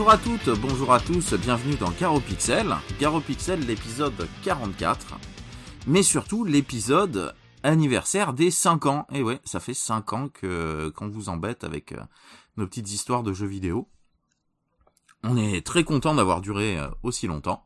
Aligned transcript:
Bonjour 0.00 0.12
à 0.14 0.16
toutes, 0.16 0.48
bonjour 0.60 0.94
à 0.94 0.98
tous, 0.98 1.34
bienvenue 1.34 1.74
dans 1.74 1.90
Garo 1.90 2.20
Pixel. 2.20 2.74
Garo 2.98 3.20
Pixel, 3.20 3.66
l'épisode 3.66 4.26
44. 4.42 5.18
Mais 5.86 6.02
surtout 6.02 6.42
l'épisode 6.42 7.34
anniversaire 7.62 8.32
des 8.32 8.50
5 8.50 8.86
ans. 8.86 9.06
Et 9.12 9.22
ouais, 9.22 9.42
ça 9.44 9.60
fait 9.60 9.74
5 9.74 10.12
ans 10.14 10.28
que 10.30 10.88
qu'on 10.96 11.10
vous 11.10 11.28
embête 11.28 11.64
avec 11.64 11.92
euh, 11.92 12.00
nos 12.56 12.66
petites 12.66 12.90
histoires 12.90 13.22
de 13.22 13.34
jeux 13.34 13.46
vidéo. 13.46 13.90
On 15.22 15.36
est 15.36 15.66
très 15.66 15.84
content 15.84 16.14
d'avoir 16.14 16.40
duré 16.40 16.78
euh, 16.78 16.88
aussi 17.02 17.26
longtemps. 17.26 17.62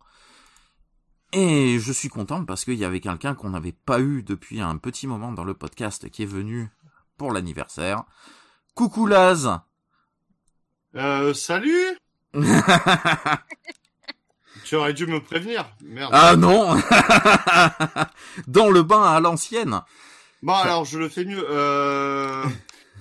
Et 1.33 1.79
je 1.79 1.93
suis 1.93 2.09
content 2.09 2.45
parce 2.45 2.65
qu'il 2.65 2.75
y 2.75 2.85
avait 2.85 2.99
quelqu'un 2.99 3.37
qu'on 3.37 3.51
n'avait 3.51 3.71
pas 3.87 4.01
eu 4.01 4.25
depuis 4.25 4.61
un 4.61 4.77
petit 4.77 5.07
moment 5.07 5.31
dans 5.31 5.45
le 5.45 5.55
podcast 5.55 6.11
qui 6.11 6.25
est 6.25 6.27
venu 6.27 6.69
pour 7.17 7.31
l'anniversaire. 7.31 8.03
Coucou 8.75 9.07
Laz 9.07 9.57
Euh, 10.97 11.33
salut 11.33 11.97
Tu 14.65 14.77
aurais 14.77 14.95
dû 14.95 15.07
me 15.07 15.21
prévenir. 15.21 15.67
Merde. 15.83 16.11
Ah 16.15 16.37
non 16.37 16.75
Dans 18.47 18.71
le 18.71 18.83
bain 18.83 19.03
à 19.03 19.21
l'ancienne 19.21 19.81
Bon, 20.43 20.55
alors, 20.55 20.85
je 20.85 20.99
le 20.99 21.09
fais 21.09 21.25
mieux. 21.25 21.45
Euh... 21.51 22.45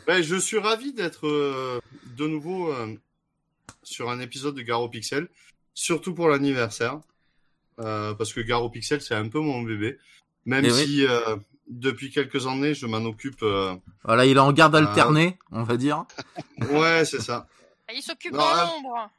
ben, 0.08 0.22
je 0.22 0.36
suis 0.36 0.58
ravi 0.60 0.94
d'être 0.94 1.28
euh, 1.28 1.80
de 2.18 2.28
nouveau 2.28 2.72
euh, 2.72 2.96
sur 3.84 4.10
un 4.10 4.20
épisode 4.20 4.56
de 4.56 4.62
Garo 4.62 4.88
Pixel, 4.90 5.28
surtout 5.74 6.14
pour 6.14 6.30
l'anniversaire. 6.30 7.00
Euh, 7.80 8.14
parce 8.14 8.34
que 8.34 8.40
Garo 8.42 8.70
Pixel, 8.70 9.02
c'est 9.02 9.16
un 9.16 9.28
peu 9.30 9.40
mon 9.40 9.62
bébé. 9.62 9.98
Même 10.46 10.64
Eh 10.66 10.72
oui. 10.72 10.86
si, 10.86 11.06
euh, 11.06 11.36
depuis 11.68 12.12
quelques 12.12 12.46
années, 12.48 12.74
je 12.74 12.86
m'en 12.86 12.98
occupe... 13.06 13.42
euh, 13.44 13.76
Voilà, 14.04 14.26
il 14.26 14.38
est 14.38 14.40
en 14.40 14.52
garde 14.54 14.76
alternée, 14.76 15.38
on 15.52 15.64
va 15.64 15.76
dire. 15.78 16.06
Ouais, 16.72 17.04
c'est 17.06 17.22
ça. 17.22 17.48
Il 17.94 18.02
s'occupe 18.02 18.34
Non, 18.34 18.40
dans 18.40 19.10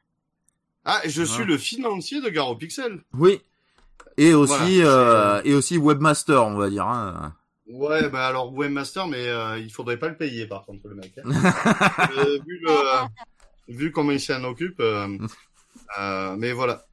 ah. 0.85 1.01
je 1.05 1.23
suis 1.23 1.41
Ouais. 1.43 1.47
le 1.47 1.59
financier 1.59 2.21
de 2.21 2.29
Garo 2.29 2.57
Pixel. 2.57 3.03
Oui. 3.15 3.41
Et 4.17 4.33
aussi, 4.35 4.81
Voilà, 4.83 5.37
euh, 5.39 5.43
et 5.45 5.55
aussi 5.55 5.77
webmaster, 5.79 6.47
on 6.47 6.57
va 6.57 6.71
dire. 6.71 6.87
Hein. 6.87 7.35
Ouais, 7.67 8.09
bah 8.11 8.27
alors 8.29 8.53
webmaster, 8.53 9.09
mais 9.09 9.27
euh, 9.27 9.59
il 9.59 9.73
faudrait 9.73 9.99
pas 9.99 10.09
le 10.09 10.17
payer 10.17 10.47
par 10.47 10.65
contre 10.67 10.87
le 10.89 10.95
mec. 10.97 11.13
hein. 11.19 11.31
Euh, 12.19 12.39
vu 12.47 12.61
le, 12.63 12.71
vu 13.75 13.91
comment 13.91 14.13
il 14.13 14.21
s'en 14.21 14.45
occupe, 14.45 14.79
euh, 14.81 15.19
euh, 15.99 16.37
mais 16.37 16.53
voilà. 16.53 16.85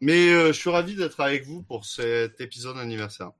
Mais 0.00 0.28
euh, 0.30 0.48
je 0.48 0.52
suis 0.52 0.70
ravi 0.70 0.94
d'être 0.94 1.18
avec 1.20 1.44
vous 1.44 1.62
pour 1.62 1.84
cet 1.86 2.40
épisode 2.40 2.78
anniversaire. 2.78 3.30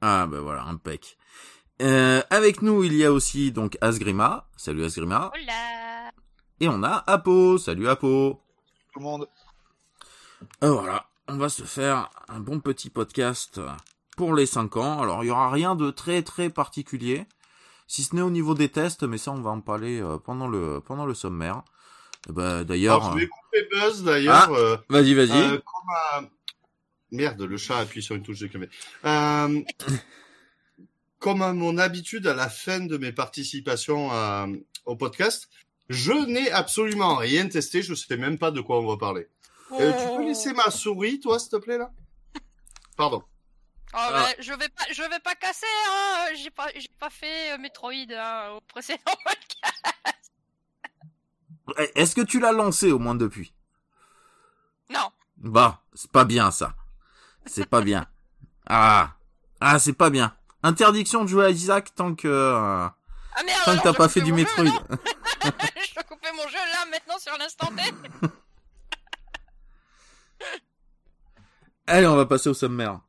Ah 0.00 0.26
ben 0.30 0.38
voilà, 0.40 0.62
impec. 0.64 1.18
Euh, 1.82 2.22
avec 2.30 2.62
nous, 2.62 2.82
il 2.84 2.94
y 2.94 3.04
a 3.04 3.12
aussi 3.12 3.52
donc 3.52 3.76
Asgrima. 3.82 4.46
Salut 4.56 4.84
Asgrima. 4.84 5.30
Hola. 5.34 5.93
Et 6.60 6.68
on 6.68 6.82
a 6.82 7.02
Apo. 7.06 7.58
Salut 7.58 7.88
Apo. 7.88 8.40
tout 8.92 8.98
le 8.98 9.04
monde. 9.04 9.28
Euh, 10.62 10.70
voilà, 10.72 11.06
on 11.28 11.36
va 11.36 11.48
se 11.48 11.62
faire 11.62 12.10
un 12.28 12.40
bon 12.40 12.60
petit 12.60 12.90
podcast 12.90 13.60
pour 14.16 14.34
les 14.34 14.46
5 14.46 14.76
ans. 14.76 15.02
Alors, 15.02 15.24
il 15.24 15.28
y 15.28 15.30
aura 15.30 15.50
rien 15.50 15.74
de 15.74 15.90
très 15.90 16.22
très 16.22 16.50
particulier, 16.50 17.26
si 17.86 18.02
ce 18.02 18.14
n'est 18.14 18.22
au 18.22 18.30
niveau 18.30 18.54
des 18.54 18.68
tests, 18.68 19.02
mais 19.04 19.18
ça, 19.18 19.32
on 19.32 19.40
va 19.40 19.50
en 19.50 19.60
parler 19.60 20.00
euh, 20.00 20.18
pendant 20.18 20.46
le 20.48 20.80
pendant 20.80 21.06
le 21.06 21.14
sommaire. 21.14 21.62
Eh 22.28 22.32
ben, 22.32 22.64
d'ailleurs, 22.64 23.12
je 23.12 23.18
vais 23.18 23.26
couper 23.26 23.68
Buzz 23.72 24.04
d'ailleurs. 24.04 24.50
euh, 24.52 24.74
euh, 24.74 24.76
vas-y, 24.88 25.14
vas-y. 25.14 25.30
euh, 25.32 25.58
comme 25.58 26.28
Merde, 27.10 27.42
le 27.42 27.56
chat 27.56 27.78
appuie 27.78 28.02
sur 28.02 28.14
une 28.16 28.22
touche 28.22 28.40
de 28.40 28.46
clavier. 28.46 28.68
Euh, 29.04 29.62
comme 31.18 31.42
à 31.42 31.52
mon 31.52 31.78
habitude 31.78 32.26
à 32.26 32.34
la 32.34 32.48
fin 32.50 32.80
de 32.80 32.96
mes 32.98 33.12
participations 33.12 34.10
au 34.84 34.96
podcast, 34.96 35.48
je 35.88 36.12
n'ai 36.12 36.50
absolument 36.50 37.16
rien 37.16 37.48
testé. 37.48 37.82
Je 37.82 37.94
sais 37.94 38.16
même 38.16 38.38
pas 38.38 38.50
de 38.50 38.60
quoi 38.60 38.78
on 38.80 38.86
va 38.86 38.96
parler. 38.96 39.28
Euh, 39.72 39.92
tu 39.92 40.04
Oh. 40.08 40.16
peux 40.18 40.24
laisser 40.24 40.52
ma 40.52 40.70
souris, 40.70 41.20
toi, 41.20 41.38
s'il 41.38 41.50
te 41.50 41.56
plaît, 41.56 41.78
là? 41.78 41.90
Pardon. 42.96 43.22
Oh, 43.94 44.12
ouais, 44.12 44.36
je 44.40 44.52
vais 44.52 44.68
pas, 44.68 44.84
je 44.92 45.02
vais 45.02 45.20
pas 45.20 45.34
casser. 45.34 45.66
Hein. 45.90 46.26
J'ai 46.36 46.50
pas, 46.50 46.68
j'ai 46.74 46.88
pas 46.98 47.10
fait 47.10 47.52
euh, 47.54 47.58
Metroid 47.58 47.92
hein, 48.12 48.50
au 48.56 48.60
précédent 48.60 49.00
podcast. 49.24 50.32
Eh, 51.78 52.00
Est-ce 52.00 52.14
que 52.14 52.20
tu 52.20 52.40
l'as 52.40 52.52
lancé 52.52 52.90
au 52.92 52.98
moins 52.98 53.14
depuis? 53.14 53.52
Non. 54.90 55.10
Bah, 55.38 55.80
c'est 55.94 56.10
pas 56.10 56.24
bien 56.24 56.50
ça. 56.50 56.74
C'est 57.46 57.66
pas 57.68 57.80
bien. 57.82 58.06
Ah, 58.66 59.16
ah, 59.60 59.78
c'est 59.78 59.92
pas 59.92 60.08
bien. 60.08 60.34
Interdiction 60.62 61.22
de 61.24 61.28
jouer 61.28 61.44
à 61.44 61.50
Isaac 61.50 61.94
tant 61.94 62.14
que 62.14 62.26
euh, 62.28 62.88
Ah 63.34 63.42
merde. 63.42 63.58
tant 63.64 63.64
que 63.64 63.70
alors, 63.70 63.82
t'as 63.82 63.92
pas 63.94 64.08
fait 64.08 64.20
du 64.20 64.30
jeu, 64.30 64.36
Metroid. 64.36 64.64
je 64.64 65.94
dois 65.94 66.04
couper 66.04 66.28
mon 66.36 66.48
jeu 66.48 66.56
là 66.56 66.86
maintenant 66.90 67.18
sur 67.18 67.36
l'instant 67.38 67.68
T. 67.76 67.82
Allez, 71.86 72.06
on 72.06 72.16
va 72.16 72.26
passer 72.26 72.48
au 72.48 72.54
sommaire. 72.54 73.00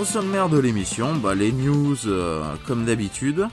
Au 0.00 0.04
sommaire 0.04 0.48
de 0.48 0.58
l'émission, 0.58 1.14
bah, 1.16 1.34
les 1.34 1.52
news 1.52 2.06
euh, 2.06 2.54
comme 2.66 2.86
d'habitude. 2.86 3.46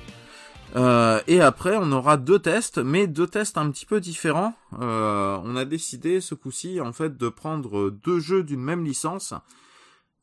Euh, 0.78 1.19
et 1.28 1.41
après, 1.41 1.78
on 1.78 1.91
aura 1.91 2.16
deux 2.16 2.40
tests, 2.40 2.78
mais 2.78 3.06
deux 3.06 3.28
tests 3.28 3.58
un 3.58 3.69
petit 3.69 3.85
peu 3.85 4.00
différents. 4.00 4.53
Euh, 4.80 5.38
on 5.44 5.58
a 5.58 5.66
décidé 5.66 6.22
ce 6.22 6.35
coup-ci, 6.35 6.80
en 6.80 6.94
fait, 6.94 7.18
de 7.18 7.28
prendre 7.28 7.90
deux 7.90 8.19
jeux 8.19 8.44
d'une 8.44 8.62
même 8.62 8.85
licence, 8.85 9.34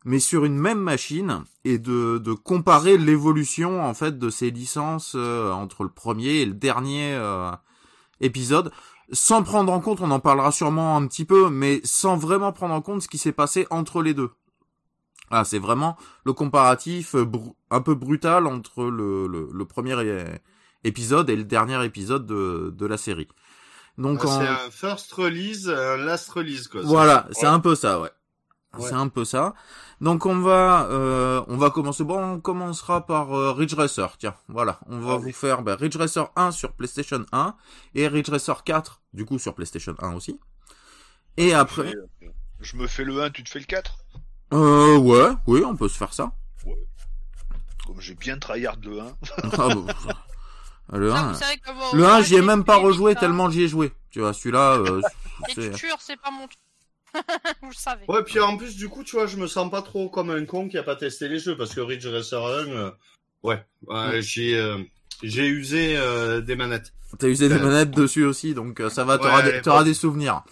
mais 0.06 0.18
sur 0.18 0.46
une 0.46 0.56
même 0.56 0.78
machine, 0.78 1.44
et 1.64 1.78
de, 1.78 2.16
de 2.16 2.32
comparer 2.32 2.96
l'évolution, 2.96 3.84
en 3.84 3.92
fait, 3.92 4.18
de 4.18 4.30
ces 4.30 4.50
licences 4.50 5.12
euh, 5.16 5.52
entre 5.52 5.82
le 5.82 5.90
premier 5.90 6.36
et 6.36 6.46
le 6.46 6.54
dernier 6.54 7.12
euh, 7.12 7.50
épisode, 8.20 8.72
sans 9.12 9.42
prendre 9.42 9.70
en 9.70 9.80
compte, 9.80 10.00
on 10.00 10.10
en 10.10 10.20
parlera 10.20 10.52
sûrement 10.52 10.96
un 10.96 11.06
petit 11.06 11.26
peu, 11.26 11.50
mais 11.50 11.82
sans 11.84 12.16
vraiment 12.16 12.52
prendre 12.52 12.74
en 12.74 12.80
compte 12.80 13.02
ce 13.02 13.08
qui 13.08 13.18
s'est 13.18 13.32
passé 13.32 13.66
entre 13.68 14.00
les 14.00 14.14
deux. 14.14 14.30
Ah, 15.30 15.44
c'est 15.44 15.58
vraiment 15.58 15.96
le 16.24 16.32
comparatif 16.32 17.14
euh, 17.14 17.26
un 17.70 17.80
peu 17.80 17.94
brutal 17.94 18.46
entre 18.46 18.84
le, 18.84 19.26
le, 19.26 19.48
le 19.52 19.64
premier 19.64 19.96
épisode 20.84 21.30
et 21.30 21.36
le 21.36 21.44
dernier 21.44 21.82
épisode 21.84 22.26
de, 22.26 22.72
de 22.76 22.86
la 22.86 22.96
série. 22.96 23.28
Donc 23.98 24.20
Ah, 24.22 24.26
en- 24.28 24.40
C'est 24.40 24.48
un 24.48 24.70
first 24.70 25.12
release, 25.12 25.68
un 25.68 25.96
last 25.96 26.28
release, 26.30 26.68
quoi. 26.68 26.82
voilà, 26.84 27.26
c'est 27.32 27.46
Ouais. 27.46 27.52
un 27.52 27.60
peu 27.60 27.74
ça, 27.74 28.00
ouais. 28.00 28.10
Ouais. 28.76 28.88
C'est 28.88 28.94
un 28.94 29.06
peu 29.08 29.24
ça. 29.24 29.54
Donc 30.00 30.26
on 30.26 30.40
va 30.40 30.88
euh, 30.90 31.40
on 31.46 31.56
va 31.56 31.70
commencer. 31.70 32.02
Bon, 32.02 32.20
on 32.34 32.40
commencera 32.40 33.06
par 33.06 33.32
euh, 33.32 33.52
Ridge 33.52 33.72
Racer. 33.74 34.16
Tiens, 34.18 34.34
voilà, 34.48 34.80
on 34.88 34.98
va 34.98 35.12
Ah 35.14 35.16
vous 35.16 35.26
oui. 35.26 35.32
faire 35.32 35.62
ben, 35.62 35.76
Ridge 35.76 35.96
Racer 35.96 36.28
1 36.34 36.50
sur 36.50 36.72
PlayStation 36.72 37.24
1 37.30 37.54
et 37.94 38.08
Ridge 38.08 38.28
Racer 38.30 38.64
4 38.64 39.00
du 39.12 39.24
coup 39.24 39.38
sur 39.38 39.54
PlayStation 39.54 39.94
1 40.00 40.14
aussi. 40.14 40.40
Et 41.36 41.54
après, 41.54 41.94
euh, 41.94 42.28
Je 42.60 42.76
me 42.76 42.88
fais 42.88 43.04
le 43.04 43.22
1, 43.22 43.30
tu 43.30 43.44
te 43.44 43.48
fais 43.48 43.60
le 43.60 43.64
4 43.64 43.96
euh, 44.54 44.96
ouais, 44.98 45.34
oui, 45.46 45.62
on 45.64 45.76
peut 45.76 45.88
se 45.88 45.96
faire 45.96 46.12
ça. 46.14 46.32
Comme 47.86 48.00
j'ai 48.00 48.14
bien 48.14 48.38
tryhard 48.38 48.76
le 48.82 49.00
1. 49.00 49.16
Ah, 49.58 49.68
bon, 49.74 49.86
le 50.98 51.10
Ça, 51.10 51.18
1, 51.18 51.32
vous 51.32 51.38
savez 51.38 51.60
comment- 51.64 51.92
Le 51.92 52.04
1, 52.04 52.08
moi, 52.08 52.22
j'y 52.22 52.34
ai 52.34 52.36
j'ai 52.38 52.42
même 52.42 52.64
pas 52.64 52.76
rejoué 52.76 53.14
tellement 53.14 53.50
j'y 53.50 53.62
ai 53.64 53.68
joué. 53.68 53.92
Tu 54.10 54.20
vois, 54.20 54.32
celui-là, 54.32 54.74
euh, 54.78 55.02
c'est... 55.54 55.60
L'écriture, 55.60 55.96
c'est 56.00 56.18
pas 56.20 56.30
mon 56.30 56.46
truc. 56.46 56.58
Vous 57.62 57.68
le 57.68 57.74
savez. 57.74 58.04
Ouais, 58.08 58.24
puis 58.24 58.40
en 58.40 58.56
plus, 58.56 58.74
du 58.76 58.88
coup, 58.88 59.04
tu 59.04 59.14
vois, 59.16 59.26
je 59.26 59.36
me 59.36 59.46
sens 59.46 59.70
pas 59.70 59.82
trop 59.82 60.08
comme 60.08 60.30
un 60.30 60.44
con 60.46 60.68
qui 60.68 60.78
a 60.78 60.82
pas 60.82 60.96
testé 60.96 61.28
les 61.28 61.38
jeux, 61.38 61.56
parce 61.56 61.72
que 61.74 61.80
Ridge 61.80 62.06
Racer 62.06 62.42
1, 62.44 62.48
euh, 62.70 62.90
ouais, 63.44 63.64
ouais, 63.86 64.20
j'ai, 64.22 64.56
euh, 64.58 64.78
j'ai 65.22 65.46
usé 65.46 65.96
euh, 65.96 66.40
des 66.40 66.56
manettes. 66.56 66.92
T'as 67.18 67.28
usé 67.28 67.48
des 67.48 67.58
manettes 67.58 67.92
dessus 67.92 68.24
aussi, 68.24 68.54
donc 68.54 68.80
euh, 68.80 68.90
ça 68.90 69.04
va, 69.04 69.18
t'auras 69.18 69.44
Ouais, 69.44 69.52
des, 69.52 69.62
t'auras 69.62 69.80
bon. 69.80 69.84
des 69.84 69.94
souvenirs. 69.94 70.42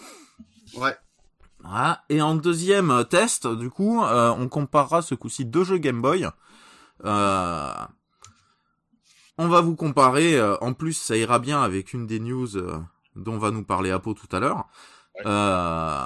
Ouais. 0.75 0.95
Voilà. 1.63 2.03
Et 2.09 2.21
en 2.21 2.35
deuxième 2.35 2.91
euh, 2.91 3.03
test, 3.03 3.47
du 3.47 3.69
coup, 3.69 4.03
euh, 4.03 4.33
on 4.37 4.47
comparera 4.49 5.01
ce 5.01 5.15
coup-ci 5.15 5.45
deux 5.45 5.63
jeux 5.63 5.77
Game 5.77 6.01
Boy. 6.01 6.27
Euh, 7.05 7.73
on 9.37 9.47
va 9.47 9.61
vous 9.61 9.75
comparer, 9.75 10.35
euh, 10.35 10.55
en 10.61 10.73
plus 10.73 10.93
ça 10.93 11.17
ira 11.17 11.39
bien 11.39 11.61
avec 11.61 11.93
une 11.93 12.05
des 12.05 12.19
news 12.19 12.55
euh, 12.55 12.77
dont 13.15 13.37
va 13.37 13.49
nous 13.51 13.63
parler 13.63 13.91
Apo 13.91 14.13
tout 14.13 14.27
à 14.31 14.39
l'heure. 14.39 14.67
Ouais. 15.15 15.23
Euh, 15.25 16.05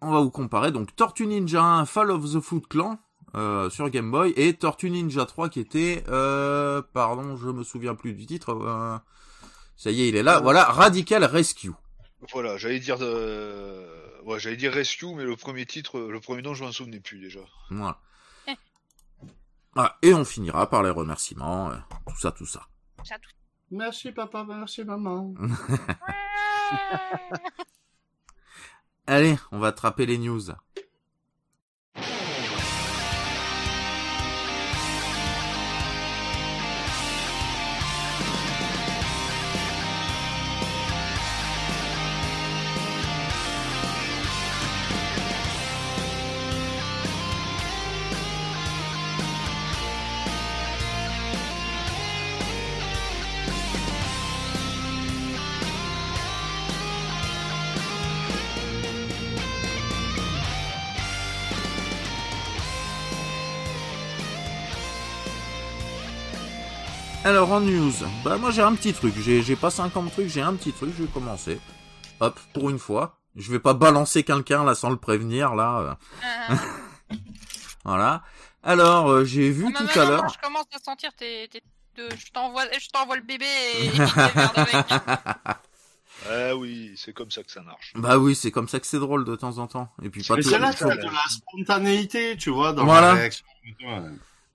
on 0.00 0.10
va 0.12 0.20
vous 0.20 0.30
comparer 0.30 0.72
donc 0.72 0.94
Tortue 0.96 1.26
Ninja 1.26 1.62
1 1.62 1.84
Fall 1.84 2.10
of 2.10 2.32
the 2.32 2.40
Foot 2.40 2.68
Clan 2.68 2.98
euh, 3.34 3.68
sur 3.70 3.90
Game 3.90 4.10
Boy 4.10 4.32
et 4.36 4.54
Tortue 4.54 4.90
Ninja 4.90 5.26
3 5.26 5.48
qui 5.48 5.60
était, 5.60 6.04
euh, 6.08 6.82
pardon, 6.92 7.36
je 7.36 7.48
me 7.50 7.62
souviens 7.62 7.94
plus 7.94 8.14
du 8.14 8.26
titre. 8.26 8.52
euh, 8.52 8.96
ça 9.76 9.90
y 9.90 10.02
est, 10.02 10.08
il 10.08 10.16
est 10.16 10.22
là. 10.22 10.40
Voilà, 10.40 10.64
Radical 10.64 11.24
Rescue. 11.24 11.72
Voilà, 12.32 12.56
j'allais 12.56 12.80
dire, 12.80 12.96
euh... 13.00 14.20
ouais, 14.24 14.40
j'allais 14.40 14.56
dire 14.56 14.72
Rescue, 14.72 15.14
mais 15.14 15.24
le 15.24 15.36
premier 15.36 15.66
titre, 15.66 16.00
le 16.00 16.20
premier 16.20 16.42
nom, 16.42 16.54
je 16.54 16.64
m'en 16.64 16.72
souvenais 16.72 17.00
plus 17.00 17.18
déjà. 17.20 17.40
Voilà. 17.70 18.00
Voilà. 19.74 19.98
Et 20.02 20.14
on 20.14 20.24
finira 20.24 20.68
par 20.70 20.82
les 20.82 20.90
remerciements, 20.90 21.70
euh, 21.70 21.76
tout 22.08 22.16
ça, 22.18 22.32
tout 22.32 22.46
ça. 22.46 22.66
Ça, 23.04 23.18
tout- 23.18 23.30
Merci 23.70 24.12
papa, 24.12 24.44
merci 24.48 24.84
maman. 24.84 25.34
Allez, 29.06 29.36
on 29.52 29.58
va 29.58 29.68
attraper 29.68 30.06
les 30.06 30.18
news. 30.18 30.40
Alors 67.26 67.50
en 67.50 67.60
news, 67.60 67.92
bah 68.24 68.36
moi 68.38 68.52
j'ai 68.52 68.62
un 68.62 68.74
petit 68.76 68.92
truc, 68.92 69.12
j'ai 69.18 69.56
pas 69.56 69.70
50 69.70 70.12
trucs, 70.12 70.28
j'ai 70.28 70.42
un 70.42 70.54
petit 70.54 70.72
truc, 70.72 70.90
je 70.96 71.02
vais 71.02 71.08
commencer. 71.12 71.58
Hop, 72.20 72.38
pour 72.54 72.70
une 72.70 72.78
fois. 72.78 73.18
Je 73.34 73.50
vais 73.50 73.58
pas 73.58 73.74
balancer 73.74 74.22
quelqu'un 74.22 74.64
là 74.64 74.74
sans 74.76 74.90
le 74.90 74.96
prévenir 74.96 75.54
là. 75.56 75.98
euh, 76.22 76.54
Euh, 77.10 77.16
Voilà. 77.84 78.22
Alors 78.62 79.08
euh, 79.10 79.24
j'ai 79.24 79.50
vu 79.50 79.64
non, 79.64 79.70
non, 79.70 79.76
tout 79.78 79.84
non, 79.84 79.90
à 80.02 80.04
non, 80.04 80.10
l'heure. 80.10 80.28
Je 80.28 80.38
commence 80.40 80.66
à 80.74 80.78
sentir 80.78 81.10
tes, 81.14 81.48
tes- 81.48 81.62
de- 81.96 82.08
je 82.16 82.30
t'envoie, 82.32 82.62
je 82.78 82.88
t'envoie 82.90 83.16
le 83.16 83.22
bébé 83.22 83.44
et. 83.80 83.90
Ah 86.28 86.56
oui, 86.56 86.94
c'est 86.96 87.12
comme 87.12 87.30
ça 87.30 87.42
que 87.44 87.52
ça 87.52 87.60
marche. 87.60 87.92
Bah 87.94 88.18
oui, 88.18 88.34
c'est 88.34 88.50
comme 88.50 88.68
ça 88.68 88.80
que 88.80 88.86
c'est 88.86 88.98
drôle 88.98 89.24
de 89.24 89.36
temps 89.36 89.58
en 89.58 89.66
temps. 89.66 89.92
Et 90.02 90.08
puis 90.10 90.22
pas 90.24 90.34
c'est 90.42 90.58
là 90.58 90.72
de 90.72 91.04
la 91.04 91.22
spontanéité, 91.28 92.36
tu 92.36 92.50
vois, 92.50 92.72
dans 92.72 92.84
Voilà. 92.84 93.08
la 93.08 93.14
réaction. 93.14 93.44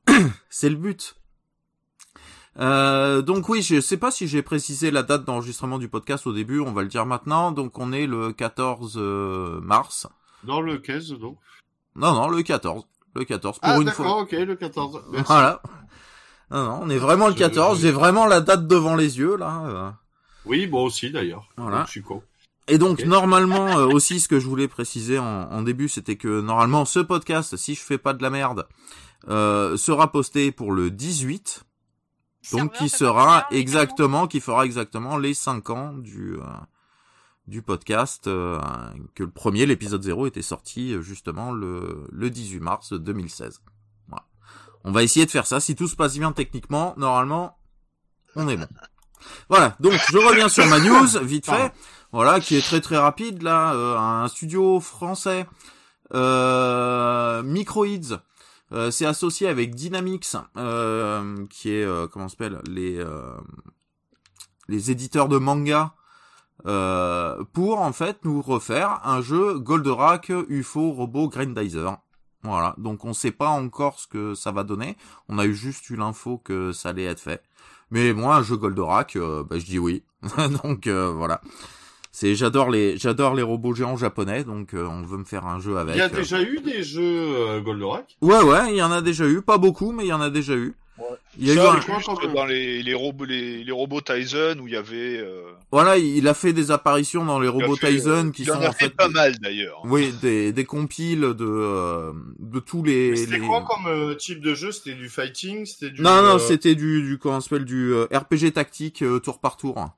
C'est 0.49 0.69
le 0.69 0.75
but. 0.75 1.15
Euh, 2.59 3.21
donc 3.21 3.47
oui, 3.49 3.61
je 3.61 3.79
sais 3.79 3.97
pas 3.97 4.11
si 4.11 4.27
j'ai 4.27 4.41
précisé 4.41 4.91
la 4.91 5.03
date 5.03 5.23
d'enregistrement 5.23 5.77
du 5.79 5.87
podcast 5.87 6.27
au 6.27 6.33
début, 6.33 6.59
on 6.59 6.73
va 6.73 6.81
le 6.81 6.87
dire 6.89 7.05
maintenant. 7.05 7.51
Donc 7.51 7.77
on 7.79 7.91
est 7.93 8.07
le 8.07 8.33
14 8.33 8.95
euh, 8.97 9.59
mars. 9.61 10.07
Dans 10.43 10.59
le 10.61 10.77
15, 10.77 11.13
donc. 11.19 11.37
Non, 11.95 12.13
non, 12.13 12.27
le 12.29 12.41
14. 12.43 12.83
Le 13.15 13.25
14, 13.25 13.59
pour 13.59 13.69
Ah, 13.69 13.77
une 13.77 13.83
d'accord, 13.85 14.05
fois. 14.05 14.21
ok, 14.21 14.31
le 14.31 14.55
14. 14.55 15.01
Merci. 15.11 15.25
Voilà. 15.27 15.61
Non, 16.49 16.63
non, 16.65 16.79
on 16.83 16.89
est 16.89 16.97
vraiment 16.97 17.27
le 17.27 17.33
Je- 17.33 17.39
14. 17.39 17.77
je- 17.77 17.83
J'ai 17.83 17.91
vraiment 17.91 18.25
la 18.25 18.41
date 18.41 18.67
devant 18.67 18.95
les 18.95 19.17
yeux, 19.19 19.35
là. 19.37 19.95
Oui, 20.45 20.67
moi 20.67 20.81
aussi, 20.83 21.11
d'ailleurs. 21.11 21.47
Voilà. 21.57 21.77
Donc, 21.79 21.85
Je 21.87 21.91
suis 21.91 22.01
con. 22.01 22.21
Et 22.67 22.77
donc, 22.77 23.03
normalement, 23.05 23.77
euh, 23.79 23.85
aussi, 23.85 24.19
ce 24.21 24.27
que 24.29 24.39
je 24.39 24.47
voulais 24.47 24.67
préciser 24.69 25.19
en, 25.19 25.25
en 25.25 25.61
début, 25.61 25.89
c'était 25.89 26.15
que, 26.15 26.41
normalement, 26.41 26.85
ce 26.85 26.99
podcast, 26.99 27.57
si 27.57 27.75
je 27.75 27.81
fais 27.81 27.97
pas 27.97 28.13
de 28.13 28.21
la 28.23 28.29
merde, 28.29 28.65
euh, 29.29 29.75
sera 29.77 30.11
posté 30.11 30.51
pour 30.53 30.71
le 30.71 30.89
18. 30.89 31.63
Donc, 32.51 32.73
qui 32.73 32.89
sera 32.89 33.45
exactement, 33.51 34.27
qui 34.27 34.39
fera 34.39 34.65
exactement 34.65 35.17
les 35.17 35.33
5 35.33 35.69
ans 35.69 35.93
du, 35.93 36.35
euh, 36.35 36.43
du 37.47 37.61
podcast, 37.61 38.27
euh, 38.27 38.59
que 39.15 39.23
le 39.23 39.29
premier, 39.29 39.65
l'épisode 39.65 40.01
0, 40.01 40.25
était 40.27 40.41
sorti, 40.41 40.93
euh, 40.93 41.01
justement, 41.01 41.51
le, 41.51 42.07
le 42.11 42.29
18 42.29 42.59
mars 42.59 42.93
2016. 42.93 43.61
Voilà. 44.07 44.25
On 44.83 44.91
va 44.91 45.03
essayer 45.03 45.25
de 45.25 45.31
faire 45.31 45.45
ça. 45.45 45.59
Si 45.59 45.75
tout 45.75 45.87
se 45.87 45.95
passe 45.95 46.17
bien 46.17 46.31
techniquement, 46.31 46.93
normalement, 46.97 47.57
on 48.35 48.47
est 48.49 48.57
bon. 48.57 48.67
Voilà. 49.49 49.75
Donc, 49.79 49.93
je 50.09 50.17
reviens 50.17 50.49
sur 50.49 50.65
ma 50.65 50.79
news, 50.79 51.07
vite 51.21 51.45
fait. 51.45 51.71
Voilà, 52.11 52.39
qui 52.39 52.57
est 52.57 52.61
très 52.61 52.81
très 52.81 52.97
rapide, 52.97 53.41
là. 53.43 53.73
euh, 53.73 53.97
un 53.97 54.27
studio 54.27 54.79
français, 54.79 55.45
euh, 56.13 57.41
Microids, 57.43 58.19
euh, 58.73 58.91
c'est 58.91 59.05
associé 59.05 59.47
avec 59.47 59.75
Dynamix, 59.75 60.37
euh, 60.57 61.45
qui 61.47 61.71
est 61.71 61.83
euh, 61.83 62.07
comment 62.07 62.29
s'appelle 62.29 62.59
les 62.67 62.97
euh, 62.97 63.35
les 64.67 64.91
éditeurs 64.91 65.27
de 65.27 65.37
manga 65.37 65.93
pour 67.53 67.81
en 67.81 67.91
fait 67.91 68.23
nous 68.23 68.39
refaire 68.41 69.01
un 69.03 69.21
jeu 69.21 69.57
Goldorak 69.57 70.29
UFO 70.29 70.91
Robot 70.91 71.27
Grandizer. 71.27 71.97
Voilà, 72.43 72.75
donc 72.77 73.03
on 73.03 73.13
sait 73.13 73.31
pas 73.31 73.49
encore 73.49 73.99
ce 73.99 74.07
que 74.07 74.35
ça 74.35 74.51
va 74.51 74.63
donner. 74.63 74.95
On 75.27 75.39
a 75.39 75.45
eu 75.45 75.55
juste 75.55 75.89
eu 75.89 75.95
l'info 75.95 76.37
que 76.37 76.71
ça 76.71 76.89
allait 76.89 77.05
être 77.05 77.19
fait. 77.19 77.43
Mais 77.89 78.13
moi, 78.13 78.35
un 78.35 78.43
jeu 78.43 78.57
Goldorak, 78.57 79.17
bah, 79.17 79.57
je 79.57 79.65
dis 79.65 79.79
oui. 79.79 80.03
donc 80.63 80.87
voilà. 80.87 81.41
C'est 82.13 82.35
j'adore 82.35 82.69
les 82.69 82.97
j'adore 82.97 83.35
les 83.35 83.41
robots 83.43 83.73
géants 83.73 83.95
japonais, 83.95 84.43
donc 84.43 84.73
euh, 84.73 84.85
on 84.85 85.03
veut 85.03 85.17
me 85.17 85.23
faire 85.23 85.45
un 85.45 85.59
jeu 85.61 85.77
avec. 85.77 85.95
Il 85.95 85.99
y 85.99 86.01
a 86.01 86.05
euh. 86.05 86.09
déjà 86.09 86.41
eu 86.41 86.59
des 86.59 86.83
jeux 86.83 87.01
euh, 87.01 87.61
Goldorak? 87.61 88.17
Ouais, 88.21 88.41
ouais, 88.43 88.71
il 88.71 88.75
y 88.75 88.83
en 88.83 88.91
a 88.91 89.01
déjà 89.01 89.25
eu, 89.27 89.41
pas 89.41 89.57
beaucoup, 89.57 89.91
mais 89.93 90.03
il 90.03 90.09
y 90.09 90.13
en 90.13 90.19
a 90.21 90.29
déjà 90.29 90.53
eu. 90.53 90.75
Ouais. 90.97 91.05
Il 91.39 91.47
y 91.47 91.51
a 91.51 91.53
eu 91.55 91.59
un- 91.59 91.79
juste 91.79 92.09
dans 92.35 92.45
les, 92.45 92.83
les 92.83 92.93
robots 92.93 93.23
les, 93.25 93.63
les 93.63 93.71
robots 93.71 94.01
Tyson 94.01 94.57
où 94.61 94.67
il 94.67 94.73
y 94.73 94.75
avait 94.75 95.17
euh, 95.19 95.53
Voilà, 95.71 95.97
il 95.97 96.27
a 96.27 96.33
fait 96.33 96.51
des 96.53 96.69
apparitions 96.69 97.23
dans 97.25 97.39
les 97.39 97.47
robots 97.47 97.77
fait, 97.77 97.87
euh, 97.87 97.91
Tyson 97.95 98.31
qui 98.31 98.43
il 98.43 98.51
en 98.51 98.55
sont 98.55 98.61
a 98.61 98.69
en 98.69 98.71
fait 98.73 98.85
fait 98.85 98.95
pas 98.95 99.07
mal 99.07 99.39
d'ailleurs. 99.39 99.81
oui 99.85 100.13
des 100.21 100.51
des 100.51 100.65
compiles 100.65 101.21
de 101.21 101.45
euh, 101.47 102.11
de 102.39 102.59
tous 102.59 102.83
les. 102.83 103.11
Mais 103.11 103.15
C'était 103.15 103.37
les- 103.39 103.47
quoi 103.47 103.63
comme 103.63 103.87
euh, 103.87 104.15
type 104.15 104.41
de 104.41 104.53
jeu? 104.53 104.71
C'était 104.73 104.93
du 104.95 105.07
fighting? 105.09 105.65
C'était 105.65 105.89
du... 105.91 106.01
Non, 106.01 106.21
non, 106.21 106.35
euh, 106.35 106.39
c'était 106.39 106.75
du 106.75 107.01
du 107.03 107.17
comment 107.17 107.39
ça 107.39 107.49
s'appelle? 107.49 107.65
Du 107.65 107.93
euh, 107.93 108.05
RPG 108.13 108.51
tactique 108.53 109.01
euh, 109.01 109.19
tour 109.19 109.39
par 109.39 109.55
tour. 109.55 109.89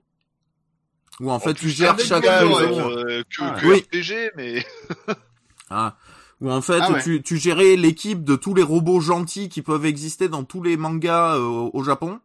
Où 1.20 1.32
en 1.32 1.40
fait 1.40 1.54
tu 1.54 1.70
gères 1.70 1.98
chaque 2.00 2.24
maison. 2.24 2.90
Euh, 2.90 3.24
que, 3.30 3.42
Ah, 3.44 3.58
que 3.60 3.68
oui. 3.68 3.80
RPG, 3.92 4.32
mais 4.36 4.66
Ah. 5.70 5.96
Où 6.42 6.52
en 6.52 6.62
fait 6.62 6.80
Ah 6.82 6.92
ouais. 6.92 7.04
tu 7.04 7.22
tu 7.22 7.38
gérais 7.38 7.76
l'équipe 7.76 8.24
de 8.24 8.36
tous 8.36 8.54
les 8.54 8.64
robots 8.64 9.00
gentils 9.00 9.48
qui 9.50 9.62
peuvent 9.62 9.86
exister 9.86 10.28
dans 10.28 10.44
tous 10.44 10.62
les 10.62 10.76
mangas 10.78 11.36
euh, 11.38 11.70
au 11.74 11.84
Japon. 11.84 12.20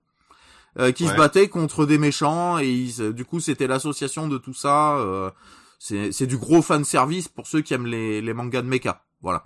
euh, 0.79 0.93
qui 0.93 1.07
se 1.09 1.15
battaient 1.15 1.49
contre 1.49 1.87
des 1.87 1.99
méchants 1.99 2.59
et 2.59 2.69
ils, 2.71 3.01
euh, 3.01 3.13
du 3.13 3.25
coup 3.25 3.41
c'était 3.41 3.67
l'association 3.67 4.29
de 4.29 4.39
tout 4.39 4.55
ça 4.55 4.97
euh, 4.99 5.31
c'est 5.79 6.13
c'est 6.13 6.27
du 6.27 6.37
gros 6.37 6.63
fan 6.63 6.85
service 6.85 7.27
pour 7.29 7.47
ceux 7.47 7.63
qui 7.63 7.75
aiment 7.75 7.87
les 7.87 8.21
les 8.21 8.35
mangas 8.35 8.63
de 8.63 8.69
mecha 8.69 9.03
voilà 9.23 9.45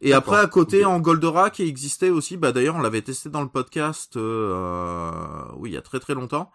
et 0.00 0.12
après 0.12 0.36
à 0.38 0.46
côté 0.46 0.84
en 0.84 1.00
Goldorak 1.00 1.58
il 1.60 1.66
existait 1.68 2.10
aussi 2.10 2.36
bah 2.36 2.52
d'ailleurs 2.52 2.76
on 2.76 2.82
l'avait 2.82 3.02
testé 3.02 3.30
dans 3.30 3.42
le 3.42 3.48
podcast 3.48 4.16
euh, 4.16 5.10
oui 5.56 5.70
il 5.70 5.74
y 5.74 5.76
a 5.78 5.82
très 5.82 5.98
très 5.98 6.14
longtemps 6.14 6.52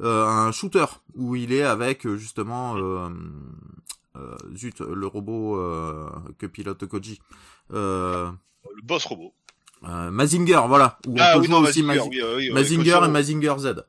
euh, 0.00 0.26
un 0.26 0.52
shooter 0.52 0.86
où 1.14 1.36
il 1.36 1.52
est 1.52 1.62
avec 1.62 2.06
euh, 2.06 2.16
justement 2.16 2.76
euh, 2.76 3.08
euh, 4.16 4.36
zut 4.54 4.80
le 4.80 5.06
robot 5.06 5.56
euh, 5.60 6.08
que 6.38 6.46
pilote 6.46 6.86
Koji 6.86 7.20
euh, 7.72 8.30
le 8.76 8.82
boss 8.82 9.04
robot. 9.06 9.32
euh, 9.84 10.10
Mazinger 10.10 10.60
voilà 10.66 10.98
où 11.06 11.12
on 11.14 11.16
ah 11.20 11.34
peut 11.34 11.40
oui, 11.40 11.46
jouer 11.46 11.54
non, 11.54 11.60
aussi 11.62 11.82
Mazinger, 11.82 12.08
Mazi- 12.10 12.22
oui, 12.36 12.48
oui, 12.48 12.50
Mazinger 12.50 13.00
et 13.04 13.08
Mazinger 13.08 13.54
Z. 13.58 13.84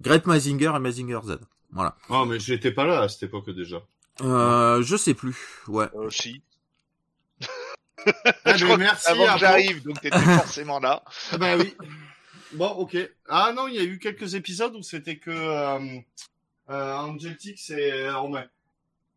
Great 0.00 0.26
Mazinger 0.26 0.72
et 0.76 0.78
Mazinger 0.78 1.20
Z. 1.24 1.38
Voilà. 1.72 1.96
Oh, 2.10 2.24
mais 2.26 2.38
j'étais 2.38 2.70
pas 2.72 2.84
là 2.84 3.00
à 3.02 3.08
cette 3.08 3.24
époque 3.24 3.50
déjà. 3.50 3.78
Euh, 4.22 4.82
je 4.82 4.96
sais 4.96 5.14
plus. 5.14 5.36
Ouais. 5.68 5.88
Euh, 5.94 6.08
si. 6.10 6.42
Eh 7.40 7.44
Je 8.56 8.64
ben, 8.64 8.64
crois 8.64 8.76
merci. 8.78 9.08
Avant 9.10 9.32
que 9.34 9.38
j'arrive, 9.40 9.82
donc 9.82 10.00
t'étais 10.00 10.18
forcément 10.18 10.78
là. 10.80 11.02
Ah 11.32 11.38
Bah 11.38 11.56
oui. 11.58 11.74
Bon, 12.52 12.68
ok. 12.68 12.96
Ah 13.28 13.52
non, 13.54 13.66
il 13.68 13.74
y 13.74 13.78
a 13.78 13.84
eu 13.84 13.98
quelques 13.98 14.34
épisodes 14.34 14.74
où 14.76 14.82
c'était 14.82 15.18
que 15.18 15.30
euh, 15.30 15.78
euh, 16.70 16.94
Angeltix 16.94 17.70
et 17.70 17.92
euh, 18.04 18.16
Romain. 18.16 18.44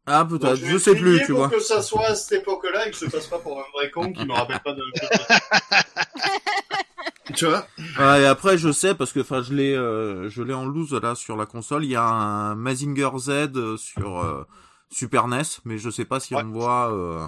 Ah 0.05 0.25
peut-être. 0.25 0.55
Je 0.65 0.77
sais 0.77 0.95
plus, 0.95 1.19
tu 1.19 1.27
pour 1.33 1.39
vois. 1.41 1.49
que 1.49 1.59
ça 1.59 1.81
soit 1.83 2.07
à 2.07 2.15
cette 2.15 2.41
époque-là 2.41 2.87
et 2.87 2.91
que 2.91 2.97
je 2.97 3.05
passe 3.05 3.27
pas 3.27 3.37
pour 3.37 3.59
un 3.59 3.65
vrai 3.73 3.91
con 3.91 4.11
qui 4.11 4.25
me 4.25 4.33
rappelle 4.33 4.59
pas 4.61 4.73
de. 4.73 4.81
tu 7.35 7.45
vois? 7.45 7.67
Ouais, 7.99 8.21
et 8.23 8.25
après 8.25 8.57
je 8.57 8.71
sais 8.71 8.95
parce 8.95 9.13
que 9.13 9.19
enfin 9.19 9.43
je 9.43 9.53
l'ai 9.53 9.75
euh, 9.75 10.27
je 10.29 10.41
l'ai 10.41 10.53
en 10.55 10.65
loose 10.65 10.93
là 10.93 11.13
sur 11.13 11.37
la 11.37 11.45
console. 11.45 11.85
Il 11.85 11.91
y 11.91 11.95
a 11.95 12.03
un 12.03 12.55
Mazinger 12.55 13.09
Z 13.19 13.29
euh, 13.55 13.77
sur 13.77 14.19
euh, 14.19 14.45
Super 14.89 15.27
NES, 15.27 15.43
mais 15.65 15.77
je 15.77 15.91
sais 15.91 16.05
pas 16.05 16.19
si 16.19 16.33
Ouais. 16.33 16.41
on 16.43 16.49
voit 16.49 16.91
euh, 16.91 17.27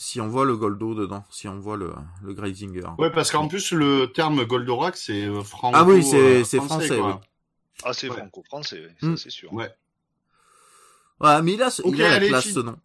si 0.00 0.20
on 0.20 0.28
voit 0.28 0.44
le 0.44 0.56
Goldo 0.56 0.94
dedans, 0.94 1.24
si 1.28 1.48
on 1.48 1.58
voit 1.58 1.76
le 1.76 1.92
le 2.22 2.32
Grazinger. 2.32 2.86
Ouais, 2.98 3.10
parce 3.10 3.32
qu'en 3.32 3.48
plus 3.48 3.72
le 3.72 4.06
terme 4.12 4.44
Goldorak 4.44 4.96
c'est 4.96 5.24
euh, 5.26 5.42
franco. 5.42 5.76
Ah 5.76 5.84
oui, 5.84 6.02
c'est- 6.04 6.44
euh, 6.56 6.60
français, 6.60 7.00
oui. 7.00 7.12
Ah, 7.84 7.92
c'est 7.92 8.08
Ouais. 8.08 8.16
franco-français, 8.16 8.80
oui, 8.86 9.08
ça 9.10 9.16
c'est 9.16 9.30
sûr. 9.30 9.52
Ouais. 9.52 9.70
Ouais, 11.20 11.42
mais 11.42 11.54
il 11.54 11.62
a, 11.62 11.70
il 11.84 12.02
a 12.02 12.08
la 12.10 12.14
allez, 12.14 12.28
classe 12.28 12.44
fi- 12.44 12.52
ce 12.52 12.60
nom. 12.60 12.76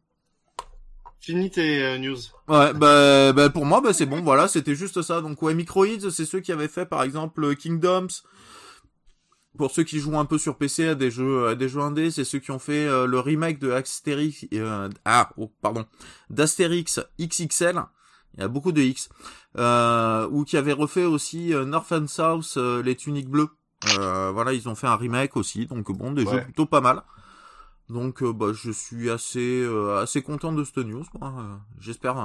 Fini 1.22 1.50
tes 1.52 1.84
euh, 1.84 1.98
news. 2.00 2.18
Ouais, 2.48 2.74
bah, 2.74 3.32
bah 3.32 3.50
pour 3.50 3.66
moi, 3.66 3.80
bah 3.80 3.94
c'est 3.94 4.06
bon, 4.08 4.22
voilà, 4.22 4.48
c'était 4.48 4.76
juste 4.76 5.02
ça. 5.04 5.22
Donc 5.22 5.42
ouais, 5.42 5.54
Microids, 5.54 6.10
c'est 6.12 6.26
ceux 6.26 6.42
qui 6.42 6.52
avaient 6.52 6.68
fait 6.68 6.86
par 6.86 7.04
exemple 7.04 7.56
Kingdoms. 7.56 8.10
Pour 9.58 9.72
ceux 9.72 9.84
qui 9.84 10.00
jouent 10.00 10.18
un 10.18 10.26
peu 10.26 10.38
sur 10.38 10.58
PC 10.58 10.90
à 10.90 10.96
des 10.96 11.12
jeux, 11.12 11.48
à 11.48 11.56
des 11.56 11.70
jeux 11.70 11.82
indés, 11.82 12.10
c'est 12.10 12.24
ceux 12.24 12.40
qui 12.40 12.52
ont 12.52 12.60
fait 12.60 12.88
euh, 12.88 13.06
le 13.06 13.20
remake 13.20 13.60
de 13.60 13.72
Astérix, 13.72 14.46
euh, 14.54 14.90
ah, 15.06 15.30
oh, 15.38 15.52
pardon, 15.62 15.86
d'Astérix 16.30 17.00
XXL. 17.20 17.84
Il 18.36 18.40
y 18.40 18.44
a 18.44 18.48
beaucoup 18.48 18.72
de 18.72 18.82
X. 18.82 19.10
Euh, 19.58 20.28
ou 20.32 20.44
qui 20.44 20.58
avaient 20.58 20.74
refait 20.74 21.06
aussi 21.06 21.54
euh, 21.54 21.66
North 21.66 21.92
and 21.92 22.08
South, 22.08 22.58
les 22.58 22.96
tuniques 22.96 23.30
bleues. 23.30 23.50
voilà, 23.96 24.54
ils 24.54 24.68
ont 24.68 24.76
fait 24.76 24.88
un 24.88 24.96
remake 24.96 25.38
aussi, 25.38 25.68
donc 25.68 25.92
bon, 25.92 26.12
des 26.12 26.26
jeux 26.26 26.42
plutôt 26.42 26.66
pas 26.66 26.82
mal. 26.82 27.04
Donc 27.90 28.24
euh, 28.24 28.32
bah, 28.32 28.48
je 28.54 28.72
suis 28.72 29.10
assez 29.10 29.62
euh, 29.62 30.02
assez 30.02 30.22
content 30.22 30.52
de 30.54 30.64
cette 30.64 30.78
news. 30.78 31.04
Euh, 31.22 31.56
j'espère 31.80 32.16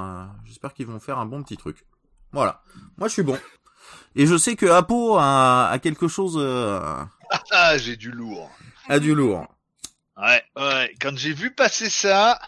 j'espère 0.45 0.73
qu'ils 0.73 0.87
vont 0.87 0.99
faire 0.99 1.19
un 1.19 1.25
bon 1.25 1.43
petit 1.43 1.57
truc. 1.57 1.85
Voilà. 2.31 2.63
Moi 2.97 3.07
je 3.07 3.13
suis 3.13 3.23
bon. 3.23 3.37
Et 4.15 4.25
je 4.25 4.37
sais 4.37 4.55
que 4.55 4.65
Apo 4.65 5.17
a, 5.17 5.67
a 5.67 5.79
quelque 5.79 6.07
chose. 6.07 6.37
Ah 7.51 7.77
j'ai 7.77 7.95
du 7.95 8.11
lourd. 8.11 8.49
A 8.87 8.99
du 8.99 9.15
lourd. 9.15 9.47
Ouais 10.17 10.43
ouais. 10.55 10.93
Quand 10.99 11.17
j'ai 11.17 11.33
vu 11.33 11.51
passer 11.51 11.89
ça. 11.89 12.39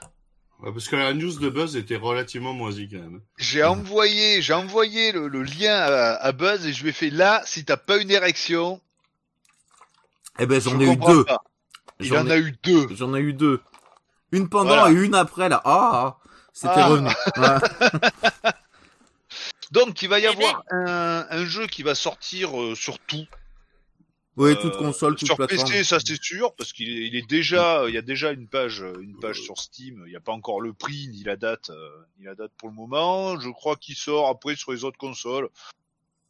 parce 0.62 0.88
que 0.88 0.96
la 0.96 1.14
news 1.14 1.38
de 1.40 1.50
Buzz 1.50 1.76
était 1.76 1.96
relativement 1.96 2.54
moisie 2.54 2.90
quand 2.90 2.98
même. 2.98 3.22
J'ai 3.38 3.64
envoyé 3.64 4.42
j'ai 4.42 4.54
envoyé 4.54 5.12
le, 5.12 5.44
lien 5.44 5.76
à, 5.76 6.32
Buzz 6.32 6.66
et 6.66 6.74
je 6.74 6.84
lui 6.84 6.90
ai 6.90 6.94
fait 6.94 7.10
là 7.10 7.42
si 7.46 7.66
t'as 7.66 7.78
pas 7.78 7.98
une 7.98 8.12
érection. 8.12 8.82
Eh 10.40 10.46
ben 10.46 10.60
j'en 10.60 10.80
ai 10.80 10.92
eu 10.92 10.98
deux. 10.98 11.26
Il 12.00 12.18
en 12.18 12.30
a 12.30 12.38
eu 12.38 12.58
deux. 12.64 12.88
J'en 12.96 13.14
ai 13.14 13.20
eu 13.20 13.34
deux. 13.34 13.62
Une 14.32 14.50
pendant 14.50 14.88
et 14.88 14.94
une 14.94 15.14
après 15.14 15.50
là. 15.50 15.62
Ah, 15.66 16.18
c'était 16.54 16.74
ah. 16.78 16.88
revenu. 16.88 17.10
Donc 19.72 20.02
il 20.02 20.10
va 20.10 20.20
y 20.20 20.28
avoir 20.28 20.64
un, 20.70 21.46
jeu 21.46 21.66
qui 21.68 21.82
va 21.84 21.96
sortir 21.96 22.60
euh, 22.60 22.76
sur 22.76 23.00
tout. 23.00 23.26
Oui, 24.38 24.56
toute 24.62 24.78
console, 24.78 25.16
toute 25.16 25.28
sur 25.28 25.36
plateforme. 25.36 25.70
PC, 25.70 25.84
ça 25.84 26.00
c'est 26.00 26.22
sûr, 26.22 26.56
parce 26.56 26.72
qu'il 26.72 26.90
est, 26.90 27.08
il 27.08 27.16
est 27.16 27.28
déjà, 27.28 27.84
il 27.88 27.94
y 27.94 27.98
a 27.98 28.02
déjà 28.02 28.32
une 28.32 28.48
page, 28.48 28.80
une 28.80 29.20
page 29.20 29.42
sur 29.42 29.60
Steam. 29.60 30.04
Il 30.06 30.10
n'y 30.10 30.16
a 30.16 30.22
pas 30.22 30.32
encore 30.32 30.62
le 30.62 30.74
prix 30.74 31.10
ni 31.10 31.24
la 31.24 31.36
date, 31.36 31.70
euh, 31.70 32.06
ni 32.18 32.26
la 32.26 32.36
date 32.36 32.52
pour 32.58 32.70
le 32.70 32.76
moment. 32.76 33.40
Je 33.40 33.50
crois 33.50 33.76
qu'il 33.76 33.96
sort 33.96 34.30
après 34.30 34.56
sur 34.56 34.72
les 34.72 34.86
autres 34.86 34.98
consoles. 34.98 35.50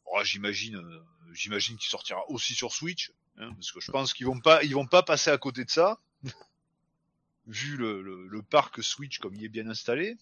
Oh, 0.06 0.20
j'imagine, 0.24 0.76
euh, 0.76 1.04
j'imagine 1.32 1.78
qu'il 1.78 1.90
sortira 1.90 2.28
aussi 2.30 2.54
sur 2.54 2.72
Switch. 2.72 3.12
Hein, 3.38 3.54
parce 3.54 3.72
que 3.72 3.80
je 3.80 3.92
pense 3.92 4.14
qu'ils 4.14 4.26
vont 4.26 4.40
pas, 4.40 4.64
ils 4.64 4.74
vont 4.74 4.88
pas 4.88 5.04
passer 5.04 5.30
à 5.30 5.38
côté 5.38 5.64
de 5.64 5.70
ça, 5.70 6.00
vu 7.48 7.78
le, 7.78 8.02
le, 8.02 8.42
parc 8.42 8.84
Switch 8.84 9.20
comme 9.20 9.36
il 9.36 9.46
est 9.46 9.50
bien 9.50 9.68
installé. 9.68 10.18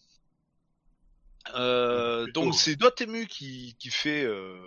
Euh, 1.56 2.28
donc 2.34 2.54
c'est 2.54 2.76
Dotemu 2.76 3.26
qui, 3.26 3.76
qui 3.80 3.90
fait, 3.90 4.24
euh, 4.24 4.58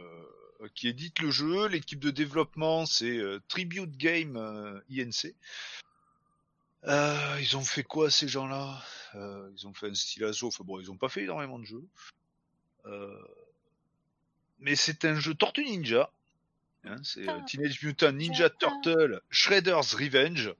qui 0.75 0.89
édite 0.89 1.21
le 1.21 1.31
jeu. 1.31 1.69
L'équipe 1.69 2.01
de 2.01 2.11
développement 2.11 2.87
c'est 2.87 3.17
euh, 3.17 3.41
Tribute 3.49 3.97
Game 3.97 4.37
euh, 4.37 4.81
INC. 4.91 5.35
ils 7.41 7.57
ont 7.57 7.65
fait 7.65 7.83
quoi 7.83 8.11
ces 8.11 8.29
gens-là? 8.29 8.83
Ils 9.15 9.67
ont 9.67 9.75
fait 9.75 9.89
un 9.89 9.95
style 9.95 10.25
asso. 10.25 10.45
Enfin 10.45 10.65
bon, 10.65 10.81
ils 10.81 10.91
ont 10.91 10.97
pas 10.97 11.09
fait 11.09 11.23
énormément 11.23 11.59
de 11.59 11.67
jeux. 11.67 11.85
mais 14.61 14.77
c'est 14.77 15.05
un 15.05 15.19
jeu 15.19 15.35
Tortue 15.35 15.65
Ninja. 15.65 16.11
Hein, 16.85 16.97
c'est 17.05 17.29
euh, 17.29 17.39
Teenage 17.47 17.81
Mutant 17.83 18.13
Ninja 18.13 18.51
Turtle 18.51 19.21
Shredder's 19.31 19.95
Revenge, 19.95 20.53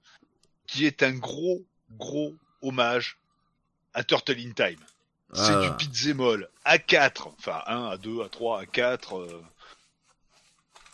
qui 0.67 0.87
est 0.87 1.03
un 1.03 1.13
gros, 1.13 1.65
gros 1.99 2.35
hommage 2.61 3.19
à 3.93 4.05
Turtle 4.05 4.39
in 4.39 4.53
Time. 4.53 4.81
C'est 5.35 5.59
du 5.61 5.69
ah. 5.69 5.77
pizémol 5.79 6.49
à 6.65 6.79
4, 6.79 7.29
enfin 7.29 7.63
1, 7.67 7.87
à 7.87 7.97
2, 7.97 8.23
à 8.23 8.29
3, 8.29 8.61
à 8.61 8.67
4, 8.67 9.45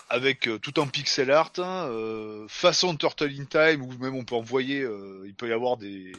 avec 0.09 0.49
euh, 0.49 0.59
tout 0.59 0.79
en 0.79 0.87
pixel 0.87 1.31
art, 1.31 1.53
hein, 1.59 1.89
euh, 1.89 2.47
façon 2.49 2.97
Turtle 2.97 3.31
in 3.39 3.45
Time, 3.45 3.83
ou 3.83 3.93
même 3.99 4.15
on 4.15 4.25
peut 4.25 4.35
envoyer, 4.35 4.87
il 5.25 5.35
peut 5.35 5.49
y 5.49 5.53
avoir 5.53 5.77
des, 5.77 6.13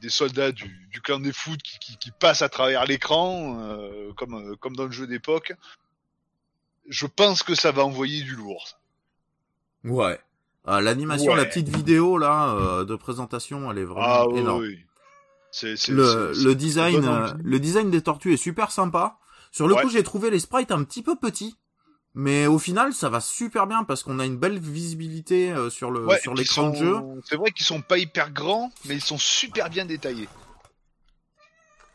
des 0.00 0.10
soldats 0.10 0.52
du, 0.52 0.88
du 0.90 1.00
clan 1.00 1.20
des 1.20 1.32
foot 1.32 1.62
qui, 1.62 1.78
qui, 1.78 1.96
qui 1.98 2.10
passent 2.10 2.42
à 2.42 2.48
travers 2.48 2.84
l'écran, 2.84 3.58
comme, 4.16 4.56
comme 4.56 4.76
dans 4.76 4.86
le 4.86 4.92
jeu 4.92 5.06
d'époque 5.06 5.52
je 6.88 7.06
pense 7.06 7.42
que 7.42 7.54
ça 7.54 7.72
va 7.72 7.84
envoyer 7.84 8.22
du 8.22 8.34
lourd. 8.34 8.78
Ouais. 9.84 10.18
Ah, 10.66 10.80
l'animation, 10.80 11.34
la 11.34 11.44
petite 11.44 11.68
vidéo 11.68 12.16
là 12.16 12.54
euh, 12.54 12.84
de 12.84 12.96
présentation, 12.96 13.70
elle 13.70 13.78
est 13.78 13.84
vraiment 13.84 14.28
ah, 14.32 14.38
énorme. 14.38 14.62
Oui. 14.62 14.78
C'est, 15.50 15.88
le, 15.88 16.32
le 16.32 16.54
design, 16.54 17.04
euh, 17.04 17.32
le 17.42 17.60
design 17.60 17.90
des 17.90 18.02
tortues 18.02 18.32
est 18.32 18.38
super 18.38 18.72
sympa. 18.72 19.18
Sur 19.52 19.68
le 19.68 19.76
coup, 19.76 19.88
j'ai 19.88 20.02
trouvé 20.02 20.30
les 20.30 20.40
sprites 20.40 20.72
un 20.72 20.82
petit 20.82 21.02
peu 21.02 21.16
petits, 21.16 21.56
mais 22.14 22.46
au 22.46 22.58
final, 22.58 22.92
ça 22.92 23.08
va 23.08 23.20
super 23.20 23.66
bien 23.66 23.82
parce 23.82 24.02
qu'on 24.04 24.20
a 24.20 24.24
une 24.24 24.36
belle 24.36 24.58
visibilité 24.58 25.50
euh, 25.50 25.68
sur 25.68 25.90
le 25.90 26.06
sur 26.22 26.34
l'écran 26.34 26.70
de 26.70 26.76
jeu. 26.76 26.96
C'est 27.24 27.36
vrai 27.36 27.50
qu'ils 27.50 27.66
sont 27.66 27.82
pas 27.82 27.98
hyper 27.98 28.30
grands, 28.30 28.70
mais 28.84 28.94
ils 28.94 29.04
sont 29.04 29.18
super 29.18 29.68
bien 29.68 29.84
détaillés. 29.84 30.28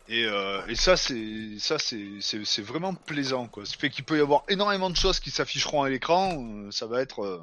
Et, 0.09 0.25
euh, 0.25 0.65
et 0.67 0.75
ça, 0.75 0.97
c'est 0.97 1.59
ça, 1.59 1.77
c'est 1.77 2.61
vraiment 2.61 2.95
plaisant, 2.95 3.47
quoi. 3.47 3.65
Ça 3.65 3.77
fait 3.77 3.89
qu'il 3.89 4.03
peut 4.03 4.17
y 4.17 4.21
avoir 4.21 4.43
énormément 4.49 4.89
de 4.89 4.95
choses 4.95 5.19
qui 5.19 5.29
s'afficheront 5.29 5.83
à 5.83 5.89
l'écran. 5.89 6.33
Euh, 6.35 6.71
ça 6.71 6.87
va 6.87 7.01
être, 7.01 7.41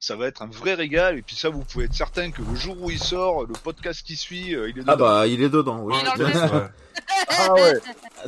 ça 0.00 0.16
va 0.16 0.26
être 0.26 0.40
un 0.40 0.46
vrai 0.46 0.74
régal. 0.74 1.18
Et 1.18 1.22
puis 1.22 1.36
ça, 1.36 1.50
vous 1.50 1.62
pouvez 1.62 1.84
être 1.84 1.94
certain 1.94 2.30
que 2.30 2.40
le 2.40 2.56
jour 2.56 2.76
où 2.80 2.90
il 2.90 2.98
sort, 2.98 3.44
le 3.44 3.52
podcast 3.52 4.02
qui 4.04 4.16
suit, 4.16 4.54
euh, 4.54 4.70
il 4.70 4.78
est 4.78 4.84
ah 4.86 4.96
dedans. 4.96 5.06
Ah 5.06 5.20
bah, 5.20 5.26
il 5.26 5.42
est 5.42 5.50
dedans. 5.50 5.80
Oui. 5.82 5.94
ah 7.28 7.52
ouais. 7.52 7.74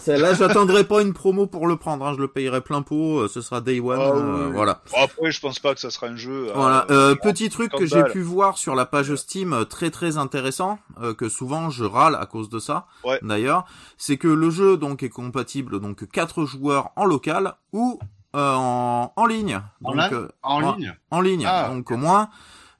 Là, 0.18 0.34
j'attendrai 0.34 0.84
pas 0.84 1.00
une 1.00 1.14
promo 1.14 1.46
pour 1.46 1.66
le 1.66 1.76
prendre. 1.76 2.06
Hein. 2.06 2.12
Je 2.14 2.20
le 2.20 2.28
payerai 2.28 2.60
plein 2.60 2.82
pot. 2.82 3.26
Ce 3.26 3.40
sera 3.40 3.62
Day 3.62 3.80
One. 3.80 3.98
Ah 3.98 4.50
voilà. 4.52 4.82
après, 4.94 5.32
je 5.32 5.40
pense 5.40 5.60
pas 5.60 5.74
que 5.74 5.80
ça 5.80 5.90
sera 5.90 6.08
un 6.08 6.16
jeu. 6.16 6.50
Voilà. 6.54 6.86
petit 7.22 7.48
truc 7.48 7.72
que 7.72 7.86
j'ai 7.86 8.04
pu 8.04 8.20
voir 8.20 8.58
sur 8.58 8.74
la 8.74 8.84
page 8.84 9.14
Steam, 9.14 9.64
très 9.68 9.90
très 9.90 10.18
intéressant, 10.18 10.78
que 11.16 11.28
souvent 11.28 11.70
je 11.70 11.84
râle 11.84 12.16
à 12.16 12.26
cause 12.26 12.50
de 12.50 12.58
ça. 12.58 12.86
D'ailleurs, 13.22 13.64
c'est 13.96 14.18
que 14.18 14.28
le 14.28 14.50
jeu 14.50 14.76
donc 14.76 15.02
est 15.02 15.08
compatible 15.08 15.80
donc 15.80 16.08
quatre 16.10 16.44
joueurs 16.44 16.90
en 16.96 17.04
local 17.04 17.54
ou 17.72 17.98
euh, 18.34 18.54
en, 18.54 19.12
en 19.14 19.26
ligne. 19.26 19.60
Donc, 19.82 19.98
euh, 20.12 20.28
en, 20.42 20.60
ligne. 20.60 20.94
En 21.10 21.20
ligne. 21.20 21.44
Ah, 21.46 21.68
donc 21.68 21.90
au 21.90 21.96
moins, 21.98 22.30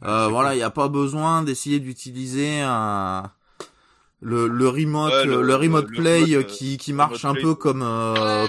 euh, 0.03 0.29
voilà, 0.29 0.55
il 0.55 0.59
n'y 0.59 0.63
a 0.63 0.71
pas 0.71 0.89
besoin 0.89 1.43
d'essayer 1.43 1.79
d'utiliser 1.79 2.61
un 2.63 3.31
le, 4.25 4.47
le 4.47 4.69
remote 4.69 5.25
le, 5.25 5.57
remote 5.57 5.89
play 5.89 6.45
qui 6.45 6.77
qui 6.77 6.93
marche 6.93 7.25
un 7.25 7.35
peu 7.35 7.57
comme 7.57 7.85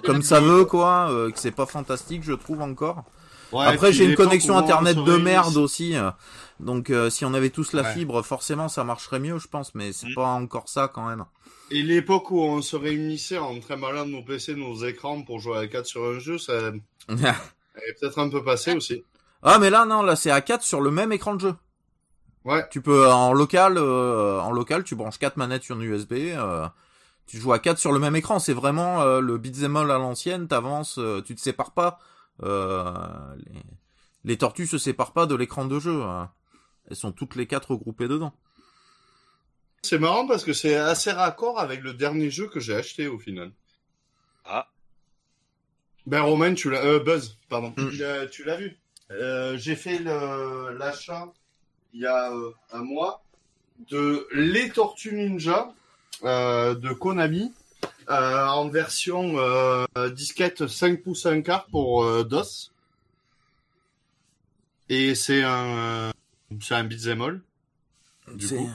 comme 0.03 0.21
ça 0.21 0.39
veut 0.39 0.65
quoi 0.65 1.09
que 1.33 1.39
c'est 1.39 1.49
pas 1.49 1.65
fantastique 1.65 2.21
je 2.23 2.33
trouve 2.33 2.61
encore 2.61 3.03
après 3.57 3.91
j'ai 3.91 4.05
une 4.05 4.13
connexion 4.13 4.55
internet 4.55 4.95
de 5.03 5.17
merde 5.17 5.57
aussi 5.57 5.95
donc 6.59 6.93
si 7.09 7.25
on 7.25 7.33
avait 7.33 7.49
tous 7.49 7.73
la 7.73 7.83
fibre 7.85 8.21
forcément 8.21 8.69
ça 8.69 8.83
marcherait 8.83 9.19
mieux 9.19 9.39
je 9.39 9.47
pense 9.47 9.73
mais 9.73 9.93
c'est 9.93 10.09
mm. 10.09 10.13
pas 10.13 10.27
encore 10.27 10.69
ça 10.69 10.87
quand 10.93 11.07
même 11.07 11.25
et 11.73 11.81
l'époque 11.81 12.29
où 12.29 12.39
on 12.39 12.61
se 12.61 12.75
réunissait 12.75 13.39
en 13.39 13.55
de 13.55 14.11
nos 14.11 14.21
PC, 14.21 14.55
nos 14.55 14.75
écrans 14.85 15.23
pour 15.23 15.39
jouer 15.39 15.57
à 15.57 15.67
4 15.67 15.85
sur 15.85 16.05
un 16.05 16.19
jeu, 16.19 16.37
ça 16.37 16.53
est 17.09 17.99
peut-être 17.99 18.19
un 18.19 18.29
peu 18.29 18.43
passé 18.43 18.73
aussi. 18.73 19.03
Ah 19.41 19.57
mais 19.59 19.71
là 19.71 19.85
non, 19.85 20.03
là 20.03 20.15
c'est 20.15 20.29
à 20.29 20.41
4 20.41 20.61
sur 20.61 20.81
le 20.81 20.91
même 20.91 21.11
écran 21.11 21.35
de 21.35 21.41
jeu. 21.41 21.55
Ouais. 22.45 22.63
Tu 22.69 22.81
peux 22.81 23.09
en 23.09 23.33
local, 23.33 23.77
euh, 23.77 24.39
en 24.39 24.51
local, 24.51 24.83
tu 24.83 24.95
branches 24.95 25.17
4 25.17 25.37
manettes 25.37 25.63
sur 25.63 25.75
une 25.75 25.81
USB. 25.81 26.13
Euh, 26.13 26.67
tu 27.25 27.37
joues 27.37 27.53
à 27.53 27.59
4 27.59 27.79
sur 27.79 27.91
le 27.91 27.99
même 27.99 28.15
écran. 28.15 28.37
C'est 28.37 28.53
vraiment 28.53 29.01
euh, 29.01 29.19
le 29.19 29.37
beat'em 29.37 29.75
all 29.75 29.89
à 29.89 29.97
l'ancienne. 29.97 30.47
T'avances, 30.47 30.99
tu 31.25 31.35
te 31.35 31.41
sépares 31.41 31.71
pas. 31.71 31.99
Les... 32.41 33.35
les... 34.25 34.37
tortues 34.37 34.67
se 34.67 34.77
séparent 34.77 35.13
pas 35.13 35.25
de 35.25 35.35
l'écran 35.35 35.65
de 35.65 35.79
jeu. 35.79 36.03
Hein. 36.03 36.29
Elles 36.89 36.97
sont 36.97 37.13
toutes 37.13 37.35
les 37.35 37.47
quatre 37.47 37.71
regroupées 37.71 38.09
dedans. 38.09 38.33
C'est 39.83 39.99
marrant 39.99 40.25
parce 40.25 40.43
que 40.43 40.53
c'est 40.53 40.75
assez 40.75 41.11
raccord 41.11 41.59
avec 41.59 41.81
le 41.81 41.93
dernier 41.93 42.29
jeu 42.29 42.47
que 42.47 42.59
j'ai 42.59 42.75
acheté 42.75 43.07
au 43.07 43.19
final. 43.19 43.51
Ah. 44.45 44.67
Ben 46.05 46.21
Romain, 46.21 46.53
tu 46.53 46.69
l'as, 46.69 46.83
euh, 46.83 46.99
Buzz, 46.99 47.37
pardon, 47.49 47.73
mm. 47.77 48.27
tu 48.31 48.43
l'as 48.43 48.57
vu. 48.57 48.77
Euh, 49.11 49.57
j'ai 49.57 49.75
fait 49.75 49.99
l'achat 49.99 51.31
il 51.93 52.01
y 52.01 52.05
a 52.05 52.31
euh, 52.31 52.51
un 52.71 52.81
mois 52.83 53.23
de 53.89 54.27
Les 54.33 54.69
Tortues 54.69 55.13
Ninja 55.13 55.73
euh, 56.23 56.75
de 56.75 56.91
Konami 56.91 57.53
euh, 58.09 58.45
en 58.47 58.67
version 58.69 59.35
disquette 60.11 60.67
5 60.67 61.01
pouces 61.03 61.25
1 61.25 61.41
quart 61.41 61.65
pour 61.67 62.25
DOS. 62.25 62.71
Et 64.89 65.15
c'est 65.15 65.43
un 65.43 66.11
c'est 66.61 66.75
un 66.75 66.83
beat'em 66.83 67.21
all. 67.21 67.41
Du 68.35 68.47
coup. 68.47 68.69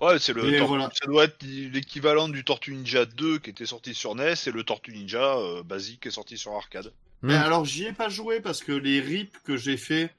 Ouais, 0.00 0.18
c'est 0.18 0.32
le 0.32 0.42
ça 0.58 1.06
doit 1.06 1.24
être 1.24 1.42
l'équivalent 1.42 2.28
du 2.28 2.42
Tortue 2.42 2.72
Ninja 2.74 3.04
2 3.04 3.38
qui 3.38 3.50
était 3.50 3.66
sorti 3.66 3.94
sur 3.94 4.14
NES 4.14 4.34
et 4.46 4.50
le 4.50 4.64
Tortue 4.64 4.92
Ninja 4.92 5.36
euh, 5.36 5.62
basique 5.62 6.00
qui 6.00 6.08
est 6.08 6.12
sorti 6.12 6.38
sur 6.38 6.52
arcade. 6.52 6.92
Mais 7.22 7.34
alors 7.34 7.66
j'y 7.66 7.84
ai 7.84 7.92
pas 7.92 8.08
joué 8.08 8.40
parce 8.40 8.62
que 8.62 8.72
les 8.72 9.00
rips 9.00 9.36
que 9.44 9.58
j'ai 9.58 9.76
fait, 9.76 10.10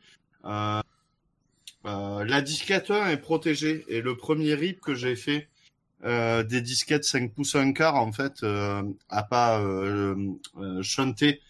euh, 0.46 0.82
euh, 1.86 2.24
la 2.24 2.42
disquette 2.42 2.92
1 2.92 3.10
est 3.10 3.18
protégée 3.18 3.86
et 3.88 4.02
le 4.02 4.16
premier 4.16 4.54
rip 4.54 4.82
que 4.82 4.94
j'ai 4.94 5.16
fait 5.16 5.50
euh, 6.04 6.44
des 6.44 6.62
disquettes 6.62 7.04
5 7.04 7.34
pouces 7.34 7.56
1 7.56 7.74
quart 7.74 7.96
en 7.96 8.12
fait 8.12 8.44
euh, 8.44 8.84
a 9.10 9.24
pas 9.24 9.60
euh, 9.62 10.16
euh, 10.60 10.84
chanté 10.84 11.42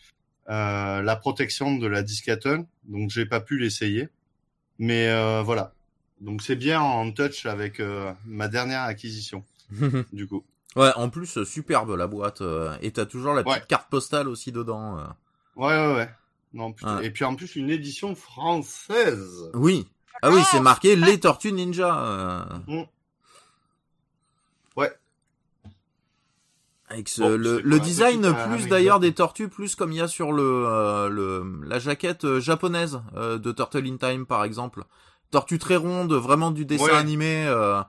euh, 0.50 1.01
la 1.01 1.15
protection 1.17 1.75
de 1.75 1.88
la 1.88 2.01
disquette 2.01 2.45
1, 2.45 2.65
donc 2.85 3.09
j'ai 3.09 3.25
pas 3.25 3.41
pu 3.41 3.57
l'essayer. 3.57 4.07
Mais 4.79 5.07
euh, 5.07 5.41
voilà. 5.41 5.73
Donc 6.21 6.41
c'est 6.41 6.55
bien 6.55 6.79
en 6.81 7.11
touch 7.11 7.45
avec 7.45 7.79
euh, 7.79 8.11
ma 8.25 8.47
dernière 8.47 8.83
acquisition 8.83 9.43
du 10.13 10.27
coup. 10.27 10.43
ouais, 10.75 10.91
en 10.95 11.09
plus, 11.09 11.37
euh, 11.39 11.45
superbe 11.45 11.95
la 11.97 12.07
boîte. 12.07 12.41
euh, 12.41 12.75
et 12.81 12.91
t'as 12.91 13.05
toujours 13.05 13.33
la 13.33 13.43
petite 13.43 13.61
Ouais. 13.61 13.65
carte 13.67 13.89
postale 13.89 14.27
aussi 14.29 14.51
dedans. 14.51 14.97
euh. 14.99 15.03
Ouais 15.55 15.75
ouais 15.75 15.95
ouais. 15.95 16.09
Non, 16.53 16.71
putain. 16.73 16.97
Ouais. 16.99 17.05
Et 17.07 17.11
puis 17.11 17.25
en 17.25 17.35
plus 17.35 17.55
une 17.55 17.69
édition 17.69 18.13
française. 18.15 19.49
Oui. 19.53 19.87
Ah 20.21 20.29
oui, 20.31 20.41
c'est 20.51 20.59
marqué 20.59 20.95
les 20.95 21.19
Tortues 21.19 21.51
Ninja. 21.53 21.97
euh. 22.05 22.83
Ouais. 24.77 24.91
Avec 26.89 27.07
ce, 27.09 27.21
Bon, 27.21 27.29
le, 27.37 27.79
design 27.79 28.21
petite, 28.21 28.49
plus 28.49 28.67
d'ailleurs 28.67 28.99
des 28.99 29.13
tortues, 29.13 29.47
plus 29.47 29.75
comme 29.75 29.91
il 29.93 29.97
y 29.99 30.01
a 30.01 30.07
sur 30.09 30.33
le, 30.33 30.43
euh, 30.67 31.09
le 31.09 31.61
la 31.65 31.79
jaquette 31.79 32.39
japonaise 32.39 33.01
euh, 33.15 33.37
de 33.37 33.51
Turtle 33.53 33.87
in 33.87 33.95
Time 33.97 34.25
par 34.25 34.43
exemple. 34.43 34.83
Tortue 35.31 35.57
très 35.59 35.77
ronde, 35.77 36.13
vraiment 36.13 36.51
du 36.51 36.65
dessin 36.65 36.83
Ouais. 36.85 36.91
animé. 36.91 37.45
euh. 37.47 37.81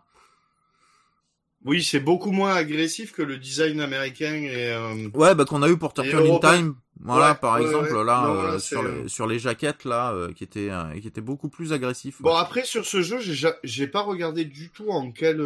Oui, 1.65 1.83
c'est 1.83 2.01
beaucoup 2.01 2.33
moins 2.33 2.55
agressif 2.55 3.13
que 3.13 3.23
le 3.23 3.39
design 3.39 3.81
américain 3.81 4.35
et 4.35 4.73
euh, 4.73 5.09
Ouais, 5.15 5.35
bah 5.35 5.45
qu'on 5.45 5.63
a 5.63 5.69
eu 5.69 5.77
pour 5.77 5.95
Turtle 5.95 6.17
in. 6.17 6.39
Time. 6.41 6.75
Voilà, 7.01 7.33
Ouais, 7.33 7.39
par 7.41 7.55
ouais, 7.55 7.63
exemple 7.63 7.95
ouais. 7.95 8.05
là 8.05 8.23
Non, 8.27 8.35
euh, 8.41 8.53
là, 8.53 8.59
sur 8.59 8.83
les 8.83 9.09
sur 9.09 9.27
les 9.27 9.39
jaquettes 9.39 9.85
là 9.85 10.13
euh, 10.13 10.33
qui 10.33 10.45
étaient 10.45 10.71
euh, 10.71 10.99
qui 11.01 11.07
étaient 11.07 11.21
beaucoup 11.21 11.49
plus 11.49 11.73
agressifs. 11.73 12.21
Bon 12.23 12.35
après 12.35 12.65
sur 12.65 12.85
ce 12.85 13.01
jeu, 13.03 13.21
j'ai 13.21 13.35
ja- 13.35 13.57
j'ai 13.65 13.87
pas 13.87 14.03
regardé 14.03 14.45
du 14.45 14.71
tout 14.71 14.89
en 14.91 15.11
quel 15.13 15.41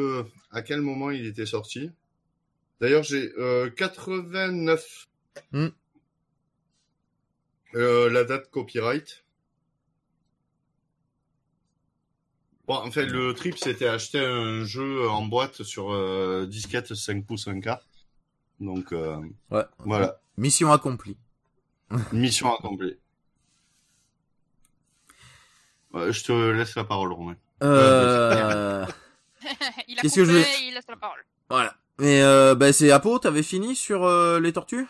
à 0.50 0.62
quel 0.62 0.80
moment 0.80 1.10
il 1.10 1.26
était 1.26 1.46
sorti. 1.46 1.90
D'ailleurs, 2.80 3.02
j'ai 3.02 3.32
euh, 3.38 3.70
89 3.70 5.06
Hmm. 5.52 5.68
la 7.74 8.24
date 8.24 8.50
copyright. 8.50 9.22
Bon, 12.66 12.74
en 12.74 12.90
fait, 12.90 13.06
le 13.06 13.32
trip, 13.32 13.56
c'était 13.58 13.86
acheter 13.86 14.18
un 14.18 14.64
jeu 14.64 15.08
en 15.08 15.24
boîte 15.24 15.62
sur 15.62 15.92
euh, 15.92 16.46
disquette 16.46 16.94
5 16.94 17.24
pouces 17.24 17.46
1K. 17.46 17.78
Donc, 18.60 18.92
euh, 18.92 19.16
Ouais. 19.50 19.64
voilà, 19.80 20.18
Mission 20.36 20.72
accomplie. 20.72 21.16
mission 22.12 22.52
accomplie. 22.54 22.96
Ouais, 25.92 26.12
je 26.12 26.24
te 26.24 26.32
laisse 26.32 26.74
la 26.74 26.84
parole, 26.84 27.12
Romain. 27.12 27.36
Euh... 27.62 28.84
il 29.88 29.98
a 29.98 30.02
Qu'est-ce 30.02 30.16
que 30.16 30.20
coupé, 30.26 30.42
je 30.42 30.64
il 30.68 30.74
laisse 30.74 30.84
la 30.88 30.96
parole. 30.96 31.24
voilà. 31.48 31.74
Mais 31.98 32.20
euh, 32.20 32.54
bah 32.54 32.74
c'est 32.74 32.90
Apo, 32.90 33.18
t'avais 33.18 33.42
fini 33.42 33.74
sur 33.74 34.04
euh, 34.04 34.38
les 34.38 34.52
tortues? 34.52 34.86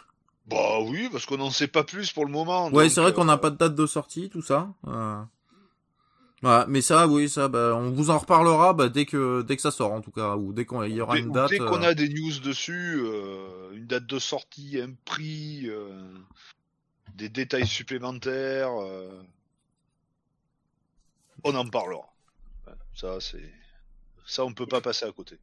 Bah 0.49 0.81
oui, 0.81 1.09
parce 1.13 1.25
qu'on 1.27 1.37
n'en 1.37 1.51
sait 1.51 1.69
pas 1.69 1.85
plus 1.85 2.11
pour 2.13 2.25
le 2.25 2.33
moment. 2.33 2.67
Ouais, 2.71 2.85
donc, 2.85 2.91
c'est 2.93 3.01
vrai 3.01 3.13
qu'on 3.13 3.25
n'a 3.27 3.37
pas 3.37 3.51
de 3.51 3.57
date 3.57 3.77
de 3.77 3.87
sortie, 3.87 4.29
tout 4.29 4.43
ça. 4.43 4.69
Ouais, 6.43 6.65
mais 6.69 6.83
ça, 6.83 7.07
oui, 7.09 7.29
ça, 7.31 7.49
bah, 7.49 7.75
on 7.75 7.91
vous 7.91 8.11
en 8.11 8.19
reparlera 8.19 8.75
bah, 8.75 8.89
dès 8.91 9.07
que 9.07 9.41
dès 9.43 9.57
que 9.57 9.63
ça 9.63 9.71
sort 9.71 9.93
en 9.93 10.03
tout 10.03 10.11
cas, 10.11 10.37
ou 10.37 10.53
dès 10.53 10.67
qu'il 10.67 10.93
y 10.93 11.01
aura 11.01 11.15
Dès, 11.15 11.21
une 11.21 11.33
date. 11.33 11.49
dès 11.51 11.59
qu'on 11.59 11.83
euh, 11.83 11.89
a 11.89 11.95
des 11.95 12.11
news 12.11 12.39
dessus, 12.41 12.99
euh, 12.99 13.73
une 13.73 13.87
date 13.87 14.07
de 14.07 14.19
sortie, 14.19 14.79
un 14.81 14.93
prix, 15.07 15.63
euh, 15.67 15.89
des 17.15 17.31
détails 17.31 17.67
supplémentaires, 17.67 18.71
euh, 18.83 19.23
on 21.43 21.55
en 21.55 21.67
parlera. 21.67 22.13
Ça, 22.95 23.19
c'est 23.21 23.53
ça, 24.27 24.45
on 24.45 24.53
peut 24.53 24.67
pas 24.67 24.81
passer 24.81 25.07
à 25.07 25.13
côté. 25.13 25.39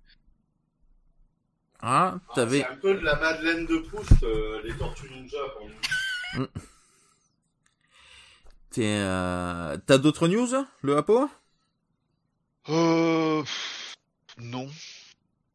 Ah, 1.82 2.20
t'avais. 2.36 2.60
C'est 2.60 2.68
un 2.68 2.76
peu 2.78 2.94
de 2.96 3.00
la 3.00 3.16
Madeleine 3.16 3.66
de 3.66 3.78
Proust, 3.78 4.24
euh, 4.24 4.62
les 4.64 4.74
Tortues 4.78 5.10
Ninja. 5.10 5.38
Pour 5.58 5.68
nous. 6.38 6.48
Euh, 8.80 9.78
T'as 9.86 9.98
d'autres 9.98 10.28
news, 10.28 10.50
le 10.82 10.98
Apo 10.98 11.30
Euh, 12.70 13.44
non. 14.38 14.70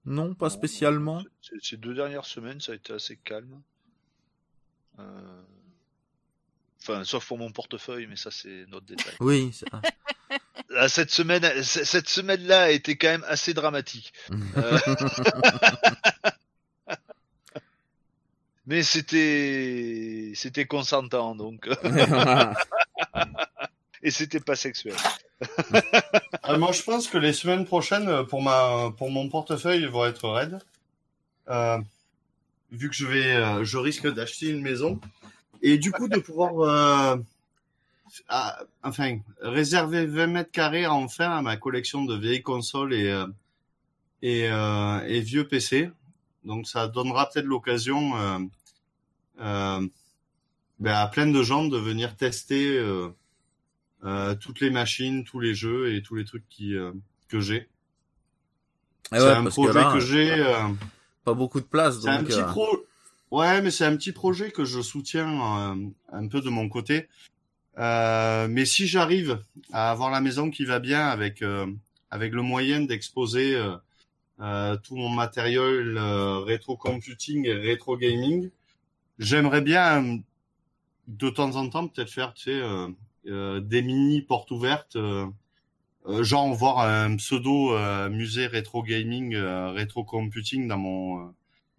Non, 0.04 0.34
pas 0.34 0.50
spécialement. 0.50 1.22
Ces, 1.62 1.76
deux 1.76 1.94
dernières 1.94 2.24
semaines, 2.26 2.60
ça 2.60 2.72
a 2.72 2.74
été 2.76 2.92
assez 2.92 3.16
calme. 3.16 3.60
Euh, 4.98 5.42
Enfin, 6.80 7.02
sauf 7.04 7.26
pour 7.26 7.38
mon 7.38 7.50
portefeuille, 7.50 8.06
mais 8.06 8.14
ça 8.16 8.30
c'est 8.30 8.64
notre 8.68 8.86
détail. 8.86 9.14
Oui. 9.20 9.52
ça- 9.52 9.66
Là, 10.70 10.88
cette 10.88 11.10
semaine, 11.10 11.44
cette 11.62 12.08
semaine-là 12.08 12.62
a 12.64 12.70
été 12.70 12.96
quand 12.96 13.08
même 13.08 13.24
assez 13.26 13.52
dramatique. 13.52 14.12
Euh, 14.56 14.78
Mais 18.66 18.82
c'était, 18.82 20.32
c'était 20.34 20.66
consentant, 20.66 21.34
donc, 21.34 21.66
et 24.02 24.10
c'était 24.10 24.40
pas 24.40 24.56
sexuel. 24.56 24.94
Ah, 26.42 26.56
moi, 26.56 26.72
je 26.72 26.82
pense 26.82 27.08
que 27.08 27.18
les 27.18 27.32
semaines 27.32 27.64
prochaines, 27.64 28.08
euh, 28.08 28.24
pour 28.24 28.42
ma, 28.42 28.90
pour 28.96 29.10
mon 29.10 29.28
portefeuille, 29.28 29.84
vont 29.86 30.06
être 30.06 30.28
raides. 30.28 30.58
Euh, 31.48 31.78
vu 32.70 32.88
que 32.88 32.94
je 32.94 33.06
vais, 33.06 33.34
euh, 33.36 33.64
je 33.64 33.78
risque 33.78 34.12
d'acheter 34.12 34.48
une 34.48 34.62
maison. 34.62 35.00
Et 35.62 35.78
du 35.78 35.92
coup, 35.92 36.08
de 36.08 36.18
pouvoir, 36.18 36.60
euh, 36.60 37.16
enfin, 38.82 39.18
réserver 39.40 40.06
20 40.06 40.26
mètres 40.28 40.50
carrés 40.52 40.86
enfin 40.86 41.30
à 41.36 41.42
ma 41.42 41.56
collection 41.56 42.04
de 42.04 42.16
vieilles 42.16 42.42
consoles 42.42 42.94
et, 42.94 43.10
euh, 43.10 43.26
et, 44.22 44.48
euh, 44.50 45.00
et 45.06 45.20
vieux 45.20 45.46
PC. 45.46 45.90
Donc, 46.44 46.66
ça 46.66 46.88
donnera 46.88 47.28
peut-être 47.28 47.46
l'occasion, 47.46 48.16
euh, 49.40 49.86
ben, 50.78 50.94
à 50.94 51.06
plein 51.06 51.26
de 51.26 51.42
gens 51.42 51.66
de 51.66 51.78
venir 51.78 52.16
tester, 52.16 52.76
euh, 52.78 53.08
euh, 54.04 54.34
toutes 54.34 54.60
les 54.60 54.70
machines, 54.70 55.24
tous 55.24 55.40
les 55.40 55.54
jeux 55.54 55.94
et 55.94 56.02
tous 56.02 56.14
les 56.14 56.24
trucs 56.24 56.48
qui 56.48 56.74
euh, 56.74 56.92
que 57.28 57.40
j'ai. 57.40 57.68
Eh 59.12 59.18
c'est 59.18 59.30
un 59.30 59.44
que 59.44 59.48
projet 59.50 59.80
là, 59.80 59.92
que 59.92 60.00
j'ai. 60.00 60.30
euh, 60.32 60.68
pas 61.24 61.34
beaucoup 61.34 61.60
de 61.60 61.66
place, 61.66 62.00
c'est 62.00 62.08
un 62.08 62.22
petit 62.22 62.42
pro. 62.42 62.66
Ouais, 63.30 63.60
mais 63.60 63.70
c'est 63.70 63.84
un 63.84 63.96
petit 63.96 64.12
projet 64.12 64.50
que 64.50 64.64
je 64.64 64.80
soutiens 64.80 65.72
euh, 65.72 65.76
un 66.12 66.28
peu 66.28 66.40
de 66.40 66.48
mon 66.48 66.68
côté. 66.68 67.08
Euh, 67.78 68.48
mais 68.48 68.64
si 68.64 68.86
j'arrive 68.86 69.40
à 69.72 69.90
avoir 69.90 70.10
la 70.10 70.20
maison 70.20 70.50
qui 70.50 70.64
va 70.64 70.78
bien 70.78 71.06
avec 71.06 71.42
euh, 71.42 71.66
avec 72.10 72.32
le 72.32 72.42
moyen 72.42 72.80
d'exposer 72.80 73.54
euh, 74.40 74.76
tout 74.78 74.96
mon 74.96 75.10
matériel 75.10 75.96
euh, 75.98 76.38
rétro 76.38 76.76
computing 76.76 77.46
et 77.46 77.52
rétro 77.54 77.96
gaming, 77.96 78.50
j'aimerais 79.18 79.60
bien 79.60 80.04
euh, 80.04 80.16
de 81.08 81.30
temps 81.30 81.56
en 81.56 81.68
temps 81.68 81.88
peut-être 81.88 82.10
faire 82.10 82.32
tu 82.34 82.44
sais 82.44 82.60
euh, 82.60 82.88
euh, 83.26 83.60
des 83.60 83.82
mini 83.82 84.22
portes 84.22 84.50
ouvertes 84.52 84.96
euh, 84.96 85.26
euh, 86.06 86.22
genre 86.22 86.52
voir 86.54 86.78
un 86.80 87.16
pseudo 87.16 87.74
euh, 87.74 88.08
musée 88.08 88.46
rétro 88.46 88.82
gaming 88.82 89.34
euh, 89.34 89.70
rétro 89.72 90.04
computing 90.04 90.68
dans 90.68 90.78
mon 90.78 91.28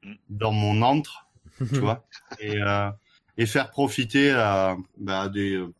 euh, 0.04 0.10
dans 0.30 0.52
mon 0.52 0.82
antre 0.82 1.28
tu 1.70 1.80
vois. 1.80 2.06
Et 2.40 2.58
euh, 2.62 2.90
et 3.38 3.46
faire 3.46 3.70
profiter 3.70 4.32
à, 4.32 4.78
bah, 4.98 5.22
à 5.24 5.30
des 5.30 5.56
euh, 5.56 5.74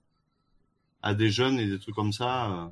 à 1.02 1.14
des 1.14 1.30
jeunes 1.30 1.60
et 1.60 1.66
des 1.66 1.80
trucs 1.80 1.96
comme 1.96 2.14
ça 2.14 2.52
euh, 2.52 2.68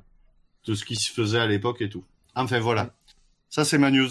de 0.66 0.74
ce 0.74 0.84
qui 0.84 0.96
se 0.96 1.10
faisait 1.10 1.40
à 1.40 1.46
l'époque 1.46 1.80
et 1.80 1.88
tout. 1.88 2.04
Enfin 2.34 2.60
voilà. 2.60 2.94
Ça 3.48 3.64
c'est 3.64 3.78
ma 3.78 3.90
news. 3.90 4.10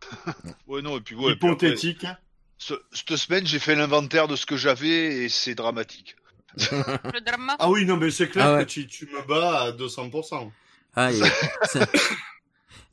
Ouais, 0.66 0.82
non, 0.82 0.98
et 0.98 1.00
puis 1.00 1.14
ouais, 1.14 1.36
puis 1.36 1.48
après, 1.48 1.68
hypothétique 1.68 2.06
ce- 2.66 2.82
cette 2.92 3.16
semaine, 3.16 3.46
j'ai 3.46 3.58
fait 3.58 3.74
l'inventaire 3.74 4.28
de 4.28 4.36
ce 4.36 4.46
que 4.46 4.56
j'avais 4.56 5.24
et 5.24 5.28
c'est 5.28 5.54
dramatique. 5.54 6.16
Le 6.56 7.20
drama. 7.24 7.56
ah 7.58 7.70
oui 7.70 7.86
non 7.86 7.96
mais 7.96 8.10
c'est 8.10 8.28
clair 8.28 8.46
Ah 8.46 8.54
ouais. 8.56 8.64
que 8.66 8.70
tu, 8.70 8.86
tu 8.86 9.06
me 9.06 9.22
bats 9.26 9.62
à 9.62 9.70
200% 9.72 10.50
Ah, 10.96 11.08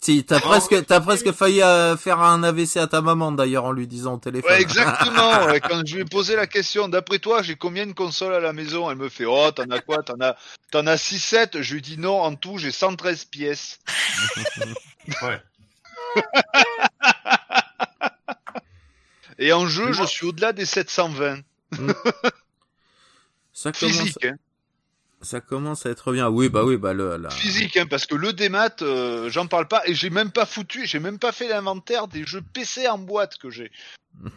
Si, 0.02 0.24
t'as 0.24 0.40
presque, 0.40 0.86
t'as 0.86 1.02
presque 1.02 1.34
failli 1.34 1.62
euh, 1.62 1.98
faire 1.98 2.22
un 2.22 2.42
AVC 2.42 2.78
à 2.78 2.88
ta 2.88 3.02
maman 3.02 3.34
d'ailleurs 3.34 3.66
en 3.66 3.74
lui 3.74 3.86
disant 3.86 4.14
au 4.14 4.18
téléphone. 4.18 4.50
Ouais, 4.50 4.62
exactement. 4.62 5.32
quand 5.70 5.86
je 5.86 5.96
lui 5.96 6.02
ai 6.04 6.06
posé 6.06 6.38
la 6.38 6.48
question, 6.48 6.88
d'après 6.88 7.20
toi, 7.20 7.42
j'ai 7.44 7.56
combien 7.58 7.86
de 7.86 7.92
consoles 7.92 8.34
à 8.34 8.40
la 8.40 8.54
maison? 8.54 8.90
Elle 8.90 8.98
me 8.98 9.10
fait, 9.10 9.26
oh, 9.26 9.52
t'en 9.52 9.70
as 9.70 9.82
quoi? 9.82 10.02
T'en 10.04 10.20
as, 10.22 10.38
t'en 10.72 10.88
as 10.88 10.96
6-7 10.96 11.62
Je 11.62 11.74
lui 11.74 11.82
dis 11.82 11.98
non, 11.98 12.22
en 12.22 12.34
tout, 12.36 12.58
j'ai 12.58 12.72
113 12.72 13.26
pièces. 13.26 13.80
ouais 15.22 15.42
Et 19.40 19.52
en 19.54 19.66
jeu, 19.66 19.92
je 19.94 20.04
suis 20.04 20.28
au-delà 20.28 20.54
des 20.54 20.66
720. 20.66 21.40
ça 23.54 23.72
commence, 23.72 23.98
Physique, 23.98 24.26
hein. 24.26 24.36
ça 25.22 25.42
commence 25.42 25.86
à 25.86 25.90
être 25.90 26.12
bien. 26.12 26.30
Oui, 26.30 26.50
bah 26.50 26.64
oui, 26.64 26.78
bah 26.78 26.94
le, 26.94 27.18
la... 27.18 27.30
Physique, 27.32 27.78
hein, 27.78 27.88
parce 27.90 28.06
que 28.06 28.16
le 28.16 28.34
démat, 28.34 28.70
euh, 28.82 29.30
j'en 29.30 29.48
parle 29.48 29.68
pas. 29.68 29.82
Et 29.88 29.96
j'ai 29.96 30.12
même 30.12 30.32
pas 30.32 30.46
foutu, 30.46 30.86
j'ai 30.86 31.00
même 31.00 31.18
pas 31.18 31.32
fait 31.32 31.48
l'inventaire 31.48 32.08
des 32.08 32.26
jeux 32.26 32.44
PC 32.54 32.88
en 32.88 33.00
boîte 33.00 33.38
que 33.38 33.50
j'ai. 33.50 33.72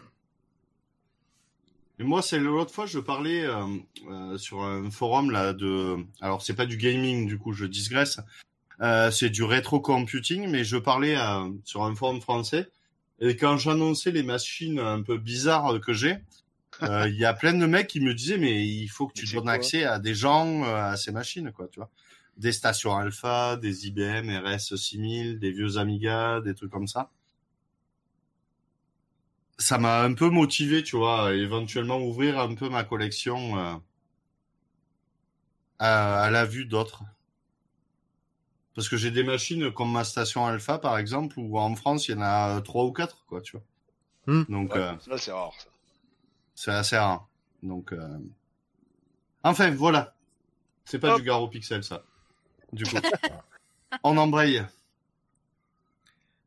Et 1.99 2.05
moi, 2.05 2.23
c'est 2.23 2.39
l'autre 2.41 2.73
fois, 2.73 2.87
je 2.87 2.99
parlais 2.99 3.45
euh, 3.45 3.65
euh, 4.11 4.39
sur 4.39 4.63
un 4.63 4.91
forum 4.91 5.31
là 5.31 5.53
de. 5.53 5.99
Alors, 6.21 6.43
c'est 6.43 6.55
pas 6.55 6.67
du 6.67 6.77
gaming, 6.77 7.29
du 7.29 7.39
coup, 7.39 7.53
je 7.53 7.65
digresse. 7.65 8.19
Euh, 8.81 9.11
c'est 9.11 9.31
du 9.31 9.45
rétro 9.45 9.79
computing, 9.79 10.49
mais 10.49 10.65
je 10.65 10.79
parlais 10.79 11.17
sur 11.65 11.85
un 11.85 11.95
forum 11.95 12.21
français. 12.21 12.69
Et 13.25 13.37
quand 13.37 13.57
j'annonçais 13.57 14.11
les 14.11 14.25
machines 14.25 14.81
un 14.81 15.01
peu 15.01 15.17
bizarres 15.17 15.81
que 15.81 15.93
j'ai, 15.93 16.19
euh, 16.83 17.09
il 17.09 17.15
y 17.15 17.25
a 17.25 17.33
plein 17.33 17.55
de 17.55 17.67
mecs 17.67 17.87
qui 17.87 18.01
me 18.01 18.15
disaient 18.15 18.37
mais 18.37 18.67
il 18.67 18.89
faut 18.89 19.07
que 19.07 19.15
tu 19.15 19.33
donnes 19.33 19.45
quoi 19.45 19.53
accès 19.53 19.85
à 19.85 20.01
des 20.01 20.15
gens 20.15 20.65
euh, 20.65 20.91
à 20.91 20.97
ces 20.97 21.13
machines, 21.13 21.53
quoi, 21.53 21.69
tu 21.69 21.79
vois. 21.79 21.89
Des 22.37 22.51
stations 22.51 22.97
Alpha, 22.97 23.57
des 23.57 23.87
IBM 23.87 24.29
RS 24.29 24.75
6000, 24.75 25.39
des 25.39 25.53
vieux 25.53 25.77
Amiga, 25.77 26.41
des 26.41 26.55
trucs 26.55 26.73
comme 26.73 26.89
ça. 26.89 27.11
Ça 29.57 29.79
m'a 29.79 30.03
un 30.03 30.15
peu 30.15 30.29
motivé, 30.29 30.83
tu 30.83 30.97
vois, 30.97 31.29
à 31.29 31.33
éventuellement 31.33 32.01
ouvrir 32.01 32.41
un 32.41 32.55
peu 32.57 32.69
ma 32.69 32.83
collection 32.83 33.57
euh, 33.57 33.75
à, 35.79 36.23
à 36.23 36.31
la 36.31 36.45
vue 36.45 36.65
d'autres. 36.65 37.05
Parce 38.75 38.89
que 38.89 38.97
j'ai 38.97 39.11
des 39.11 39.23
machines 39.25 39.71
comme 39.73 39.93
ma 39.93 40.05
station 40.05 40.47
Alpha, 40.47 40.79
par 40.79 40.97
exemple, 40.99 41.39
où 41.39 41.59
en 41.59 41.75
France, 41.77 42.09
il 42.09 42.13
y 42.13 42.15
en 42.15 42.23
a 42.23 42.61
trois 42.63 42.85
ou 42.85 42.93
quatre, 42.93 43.25
quoi, 43.27 43.41
tu 43.43 43.53
vois. 43.59 43.63
Hmm. 44.27 44.45
Donc, 44.49 44.73
Ouais, 44.75 44.81
euh, 44.81 44.93
Là, 45.09 45.19
c'est 45.19 45.33
rare. 45.33 45.53
Ça. 45.59 45.69
c'est 46.55 46.71
assez 46.71 46.97
rare. 46.97 47.29
Donc, 47.63 47.93
euh... 47.93 48.19
enfin, 49.45 49.71
voilà. 49.73 50.15
C'est 50.85 50.99
pas 50.99 51.13
Hop. 51.15 51.21
du 51.21 51.27
Garo 51.27 51.49
Pixel, 51.49 51.85
ça. 51.85 52.03
Du 52.73 52.85
coup, 52.85 52.97
on 54.05 54.17
embraye. 54.17 54.65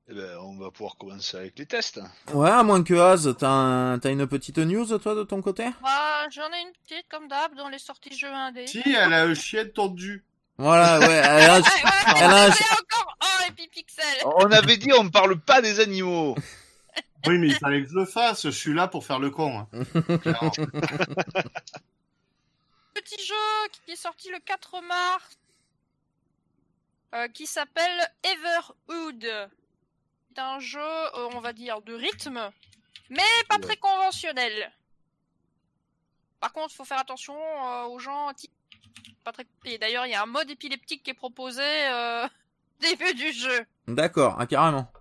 Eh 0.08 0.14
ben, 0.14 0.38
on 0.40 0.58
va 0.58 0.70
pouvoir 0.72 0.98
commencer 0.98 1.36
avec 1.38 1.58
les 1.58 1.66
tests. 1.66 2.00
Ouais, 2.34 2.50
à 2.50 2.62
moins 2.64 2.84
que 2.84 2.94
Az, 2.94 3.36
t'as 3.40 3.50
un- 3.50 3.98
t'as 4.00 4.12
une 4.12 4.28
petite 4.28 4.58
news, 4.60 4.86
toi, 5.00 5.16
de 5.16 5.24
ton 5.24 5.42
côté? 5.42 5.66
Bah, 5.82 6.30
j'en 6.30 6.44
ai 6.52 6.62
une 6.62 6.74
petite 6.84 7.08
comme 7.10 7.28
d'hab 7.28 7.56
dans 7.56 7.70
les 7.70 7.80
sorties 7.80 8.16
jeux 8.16 8.32
indés. 8.32 8.68
Si, 8.68 8.82
elle 8.86 9.14
a 9.14 9.24
un 9.24 9.34
chien 9.34 9.66
tordu. 9.68 10.24
Voilà, 10.58 11.00
ouais, 11.00 11.06
elle 11.26 11.50
a- 11.50 11.62
Elle 12.18 12.32
a 12.32 12.46
encore 12.48 13.18
un 13.22 13.48
épipixel. 13.50 14.06
On 14.38 14.52
avait 14.52 14.78
dit 14.78 14.92
on 14.98 15.10
parle 15.10 15.40
pas 15.40 15.62
des 15.62 15.80
animaux. 15.80 16.36
Oui, 17.28 17.40
mais 17.40 17.48
il 17.48 17.56
fallait 17.56 17.82
que 17.82 17.90
je 17.90 17.96
le 17.96 18.06
fasse. 18.06 18.44
Je 18.44 18.50
suis 18.52 18.76
là 18.76 18.88
pour 18.88 19.04
faire 19.04 19.18
le 19.18 19.32
con. 19.32 19.58
hein. 19.62 19.68
Petit 22.94 23.26
jeu 23.26 23.34
qui 23.72 23.92
est 23.94 23.96
sorti 23.96 24.30
le 24.30 24.38
4 24.40 24.82
mars. 24.82 25.38
euh, 27.16 27.28
qui 27.30 27.48
s'appelle 27.48 28.12
Everhood. 28.24 29.50
C'est 30.36 30.40
un 30.42 30.60
jeu, 30.60 30.80
euh, 30.82 31.30
on 31.34 31.40
va 31.40 31.52
dire, 31.54 31.82
de 31.82 31.94
rythme, 31.96 32.52
mais 33.10 33.24
pas 33.50 33.58
très 33.58 33.78
conventionnel. 33.78 34.72
Par 36.40 36.52
contre, 36.54 36.74
il 36.74 36.76
faut 36.76 36.86
faire 36.86 37.00
attention 37.00 37.36
euh, 37.36 37.86
aux 37.86 38.00
gens 38.00 38.34
qui... 38.38 38.52
Pas 39.24 39.32
très 39.32 39.46
compliqué. 39.46 39.78
D'ailleurs, 39.78 40.06
il 40.06 40.12
y 40.12 40.16
a 40.16 40.22
un 40.22 40.28
mode 40.28 40.50
épileptique 40.50 41.04
qui 41.04 41.12
est 41.12 41.16
proposé 41.16 41.62
euh, 41.64 42.28
début 42.80 43.14
du 43.14 43.32
jeu. 43.32 43.66
D'accord, 43.88 44.36
ah, 44.40 44.46
carrément. 44.46 44.92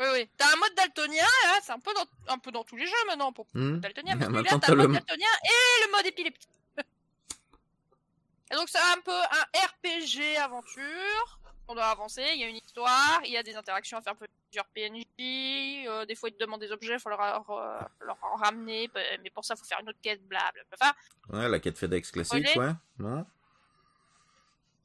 Oui, 0.00 0.06
oui. 0.14 0.28
T'as 0.36 0.46
un 0.46 0.56
mode 0.56 0.74
daltonien, 0.76 1.24
hein, 1.24 1.58
c'est 1.62 1.72
un 1.72 1.78
peu 1.78 1.92
dans, 1.94 2.32
un 2.32 2.38
peu 2.38 2.50
dans 2.50 2.64
tous 2.64 2.76
les 2.76 2.86
jeux 2.86 3.06
maintenant 3.06 3.32
pour 3.32 3.46
Hmm. 3.52 3.80
daltonien, 3.80 4.14
mais 4.14 4.26
Maintenant, 4.28 4.42
celui-là, 4.42 4.58
t'as 4.66 4.74
le 4.74 4.88
mode 4.88 4.92
daltonien 4.92 5.28
et 5.44 5.86
le 5.86 5.92
mode 5.92 6.06
épileptique. 6.06 6.48
et 8.50 8.54
donc, 8.54 8.68
c'est 8.68 8.78
un 8.78 9.00
peu 9.04 9.12
un 9.12 9.66
RPG 9.66 10.38
aventure. 10.38 11.39
On 11.70 11.74
doit 11.76 11.86
avancer, 11.86 12.24
il 12.34 12.40
y 12.40 12.44
a 12.44 12.48
une 12.48 12.56
histoire, 12.56 13.20
il 13.24 13.30
y 13.30 13.36
a 13.36 13.44
des 13.44 13.54
interactions 13.54 13.96
à 13.96 14.02
faire 14.02 14.14
avec 14.20 14.28
plusieurs 14.50 14.66
PNJ. 14.74 15.86
euh, 15.86 16.04
des 16.04 16.16
fois, 16.16 16.28
ils 16.28 16.32
te 16.34 16.38
demandent 16.40 16.60
des 16.60 16.72
objets, 16.72 16.94
il 16.94 16.98
faut 16.98 17.08
leur, 17.10 17.48
euh, 17.50 17.78
leur 18.00 18.18
en 18.24 18.34
ramener, 18.34 18.88
pe- 18.88 18.98
mais 19.22 19.30
pour 19.30 19.44
ça, 19.44 19.54
il 19.54 19.58
faut 19.60 19.64
faire 19.64 19.78
une 19.80 19.88
autre 19.88 20.00
quête, 20.02 20.20
blablabla. 20.26 20.62
Enfin, 20.80 20.92
Ouais, 21.28 21.48
la 21.48 21.60
quête 21.60 21.78
FedEx 21.78 22.10
classique, 22.10 22.44
ouais. 22.56 22.72
Non? 22.98 23.24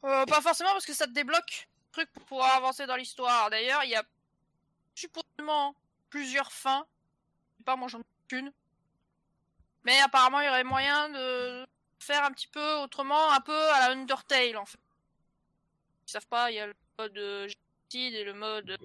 Euh, 0.04 0.26
pas 0.28 0.41
forcément 0.41 0.69
parce 0.74 0.86
que 0.86 0.93
ça 0.93 1.08
te 1.08 1.12
débloque 1.12 1.67
truc 1.91 2.08
pour 2.13 2.24
pouvoir 2.26 2.54
avancer 2.56 2.86
dans 2.86 2.95
l'histoire. 2.98 3.50
D'ailleurs, 3.50 3.84
il 3.84 3.89
y 3.89 3.95
a 3.95 4.04
supposément 4.93 5.76
plusieurs 6.12 6.52
fins. 6.52 6.86
Je 7.54 7.58
sais 7.58 7.63
pas, 7.63 7.76
moi 7.76 7.88
j'en 7.88 8.00
ai 8.02 8.04
qu'une. 8.28 8.52
Mais 9.86 10.00
apparemment, 10.02 10.39
il 10.41 10.45
y 10.45 10.50
aurait 10.50 10.63
moyen 10.63 11.10
de 11.10 11.65
faire 11.98 12.24
un 12.24 12.32
petit 12.32 12.48
peu 12.48 12.76
autrement, 12.76 13.32
un 13.32 13.41
peu 13.41 13.69
à 13.71 13.80
la 13.88 13.91
Undertale 13.95 14.58
en 14.58 14.65
fait. 14.65 14.78
Ils 16.08 16.12
savent 16.12 16.28
pas, 16.28 16.52
il 16.52 16.56
y 16.56 16.60
a 16.60 16.68
le 16.68 16.76
mode 17.00 17.18
euh, 17.18 17.48
Genocide 17.48 18.13
et 18.13 18.24
le 18.24 18.34
mode. 18.34 18.78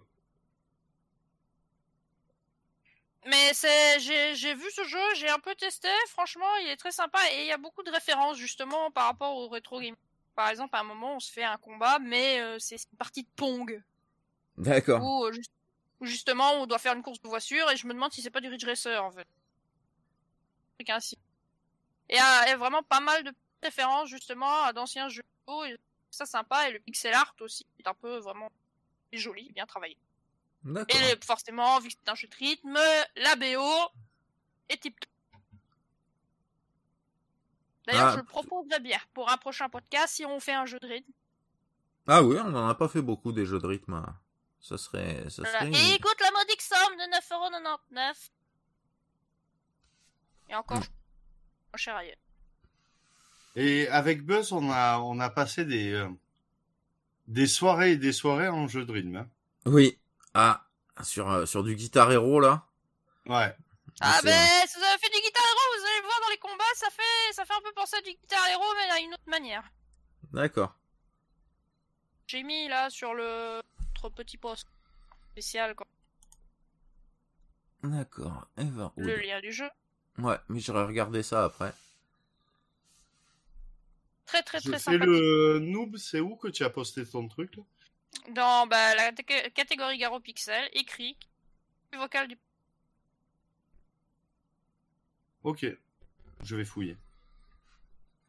Mais 3.26 3.52
c'est, 3.52 4.00
j'ai, 4.00 4.34
j'ai 4.34 4.54
vu 4.54 4.70
ce 4.70 4.82
jeu, 4.84 5.14
j'ai 5.16 5.28
un 5.28 5.38
peu 5.38 5.54
testé. 5.54 5.88
Franchement, 6.08 6.56
il 6.62 6.68
est 6.68 6.76
très 6.76 6.92
sympa 6.92 7.18
et 7.32 7.42
il 7.42 7.46
y 7.46 7.52
a 7.52 7.58
beaucoup 7.58 7.82
de 7.82 7.90
références 7.90 8.38
justement 8.38 8.90
par 8.90 9.04
rapport 9.04 9.36
au 9.36 9.48
rétro 9.48 9.78
game. 9.80 9.96
Par 10.34 10.48
exemple, 10.48 10.74
à 10.74 10.80
un 10.80 10.84
moment, 10.84 11.16
on 11.16 11.20
se 11.20 11.30
fait 11.30 11.44
un 11.44 11.58
combat, 11.58 11.98
mais 11.98 12.40
euh, 12.40 12.58
c'est 12.58 12.76
une 12.76 12.96
partie 12.98 13.22
de 13.24 13.28
Pong 13.36 13.82
D'accord. 14.56 15.02
où, 15.02 15.24
euh, 15.26 15.32
juste- 15.32 15.52
où 16.00 16.06
justement 16.06 16.52
on 16.54 16.66
doit 16.66 16.78
faire 16.78 16.94
une 16.94 17.02
course 17.02 17.20
de 17.20 17.28
voiture 17.28 17.70
et 17.70 17.76
je 17.76 17.86
me 17.86 17.92
demande 17.92 18.12
si 18.12 18.22
c'est 18.22 18.30
pas 18.30 18.40
du 18.40 18.48
Ridge 18.48 18.64
Racer 18.64 19.04
en 19.04 19.10
fait. 19.10 19.20
Un 19.20 20.74
truc 20.78 20.90
ainsi. 20.90 21.18
Et 22.08 22.14
il 22.14 22.16
y 22.16 22.20
a 22.52 22.56
vraiment 22.56 22.82
pas 22.82 23.00
mal 23.00 23.22
de 23.22 23.32
références 23.62 24.08
justement 24.08 24.62
à 24.62 24.72
d'anciens 24.72 25.10
jeux 25.10 25.22
vidéo 25.46 25.76
ça 26.10 26.26
sympa 26.26 26.68
et 26.68 26.72
le 26.72 26.80
pixel 26.80 27.14
art 27.14 27.34
aussi 27.40 27.66
est 27.78 27.86
un 27.86 27.94
peu 27.94 28.18
vraiment 28.18 28.50
joli, 29.12 29.50
bien 29.52 29.66
travaillé. 29.66 29.96
Et 30.88 31.16
forcément, 31.24 31.78
vu 31.80 31.88
que 31.88 31.94
c'est 31.98 32.10
un 32.10 32.14
jeu 32.14 32.28
de 32.28 32.34
rythme, 32.36 32.78
la 33.16 33.36
BO 33.36 33.90
est 34.68 34.76
type. 34.80 34.98
D'ailleurs, 37.86 38.08
Ah. 38.12 38.16
je 38.18 38.22
proposerais 38.22 38.80
bien 38.80 38.98
pour 39.14 39.30
un 39.30 39.36
prochain 39.38 39.68
podcast 39.68 40.14
si 40.14 40.24
on 40.26 40.38
fait 40.38 40.52
un 40.52 40.66
jeu 40.66 40.78
de 40.80 40.86
rythme. 40.86 41.12
Ah 42.06 42.22
oui, 42.22 42.36
on 42.38 42.54
en 42.54 42.68
a 42.68 42.74
pas 42.74 42.88
fait 42.88 43.02
beaucoup 43.02 43.32
des 43.32 43.46
jeux 43.46 43.58
de 43.58 43.66
rythme. 43.66 43.94
hein. 43.94 44.20
Ça 44.60 44.76
serait, 44.76 45.28
ça 45.30 45.42
Voilà. 45.42 45.60
serait. 45.60 45.70
Et 45.72 45.94
écoute 45.94 46.20
la 46.20 46.30
modique 46.32 46.60
somme 46.60 46.96
de 46.98 47.10
9,99€. 47.10 48.30
Et 50.50 50.54
encore, 50.54 50.78
Hmm. 50.78 50.80
moins 50.80 51.76
cher 51.76 51.96
ailleurs. 51.96 52.16
Et 53.56 53.88
avec 53.88 54.22
Buzz, 54.24 54.52
on 54.52 54.70
a, 54.70 54.98
on 55.00 55.18
a 55.20 55.28
passé 55.30 55.64
des, 55.64 55.92
euh, 55.92 56.08
des 57.26 57.46
soirées 57.46 57.92
et 57.92 57.96
des 57.96 58.12
soirées 58.12 58.48
en 58.48 58.68
jeu 58.68 58.84
de 58.84 58.92
rythme. 58.92 59.16
hein. 59.16 59.28
Oui. 59.66 59.98
Ah, 60.34 60.64
sur, 61.02 61.28
euh, 61.30 61.46
sur 61.46 61.62
du 61.64 61.74
Guitar 61.74 62.10
Hero, 62.12 62.40
là. 62.40 62.64
Ouais. 63.26 63.54
Ah 64.00 64.18
C'est- 64.20 64.26
ben, 64.26 64.46
si 64.68 64.78
vous 64.78 64.84
avez 64.84 64.98
fait 64.98 65.10
du 65.10 65.20
Guitar 65.20 65.42
Hero, 65.44 65.78
vous 65.80 65.86
allez 65.86 66.00
voir 66.02 66.20
dans 66.22 66.30
les 66.30 66.38
combats, 66.38 66.64
ça 66.76 66.88
fait, 66.90 67.32
ça 67.32 67.44
fait 67.44 67.52
un 67.54 67.60
peu 67.62 67.72
penser 67.74 67.96
à 67.96 68.00
du 68.02 68.10
Guitar 68.12 68.46
Hero, 68.48 68.64
mais 68.76 68.90
à 68.94 68.98
une 69.00 69.12
autre 69.12 69.22
manière. 69.28 69.64
D'accord. 70.32 70.74
J'ai 72.28 72.42
mis 72.44 72.68
là 72.68 72.88
sur 72.90 73.12
le 73.14 73.60
notre 74.02 74.08
petit 74.14 74.38
post 74.38 74.66
spécial 75.32 75.74
quoi, 75.74 75.86
D'accord. 77.82 78.46
Everwood. 78.56 78.92
le 78.96 79.16
lien 79.16 79.40
du 79.40 79.52
jeu. 79.52 79.68
Ouais, 80.18 80.36
mais 80.48 80.60
j'aurais 80.60 80.84
regardé 80.84 81.22
ça 81.22 81.44
après. 81.44 81.72
Très 84.42 84.98
le 84.98 85.58
noob, 85.58 85.96
c'est 85.96 86.20
où 86.20 86.36
que 86.36 86.48
tu 86.48 86.64
as 86.64 86.70
posté 86.70 87.04
ton 87.04 87.28
truc 87.28 87.56
là? 87.56 87.62
Dans 88.34 88.66
bah, 88.66 88.94
la 88.94 89.12
cat- 89.12 89.50
catégorie 89.50 89.98
Garo 89.98 90.20
Pixel, 90.20 90.68
écrit, 90.72 91.16
vocal 91.96 92.28
du. 92.28 92.38
Ok. 95.42 95.66
Je 96.42 96.56
vais 96.56 96.64
fouiller. 96.64 96.96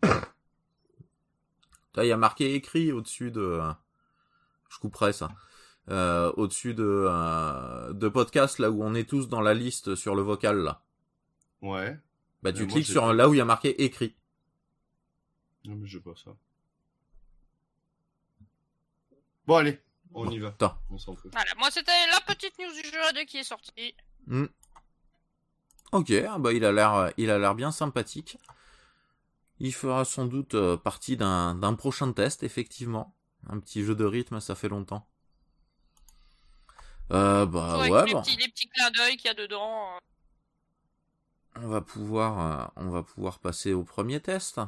Là, 0.03 2.05
il 2.05 2.07
y 2.07 2.11
a 2.11 2.17
marqué 2.17 2.55
écrit 2.55 2.91
au-dessus 2.91 3.31
de. 3.31 3.59
Je 4.69 4.77
couperai 4.79 5.13
ça. 5.13 5.29
Euh, 5.89 6.31
au-dessus 6.37 6.73
de 6.73 7.05
euh, 7.09 7.91
de 7.93 8.07
podcast 8.07 8.59
là 8.59 8.69
où 8.69 8.83
on 8.83 8.93
est 8.93 9.09
tous 9.09 9.27
dans 9.27 9.41
la 9.41 9.55
liste 9.55 9.95
sur 9.95 10.15
le 10.15 10.21
vocal 10.21 10.59
là. 10.59 10.83
Ouais. 11.61 11.97
Bah 12.43 12.53
tu 12.53 12.65
Mais 12.65 12.71
cliques 12.71 12.85
sur 12.85 13.13
là 13.13 13.27
où 13.27 13.33
il 13.33 13.37
y 13.37 13.41
a 13.41 13.45
marqué 13.45 13.83
écrit. 13.83 14.15
Non, 15.65 15.75
mais 15.75 15.87
j'ai 15.87 15.99
pas 15.99 16.15
ça. 16.15 16.31
Bon, 19.45 19.55
allez. 19.57 19.79
On 20.13 20.29
y 20.29 20.39
va. 20.39 20.49
Attends. 20.49 20.77
On 20.89 20.97
s'en 20.97 21.15
fout. 21.15 21.31
Voilà, 21.31 21.51
moi 21.57 21.71
c'était 21.71 21.91
la 22.11 22.19
petite 22.21 22.57
news 22.59 22.73
du 22.73 22.89
jeu 22.89 23.01
à 23.07 23.13
deux 23.13 23.23
qui 23.23 23.37
est 23.37 23.43
sortie. 23.43 23.95
Hmm. 24.27 24.45
Ok, 25.93 26.11
ah 26.11 26.37
bah 26.37 26.51
il 26.53 26.65
a 26.65 26.71
l'air 26.71 27.11
il 27.17 27.29
a 27.29 27.39
l'air 27.39 27.55
bien 27.55 27.71
sympathique. 27.71 28.37
Il 29.59 29.73
fera 29.73 30.03
sans 30.05 30.25
doute 30.25 30.55
euh, 30.55 30.75
partie 30.77 31.15
d'un 31.17 31.55
d'un 31.55 31.75
prochain 31.75 32.11
test 32.11 32.43
effectivement. 32.43 33.15
Un 33.47 33.59
petit 33.59 33.83
jeu 33.83 33.95
de 33.95 34.03
rythme, 34.05 34.39
ça 34.39 34.55
fait 34.55 34.69
longtemps. 34.69 35.07
Euh, 37.11 37.45
bah 37.45 37.79
avec 37.79 37.91
ouais, 37.91 38.05
les, 38.05 38.13
bon. 38.13 38.21
petits, 38.21 38.37
les 38.37 38.47
petits 38.49 38.69
clins 38.69 38.91
d'œil 38.91 39.17
qu'il 39.17 39.27
y 39.27 39.31
a 39.31 39.33
dedans. 39.33 39.95
euh. 39.95 39.99
On 41.55 41.67
va 41.67 41.81
pouvoir, 41.81 42.39
euh, 42.39 42.67
on 42.77 42.89
va 42.89 43.03
pouvoir 43.03 43.39
passer 43.39 43.73
au 43.73 43.83
premier 43.83 44.19
test. 44.21 44.59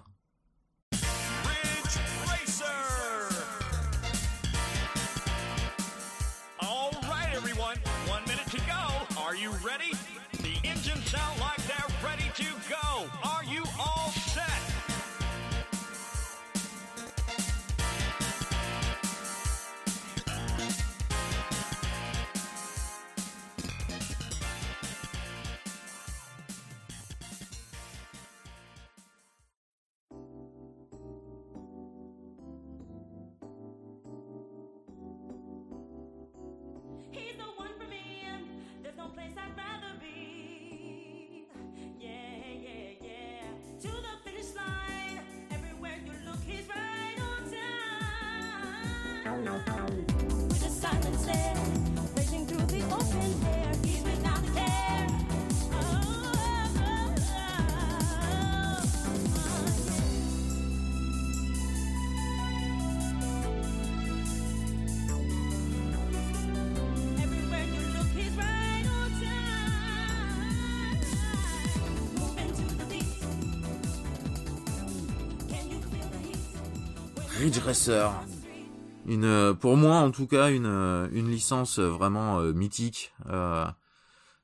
Une, 79.06 79.26
euh, 79.26 79.54
pour 79.54 79.76
moi 79.76 79.98
en 79.98 80.12
tout 80.12 80.28
cas, 80.28 80.50
une, 80.50 80.66
euh, 80.66 81.08
une 81.12 81.30
licence 81.30 81.80
euh, 81.80 81.88
vraiment 81.90 82.40
euh, 82.40 82.54
mythique. 82.54 83.14
Euh, 83.30 83.66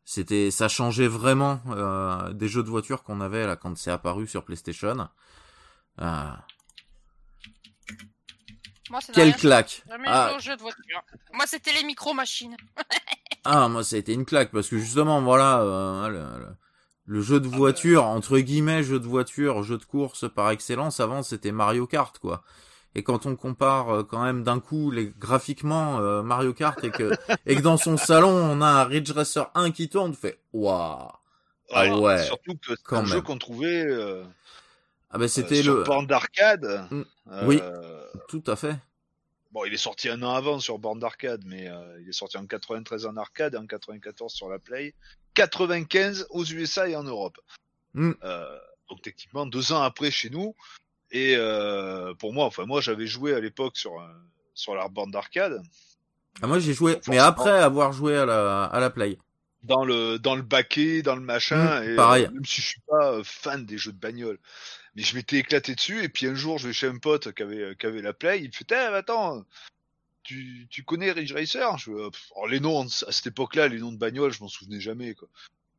c'était, 0.04 0.52
ça 0.52 0.68
changeait 0.68 1.08
vraiment 1.08 1.62
euh, 1.70 2.34
des 2.34 2.48
jeux 2.48 2.64
de 2.64 2.70
voiture 2.70 3.04
qu'on 3.04 3.22
avait 3.22 3.46
là 3.46 3.56
quand 3.56 3.78
c'est 3.78 3.92
apparu 3.92 4.28
sur 4.28 4.44
PlayStation. 4.44 5.08
Moi, 8.90 9.00
quelle 9.14 9.30
rien 9.30 9.32
claque 9.34 9.84
Jamais 9.88 10.08
ah, 10.08 10.28
joué 10.30 10.36
au 10.38 10.40
jeu 10.40 10.56
de 10.58 10.62
voiture. 10.62 11.02
Moi, 11.34 11.46
c'était 11.46 11.74
les 11.74 11.84
micro-machines. 11.84 12.58
ah, 13.46 13.70
moi 13.70 13.84
ça 13.84 13.96
a 13.96 14.00
été 14.00 14.14
une 14.14 14.26
claque 14.26 14.52
parce 14.52 14.68
que 14.68 14.78
justement 14.80 15.22
voilà, 15.22 15.60
euh, 15.62 16.08
le, 16.10 16.40
le- 16.40 16.56
le 17.06 17.22
jeu 17.22 17.40
de 17.40 17.48
voiture 17.48 18.04
entre 18.06 18.38
guillemets 18.40 18.84
jeu 18.84 19.00
de 19.00 19.08
voiture, 19.08 19.64
jeu 19.64 19.78
de 19.80 19.84
course 19.86 20.26
par 20.30 20.52
excellence 20.52 21.00
avant 21.00 21.24
c'était 21.24 21.52
Mario 21.52 21.88
Kart 21.88 22.18
quoi. 22.20 22.44
Et 22.96 23.04
quand 23.04 23.26
on 23.26 23.36
compare 23.36 23.90
euh, 23.90 24.04
quand 24.04 24.24
même 24.24 24.44
d'un 24.44 24.60
coup 24.60 24.90
les 24.90 25.14
graphiquement 25.18 26.00
euh, 26.00 26.24
Mario 26.24 26.54
Kart 26.54 26.84
et 26.84 26.90
que 26.90 27.12
et 27.46 27.56
que 27.56 27.62
dans 27.62 27.78
son 27.78 27.98
salon 27.98 28.30
on 28.30 28.62
a 28.62 28.68
un 28.68 28.84
Ridge 28.84 29.12
Racer 29.12 29.50
1 29.54 29.72
qui 29.72 29.90
tourne, 29.90 30.14
tu 30.14 30.20
fais 30.20 30.40
waouh. 30.54 31.12
Ah 31.72 31.96
Ouais, 31.96 32.24
Surtout 32.26 32.56
que 32.56 32.74
c'est 32.76 32.96
un 32.96 33.06
jeu 33.06 33.22
qu'on 33.22 33.38
trouvait 33.38 33.86
euh, 33.86 34.24
Ah 35.12 35.18
ben 35.18 35.28
c'était 35.28 35.60
euh, 35.60 35.64
sur 35.64 35.76
le 35.76 35.84
borne 35.84 36.08
d'arcade. 36.08 36.88
Mm. 36.90 37.02
Euh, 37.32 37.46
Oui. 37.46 37.62
tout 38.28 38.44
à 38.48 38.56
fait. 38.56 38.76
Bon, 39.52 39.66
il 39.66 39.74
est 39.74 39.78
sorti 39.78 40.10
un 40.10 40.22
an 40.22 40.34
avant 40.36 40.60
sur 40.60 40.78
borne 40.78 41.00
d'arcade, 41.00 41.42
mais 41.46 41.70
il 42.02 42.10
est 42.10 42.14
sorti 42.14 42.38
en 42.38 42.46
93 42.46 43.06
en 43.08 43.18
arcade 43.18 43.56
et 43.56 43.58
en 43.58 43.66
94 43.66 44.32
sur 44.32 44.48
la 44.48 44.60
Play. 44.60 44.94
95 45.34 46.28
aux 46.30 46.46
USA 46.46 46.88
et 46.88 46.96
en 46.96 47.04
Europe. 47.04 47.38
Mm. 47.94 48.12
Donc 48.90 49.02
techniquement 49.02 49.46
deux 49.46 49.72
ans 49.72 49.82
après 49.82 50.12
chez 50.12 50.30
nous. 50.30 50.56
Et 51.12 51.36
euh, 51.36 52.14
pour 52.16 52.34
moi, 52.34 52.46
enfin 52.46 52.66
moi 52.66 52.82
j'avais 52.82 53.08
joué 53.08 53.34
à 53.34 53.40
l'époque 53.40 53.78
sur 53.78 54.00
euh, 54.00 54.08
sur 54.54 54.76
la 54.76 54.88
borne 54.88 55.12
d'arcade, 55.12 55.62
Ah, 56.42 56.48
moi 56.48 56.60
j'ai 56.60 56.74
joué 56.74 57.00
mais 57.08 57.18
après 57.18 57.50
avoir 57.60 57.92
joué 57.94 58.16
à 58.16 58.26
la 58.26 58.66
à 58.66 58.80
la 58.80 58.90
Play. 58.90 59.18
dans 59.64 59.84
le 59.84 60.20
dans 60.20 60.36
le 60.36 60.42
baquet, 60.44 61.02
dans 61.02 61.16
le 61.16 61.22
machin. 61.22 61.82
Mm, 61.82 61.92
et, 61.92 61.96
pareil. 61.96 62.26
euh, 62.26 62.32
même 62.32 62.46
si 62.46 62.62
je 62.62 62.68
suis 62.68 62.82
pas 62.88 63.14
euh, 63.14 63.24
fan 63.24 63.66
des 63.66 63.78
jeux 63.78 63.92
de 63.92 63.98
bagnole, 64.00 64.38
mais 64.96 65.02
je 65.04 65.16
m'étais 65.16 65.38
éclaté 65.38 65.74
dessus. 65.76 66.04
Et 66.04 66.10
puis 66.10 66.28
un 66.28 66.36
jour, 66.36 66.58
je 66.60 66.68
vais 66.68 66.74
chez 66.74 66.88
un 66.88 66.98
pote 67.00 67.34
qui 67.34 67.42
avait 67.44 67.76
qui 67.76 67.86
avait 67.88 68.02
la 68.04 68.14
Play. 68.14 68.40
Il 68.42 68.48
me 68.48 68.52
fait 68.54 68.66
Eh, 68.72 68.96
attends, 68.96 69.44
tu 70.24 70.68
tu 70.70 70.84
connais 70.84 71.12
Ridge 71.12 71.34
Racer? 71.34 71.78
Je 71.80 72.10
pff, 72.10 72.32
alors, 72.36 72.48
les 72.48 72.60
noms 72.60 72.86
à 72.86 73.12
cette 73.12 73.28
époque-là, 73.28 73.68
les 73.68 73.80
noms 73.80 73.92
de 73.92 73.98
bagnole, 73.98 74.32
je 74.32 74.42
m'en 74.42 74.48
souvenais 74.50 74.80
jamais 74.80 75.16
quoi. 75.16 75.28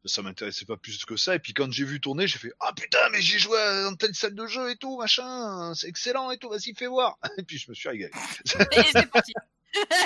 Ça 0.06 0.22
m'intéressait 0.22 0.64
pas 0.64 0.76
plus 0.78 1.04
que 1.04 1.16
ça. 1.16 1.34
Et 1.34 1.38
puis 1.38 1.52
quand 1.52 1.70
j'ai 1.70 1.84
vu 1.84 2.00
tourner, 2.00 2.26
j'ai 2.26 2.38
fait 2.38 2.52
ah 2.60 2.72
putain 2.74 2.98
mais 3.12 3.20
j'ai 3.20 3.38
joué 3.38 3.58
dans 3.84 3.94
telle 3.96 4.14
salle 4.14 4.34
de 4.34 4.46
jeu 4.46 4.70
et 4.70 4.76
tout 4.76 4.96
machin, 4.98 5.74
c'est 5.74 5.88
excellent 5.88 6.30
et 6.30 6.38
tout. 6.38 6.48
Vas-y 6.48 6.74
fais 6.74 6.86
voir. 6.86 7.18
Et 7.38 7.42
puis 7.42 7.58
je 7.58 7.70
me 7.70 7.74
suis 7.74 7.88
régalé. 7.88 8.10
Et 8.72 8.82
c'est 8.92 9.10
parti. 9.10 9.32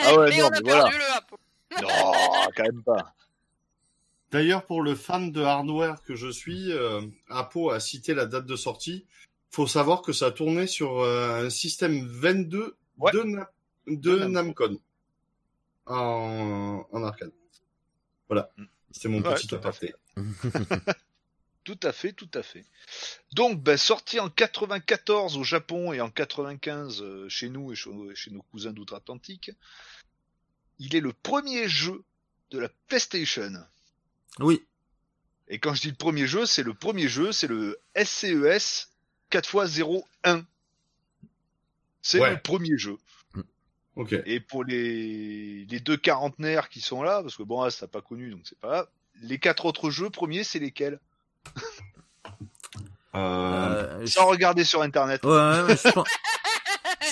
Ah 0.02 0.14
ouais, 0.16 0.35
Et 0.35 0.38
non, 0.40 0.46
on 0.46 0.48
a 0.48 0.61
mais 0.61 0.62
perdu 0.62 0.96
le 0.98 1.12
hapo. 1.16 1.38
non, 1.80 2.50
quand 2.57 2.62
même 2.64 2.83
pas. 2.83 3.14
D'ailleurs, 4.33 4.66
pour 4.66 4.83
le 4.83 4.96
fan 4.96 5.30
de 5.30 5.42
hardware 5.42 6.02
que 6.02 6.16
je 6.16 6.28
suis, 6.28 6.72
euh, 6.72 7.00
Apo 7.28 7.70
a 7.70 7.78
cité 7.78 8.14
la 8.14 8.26
date 8.26 8.46
de 8.46 8.57
sortie. 8.57 9.07
Faut 9.52 9.68
savoir 9.68 10.02
que 10.02 10.12
ça 10.12 10.33
tournait 10.33 10.66
sur 10.66 10.98
euh, 11.02 11.46
un 11.46 11.50
système 11.50 12.04
22 12.09 12.76
Ouais. 12.98 13.12
de, 13.12 13.22
Na- 13.22 13.50
de 13.87 13.94
De 13.94 14.24
Namco. 14.24 14.66
Namcon 14.68 14.80
en, 15.87 16.85
en 16.90 17.02
arcade. 17.04 17.30
Voilà, 18.28 18.50
Mm. 18.57 18.64
C'était 18.94 19.09
mon 19.09 19.20
Ouais, 19.22 19.35
petit 19.35 19.48
tout 19.48 19.57
à 19.57 19.59
aparté. 19.59 19.92
Tout 21.64 21.80
à 21.83 21.92
fait, 21.92 22.12
tout 22.12 22.28
à 22.35 22.42
fait. 22.42 22.66
Donc, 23.33 23.62
ben, 23.62 23.78
sorti 23.78 24.20
en 24.20 24.28
94 24.28 25.38
au 25.38 25.44
Japon 25.44 25.94
et 25.94 26.00
en 26.02 26.11
95 26.11 27.00
euh, 27.00 27.26
chez 27.30 27.48
nous 27.48 27.72
et 27.72 27.74
chez, 27.74 27.90
chez 28.14 28.30
nos 28.30 28.42
cousins 28.42 28.72
d'outre-Atlantique, 28.72 29.50
il 30.78 30.94
est 30.94 31.00
le 31.00 31.14
premier 31.14 31.66
jeu 31.66 32.04
de 32.50 32.59
la 32.59 32.68
PlayStation. 32.87 33.50
Oui. 34.40 34.62
Et 35.48 35.59
quand 35.59 35.72
je 35.72 35.80
dis 35.80 35.88
le 35.88 35.94
premier 35.94 36.26
jeu, 36.26 36.44
c'est 36.44 36.62
le 36.62 36.74
premier 36.74 37.09
jeu, 37.09 37.33
c'est 37.33 37.46
le 37.46 37.80
E 37.96 38.04
SCES 38.04 38.90
4x01. 39.30 40.44
C'est 42.02 42.20
Ouais. 42.20 42.30
le 42.33 42.40
premier 42.42 42.76
jeu. 42.76 42.98
Et 44.26 44.40
pour 44.40 44.64
les, 44.64 45.64
les 45.66 45.80
deux 45.80 45.96
quarantenaires 45.96 46.68
qui 46.68 46.80
sont 46.80 47.02
là, 47.02 47.22
parce 47.22 47.37
que 47.37 47.42
bon, 47.44 47.62
là, 47.62 47.70
ça 47.70 47.87
pas 47.87 48.00
connu, 48.00 48.30
donc 48.30 48.40
c'est 48.44 48.59
pas 48.59 48.68
grave. 48.68 48.87
Les 49.22 49.38
quatre 49.38 49.64
autres 49.66 49.90
jeux 49.90 50.11
premiers, 50.11 50.42
c'est 50.44 50.59
lesquels? 50.59 50.98
Euh, 53.14 53.18
Euh, 53.18 54.00
je- 54.00 54.07
Sans 54.07 54.26
regarder 54.26 54.64
sur 54.64 54.83
internet. 54.83 55.24
Ouais, 55.24 55.30
ouais, 55.30 55.76
je 55.76 55.90
pense, 55.92 56.09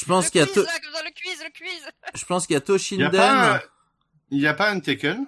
je 0.01 0.05
pense 0.05 0.25
Le 0.27 0.31
qu'il 0.31 0.41
y 0.41 0.43
a 0.43 0.47
quiz, 0.47 0.55
To- 0.55 0.63
là, 0.65 0.81
comme 0.83 0.93
ça, 0.95 1.03
le 1.05 1.11
quiz, 1.11 1.45
le 1.45 1.51
quiz. 1.51 1.89
je 2.15 2.25
pense 2.25 2.47
qu'il 2.49 2.55
y 2.55 2.57
a 2.57 2.59
Il 2.59 2.61
y 2.61 2.65
a 2.65 2.67
Toshinden. 2.67 3.15
un- 3.21 3.61
il 4.33 4.41
y 4.41 4.47
a 4.49 4.55
pas 4.55 4.71
un 4.71 4.81
Tekken? 4.81 5.27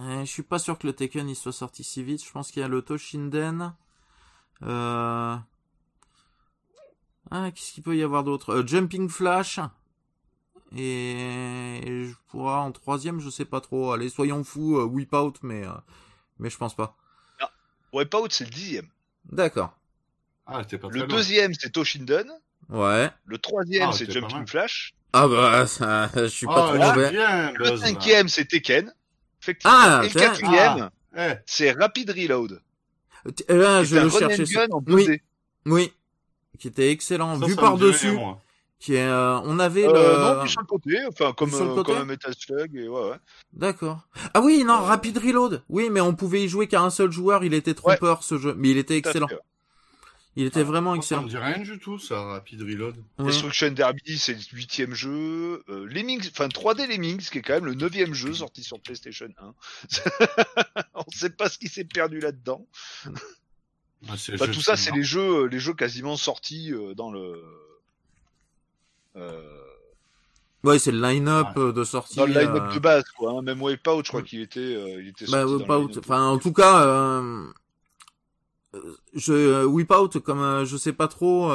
Euh, 0.00 0.20
je 0.20 0.30
suis 0.30 0.42
pas 0.42 0.58
sûr 0.58 0.78
que 0.78 0.86
le 0.86 0.94
Tekken 0.94 1.28
il 1.28 1.36
soit 1.36 1.52
sorti 1.52 1.84
si 1.84 2.02
vite. 2.02 2.24
Je 2.24 2.30
pense 2.32 2.50
qu'il 2.50 2.62
y 2.62 2.64
a 2.64 2.68
le 2.68 2.80
Toshinden. 2.80 3.74
Euh... 4.62 5.36
Ah, 7.30 7.50
qu'est-ce 7.54 7.72
qu'il 7.72 7.82
peut 7.82 7.96
y 7.96 8.02
avoir 8.02 8.24
d'autre? 8.24 8.54
Euh, 8.54 8.66
Jumping 8.66 9.10
Flash. 9.10 9.60
Et... 10.76 11.78
et 11.86 12.06
je 12.06 12.14
pourrais 12.28 12.54
en 12.54 12.72
troisième, 12.72 13.20
je 13.20 13.30
sais 13.30 13.44
pas 13.44 13.60
trop. 13.60 13.92
Allez, 13.92 14.08
soyons 14.08 14.42
fous, 14.44 14.78
euh, 14.78 14.84
Whip 14.84 15.12
Out, 15.14 15.38
mais 15.42 15.64
euh, 15.66 15.70
mais 16.38 16.50
je 16.50 16.56
pense 16.56 16.74
pas. 16.74 16.96
Wipeout, 17.92 18.28
c'est 18.30 18.44
le 18.44 18.50
dixième. 18.50 18.88
D'accord. 19.30 19.76
Ah, 20.46 20.64
t'es 20.64 20.78
pas 20.78 20.88
très 20.88 20.98
Le 21.00 21.06
loin. 21.06 21.14
deuxième, 21.16 21.52
c'est 21.54 21.70
Toshinden. 21.70 22.26
Ouais. 22.70 23.10
Le 23.26 23.38
troisième, 23.38 23.88
Ah, 23.90 23.92
c'est 23.92 24.06
t'es 24.06 24.14
pas 24.14 24.20
Jumping 24.20 24.38
mal. 24.38 24.46
Flash. 24.48 24.94
Ah 25.12 25.28
bah, 25.28 25.66
ça, 25.66 26.10
je 26.14 26.26
suis 26.26 26.46
pas 26.46 26.64
Oh, 26.64 26.68
trop 26.68 26.78
là, 26.78 26.94
mauvais. 26.94 27.10
bien, 27.10 27.52
Le 27.52 27.58
Buzz, 27.58 27.80
là. 27.82 27.86
cinquième, 27.88 28.28
c'est 28.28 28.46
Tekken. 28.46 28.94
Effectivement. 29.42 29.76
Ah, 29.76 30.00
et 30.02 30.06
le 30.08 30.10
tiens. 30.14 30.20
quatrième, 30.30 30.90
Eh, 31.16 31.32
c'est 31.44 31.72
Rapid 31.72 32.08
Reload. 32.10 32.62
Euh, 33.26 33.30
Là, 33.56 33.84
je 33.84 33.94
est 33.96 33.98
un 33.98 34.04
le 34.04 34.08
run 34.08 34.24
and 34.24 34.28
cherchais. 34.30 34.54
gun 34.54 34.66
en 34.70 34.82
Oui. 34.86 35.04
2D. 35.06 35.20
Oui. 35.66 35.92
Qui 36.58 36.68
était 36.68 36.90
excellent. 36.90 37.38
ça, 37.38 37.46
Vu 37.46 37.54
ça 37.54 37.60
par 37.60 37.72
me 37.74 37.78
dirait 37.78 37.92
dessus. 37.92 38.08
rien, 38.10 38.18
moi. 38.18 38.40
Qui 38.82 38.94
est, 38.96 39.06
euh, 39.06 39.38
on 39.44 39.60
avait 39.60 39.86
Euh, 39.86 39.92
le. 39.92 40.40
non, 40.40 40.46
sur 40.48 40.60
le 40.60 40.66
côté, 40.66 40.98
enfin 41.06 41.32
comme, 41.34 41.54
euh, 41.54 41.74
côté 41.76 41.92
comme 41.92 42.02
un 42.02 42.04
Metal 42.04 42.34
Slug. 42.36 42.74
Et 42.74 42.88
ouais, 42.88 43.10
ouais. 43.10 43.16
D'accord. 43.52 44.00
Ah 44.34 44.40
oui, 44.40 44.64
non, 44.64 44.74
Euh, 44.74 44.78
Rapid 44.78 45.18
Reload. 45.18 45.62
Oui, 45.68 45.88
mais 45.88 46.00
on 46.00 46.16
pouvait 46.16 46.42
y 46.42 46.48
jouer 46.48 46.66
qu'à 46.66 46.80
un 46.82 46.90
seul 46.90 47.12
joueur. 47.12 47.44
Il 47.44 47.54
était 47.54 47.74
trompeur 47.74 48.24
ce 48.24 48.38
jeu, 48.38 48.54
mais 48.58 48.70
il 48.70 48.78
était 48.78 48.96
excellent. 48.96 49.28
fait. 49.28 49.38
Il 50.34 50.46
était 50.46 50.64
vraiment 50.64 50.94
Moi, 50.94 51.02
Ça 51.02 51.14
excellent. 51.16 51.22
me 51.22 51.28
dit 51.28 51.36
rien 51.36 51.58
du 51.58 51.78
tout, 51.78 52.00
ça, 52.00 52.22
Rapid 52.22 52.62
Reload. 52.62 52.96
Ouais. 53.20 53.26
Destruction 53.26 53.70
Derby, 53.70 54.18
c'est 54.18 54.32
le 54.32 54.40
huitième 54.56 54.94
jeu. 54.94 55.62
Euh, 55.68 55.84
Lemmings, 55.86 56.28
enfin 56.32 56.48
3D 56.48 56.88
Lemmings, 56.88 57.20
qui 57.30 57.38
est 57.38 57.42
quand 57.42 57.52
même 57.54 57.66
le 57.66 57.74
neuvième 57.74 58.14
jeu 58.14 58.32
sorti 58.34 58.64
sur 58.64 58.80
PlayStation 58.80 59.28
1. 59.38 59.54
On 60.94 61.04
sait 61.14 61.30
pas 61.30 61.48
ce 61.48 61.58
qui 61.58 61.68
s'est 61.68 61.84
perdu 61.84 62.18
là-dedans. 62.18 62.66
Ah, 64.08 64.14
Bah, 64.40 64.48
tout 64.48 64.60
ça, 64.60 64.74
c'est 64.76 64.90
les 64.92 65.04
jeux, 65.04 65.46
les 65.46 65.60
jeux 65.60 65.74
quasiment 65.74 66.16
sortis 66.16 66.72
euh, 66.72 66.94
dans 66.94 67.12
le. 67.12 67.40
Euh, 69.16 69.40
Ouais, 70.64 70.78
c'est 70.78 70.92
le 70.92 71.00
line-up 71.00 71.48
euh, 71.56 71.72
de 71.72 71.82
sortie. 71.82 72.14
dans 72.16 72.24
le 72.26 72.34
line-up 72.34 72.62
euh, 72.70 72.74
de 72.74 72.78
base, 72.78 73.02
quoi. 73.18 73.32
hein. 73.32 73.42
Même 73.42 73.60
Wipeout, 73.60 74.02
je 74.04 74.08
crois 74.10 74.22
qu'il 74.22 74.40
était, 74.40 74.60
euh, 74.60 75.02
il 75.02 75.08
était 75.08 75.24
Bah, 75.28 75.44
Wipeout. 75.44 75.98
Enfin, 75.98 76.24
en 76.28 76.38
tout 76.38 76.52
cas, 76.52 76.86
euh, 76.86 77.46
je 79.14 79.64
Wipeout, 79.64 80.20
comme 80.20 80.40
euh, 80.40 80.64
je 80.64 80.76
sais 80.76 80.92
pas 80.92 81.08
trop. 81.08 81.50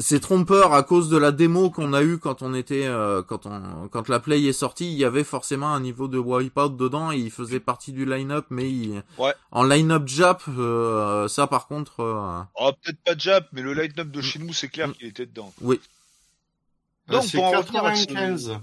Euh... 0.00 0.02
C'est 0.02 0.20
trompeur 0.20 0.72
à 0.72 0.82
cause 0.82 1.08
de 1.10 1.16
la 1.18 1.30
démo 1.30 1.70
qu'on 1.70 1.92
a 1.92 2.02
eu 2.02 2.18
quand 2.18 2.42
on 2.42 2.54
était 2.54 2.86
euh, 2.86 3.22
quand 3.22 3.44
on 3.46 3.88
quand 3.88 4.08
la 4.08 4.18
play 4.18 4.42
est 4.44 4.52
sortie, 4.52 4.90
il 4.90 4.98
y 4.98 5.04
avait 5.04 5.24
forcément 5.24 5.68
un 5.74 5.80
niveau 5.80 6.08
de 6.08 6.18
Wipeout 6.18 6.70
dedans 6.70 7.12
et 7.12 7.18
il 7.18 7.30
faisait 7.30 7.60
partie 7.60 7.92
du 7.92 8.04
line-up 8.06 8.46
mais 8.50 8.70
il... 8.70 9.02
Ouais. 9.18 9.34
en 9.50 9.62
line-up 9.64 10.04
Jap 10.06 10.42
euh, 10.48 11.28
ça 11.28 11.46
par 11.46 11.66
contre 11.66 12.00
euh, 12.00 12.40
Oh, 12.58 12.72
peut-être 12.82 13.00
pas 13.04 13.14
Jap, 13.16 13.48
mais 13.52 13.60
le 13.62 13.74
line-up 13.74 14.10
de 14.10 14.18
Mm. 14.20 14.22
chez 14.22 14.38
nous, 14.38 14.52
c'est 14.54 14.68
clair 14.68 14.88
Mm. 14.88 14.92
qu'il 14.92 15.06
était 15.06 15.26
dedans. 15.26 15.52
oui. 15.60 15.78
Ah, 17.08 17.12
Donc, 17.12 17.32
pour 17.32 17.44
en 17.44 17.50
revenir 17.50 17.84
à 17.84 17.94
ce- 17.96 18.06
95, 18.06 18.58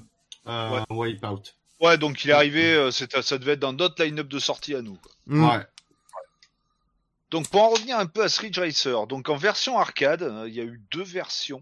euh, 0.47 0.79
Wipeout. 0.89 1.41
Ouais, 1.81 1.97
donc 1.97 2.23
il 2.23 2.29
est 2.31 2.33
arrivé, 2.33 2.73
euh, 2.73 2.91
c'était- 2.91 3.21
ça 3.21 3.37
devait 3.37 3.51
être 3.53 3.59
dans 3.59 3.73
d'autres 3.73 4.01
line-up 4.03 4.27
de 4.27 4.39
sortie 4.39 4.73
à 4.73 4.81
nous. 4.81 4.95
quoi. 4.95 5.11
Mm. 5.27 5.43
Ouais. 5.45 5.65
Donc 7.29 7.49
pour 7.49 7.61
en 7.63 7.69
revenir 7.69 7.97
un 7.99 8.05
peu 8.05 8.23
à 8.23 8.29
Street 8.29 8.51
Racer, 8.55 9.05
donc 9.07 9.27
en 9.29 9.35
version 9.35 9.77
arcade, 9.77 10.23
euh, 10.23 10.45
il 10.47 10.55
y 10.55 10.61
a 10.61 10.63
eu 10.63 10.81
deux 10.91 11.03
versions. 11.03 11.59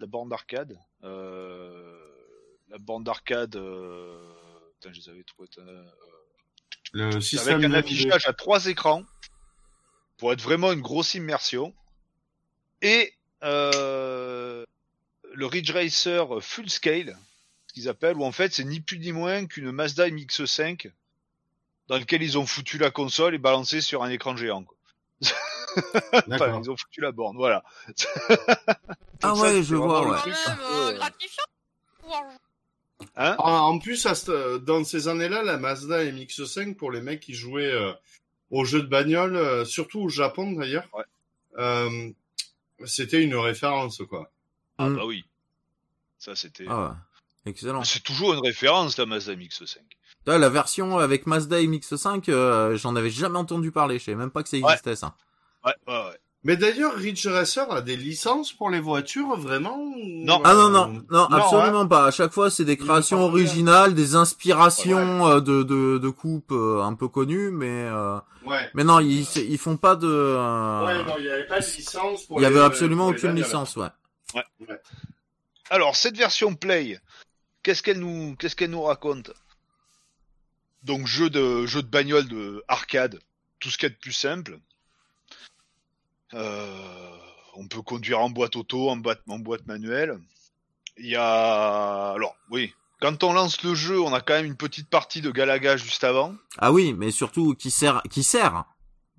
la 0.00 0.06
borne 0.06 0.28
d'arcade. 0.30 0.78
Euh, 1.04 1.98
la 2.68 2.78
borne 2.78 3.04
d'arcade. 3.04 3.56
Euh... 3.56 4.18
Putain, 4.80 4.92
je 4.94 5.00
les 5.00 5.08
avais 5.10 5.22
trouvées. 5.24 5.48
euh, 5.58 5.84
Le 6.92 7.20
système 7.20 7.56
avec 7.56 7.66
un 7.66 7.68
de- 7.70 7.74
affichage 7.76 8.26
à 8.26 8.32
trois 8.32 8.66
écrans 8.66 9.04
pour 10.16 10.32
être 10.32 10.40
vraiment 10.40 10.72
une 10.72 10.80
grosse 10.80 11.14
immersion. 11.14 11.74
Et 12.80 13.12
euh, 13.44 14.64
le 15.34 15.46
Ridge 15.46 15.70
Racer 15.72 16.42
Full 16.42 16.70
Scale, 16.70 17.16
ce 17.68 17.74
qu'ils 17.74 17.88
appellent, 17.88 18.16
où 18.16 18.24
en 18.24 18.32
fait 18.32 18.52
c'est 18.54 18.64
ni 18.64 18.80
plus 18.80 18.98
ni 18.98 19.12
moins 19.12 19.46
qu'une 19.46 19.70
Mazda 19.70 20.08
MX-5 20.08 20.90
dans 21.88 21.98
lequel 21.98 22.22
ils 22.22 22.38
ont 22.38 22.46
foutu 22.46 22.78
la 22.78 22.90
console 22.90 23.34
et 23.34 23.38
balancé 23.38 23.80
sur 23.82 24.02
un 24.02 24.08
écran 24.10 24.36
géant. 24.36 24.64
quoi. 24.64 24.76
Enfin, 26.12 26.22
D'accord. 26.28 26.60
ils 26.62 26.70
ont 26.70 26.76
foutu 26.76 27.00
la 27.00 27.12
borne, 27.12 27.36
voilà. 27.36 27.62
Ah 29.24 29.34
ça, 29.36 29.42
ouais, 29.42 29.62
je 29.62 29.76
vois, 29.76 30.08
ouais. 30.10 30.18
Truc 30.18 30.34
euh. 30.60 30.98
Hein 33.16 33.36
Ah, 33.38 33.62
en 33.62 33.78
plus, 33.78 34.06
dans 34.62 34.84
ces 34.84 35.08
années-là, 35.08 35.42
la 35.42 35.58
Mazda 35.58 36.04
MX-5, 36.04 36.74
pour 36.76 36.90
les 36.90 37.00
mecs 37.00 37.20
qui 37.20 37.34
jouaient 37.34 37.70
euh, 37.72 37.92
aux 38.50 38.64
jeux 38.64 38.82
de 38.82 38.86
bagnole, 38.88 39.36
euh, 39.36 39.64
surtout 39.64 40.00
au 40.00 40.08
Japon 40.08 40.52
d'ailleurs, 40.52 40.88
Ouais. 40.92 41.04
euh, 41.58 42.10
c'était 42.84 43.22
une 43.22 43.34
référence, 43.36 44.02
quoi. 44.08 44.30
Ah 44.78 44.88
Mm. 44.88 44.96
bah 44.96 45.04
oui. 45.06 45.24
Ça 46.18 46.34
c'était. 46.36 46.64
Ah 46.68 46.82
ouais. 46.82 47.50
Excellent. 47.50 47.82
C'est 47.84 48.02
toujours 48.02 48.34
une 48.34 48.40
référence 48.40 48.96
la 48.98 49.06
Mazda 49.06 49.34
MX-5. 49.34 49.76
Là, 50.26 50.38
la 50.38 50.48
version 50.48 50.98
avec 50.98 51.26
Mazda 51.26 51.60
MX-5, 51.60 52.28
euh, 52.28 52.76
j'en 52.76 52.94
avais 52.94 53.10
jamais 53.10 53.38
entendu 53.38 53.72
parler. 53.72 53.98
Je 53.98 54.04
savais 54.04 54.16
même 54.16 54.30
pas 54.30 54.42
que 54.44 54.48
ça 54.48 54.56
existait, 54.56 54.94
ça. 54.96 55.16
Ouais, 55.64 55.72
ouais, 55.86 55.94
ouais. 55.94 56.18
Mais 56.44 56.56
d'ailleurs, 56.56 56.94
Ridge 56.94 57.24
Racer 57.28 57.70
a 57.70 57.82
des 57.82 57.96
licences 57.96 58.52
pour 58.52 58.68
les 58.68 58.80
voitures, 58.80 59.36
vraiment 59.36 59.78
Non. 59.96 60.40
Ah 60.44 60.54
non, 60.54 60.70
non, 60.70 60.88
non, 61.08 61.20
hein. 61.20 61.28
absolument 61.30 61.86
pas. 61.86 62.06
À 62.06 62.10
chaque 62.10 62.32
fois, 62.32 62.50
c'est 62.50 62.64
des 62.64 62.76
créations 62.76 63.22
originales, 63.22 63.94
des 63.94 64.16
inspirations 64.16 65.28
euh, 65.28 65.40
de, 65.40 65.62
de, 65.62 65.98
de 65.98 66.08
coupes 66.08 66.50
euh, 66.50 66.82
un 66.82 66.94
peu 66.94 67.06
connues, 67.06 67.50
mais, 67.52 67.84
euh, 67.84 68.18
Ouais. 68.44 68.68
mais 68.74 68.82
non, 68.82 68.98
ils, 68.98 69.20
ils 69.36 69.56
font 69.58 69.76
pas 69.76 69.94
de... 69.94 70.08
euh, 70.08 70.84
Ouais, 70.84 71.04
non, 71.04 71.14
il 71.18 71.24
n'y 71.26 71.30
avait 71.30 71.46
pas 71.46 71.60
de 71.60 71.64
licence 71.76 72.24
pour 72.24 72.40
il 72.40 72.42
y 72.44 72.48
les- 72.48 72.56
avait 72.56 72.64
absolument 72.64 73.04
pour 73.04 73.12
les 73.12 73.18
aucune 73.24 73.36
licence, 73.36 73.76
ouais. 73.76 73.86
Alors, 75.70 75.94
cette 75.94 76.16
version 76.16 76.54
Play, 76.54 76.98
qu'est-ce 77.62 77.84
qu'elle 77.84 78.00
nous, 78.00 78.34
qu'est-ce 78.36 78.56
qu'elle 78.56 78.70
nous 78.70 78.82
raconte? 78.82 79.30
Donc, 80.82 81.06
jeu 81.06 81.30
de, 81.30 81.66
jeu 81.66 81.82
de 81.82 81.88
bagnole 81.88 82.26
de 82.26 82.64
arcade, 82.66 83.20
tout 83.60 83.70
ce 83.70 83.78
qu'il 83.78 83.88
y 83.88 83.92
a 83.92 83.94
de 83.94 84.00
plus 84.00 84.12
simple. 84.12 84.58
Euh, 86.34 86.66
on 87.54 87.66
peut 87.66 87.82
conduire 87.82 88.20
en 88.20 88.30
boîte 88.30 88.56
auto, 88.56 88.88
en 88.88 88.96
boîte, 88.96 89.20
en 89.28 89.38
boîte 89.38 89.66
manuelle. 89.66 90.18
Il 90.98 91.06
y 91.06 91.16
a, 91.16 92.12
alors, 92.14 92.34
oui. 92.50 92.72
Quand 93.00 93.24
on 93.24 93.32
lance 93.32 93.62
le 93.64 93.74
jeu, 93.74 94.00
on 94.00 94.12
a 94.14 94.20
quand 94.20 94.34
même 94.34 94.46
une 94.46 94.56
petite 94.56 94.88
partie 94.88 95.20
de 95.20 95.30
Galaga 95.30 95.76
juste 95.76 96.04
avant. 96.04 96.34
Ah 96.58 96.70
oui, 96.70 96.94
mais 96.96 97.10
surtout 97.10 97.54
qui 97.54 97.70
sert, 97.72 98.00
qui 98.10 98.22
sert, 98.22 98.64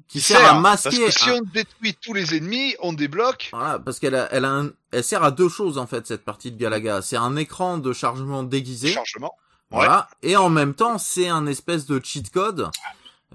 qui 0.07 0.21
sert, 0.21 0.45
à 0.45 0.57
masquer. 0.57 0.89
Parce 0.89 0.99
que 0.99 1.11
si 1.11 1.29
on 1.31 1.41
détruit 1.41 1.95
tous 2.01 2.13
les 2.13 2.35
ennemis, 2.35 2.75
on 2.79 2.93
débloque. 2.93 3.49
Voilà, 3.51 3.79
parce 3.79 3.99
qu'elle 3.99 4.15
a, 4.15 4.29
elle 4.31 4.45
a 4.45 4.51
un, 4.51 4.71
elle 4.91 5.03
sert 5.03 5.21
à 5.21 5.31
deux 5.31 5.49
choses 5.49 5.77
en 5.77 5.85
fait 5.85 6.07
cette 6.07 6.23
partie 6.23 6.51
de 6.51 6.57
Galaga. 6.57 7.01
C'est 7.01 7.17
un 7.17 7.35
écran 7.35 7.77
de 7.77 7.91
chargement 7.91 8.43
déguisé. 8.43 8.93
Chargement. 8.93 9.33
Voilà. 9.69 10.07
Et 10.21 10.37
en 10.37 10.49
même 10.49 10.75
temps, 10.75 10.97
c'est 10.97 11.27
un 11.27 11.45
espèce 11.45 11.85
de 11.85 11.99
cheat 12.01 12.29
code. 12.31 12.69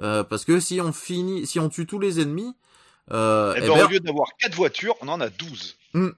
euh, 0.00 0.24
parce 0.24 0.44
que 0.44 0.60
si 0.60 0.80
on 0.80 0.92
finit, 0.92 1.46
si 1.46 1.58
on 1.60 1.68
tue 1.68 1.84
tous 1.86 1.98
les 1.98 2.20
ennemis, 2.20 2.54
euh, 3.12 3.54
Eh 3.56 3.60
eh 3.62 3.66
ben, 3.68 3.74
ben, 3.74 3.84
au 3.84 3.88
lieu 3.88 4.00
d'avoir 4.00 4.28
quatre 4.38 4.54
voitures, 4.54 4.94
on 5.00 5.08
en 5.08 5.20
a 5.20 5.28
12. 5.30 5.76
Hmm. 5.94 6.08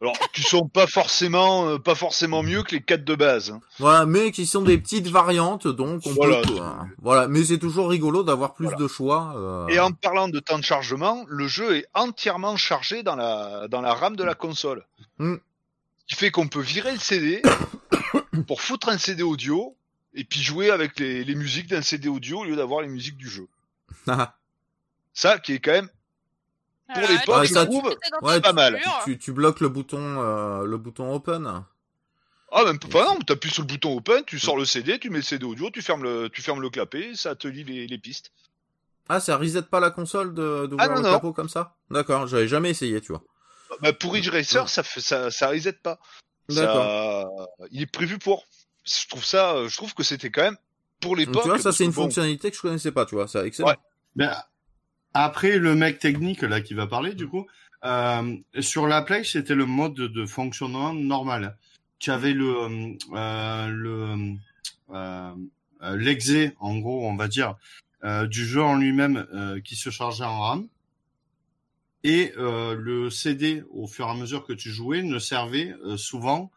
Alors, 0.00 0.18
qui 0.32 0.42
sont 0.42 0.66
pas 0.66 0.88
forcément, 0.88 1.68
euh, 1.68 1.78
pas 1.78 1.94
forcément 1.94 2.42
mieux 2.42 2.64
que 2.64 2.72
les 2.74 2.82
quatre 2.82 3.04
de 3.04 3.14
base. 3.14 3.50
hein. 3.52 3.60
voilà, 3.78 4.04
mais 4.04 4.32
qui 4.32 4.46
sont 4.46 4.62
des 4.62 4.76
petites 4.76 5.06
variantes, 5.06 5.68
donc 5.68 6.02
on 6.06 6.12
Voilà. 6.12 6.40
peut, 6.42 6.56
euh, 6.60 6.70
voilà. 7.00 7.28
Mais 7.28 7.44
c'est 7.44 7.58
toujours 7.58 7.88
rigolo 7.88 8.24
d'avoir 8.24 8.54
plus 8.54 8.64
Voilà. 8.64 8.78
de 8.80 8.88
choix. 8.88 9.32
euh, 9.36 9.68
Et 9.68 9.78
en 9.78 9.92
parlant 9.92 10.26
de 10.28 10.40
temps 10.40 10.58
de 10.58 10.64
chargement, 10.64 11.24
le 11.28 11.46
jeu 11.46 11.76
est 11.76 11.86
entièrement 11.94 12.56
chargé 12.56 13.04
dans 13.04 13.14
la, 13.14 13.68
dans 13.68 13.80
la 13.80 13.94
RAM 13.94 14.16
de 14.16 14.24
la 14.24 14.34
console. 14.34 14.84
Hmm. 15.18 15.36
Ce 15.98 16.04
qui 16.08 16.14
fait 16.16 16.32
qu'on 16.32 16.48
peut 16.48 16.60
virer 16.60 16.92
le 16.94 16.98
CD 16.98 17.40
pour 18.48 18.60
foutre 18.60 18.88
un 18.88 18.98
CD 18.98 19.22
audio 19.22 19.76
et 20.14 20.24
puis 20.24 20.42
jouer 20.42 20.70
avec 20.70 20.98
les, 20.98 21.22
les 21.22 21.34
musiques 21.36 21.68
d'un 21.68 21.80
CD 21.80 22.08
audio 22.08 22.40
au 22.40 22.44
lieu 22.44 22.56
d'avoir 22.56 22.80
les 22.82 22.88
musiques 22.88 23.16
du 23.16 23.28
jeu. 23.28 23.46
Ça, 25.14 25.38
qui 25.38 25.54
est 25.54 25.58
quand 25.60 25.72
même, 25.72 25.88
pour 26.88 26.96
Voilà, 27.02 27.08
l'époque, 27.12 27.36
Ouais, 27.36 27.46
je 27.46 27.52
ça, 27.54 27.66
trouve, 27.66 27.96
ouais, 28.22 28.40
pas 28.40 28.52
mal. 28.52 28.80
tu, 29.04 29.18
tu 29.18 29.32
bloques 29.32 29.60
le 29.60 29.68
bouton, 29.68 29.98
euh, 30.00 30.64
le 30.64 30.76
bouton 30.78 31.12
open. 31.14 31.64
Ah, 32.54 32.64
même 32.64 32.78
pas, 32.78 33.04
non, 33.06 33.18
t'appuies 33.20 33.50
sur 33.50 33.62
le 33.62 33.68
bouton 33.68 33.96
open, 33.96 34.24
tu 34.26 34.38
sors 34.38 34.56
le 34.58 34.64
CD, 34.66 34.98
tu 34.98 35.08
mets 35.08 35.18
le 35.18 35.22
CD 35.22 35.44
audio, 35.44 35.70
tu 35.70 35.80
fermes 35.80 36.02
le, 36.02 36.28
tu 36.28 36.42
fermes 36.42 36.60
le 36.60 36.68
clapet, 36.68 37.12
ça 37.14 37.34
te 37.34 37.48
lit 37.48 37.64
les, 37.64 37.86
les 37.86 37.98
pistes. 37.98 38.30
Ah, 39.08 39.20
ça 39.20 39.36
reset 39.38 39.62
pas 39.62 39.80
la 39.80 39.90
console 39.90 40.34
de 40.34 40.66
d'ouvrir 40.66 40.78
Ah, 40.90 40.94
non, 40.94 40.96
le 40.96 41.02
non. 41.02 41.12
capot 41.14 41.32
comme 41.32 41.48
ça? 41.48 41.74
D'accord, 41.90 42.26
j'avais 42.26 42.48
jamais 42.48 42.70
essayé, 42.70 43.00
tu 43.00 43.12
vois. 43.12 43.22
Bah, 43.80 43.92
pour 43.94 44.12
Ridge 44.12 44.28
Racer, 44.28 44.68
ça 44.68 44.82
fait, 44.82 45.00
ça, 45.00 45.30
ça 45.30 45.48
reset 45.48 45.72
pas. 45.72 45.98
D'accord. 46.50 46.84
Ça, 47.58 47.66
il 47.70 47.80
est 47.82 47.86
prévu 47.86 48.18
pour. 48.18 48.46
Je 48.84 49.08
trouve 49.08 49.24
ça, 49.24 49.66
je 49.66 49.74
trouve 49.76 49.94
que 49.94 50.02
c'était 50.02 50.30
quand 50.30 50.42
même, 50.42 50.56
pour 51.00 51.16
l'époque. 51.16 51.42
tu 51.42 51.48
vois, 51.48 51.58
ça 51.58 51.72
c'est 51.72 51.84
une 51.84 51.90
bon, 51.90 52.02
fonctionnalité 52.02 52.50
que 52.50 52.56
je 52.56 52.62
connaissais 52.62 52.92
pas, 52.92 53.06
tu 53.06 53.14
vois, 53.14 53.28
ça 53.28 53.46
excellent. 53.46 53.68
Ouais. 53.68 53.76
Ben, 54.14 54.36
après, 55.14 55.58
le 55.58 55.74
mec 55.74 55.98
technique 55.98 56.42
là 56.42 56.60
qui 56.60 56.74
va 56.74 56.86
parler, 56.86 57.14
du 57.14 57.26
coup, 57.28 57.46
euh, 57.84 58.36
sur 58.60 58.86
la 58.86 59.02
Play, 59.02 59.24
c'était 59.24 59.54
le 59.54 59.66
mode 59.66 59.94
de, 59.94 60.26
fonctionnement 60.26 60.92
normal. 60.94 61.56
Tu 61.98 62.10
avais 62.10 62.32
le 62.32 62.54
euh, 63.14 63.66
le 63.68 64.34
euh, 64.90 65.30
euh, 65.82 65.96
l'exé, 65.96 66.52
en 66.60 66.78
gros, 66.78 67.06
on 67.08 67.16
va 67.16 67.28
dire, 67.28 67.56
euh, 68.04 68.26
du 68.26 68.44
jeu 68.46 68.62
en 68.62 68.76
lui-même 68.76 69.26
euh, 69.34 69.60
qui 69.60 69.74
se 69.76 69.90
chargeait 69.90 70.24
en 70.24 70.40
RAM. 70.40 70.68
Et 72.04 72.32
euh, 72.36 72.74
le 72.74 73.10
CD, 73.10 73.62
au 73.70 73.86
fur 73.86 74.06
et 74.06 74.10
à 74.10 74.14
mesure 74.14 74.44
que 74.44 74.52
tu 74.52 74.70
jouais, 74.70 75.02
ne 75.02 75.18
servait 75.18 75.74
euh, 75.84 75.96
souvent 75.96 76.50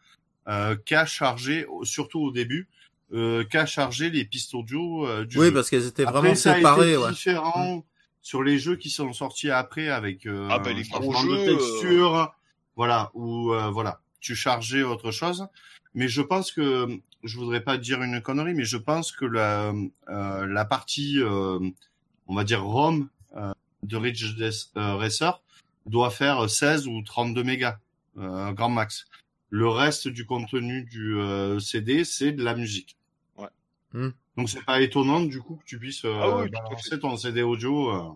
euh, 0.48 0.76
qu'à 0.76 1.06
charger, 1.06 1.66
surtout 1.84 2.20
au 2.20 2.32
début, 2.32 2.68
euh, 3.12 3.44
qu'à 3.44 3.66
charger 3.66 4.10
les 4.10 4.24
pistes 4.24 4.54
audio 4.54 5.06
euh, 5.06 5.24
du 5.24 5.38
Oui, 5.38 5.46
jeu. 5.46 5.54
parce 5.54 5.70
qu'elles 5.70 5.86
étaient 5.86 6.04
Après, 6.04 6.18
vraiment 6.20 6.34
ça 6.34 6.52
a 6.52 6.56
séparées, 6.56 6.92
été 6.92 6.96
ouais. 6.98 7.10
différent 7.10 7.84
sur 8.26 8.42
les 8.42 8.58
jeux 8.58 8.74
qui 8.74 8.90
sont 8.90 9.12
sortis 9.12 9.50
après 9.50 9.88
avec 9.88 10.26
euh, 10.26 10.48
Ah, 10.50 10.58
bah, 10.58 10.72
les 10.72 10.82
un 10.92 10.98
gros 10.98 11.12
changement 11.12 11.30
de 11.30 11.36
jeux, 11.36 11.48
euh, 11.48 11.56
texture, 11.56 12.34
voilà, 12.74 13.12
ou 13.14 13.52
euh, 13.52 13.70
voilà, 13.70 14.00
tu 14.18 14.34
chargeais 14.34 14.82
autre 14.82 15.12
chose. 15.12 15.46
Mais 15.94 16.08
je 16.08 16.22
pense 16.22 16.50
que 16.50 16.88
je 17.22 17.38
voudrais 17.38 17.60
pas 17.60 17.78
dire 17.78 18.02
une 18.02 18.20
connerie, 18.20 18.52
mais 18.54 18.64
je 18.64 18.78
pense 18.78 19.12
que 19.12 19.26
la 19.26 19.72
euh, 20.08 20.44
la 20.44 20.64
partie, 20.64 21.20
euh, 21.20 21.60
on 22.26 22.34
va 22.34 22.42
dire 22.42 22.64
ROM 22.64 23.08
euh, 23.36 23.52
de 23.84 23.96
Ridge 23.96 24.34
euh, 24.40 24.96
Racer 24.96 25.40
doit 25.86 26.10
faire 26.10 26.50
16 26.50 26.88
ou 26.88 27.02
32 27.02 27.44
mégas, 27.44 27.78
euh, 28.18 28.50
grand 28.50 28.70
max. 28.70 29.06
Le 29.50 29.68
reste 29.68 30.08
du 30.08 30.26
contenu 30.26 30.82
du 30.82 31.16
euh, 31.16 31.60
CD, 31.60 32.02
c'est 32.02 32.32
de 32.32 32.42
la 32.42 32.56
musique. 32.56 32.96
Ouais. 33.36 33.50
Hmm. 33.92 34.10
Donc 34.36 34.50
c'est 34.50 34.64
pas 34.64 34.80
étonnant 34.80 35.20
du 35.20 35.40
coup 35.40 35.56
que 35.56 35.64
tu 35.64 35.78
puisses 35.78 36.04
euh, 36.04 36.18
Ah 36.22 36.36
oui, 36.38 36.50
balancer 36.50 36.98
ton 36.98 37.16
CD 37.16 37.42
audio. 37.42 37.90
euh. 37.90 38.12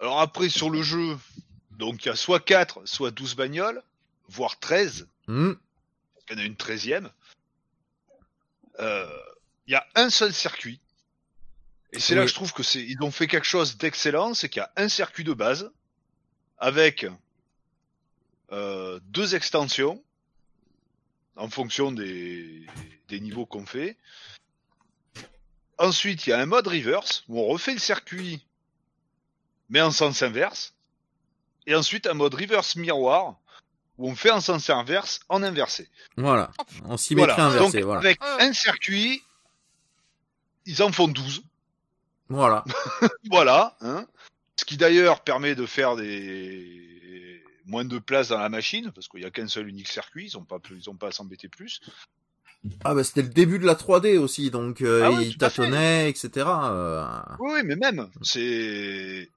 Alors 0.00 0.20
après, 0.20 0.48
sur 0.48 0.70
le 0.70 0.82
jeu, 0.82 1.18
donc 1.72 2.04
il 2.04 2.08
y 2.08 2.10
a 2.10 2.16
soit 2.16 2.40
4, 2.40 2.86
soit 2.86 3.10
12 3.10 3.36
bagnoles, 3.36 3.82
voire 4.28 4.58
13. 4.58 5.08
Hmm. 5.26 5.52
Il 6.30 6.32
y 6.32 6.36
en 6.36 6.42
a 6.42 6.44
une 6.44 6.54
13e. 6.54 7.10
Euh, 8.80 9.06
Il 9.66 9.72
y 9.72 9.76
a 9.76 9.86
un 9.94 10.10
seul 10.10 10.32
circuit. 10.32 10.80
Et 11.92 11.98
c'est 12.00 12.14
là 12.14 12.22
que 12.22 12.28
je 12.28 12.34
trouve 12.34 12.52
que 12.52 12.62
c'est, 12.62 12.82
ils 12.82 13.02
ont 13.02 13.10
fait 13.10 13.26
quelque 13.26 13.46
chose 13.46 13.76
d'excellent, 13.76 14.32
c'est 14.34 14.48
qu'il 14.48 14.60
y 14.60 14.62
a 14.62 14.70
un 14.76 14.88
circuit 14.88 15.24
de 15.24 15.32
base, 15.32 15.72
avec 16.58 17.04
euh, 18.52 19.00
deux 19.04 19.34
extensions, 19.34 20.02
en 21.40 21.48
fonction 21.48 21.90
des, 21.90 22.66
des 23.08 23.18
niveaux 23.20 23.46
qu'on 23.46 23.66
fait. 23.66 23.96
Ensuite, 25.78 26.26
il 26.26 26.30
y 26.30 26.32
a 26.32 26.38
un 26.38 26.46
mode 26.46 26.66
reverse, 26.68 27.24
où 27.28 27.40
on 27.40 27.46
refait 27.46 27.72
le 27.72 27.78
circuit, 27.78 28.44
mais 29.70 29.80
en 29.80 29.90
sens 29.90 30.22
inverse. 30.22 30.74
Et 31.66 31.74
ensuite, 31.74 32.06
un 32.06 32.14
mode 32.14 32.34
reverse 32.34 32.76
miroir, 32.76 33.36
où 33.96 34.10
on 34.10 34.14
fait 34.14 34.30
en 34.30 34.40
sens 34.40 34.68
inverse, 34.68 35.20
en 35.30 35.42
inversé. 35.42 35.88
Voilà. 36.16 36.50
En 36.84 36.96
symétrie 36.98 37.34
Voilà. 37.34 37.46
inversée, 37.50 37.78
Donc, 37.78 37.86
voilà. 37.86 38.00
avec 38.00 38.22
Ouais. 38.22 38.42
un 38.42 38.52
circuit, 38.52 39.22
ils 40.66 40.82
en 40.82 40.92
font 40.92 41.08
12. 41.08 41.42
Voilà. 42.28 42.64
Voilà. 43.30 43.76
Hein. 43.80 44.06
Ce 44.56 44.64
qui 44.66 44.76
d'ailleurs 44.76 45.20
permet 45.22 45.54
de 45.54 45.64
faire 45.64 45.96
des 45.96 46.99
moins 47.66 47.84
de 47.84 47.98
place 47.98 48.28
dans 48.28 48.38
la 48.38 48.48
machine, 48.48 48.90
parce 48.94 49.08
qu'il 49.08 49.20
n'y 49.20 49.26
a 49.26 49.30
qu'un 49.30 49.48
seul 49.48 49.68
unique 49.68 49.88
circuit, 49.88 50.28
ils 50.32 50.36
n'ont 50.36 50.44
pas, 50.44 50.58
ils 50.70 50.88
ont 50.90 50.94
pas 50.96 51.08
à 51.08 51.12
s'embêter 51.12 51.48
plus. 51.48 51.80
Ah 52.84 52.94
bah 52.94 53.02
c'était 53.04 53.22
le 53.22 53.28
début 53.28 53.58
de 53.58 53.64
la 53.64 53.74
3D 53.74 54.18
aussi, 54.18 54.50
donc 54.50 54.82
euh, 54.82 55.02
Ah 55.04 55.10
oui, 55.12 55.28
il 55.28 55.36
tout 55.38 55.44
à 55.44 55.48
fait. 55.50 55.62
tâtonnait, 55.62 56.10
etc. 56.10 56.30
euh. 56.46 57.04
Oui, 57.38 57.60
mais 57.64 57.76
même, 57.76 58.10
c'est... 58.22 59.30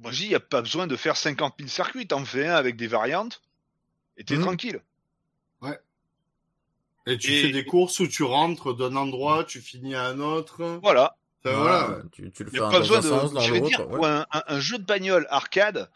Moi, 0.00 0.10
je 0.10 0.16
dis, 0.18 0.24
il 0.24 0.28
n'y 0.30 0.34
a 0.34 0.40
pas 0.40 0.60
besoin 0.62 0.86
de 0.86 0.96
faire 0.96 1.16
50 1.16 1.54
000 1.58 1.68
circuits. 1.70 2.06
T'en 2.06 2.24
fais 2.24 2.46
un 2.48 2.54
avec 2.54 2.76
des 2.76 2.86
variantes 2.88 3.42
et 4.16 4.24
t'es 4.24 4.36
Mhm. 4.36 4.42
tranquille. 4.42 4.80
Et 7.06 7.18
tu 7.18 7.30
Et- 7.32 7.42
fais 7.42 7.50
des 7.52 7.64
courses 7.66 8.00
où 8.00 8.08
tu 8.08 8.22
rentres 8.22 8.74
d'un 8.74 8.96
endroit, 8.96 9.44
tu 9.44 9.60
finis 9.60 9.94
à 9.94 10.04
un 10.06 10.20
autre. 10.20 10.78
Voilà. 10.82 11.16
Voilà, 11.44 11.84
voilà. 11.86 12.02
tu, 12.10 12.30
tu 12.32 12.44
le 12.44 12.50
Il 12.50 12.52
fais 12.52 12.58
n'y 12.58 12.64
a 12.64 12.68
un 12.68 12.70
pas 12.70 12.78
dans 12.78 12.80
besoin 12.80 12.98
un 12.98 13.02
sens, 13.02 13.30
de. 13.30 13.34
dans 13.34 13.40
Je 13.42 13.52
vais 13.52 13.60
dire, 13.60 13.78
l'autre. 13.80 13.90
ouais. 13.90 13.96
pour 13.96 14.06
un, 14.06 14.26
un- 14.32 14.42
un 14.46 14.60
jeu 14.60 14.78
de 14.78 14.84
bagnole 14.84 15.26
arcade, 15.28 15.90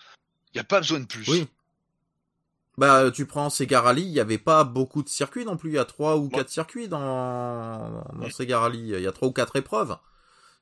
n'y 0.58 0.62
a 0.62 0.64
pas 0.64 0.80
besoin 0.80 1.00
de 1.00 1.06
plus. 1.06 1.28
Oui. 1.28 1.48
Bah, 2.76 3.10
tu 3.10 3.26
prends 3.26 3.50
Sega 3.50 3.80
Rally, 3.80 4.02
il 4.02 4.12
y 4.12 4.20
avait 4.20 4.38
pas 4.38 4.62
beaucoup 4.62 5.02
de 5.02 5.08
circuits 5.08 5.44
non 5.44 5.56
plus. 5.56 5.70
Il 5.70 5.74
y 5.74 5.78
a 5.78 5.84
trois 5.84 6.16
ou 6.16 6.28
quatre 6.28 6.48
circuits 6.48 6.86
dans, 6.86 8.04
dans. 8.14 8.30
Sega 8.30 8.60
Rally. 8.60 8.90
Il 8.90 9.00
y 9.00 9.06
a 9.06 9.12
trois 9.12 9.28
ou 9.28 9.32
quatre 9.32 9.56
épreuves. 9.56 9.96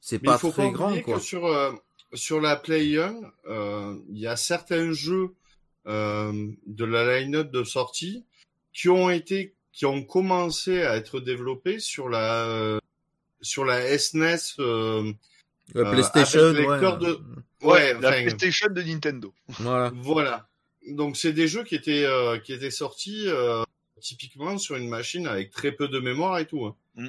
C'est 0.00 0.18
pas 0.18 0.38
faut 0.38 0.50
très 0.50 0.68
pas 0.68 0.70
grand, 0.70 1.00
quoi. 1.02 1.16
que 1.16 1.20
sur, 1.20 1.46
euh, 1.46 1.72
sur 2.14 2.40
la 2.40 2.56
Play 2.56 2.98
1, 2.98 3.14
euh, 3.48 3.96
il 4.08 4.18
y 4.18 4.26
a 4.26 4.36
certains 4.36 4.92
jeux 4.92 5.34
euh, 5.86 6.50
de 6.66 6.84
la 6.84 7.20
line-up 7.20 7.50
de 7.50 7.64
sortie 7.64 8.24
qui 8.72 8.88
ont 8.88 9.10
été, 9.10 9.54
qui 9.72 9.86
ont 9.86 10.02
commencé 10.02 10.82
à 10.82 10.96
être 10.96 11.20
développés 11.20 11.78
sur 11.80 12.08
la, 12.08 12.46
euh, 12.46 12.78
sur 13.40 13.64
la 13.64 13.98
SNES. 13.98 14.56
Euh, 15.74 15.84
euh, 15.84 15.90
PlayStation, 15.92 16.40
avec 16.40 16.66
ouais. 16.68 16.80
de- 16.80 17.20
Ouais, 17.62 17.72
ouais, 17.72 18.00
la 18.00 18.12
PlayStation 18.12 18.68
de 18.70 18.82
Nintendo. 18.82 19.34
Voilà. 19.48 19.90
Voilà. 19.96 20.48
Donc 20.88 21.16
c'est 21.16 21.32
des 21.32 21.48
jeux 21.48 21.64
qui 21.64 21.74
étaient 21.74 22.04
euh, 22.04 22.38
qui 22.38 22.52
étaient 22.52 22.70
sortis 22.70 23.24
euh, 23.26 23.64
typiquement 24.00 24.56
sur 24.58 24.76
une 24.76 24.88
machine 24.88 25.26
avec 25.26 25.50
très 25.50 25.72
peu 25.72 25.88
de 25.88 25.98
mémoire 25.98 26.38
et 26.38 26.46
tout. 26.46 26.64
hein. 26.66 26.76
Mm. 26.94 27.08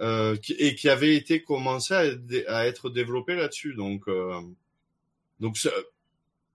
Euh, 0.00 0.36
qui- 0.36 0.54
et 0.54 0.74
qui 0.74 0.88
avaient 0.88 1.14
été 1.14 1.42
commencés 1.42 1.94
à, 1.94 2.04
être- 2.06 2.44
à 2.48 2.66
être 2.66 2.90
développés 2.90 3.36
là-dessus. 3.36 3.74
Donc 3.74 4.08
euh, 4.08 4.40
donc 5.38 5.56
ça, 5.56 5.70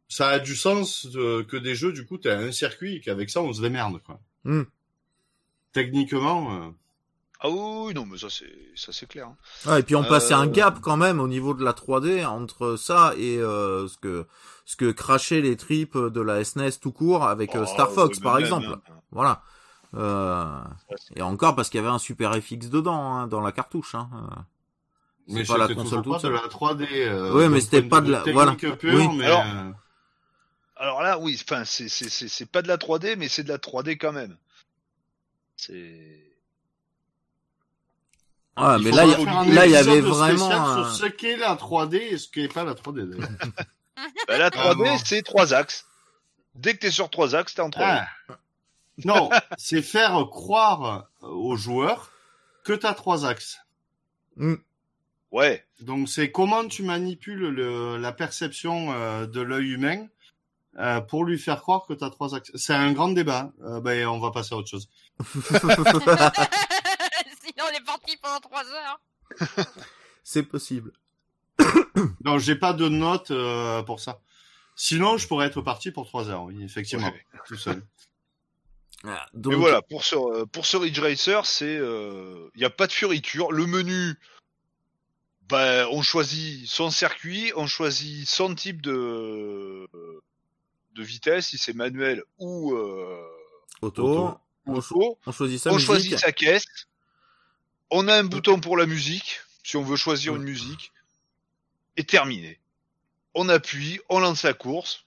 ça 0.10 0.28
a 0.30 0.40
du 0.40 0.56
sens 0.56 1.06
de- 1.06 1.42
que 1.44 1.56
des 1.58 1.74
jeux 1.76 1.94
du 1.94 2.06
coup 2.06 2.18
tu 2.18 2.30
as 2.30 2.38
un 2.38 2.52
circuit 2.52 2.96
et 2.98 3.00
qu'avec 3.00 3.30
ça 3.30 3.42
on 3.42 3.54
se 3.54 3.62
démerde 3.62 4.02
quoi. 4.04 4.20
Mm. 4.44 4.64
Techniquement. 5.74 6.74
Ah 7.44 7.50
oui, 7.50 7.94
non, 7.96 8.06
mais 8.06 8.18
ça 8.20 8.30
c'est 8.30 8.52
ça 8.76 8.92
c'est 8.94 9.08
clair. 9.08 9.28
hein. 9.28 9.36
Ouais, 9.66 9.80
et 9.80 9.84
puis 9.84 9.96
on 9.96 10.04
passait 10.04 10.34
un 10.36 10.48
Euh, 10.48 10.52
gap 10.52 10.80
quand 10.82 10.96
même 10.98 11.20
au 11.20 11.28
niveau 11.28 11.54
de 11.56 11.64
la 11.64 11.74
3D 11.74 12.24
entre 12.26 12.76
ça 12.76 13.14
et 13.18 13.38
euh, 13.38 13.88
ce 13.88 13.98
que 13.98 14.28
ce 14.66 14.76
que 14.76 14.92
crachaient 14.92 15.42
les 15.42 15.58
tripes 15.58 15.98
de 15.98 16.22
la 16.22 16.44
SNES 16.44 16.80
tout 16.80 16.92
court 16.92 17.24
avec 17.26 17.56
euh, 17.56 17.64
Oh, 17.64 17.66
Star 17.66 17.90
Fox 17.92 18.18
ouais, 18.20 18.24
par 18.24 18.38
exemple. 18.38 18.68
hein. 18.68 18.82
Voilà. 19.12 19.42
Euh, 19.96 20.60
et 21.16 21.22
encore 21.24 21.56
parce 21.56 21.70
qu'il 21.70 21.80
y 21.80 21.84
avait 21.84 21.92
un 21.94 21.98
Super 22.00 22.34
FX 22.36 22.70
dedans 22.70 23.14
hein, 23.16 23.28
dans 23.28 23.42
la 23.42 23.52
cartouche. 23.52 23.96
Hein. 23.96 24.08
Euh, 24.14 24.36
mais 25.28 25.44
C'est 25.44 25.52
pas 25.54 25.58
la 25.58 25.74
console 25.74 26.04
toute 26.04 26.12
pas 26.14 26.18
de 26.18 26.22
seule. 26.22 26.34
la 26.34 26.48
3D. 26.48 26.86
Euh, 26.92 27.34
Ouais, 27.34 27.50
mais 27.50 27.60
c'était 27.60 27.82
pas 27.82 28.02
de 28.02 28.12
la- 28.12 28.24
voilà. 28.32 28.52
technique 28.52 28.78
pure, 28.78 28.94
Oui. 28.94 29.08
mais 29.18 29.26
Alors, 29.26 29.44
Alors 30.76 31.02
là, 31.02 31.18
oui, 31.20 31.40
enfin, 31.44 31.64
c'est 31.66 31.90
c'est 31.90 32.10
c'est 32.10 32.28
c'est 32.28 32.46
pas 32.46 32.62
de 32.62 32.68
la 32.68 32.78
3D, 32.78 33.16
mais 33.18 33.28
c'est 33.28 33.44
de 33.44 33.50
la 33.50 33.58
3D 33.58 33.98
quand 33.98 34.12
même. 34.14 34.38
C'est 35.58 36.31
Ah, 38.56 38.78
mais 38.84 38.92
là, 38.92 39.06
il 39.06 39.52
y, 39.52 39.54
là, 39.56 39.66
il 39.66 39.76
avait 39.76 40.02
vraiment. 40.02 40.50
sur 40.50 40.62
un- 40.62 40.94
ce 40.94 41.06
qu'est 41.06 41.38
la 41.38 41.56
3D 41.56 41.96
et 41.96 42.18
ce 42.18 42.28
qu'est 42.30 42.48
pas 42.52 42.64
la 42.64 42.74
3D. 42.74 43.10
d'ailleurs. 43.10 43.30
bah, 44.28 44.38
la 44.38 44.50
3D, 44.50 44.76
Vraiment. 44.78 44.98
c'est 44.98 45.22
trois 45.24 45.54
axes. 45.54 45.86
Dès 46.56 46.74
que 46.74 46.80
t'es 46.80 46.92
sur 46.92 47.10
trois 47.10 47.34
axes, 47.36 47.56
t'es 47.56 47.62
en 47.62 47.70
3D. 47.70 48.06
Ah. 48.30 48.36
Non, 49.06 49.30
c'est 49.58 49.82
faire 49.82 50.28
croire 50.30 51.08
aux 51.22 51.56
joueurs 51.56 52.12
que 52.66 52.74
tu 52.74 52.86
as 52.86 52.94
trois 52.94 53.26
axes. 53.26 53.60
Hmm. 54.36 54.56
Ouais. 55.32 55.66
Donc 55.80 56.10
c'est 56.10 56.30
comment 56.30 56.68
tu 56.68 56.84
manipules 56.84 57.40
le, 57.50 57.98
la 57.98 58.12
perception 58.12 58.92
euh, 58.92 59.26
de 59.28 59.40
l'œil 59.42 59.72
humain 59.72 60.08
euh, 60.78 61.00
pour 61.02 61.24
lui 61.24 61.40
faire 61.40 61.62
croire 61.62 61.86
que 61.88 61.94
tu 61.94 62.04
as 62.04 62.10
trois 62.10 62.36
axes. 62.36 62.52
C'est 62.56 62.74
un 62.74 62.92
grand 62.92 63.10
débat. 63.10 63.52
Euh, 63.64 63.80
ben, 63.80 64.06
on 64.08 64.20
va 64.20 64.32
passer 64.32 64.54
à 64.54 64.58
autre 64.58 64.68
chose. 64.70 64.90
Pendant 68.22 68.40
3 68.40 68.64
heures. 68.72 69.02
C'est 70.24 70.44
possible. 70.44 70.92
Non, 72.26 72.38
j'ai 72.40 72.56
pas 72.56 72.74
de 72.74 72.88
notes 72.88 73.32
euh, 73.32 73.82
pour 73.84 74.00
ça. 74.00 74.22
Sinon, 74.76 75.18
je 75.18 75.28
pourrais 75.28 75.48
être 75.48 75.62
parti 75.62 75.92
pour 75.92 76.08
trois 76.08 76.30
heures, 76.30 76.44
oui, 76.44 76.64
effectivement, 76.64 77.08
Ouais. 77.08 77.26
tout 77.48 77.58
seul. 77.58 77.84
Ah, 79.04 79.26
Mais 79.34 79.56
voilà, 79.56 79.82
pour 79.82 80.04
ce 80.04 80.16
euh, 80.16 80.46
pour 80.46 80.68
ce 80.68 80.78
Ridge 80.78 81.00
Racer, 81.00 81.46
c'est 81.48 81.74
il 81.74 82.62
y 82.62 82.66
a 82.66 82.70
pas 82.70 82.86
de 82.86 82.92
fioriture. 82.92 83.52
Le 83.52 83.66
menu, 83.66 84.14
bah, 85.50 85.88
on 85.90 86.04
choisit 86.04 86.68
son 86.68 86.92
circuit, 86.92 87.52
on 87.56 87.66
choisit 87.66 88.30
son 88.30 88.54
type 88.54 88.80
de 88.84 89.88
de 90.94 91.04
vitesse, 91.04 91.48
si 91.48 91.58
c'est 91.58 91.74
manuel 91.74 92.24
ou 92.38 92.76
euh, 92.76 93.26
auto, 93.82 94.04
auto. 94.04 94.38
on, 94.68 94.82
cho- 94.82 94.96
auto. 94.96 95.18
on 95.26 95.32
choisit 95.32 95.60
sa 95.60 95.72
on 95.74 95.80
choisit 95.80 96.20
sa 96.20 96.32
caisse. 96.32 96.66
On 97.92 98.08
a 98.08 98.16
un 98.16 98.24
bouton 98.24 98.60
pour 98.60 98.78
la 98.78 98.86
musique, 98.86 99.42
si 99.64 99.76
on 99.76 99.84
veut 99.84 99.98
choisir 99.98 100.36
une 100.36 100.44
musique. 100.44 100.92
Et 101.98 102.06
terminé. 102.06 102.58
On 103.36 103.50
appuie, 103.50 104.00
on 104.10 104.20
lance 104.20 104.44
la 104.44 104.54
course. 104.54 105.06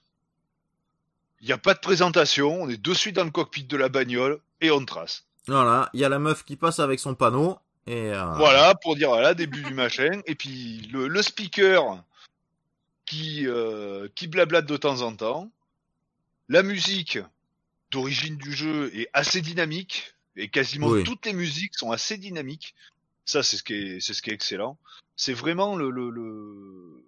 Il 1.41 1.47
n'y 1.47 1.53
a 1.53 1.57
pas 1.57 1.73
de 1.73 1.79
présentation, 1.79 2.61
on 2.61 2.69
est 2.69 2.81
de 2.81 2.93
suite 2.93 3.15
dans 3.15 3.23
le 3.23 3.31
cockpit 3.31 3.63
de 3.63 3.75
la 3.75 3.89
bagnole 3.89 4.39
et 4.61 4.71
on 4.71 4.85
trace. 4.85 5.25
Voilà, 5.47 5.89
il 5.93 5.99
y 5.99 6.05
a 6.05 6.09
la 6.09 6.19
meuf 6.19 6.43
qui 6.43 6.55
passe 6.55 6.79
avec 6.79 6.99
son 6.99 7.15
panneau 7.15 7.57
et 7.87 8.13
euh, 8.13 8.33
Voilà, 8.35 8.73
pour 8.75 8.95
dire 8.95 9.09
voilà, 9.09 9.33
début 9.33 9.61
du 9.61 9.73
machin. 9.73 10.21
Et 10.25 10.35
puis 10.35 10.87
le, 10.91 11.07
le 11.07 11.21
speaker 11.21 12.03
qui, 13.05 13.47
euh, 13.47 14.07
qui 14.15 14.27
blablate 14.27 14.65
de 14.65 14.77
temps 14.77 15.01
en 15.01 15.15
temps. 15.15 15.51
La 16.49 16.63
musique 16.63 17.19
d'origine 17.91 18.37
du 18.37 18.53
jeu 18.53 18.91
est 18.95 19.09
assez 19.13 19.41
dynamique. 19.41 20.14
Et 20.35 20.49
quasiment 20.49 20.87
Oui. 20.87 21.03
toutes 21.03 21.25
les 21.25 21.33
musiques 21.33 21.75
sont 21.75 21.91
assez 21.91 22.17
dynamiques. 22.17 22.75
Ça, 23.25 23.41
c'est 23.43 23.57
ce 23.57 23.63
qui 23.63 23.73
est, 23.73 23.99
c'est 23.99 24.13
ce 24.13 24.21
qui 24.21 24.29
est 24.29 24.33
excellent. 24.33 24.77
C'est 25.15 25.33
vraiment 25.33 25.75
le, 25.75 25.89
le, 25.89 26.09
le 26.09 27.03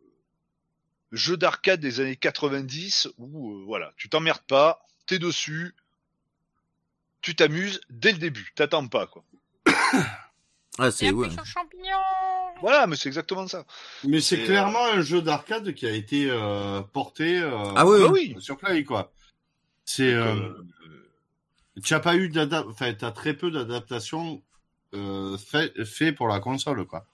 jeu 1.12 1.38
d'arcade 1.38 1.80
des 1.80 2.00
années 2.00 2.16
90 2.16 3.10
où, 3.18 3.52
euh, 3.52 3.64
voilà, 3.66 3.94
tu 3.98 4.10
t'emmerdes 4.10 4.42
pas, 4.48 4.86
t'es 5.06 5.20
dessus, 5.20 5.76
tu 7.22 7.36
t'amuses 7.36 7.82
dès 7.90 8.14
le 8.14 8.18
début, 8.18 8.52
t'attends 8.56 8.88
pas, 8.88 9.08
quoi. 9.08 9.24
ah, 10.80 10.92
c'est 10.92 11.12
ouais. 11.12 11.28
Voilà, 12.62 12.88
mais 12.88 12.96
c'est 12.96 13.10
exactement 13.10 13.48
ça. 13.48 13.66
Mais 14.04 14.20
c'est 14.20 14.40
Et, 14.40 14.44
clairement 14.46 14.86
un 14.88 15.02
jeu 15.02 15.22
d'arcade 15.22 15.74
qui 15.76 15.86
a 15.86 15.92
été 15.92 16.28
euh, 16.30 16.82
porté 16.82 17.38
euh, 17.40 17.52
Ah 17.76 17.86
oui, 17.86 18.00
Bah 18.02 18.10
oui. 18.12 18.34
oui. 18.36 18.42
sur 18.42 18.58
Play, 18.58 18.84
quoi. 18.84 19.12
C'est, 19.86 20.12
euh, 20.12 20.34
Euh, 20.36 20.64
tu 21.84 21.94
as 21.94 22.00
pas 22.00 22.16
eu 22.16 22.30
d'adap, 22.30 22.66
enfin, 22.70 22.94
t'as 22.94 23.12
très 23.12 23.34
peu 23.34 23.52
d'adaptations 23.52 24.42
euh, 24.94 25.38
fait, 25.38 25.84
fait 25.86 26.12
pour 26.12 26.28
la 26.28 26.40
console, 26.40 26.86
quoi. 26.86 27.06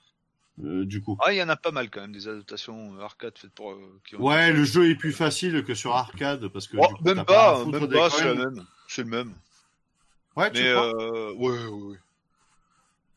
Euh, 0.64 0.86
du 0.86 1.02
coup. 1.02 1.18
Ah, 1.26 1.34
il 1.34 1.38
y 1.38 1.42
en 1.44 1.50
a 1.50 1.56
pas 1.56 1.72
mal 1.72 1.90
quand 1.90 2.02
même 2.02 2.12
des 2.12 2.28
adaptations 2.28 2.96
euh, 3.00 3.02
arcade 3.04 3.34
faites 3.36 3.52
pour. 3.54 3.72
euh, 3.72 4.00
qui 4.08 4.16
ont- 4.16 4.22
Ouais, 4.22 4.52
le 4.54 4.64
jeu 4.64 4.88
est 4.92 4.96
plus 4.96 5.12
facile 5.12 5.64
que 5.64 5.74
sur 5.74 5.96
arcade 5.96 6.48
parce 6.50 6.68
que 6.68 6.78
Oh, 6.80 6.86
coup, 6.88 7.04
même 7.04 7.26
pas 7.26 7.66
même 7.66 7.90
pas, 7.90 8.10
c'est 8.12 8.26
la 8.26 8.36
même, 8.36 8.64
c'est 8.88 9.02
le 9.02 9.10
même. 9.10 9.34
Ouais, 10.36 10.52
tu 10.52 10.62
Mais 10.62 10.72
crois 10.72 10.86
euh, 11.02 11.34
ouais, 11.34 11.58
ouais, 11.58 11.68
ouais. 11.68 11.98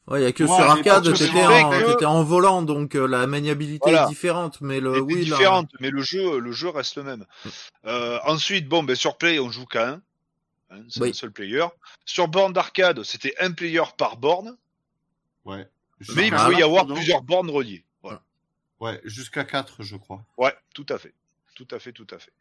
Ouais, 0.09 0.20
il 0.20 0.24
y 0.24 0.26
a 0.26 0.32
que 0.32 0.44
Ouais, 0.44 0.49
sur 0.49 0.61
arcade, 0.64 1.03
t'étais 1.12 1.44
en, 1.44 1.70
que- 1.70 2.05
en 2.07 2.22
volant, 2.22 2.62
donc 2.62 2.94
euh, 2.94 3.07
la 3.07 3.26
maniabilité 3.26 3.80
Voilà. 3.90 4.05
est 4.05 4.09
différente, 4.09 4.61
mais 4.62 4.80
le 4.80 4.94
Elle 4.94 5.03
oui, 5.03 5.14
là- 5.26 5.36
différente, 5.36 5.70
mais 5.80 5.90
le 5.90 6.01
jeu, 6.01 6.38
le 6.38 6.53
jeu 6.53 6.68
reste 6.70 6.97
le 6.97 7.03
même. 7.03 7.26
Euh, 7.86 8.18
ensuite, 8.24 8.68
bon, 8.68 8.82
ben 8.82 8.94
sur 8.97 9.18
Play, 9.18 9.38
on 9.40 9.51
joue 9.51 9.66
qu'à 9.66 9.90
un. 9.90 10.03
Hein, 10.70 10.82
c'est 10.88 11.00
Oui. 11.00 11.10
un 11.10 11.12
seul 11.12 11.30
player. 11.32 11.64
Sur 12.04 12.28
borne 12.28 12.52
d'arcade, 12.52 13.02
c'était 13.04 13.34
un 13.38 13.52
player 13.52 13.82
par 13.96 14.16
borne, 14.16 14.56
Ouais. 15.44 15.68
mais 16.00 16.04
il 16.06 16.06
pouvait 16.10 16.26
y 16.26 16.30
quatre, 16.30 16.62
avoir 16.64 16.82
pardon. 16.86 16.94
plusieurs 16.94 17.22
bornes 17.22 17.50
reliées. 17.50 17.84
Voilà. 18.02 18.22
Ouais, 18.80 19.00
jusqu'à 19.04 19.44
4, 19.44 19.82
je 19.82 19.96
crois. 19.96 20.24
Ouais, 20.36 20.54
tout 20.74 20.86
à 20.88 20.98
fait. 20.98 21.14
Tout 21.54 21.68
à 21.70 21.78
fait, 21.78 21.92
tout 21.92 22.06
à 22.10 22.18
fait. 22.18 22.32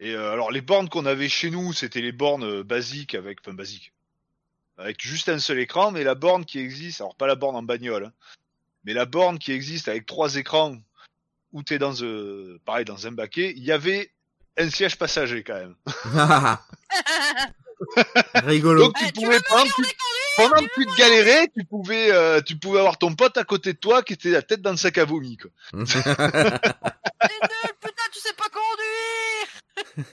Et 0.00 0.12
euh, 0.14 0.30
alors 0.32 0.50
les 0.50 0.60
bornes 0.60 0.88
qu'on 0.88 1.06
avait 1.06 1.28
chez 1.28 1.50
nous, 1.50 1.72
c'était 1.72 2.00
les 2.02 2.12
bornes 2.12 2.44
euh, 2.44 2.62
basiques 2.62 3.14
avec, 3.14 3.40
enfin 3.40 3.54
basiques, 3.54 3.92
avec 4.76 5.02
juste 5.02 5.28
un 5.30 5.38
seul 5.38 5.58
écran, 5.58 5.90
mais 5.90 6.04
la 6.04 6.14
borne 6.14 6.44
qui 6.44 6.58
existe, 6.58 7.00
alors 7.00 7.14
pas 7.16 7.26
la 7.26 7.34
borne 7.34 7.56
en 7.56 7.62
bagnole, 7.62 8.06
hein, 8.06 8.12
mais 8.84 8.92
la 8.92 9.06
borne 9.06 9.38
qui 9.38 9.52
existe 9.52 9.88
avec 9.88 10.04
trois 10.06 10.36
écrans 10.36 10.76
où 11.52 11.62
t'es 11.62 11.78
dans, 11.78 11.94
euh, 12.02 12.60
pareil 12.66 12.84
dans 12.84 13.06
un 13.06 13.12
baquet, 13.12 13.52
il 13.56 13.64
y 13.64 13.72
avait 13.72 14.10
un 14.58 14.70
siège 14.70 14.96
passager 14.96 15.42
quand 15.42 15.54
même. 15.54 15.74
Rigolo. 18.34 18.84
Donc 18.84 18.94
tu 18.96 19.04
Eh, 19.06 19.12
tu 19.12 19.20
pouvais 19.24 19.40
pendant 19.48 19.64
que 19.64 19.82
tu, 19.82 19.94
pendant 20.36 20.56
que 20.66 20.74
tu 20.74 20.86
te 20.86 20.96
galérais, 20.96 21.48
tu 21.56 21.64
pouvais, 21.64 22.10
euh, 22.12 22.40
tu 22.40 22.56
pouvais 22.58 22.78
avoir 22.78 22.98
ton 22.98 23.14
pote 23.14 23.36
à 23.36 23.44
côté 23.44 23.72
de 23.74 23.78
toi 23.78 24.02
qui 24.02 24.14
était 24.14 24.30
la 24.30 24.42
tête 24.42 24.62
dans 24.62 24.70
le 24.70 24.76
sac 24.76 24.96
à 24.98 25.04
vomi 25.04 25.36
quoi. 25.36 25.50
Nul, 25.74 25.84
putain, 25.86 26.02
tu 28.12 28.18
sais 28.20 28.32
pas 28.36 28.48
conduire. 28.48 30.06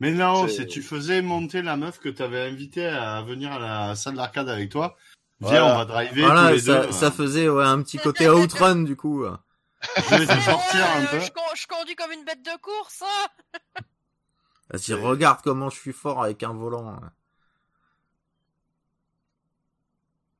Mais 0.00 0.10
non, 0.12 0.46
C'est- 0.48 0.62
si 0.62 0.66
tu 0.66 0.82
faisais 0.82 1.22
monter 1.22 1.62
la 1.62 1.76
meuf 1.76 1.98
que 1.98 2.08
t'avais 2.08 2.42
invitée 2.42 2.86
à 2.86 3.22
venir 3.22 3.52
à 3.52 3.58
la 3.58 3.94
salle 3.94 4.14
d'arcade 4.16 4.48
avec 4.48 4.70
toi, 4.70 4.96
viens, 5.40 5.50
Voilà. 5.60 5.74
on 5.74 5.78
va 5.78 5.84
driver 5.84 6.14
tous 6.14 6.20
voilà, 6.32 6.52
les 6.52 6.58
ça, 6.60 6.80
deux. 6.86 6.92
ça 6.92 7.10
faisait 7.10 7.48
ouais, 7.48 7.64
un 7.64 7.82
petit 7.82 7.98
côté 8.26 8.28
outrun 8.28 8.76
du 8.76 8.96
coup. 8.96 9.24
Je 9.96 10.14
vais 10.16 10.26
te 10.26 10.40
sortir 10.40 10.80
Ouais, 10.80 11.02
un 11.02 11.06
peu. 11.06 11.20
je, 11.20 11.30
con- 11.32 11.54
je 11.54 11.66
conduis 11.66 11.96
comme 11.96 12.12
une 12.12 12.24
bête 12.24 12.42
de 12.42 12.60
course. 12.60 13.02
hein. 13.02 13.80
Vas-y, 14.70 14.94
regarde 14.94 15.40
comment 15.44 15.70
je 15.70 15.78
suis 15.78 15.92
fort 15.92 16.22
avec 16.22 16.42
un 16.42 16.52
volant. 16.52 16.88
hein. 16.88 17.12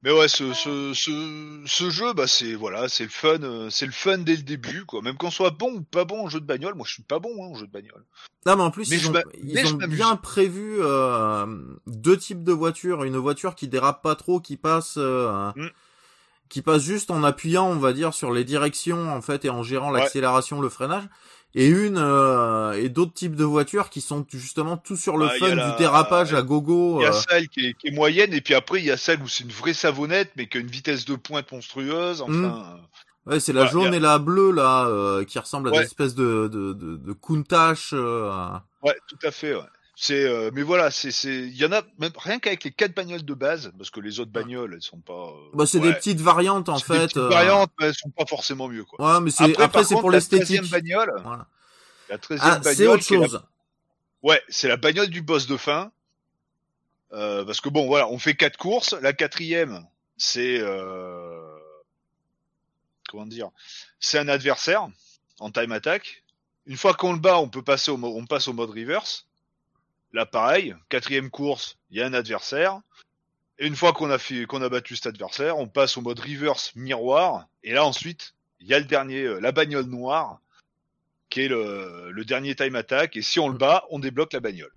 Mais 0.02 0.12
ouais, 0.12 0.28
ce, 0.28 0.52
ce, 0.52 0.92
ce, 0.94 1.62
ce 1.66 1.90
jeu, 1.90 2.12
bah 2.12 2.26
c'est 2.28 2.54
voilà, 2.54 2.88
c'est 2.88 3.04
le 3.04 3.10
fun, 3.10 3.42
euh, 3.42 3.70
c'est 3.70 3.86
le 3.86 3.92
fun 3.92 4.18
dès 4.18 4.36
le 4.36 4.42
début, 4.42 4.84
quoi. 4.84 5.02
Même 5.02 5.16
qu'on 5.16 5.30
soit 5.32 5.50
bon 5.50 5.72
ou 5.72 5.80
pas 5.82 6.04
bon 6.04 6.26
en 6.26 6.28
jeu 6.28 6.38
de 6.38 6.44
bagnole, 6.46 6.74
moi 6.74 6.84
je 6.86 6.92
suis 6.92 7.02
pas 7.02 7.18
bon 7.18 7.30
hein, 7.42 7.48
en 7.48 7.54
jeu 7.54 7.66
de 7.66 7.72
bagnole. 7.72 8.04
Non, 8.44 8.56
mais 8.56 8.62
en 8.62 8.70
plus, 8.70 8.88
Mais 8.90 8.98
ils 8.98 9.08
ont, 9.08 9.14
ils 9.42 9.86
bien 9.88 10.14
prévu 10.14 10.76
euh, 10.80 11.46
deux 11.86 12.16
types 12.16 12.44
de 12.44 12.52
voitures. 12.52 13.02
Une 13.02 13.16
voiture 13.16 13.56
qui 13.56 13.66
dérape 13.66 14.02
pas 14.02 14.14
trop, 14.14 14.38
qui 14.38 14.56
passe, 14.56 14.94
euh, 14.98 15.50
Mm. 15.56 15.68
Qui 16.48 16.62
passe 16.62 16.82
juste 16.82 17.10
en 17.10 17.24
appuyant, 17.24 17.66
on 17.68 17.76
va 17.78 17.92
dire, 17.92 18.14
sur 18.14 18.32
les 18.32 18.44
directions 18.44 19.12
en 19.12 19.20
fait 19.22 19.44
et 19.44 19.50
en 19.50 19.62
gérant 19.62 19.92
Ouais. 19.92 20.00
l'accélération, 20.00 20.60
le 20.60 20.68
freinage. 20.68 21.04
Et 21.54 21.68
une 21.68 21.96
euh, 21.96 22.72
et 22.72 22.88
d'autres 22.90 23.14
types 23.14 23.34
de 23.34 23.44
voitures 23.44 23.88
qui 23.88 24.02
sont 24.02 24.26
justement 24.30 24.76
tout 24.76 24.96
sur 24.96 25.16
le 25.16 25.26
Ah, 25.30 25.36
y 25.36 25.38
fun 25.38 25.46
a 25.52 25.54
la- 25.54 25.70
du 25.70 25.76
dérapage 25.78 26.34
à 26.34 26.42
gogo. 26.42 27.00
Il 27.00 27.04
y 27.04 27.06
a 27.06 27.14
euh. 27.14 27.20
celle 27.30 27.48
qui 27.48 27.66
est, 27.68 27.74
qui 27.74 27.88
est 27.88 27.92
moyenne, 27.92 28.34
et 28.34 28.40
puis 28.42 28.52
après 28.54 28.80
il 28.80 28.84
y 28.84 28.90
a 28.90 28.96
celle 28.98 29.22
où 29.22 29.28
c'est 29.28 29.44
une 29.44 29.52
vraie 29.52 29.72
savonnette, 29.72 30.32
mais 30.36 30.48
qui 30.48 30.58
a 30.58 30.60
une 30.60 30.66
vitesse 30.66 31.04
de 31.06 31.14
pointe 31.14 31.50
monstrueuse. 31.52 32.20
Enfin, 32.22 32.78
Ouais, 33.26 33.40
c'est 33.40 33.52
la 33.52 33.66
jaune 33.66 33.92
et 33.92 33.98
la 33.98 34.18
bleue 34.20 34.52
là 34.52 34.86
euh, 34.86 35.24
qui 35.24 35.38
ressemblent 35.38 35.68
à 35.70 35.72
Ouais. 35.72 35.78
des 35.78 35.84
espèces 35.86 36.14
de 36.14 36.46
de 36.52 36.72
de, 36.74 36.96
de 36.96 37.16
euh, 37.92 38.48
ouais, 38.82 38.96
tout 39.08 39.26
à 39.26 39.30
fait. 39.32 39.54
Ouais. 39.54 39.62
C'est, 39.98 40.24
euh, 40.26 40.50
mais 40.52 40.60
voilà, 40.62 40.90
c'est, 40.90 41.10
c'est, 41.10 41.34
il 41.34 41.56
y 41.56 41.64
en 41.64 41.72
a 41.72 41.80
même 41.98 42.12
rien 42.16 42.38
qu'avec 42.38 42.64
les 42.64 42.70
quatre 42.70 42.94
bagnoles 42.94 43.24
de 43.24 43.32
base, 43.32 43.72
parce 43.78 43.88
que 43.88 44.00
les 44.00 44.20
autres 44.20 44.30
bagnoles, 44.30 44.74
elles 44.74 44.82
sont 44.82 45.00
pas. 45.00 45.14
euh, 45.30 45.50
Bah, 45.54 45.64
c'est 45.64 45.78
ouais, 45.78 45.88
des 45.88 45.94
petites 45.94 46.20
variantes 46.20 46.68
en 46.68 46.76
c'est 46.76 46.92
des 46.92 46.98
fait. 46.98 47.04
petites 47.06 47.16
euh, 47.16 47.28
variantes, 47.30 47.70
mais 47.80 47.86
elles 47.86 47.94
sont 47.94 48.10
pas 48.10 48.26
forcément 48.26 48.68
mieux, 48.68 48.84
quoi. 48.84 49.14
Ouais, 49.14 49.20
mais 49.22 49.30
c'est 49.30 49.58
après, 49.58 49.84
c'est 49.84 49.94
pour 49.94 50.10
la 50.10 50.18
l'esthétique. 50.18 50.60
13e 50.64 50.68
bagnole, 50.70 51.12
Voilà. 51.24 51.46
la 52.10 52.18
13e 52.18 52.38
Ah, 52.42 52.58
bagnole, 52.58 52.74
c'est 52.74 52.86
autre 52.86 53.14
la- 53.22 53.28
chose. 53.28 53.42
Ouais, 54.22 54.42
c'est 54.50 54.68
la 54.68 54.76
bagnole 54.76 55.08
du 55.08 55.22
boss 55.22 55.46
de 55.46 55.56
fin. 55.56 55.90
Euh, 57.12 57.44
parce 57.46 57.62
que 57.62 57.70
bon, 57.70 57.86
voilà, 57.86 58.06
on 58.08 58.18
fait 58.18 58.34
quatre 58.34 58.58
courses. 58.58 58.92
La 59.00 59.14
quatrième, 59.14 59.86
c'est 60.18 60.58
euh, 60.60 61.40
comment 63.08 63.24
dire, 63.24 63.48
c'est 63.98 64.18
un 64.18 64.28
adversaire 64.28 64.88
en 65.38 65.50
time 65.50 65.72
attack. 65.72 66.22
Une 66.66 66.76
fois 66.76 66.92
qu'on 66.92 67.12
le 67.14 67.18
bat, 67.18 67.38
on 67.38 67.48
peut 67.48 67.62
passer 67.62 67.90
au, 67.90 67.98
on 68.02 68.26
passe 68.26 68.48
au 68.48 68.52
mode 68.52 68.70
reverse. 68.70 69.26
Là, 70.16 70.24
pareil, 70.24 70.74
quatrième 70.88 71.28
course, 71.28 71.76
il 71.90 71.98
y 71.98 72.02
a 72.02 72.06
un 72.06 72.14
adversaire. 72.14 72.80
Et 73.58 73.66
une 73.66 73.76
fois 73.76 73.92
qu'on 73.92 74.10
a 74.10 74.16
fait, 74.16 74.46
qu'on 74.46 74.62
a 74.62 74.68
battu 74.70 74.96
cet 74.96 75.06
adversaire, 75.06 75.58
on 75.58 75.68
passe 75.68 75.98
au 75.98 76.00
mode 76.00 76.18
reverse 76.20 76.72
miroir. 76.74 77.46
Et 77.62 77.74
là, 77.74 77.84
ensuite, 77.84 78.32
il 78.60 78.66
y 78.66 78.72
a 78.72 78.78
le 78.78 78.86
dernier, 78.86 79.24
euh, 79.24 79.40
la 79.40 79.52
bagnole 79.52 79.84
noire, 79.84 80.40
qui 81.28 81.42
est 81.42 81.48
le, 81.48 82.10
le 82.10 82.24
dernier 82.24 82.54
time 82.54 82.76
attack. 82.76 83.14
Et 83.16 83.20
si 83.22 83.38
on 83.40 83.48
le 83.50 83.58
bat, 83.58 83.84
on 83.90 83.98
débloque 83.98 84.32
la 84.32 84.40
bagnole. 84.40 84.72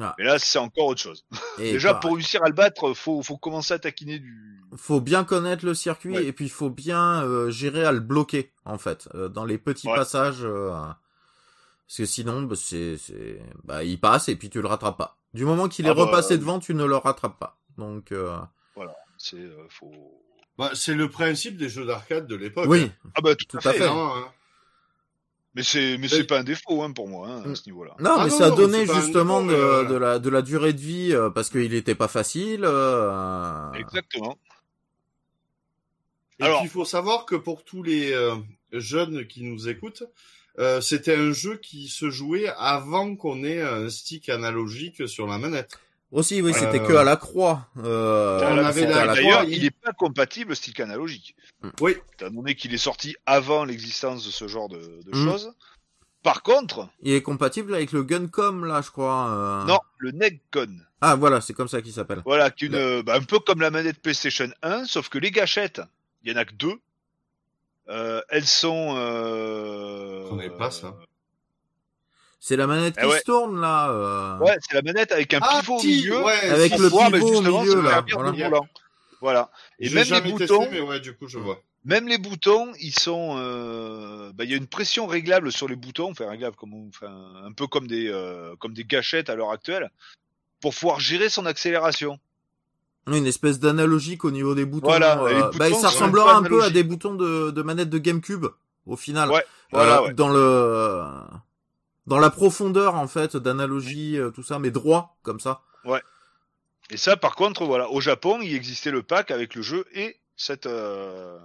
Ah, 0.00 0.14
Mais 0.18 0.24
là, 0.24 0.38
c'est 0.38 0.58
encore 0.58 0.86
autre 0.86 1.00
chose. 1.02 1.24
et 1.58 1.72
Déjà, 1.72 1.88
pareil. 1.94 2.00
pour 2.00 2.14
réussir 2.16 2.42
à 2.42 2.48
le 2.48 2.54
battre, 2.54 2.94
faut, 2.94 3.22
faut 3.22 3.36
commencer 3.36 3.74
à 3.74 3.78
taquiner 3.78 4.18
du. 4.18 4.60
faut 4.76 5.00
bien 5.00 5.24
connaître 5.24 5.64
le 5.66 5.74
circuit 5.74 6.14
Ouais. 6.14 6.24
et 6.24 6.32
puis 6.32 6.46
il 6.46 6.50
faut 6.50 6.70
bien 6.70 7.22
euh, 7.24 7.50
gérer 7.50 7.84
à 7.84 7.92
le 7.92 8.00
bloquer 8.00 8.52
en 8.64 8.78
fait 8.78 9.08
euh, 9.14 9.28
dans 9.28 9.44
les 9.44 9.58
petits 9.58 9.88
Ouais. 9.88 9.96
passages 9.96 10.42
euh, 10.44 10.72
parce 11.90 11.96
que 11.96 12.04
sinon 12.06 12.42
bah, 12.42 12.54
c'est 12.56 12.96
c'est 12.98 13.40
bah 13.64 13.82
il 13.82 13.98
passe 13.98 14.28
et 14.28 14.36
puis 14.36 14.48
tu 14.48 14.62
le 14.62 14.68
rattrapes 14.68 14.96
pas. 14.96 15.16
Du 15.34 15.44
moment 15.44 15.68
qu'il 15.68 15.86
est 15.86 15.90
Ah 15.90 15.94
bah, 15.94 16.02
repassé 16.04 16.34
euh, 16.34 16.38
devant, 16.38 16.60
tu 16.60 16.72
ne 16.72 16.84
le 16.84 16.94
rattrapes 16.96 17.36
pas. 17.40 17.58
Donc 17.78 18.12
euh, 18.12 18.38
C'est, 19.18 19.36
euh, 19.38 19.66
faut. 19.68 19.92
Bah, 20.56 20.70
c'est 20.74 20.94
le 20.94 21.08
principe 21.10 21.56
des 21.56 21.68
jeux 21.68 21.84
d'arcade 21.86 22.28
de 22.28 22.36
l'époque. 22.36 22.66
oui, 22.68 22.90
Ah 23.16 23.20
bah 23.22 23.34
tout, 23.34 23.44
Tout 23.58 23.68
à 23.68 23.72
fait. 23.72 23.82
hein. 23.88 24.24
Mais 25.56 25.64
c'est, 25.64 25.98
mais 25.98 26.06
c'est 26.06 26.22
pas 26.24 26.38
un 26.38 26.44
défaut 26.44 26.80
hein, 26.84 26.92
pour 26.92 27.08
moi 27.08 27.28
hein, 27.28 27.42
Mm. 27.44 27.50
à 27.50 27.54
ce 27.56 27.66
niveau-là. 27.66 27.96
non 27.98 28.10
Ah 28.14 28.24
mais 28.24 28.30
non, 28.30 28.38
ça 28.38 28.48
non, 28.50 28.54
donnait 28.56 28.88
un 28.88 28.94
justement 29.00 29.42
défaut, 29.42 29.52
de, 29.52 29.60
euh, 29.60 29.84
de 29.84 29.94
la 29.96 30.18
de 30.20 30.30
la 30.30 30.42
durée 30.42 30.72
de 30.72 30.80
vie 30.80 31.12
euh, 31.12 31.28
parce 31.28 31.50
qu'il 31.50 31.74
était 31.74 31.96
pas 31.96 32.06
facile. 32.06 32.60
euh, 32.64 33.72
Exactement. 33.72 34.38
Et 36.38 36.44
Alors- 36.44 36.60
puis 36.60 36.68
il 36.68 36.70
faut 36.70 36.84
savoir 36.84 37.26
que 37.26 37.34
pour 37.34 37.64
tous 37.64 37.82
les 37.82 38.12
euh, 38.12 38.36
jeunes 38.72 39.26
qui 39.26 39.42
nous 39.42 39.68
écoutent, 39.68 40.04
euh, 40.58 40.80
c'était 40.80 41.14
un 41.16 41.32
jeu 41.32 41.56
qui 41.56 41.88
se 41.88 42.10
jouait 42.10 42.48
avant 42.58 43.14
qu'on 43.16 43.44
ait 43.44 43.62
un 43.62 43.88
stick 43.88 44.28
analogique 44.28 45.06
sur 45.08 45.26
la 45.26 45.38
manette. 45.38 45.78
Aussi 46.12 46.42
oui, 46.42 46.50
Euh, 46.50 46.54
c'était 46.58 46.80
que 46.80 46.92
à 46.94 47.04
la 47.04 47.16
croix. 47.16 47.68
Euh, 47.84 48.40
On 48.42 48.58
avait 48.58 48.86
la- 48.86 49.06
D'ailleurs, 49.14 49.38
croix. 49.40 49.44
il- 49.48 49.58
il 49.58 49.64
est 49.66 49.70
pas 49.70 49.92
compatible 49.92 50.56
stick 50.56 50.80
analogique. 50.80 51.36
Oui. 51.80 51.94
Étant 52.14 52.30
donné 52.30 52.56
qu'il 52.56 52.74
est 52.74 52.78
sorti 52.78 53.14
avant 53.26 53.64
l'existence 53.64 54.26
de 54.26 54.30
ce 54.32 54.48
genre 54.48 54.68
de, 54.68 54.78
de 54.78 55.10
Mm. 55.16 55.24
choses. 55.24 55.52
Par 56.24 56.42
contre, 56.42 56.88
Il 57.02 57.12
est 57.12 57.22
compatible 57.22 57.74
avec 57.74 57.92
le 57.92 58.02
Guncom 58.02 58.64
là, 58.64 58.82
je 58.84 58.90
crois. 58.90 59.28
euh. 59.30 59.64
non, 59.66 59.78
le 59.98 60.10
Negcon. 60.10 60.78
Ah 61.00 61.14
voilà, 61.14 61.40
c'est 61.40 61.54
comme 61.54 61.68
ça 61.68 61.80
qu'il 61.80 61.92
s'appelle. 61.92 62.20
Voilà, 62.26 62.50
qui 62.50 62.64
est 62.64 62.68
une, 62.68 62.74
euh, 62.74 63.02
bah, 63.02 63.14
un 63.14 63.22
peu 63.22 63.38
comme 63.38 63.60
la 63.60 63.70
manette 63.70 64.02
PlayStation 64.02 64.50
1, 64.62 64.84
sauf 64.84 65.08
que 65.08 65.18
les 65.18 65.30
gâchettes, 65.30 65.80
il 66.24 66.30
y 66.30 66.34
en 66.34 66.38
a 66.38 66.44
que 66.44 66.52
deux. 66.54 66.74
Euh, 67.90 68.22
elles 68.28 68.46
sont. 68.46 68.94
Euh... 68.96 70.28
On 70.30 70.38
avait 70.38 70.50
pas 70.50 70.70
ça. 70.70 70.94
C'est 72.38 72.56
la 72.56 72.66
manette 72.66 72.94
Eh 72.98 73.02
qui 73.02 73.06
ouais. 73.08 73.18
se 73.18 73.24
tourne 73.24 73.60
là. 73.60 73.90
euh. 73.90 74.38
Ouais, 74.38 74.56
c'est 74.60 74.74
la 74.74 74.82
manette 74.82 75.12
avec 75.12 75.34
un 75.34 75.40
Ah, 75.42 75.60
pivot 75.60 75.76
au 75.78 75.82
milieu. 75.82 76.24
ouais, 76.24 76.50
Avec 76.50 76.72
le 76.78 76.88
pivot 76.88 76.98
au 76.98 77.32
justement, 77.34 77.62
milieu, 77.62 77.82
là, 77.82 78.04
voilà. 79.20 79.50
Et 79.78 79.90
même 79.90 80.06
les 80.08 80.20
boutons, 80.22 80.60
testé, 80.60 80.68
mais 80.72 80.80
ouais, 80.80 81.00
du 81.00 81.14
coup, 81.14 81.28
je 81.28 81.38
vois. 81.38 81.60
même 81.84 82.08
les 82.08 82.16
boutons, 82.16 82.72
ils 82.80 82.98
sont, 82.98 83.34
euh, 83.36 84.32
bah, 84.34 84.44
il 84.44 84.50
y 84.50 84.54
a 84.54 84.56
une 84.56 84.66
pression 84.68 85.06
réglable 85.06 85.52
sur 85.52 85.68
les 85.68 85.76
boutons, 85.76 86.10
enfin 86.12 86.30
réglable 86.30 86.56
comme, 86.56 86.72
on- 86.72 86.88
enfin, 86.88 87.12
un 87.44 87.52
peu 87.52 87.66
comme 87.66 87.86
des, 87.86 88.08
euh, 88.08 88.56
comme 88.56 88.72
des 88.72 88.84
gâchettes 88.84 89.28
à 89.28 89.34
l'heure 89.34 89.50
actuelle, 89.50 89.90
pour 90.62 90.74
pouvoir 90.74 91.00
gérer 91.00 91.28
son 91.28 91.44
accélération. 91.44 92.18
Une 93.06 93.26
espèce 93.26 93.58
d'analogique 93.58 94.24
au 94.24 94.30
niveau 94.30 94.54
des 94.54 94.64
boutons. 94.64 94.88
Voilà, 94.88 95.20
euh, 95.22 95.50
bah, 95.56 95.72
ça 95.72 95.88
ressemblera 95.88 96.36
un 96.36 96.42
peu 96.42 96.62
à 96.62 96.70
des 96.70 96.82
boutons 96.84 97.14
de, 97.14 97.50
de 97.50 97.62
manette 97.62 97.90
de 97.90 97.98
GameCube 97.98 98.46
au 98.86 98.96
final. 98.96 99.30
Ouais, 99.30 99.44
Euh, 99.74 100.02
ouais. 100.02 100.14
Dans 100.14 100.28
le 100.28 101.04
dans 102.06 102.18
la 102.18 102.30
profondeur 102.30 102.94
en 102.96 103.06
fait 103.06 103.36
d'analogie 103.36 104.18
euh, 104.18 104.30
tout 104.30 104.42
ça, 104.42 104.58
mais 104.58 104.70
droit 104.70 105.16
comme 105.22 105.40
ça. 105.40 105.62
Et 106.92 106.96
ça, 106.96 107.16
par 107.16 107.36
contre, 107.36 107.64
voilà, 107.64 107.88
au 107.90 108.00
Japon, 108.00 108.40
il 108.42 108.52
existait 108.54 108.90
le 108.90 109.02
pack 109.04 109.30
avec 109.30 109.54
le 109.54 109.62
jeu 109.62 109.84
et 109.94 110.18
cette, 110.36 110.66
euh, 110.66 111.38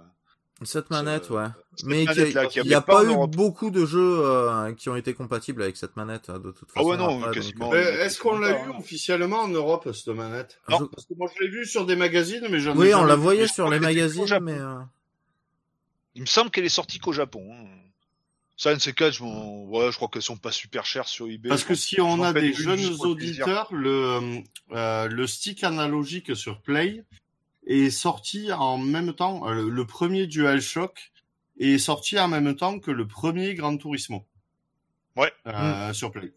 Cette 0.62 0.88
manette, 0.88 1.28
ouais. 1.28 1.44
cette 1.76 1.86
Mais 1.86 2.04
il 2.04 2.62
n'y 2.66 2.74
a 2.74 2.80
pas 2.80 3.04
eu 3.04 3.08
Europe. 3.08 3.36
beaucoup 3.36 3.70
de 3.70 3.84
jeux 3.84 4.20
euh, 4.24 4.72
qui 4.72 4.88
ont 4.88 4.96
été 4.96 5.12
compatibles 5.12 5.62
avec 5.62 5.76
cette 5.76 5.96
manette 5.96 6.30
hein, 6.30 6.38
de 6.38 6.50
toute 6.50 6.68
Ah 6.74 6.78
façon. 6.78 6.88
ouais, 6.88 6.96
non, 6.96 7.20
après, 7.20 7.34
quasiment. 7.34 7.66
donc, 7.66 7.74
a 7.74 8.04
Est-ce 8.06 8.18
qu'on 8.18 8.38
l'a 8.38 8.54
pas, 8.54 8.60
eu 8.64 8.70
hein. 8.70 8.76
officiellement 8.78 9.40
en 9.40 9.48
Europe, 9.48 9.86
cette 9.92 10.14
manette? 10.14 10.58
Non. 10.70 10.86
Parce 10.88 11.04
que 11.06 11.12
moi, 11.14 11.30
je 11.36 11.44
l'ai 11.44 11.50
vu 11.50 11.66
sur 11.66 11.84
des 11.84 11.94
magazines, 11.96 12.46
mais 12.50 12.58
j'en 12.58 12.74
ai 12.74 12.78
Oui, 12.78 12.94
on 12.94 13.04
la 13.04 13.16
vu. 13.16 13.22
voyait 13.22 13.46
sur 13.48 13.68
les 13.68 13.80
magazines, 13.80 14.38
mais 14.40 14.58
euh, 14.58 14.78
Il 16.14 16.22
me 16.22 16.26
semble 16.26 16.50
qu'elle 16.50 16.64
est 16.64 16.70
sortie 16.70 16.98
qu'au 17.00 17.12
Japon. 17.12 17.46
hein. 17.52 17.66
Ça, 18.56 18.70
une 18.70 18.78
de 18.78 18.82
ces 18.82 18.94
quatre, 18.94 19.12
je, 19.12 19.22
m'en- 19.22 19.64
ouais, 19.66 19.90
je 19.92 19.96
crois 19.96 20.08
qu'elles 20.08 20.22
sont 20.22 20.38
pas 20.38 20.52
super 20.52 20.86
chères 20.86 21.06
sur 21.08 21.28
eBay. 21.28 21.50
Parce 21.50 21.64
que 21.64 21.74
si 21.74 22.00
on 22.00 22.22
a 22.22 22.32
des 22.32 22.46
une 22.48 22.54
jeunes 22.54 22.96
auditeurs, 23.00 23.68
le, 23.74 24.40
euh, 24.72 25.08
le 25.08 25.26
stick 25.26 25.62
analogique 25.62 26.34
sur 26.34 26.62
Play 26.62 27.04
est 27.66 27.90
sorti 27.90 28.52
en 28.52 28.78
même 28.78 29.12
temps, 29.14 29.48
euh, 29.48 29.68
le 29.68 29.86
premier 29.86 30.26
DualShock 30.26 31.12
est 31.58 31.78
sorti 31.78 32.18
en 32.18 32.28
même 32.28 32.54
temps 32.56 32.78
que 32.78 32.90
le 32.90 33.06
premier 33.06 33.54
Gran 33.54 33.76
Turismo. 33.76 34.26
Ouais. 35.16 35.32
Euh, 35.46 35.92
Sur 35.92 36.12
Play. 36.12 36.32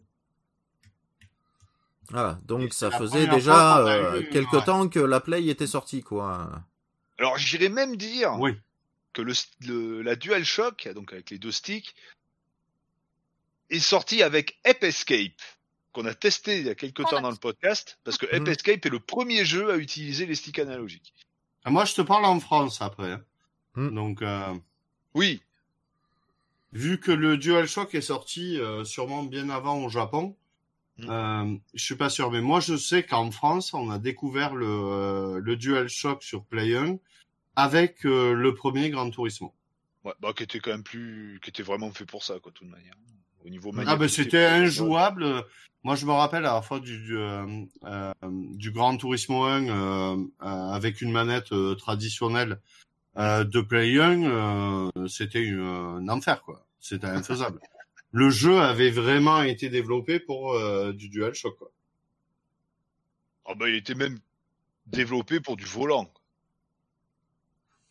voilà. 2.10 2.38
Et 2.42 2.46
Donc 2.46 2.72
ça 2.74 2.90
faisait 2.90 3.26
déjà 3.26 3.78
euh, 3.78 4.20
eu, 4.22 4.28
quelque 4.30 4.56
ouais. 4.56 4.64
temps 4.64 4.88
que 4.88 4.98
la 4.98 5.20
Play 5.20 5.46
était 5.46 5.66
sortie, 5.66 6.02
quoi. 6.02 6.62
Alors, 7.18 7.36
j'irais 7.38 7.68
même 7.68 7.96
dire 7.96 8.34
Oui. 8.38 8.52
que 9.12 9.22
le, 9.22 9.34
le- 9.66 10.02
la 10.02 10.16
DualShock, 10.16 10.88
donc 10.94 11.12
avec 11.12 11.30
les 11.30 11.38
deux 11.38 11.52
sticks, 11.52 11.94
est 13.68 13.78
sortie 13.78 14.22
avec 14.22 14.58
Ape 14.64 14.82
Escape, 14.82 15.40
qu'on 15.92 16.06
a 16.06 16.14
testé 16.14 16.58
il 16.60 16.66
y 16.66 16.70
a 16.70 16.74
quelques 16.74 17.04
temps 17.04 17.20
dans 17.20 17.30
le 17.30 17.36
podcast, 17.36 17.98
parce 18.04 18.16
que 18.18 18.26
Ape 18.26 18.42
Mhm. 18.42 18.48
Escape 18.48 18.86
est 18.86 18.90
le 18.90 19.00
premier 19.00 19.44
jeu 19.44 19.70
à 19.72 19.76
utiliser 19.76 20.26
les 20.26 20.34
sticks 20.34 20.58
analogiques. 20.58 21.14
Ah, 21.64 21.70
Moi, 21.70 21.84
je 21.84 21.94
te 21.94 22.02
parle 22.02 22.24
en 22.24 22.38
France 22.40 22.80
après. 22.80 23.12
hein. 23.12 23.22
Hmm. 23.74 23.94
Donc, 23.94 24.22
euh, 24.22 24.54
Oui, 25.14 25.42
vu 26.72 26.98
que 27.00 27.10
le 27.10 27.36
DualShock 27.36 27.94
est 27.94 28.00
sorti 28.00 28.58
euh, 28.58 28.84
sûrement 28.84 29.24
bien 29.24 29.50
avant 29.50 29.82
au 29.84 29.88
Japon, 29.88 30.36
Mm. 30.98 31.10
euh, 31.10 31.56
je 31.74 31.82
suis 31.84 31.96
pas 31.96 32.10
sûr. 32.10 32.30
Mais 32.30 32.40
moi, 32.42 32.60
je 32.60 32.76
sais 32.76 33.02
qu'en 33.04 33.30
France, 33.30 33.72
on 33.74 33.90
a 33.90 33.98
découvert 33.98 34.54
le, 34.54 34.66
euh, 34.68 35.40
le 35.42 35.56
DualShock 35.56 36.22
sur 36.22 36.44
Play 36.44 36.76
1 36.76 36.98
avec 37.56 38.04
euh, 38.04 38.34
le 38.34 38.54
premier 38.54 38.90
Gran 38.90 39.08
Turismo. 39.10 39.54
ouais, 40.04 40.12
bah, 40.20 40.32
qui 40.34 40.42
était 40.44 40.60
quand 40.60 40.70
même 40.70 40.82
plus, 40.84 41.40
qui 41.42 41.50
était 41.50 41.62
vraiment 41.62 41.90
fait 41.90 42.04
pour 42.06 42.22
ça, 42.22 42.38
quoi, 42.40 42.52
de 42.52 42.56
toute 42.56 42.68
manière. 42.68 42.94
Au 43.44 43.48
niveau 43.48 43.72
Ah 43.86 43.96
ben 43.96 44.08
c'était 44.08 44.46
quoi. 44.46 44.52
injouable. 44.52 45.44
Moi, 45.82 45.96
je 45.96 46.04
me 46.04 46.12
rappelle 46.12 46.44
à 46.44 46.54
la 46.54 46.62
fois 46.62 46.78
du 46.80 46.98
du, 46.98 47.16
euh, 47.16 47.64
euh, 47.84 48.12
du 48.54 48.70
Gran 48.70 48.96
Turismo 48.98 49.44
1 49.44 49.68
euh, 49.68 50.16
euh, 50.42 50.46
avec 50.72 51.00
une 51.00 51.10
manette 51.10 51.52
euh, 51.52 51.74
traditionnelle. 51.74 52.60
euh, 53.18 53.44
de 53.44 53.60
Play 53.62 53.98
1, 53.98 54.22
euh, 54.24 55.08
c'était 55.08 55.48
un 55.50 56.08
enfer, 56.08 56.42
quoi. 56.42 56.66
C'était 56.80 57.06
infaisable. 57.08 57.60
Le 58.12 58.28
jeu 58.30 58.58
avait 58.60 58.90
vraiment 58.90 59.42
été 59.42 59.68
développé 59.68 60.20
pour 60.20 60.52
euh, 60.54 60.92
du 60.92 61.08
DualShock, 61.08 61.56
quoi. 61.58 61.70
Ah 63.46 63.54
bah, 63.54 63.68
il 63.68 63.76
était 63.76 63.94
même 63.94 64.18
développé 64.86 65.40
pour 65.40 65.56
du 65.56 65.64
volant. 65.64 66.12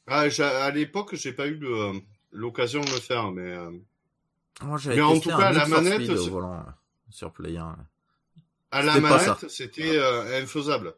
Ah, 0.08 0.26
à 0.40 0.72
l'époque, 0.72 1.16
j'ai 1.16 1.34
pas 1.34 1.48
eu 1.48 1.60
l'occasion 2.32 2.82
de 2.82 2.90
le 2.92 3.00
faire, 3.00 3.32
mais 3.32 3.42
euh, 3.52 3.72
Moi, 4.62 4.78
j'avais 4.78 4.98
Mais 4.98 5.02
en 5.02 5.20
tout 5.20 5.32
un 5.32 5.38
cas, 5.38 5.52
la 5.52 5.66
manette, 5.68 5.94
Speed 5.96 6.12
au 6.12 6.18
c'est- 6.24 6.30
volant 6.30 6.54
euh, 6.54 6.72
sur 7.10 7.32
Play 7.32 7.58
1. 7.58 7.76
à 8.72 8.82
la 8.84 9.00
manette, 9.00 9.50
c'était 9.50 9.98
euh, 9.98 10.42
infaisable. 10.44 10.94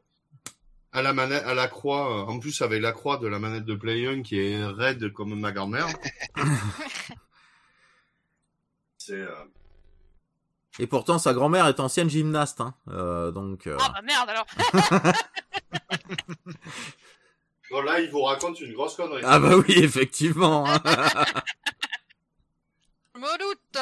À 0.93 1.01
la 1.01 1.13
manette, 1.13 1.43
à 1.43 1.53
la 1.53 1.67
croix, 1.67 2.21
euh, 2.21 2.25
en 2.31 2.39
plus 2.39 2.61
avec 2.61 2.81
la 2.81 2.91
croix 2.91 3.17
de 3.17 3.27
la 3.27 3.39
manette 3.39 3.65
de 3.65 3.75
Play 3.75 4.05
1 4.07 4.23
qui 4.23 4.39
est 4.39 4.63
raide 4.65 5.13
comme 5.13 5.39
ma 5.39 5.51
grand-mère. 5.51 5.87
C'est 8.97 9.13
euh, 9.13 9.29
Et 10.79 10.87
pourtant, 10.87 11.17
sa 11.17 11.33
grand-mère 11.33 11.65
est 11.67 11.79
ancienne 11.79 12.09
gymnaste, 12.09 12.61
hein. 12.61 12.73
Euh, 12.89 13.31
donc. 13.31 13.67
euh, 13.67 13.77
Ah 13.79 13.91
bah 13.93 14.01
merde 14.01 14.29
alors. 14.29 14.45
Bon, 17.71 17.81
là, 17.83 18.01
il 18.01 18.11
vous 18.11 18.21
raconte 18.23 18.59
une 18.59 18.73
grosse 18.73 18.97
connerie. 18.97 19.21
Ah 19.25 19.39
bah 19.39 19.55
oui, 19.55 19.73
effectivement. 19.77 20.65
hein. 23.23 23.27
Je 23.39 23.43
me 23.45 23.49
doute. 23.49 23.77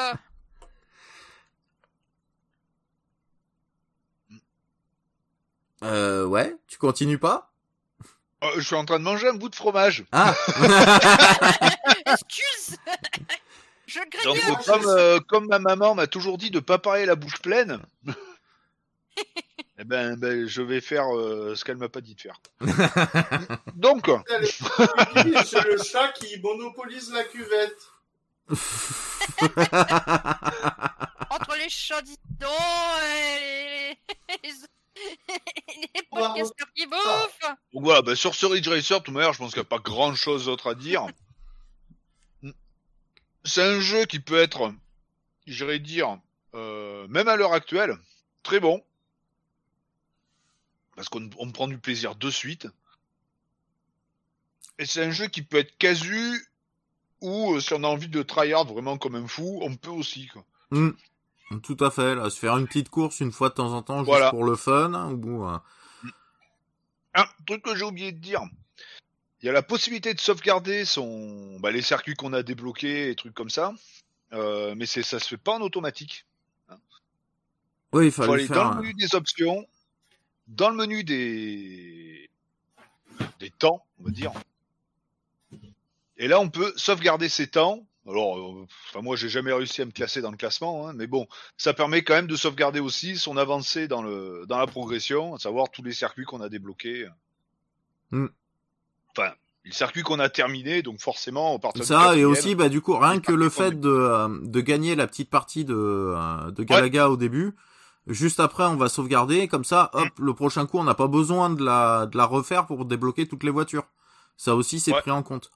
euh, 5.84 6.26
ouais, 6.26 6.56
tu 6.68 6.78
continues 6.78 7.20
pas? 7.20 7.52
Euh, 8.44 8.48
je 8.56 8.62
suis 8.62 8.76
en 8.76 8.86
train 8.86 9.00
de 9.00 9.04
manger 9.04 9.28
un 9.28 9.34
bout 9.34 9.50
de 9.50 9.56
fromage. 9.56 10.06
Ah 10.12 10.34
Excuse. 12.06 12.78
Je 13.86 14.00
Donc, 14.24 14.38
grignote. 14.38 14.66
comme, 14.66 14.86
euh, 14.88 15.20
comme 15.20 15.48
ma 15.48 15.60
maman 15.60 15.96
m'a 15.96 16.08
toujours 16.08 16.38
dit 16.38 16.52
de 16.52 16.60
pas 16.60 16.78
parler 16.78 17.06
la 17.06 17.16
bouche 17.16 17.42
pleine, 17.42 17.82
eh 19.78 19.84
ben, 19.84 20.16
ben, 20.16 20.48
je 20.48 20.62
vais 20.62 20.80
faire 20.80 21.14
euh, 21.16 21.56
ce 21.56 21.66
qu'elle 21.66 21.78
m'a 21.78 21.90
pas 21.90 22.02
dit 22.02 22.16
de 22.16 22.22
faire. 22.22 22.40
Donc, 23.76 24.10
C'est 24.28 25.66
le 25.66 25.78
chat 25.84 26.12
qui 26.14 26.40
monopolise 26.40 27.12
la 27.12 27.24
cuvette. 27.24 27.78
Entre 31.30 31.56
les 31.58 31.70
chats 31.70 32.02
didons 32.02 32.47
et 33.06 33.95
les, 34.43 34.54
les 35.93 36.02
podcasters 36.10 36.74
qui 36.76 36.88
bouffent. 36.88 37.56
donc 37.74 37.84
voilà, 37.84 38.02
ben, 38.02 38.16
sur 38.16 38.34
ce 38.34 38.47
Ridge 38.47 38.68
Racer, 38.68 39.00
de 39.00 39.04
toute 39.04 39.14
manière, 39.14 39.34
je 39.34 39.38
pense 39.38 39.52
qu'il 39.52 39.62
n'y 39.62 39.68
a 39.68 39.70
pas 39.70 39.80
grand 39.80 40.16
chose 40.16 40.45
d'autre 40.45 40.72
à 40.72 40.76
dire. 40.76 41.06
C'est 43.43 43.64
un 43.64 43.80
jeu 43.80 44.06
qui 44.06 44.20
peut 44.20 44.39
être, 44.39 44.74
j'irais 45.45 45.80
dire, 45.80 46.20
euh, 46.56 47.08
même 47.08 47.28
à 47.28 47.36
l'heure 47.36 47.54
actuelle, 47.54 47.95
très 48.43 48.60
bon. 48.60 48.84
Parce 50.95 51.08
qu'on 51.08 51.30
on 51.38 51.52
prend 51.52 51.68
du 51.68 51.78
plaisir 51.78 52.16
de 52.16 52.32
suite. 52.32 52.68
Et 54.80 54.86
c'est 54.86 55.04
un 55.04 55.12
jeu 55.12 55.28
qui 55.28 55.41
peut 55.41 55.58
être 55.58 55.78
casu, 55.78 56.49
ou 57.22 57.54
euh, 57.56 57.60
si 57.60 57.74
on 57.74 57.84
a 57.84 57.88
envie 57.88 58.08
de 58.10 58.22
tryhard 58.24 58.66
vraiment 58.66 58.98
comme 58.98 59.16
un 59.16 59.28
fou, 59.28 59.60
on 59.62 59.76
peut 59.76 59.90
aussi. 59.90 60.28
Quoi. 60.28 60.44
Hmm. 60.72 60.92
Tout 61.64 61.78
à 61.80 61.90
fait, 61.92 62.16
là, 62.16 62.30
se 62.30 62.38
faire 62.40 62.56
une 62.58 62.68
petite 62.68 62.90
course 62.90 63.20
une 63.22 63.32
fois 63.32 63.50
de 63.50 63.56
temps 63.56 63.74
en 63.74 63.82
temps, 63.82 63.98
juste 64.00 64.08
Voilà. 64.08 64.30
pour 64.30 64.44
le 64.44 64.56
fun, 64.56 65.12
ou 65.14 65.46
euh, 65.48 65.58
Un 67.16 67.26
truc 67.48 67.64
que 67.64 67.76
j'ai 67.76 67.84
oublié 67.86 68.12
de 68.12 68.20
dire. 68.20 68.42
Il 69.42 69.46
y 69.48 69.50
a 69.50 69.54
la 69.54 69.64
possibilité 69.64 70.14
de 70.14 70.20
sauvegarder 70.20 70.86
son, 70.86 71.60
bah, 71.60 71.72
les 71.72 71.82
circuits 71.82 72.14
qu'on 72.14 72.34
a 72.34 72.44
débloqués 72.44 73.10
et 73.10 73.16
trucs 73.16 73.34
comme 73.34 73.50
ça. 73.50 73.74
Euh, 74.34 74.76
mais 74.78 74.86
c'est, 74.86 75.02
ça 75.02 75.18
se 75.20 75.28
fait 75.28 75.38
pas 75.38 75.54
en 75.54 75.62
automatique. 75.62 76.26
oui, 77.94 78.06
il 78.08 78.12
faut 78.12 78.24
aller 78.32 78.46
faire. 78.46 78.56
dans 78.58 78.72
un- 78.72 78.76
le 78.76 78.82
menu 78.82 78.94
des 78.94 79.16
options, 79.16 79.66
dans 80.48 80.70
le 80.70 80.76
menu 80.76 81.04
des 81.04 82.30
des 83.40 83.50
temps, 83.50 83.84
on 84.00 84.04
va 84.04 84.12
dire. 84.12 84.32
Et 86.20 86.28
là, 86.28 86.40
on 86.40 86.50
peut 86.50 86.74
sauvegarder 86.76 87.30
ses 87.30 87.48
temps. 87.48 87.86
Alors, 88.08 88.38
euh, 88.38 88.68
enfin, 88.90 89.02
moi, 89.02 89.16
j'ai 89.16 89.30
jamais 89.30 89.54
réussi 89.54 89.82
à 89.82 89.86
me 89.86 89.92
classer 89.92 90.22
dans 90.22 90.32
le 90.32 90.38
classement, 90.38 90.88
hein, 90.88 90.94
mais 90.96 91.08
bon, 91.08 91.28
ça 91.58 91.74
permet 91.74 92.04
quand 92.04 92.14
même 92.14 92.28
de 92.28 92.36
sauvegarder 92.36 92.80
aussi 92.80 93.18
son 93.18 93.38
avancée 93.38 93.88
dans 93.88 94.02
le 94.02 94.46
dans 94.48 94.58
la 94.58 94.68
progression, 94.68 95.36
à 95.36 95.40
savoir 95.40 95.70
tous 95.70 95.84
les 95.84 95.94
circuits 95.94 96.26
qu'on 96.26 96.42
a 96.42 96.50
débloqués. 96.50 97.08
Hmm. 98.12 98.28
Enfin, 99.16 99.32
les 99.64 99.72
circuits 99.72 100.02
qu'on 100.02 100.20
a 100.20 100.30
terminés, 100.30 100.82
donc 100.82 101.00
forcément, 101.00 101.58
partir 101.60 101.82
du 101.82 101.88
Ça, 101.88 102.16
et 102.16 102.26
aussi, 102.26 102.56
bah, 102.56 102.70
du 102.70 102.82
coup, 102.82 102.98
rien 102.98 103.20
que 103.20 103.32
le 103.32 103.50
fait 103.50 103.80
de, 103.80 103.90
euh, 103.90 104.28
de 104.42 104.62
gagner 104.62 104.96
la 104.96 105.08
petite 105.08 105.30
partie 105.30 105.64
de, 105.66 105.76
euh, 105.76 106.52
de 106.52 106.64
Galaga 106.64 107.10
au 107.10 107.18
début, 107.18 107.56
juste 108.08 108.40
après, 108.40 108.66
on 108.66 108.76
va 108.76 108.90
sauvegarder, 108.90 109.48
comme 109.48 109.64
ça, 109.66 109.92
hop, 109.94 110.10
le 110.18 110.34
prochain 110.34 110.66
coup, 110.66 110.80
on 110.80 110.84
n'a 110.84 110.96
pas 110.96 111.08
besoin 111.08 111.50
de 111.50 111.64
la, 111.64 112.08
de 112.08 112.18
la 112.18 112.26
refaire 112.26 112.66
pour 112.66 112.86
débloquer 112.86 113.28
toutes 113.28 113.44
les 113.44 113.52
voitures. 113.52 113.86
Ça 114.38 114.56
aussi, 114.56 114.80
c'est 114.80 114.94
Ouais. 114.94 115.02
pris 115.02 115.12
en 115.12 115.22
compte. 115.22 115.52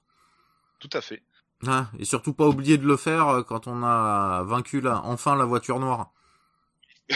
Tout 0.88 0.96
à 0.96 1.00
fait. 1.00 1.22
Ah, 1.66 1.86
et 1.98 2.04
surtout 2.04 2.34
pas 2.34 2.46
oublier 2.46 2.76
de 2.76 2.84
le 2.86 2.96
faire 2.96 3.28
euh, 3.28 3.42
quand 3.42 3.66
on 3.66 3.82
a 3.82 4.42
vaincu 4.44 4.80
la, 4.82 5.02
enfin 5.04 5.34
la 5.34 5.44
voiture 5.46 5.80
noire. 5.80 6.12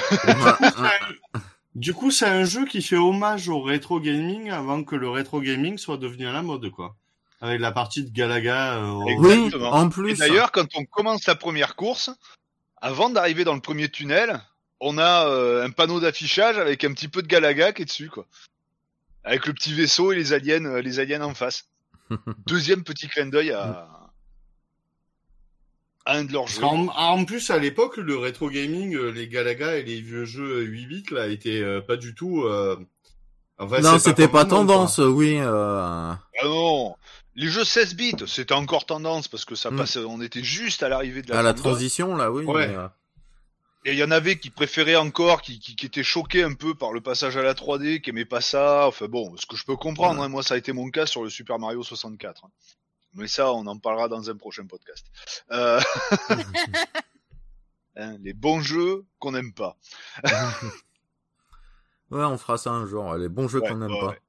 Du 1.75 1.95
coup, 1.95 2.11
c'est 2.11 2.27
un 2.27 2.45
jeu 2.45 2.65
qui 2.67 2.83
fait 2.83 2.97
hommage 2.97 3.49
au 3.49 3.61
rétro 3.63 4.01
gaming 4.01 4.51
avant 4.51 4.83
que 4.83 4.97
le 4.97 5.09
rétro 5.09 5.41
gaming 5.41 5.79
soit 5.79 5.97
devenu 5.99 6.27
à 6.27 6.33
la 6.33 6.43
mode, 6.43 6.71
quoi. 6.71 6.97
Avec 7.41 7.61
la 7.61 7.71
partie 7.71 8.03
de 8.05 8.11
Galaga. 8.11 8.79
euh, 8.79 8.91
oui, 9.19 9.53
en 9.63 9.87
Et 9.87 9.91
plus. 9.91 10.19
d'ailleurs, 10.19 10.51
quand 10.51 10.67
on 10.75 10.85
commence 10.85 11.27
la 11.27 11.37
première 11.37 11.77
course, 11.77 12.11
avant 12.79 13.11
d'arriver 13.11 13.45
dans 13.45 13.55
le 13.55 13.61
premier 13.61 13.89
tunnel, 13.89 14.41
on 14.81 14.99
a 14.99 15.27
euh, 15.29 15.65
un 15.65 15.71
panneau 15.71 16.01
d'affichage 16.01 16.59
avec 16.59 16.83
un 16.83 16.93
petit 16.95 17.07
peu 17.07 17.23
de 17.23 17.29
Galaga 17.29 17.73
qui 17.73 17.83
est 17.83 17.85
dessus, 17.85 18.09
quoi. 18.11 18.27
Avec 19.23 19.47
le 19.47 19.53
petit 19.53 19.73
vaisseau 19.73 20.11
et 20.11 20.17
les 20.17 20.33
aliens, 20.33 20.65
euh, 20.65 20.81
les 20.83 20.99
aliens 20.99 21.23
en 21.23 21.35
face. 21.35 21.69
Deuxième 22.47 22.83
petit 22.85 23.09
clin 23.09 23.27
d'œil 23.27 23.53
à, 23.53 23.89
à 26.05 26.17
un 26.17 26.25
de 26.25 26.33
leurs 26.33 26.47
jeux. 26.47 26.65
En, 26.65 26.89
en 26.89 27.25
plus, 27.25 27.51
à 27.51 27.59
l'époque, 27.59 27.97
le 27.99 28.17
rétro 28.17 28.49
gaming, 28.51 28.95
euh, 28.97 29.11
les 29.11 29.29
Galaga 29.29 29.77
et 29.77 29.83
les 29.83 30.01
vieux 30.01 30.25
jeux 30.25 30.63
8 30.63 30.87
bits, 30.87 31.05
là, 31.11 31.27
étaient 31.29 31.61
euh, 31.61 31.81
pas 31.81 31.97
du 31.97 32.15
tout. 32.15 32.45
euh, 32.45 32.77
enfin, 33.59 33.81
non, 33.81 33.99
c'était 33.99 34.29
pas 34.29 34.45
tendance, 34.47 34.99
oui. 34.99 35.37
Euh... 35.39 36.13
Ah 36.41 36.45
non, 36.45 36.97
les 37.35 37.49
jeux 37.49 37.65
16 37.65 37.95
bits, 37.95 38.15
c'était 38.27 38.55
encore 38.55 38.87
tendance 38.87 39.29
parce 39.29 39.45
que 39.45 39.55
ça 39.55 39.71
Mm. 39.71 39.77
passait, 39.77 39.99
on 40.01 40.21
était 40.23 40.43
juste 40.43 40.83
à 40.83 40.89
l'arrivée 40.89 41.23
de 41.23 41.31
la, 41.31 41.41
À 41.41 41.43
la 41.43 41.53
transition, 41.55 42.17
là, 42.17 42.33
oui. 42.33 42.45
Ouais. 42.45 42.69
mais, 42.69 42.75
euh, 42.77 42.89
Et 43.85 43.93
il 43.93 43.99
y 43.99 44.03
en 44.05 44.11
avait 44.11 44.39
qui 44.39 44.51
préféraient 44.51 44.97
encore, 44.97 45.41
qui, 45.41 45.61
qui, 45.61 45.77
qui 45.77 45.87
étaient 45.87 46.03
choqués 46.03 46.43
un 46.43 46.55
peu 46.55 46.75
par 46.75 46.93
le 46.93 47.01
passage 47.01 47.37
à 47.37 47.43
la 47.43 47.55
3D, 47.55 48.01
qui 48.01 48.11
aimaient 48.11 48.25
pas 48.25 48.41
ça. 48.41 48.87
Enfin 48.89 49.07
bon, 49.07 49.37
ce 49.37 49.47
que 49.47 49.57
je 49.57 49.65
peux 49.65 49.77
comprendre, 49.77 50.21
hein, 50.23 50.29
moi 50.29 50.43
ça 50.43 50.55
a 50.55 50.57
été 50.57 50.73
mon 50.73 50.91
cas 50.91 51.07
sur 51.07 51.23
le 51.23 51.31
Super 51.31 51.59
Mario 51.59 51.83
64. 51.83 52.45
hein. 52.45 52.51
Mais 53.15 53.29
ça, 53.29 53.53
on 53.53 53.67
en 53.67 53.79
parlera 53.79 54.09
dans 54.09 54.29
un 54.29 54.37
prochain 54.37 54.67
podcast. 54.67 55.07
Euh... 55.51 55.81
hein, 57.97 58.17
les 58.21 58.35
bons 58.35 58.61
jeux 58.61 59.05
qu'on 59.19 59.33
n'aime 59.33 59.53
pas. 59.53 59.77
Ouais, 62.11 62.25
on 62.25 62.39
fera 62.39 62.57
ça 62.57 62.71
un 62.71 62.87
jour. 62.87 63.15
Les 63.17 63.29
bons 63.29 63.49
jeux 63.49 63.61
Ouais, 63.61 63.69
qu'on 63.69 63.77
n'aime 63.77 63.91
ouais, 63.93 64.01
pas. 64.01 64.07
ouais. 64.09 64.21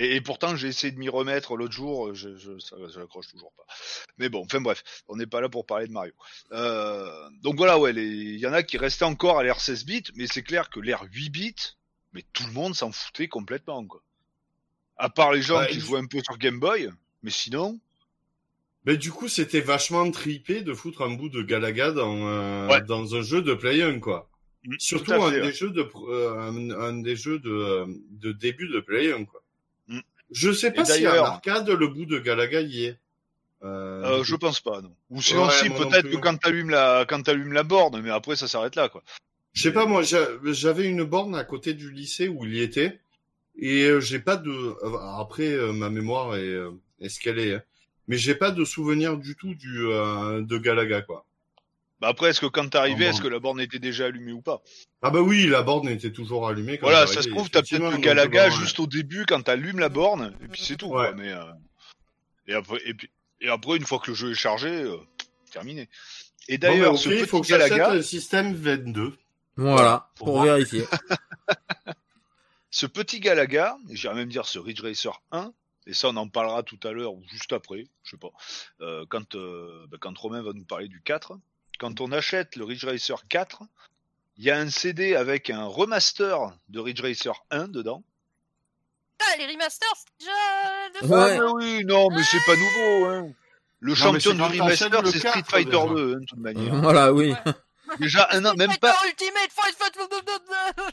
Et, 0.00 0.14
et 0.16 0.20
pourtant, 0.20 0.54
j'ai 0.56 0.68
essayé 0.68 0.92
de 0.92 0.98
m'y 0.98 1.08
remettre 1.08 1.56
l'autre 1.56 1.72
jour, 1.74 2.14
je, 2.14 2.36
je, 2.36 2.58
ça, 2.60 2.76
ça 2.94 3.00
accroche 3.00 3.26
toujours 3.28 3.52
pas. 3.52 3.64
Mais 4.16 4.28
bon, 4.28 4.44
enfin 4.44 4.60
bref, 4.60 4.82
on 5.08 5.16
n'est 5.16 5.26
pas 5.26 5.40
là 5.40 5.48
pour 5.48 5.66
parler 5.66 5.88
de 5.88 5.92
Mario. 5.92 6.12
Euh, 6.52 7.28
donc 7.42 7.56
voilà, 7.56 7.78
ouais, 7.78 7.92
il 7.94 8.38
y 8.38 8.46
en 8.46 8.52
a 8.52 8.62
qui 8.62 8.78
restaient 8.78 9.04
encore 9.04 9.38
à 9.38 9.42
l'ère 9.42 9.60
16 9.60 9.84
bits, 9.84 10.04
mais 10.14 10.26
c'est 10.26 10.42
clair 10.44 10.70
que 10.70 10.78
l'ère 10.80 11.02
8 11.12 11.30
bits, 11.30 11.54
mais 12.12 12.24
tout 12.32 12.44
le 12.46 12.52
monde 12.52 12.74
s'en 12.76 12.92
foutait 12.92 13.28
complètement, 13.28 13.84
quoi. 13.84 14.00
À 14.96 15.08
part 15.10 15.32
les 15.32 15.42
gens 15.42 15.58
Ouais, 15.58 15.68
qui 15.68 15.80
jouaient 15.80 15.98
un 16.00 16.06
peu 16.06 16.20
sur 16.22 16.38
Game 16.38 16.60
Boy, 16.60 16.88
mais 17.22 17.30
sinon, 17.30 17.78
Mais 18.84 18.96
du 18.96 19.10
coup, 19.10 19.28
c'était 19.28 19.60
vachement 19.60 20.08
tripé 20.10 20.62
de 20.62 20.72
foutre 20.74 21.02
un 21.02 21.10
bout 21.14 21.28
de 21.28 21.42
Galaga 21.42 21.90
dans, 21.90 22.26
euh, 22.28 22.68
Ouais. 22.68 22.80
dans 22.82 23.14
un 23.16 23.22
jeu 23.22 23.42
de 23.42 23.52
Play 23.54 23.82
1, 23.82 23.98
quoi. 24.00 24.30
Mm, 24.64 24.74
Surtout 24.78 25.12
un 25.12 25.30
des 25.30 25.40
ouais. 25.40 25.52
jeux 25.52 25.70
de 25.70 25.82
pr- 25.82 26.08
euh, 26.08 26.38
un, 26.40 26.70
un 26.70 26.92
des 27.02 27.16
jeux 27.16 27.38
de, 27.40 27.50
euh, 27.50 27.86
de 28.10 28.32
début 28.32 28.68
de 28.68 28.80
Play 28.80 29.12
1, 29.12 29.24
quoi. 29.24 29.42
Je 30.30 30.52
sais 30.52 30.70
pas 30.72 30.84
si 30.84 30.92
à 30.92 30.94
d'ailleurs- 31.10 31.24
l'arcade 31.24 31.68
le 31.70 31.86
bout 31.88 32.04
de 32.06 32.18
Galaga 32.18 32.60
y 32.60 32.84
est. 32.84 32.98
Euh, 33.64 34.20
euh, 34.20 34.22
je 34.24 34.36
pense 34.36 34.60
pas, 34.60 34.80
non. 34.82 34.94
Ou 35.10 35.20
sinon, 35.20 35.46
Ouais, 35.46 35.52
si, 35.52 35.68
peut-être 35.70 36.08
que 36.08 36.16
quand 36.16 36.36
t'allumes 36.36 36.70
la, 36.70 37.04
quand 37.08 37.22
t'allumes 37.22 37.52
la 37.52 37.64
borne, 37.64 38.00
mais 38.02 38.10
après, 38.10 38.36
ça 38.36 38.46
s'arrête 38.46 38.76
là, 38.76 38.88
quoi. 38.88 39.02
Je 39.52 39.62
sais 39.62 39.72
pas, 39.72 39.84
moi, 39.86 40.02
j'a- 40.02 40.28
j'avais 40.44 40.84
une 40.84 41.02
borne 41.02 41.34
à 41.34 41.42
côté 41.42 41.74
du 41.74 41.90
lycée 41.90 42.28
où 42.28 42.44
il 42.44 42.54
y 42.54 42.60
était, 42.60 43.00
et 43.58 43.84
euh, 43.86 44.00
j'ai 44.00 44.20
pas 44.20 44.36
de. 44.36 44.50
euh, 44.50 44.98
Après, 45.18 45.56
ma 45.72 45.90
mémoire 45.90 46.36
est, 46.36 46.56
est 47.00 47.08
ce 47.08 47.18
qu'elle 47.18 47.40
est, 47.40 47.54
hein. 47.54 47.62
mais 48.06 48.16
j'ai 48.16 48.36
pas 48.36 48.52
de 48.52 48.64
souvenir 48.64 49.16
du 49.16 49.34
tout 49.34 49.54
du 49.54 49.86
euh, 49.88 50.40
de 50.42 50.58
Galaga, 50.58 51.02
quoi. 51.02 51.24
Bah 52.00 52.08
après, 52.08 52.30
est-ce 52.30 52.40
que 52.40 52.46
quand 52.46 52.68
t'arrivais, 52.68 53.06
est-ce 53.06 53.20
que 53.20 53.28
la 53.28 53.40
borne 53.40 53.60
était 53.60 53.80
déjà 53.80 54.06
allumée 54.06 54.32
ou 54.32 54.40
pas? 54.40 54.62
Ah 55.02 55.10
bah 55.10 55.20
oui, 55.20 55.46
la 55.46 55.62
borne 55.62 55.88
était 55.88 56.12
toujours 56.12 56.46
allumée. 56.46 56.78
Quand 56.78 56.86
Voilà, 56.86 57.06
ça 57.06 57.22
se 57.22 57.28
trouve, 57.28 57.50
t'as 57.50 57.62
peut-être 57.62 57.90
le 57.90 57.98
Galaga 57.98 58.48
bon, 58.48 58.54
ouais. 58.54 58.60
juste 58.60 58.78
au 58.78 58.86
début 58.86 59.26
quand 59.26 59.42
t'allumes 59.42 59.80
la 59.80 59.88
borne, 59.88 60.32
et 60.42 60.48
puis 60.48 60.62
c'est 60.62 60.76
tout. 60.76 60.86
Ouais. 60.86 61.08
quoi, 61.08 61.12
mais, 61.14 61.32
euh, 61.32 61.44
Et 62.46 62.54
après, 62.54 62.78
et, 62.84 62.94
puis, 62.94 63.10
et 63.40 63.48
après, 63.48 63.76
une 63.76 63.84
fois 63.84 63.98
que 63.98 64.10
le 64.10 64.16
jeu 64.16 64.30
est 64.30 64.34
chargé, 64.34 64.68
euh, 64.68 64.96
terminé. 65.50 65.88
Et 66.48 66.56
Bon, 66.56 66.68
mais 66.68 66.76
d'ailleurs, 66.76 66.94
ok, 66.94 67.00
ce 67.00 67.08
il 67.08 67.26
faut 67.26 67.40
petit 67.40 67.52
que 67.52 67.58
Galaga, 67.58 67.90
un 67.90 68.02
système 68.02 68.54
22. 68.54 69.16
Voilà, 69.56 70.08
pour 70.14 70.42
vérifier. 70.42 70.84
ce 72.70 72.86
petit 72.86 73.18
Galaga, 73.20 73.76
et 73.90 73.96
j'irais 73.96 74.14
même 74.14 74.28
dire 74.28 74.46
ce 74.46 74.60
Ridge 74.60 74.82
Racer 74.82 75.20
1, 75.32 75.52
et 75.88 75.94
ça 75.94 76.08
on 76.08 76.16
en 76.16 76.28
parlera 76.28 76.62
tout 76.62 76.78
à 76.84 76.92
l'heure 76.92 77.14
ou 77.14 77.22
juste 77.28 77.52
après, 77.52 77.86
je 78.04 78.10
sais 78.10 78.16
pas, 78.18 78.30
euh, 78.82 79.04
quand, 79.08 79.34
euh, 79.34 79.86
bah, 79.88 79.96
quand 80.00 80.16
Romain 80.16 80.42
va 80.42 80.52
nous 80.52 80.64
parler 80.64 80.86
du 80.88 81.00
4, 81.02 81.38
quand 81.78 82.00
on 82.00 82.12
achète 82.12 82.56
le 82.56 82.64
Ridge 82.64 82.84
Racer 82.84 83.26
4, 83.28 83.62
il 84.36 84.44
y 84.44 84.50
a 84.50 84.58
un 84.58 84.70
CD 84.70 85.16
avec 85.16 85.50
un 85.50 85.64
remaster 85.64 86.38
de 86.68 86.80
Ridge 86.80 87.00
Racer 87.00 87.34
1 87.50 87.68
dedans. 87.68 88.02
Ah, 89.20 89.36
les 89.38 89.46
remasters, 89.46 89.94
c'est 89.96 90.18
déjà... 90.20 91.00
de 91.00 91.12
Ouais. 91.12 91.38
Ah, 91.40 91.52
oui, 91.54 91.84
non, 91.84 92.08
mais 92.10 92.22
c'est 92.22 92.44
pas 92.46 92.54
nouveau. 92.56 93.04
Hein. 93.06 93.32
Le 93.80 93.92
mais 93.92 93.98
champion 93.98 94.34
du 94.34 94.42
remaster, 94.42 95.02
le 95.02 95.10
c'est 95.10 95.20
4, 95.20 95.30
Street 95.32 95.44
Fighter 95.48 95.70
déjà. 95.70 95.86
2, 95.94 96.14
hein, 96.14 96.18
de 96.20 96.24
toute 96.26 96.38
manière. 96.38 96.74
Voilà, 96.76 97.12
oui. 97.12 97.34
Déjà 98.00 98.28
un 98.32 98.44
an, 98.44 98.54
même 98.54 98.76
pas. 98.76 98.94
Ultimate 99.06 99.50
Fight 99.50 99.74
Fight 99.74 99.96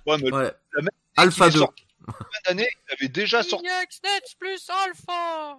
Ouais, 0.05 0.17
mais 0.17 0.31
Ouais. 0.31 0.51
La 0.73 0.81
même- 0.81 0.89
Alpha 1.17 1.47
il 1.47 1.49
est 1.49 1.53
2. 1.53 1.59
sorti 1.59 1.85
en 2.07 2.11
fin 2.13 2.23
d'année, 2.45 2.69
il 2.87 2.93
avait 2.93 3.07
déjà 3.07 3.41
sorti. 3.43 3.65
Next 3.65 4.37
plus 4.39 4.69
Alpha 4.69 5.57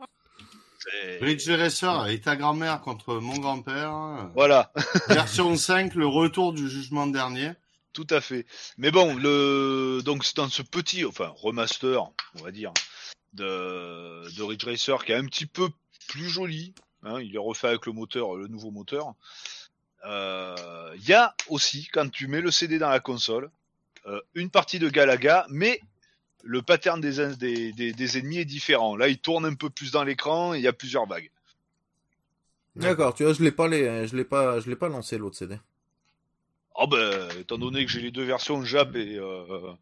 C'est- 0.90 1.18
Ridge 1.24 1.48
Racer 1.50 2.06
et 2.08 2.20
ta 2.20 2.36
grand-mère 2.36 2.80
contre 2.80 3.14
mon 3.16 3.36
grand-père. 3.38 4.28
Voilà. 4.34 4.72
Version 5.08 5.56
5, 5.56 5.94
le 5.94 6.06
retour 6.06 6.52
du 6.52 6.68
jugement 6.68 7.06
dernier. 7.06 7.52
Tout 7.92 8.06
à 8.10 8.20
fait. 8.20 8.46
Mais 8.78 8.90
bon, 8.90 9.14
le 9.14 10.00
donc 10.04 10.24
c'est 10.24 10.36
dans 10.36 10.48
ce 10.50 10.62
petit, 10.62 11.04
enfin 11.04 11.32
remaster, 11.36 12.02
on 12.38 12.42
va 12.42 12.50
dire, 12.50 12.72
de, 13.32 14.30
de 14.36 14.42
Ridge 14.42 14.64
Racer 14.64 15.04
qui 15.04 15.12
est 15.12 15.16
un 15.16 15.24
petit 15.24 15.46
peu 15.46 15.68
plus 16.08 16.28
joli. 16.28 16.74
Hein, 17.02 17.20
il 17.20 17.34
est 17.34 17.38
refait 17.38 17.68
avec 17.68 17.86
le 17.86 17.92
moteur, 17.92 18.34
le 18.36 18.48
nouveau 18.48 18.70
moteur. 18.70 19.14
Euh, 20.04 20.92
Il 20.96 21.08
y 21.08 21.14
a 21.14 21.34
aussi, 21.48 21.88
quand 21.92 22.10
tu 22.10 22.26
mets 22.28 22.40
le 22.40 22.50
CD 22.50 22.78
dans 22.78 22.88
la 22.90 23.00
console, 23.00 23.50
euh, 24.06 24.20
une 24.34 24.50
partie 24.50 24.78
de 24.78 24.88
Galaga, 24.88 25.46
mais 25.48 25.80
le 26.46 26.62
pattern 26.62 27.00
des, 27.00 27.34
des, 27.36 27.72
des, 27.72 27.92
des 27.92 28.18
ennemis 28.18 28.38
est 28.38 28.44
différent. 28.44 28.96
Là, 28.96 29.08
il 29.08 29.18
tourne 29.18 29.44
un 29.44 29.54
peu 29.54 29.68
plus 29.68 29.90
dans 29.90 30.04
l'écran 30.04 30.54
et 30.54 30.58
il 30.58 30.62
y 30.62 30.68
a 30.68 30.72
plusieurs 30.72 31.06
vagues. 31.06 31.30
D'accord, 32.76 33.14
tu 33.14 33.24
vois, 33.24 33.32
je 33.32 33.42
l'ai 33.42 33.52
pas, 33.52 33.68
les... 33.68 34.06
je 34.06 34.16
l'ai 34.16 34.24
pas, 34.24 34.60
je 34.60 34.68
l'ai 34.68 34.76
pas 34.76 34.88
lancé 34.88 35.18
l'autre 35.18 35.36
CD. 35.36 35.58
Ah 36.78 36.86
ben, 36.86 37.28
étant 37.38 37.58
donné 37.58 37.84
que 37.84 37.90
j'ai 37.90 38.02
les 38.02 38.10
deux 38.10 38.24
versions 38.24 38.62
Jap 38.64 38.94
et, 38.94 39.16
euh, 39.18 39.72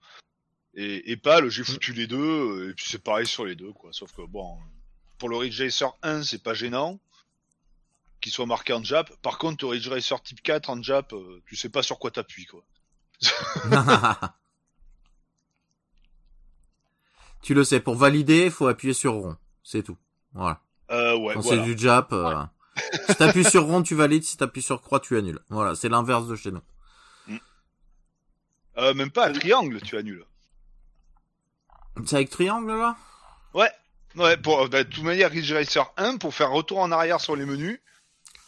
et, 0.75 1.11
et 1.11 1.17
PAL, 1.17 1.51
j'ai 1.51 1.65
foutu 1.65 1.93
les 1.93 2.07
deux, 2.07 2.19
euh, 2.19 2.71
et 2.71 2.75
puis 2.75 2.87
c'est 2.89 3.03
pareil 3.03 3.27
sur 3.27 3.45
les 3.45 3.57
deux, 3.57 3.73
quoi. 3.73 3.93
Sauf 3.93 4.13
que 4.13 4.23
bon, 4.23 4.57
pour 5.19 5.29
le 5.29 5.37
Ridge 5.37 5.61
Racer 5.61 5.93
1, 6.03 6.23
c'est 6.23 6.43
pas 6.43 6.55
gênant 6.55 7.01
qu'il 8.21 8.33
soit 8.33 8.47
marqué 8.47 8.73
en 8.73 8.83
Jap. 8.83 9.11
Par 9.23 9.39
contre, 9.39 9.65
le 9.65 9.71
Ridge 9.71 9.89
Racer 9.89 10.23
Type 10.23 10.41
4 10.41 10.71
en 10.71 10.81
Jap, 10.83 11.13
euh, 11.13 11.43
tu 11.47 11.57
sais 11.57 11.69
pas 11.69 11.83
sur 11.83 11.99
quoi 11.99 12.13
t'appuies, 12.13 12.47
quoi. 12.47 12.65
tu 17.45 17.55
le 17.55 17.63
sais, 17.63 17.79
pour 17.79 17.95
valider, 17.95 18.51
faut 18.51 18.67
appuyer 18.67 18.95
sur 18.95 19.13
rond. 19.13 19.37
C'est 19.63 19.83
tout. 19.83 19.97
Voilà. 20.33 20.61
Euh, 20.91 21.17
ouais, 21.17 21.35
Quand 21.35 21.41
voilà. 21.41 21.63
c'est 21.63 21.71
du 21.75 21.79
Jap, 21.79 22.13
euh, 22.13 22.43
si 23.09 23.15
t'appuies 23.17 23.45
sur 23.45 23.65
rond, 23.67 23.83
tu 23.83 23.95
valides. 23.95 24.25
Si 24.25 24.37
t'appuies 24.37 24.63
sur 24.63 24.81
croix, 24.83 24.99
tu 24.99 25.17
annules. 25.17 25.39
Voilà, 25.51 25.75
c'est 25.75 25.89
l'inverse 25.89 26.27
de 26.27 26.35
chez 26.37 26.51
nous. 26.51 26.63
Euh, 28.77 28.93
même 28.95 29.11
pas 29.11 29.27
à 29.27 29.31
triangle, 29.33 29.81
tu 29.83 29.97
annules. 29.97 30.25
C'est 32.07 32.17
avec 32.17 32.31
triangle, 32.31 32.73
là? 32.73 32.97
Ouais. 33.55 33.71
Ouais, 34.17 34.37
pour, 34.37 34.69
bah, 34.69 34.83
de 34.85 34.89
toute 34.89 35.05
manière, 35.05 35.31
Ridge 35.31 35.53
Racer 35.53 35.93
1, 35.97 36.17
pour 36.17 36.35
faire 36.35 36.51
retour 36.51 36.79
en 36.81 36.91
arrière 36.91 37.21
sur 37.21 37.37
les 37.37 37.45
menus, 37.47 37.81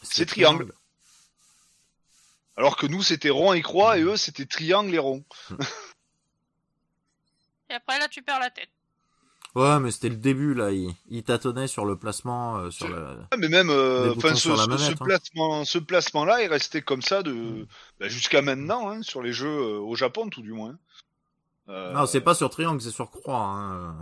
C'est 0.01 0.25
triangle. 0.25 0.73
alors 2.57 2.75
que 2.77 2.87
nous, 2.87 3.03
c'était 3.03 3.29
rond 3.29 3.53
et 3.53 3.61
croix, 3.61 3.97
et 3.97 4.01
eux, 4.01 4.17
c'était 4.17 4.45
triangle 4.45 4.93
et 4.93 4.99
rond. 4.99 5.23
Et 7.69 7.73
après, 7.73 7.99
là, 7.99 8.07
tu 8.07 8.21
perds 8.21 8.39
la 8.39 8.49
tête. 8.49 8.69
Ouais, 9.59 9.79
mais 9.79 9.89
c'était 9.91 10.09
le 10.09 10.17
début, 10.17 10.53
là. 10.53 10.71
Il, 10.71 10.91
il 11.09 11.23
tâtonnait 11.23 11.67
sur 11.67 11.85
le 11.85 11.95
placement, 11.97 12.57
euh, 12.57 12.69
sur 12.69 12.87
le... 12.87 13.05
Ah, 13.31 13.37
mais 13.37 13.47
même, 13.49 13.69
euh, 13.71 14.13
enfin, 14.15 14.35
ce, 14.35 14.41
sur 14.41 14.55
la 14.55 14.63
ce- 14.65 14.69
manette, 14.69 14.85
ce 14.85 14.91
hein. 14.91 15.05
placement, 15.05 15.65
ce 15.65 15.79
placement-là 15.79 16.43
est 16.43 16.47
resté 16.47 16.81
comme 16.81 17.01
ça 17.01 17.23
de 17.23 17.65
bah, 17.99 18.07
jusqu'à 18.07 18.41
maintenant 18.43 18.89
hein, 18.89 19.01
sur 19.01 19.23
les 19.23 19.33
jeux 19.33 19.47
euh, 19.47 19.79
au 19.79 19.95
Japon, 19.95 20.29
tout 20.29 20.41
du 20.43 20.53
moins. 20.53 20.75
Euh, 21.69 21.91
Non, 21.93 22.05
c'est 22.05 22.21
pas 22.21 22.35
sur 22.35 22.49
triangle, 22.51 22.79
c'est 22.81 22.91
sur 22.91 23.09
croix, 23.09 23.39
hein. 23.39 23.95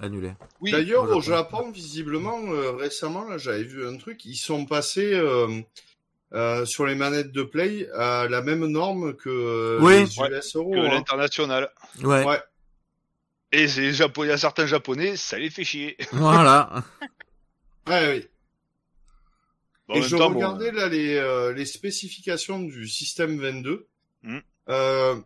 Annulé. 0.00 0.32
Oui, 0.60 0.72
D'ailleurs, 0.72 1.04
au 1.04 1.20
Japon. 1.20 1.58
Japon, 1.58 1.70
visiblement, 1.70 2.40
euh, 2.48 2.72
récemment, 2.72 3.28
là, 3.28 3.38
j'avais 3.38 3.62
vu 3.64 3.86
un 3.86 3.96
truc, 3.98 4.24
ils 4.24 4.36
sont 4.36 4.64
passés 4.64 5.12
euh, 5.14 5.60
euh, 6.32 6.64
sur 6.64 6.86
les 6.86 6.94
manettes 6.94 7.30
de 7.30 7.42
Play 7.42 7.88
à 7.94 8.26
la 8.28 8.40
même 8.42 8.66
norme 8.66 9.14
que 9.14 9.28
euh, 9.28 9.78
Oui. 9.80 10.06
les 10.06 10.18
Ouais, 10.18 10.38
US 10.38 10.56
euros. 10.56 10.72
que 10.72 10.78
hein. 10.78 10.88
l'international. 10.88 11.70
Ouais, 12.02 12.24
Ouais. 12.24 12.40
Et 13.52 13.68
c'est 13.68 13.92
japonais, 13.92 14.28
il 14.28 14.30
y 14.30 14.34
a 14.34 14.38
certains 14.38 14.66
japonais, 14.66 15.16
ça 15.16 15.38
les 15.38 15.50
fait 15.50 15.64
chier. 15.64 15.96
voilà. 16.12 16.84
Ouais, 17.86 18.14
oui. 18.14 18.28
Bon, 19.88 19.94
en 19.94 19.98
Et 19.98 20.02
je 20.02 20.16
temps, 20.16 20.30
bon, 20.30 20.36
regardais 20.36 20.72
là 20.72 20.88
les, 20.88 21.16
euh, 21.16 21.52
les 21.52 21.66
spécifications 21.66 22.60
du 22.60 22.88
système 22.88 23.38
22. 23.38 23.88
Hmm. 24.22 24.38
Euh, 24.68 25.20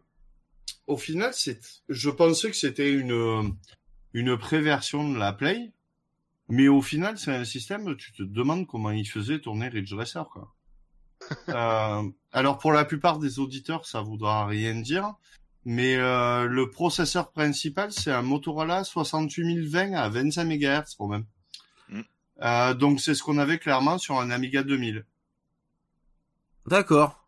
au 0.87 0.97
final, 0.97 1.33
c'est, 1.35 1.61
je 1.89 2.11
pensais 2.11 2.51
que 2.51 2.57
c'était 2.57 2.91
une 2.91 3.12
euh, 3.12 3.43
une 4.12 4.37
préversion 4.39 5.09
de 5.09 5.18
la 5.18 5.33
Play, 5.33 5.72
mais 6.49 6.68
au 6.68 6.81
final, 6.81 7.18
c'est 7.18 7.33
un 7.33 7.45
système. 7.45 7.97
Tu 7.97 8.12
te 8.12 8.22
demandes 8.22 8.66
comment 8.66 8.91
il 8.91 9.07
faisait 9.07 9.41
tourner 9.41 9.68
Ridge 9.68 9.93
Racer, 9.93 10.29
quoi. 10.29 10.53
Euh, 11.49 12.03
alors 12.33 12.59
pour 12.59 12.72
la 12.72 12.85
plupart 12.85 13.18
des 13.18 13.39
auditeurs, 13.39 13.87
ça 13.87 14.01
voudra 14.03 14.47
rien 14.47 14.74
dire, 14.74 15.14
mais 15.67 15.97
euh, 15.97 16.45
le 16.45 16.71
processeur 16.71 17.33
principal, 17.33 17.91
c'est 17.91 18.12
un 18.12 18.23
Motorola 18.23 18.85
68020 18.85 19.95
à 19.95 20.09
25 20.09 20.45
MHz 20.45 20.95
quand 20.97 21.09
même. 21.09 21.27
Hmm. 21.89 22.03
Euh, 22.43 22.73
donc 22.73 23.01
c'est 23.01 23.17
ce 23.17 23.25
qu'on 23.25 23.37
avait 23.37 23.59
clairement 23.59 23.99
sur 23.99 24.21
un 24.21 24.31
Amiga 24.31 24.62
2000. 24.62 25.05
D'accord. 26.69 27.27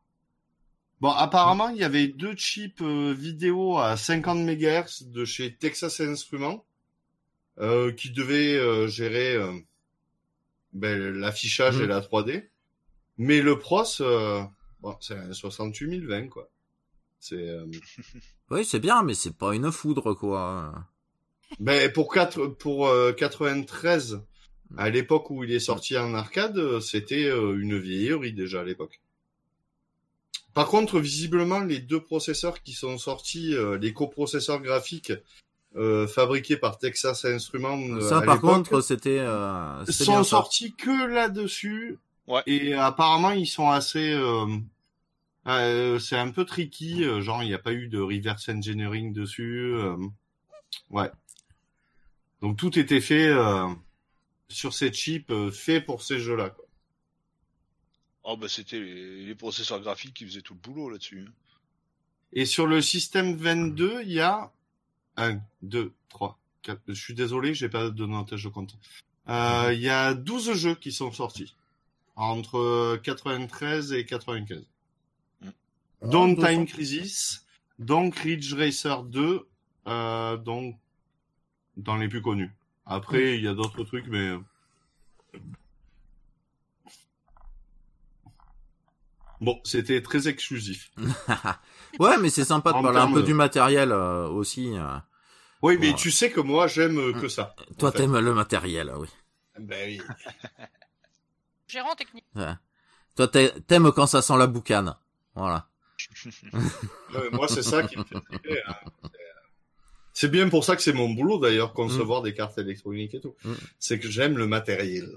Bon, 1.00 1.10
apparemment, 1.10 1.70
il 1.70 1.78
y 1.78 1.84
avait 1.84 2.06
deux 2.06 2.34
chips 2.36 2.80
euh, 2.80 3.12
vidéo 3.12 3.78
à 3.78 3.96
50 3.96 4.38
MHz 4.38 5.08
de 5.10 5.24
chez 5.24 5.56
Texas 5.56 6.00
Instruments 6.00 6.64
euh, 7.58 7.90
qui 7.90 8.12
devaient 8.12 8.56
euh, 8.56 8.86
gérer 8.86 9.34
euh, 9.34 9.52
ben, 10.72 10.96
l'affichage 10.96 11.80
et 11.80 11.88
la 11.88 12.00
3D. 12.00 12.50
Mais 13.16 13.42
le 13.42 13.58
pros, 13.58 14.00
euh, 14.00 14.44
bon, 14.80 14.96
c'est 15.00 15.16
un 15.16 15.32
68020 15.32 16.28
quoi. 16.28 16.48
C'est 17.20 17.48
euh, 17.48 17.66
Oui, 18.50 18.64
c'est 18.64 18.80
bien, 18.80 19.02
mais 19.02 19.14
c'est 19.14 19.36
pas 19.36 19.54
une 19.54 19.70
foudre, 19.72 20.14
quoi. 20.14 20.72
ben 21.60 21.90
pour 21.92 22.12
4 22.12 22.46
pour 22.46 22.88
euh, 22.88 23.12
93 23.12 24.20
à 24.76 24.90
l'époque 24.90 25.30
où 25.30 25.44
il 25.44 25.52
est 25.52 25.60
sorti 25.60 25.96
en 25.96 26.14
arcade, 26.14 26.58
euh, 26.58 26.80
c'était 26.80 27.24
euh, 27.24 27.58
une 27.58 27.78
vieillerie 27.78 28.32
déjà 28.32 28.60
à 28.60 28.64
l'époque. 28.64 29.00
Par 30.54 30.66
contre, 30.66 30.98
visiblement, 30.98 31.60
les 31.60 31.78
deux 31.78 32.00
processeurs 32.00 32.62
qui 32.62 32.72
sont 32.72 32.98
sortis, 32.98 33.54
euh, 33.54 33.78
les 33.78 33.92
coprocesseurs 33.92 34.60
graphiques 34.60 35.12
euh, 35.76 36.06
fabriqués 36.06 36.56
par 36.56 36.78
Texas 36.78 37.24
Instruments, 37.24 38.00
Ça, 38.00 38.18
à 38.18 38.22
par 38.22 38.40
contre, 38.40 38.80
c'était... 38.80 39.20
Euh, 39.20 39.84
c'était 39.86 40.04
sont 40.04 40.24
sortis 40.24 40.74
que 40.74 41.06
là-dessus. 41.06 41.98
Ouais. 42.26 42.42
Et 42.46 42.74
apparemment, 42.74 43.30
ils 43.30 43.46
sont 43.46 43.70
assez. 43.70 44.18
Euh, 45.46 45.94
euh, 45.96 45.98
c'est 45.98 46.16
un 46.18 46.30
peu 46.30 46.44
tricky, 46.44 47.04
euh, 47.04 47.20
genre 47.22 47.42
il 47.42 47.46
n'y 47.48 47.54
a 47.54 47.58
pas 47.58 47.72
eu 47.72 47.88
de 47.88 47.98
reverse 48.00 48.48
engineering 48.48 49.12
dessus. 49.12 49.72
euh, 49.74 49.96
ouais. 50.90 51.10
Donc 52.42 52.56
tout 52.56 52.78
était 52.78 53.00
fait 53.00 53.28
euh, 53.28 53.66
sur 54.48 54.74
ces 54.74 54.92
chips, 54.92 55.30
euh, 55.30 55.50
fait 55.50 55.80
pour 55.80 56.02
ces 56.02 56.18
jeux-là. 56.20 56.50
quoi. 56.50 56.64
Oh 58.24 58.36
bah 58.36 58.48
c'était 58.48 58.78
les, 58.78 59.24
les 59.24 59.34
processeurs 59.34 59.80
graphiques 59.80 60.14
qui 60.14 60.26
faisaient 60.26 60.42
tout 60.42 60.54
le 60.54 60.60
boulot 60.60 60.90
là-dessus. 60.90 61.24
hein. 61.28 61.32
Et 62.34 62.44
sur 62.44 62.66
le 62.66 62.82
système 62.82 63.34
22, 63.36 64.02
il 64.02 64.12
y 64.12 64.20
a 64.20 64.52
1, 65.16 65.40
2, 65.62 65.92
3, 66.10 66.38
4. 66.62 66.82
Je 66.88 66.92
suis 66.92 67.14
désolé, 67.14 67.54
j'ai 67.54 67.70
pas 67.70 67.88
de 67.88 68.04
notage 68.06 68.44
de 68.44 68.48
compte. 68.50 68.76
Euh, 69.30 69.70
Il 69.72 69.80
y 69.80 69.88
a 69.88 70.12
12 70.12 70.52
jeux 70.52 70.74
qui 70.74 70.92
sont 70.92 71.10
sortis 71.10 71.54
entre 72.16 72.98
93 73.02 73.92
et 73.94 74.04
95. 74.04 74.62
Dont 76.02 76.36
Ah, 76.42 76.48
Time 76.48 76.66
Crisis, 76.66 77.46
donc 77.78 78.16
Ridge 78.16 78.54
Racer 78.54 79.02
2, 79.04 79.46
euh, 79.86 80.36
donc 80.36 80.76
dans 81.76 81.96
les 81.96 82.08
plus 82.08 82.22
connus. 82.22 82.52
Après, 82.86 83.36
il 83.36 83.44
y 83.44 83.48
a 83.48 83.54
d'autres 83.54 83.84
trucs, 83.84 84.06
mais 84.06 84.28
euh, 84.28 84.38
bon, 89.40 89.60
c'était 89.64 90.02
très 90.02 90.28
exclusif. 90.28 90.90
Ouais, 91.98 92.16
mais 92.18 92.28
c'est 92.30 92.44
sympa 92.44 92.72
de 92.72 92.76
En 92.78 92.82
parler 92.82 92.98
un 92.98 93.10
peu 93.12 93.22
de- 93.22 93.26
du 93.26 93.34
matériel 93.34 93.92
euh, 93.92 94.28
aussi. 94.28 94.76
euh. 94.76 94.98
Oui, 95.62 95.78
mais 95.80 95.94
tu 95.94 96.10
sais 96.10 96.30
que 96.30 96.40
moi, 96.40 96.66
j'aime 96.68 96.98
euh, 96.98 97.12
que 97.14 97.28
ça. 97.28 97.56
Toi, 97.78 97.90
t'aimes 97.92 98.18
le 98.18 98.34
matériel, 98.34 98.92
oui. 98.96 99.08
Ben 99.58 99.88
oui. 99.88 100.00
Gérant 101.66 101.94
technique. 101.96 102.26
Ouais. 102.36 102.52
Toi, 103.16 103.26
t'aimes 103.26 103.90
quand 103.92 104.06
ça 104.06 104.22
sent 104.22 104.36
la 104.36 104.46
boucane. 104.46 104.94
Voilà. 105.34 105.66
Ouais, 107.14 107.30
moi, 107.32 107.48
c'est 107.48 107.62
ça 107.62 107.82
qui 107.82 107.96
me 107.98 108.04
fait 108.04 108.20
triper. 108.20 108.60
hein. 108.66 108.74
C'est 110.12 110.30
bien 110.30 110.48
pour 110.48 110.64
ça 110.64 110.74
que 110.74 110.82
c'est 110.82 110.92
mon 110.92 111.08
boulot 111.10 111.38
d'ailleurs, 111.38 111.72
concevoir 111.72 112.22
des 112.22 112.34
cartes 112.34 112.58
électroniques 112.58 113.14
et 113.14 113.20
tout. 113.20 113.36
Mm. 113.44 113.52
C'est 113.78 114.00
que 114.00 114.08
j'aime 114.08 114.36
le 114.36 114.46
matériel. 114.48 115.08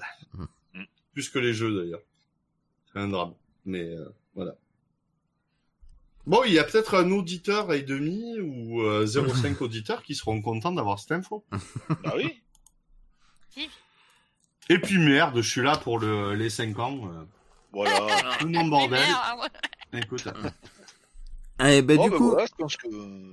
Mm. 0.73 0.83
Plus 1.13 1.29
que 1.29 1.39
les 1.39 1.53
jeux 1.53 1.75
d'ailleurs. 1.83 2.01
C'est 2.93 2.99
un 2.99 3.07
drame. 3.07 3.33
Mais 3.65 3.81
euh, 3.83 4.05
voilà. 4.35 4.53
Bon, 6.27 6.43
il 6.45 6.53
y 6.53 6.59
a 6.59 6.63
peut-être 6.63 6.93
un 6.95 7.09
auditeur 7.11 7.73
et 7.73 7.81
demi 7.81 8.39
ou 8.39 8.81
euh, 8.83 9.05
0,5 9.05 9.57
auditeurs 9.63 10.03
qui 10.03 10.13
seront 10.13 10.39
contents 10.41 10.71
d'avoir 10.71 10.99
cette 10.99 11.13
info. 11.13 11.43
Bah 12.03 12.13
oui. 12.15 12.39
Et 14.69 14.77
puis 14.79 14.97
merde, 14.99 15.41
je 15.41 15.49
suis 15.49 15.61
là 15.61 15.77
pour 15.77 15.99
le, 15.99 16.35
les 16.35 16.49
5 16.49 16.77
ans. 16.79 17.11
euh, 17.11 17.23
Voilà. 17.73 18.07
tout 18.39 18.47
mon 18.47 18.63
Mais 18.63 18.69
bordel. 18.69 18.99
merde. 18.99 19.49
Écoute, 19.93 20.23
Et 21.63 21.81
ben 21.81 21.97
du 22.01 22.09
bah 22.09 22.17
coup, 22.17 22.29
voilà, 22.31 22.45
je 22.45 22.51
pense 22.57 22.75
que... 22.77 22.87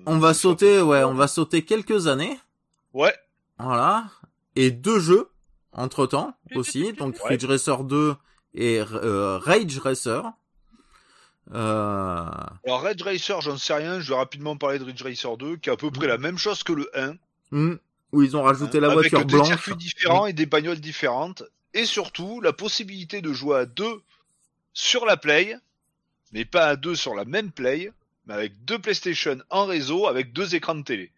on 0.07 0.19
va 0.19 0.35
sauter, 0.35 0.81
ouais, 0.81 1.03
on 1.05 1.15
va 1.15 1.29
sauter 1.29 1.65
quelques 1.65 2.07
années. 2.09 2.39
Ouais. 2.93 3.15
Voilà. 3.59 4.07
Et 4.57 4.71
deux 4.71 4.99
jeux 5.01 5.29
entre 5.73 6.07
temps 6.07 6.35
aussi, 6.55 6.93
donc 6.95 7.15
Ouais. 7.25 7.31
Ridge 7.31 7.45
Racer 7.47 7.85
2 7.85 8.15
et 8.55 8.81
euh, 8.81 9.39
Rage 9.39 9.79
Racer. 9.79 10.25
Euh... 11.55 12.27
Alors 12.67 12.83
Red 12.83 13.01
Racer, 13.03 13.41
j'en 13.41 13.57
sais 13.57 13.75
rien, 13.75 14.01
je 14.01 14.11
vais 14.11 14.17
rapidement 14.19 14.57
parler 14.57 14.79
de 14.79 14.85
Ridge 14.85 15.03
Racer 15.03 15.37
2, 15.37 15.57
qui 15.57 15.71
est 15.71 15.73
à 15.73 15.77
peu 15.77 15.91
près 15.91 16.07
la 16.07 16.19
même 16.19 16.37
chose 16.39 16.63
que 16.63 16.73
le 16.73 16.91
1. 16.99 17.15
hmm, 17.53 17.77
où 18.13 18.23
ils 18.23 18.37
ont 18.37 18.43
rajouté 18.43 18.81
la 18.81 18.89
Hein, 18.89 18.99
avec 18.99 19.11
voiture 19.11 19.25
des 19.27 19.35
blanche. 19.35 19.47
circuits 19.49 19.77
différents 19.77 20.27
et 20.27 20.33
des 20.33 20.47
bagnoles 20.47 20.81
différentes. 20.81 21.43
Et 21.75 21.85
surtout, 21.87 22.41
la 22.41 22.53
possibilité 22.53 23.21
de 23.23 23.33
jouer 23.33 23.59
à 23.59 23.67
deux 23.67 24.03
sur 24.75 25.07
la 25.07 25.17
Play, 25.17 25.57
mais 26.33 26.45
pas 26.45 26.67
à 26.67 26.77
deux 26.77 26.95
sur 26.95 27.15
la 27.15 27.25
même 27.25 27.51
Play, 27.51 27.91
mais 28.29 28.35
avec 28.35 28.65
deux 28.65 28.79
PlayStation 28.79 29.39
en 29.51 29.67
réseau, 29.67 30.07
avec 30.07 30.33
deux 30.33 30.55
écrans 30.55 30.77
de 30.77 30.83
télé. 30.85 31.11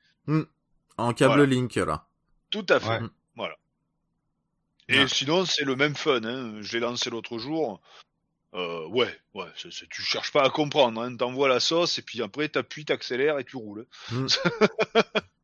En 0.96 1.12
câble 1.12 1.34
Voilà. 1.34 1.46
Link 1.46 1.74
là. 1.74 2.06
Tout 2.50 2.64
à 2.70 2.80
fait. 2.80 2.88
Ouais. 3.00 3.08
Voilà. 3.36 3.56
Et 4.88 4.98
Ouais. 5.00 5.08
sinon, 5.08 5.44
c'est 5.44 5.64
le 5.64 5.76
même 5.76 5.94
fun. 5.94 6.22
Hein. 6.24 6.54
Je 6.62 6.72
l'ai 6.72 6.80
lancé 6.80 7.10
l'autre 7.10 7.38
jour. 7.38 7.80
Euh, 8.54 8.84
ouais, 8.88 9.08
ouais, 9.34 9.46
tu 9.90 10.02
cherches 10.02 10.32
pas 10.32 10.42
à 10.42 10.50
comprendre. 10.50 11.00
Hein. 11.00 11.16
T'envoies 11.16 11.48
la 11.48 11.60
sauce 11.60 11.98
et 11.98 12.02
puis 12.02 12.20
après 12.22 12.48
t'appuies, 12.48 12.84
t'accélères 12.84 13.38
et 13.38 13.44
tu 13.44 13.56
roules. 13.56 13.86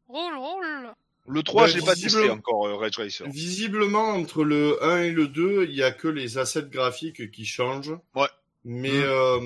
Roule, 0.08 0.36
roule. 0.36 0.92
Le 1.28 1.42
3, 1.42 1.62
Ouais, 1.64 1.68
je 1.68 1.78
l'ai 1.78 1.84
pas 1.84 1.94
visiblement- 1.94 2.22
testé 2.22 2.30
encore, 2.38 2.66
euh, 2.68 2.74
Red 2.76 2.94
Racer. 2.96 3.26
Visiblement, 3.28 4.10
entre 4.10 4.44
le 4.44 4.82
1 4.84 5.02
et 5.02 5.10
le 5.10 5.26
2, 5.26 5.64
il 5.64 5.74
y 5.74 5.82
a 5.82 5.90
que 5.90 6.06
les 6.08 6.38
assets 6.38 6.68
graphiques 6.70 7.30
qui 7.32 7.44
changent. 7.44 7.96
Ouais. 8.14 8.28
Mais, 8.64 8.90
Mm. 8.90 9.02
euh, 9.04 9.40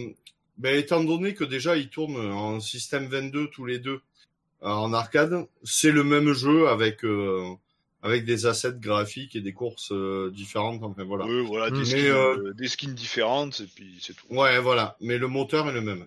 ben, 0.60 0.76
étant 0.76 1.02
donné 1.02 1.34
que 1.34 1.44
déjà 1.44 1.76
ils 1.76 1.88
tournent 1.88 2.16
en 2.32 2.60
système 2.60 3.06
22 3.06 3.48
tous 3.48 3.64
les 3.64 3.78
deux 3.78 4.00
euh, 4.62 4.68
en 4.68 4.92
arcade, 4.92 5.46
c'est 5.64 5.90
le 5.90 6.04
même 6.04 6.32
jeu 6.32 6.68
avec 6.68 7.02
euh, 7.04 7.48
avec 8.02 8.24
des 8.24 8.46
assets 8.46 8.74
graphiques 8.78 9.34
et 9.36 9.40
des 9.40 9.52
courses 9.54 9.90
euh, 9.92 10.30
différentes. 10.34 10.82
Enfin 10.82 11.04
voilà. 11.04 11.24
Ouais, 11.26 11.42
voilà, 11.42 11.70
des, 11.70 11.80
Mm. 11.80 11.84
skins, 11.84 11.96
Mais, 12.02 12.08
euh, 12.10 12.36
euh, 12.48 12.52
des 12.54 12.68
skins 12.68 12.94
différentes 12.94 13.60
et 13.60 13.66
puis 13.66 13.98
c'est 14.00 14.14
tout. 14.14 14.26
Ouais, 14.30 14.58
voilà. 14.60 14.96
Mais 15.00 15.16
le 15.18 15.28
moteur 15.28 15.68
est 15.68 15.72
le 15.72 15.80
même. 15.80 16.06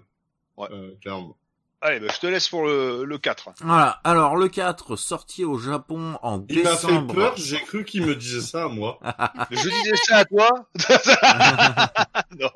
Ouais. 0.58 0.68
Euh, 0.72 0.92
clairement. 1.02 1.36
Allez, 1.82 2.00
bah, 2.00 2.08
je 2.14 2.20
te 2.20 2.28
laisse 2.28 2.48
pour 2.48 2.66
le, 2.66 3.04
le 3.04 3.18
4. 3.18 3.50
Voilà. 3.62 4.00
Alors 4.06 4.38
le 4.38 4.48
4 4.48 4.96
sorti 4.96 5.44
au 5.44 5.58
Japon 5.58 6.18
en 6.22 6.46
Il 6.48 6.64
m'a 6.64 6.76
fait 6.78 6.88
décembre. 6.88 7.14
peur. 7.14 7.34
J'ai 7.38 7.60
cru 7.60 7.84
qu'il 7.84 8.06
me 8.06 8.16
disait 8.16 8.40
ça 8.42 8.66
à 8.66 8.68
moi. 8.70 9.00
je 9.52 9.58
disais 9.70 9.96
ça 10.08 10.18
à 10.20 10.26
toi 10.26 10.50
Non. 12.40 12.50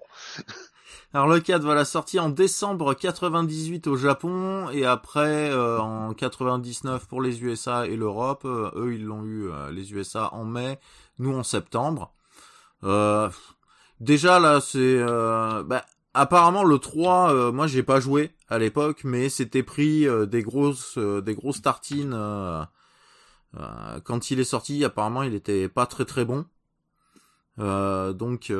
Alors 1.18 1.30
le 1.30 1.39
4 1.39 1.63
voilà 1.63 1.84
sorti 1.84 2.20
en 2.20 2.30
décembre 2.30 2.93
98 2.93 3.88
au 3.88 3.95
Japon 3.97 4.70
et 4.70 4.86
après 4.86 5.49
euh, 5.49 5.80
en 5.80 6.13
99 6.13 7.07
pour 7.07 7.24
les 7.24 7.41
USA 7.41 7.88
et 7.88 7.95
l'Europe. 7.95 8.43
Euh, 8.45 8.70
eux 8.76 8.93
ils 8.93 9.03
l'ont 9.03 9.24
eu 9.24 9.49
euh, 9.49 9.72
les 9.72 9.91
USA 9.93 10.32
en 10.32 10.45
mai, 10.45 10.78
nous 11.18 11.34
en 11.34 11.41
septembre. 11.41 12.13
Déjà 13.99 14.39
là 14.39 14.61
c'est 14.61 15.03
bah, 15.65 15.84
apparemment 16.13 16.63
le 16.63 16.78
3 16.78 17.34
euh, 17.34 17.51
moi 17.51 17.65
j'ai 17.65 17.82
pas 17.82 17.99
joué 17.99 18.30
à 18.47 18.59
l'époque 18.59 19.01
mais 19.03 19.30
c'était 19.30 19.63
pris 19.63 20.05
des 20.28 20.43
grosses 20.43 20.99
des 20.99 21.34
grosses 21.34 21.63
tartines 21.63 22.15
quand 24.03 24.30
il 24.30 24.39
est 24.39 24.43
sorti 24.43 24.86
apparemment 24.86 25.24
il 25.24 25.34
était 25.34 25.68
pas 25.68 25.88
très 25.88 26.05
très 26.05 26.26
bon. 26.26 26.45
Donc 27.57 28.51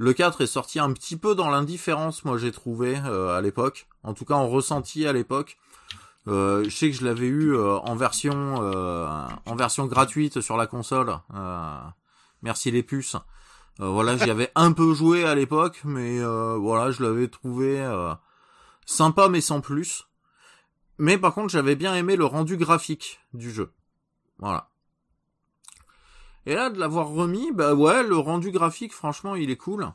le 0.00 0.14
4 0.14 0.40
est 0.40 0.46
sorti 0.46 0.80
un 0.80 0.90
petit 0.94 1.18
peu 1.18 1.34
dans 1.34 1.50
l'indifférence, 1.50 2.24
moi 2.24 2.38
j'ai 2.38 2.52
trouvé 2.52 2.98
euh, 3.04 3.36
à 3.36 3.42
l'époque. 3.42 3.86
En 4.02 4.14
tout 4.14 4.24
cas, 4.24 4.32
en 4.32 4.48
ressenti 4.48 5.06
à 5.06 5.12
l'époque. 5.12 5.58
Euh, 6.26 6.64
je 6.64 6.70
sais 6.70 6.90
que 6.90 6.96
je 6.96 7.04
l'avais 7.04 7.26
eu 7.26 7.54
euh, 7.54 7.76
en 7.80 7.96
version 7.96 8.62
euh, 8.62 9.06
en 9.44 9.56
version 9.56 9.84
gratuite 9.84 10.40
sur 10.40 10.56
la 10.56 10.66
console. 10.66 11.18
Merci 12.40 12.70
les 12.70 12.82
puces. 12.82 13.16
Voilà, 13.78 14.16
j'y 14.16 14.30
avais 14.30 14.50
un 14.54 14.72
peu 14.72 14.94
joué 14.94 15.24
à 15.26 15.34
l'époque, 15.34 15.82
mais 15.84 16.18
voilà, 16.56 16.92
je 16.92 17.02
l'avais 17.02 17.28
trouvé 17.28 17.86
sympa 18.86 19.28
mais 19.28 19.42
sans 19.42 19.60
plus. 19.60 20.08
Mais 20.96 21.18
par 21.18 21.34
contre, 21.34 21.50
j'avais 21.50 21.76
bien 21.76 21.94
aimé 21.94 22.16
le 22.16 22.24
rendu 22.24 22.56
graphique 22.56 23.20
du 23.34 23.50
jeu. 23.50 23.70
Voilà. 24.38 24.69
Et 26.46 26.54
là, 26.54 26.70
de 26.70 26.78
l'avoir 26.78 27.08
remis, 27.08 27.52
bah 27.52 27.74
ouais, 27.74 28.02
le 28.02 28.16
rendu 28.16 28.50
graphique, 28.50 28.92
franchement, 28.92 29.34
il 29.34 29.50
est 29.50 29.56
cool. 29.56 29.92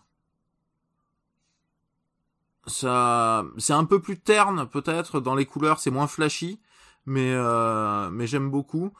Ça, 2.68 3.46
c'est 3.58 3.74
un 3.74 3.86
peu 3.86 4.00
plus 4.00 4.20
terne, 4.20 4.68
peut-être, 4.68 5.20
dans 5.20 5.36
les 5.36 5.46
couleurs, 5.46 5.80
c'est 5.80 5.92
moins 5.92 6.08
flashy, 6.08 6.60
mais, 7.06 7.32
euh, 7.34 8.10
mais 8.10 8.28
j'aime 8.28 8.50
beaucoup. 8.50 8.94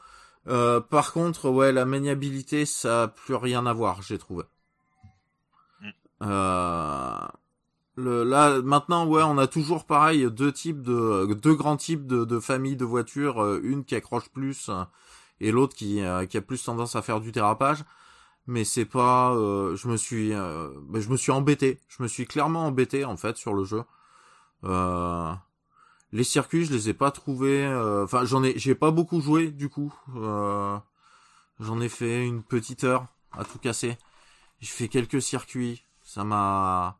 Euh, 0.48 0.80
par 0.80 1.12
contre, 1.12 1.50
ouais, 1.50 1.72
la 1.72 1.84
maniabilité, 1.84 2.66
ça 2.66 3.04
a 3.04 3.08
plus 3.08 3.34
rien 3.34 3.66
à 3.66 3.72
voir, 3.72 4.02
j'ai 4.02 4.18
trouvé. 4.18 4.44
Mm. 5.80 5.88
Euh, 6.22 7.18
le, 7.96 8.22
là, 8.24 8.60
maintenant, 8.62 9.06
ouais, 9.06 9.22
on 9.24 9.38
a 9.38 9.46
toujours 9.46 9.84
pareil, 9.84 10.30
deux 10.30 10.52
types 10.52 10.82
de, 10.82 11.34
deux 11.34 11.54
grands 11.54 11.76
types 11.76 12.06
de, 12.06 12.24
de 12.24 12.38
familles 12.38 12.76
de 12.76 12.84
voitures, 12.84 13.42
euh, 13.42 13.60
une 13.64 13.84
qui 13.84 13.96
accroche 13.96 14.28
plus, 14.28 14.70
et 15.40 15.50
l'autre 15.52 15.74
qui, 15.76 16.00
euh, 16.02 16.26
qui 16.26 16.36
a 16.36 16.42
plus 16.42 16.62
tendance 16.62 16.96
à 16.96 17.02
faire 17.02 17.20
du 17.20 17.32
dérapage. 17.32 17.84
Mais 18.46 18.64
c'est 18.64 18.84
pas, 18.84 19.34
euh, 19.34 19.74
je 19.76 19.88
me 19.88 19.96
suis, 19.96 20.32
euh, 20.32 20.70
je 20.94 21.08
me 21.10 21.16
suis 21.16 21.32
embêté. 21.32 21.80
Je 21.88 22.02
me 22.02 22.08
suis 22.08 22.26
clairement 22.26 22.66
embêté 22.66 23.04
en 23.04 23.16
fait 23.16 23.36
sur 23.36 23.54
le 23.54 23.64
jeu. 23.64 23.82
Euh, 24.64 25.32
les 26.12 26.24
circuits, 26.24 26.64
je 26.64 26.72
les 26.72 26.88
ai 26.88 26.94
pas 26.94 27.10
trouvés. 27.10 27.64
euh, 27.66 28.04
Enfin, 28.04 28.24
j'en 28.24 28.44
ai, 28.44 28.58
j'ai 28.58 28.74
pas 28.74 28.90
beaucoup 28.92 29.20
joué 29.20 29.50
du 29.50 29.68
coup. 29.68 29.92
Euh, 30.16 30.78
j'en 31.60 31.80
ai 31.80 31.88
fait 31.88 32.24
une 32.24 32.42
petite 32.42 32.84
heure 32.84 33.06
à 33.32 33.44
tout 33.44 33.58
casser. 33.58 33.98
J'ai 34.60 34.68
fait 34.68 34.88
quelques 34.88 35.20
circuits. 35.22 35.82
Ça 36.02 36.22
m'a, 36.24 36.98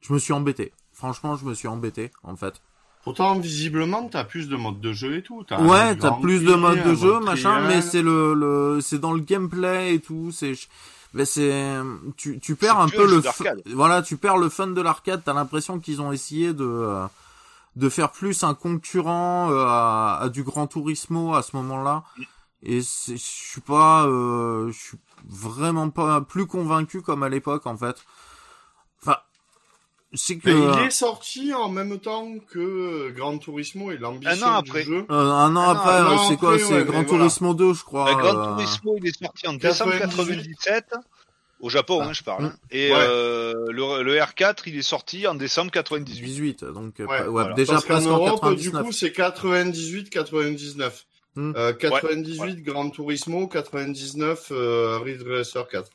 je 0.00 0.12
me 0.12 0.18
suis 0.18 0.32
embêté. 0.32 0.72
Franchement, 0.92 1.36
je 1.36 1.44
me 1.44 1.54
suis 1.54 1.68
embêté 1.68 2.10
en 2.24 2.34
fait. 2.36 2.60
Pourtant, 3.08 3.38
visiblement, 3.38 4.08
t'as 4.08 4.24
plus 4.24 4.48
de 4.48 4.56
modes 4.56 4.80
de 4.80 4.92
jeu 4.92 5.16
et 5.16 5.22
tout. 5.22 5.44
T'as 5.48 5.62
Ouais, 5.62 5.96
t'as 5.96 6.08
Grand 6.10 6.20
plus 6.20 6.40
de 6.44 6.54
modes 6.54 6.82
de 6.82 6.94
jeu, 6.94 7.12
mode 7.14 7.24
machin, 7.24 7.54
trial. 7.62 7.66
mais 7.68 7.80
c'est 7.82 8.02
le, 8.02 8.34
le, 8.34 8.80
c'est 8.80 8.98
dans 8.98 9.12
le 9.12 9.20
gameplay 9.20 9.94
et 9.94 10.00
tout, 10.00 10.30
c'est, 10.32 10.52
mais 11.14 11.24
c'est, 11.24 11.76
tu, 12.16 12.38
tu 12.38 12.54
perds 12.54 12.78
un 12.80 12.88
peu 12.88 13.06
le, 13.10 13.20
fu- 13.22 13.44
voilà, 13.74 14.02
tu 14.02 14.16
perds 14.16 14.36
le 14.38 14.48
fun 14.48 14.66
de 14.68 14.80
l'arcade, 14.80 15.22
t'as 15.24 15.32
l'impression 15.32 15.78
qu'ils 15.80 16.00
ont 16.02 16.12
essayé 16.12 16.52
de, 16.52 16.64
euh, 16.64 17.06
de 17.76 17.88
faire 17.88 18.10
plus 18.10 18.44
un 18.44 18.54
concurrent 18.54 19.50
euh, 19.50 19.64
à, 19.66 20.18
à 20.22 20.28
du 20.28 20.42
Gran 20.42 20.66
Turismo 20.66 21.34
à 21.34 21.42
ce 21.42 21.56
moment-là, 21.56 22.04
et 22.62 22.82
c'est, 22.82 23.16
je 23.16 23.22
suis 23.24 23.60
pas, 23.60 24.06
euh, 24.06 24.70
je 24.70 24.78
suis 24.78 24.98
vraiment 25.28 25.88
pas 25.90 26.20
plus 26.20 26.46
convaincu 26.46 27.00
comme 27.02 27.22
à 27.22 27.28
l'époque, 27.28 27.66
en 27.66 27.76
fait. 27.76 27.96
Enfin, 30.10 30.16
c'est 30.22 30.38
que, 30.38 30.48
Mais 30.50 30.80
il 30.82 30.86
est 30.86 30.90
sorti 30.90 31.52
en 31.52 31.68
même 31.68 31.98
temps 31.98 32.26
que 32.50 33.10
Gran 33.10 33.36
Turismo 33.38 33.90
et 33.90 33.98
l'ambition 33.98 34.46
Un 34.46 34.56
an 34.58 34.62
du 34.62 34.70
après. 34.70 34.82
jeu. 34.84 35.04
euh, 35.10 35.14
un 35.14 35.54
an 35.56 35.64
Ah 35.66 35.70
après, 35.72 35.92
un 35.92 36.06
euh, 36.06 36.14
an 36.16 36.28
c'est 36.28 36.36
quoi, 36.36 36.54
après, 36.54 36.64
c'est 36.64 36.84
Gran 36.84 37.02
voilà. 37.02 37.24
Turismo 37.24 37.54
2, 37.54 37.74
je 37.74 37.84
crois. 37.84 38.04
Bah, 38.06 38.14
Gran 38.14 38.36
euh, 38.36 38.54
Turismo, 38.56 38.96
il 39.02 39.06
est 39.08 39.18
sorti 39.22 39.46
en 39.48 39.52
décembre 39.54 39.98
98. 39.98 40.36
97. 40.36 40.84
Au 41.60 41.68
Japon, 41.68 42.00
hein, 42.02 42.12
je 42.12 42.22
parle. 42.22 42.44
hein. 42.46 42.54
Et 42.70 42.90
Ouais. 42.92 42.96
euh, 43.00 43.52
le, 43.70 44.02
le 44.04 44.14
R4, 44.16 44.62
il 44.66 44.78
est 44.78 44.82
sorti 44.82 45.26
en 45.26 45.34
décembre 45.34 45.72
98. 45.72 46.22
18, 46.22 46.64
donc 46.64 47.00
euh, 47.00 47.06
Ouais, 47.06 47.20
ouais, 47.22 47.26
voilà. 47.28 47.54
déjà 47.54 47.72
Parce 47.74 47.84
presque 47.84 48.06
en 48.06 48.10
Europe, 48.10 48.40
99. 48.40 48.62
du 48.62 48.84
coup, 48.86 48.92
c'est 48.92 49.10
98-99. 49.10 51.04
Hmm. 51.34 51.52
Euh, 51.56 51.72
98 51.72 52.62
Gran 52.62 52.90
Turismo, 52.90 53.46
99 53.48 54.48
euh, 54.52 54.98
Ridge 54.98 55.22
Racer 55.28 55.66
4. 55.68 55.90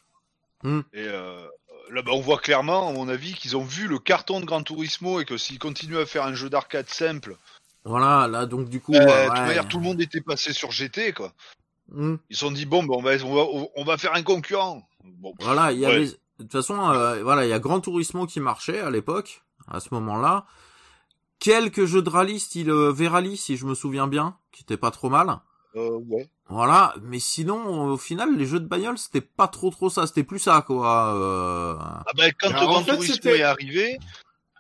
Et 0.66 0.70
euh, 0.95 1.45
là, 1.91 2.01
bah, 2.01 2.11
on 2.13 2.21
voit 2.21 2.38
clairement, 2.38 2.89
à 2.89 2.93
mon 2.93 3.07
avis, 3.09 3.34
qu'ils 3.34 3.57
ont 3.57 3.63
vu 3.63 3.88
le 3.88 3.99
carton 3.99 4.39
de 4.39 4.45
Gran 4.45 4.63
Turismo 4.63 5.19
et 5.19 5.25
que 5.25 5.38
s'ils 5.38 5.59
continuent 5.59 5.97
à 5.97 6.05
faire 6.05 6.23
un 6.25 6.34
jeu 6.34 6.49
d'arcade 6.49 6.89
simple, 6.89 7.38
Voilà, 7.86 8.27
là 8.27 8.45
donc 8.45 8.69
du 8.69 8.79
coup, 8.79 8.93
euh, 8.93 8.99
ouais, 8.99 9.23
de 9.25 9.29
toute 9.29 9.45
manière, 9.45 9.67
tout 9.67 9.77
le 9.77 9.84
monde 9.84 10.01
était 10.01 10.21
passé 10.21 10.53
sur 10.53 10.71
GT, 10.71 11.13
quoi. 11.13 11.34
Hmm. 11.89 12.15
Ils 12.29 12.36
se 12.36 12.45
sont 12.45 12.51
dit 12.51 12.65
bon, 12.65 12.84
ben, 12.84 12.93
on 12.95 13.01
va, 13.01 13.11
on 13.25 13.36
va, 13.36 13.67
on 13.75 13.84
va 13.84 13.97
faire 13.97 14.15
un 14.15 14.23
concurrent. 14.23 14.88
Bon, 15.03 15.34
Voilà, 15.39 15.71
il 15.71 15.79
y 15.79 15.86
ouais. 15.86 15.93
avait, 15.93 16.05
de 16.05 16.43
toute 16.43 16.51
façon, 16.51 16.79
euh, 16.91 17.21
voilà, 17.23 17.45
il 17.45 17.49
y 17.49 17.53
a 17.53 17.59
Gran 17.59 17.79
Turismo 17.81 18.25
qui 18.25 18.39
marchait 18.39 18.79
à 18.79 18.89
l'époque, 18.89 19.43
à 19.67 19.79
ce 19.79 19.89
moment-là. 19.91 20.45
Quelques 21.39 21.86
jeux 21.86 22.01
de 22.01 22.09
rallye 22.09 22.39
style 22.39 22.69
euh, 22.69 23.36
si 23.36 23.57
je 23.57 23.65
me 23.65 23.75
souviens 23.75 24.07
bien, 24.07 24.38
qui 24.51 24.63
étaient 24.63 24.77
pas 24.77 24.91
trop 24.91 25.09
mal. 25.09 25.39
Euh, 25.75 25.99
ouais. 26.07 26.29
Voilà, 26.50 26.94
mais 27.02 27.20
sinon, 27.20 27.86
au 27.91 27.98
final, 27.98 28.38
les 28.38 28.46
jeux 28.46 28.60
de 28.60 28.68
bagnole, 28.68 28.98
c'était 28.98 29.22
pas 29.22 29.48
trop 29.48 29.70
trop 29.72 29.89
ça, 29.89 30.06
c'était 30.08 30.24
plus 30.24 30.39
ça, 30.39 30.64
quoi. 30.66 31.16
euh. 31.16 31.76
Ah 31.80 32.04
ben, 32.18 32.32
quand 32.39 32.50
Alors, 32.50 32.78
en 32.78 32.84
fait, 32.84 32.91
Turismo 32.94 33.14
c'était- 33.16 33.39
est 33.39 33.44
arrivé, 33.44 33.98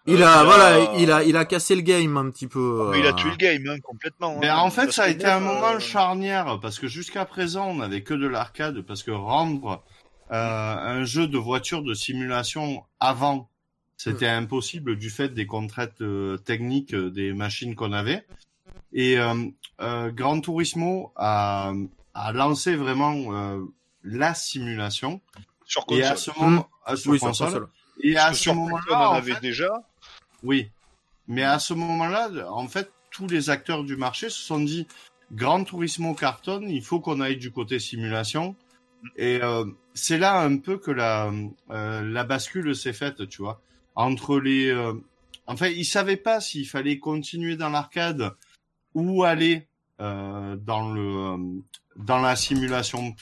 Il 0.07 0.21
euh, 0.21 0.25
a, 0.27 0.41
il 0.41 0.45
voilà, 0.45 0.93
il 0.97 1.11
a, 1.11 1.23
il 1.23 1.37
a 1.37 1.45
cassé 1.45 1.75
le 1.75 1.81
game 1.81 2.15
un 2.17 2.29
petit 2.31 2.47
peu. 2.47 2.91
il 2.95 3.05
a 3.05 3.09
euh. 3.09 3.13
tué 3.13 3.29
le 3.31 3.35
game 3.35 3.63
hein, 3.69 3.79
complètement. 3.81 4.37
Mais 4.39 4.47
hein. 4.49 4.57
en 4.57 4.69
fait, 4.71 4.91
ça 4.91 5.03
a 5.03 5.07
été 5.09 5.25
un 5.25 5.39
moment 5.39 5.73
euh, 5.75 5.79
charnière 5.79 6.59
parce 6.61 6.79
que 6.79 6.87
jusqu'à 6.87 7.25
présent, 7.25 7.67
on 7.67 7.75
n'avait 7.75 8.01
que 8.01 8.13
de 8.13 8.27
l'arcade 8.27 8.81
parce 8.81 9.03
que 9.03 9.11
rendre 9.11 9.83
euh, 10.31 10.75
un 10.77 11.03
jeu 11.03 11.27
de 11.27 11.37
voiture 11.37 11.83
de 11.83 11.93
simulation 11.93 12.83
avant, 12.99 13.49
c'était 13.97 14.27
impossible 14.27 14.97
du 14.97 15.09
fait 15.09 15.29
des 15.33 15.45
contraintes 15.45 16.01
euh, 16.01 16.37
techniques 16.37 16.95
des 16.95 17.33
machines 17.33 17.75
qu'on 17.75 17.93
avait. 17.93 18.25
Et 18.93 19.17
euh, 19.19 19.33
euh, 19.81 20.11
Gran 20.11 20.39
Turismo 20.41 21.11
a, 21.15 21.73
a 22.13 22.31
lancé 22.33 22.75
vraiment 22.75 23.15
euh, 23.33 23.61
la 24.03 24.33
simulation. 24.33 25.21
sur 25.65 25.83
Et 25.89 26.01
console. 26.01 26.03
à 26.05 26.15
ce 26.15 26.31
moment, 26.39 26.69
sur 26.95 27.11
Oui, 27.11 27.19
sur 27.19 27.27
console. 27.29 27.67
Et 28.01 28.17
à 28.17 28.33
ce 28.33 28.39
sur 28.41 28.53
console, 28.53 28.69
moment-là, 28.71 28.85
on 28.89 28.93
en 28.93 29.11
en 29.11 29.13
avait 29.13 29.33
fait, 29.33 29.41
déjà. 29.41 29.69
oui. 30.43 30.69
Mais 31.27 31.43
à 31.43 31.57
ce 31.57 31.73
moment-là, 31.73 32.29
en 32.51 32.67
fait, 32.67 32.91
tous 33.09 33.27
les 33.27 33.49
acteurs 33.49 33.83
du 33.85 33.95
marché 33.95 34.29
se 34.29 34.41
sont 34.41 34.59
dit 34.59 34.87
Gran 35.31 35.63
Turismo 35.63 36.13
cartonne, 36.15 36.69
il 36.69 36.83
faut 36.83 36.99
qu'on 36.99 37.21
aille 37.21 37.37
du 37.37 37.49
côté 37.49 37.79
simulation. 37.79 38.55
Et 39.15 39.39
euh, 39.41 39.63
c'est 39.93 40.17
là 40.17 40.41
un 40.41 40.57
peu 40.57 40.77
que 40.77 40.91
la, 40.91 41.31
euh, 41.71 42.01
la 42.01 42.23
bascule 42.25 42.75
s'est 42.75 42.91
faite, 42.93 43.27
tu 43.29 43.41
vois. 43.41 43.61
Entre 43.95 44.37
les... 44.39 44.67
euh, 44.69 44.93
En 45.47 45.55
fait, 45.55 45.73
ils 45.73 45.85
savaient 45.85 46.17
pas 46.17 46.41
s'il 46.41 46.67
fallait 46.67 46.99
continuer 46.99 47.55
dans 47.55 47.69
l'arcade 47.69 48.33
ou 48.93 49.23
aller 49.23 49.67
euh, 50.01 50.55
dans 50.55 50.91
le 50.93 51.01
euh, 51.01 51.37
dans 51.95 52.19
la 52.19 52.35
simulation 52.35 53.15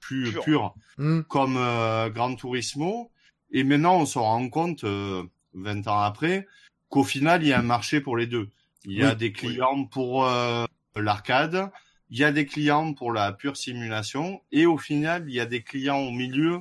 plus 0.00 0.30
Pure. 0.32 0.44
pure 0.44 0.74
Hmm. 0.98 1.20
comme 1.28 1.56
euh, 1.58 2.08
Gran 2.08 2.34
Turismo. 2.36 3.10
Et 3.52 3.64
maintenant, 3.64 3.96
on 4.00 4.06
se 4.06 4.18
rend 4.18 4.48
compte, 4.48 4.84
euh, 4.84 5.22
20 5.54 5.86
ans 5.88 6.00
après, 6.00 6.46
qu'au 6.88 7.04
final, 7.04 7.42
il 7.42 7.48
y 7.48 7.52
a 7.52 7.58
un 7.58 7.62
marché 7.62 8.00
pour 8.00 8.16
les 8.16 8.26
deux. 8.26 8.48
Il 8.86 8.92
y 8.92 9.02
a 9.04 9.10
Oui. 9.10 9.16
des 9.16 9.32
clients 9.32 9.84
pour 9.84 10.24
euh, 10.26 10.64
l'arcade, 10.96 11.70
il 12.10 12.18
y 12.18 12.24
a 12.24 12.32
des 12.32 12.46
clients 12.46 12.94
pour 12.94 13.12
la 13.12 13.32
pure 13.32 13.56
simulation, 13.56 14.40
et 14.52 14.64
au 14.64 14.78
final, 14.78 15.24
il 15.28 15.34
y 15.34 15.40
a 15.40 15.46
des 15.46 15.62
clients 15.62 15.98
au 15.98 16.10
milieu, 16.12 16.54
euh, 16.54 16.60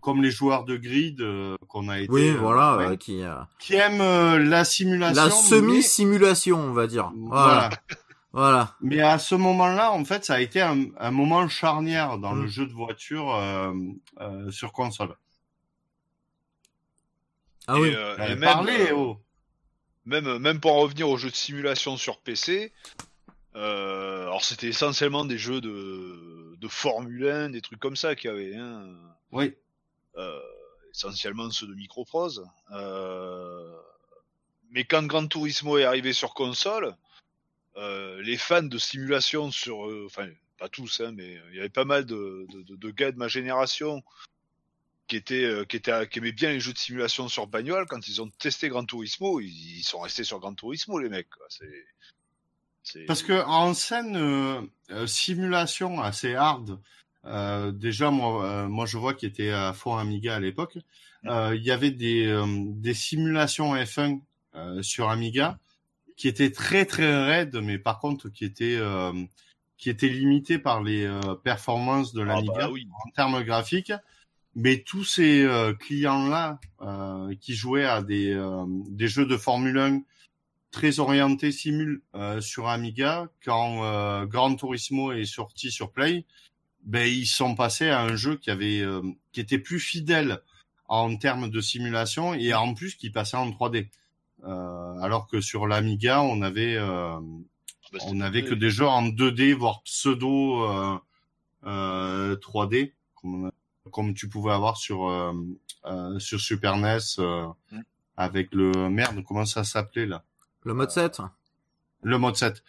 comme 0.00 0.22
les 0.22 0.30
joueurs 0.30 0.64
de 0.64 0.76
grid 0.76 1.20
euh, 1.22 1.56
qu'on 1.68 1.88
a 1.88 2.00
été, 2.00 2.10
Oui, 2.12 2.28
euh, 2.28 2.36
voilà, 2.38 2.76
ouais, 2.76 2.86
euh, 2.92 2.96
qui, 2.96 3.22
euh, 3.22 3.34
qui 3.58 3.74
aiment 3.74 4.00
euh, 4.00 4.38
la 4.38 4.64
simulation. 4.64 5.22
la 5.22 5.28
mais- 5.28 5.30
semi-simulation, 5.42 6.58
on 6.58 6.72
va 6.72 6.86
dire. 6.86 7.10
Voilà, 7.16 7.44
Voilà. 7.54 7.70
voilà. 8.32 8.76
Mais 8.82 9.00
à 9.00 9.18
ce 9.18 9.34
moment-là, 9.34 9.92
en 9.92 10.04
fait, 10.04 10.24
ça 10.24 10.34
a 10.34 10.40
été 10.40 10.60
un, 10.60 10.84
un 10.98 11.10
moment 11.10 11.48
charnière 11.48 12.18
dans 12.18 12.34
Mm. 12.34 12.42
le 12.42 12.46
jeu 12.48 12.66
de 12.66 12.72
voiture 12.72 13.34
euh, 13.34 13.72
euh, 14.20 14.50
sur 14.50 14.72
console. 14.72 15.14
Ah 17.66 17.76
et, 17.76 17.80
oui. 17.80 17.92
euh, 17.94 18.16
et 18.18 18.32
Euh, 18.32 18.36
même, 18.36 18.66
euh, 18.68 18.94
oh. 18.94 19.16
même, 20.04 20.38
même 20.38 20.60
pour 20.60 20.72
en 20.74 20.80
revenir 20.80 21.08
aux 21.08 21.16
jeux 21.16 21.30
de 21.30 21.34
simulation 21.34 21.96
sur 21.96 22.18
PC, 22.20 22.72
euh, 23.54 24.22
alors 24.24 24.44
c'était 24.44 24.68
essentiellement 24.68 25.24
des 25.24 25.38
jeux 25.38 25.60
de, 25.60 26.51
de 26.62 26.68
Formule 26.68 27.28
1, 27.28 27.50
des 27.50 27.60
trucs 27.60 27.80
comme 27.80 27.96
ça 27.96 28.14
qu'il 28.14 28.30
y 28.30 28.32
avait. 28.32 28.54
Hein. 28.56 28.88
Oui. 29.32 29.54
euh, 30.16 30.40
essentiellement 30.92 31.50
ceux 31.50 31.66
de 31.66 31.74
Microprose. 31.74 32.44
Euh, 32.70 33.76
mais 34.70 34.84
quand 34.84 35.02
Gran 35.06 35.26
Turismo 35.26 35.76
est 35.78 35.84
arrivé 35.84 36.12
sur 36.12 36.34
console, 36.34 36.94
euh, 37.76 38.20
les 38.22 38.36
fans 38.36 38.62
de 38.62 38.78
simulation 38.78 39.50
sur, 39.50 39.88
euh, 39.88 40.04
enfin 40.06 40.28
pas 40.58 40.68
tous, 40.68 41.00
hein, 41.00 41.12
mais 41.12 41.40
il 41.50 41.56
y 41.56 41.60
avait 41.60 41.68
pas 41.68 41.84
mal 41.84 42.04
de, 42.06 42.46
de, 42.52 42.62
de, 42.62 42.76
de 42.76 42.90
gars 42.90 43.10
de 43.12 43.18
ma 43.18 43.28
génération 43.28 44.02
qui 45.08 45.16
étaient, 45.16 45.66
qui 45.68 45.76
étaient, 45.76 46.06
qui 46.08 46.18
aimaient 46.20 46.32
bien 46.32 46.50
les 46.50 46.60
jeux 46.60 46.72
de 46.72 46.78
simulation 46.78 47.28
sur 47.28 47.46
bagnole. 47.48 47.86
Quand 47.86 48.06
ils 48.06 48.22
ont 48.22 48.28
testé 48.30 48.68
Gran 48.68 48.84
Turismo, 48.84 49.40
ils, 49.40 49.48
ils 49.78 49.82
sont 49.82 50.00
restés 50.00 50.24
sur 50.24 50.38
Gran 50.38 50.54
Turismo, 50.54 50.98
les 51.00 51.08
mecs. 51.08 51.28
c'est- 51.48 51.86
Parce 53.06 53.22
que 53.22 53.44
en 53.46 53.74
scène 53.74 54.16
euh, 54.16 54.60
euh, 54.90 55.06
simulation 55.06 56.00
assez 56.00 56.34
hard, 56.34 56.80
euh, 57.24 57.70
déjà 57.72 58.10
moi, 58.10 58.44
euh, 58.44 58.68
moi 58.68 58.86
je 58.86 58.98
vois 58.98 59.14
qu'il 59.14 59.28
était 59.28 59.50
à 59.50 59.72
fond 59.72 59.96
Amiga 59.96 60.36
à 60.36 60.40
l'époque. 60.40 60.78
euh, 61.26 61.54
Il 61.56 61.62
y 61.62 61.70
avait 61.70 61.92
des, 61.92 62.26
euh, 62.26 62.44
des 62.48 62.94
simulations 62.94 63.74
F1 63.76 64.20
euh, 64.56 64.82
sur 64.82 65.08
Amiga 65.10 65.58
qui 66.16 66.28
étaient 66.28 66.50
très 66.50 66.84
très 66.84 67.24
raides, 67.24 67.56
mais 67.62 67.78
par 67.78 67.98
contre 68.00 68.28
qui 68.28 68.44
étaient 68.44 68.76
euh, 68.76 69.12
qui 69.78 69.88
étaient 69.90 70.08
limitées 70.08 70.58
par 70.58 70.82
les 70.82 71.04
euh, 71.04 71.20
performances 71.42 72.12
de 72.12 72.22
Ah 72.22 72.26
l'Amiga 72.26 72.52
bah 72.66 72.70
oui. 72.70 72.88
en 73.06 73.10
termes 73.10 73.42
graphiques. 73.44 73.92
Mais 74.54 74.78
tous 74.82 75.04
ces 75.04 75.42
euh, 75.44 75.72
clients-là 75.72 76.60
euh, 76.82 77.34
qui 77.40 77.54
jouaient 77.54 77.86
à 77.86 78.02
des, 78.02 78.32
euh, 78.32 78.64
des 78.90 79.08
jeux 79.08 79.24
de 79.24 79.36
Formule 79.38 79.78
1 79.78 80.02
très 80.72 80.98
orientés 80.98 81.52
simul 81.52 82.02
euh, 82.16 82.40
sur 82.40 82.68
Amiga, 82.68 83.28
quand 83.44 83.84
euh, 83.84 84.26
Gran 84.26 84.56
Turismo 84.56 85.12
est 85.12 85.26
sorti 85.26 85.70
sur 85.70 85.92
Play, 85.92 86.24
ben 86.82 87.06
ils 87.06 87.26
sont 87.26 87.54
passés 87.54 87.88
à 87.90 88.00
un 88.00 88.16
jeu 88.16 88.36
qui 88.36 88.50
avait 88.50 88.80
euh, 88.80 89.02
qui 89.32 89.40
était 89.40 89.60
plus 89.60 89.78
fidèle 89.78 90.40
en 90.88 91.14
termes 91.16 91.48
de 91.50 91.60
simulation 91.60 92.34
et 92.34 92.52
en 92.54 92.74
plus 92.74 92.96
qui 92.96 93.10
passait 93.10 93.36
en 93.36 93.48
3D. 93.50 93.88
Euh, 94.44 94.98
alors 95.00 95.28
que 95.28 95.40
sur 95.40 95.68
l'Amiga, 95.68 96.22
on 96.22 96.42
avait 96.42 96.74
euh, 96.76 97.20
Bah, 97.92 97.98
on 98.06 98.14
n'avait 98.14 98.42
que 98.42 98.54
des 98.54 98.70
jeux 98.70 98.88
en 98.88 99.04
2D, 99.04 99.52
voire 99.54 99.82
pseudo 99.84 100.64
euh, 100.64 100.98
euh, 101.64 102.36
3D, 102.36 102.92
comme, 103.92 104.14
tu 104.14 104.28
pouvais 104.28 104.52
avoir 104.52 104.76
sur 104.78 105.08
euh, 105.08 105.32
euh, 105.86 106.18
sur 106.18 106.40
Super 106.40 106.76
NES 106.78 106.98
euh, 107.20 107.46
Mm. 107.70 107.80
avec 108.16 108.54
le 108.54 108.88
merde, 108.88 109.22
comment 109.26 109.44
ça 109.44 109.62
s'appelait 109.64 110.06
là? 110.06 110.24
Le 110.64 110.74
mode 110.74 110.90
7. 110.90 111.20
Le 112.02 112.18
mode 112.18 112.36
7. 112.36 112.62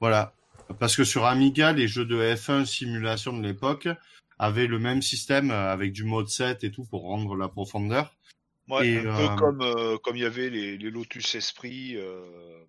Voilà. 0.00 0.34
Parce 0.78 0.96
que 0.96 1.04
sur 1.04 1.24
Amiga, 1.24 1.72
les 1.72 1.88
jeux 1.88 2.04
de 2.04 2.16
F1 2.34 2.66
simulation 2.66 3.36
de 3.36 3.42
l'époque 3.42 3.88
avaient 4.38 4.66
le 4.66 4.78
même 4.78 5.02
système 5.02 5.50
euh, 5.50 5.72
avec 5.72 5.92
du 5.92 6.04
mode 6.04 6.28
7 6.28 6.62
et 6.64 6.70
tout 6.70 6.84
pour 6.84 7.02
rendre 7.02 7.36
la 7.36 7.48
profondeur. 7.48 8.14
Ouais, 8.68 8.86
Et, 8.86 8.98
un 8.98 9.06
euh, 9.06 9.28
peu 9.28 9.36
comme 9.36 9.62
euh, 9.62 9.96
comme 9.98 10.16
il 10.16 10.22
y 10.22 10.26
avait 10.26 10.50
les, 10.50 10.76
les 10.76 10.90
Lotus 10.90 11.34
Esprit 11.34 11.96
euh, 11.96 12.20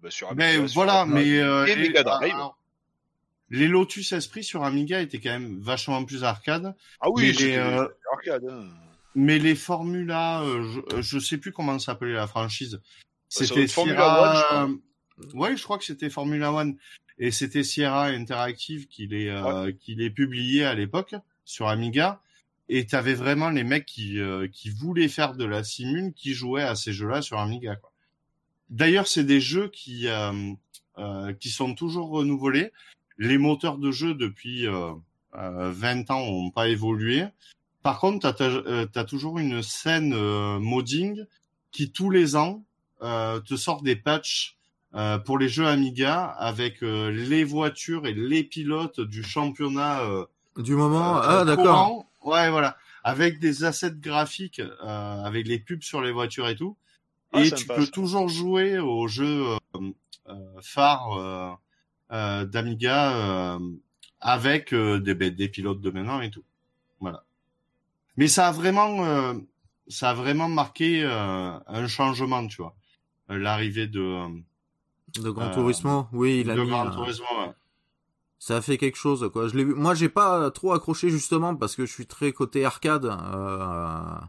bah, 0.01 0.09
sur 0.09 0.29
Amiga. 0.29 0.45
Mais 0.45 0.67
sur 0.67 0.75
voilà, 0.75 1.01
Amiga. 1.01 1.19
mais 1.19 1.39
euh, 1.39 1.65
et 1.65 1.75
les, 1.75 1.89
Mega 1.89 2.03
Drive. 2.03 2.33
alors, 2.33 2.57
les 3.49 3.67
Lotus 3.67 4.13
Esprit 4.13 4.43
sur 4.43 4.63
Amiga 4.63 5.01
étaient 5.01 5.19
quand 5.19 5.31
même 5.31 5.59
vachement 5.59 6.03
plus 6.05 6.23
arcade. 6.23 6.73
Ah 7.01 7.07
mais 7.07 7.11
oui, 7.15 7.27
les, 7.27 7.33
c'était 7.33 7.57
euh, 7.57 7.85
arcade. 8.13 8.45
Hein. 8.49 8.67
Mais 9.15 9.39
les 9.39 9.55
Formula, 9.55 10.41
euh, 10.43 10.63
je, 10.93 11.01
je 11.01 11.19
sais 11.19 11.37
plus 11.37 11.51
comment 11.51 11.77
s'appelait 11.79 12.13
la 12.13 12.27
franchise. 12.27 12.79
Doit 13.37 13.47
C'était 13.47 13.67
Sierra. 13.67 14.21
One, 14.21 14.37
je 14.37 14.43
crois. 14.43 15.39
Ouais, 15.39 15.57
je 15.57 15.63
crois 15.63 15.77
que 15.77 15.85
c'était 15.85 16.09
Formula 16.09 16.51
One. 16.53 16.77
Et 17.17 17.31
c'était 17.31 17.63
Sierra 17.63 18.05
Interactive 18.05 18.87
qui 18.87 19.07
les 19.07 19.27
euh, 19.27 19.73
qui 19.77 19.95
les 19.95 20.09
publiait 20.09 20.63
à 20.63 20.73
l'époque 20.73 21.15
sur 21.45 21.67
Amiga. 21.67 22.21
Et 22.69 22.85
t'avais 22.85 23.13
vraiment 23.15 23.49
les 23.49 23.63
mecs 23.63 23.85
qui 23.85 24.19
euh, 24.19 24.47
qui 24.47 24.69
voulaient 24.69 25.09
faire 25.09 25.35
de 25.35 25.43
la 25.43 25.63
simule, 25.63 26.13
qui 26.13 26.33
jouaient 26.33 26.63
à 26.63 26.75
ces 26.75 26.93
jeux-là 26.93 27.21
sur 27.21 27.39
Amiga. 27.39 27.75
quoi. 27.75 27.91
D'ailleurs, 28.69 29.07
c'est 29.07 29.23
des 29.23 29.41
jeux 29.41 29.67
qui 29.67 30.07
euh, 30.07 30.53
euh, 30.97 31.33
qui 31.33 31.49
sont 31.49 31.73
toujours 31.75 32.09
renouvelés. 32.09 32.71
Les 33.17 33.37
moteurs 33.37 33.77
de 33.77 33.91
jeu 33.91 34.13
depuis 34.13 34.65
euh, 34.67 34.93
euh, 35.35 35.71
20 35.71 36.09
ans 36.11 36.21
ont 36.21 36.51
pas 36.51 36.69
évolué. 36.69 37.25
Par 37.83 37.99
contre, 37.99 38.33
tu 38.35 38.43
as, 38.43 38.47
euh, 38.47 39.03
toujours 39.05 39.39
une 39.39 39.61
scène 39.63 40.13
euh, 40.13 40.59
modding 40.59 41.25
qui 41.71 41.91
tous 41.91 42.09
les 42.09 42.35
ans 42.35 42.63
euh, 42.63 42.68
te 43.01 43.55
sort 43.55 43.81
des 43.81 43.95
patchs 43.95 44.57
euh, 44.95 45.17
pour 45.19 45.37
les 45.37 45.49
jeux 45.49 45.67
Amiga 45.67 46.25
avec 46.25 46.81
euh, 46.83 47.11
les 47.11 47.43
voitures 47.43 48.07
et 48.07 48.13
les 48.13 48.43
pilotes 48.43 48.99
du 48.99 49.23
championnat. 49.23 50.01
euh, 50.01 50.25
Du 50.57 50.75
moment. 50.75 51.17
euh, 51.17 51.21
ah, 51.23 51.45
d'accord. 51.45 52.05
Ouais, 52.23 52.49
voilà. 52.49 52.75
Avec 53.03 53.39
des 53.39 53.63
assets 53.63 53.91
graphiques, 53.99 54.59
euh, 54.59 55.23
avec 55.23 55.47
les 55.47 55.59
pubs 55.59 55.83
sur 55.83 56.01
les 56.01 56.11
voitures 56.11 56.47
et 56.49 56.55
tout. 56.55 56.75
Ah, 57.31 57.41
et 57.41 57.45
sympa, 57.49 57.57
tu 57.61 57.67
peux 57.67 57.85
ça. 57.85 57.91
toujours 57.91 58.27
jouer 58.27 58.79
aux 58.79 59.07
jeux 59.07 59.45
euh, 59.75 59.91
euh, 60.27 60.33
phares 60.61 61.13
euh, 61.17 61.51
euh, 62.11 62.45
d'Amiga 62.45 63.13
euh, 63.55 63.59
avec 64.19 64.73
euh, 64.73 64.99
des, 64.99 65.13
ben, 65.13 65.33
des 65.33 65.47
pilotes 65.47 65.79
de 65.79 65.91
maintenant 65.91 66.19
et 66.21 66.31
tout. 66.31 66.43
Voilà. 66.99 67.23
Mais 68.17 68.27
ça 68.27 68.47
a 68.49 68.51
vraiment, 68.51 69.05
euh, 69.05 69.33
ça 69.87 70.09
a 70.09 70.13
vraiment 70.13 70.49
marqué 70.49 71.03
euh, 71.03 71.57
un 71.67 71.87
changement, 71.87 72.45
tu 72.47 72.57
vois. 72.61 72.75
Euh, 73.31 73.37
L'arrivée 73.37 73.87
de, 73.87 74.25
De 75.21 75.29
Gran 75.29 75.47
euh, 75.47 75.53
Turismo. 75.53 76.07
Oui, 76.13 76.41
il 76.41 76.49
a 76.51 76.55
de 76.55 76.61
mis. 76.61 76.69
Gran 76.69 76.89
Turismo. 76.91 77.25
ouais. 77.39 77.51
ça 78.39 78.57
a 78.57 78.61
fait 78.61 78.77
quelque 78.77 78.97
chose 78.97 79.29
quoi. 79.31 79.47
Je 79.47 79.55
l'ai 79.55 79.63
vu. 79.63 79.73
Moi, 79.75 79.93
j'ai 79.95 80.09
pas 80.09 80.49
trop 80.51 80.73
accroché 80.73 81.09
justement 81.09 81.55
parce 81.55 81.75
que 81.75 81.85
je 81.85 81.91
suis 81.91 82.05
très 82.07 82.31
côté 82.31 82.65
arcade. 82.65 83.05
euh, 83.05 84.19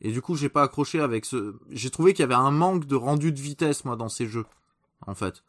Et 0.00 0.12
du 0.12 0.20
coup, 0.22 0.36
j'ai 0.36 0.48
pas 0.48 0.62
accroché 0.62 1.00
avec 1.00 1.24
ce. 1.24 1.56
J'ai 1.70 1.90
trouvé 1.90 2.12
qu'il 2.12 2.22
y 2.22 2.24
avait 2.24 2.34
un 2.34 2.50
manque 2.50 2.86
de 2.86 2.94
rendu 2.96 3.32
de 3.32 3.40
vitesse 3.40 3.84
moi 3.84 3.96
dans 3.96 4.08
ces 4.08 4.26
jeux, 4.26 4.46
en 5.06 5.14
fait. 5.14 5.42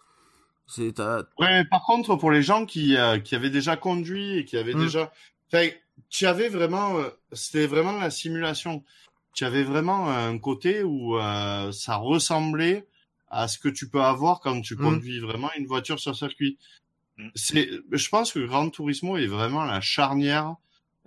C'est 0.67 0.93
t'as- 0.93 1.23
Ouais, 1.39 1.49
mais 1.61 1.65
par 1.65 1.83
contre, 1.83 2.15
pour 2.15 2.29
les 2.31 2.43
gens 2.43 2.65
qui, 2.65 2.95
euh, 2.95 3.19
qui 3.19 3.35
avaient 3.35 3.49
déjà 3.49 3.75
conduit 3.75 4.37
et 4.37 4.45
qui 4.45 4.55
avaient 4.57 4.75
Mm. 4.75 4.79
déjà, 4.81 5.11
enfin, 5.51 5.67
tu 6.09 6.25
avais 6.27 6.47
vraiment, 6.49 6.93
c'était 7.31 7.65
vraiment 7.67 7.91
la 7.93 8.09
simulation. 8.11 8.83
Tu 9.39 9.45
avais 9.45 9.63
vraiment 9.63 10.09
un 10.09 10.37
côté 10.37 10.83
où 10.83 11.17
euh, 11.17 11.71
ça 11.71 11.95
ressemblait 11.95 12.85
à 13.29 13.47
ce 13.47 13.57
que 13.57 13.69
tu 13.69 13.87
peux 13.89 14.01
avoir 14.01 14.41
quand 14.41 14.59
tu 14.59 14.75
Mm. 14.75 14.77
conduis 14.81 15.19
vraiment 15.21 15.49
une 15.57 15.65
voiture 15.65 15.97
sur 15.97 16.13
circuit. 16.13 16.57
Mm. 17.15 17.29
C'est, 17.35 17.69
je 17.89 18.09
pense 18.09 18.33
que 18.33 18.39
Gran 18.39 18.69
Turismo 18.69 19.15
est 19.15 19.27
vraiment 19.27 19.63
la 19.63 19.79
charnière 19.79 20.55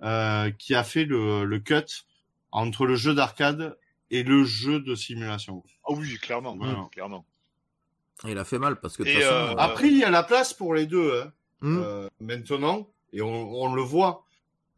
euh, 0.02 0.50
qui 0.52 0.74
a 0.74 0.82
fait 0.82 1.04
le, 1.04 1.44
le 1.44 1.58
cut 1.58 2.06
entre 2.52 2.86
le 2.86 2.94
jeu 2.96 3.12
d'arcade 3.14 3.76
et 4.10 4.22
le 4.22 4.44
jeu 4.44 4.80
de 4.80 4.94
simulation. 4.94 5.62
Ah 5.86 5.92
oui, 5.92 6.16
clairement, 6.16 6.56
Voilà. 6.56 6.88
clairement. 6.90 7.26
il 8.26 8.38
a 8.38 8.44
fait 8.46 8.58
mal 8.58 8.80
parce 8.80 8.96
que 8.96 9.02
de 9.02 9.08
façon. 9.10 9.26
euh, 9.26 9.50
euh, 9.50 9.56
Après, 9.58 9.88
il 9.88 9.98
y 9.98 10.04
a 10.04 10.10
la 10.10 10.22
place 10.22 10.54
pour 10.54 10.72
les 10.72 10.86
deux. 10.86 11.20
Hein. 11.20 11.32
euh, 11.64 12.08
maintenant 12.18 12.88
et 13.12 13.20
on, 13.20 13.62
on 13.62 13.74
le 13.74 13.82
voit 13.82 14.24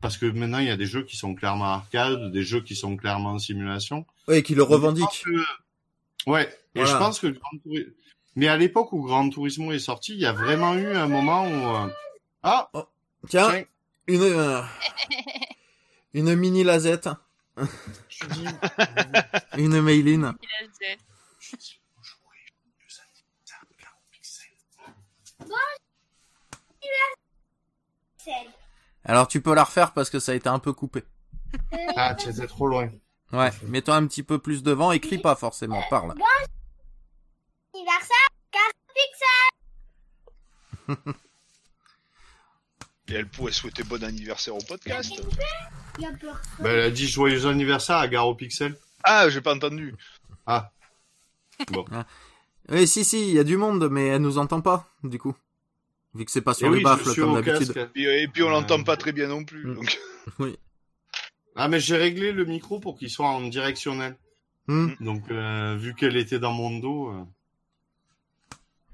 parce 0.05 0.19
que 0.19 0.27
maintenant 0.27 0.59
il 0.59 0.67
y 0.67 0.71
a 0.71 0.77
des 0.77 0.85
jeux 0.85 1.03
qui 1.03 1.17
sont 1.17 1.35
clairement 1.35 1.65
arcade, 1.65 2.31
des 2.31 2.43
jeux 2.43 2.61
qui 2.61 2.77
sont 2.77 2.95
clairement 2.95 3.31
en 3.31 3.39
simulation. 3.39 4.05
Ouais, 4.29 4.43
qui 4.43 4.55
le 4.55 4.61
Je 4.61 4.67
pense 4.67 4.75
revendique. 4.75 5.23
que- 5.25 6.31
Ouais, 6.31 6.47
et 6.75 6.85
je 6.85 6.93
pense 6.99 7.19
que 7.21 7.29
Gran 7.29 7.51
Turi- 7.65 7.91
mais 8.37 8.49
à 8.49 8.59
l'époque 8.59 8.93
où 8.93 9.01
Gran 9.03 9.31
Turismo 9.31 9.73
est 9.73 9.79
sorti, 9.79 10.13
il 10.13 10.19
y 10.21 10.27
a 10.27 10.33
vraiment 10.35 10.75
eu 10.75 10.95
un 10.95 11.09
moment 11.09 11.47
où 11.49 11.77
euh, 11.77 11.89
ah 12.43 12.71
Tiens, 13.29 13.49
tiens, 13.51 13.65
une 14.09 14.21
euh, 14.23 14.61
une 16.13 16.35
mini 16.35 16.65
lazette, 16.65 17.09
je 18.11 18.27
dis 18.27 18.45
une 19.57 19.81
Mailine. 19.81 20.35
Il 20.43 20.49
a 20.61 20.67
dit. 28.19 28.54
Alors 29.05 29.29
tu 29.29 29.41
peux 29.41 29.55
la 29.55 29.65
refaire 29.65 29.93
parce 29.93 30.11
que 30.11 30.19
ça 30.19 30.33
a 30.33 30.35
été 30.35 30.49
un 30.49 30.59
peu 30.59 30.73
coupé. 30.73 31.05
ah 31.97 32.15
tu 32.15 32.29
étais 32.31 32.47
trop 32.47 32.67
loin. 32.67 32.91
Ouais, 33.33 33.51
mets-toi 33.65 33.97
un 33.97 34.07
petit 34.07 34.23
peu 34.23 34.39
plus 34.39 34.63
devant, 34.63 34.93
écris 34.93 35.19
pas 35.19 35.35
forcément, 35.35 35.83
parle. 35.91 36.15
Anniversaire, 37.75 38.31
Pixel. 40.87 41.15
Et 43.09 43.15
elle 43.15 43.29
pourrait 43.29 43.53
souhaiter 43.53 43.83
bon 43.83 44.03
anniversaire 44.03 44.55
au 44.55 44.63
podcast. 44.67 45.13
Ben, 45.99 46.17
elle 46.65 46.81
a 46.81 46.91
dit 46.91 47.07
joyeux 47.07 47.47
anniversaire 47.47 47.97
à 47.97 48.09
Garo 48.09 48.35
Pixel. 48.35 48.79
Ah, 49.03 49.29
j'ai 49.29 49.41
pas 49.41 49.55
entendu. 49.55 49.95
Ah 50.47 50.71
Oui, 52.69 52.87
si, 52.87 53.05
si, 53.05 53.29
il 53.29 53.35
y 53.35 53.39
a 53.39 53.45
du 53.45 53.57
monde, 53.57 53.89
mais 53.91 54.09
elle 54.09 54.21
nous 54.21 54.37
entend 54.39 54.61
pas, 54.61 54.89
du 55.03 55.19
coup. 55.19 55.35
Vu 56.15 56.25
que 56.25 56.31
c'est 56.31 56.43
pas 56.43 56.53
et 56.53 56.55
sur 56.55 56.71
les 56.71 56.79
oui, 56.79 56.83
baffles 56.83 57.15
comme 57.15 57.35
d'habitude. 57.43 57.75
casque. 57.75 57.91
Et, 57.97 58.23
et 58.23 58.29
puis 58.29 58.43
on 58.43 58.49
Euh, 58.49 58.51
l'entend 58.51 58.83
pas 58.83 58.97
très 58.97 59.13
bien 59.13 59.29
non 59.29 59.45
plus. 59.45 59.67
Mm. 59.67 59.75
Donc... 59.75 59.99
Oui. 60.39 60.59
Ah 61.57 61.69
mais 61.69 61.79
j'ai 61.81 61.97
réglé 61.97 62.33
le 62.33 62.45
micro 62.45 62.81
pour 62.81 62.99
qu'il 62.99 63.11
soit 63.11 63.29
en 63.29 63.41
directionnel. 63.43 64.17
Hmm. 64.67 64.93
Donc, 65.01 65.31
euh, 65.31 65.77
vu 65.79 65.95
qu'elle 65.95 66.17
était 66.17 66.39
dans 66.39 66.53
mon 66.53 66.79
dos, 66.79 67.11
euh, 67.11 67.23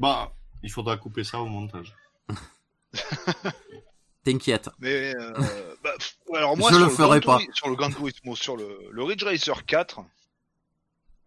bah, 0.00 0.34
il 0.62 0.70
faudra 0.70 0.96
couper 0.96 1.22
ça 1.24 1.38
au 1.40 1.46
montage. 1.46 1.94
T'inquiète. 4.24 4.68
Mais 4.80 5.14
euh, 5.16 5.32
bah, 5.82 5.92
pff, 5.96 6.16
alors 6.34 6.56
moi 6.56 6.70
Je 6.70 6.76
sur 6.76 6.84
le 6.84 6.90
ferai 6.90 7.20
pas. 7.20 7.38
Sur 7.54 7.68
le 7.70 7.76
Gran 7.76 7.90
Turismo, 7.90 8.36
sur 8.36 8.56
le, 8.56 8.78
le 8.90 9.02
Ridge 9.04 9.22
Racer 9.24 9.64
4, 9.64 10.00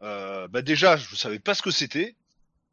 euh, 0.03 0.47
bah 0.49 0.61
déjà 0.61 0.97
je 0.97 1.15
savais 1.15 1.39
pas 1.39 1.55
ce 1.55 1.61
que 1.63 1.71
c'était. 1.71 2.15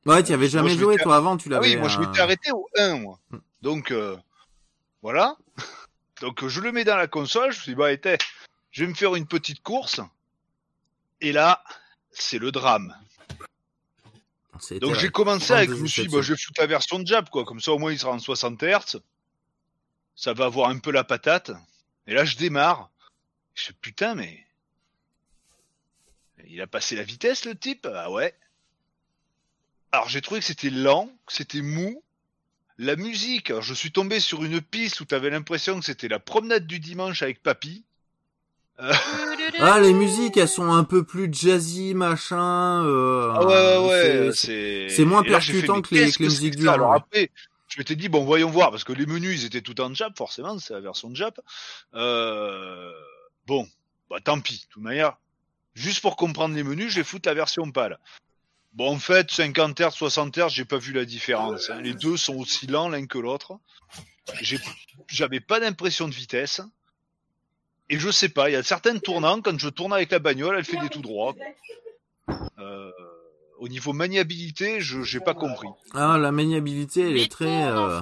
Ouais, 0.07 0.23
tu 0.23 0.33
avais 0.33 0.49
jamais 0.49 0.77
joué, 0.77 0.97
toi, 0.97 1.17
avant, 1.17 1.37
tu 1.37 1.49
Ah 1.49 1.57
l'avais... 1.57 1.69
oui, 1.69 1.77
moi 1.77 1.89
je 1.89 1.99
euh, 1.99 2.07
m'étais 2.07 2.21
arrêté 2.21 2.51
au 2.53 2.69
1 2.77 2.97
moi. 2.99 3.19
Mm. 3.31 3.39
Donc 3.63 3.91
euh, 3.91 4.17
voilà. 5.03 5.37
Donc 6.21 6.47
je 6.47 6.61
le 6.61 6.73
mets 6.73 6.85
dans 6.85 6.97
la 6.97 7.07
console, 7.07 7.53
je 7.53 7.59
me 7.59 7.63
suis 7.63 7.73
dit 7.73 7.77
bah 7.77 7.93
était, 7.93 8.19
je 8.71 8.85
vais 8.85 8.91
me 8.91 8.95
faire 8.95 9.15
une 9.15 9.27
petite 9.27 9.63
course. 9.63 10.01
Et 11.21 11.33
là, 11.33 11.63
c'est 12.13 12.39
le 12.39 12.51
drame. 12.51 12.95
Donc 14.81 14.95
j'ai 14.95 15.11
commencé 15.11 15.53
avec, 15.53 15.71
je 15.71 15.75
me 15.75 15.87
suis 15.87 16.07
dit, 16.07 16.15
bah, 16.15 16.23
je 16.23 16.33
vais 16.33 16.39
foutre 16.39 16.61
la 16.61 16.67
version 16.67 16.99
de 16.99 17.07
Jab, 17.07 17.29
quoi. 17.29 17.45
Comme 17.45 17.61
ça, 17.61 17.73
au 17.73 17.79
moins, 17.79 17.93
il 17.93 17.99
sera 17.99 18.13
en 18.13 18.19
60 18.19 18.63
Hz. 18.63 19.01
Ça 20.15 20.33
va 20.35 20.47
avoir 20.47 20.69
un 20.69 20.79
peu 20.79 20.91
la 20.91 21.05
patate. 21.05 21.51
Et 22.07 22.15
là, 22.15 22.25
je 22.25 22.37
démarre. 22.37 22.91
Je 23.55 23.73
putain, 23.73 24.15
mais. 24.15 24.47
Il 26.47 26.61
a 26.61 26.67
passé 26.67 26.97
la 26.97 27.03
vitesse, 27.03 27.45
le 27.45 27.55
type? 27.55 27.87
Ah 27.93 28.11
ouais. 28.11 28.35
Alors, 29.93 30.09
j'ai 30.09 30.21
trouvé 30.21 30.41
que 30.41 30.47
c'était 30.47 30.71
lent, 30.71 31.11
que 31.27 31.33
c'était 31.33 31.63
mou. 31.63 32.03
La 32.79 32.97
musique, 32.97 33.51
alors, 33.51 33.63
je 33.63 33.75
suis 33.75 33.93
tombé 33.93 34.21
sur 34.21 34.43
une 34.45 34.61
piste 34.61 35.01
où 35.01 35.05
t'avais 35.05 35.31
l'impression 35.31 35.79
que 35.79 35.85
c'était 35.85 36.09
la 36.09 36.19
promenade 36.19 36.67
du 36.67 36.79
dimanche 36.79 37.23
avec 37.23 37.43
papy. 37.43 37.85
Ah, 39.59 39.79
les 39.81 39.93
musiques, 39.93 40.37
elles 40.39 40.49
sont 40.49 40.71
un 40.73 40.85
peu 40.85 41.05
plus 41.05 41.29
jazzy, 41.33 41.93
machin... 41.95 42.83
Euh, 42.87 43.31
Ah 43.35 43.45
ouais, 43.45 43.89
ouais, 43.89 44.27
ouais, 44.29 44.33
c'est- 44.33 45.05
moins 45.05 45.23
là, 45.23 45.41
fait, 45.41 45.53
percutant 45.53 45.83
que 45.83 45.95
les- 45.95 46.13
que 46.13 46.23
musiques 46.25 46.57
dures, 46.57 46.73
Alors 46.73 46.95
après, 46.95 47.31
je 47.69 47.79
m'étais 47.79 47.97
dit, 47.97 48.09
bon, 48.09 48.25
voyons 48.25 48.49
voir, 48.49 48.71
parce 48.71 48.85
que 48.85 48.95
les 48.95 49.05
menus, 49.05 49.43
ils 49.43 49.47
étaient 49.47 49.61
tout 49.61 49.79
en 49.83 49.93
Jap, 49.93 50.17
forcément, 50.17 50.59
c'est 50.59 50.73
la 50.73 50.81
version 50.81 51.11
de 51.11 51.17
Jap. 51.17 51.39
Euh, 51.95 52.91
bon, 53.47 53.69
bah 54.09 54.21
tant 54.25 54.41
pis, 54.41 54.61
de 54.67 54.73
toute 54.73 54.83
manière. 54.83 55.19
Juste 55.75 56.01
pour 56.01 56.17
comprendre 56.17 56.55
les 56.55 56.63
menus, 56.65 56.91
je 56.93 56.97
vais 56.97 57.05
foutre 57.05 57.29
la 57.29 57.35
version 57.35 57.71
pâle. 57.71 57.99
Bon, 58.73 58.93
en 58.95 58.99
fait, 58.99 59.31
50 59.31 59.81
Hz, 59.81 59.91
60 59.91 60.37
Hz, 60.39 60.49
j'ai 60.51 60.65
pas 60.65 60.79
vu 60.79 60.93
la 60.93 61.05
différence. 61.05 61.71
hein. 61.71 61.81
Les 61.81 61.95
deux 61.95 62.17
sont 62.17 62.37
aussi 62.37 62.67
lents 62.67 62.89
l'un 62.89 63.07
que 63.07 63.19
l'autre. 63.19 63.59
J'ai- 64.43 64.61
J'avais 65.09 65.41
pas 65.41 65.59
d'impression 65.61 66.07
de 66.09 66.15
vitesse. 66.15 66.61
Et 67.89 67.99
je 67.99 68.11
sais 68.11 68.29
pas, 68.29 68.49
il 68.49 68.53
y 68.53 68.57
a 68.57 68.63
certains 68.63 68.97
tournants, 68.99 69.41
quand 69.43 69.59
je 69.59 69.69
tourne 69.69 69.93
avec 69.93 70.13
la 70.13 70.21
bagnole, 70.21 70.55
elle 70.57 70.65
fait 70.65 70.77
des 70.77 70.89
tout 70.89 71.01
droits. 71.03 71.35
Euh, 72.61 72.91
au 73.59 73.69
niveau 73.69 73.93
maniabilité, 73.93 74.81
je 74.81 75.03
j'ai 75.03 75.19
pas 75.19 75.35
compris. 75.35 75.67
Ah, 75.95 76.17
la 76.17 76.31
maniabilité, 76.31 77.01
elle 77.11 77.17
est 77.17 77.31
très... 77.31 77.65
euh, 77.67 78.01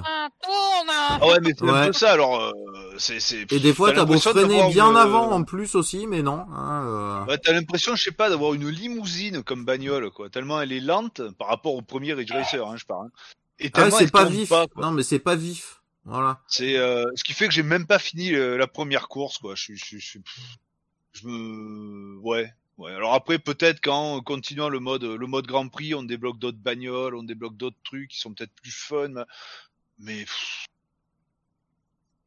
Ah 1.21 1.27
ouais, 1.27 1.39
mais 1.41 1.53
c'est 1.57 1.63
un 1.67 1.73
Ouais. 1.73 1.87
peu 1.87 1.93
ça, 1.93 2.11
alors 2.13 2.41
euh, 2.41 2.51
c'est 2.97 3.19
c'est. 3.19 3.51
Et 3.51 3.59
des 3.59 3.73
fois, 3.73 3.91
t'as 3.91 4.05
beau 4.05 4.19
freiner 4.19 4.67
bien 4.71 4.89
une- 4.91 4.95
avant 4.97 5.31
en 5.31 5.43
plus 5.43 5.75
aussi, 5.75 6.07
mais 6.07 6.21
non. 6.21 6.45
Hein, 6.51 6.83
euh, 6.85 7.25
Ouais, 7.25 7.37
t'as 7.37 7.53
l'impression, 7.53 7.95
je 7.95 8.03
sais 8.03 8.11
pas, 8.11 8.29
d'avoir 8.29 8.53
une 8.53 8.69
limousine 8.69 9.43
comme 9.43 9.65
bagnole, 9.65 10.11
quoi. 10.11 10.29
Tellement 10.29 10.61
elle 10.61 10.71
est 10.71 10.79
lente 10.79 11.21
par 11.37 11.47
rapport 11.47 11.73
au 11.75 11.81
premier 11.81 12.13
Ridge 12.13 12.31
Racer, 12.31 12.65
hein, 12.65 12.77
je 12.77 12.85
parle. 12.85 13.07
hein. 13.07 13.11
Et 13.59 13.67
Ah, 13.73 13.81
tellement 13.81 13.97
c'est 13.97 14.11
pas 14.11 14.25
vif. 14.25 14.49
pas, 14.49 14.65
non, 14.77 14.91
mais 14.91 15.03
c'est 15.03 15.19
pas 15.19 15.35
vif. 15.35 15.81
Voilà. 16.05 16.39
C'est 16.47 16.77
euh, 16.77 17.05
ce 17.15 17.23
qui 17.23 17.33
fait 17.33 17.47
que 17.47 17.53
j'ai 17.53 17.63
même 17.63 17.85
pas 17.85 17.99
fini 17.99 18.33
euh, 18.33 18.57
la 18.57 18.67
première 18.67 19.07
course, 19.09 19.37
quoi. 19.37 19.53
Je 19.55 19.61
suis, 19.61 19.77
je, 19.77 19.97
je, 19.97 20.19
je 21.13 21.27
me, 21.27 22.17
ouais, 22.19 22.51
ouais. 22.77 22.91
Alors 22.93 23.13
après, 23.13 23.37
peut-être 23.37 23.81
qu'en 23.81 24.21
continuant 24.21 24.69
le 24.69 24.79
mode, 24.79 25.03
le 25.03 25.27
mode 25.27 25.45
Grand 25.47 25.67
Prix, 25.67 25.93
on 25.93 26.03
débloque 26.03 26.39
d'autres 26.39 26.57
bagnoles, 26.57 27.15
on 27.15 27.23
débloque 27.23 27.57
d'autres 27.57 27.77
trucs 27.83 28.09
qui 28.11 28.19
sont 28.19 28.33
peut-être 28.33 28.53
plus 28.61 28.71
fun, 28.71 29.11
mais 29.99 30.19
pff, 30.21 30.65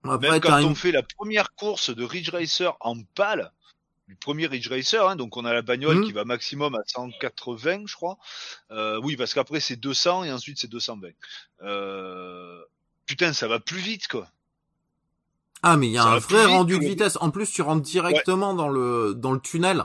Après, 0.04 0.30
Même 0.30 0.40
quand 0.40 0.58
une... 0.58 0.66
on 0.68 0.74
fait 0.74 0.92
la 0.92 1.02
première 1.02 1.54
course 1.54 1.90
de 1.90 2.04
Ridge 2.04 2.30
Racer 2.30 2.76
en 2.80 2.96
pâle, 3.14 3.52
du 4.08 4.16
premier 4.16 4.46
Ridge 4.46 4.68
Racer, 4.68 5.06
hein, 5.08 5.16
donc 5.16 5.36
on 5.36 5.44
a 5.44 5.52
la 5.52 5.62
bagnole 5.62 5.98
Mhm. 5.98 6.04
qui 6.04 6.12
va 6.12 6.24
maximum 6.24 6.74
à 6.74 6.80
180, 6.86 7.84
je 7.86 7.94
crois. 7.94 8.18
Euh, 8.72 9.00
oui, 9.02 9.16
parce 9.16 9.32
qu'après 9.32 9.60
c'est 9.60 9.76
200 9.76 10.24
et 10.24 10.32
ensuite 10.32 10.58
c'est 10.58 10.68
220. 10.68 11.10
Euh, 11.62 12.60
putain, 13.06 13.32
ça 13.32 13.46
va 13.48 13.60
plus 13.60 13.78
vite, 13.78 14.08
quoi. 14.08 14.26
Ah, 15.62 15.76
mais 15.76 15.86
il 15.86 15.92
y 15.92 15.98
a 15.98 16.02
Ça 16.02 16.08
un 16.10 16.18
vrai 16.18 16.44
rendu 16.46 16.74
de 16.76 16.80
le- 16.82 16.88
vitesse. 16.88 17.16
En 17.20 17.30
plus, 17.30 17.50
tu 17.50 17.62
rentres 17.62 17.82
directement 17.82 18.54
dans 18.54 18.68
le 18.68 19.14
dans 19.14 19.30
le 19.32 19.38
tunnel. 19.40 19.84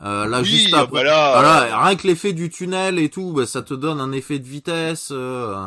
Euh, 0.00 0.26
là, 0.26 0.40
oui, 0.40 0.46
juste 0.46 0.72
après. 0.74 1.04
là, 1.04 1.32
Voilà, 1.34 1.84
rien 1.84 1.96
que 1.96 2.06
l'effet 2.06 2.32
du 2.32 2.48
tunnel 2.48 2.98
et 2.98 3.10
tout, 3.10 3.32
bah, 3.32 3.46
ça 3.46 3.62
te 3.62 3.74
donne 3.74 4.00
un 4.00 4.12
effet 4.12 4.38
de 4.38 4.46
vitesse. 4.48 5.08
euh, 5.12 5.66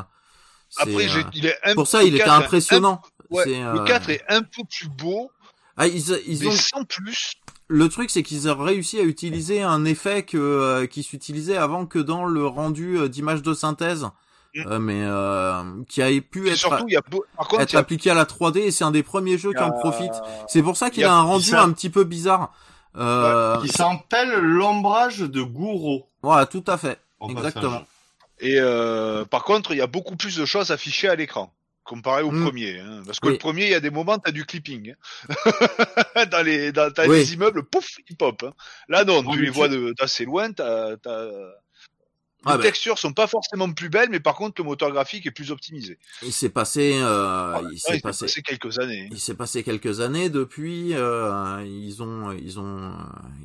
après, 0.77 1.05
il 1.35 1.45
est 1.45 1.73
pour 1.75 1.85
ça, 1.87 2.01
le 2.01 2.07
il 2.07 2.15
était 2.15 2.23
4 2.23 2.27
est 2.27 2.31
un- 2.31 2.45
impressionnant. 2.45 3.01
Ouais, 3.31 3.45
Le 3.45 3.79
euh, 3.81 3.83
4 3.85 4.09
est 4.09 4.23
un 4.29 4.41
peu 4.41 4.63
plus 4.69 4.87
beau, 4.89 5.31
Ah, 5.77 5.87
ils, 5.87 6.09
ils 6.27 6.39
mais 6.41 6.47
ont 6.47 6.51
sans 6.51 6.83
plus. 6.85 7.33
le 7.67 7.89
truc, 7.89 8.09
c'est 8.09 8.23
qu'ils 8.23 8.49
ont 8.49 8.57
réussi 8.63 8.99
à 8.99 9.03
utiliser 9.03 9.61
un 9.61 9.85
effet 9.85 10.23
que 10.23 10.37
euh, 10.37 10.85
qui 10.87 11.03
s'utilisait 11.03 11.57
avant 11.57 11.85
que 11.85 11.99
dans 11.99 12.25
le 12.25 12.45
rendu 12.45 12.97
euh, 12.97 13.07
d'image 13.09 13.41
de 13.41 13.53
synthèse, 13.53 14.07
Mm. 14.53 14.63
euh, 14.67 14.79
mais 14.79 15.01
euh, 15.05 15.63
qui 15.87 16.01
a 16.01 16.07
pu 16.19 16.45
Et 16.47 16.51
être 16.51 16.57
surtout, 16.57 16.83
il 16.89 16.91
y 16.91 16.97
a, 16.97 17.01
beau- 17.09 17.23
par 17.37 17.47
contre, 17.47 17.61
être 17.61 17.73
a- 17.75 17.79
appliqué 17.79 18.09
à 18.09 18.13
la 18.13 18.25
3D 18.25 18.57
et 18.57 18.71
c'est 18.71 18.83
un 18.83 18.91
des 18.91 19.01
premiers 19.01 19.37
jeux 19.37 19.53
qui 19.53 19.63
en 19.63 19.71
profite. 19.71 20.11
C'est 20.49 20.61
pour 20.61 20.75
ça 20.75 20.89
qu'il 20.89 21.05
a, 21.05 21.13
a- 21.13 21.15
un 21.15 21.21
rendu 21.21 21.55
un 21.55 21.71
petit 21.71 21.89
peu 21.89 22.03
bizarre. 22.03 22.53
Euh, 22.97 23.61
Qui 23.61 23.69
s'appelle 23.69 24.37
l'ombrage 24.41 25.19
de 25.19 25.41
Gouraud. 25.41 26.05
Voilà, 26.21 26.45
tout 26.47 26.65
à 26.67 26.77
fait. 26.77 26.99
Exactement. 27.29 27.71
passage. 27.71 27.85
Et 28.41 28.57
euh, 28.59 29.23
par 29.23 29.45
contre, 29.45 29.71
il 29.71 29.77
y 29.77 29.81
a 29.81 29.87
beaucoup 29.87 30.17
plus 30.17 30.35
de 30.35 30.43
choses 30.43 30.69
affichées 30.71 31.07
à 31.07 31.15
l'écran 31.15 31.53
comparé 31.91 32.23
au 32.23 32.31
Mm. 32.31 32.43
premier. 32.45 32.79
Hein, 32.79 33.03
parce 33.05 33.19
que 33.19 33.27
Oui. 33.27 33.33
le 33.33 33.37
premier, 33.39 33.65
il 33.65 33.71
y 33.71 33.75
a 33.75 33.81
des 33.81 33.89
moments, 33.91 34.17
t'as 34.17 34.31
du 34.31 34.45
clipping. 34.45 34.93
hein. 34.93 36.25
dans 36.31 36.41
les, 36.45 36.71
dans, 36.71 36.89
t'as 36.91 37.07
Oui. 37.07 37.17
les 37.17 37.33
immeubles, 37.33 37.63
pouf, 37.63 37.97
ils 38.09 38.15
pop. 38.15 38.41
Hein. 38.43 38.53
Là, 38.87 39.03
non, 39.03 39.23
Oh, 39.27 39.31
tu 39.33 39.39
les 39.41 39.47
tu- 39.47 39.53
vois 39.53 39.67
d'assez 39.99 40.23
loin. 40.25 40.51
T'as, 40.53 40.95
t'as... 40.97 41.25
Les 42.43 42.51
Ah, 42.53 42.57
bah. 42.57 42.63
textures 42.63 42.97
sont 42.97 43.13
pas 43.13 43.27
forcément 43.27 43.71
plus 43.71 43.89
belles, 43.89 44.09
mais 44.09 44.19
par 44.19 44.33
contre, 44.35 44.55
le 44.61 44.63
moteur 44.63 44.89
graphique 44.91 45.27
est 45.27 45.31
plus 45.31 45.51
optimisé. 45.51 45.99
Il 46.23 46.33
s'est 46.33 46.49
passé, 46.49 46.93
euh, 46.95 47.53
Ah, 47.55 47.61
il 47.71 47.77
s'est 47.79 47.99
passé, 47.99 48.25
quelques 48.41 48.79
années. 48.79 49.09
il 49.11 49.19
s'est 49.19 49.35
passé 49.35 49.61
quelques 49.63 49.99
années 49.99 50.29
depuis. 50.31 50.95
euh, 50.95 51.61
ils 51.67 52.01
ont, 52.01 52.31
ils 52.31 52.59
ont, 52.59 52.93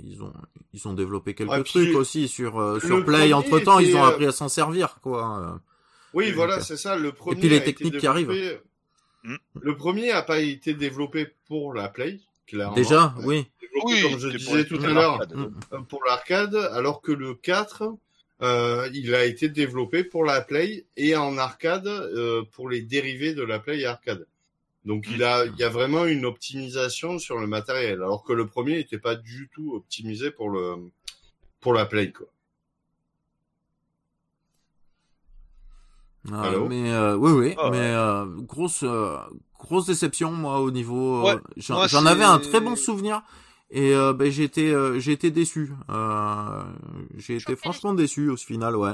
ils 0.02 0.22
ont, 0.22 0.32
ils 0.72 0.88
ont 0.88 0.94
développé 0.94 1.34
quelques 1.34 1.50
Ouais, 1.50 1.62
trucs 1.62 1.94
aussi 1.94 2.26
sur 2.26 2.58
euh, 2.58 2.80
sur 2.80 3.04
Play. 3.04 3.34
Entre 3.34 3.58
temps, 3.58 3.80
ils 3.80 3.94
ont 3.96 4.04
appris 4.04 4.24
à 4.26 4.32
s'en 4.32 4.48
servir, 4.48 4.96
quoi. 5.02 5.60
Euh. 6.16 6.20
Oui, 6.20 6.28
Et 6.28 6.32
voilà, 6.32 6.56
donc, 6.56 6.64
c'est 6.64 6.76
ça. 6.76 6.96
Le 6.96 7.12
premier. 7.12 7.40
puis 7.40 7.48
les 7.48 7.62
techniques 7.62 7.98
qui 7.98 8.06
arrivent. 8.06 8.60
Hmm. 9.24 9.36
Le 9.60 9.76
premier 9.76 10.12
a 10.12 10.22
pas 10.22 10.38
été 10.38 10.74
développé 10.74 11.26
pour 11.48 11.74
la 11.74 11.88
Play, 11.88 12.20
clairement. 12.46 12.74
Déjà, 12.74 13.14
Ouais. 13.18 13.24
oui. 13.26 13.46
Oui, 13.84 14.02
comme 14.02 14.18
je 14.18 14.28
disais 14.28 14.64
tout 14.64 14.78
à 14.82 14.88
l'heure, 14.88 15.14
arcades. 15.20 15.34
Mm. 15.34 15.60
euh, 15.72 15.80
pour 15.82 16.04
l'arcade, 16.04 16.54
alors 16.72 17.02
que 17.02 17.12
le 17.12 17.34
4, 17.34 17.94
euh, 18.42 18.88
il 18.94 19.14
a 19.14 19.24
été 19.24 19.48
développé 19.48 20.04
pour 20.04 20.24
la 20.24 20.40
Play 20.40 20.86
et 20.96 21.16
en 21.16 21.36
arcade 21.38 21.86
euh, 21.86 22.42
pour 22.52 22.68
les 22.68 22.82
dérivés 22.82 23.34
de 23.34 23.42
la 23.42 23.58
Play 23.58 23.84
arcade. 23.84 24.26
Donc 24.84 25.06
il 25.10 25.24
a, 25.24 25.44
il 25.46 25.56
y 25.56 25.64
a 25.64 25.68
vraiment 25.68 26.06
une 26.06 26.24
optimisation 26.24 27.18
sur 27.18 27.38
le 27.38 27.46
matériel, 27.48 27.94
alors 27.94 28.22
que 28.22 28.32
le 28.32 28.46
premier 28.46 28.76
n'était 28.76 28.98
pas 28.98 29.16
du 29.16 29.50
tout 29.52 29.74
optimisé 29.74 30.30
pour 30.30 30.48
le 30.48 30.76
pour 31.60 31.74
la 31.74 31.86
Play 31.86 32.12
quoi. 32.12 32.28
Allô? 36.32 36.66
mais 36.68 36.92
euh, 36.92 37.16
oui, 37.16 37.32
oui, 37.32 37.54
Ah, 37.58 37.70
mais 37.70 37.78
euh, 37.80 38.24
grosse, 38.42 38.82
euh, 38.82 39.16
grosse 39.58 39.86
déception 39.86 40.32
moi 40.32 40.60
au 40.60 40.70
niveau. 40.70 41.16
euh, 41.26 41.34
Ouais, 41.34 41.40
J'en 41.88 42.06
avais 42.06 42.24
un 42.24 42.38
très 42.38 42.60
bon 42.60 42.76
souvenir 42.76 43.22
et 43.70 43.94
euh, 43.94 44.12
ben, 44.12 44.30
j'ai 44.30 44.44
été, 44.44 44.72
euh, 44.72 44.98
j'ai 44.98 45.12
été 45.12 45.30
déçu. 45.30 45.72
Euh, 45.90 46.62
j'ai 47.16 47.36
été 47.36 47.56
franchement 47.56 47.94
déçu 47.94 48.30
au 48.30 48.36
final, 48.36 48.76
ouais, 48.76 48.92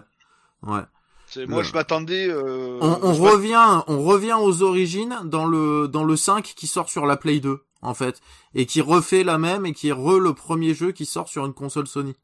ouais. 0.66 0.80
C'est- 1.26 1.46
Moi, 1.46 1.62
je 1.62 1.72
m'attendais. 1.72 2.28
Euh, 2.28 2.78
On, 2.82 2.98
on 3.02 3.14
je 3.14 3.22
revient, 3.22 3.82
on 3.86 4.02
revient 4.02 4.36
aux 4.38 4.62
origines 4.62 5.16
dans 5.24 5.46
le 5.46 5.88
dans 5.88 6.04
le 6.04 6.14
5 6.16 6.42
qui 6.56 6.66
sort 6.66 6.90
sur 6.90 7.06
la 7.06 7.16
Play 7.16 7.40
2 7.40 7.62
en 7.80 7.94
fait 7.94 8.20
et 8.54 8.66
qui 8.66 8.82
refait 8.82 9.24
la 9.24 9.38
même 9.38 9.64
et 9.64 9.72
qui 9.72 9.88
est 9.88 9.92
re 9.92 10.18
le 10.18 10.34
premier 10.34 10.74
jeu 10.74 10.92
qui 10.92 11.06
sort 11.06 11.28
sur 11.28 11.46
une 11.46 11.54
console 11.54 11.86
Sony. 11.86 12.14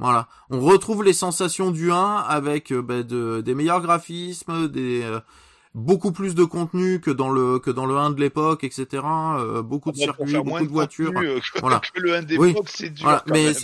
Voilà, 0.00 0.28
on 0.48 0.60
retrouve 0.60 1.04
les 1.04 1.12
sensations 1.12 1.70
du 1.70 1.92
1 1.92 2.16
avec 2.26 2.72
euh, 2.72 2.80
ben, 2.80 3.02
de, 3.02 3.42
des 3.42 3.54
meilleurs 3.54 3.82
graphismes, 3.82 4.66
des 4.68 5.02
euh, 5.02 5.20
beaucoup 5.74 6.10
plus 6.10 6.34
de 6.34 6.44
contenu 6.44 7.00
que 7.00 7.10
dans 7.10 7.30
le 7.30 7.58
que 7.58 7.70
dans 7.70 7.84
le 7.84 7.96
1 7.96 8.10
de 8.12 8.20
l'époque, 8.20 8.64
etc. 8.64 8.86
euh, 9.04 9.62
beaucoup 9.62 9.92
de 9.92 9.96
Pour 9.96 10.04
circuits, 10.04 10.36
beaucoup 10.38 10.64
de 10.66 10.72
voitures. 10.72 11.12
euh, 11.16 11.38
que, 11.40 11.60
Voilà. 11.60 11.80
que 11.94 12.00
le 12.00 12.14
1 12.14 12.22
des 12.22 12.38
Oui. 12.38 12.54
C'est 12.66 12.90
dur 12.90 13.04
Voilà, 13.04 13.22
quand 13.26 13.34
mais 13.34 13.52
même. 13.52 13.54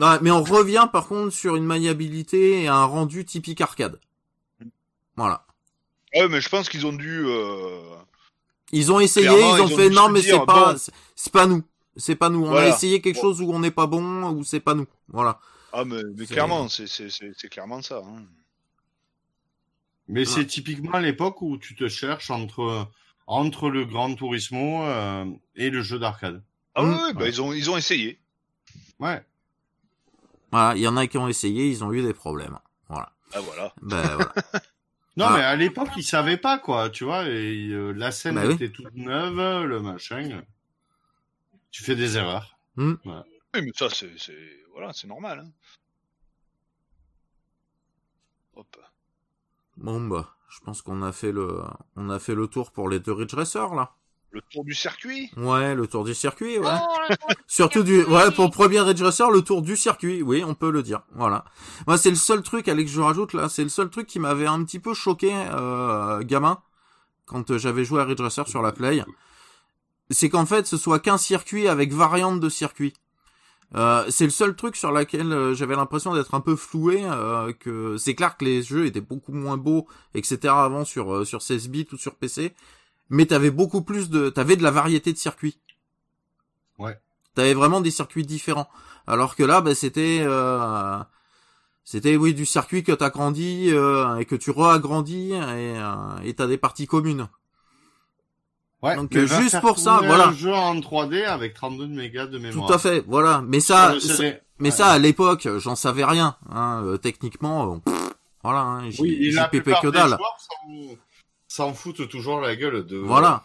Ouais. 0.00 0.18
Mais 0.22 0.30
on 0.30 0.42
revient 0.42 0.88
par 0.90 1.06
contre 1.06 1.32
sur 1.32 1.56
une 1.56 1.64
maniabilité 1.66 2.62
et 2.62 2.68
un 2.68 2.84
rendu 2.84 3.24
typique 3.24 3.60
arcade. 3.60 4.00
Voilà. 5.16 5.44
Ouais, 6.14 6.28
mais 6.28 6.40
je 6.40 6.48
pense 6.48 6.68
qu'ils 6.68 6.86
ont 6.86 6.92
dû. 6.92 7.24
Euh... 7.26 7.80
Ils 8.72 8.90
ont 8.92 9.00
essayé, 9.00 9.26
ils 9.28 9.32
ont 9.32 9.56
ils 9.56 9.62
ont 9.62 9.76
fait 9.76 9.90
non 9.90 10.08
mais 10.08 10.22
c'est 10.22 10.44
pas 10.46 10.72
bon. 10.72 10.78
c'est 11.14 11.32
pas 11.32 11.46
nous. 11.46 11.62
C'est 11.98 12.14
pas 12.16 12.30
nous. 12.30 12.44
On 12.44 12.48
a 12.48 12.50
Voilà. 12.50 12.68
essayé 12.68 13.00
quelque 13.02 13.20
chose 13.20 13.40
où 13.42 13.52
on 13.52 13.58
n'est 13.58 13.70
pas 13.70 13.86
bon 13.86 14.22
ou 14.30 14.44
c'est 14.44 14.60
pas 14.60 14.74
nous. 14.74 14.86
Voilà. 15.08 15.38
Ah, 15.72 15.84
mais, 15.84 16.02
clairement, 16.26 16.68
c'est 16.68 16.86
c'est- 16.86 17.10
c'est- 17.10 17.32
c'est 17.36 17.48
clairement 17.48 17.82
ça. 17.82 17.98
Hein. 18.04 18.22
Mais 20.08 20.24
c'est 20.24 20.46
typiquement 20.46 20.98
l'époque 20.98 21.42
où 21.42 21.58
tu 21.58 21.74
te 21.74 21.88
cherches 21.88 22.30
entre 22.30 22.86
entre 23.26 23.68
le 23.68 23.84
Gran 23.84 24.14
Turismo 24.14 24.82
euh, 24.84 25.26
et 25.54 25.68
le 25.68 25.82
jeu 25.82 25.98
d'arcade. 25.98 26.42
Ah 26.74 26.82
Mm. 26.82 26.88
oui, 26.92 26.98
oui, 27.08 27.12
bah, 27.14 27.28
ils, 27.28 27.42
ont, 27.42 27.52
ils 27.52 27.68
ont 27.70 27.76
essayé. 27.76 28.18
Ouais. 29.00 29.22
Voilà, 30.50 30.74
il 30.76 30.80
y 30.80 30.88
en 30.88 30.96
a 30.96 31.06
qui 31.06 31.18
ont 31.18 31.28
essayé, 31.28 31.66
ils 31.68 31.84
ont 31.84 31.92
eu 31.92 32.00
des 32.02 32.14
problèmes. 32.14 32.58
Voilà. 32.88 33.12
Ah 33.34 33.40
voilà. 33.40 33.74
Ben 33.82 34.00
voilà. 34.02 34.32
Non, 35.18 35.26
Ah. 35.28 35.36
mais 35.36 35.42
à 35.42 35.56
l'époque, 35.56 35.88
ils 35.96 36.04
savaient 36.04 36.36
pas, 36.36 36.58
quoi, 36.58 36.90
tu 36.90 37.02
vois, 37.04 37.24
et 37.26 37.66
euh, 37.70 37.90
la 37.90 38.12
scène 38.12 38.36
Bah 38.36 38.42
oui. 38.46 38.54
était 38.54 38.70
toute 38.70 38.94
neuve, 38.94 39.64
le 39.66 39.80
machin. 39.80 40.42
Tu 41.78 41.84
fais 41.84 41.94
des 41.94 42.16
erreurs. 42.16 42.58
Oui, 42.76 42.96
mais 43.54 43.70
ça, 43.76 43.88
c'est 43.88 44.10
c'est- 44.18 44.64
voilà, 44.72 44.92
c'est 44.92 45.06
normal. 45.06 45.44
Hein. 45.46 45.50
Hop. 48.56 48.76
Bon 49.76 50.00
bah, 50.08 50.34
je 50.48 50.58
pense 50.58 50.82
qu'on 50.82 51.02
a 51.02 51.12
fait 51.12 51.30
le 51.30 51.60
on 51.94 52.10
a 52.10 52.18
fait 52.18 52.34
le 52.34 52.48
tour 52.48 52.72
pour 52.72 52.88
les 52.88 52.98
deux 52.98 53.12
Ridge 53.12 53.32
Racers 53.32 53.76
là. 53.76 53.94
Le 54.32 54.40
tour 54.50 54.64
du 54.64 54.74
circuit? 54.74 55.30
Ouais, 55.36 55.76
le 55.76 55.86
tour 55.86 56.02
du 56.04 56.14
circuit, 56.16 56.58
ouais. 56.58 56.66
Oh, 56.68 56.98
le 57.08 57.16
tour 57.16 57.28
du 57.28 57.34
Surtout 57.46 57.82
du, 57.84 58.02
ouais, 58.02 58.32
pour 58.32 58.46
le 58.46 58.50
premier 58.50 58.80
Ridge 58.80 59.00
Racer, 59.00 59.30
le 59.30 59.42
tour 59.42 59.62
du 59.62 59.76
circuit, 59.76 60.20
oui, 60.20 60.42
on 60.44 60.54
peut 60.54 60.70
le 60.72 60.82
dire, 60.82 61.02
voilà. 61.12 61.44
Moi, 61.86 61.96
c'est 61.96 62.10
le 62.10 62.16
seul 62.16 62.42
truc, 62.42 62.66
Alex, 62.66 62.90
que 62.90 62.96
je 62.96 63.00
rajoute 63.00 63.32
là, 63.34 63.48
c'est 63.48 63.62
le 63.62 63.68
seul 63.68 63.88
truc 63.88 64.08
qui 64.08 64.18
m'avait 64.18 64.48
un 64.48 64.64
petit 64.64 64.80
peu 64.80 64.94
choqué, 64.94 65.32
euh, 65.32 66.22
gamin, 66.24 66.60
quand 67.24 67.56
j'avais 67.56 67.84
joué 67.84 68.02
à 68.02 68.04
Ridge 68.04 68.20
Racer 68.20 68.48
sur 68.48 68.60
la 68.62 68.72
Play. 68.72 69.02
C'est 70.10 70.28
qu'en 70.28 70.46
fait, 70.46 70.66
ce 70.66 70.76
soit 70.76 71.00
qu'un 71.00 71.18
circuit 71.18 71.68
avec 71.68 71.92
variante 71.92 72.40
de 72.40 72.48
circuit. 72.48 72.94
Euh, 73.74 74.06
c'est 74.08 74.24
le 74.24 74.30
seul 74.30 74.56
truc 74.56 74.76
sur 74.76 74.90
lequel 74.92 75.30
euh, 75.30 75.54
j'avais 75.54 75.76
l'impression 75.76 76.14
d'être 76.14 76.34
un 76.34 76.40
peu 76.40 76.56
floué, 76.56 77.02
euh, 77.04 77.52
que 77.52 77.98
c'est 77.98 78.14
clair 78.14 78.38
que 78.38 78.44
les 78.46 78.62
jeux 78.62 78.86
étaient 78.86 79.02
beaucoup 79.02 79.32
moins 79.32 79.58
beaux, 79.58 79.86
etc. 80.14 80.38
avant 80.54 80.86
sur 80.86 81.12
euh, 81.12 81.24
sur 81.26 81.42
16 81.42 81.68
bits 81.68 81.86
ou 81.92 81.98
sur 81.98 82.14
PC, 82.14 82.54
mais 83.10 83.26
t'avais 83.26 83.50
beaucoup 83.50 83.82
plus 83.82 84.08
de, 84.08 84.30
t'avais 84.30 84.56
de 84.56 84.62
la 84.62 84.70
variété 84.70 85.12
de 85.12 85.18
circuits. 85.18 85.60
Ouais. 86.78 86.98
T'avais 87.34 87.54
vraiment 87.54 87.80
des 87.80 87.90
circuits 87.90 88.24
différents. 88.24 88.68
Alors 89.06 89.36
que 89.36 89.42
là, 89.42 89.60
bah, 89.60 89.74
c'était, 89.74 90.20
euh, 90.22 90.98
c'était 91.84 92.16
oui 92.16 92.34
du 92.34 92.44
circuit 92.44 92.84
que 92.84 92.92
t'agrandis 92.92 93.70
euh, 93.70 94.16
et 94.16 94.24
que 94.24 94.36
tu 94.36 94.50
re-agrandis 94.50 95.32
et 95.32 95.36
euh, 95.78 96.18
et 96.24 96.34
t'as 96.34 96.46
des 96.46 96.58
parties 96.58 96.86
communes. 96.86 97.28
Ouais. 98.82 98.94
Donc, 98.96 99.10
mais 99.12 99.20
euh, 99.22 99.26
juste 99.26 99.50
faire 99.50 99.60
pour 99.60 99.78
ça, 99.78 100.00
voilà. 100.04 100.28
Un 100.28 100.32
jeu 100.32 100.52
en 100.54 100.76
3D 100.78 101.24
avec 101.24 101.54
32 101.54 101.86
mégas 101.88 102.26
de 102.26 102.38
mémoire. 102.38 102.68
Tout 102.68 102.72
à 102.74 102.78
fait, 102.78 103.04
voilà. 103.08 103.42
Mais 103.44 103.58
ça, 103.60 103.94
mais 104.60 104.68
Ouais. 104.68 104.70
ça 104.70 104.86
à 104.88 104.98
l'époque, 104.98 105.48
j'en 105.58 105.74
savais 105.74 106.04
rien. 106.04 106.36
Hein, 106.50 106.82
euh, 106.84 106.96
techniquement, 106.96 107.74
euh, 107.74 107.78
pff, 107.78 108.12
voilà, 108.44 108.60
hein, 108.60 108.90
j'y 108.90 109.02
Oui, 109.02 109.36
plupart 109.50 109.80
que 109.80 109.88
des 109.88 109.92
dalle. 109.98 110.10
joueurs 110.10 110.36
s'en- 111.48 111.74
foutent 111.74 112.08
toujours 112.08 112.40
la 112.40 112.54
gueule 112.54 112.86
de. 112.86 112.98
Voilà. 112.98 113.42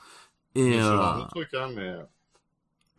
Et 0.55 0.79
euh, 0.79 1.23
truc, 1.31 1.49
hein, 1.55 1.69
mais. 1.75 1.95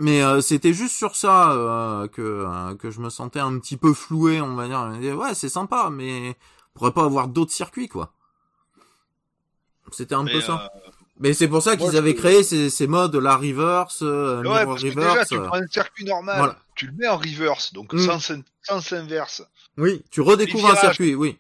Mais 0.01 0.23
euh, 0.25 0.41
c'était 0.41 0.73
juste 0.73 0.97
sur 0.97 1.15
ça 1.15 1.53
euh, 1.53 2.09
que 2.09 2.21
euh, 2.21 2.75
que 2.75 2.91
je 2.91 2.99
me 3.01 3.11
sentais 3.11 3.39
un 3.39 3.57
petit 3.61 3.77
peu 3.77 3.95
floué, 3.95 4.41
on 4.41 4.57
va 4.57 4.67
dire. 4.67 5.17
Ouais, 5.17 5.35
c'est 5.35 5.49
sympa, 5.49 5.89
mais 5.93 6.31
on 6.75 6.79
pourrait 6.81 6.91
pas 6.93 7.05
avoir 7.05 7.29
d'autres 7.29 7.53
circuits, 7.53 7.87
quoi. 7.89 8.13
C'était 9.93 10.17
un 10.17 10.25
Mais, 10.25 10.33
peu 10.33 10.41
ça. 10.41 10.69
Mais 11.21 11.33
c'est 11.33 11.47
pour 11.49 11.63
ça 11.63 11.77
qu'ils 11.77 11.97
avaient 11.97 12.15
créé 12.15 12.43
ces, 12.43 12.71
ces 12.71 12.87
modes, 12.89 13.15
la 13.15 13.37
reverse, 13.37 14.01
euh, 14.03 14.39
Ouais, 14.43 14.49
mirror 14.49 14.67
parce 14.75 14.83
que 14.83 14.89
reverse. 14.89 15.13
déjà, 15.13 15.25
tu 15.27 15.47
prends 15.49 15.57
un 15.63 15.67
circuit 15.69 16.05
normal, 16.05 16.37
Voilà. 16.39 16.59
tu 16.75 16.87
le 16.87 16.93
mets 16.93 17.07
en 17.07 17.17
reverse, 17.19 17.73
donc 17.73 17.93
Mm. 17.93 17.99
sens, 18.01 18.33
sens 18.63 18.93
inverse. 18.93 19.43
Oui, 19.77 20.03
tu 20.11 20.21
redécouvres 20.21 20.69
Les 20.69 20.73
un 20.73 20.81
circuit, 20.81 21.15
oui. 21.15 21.39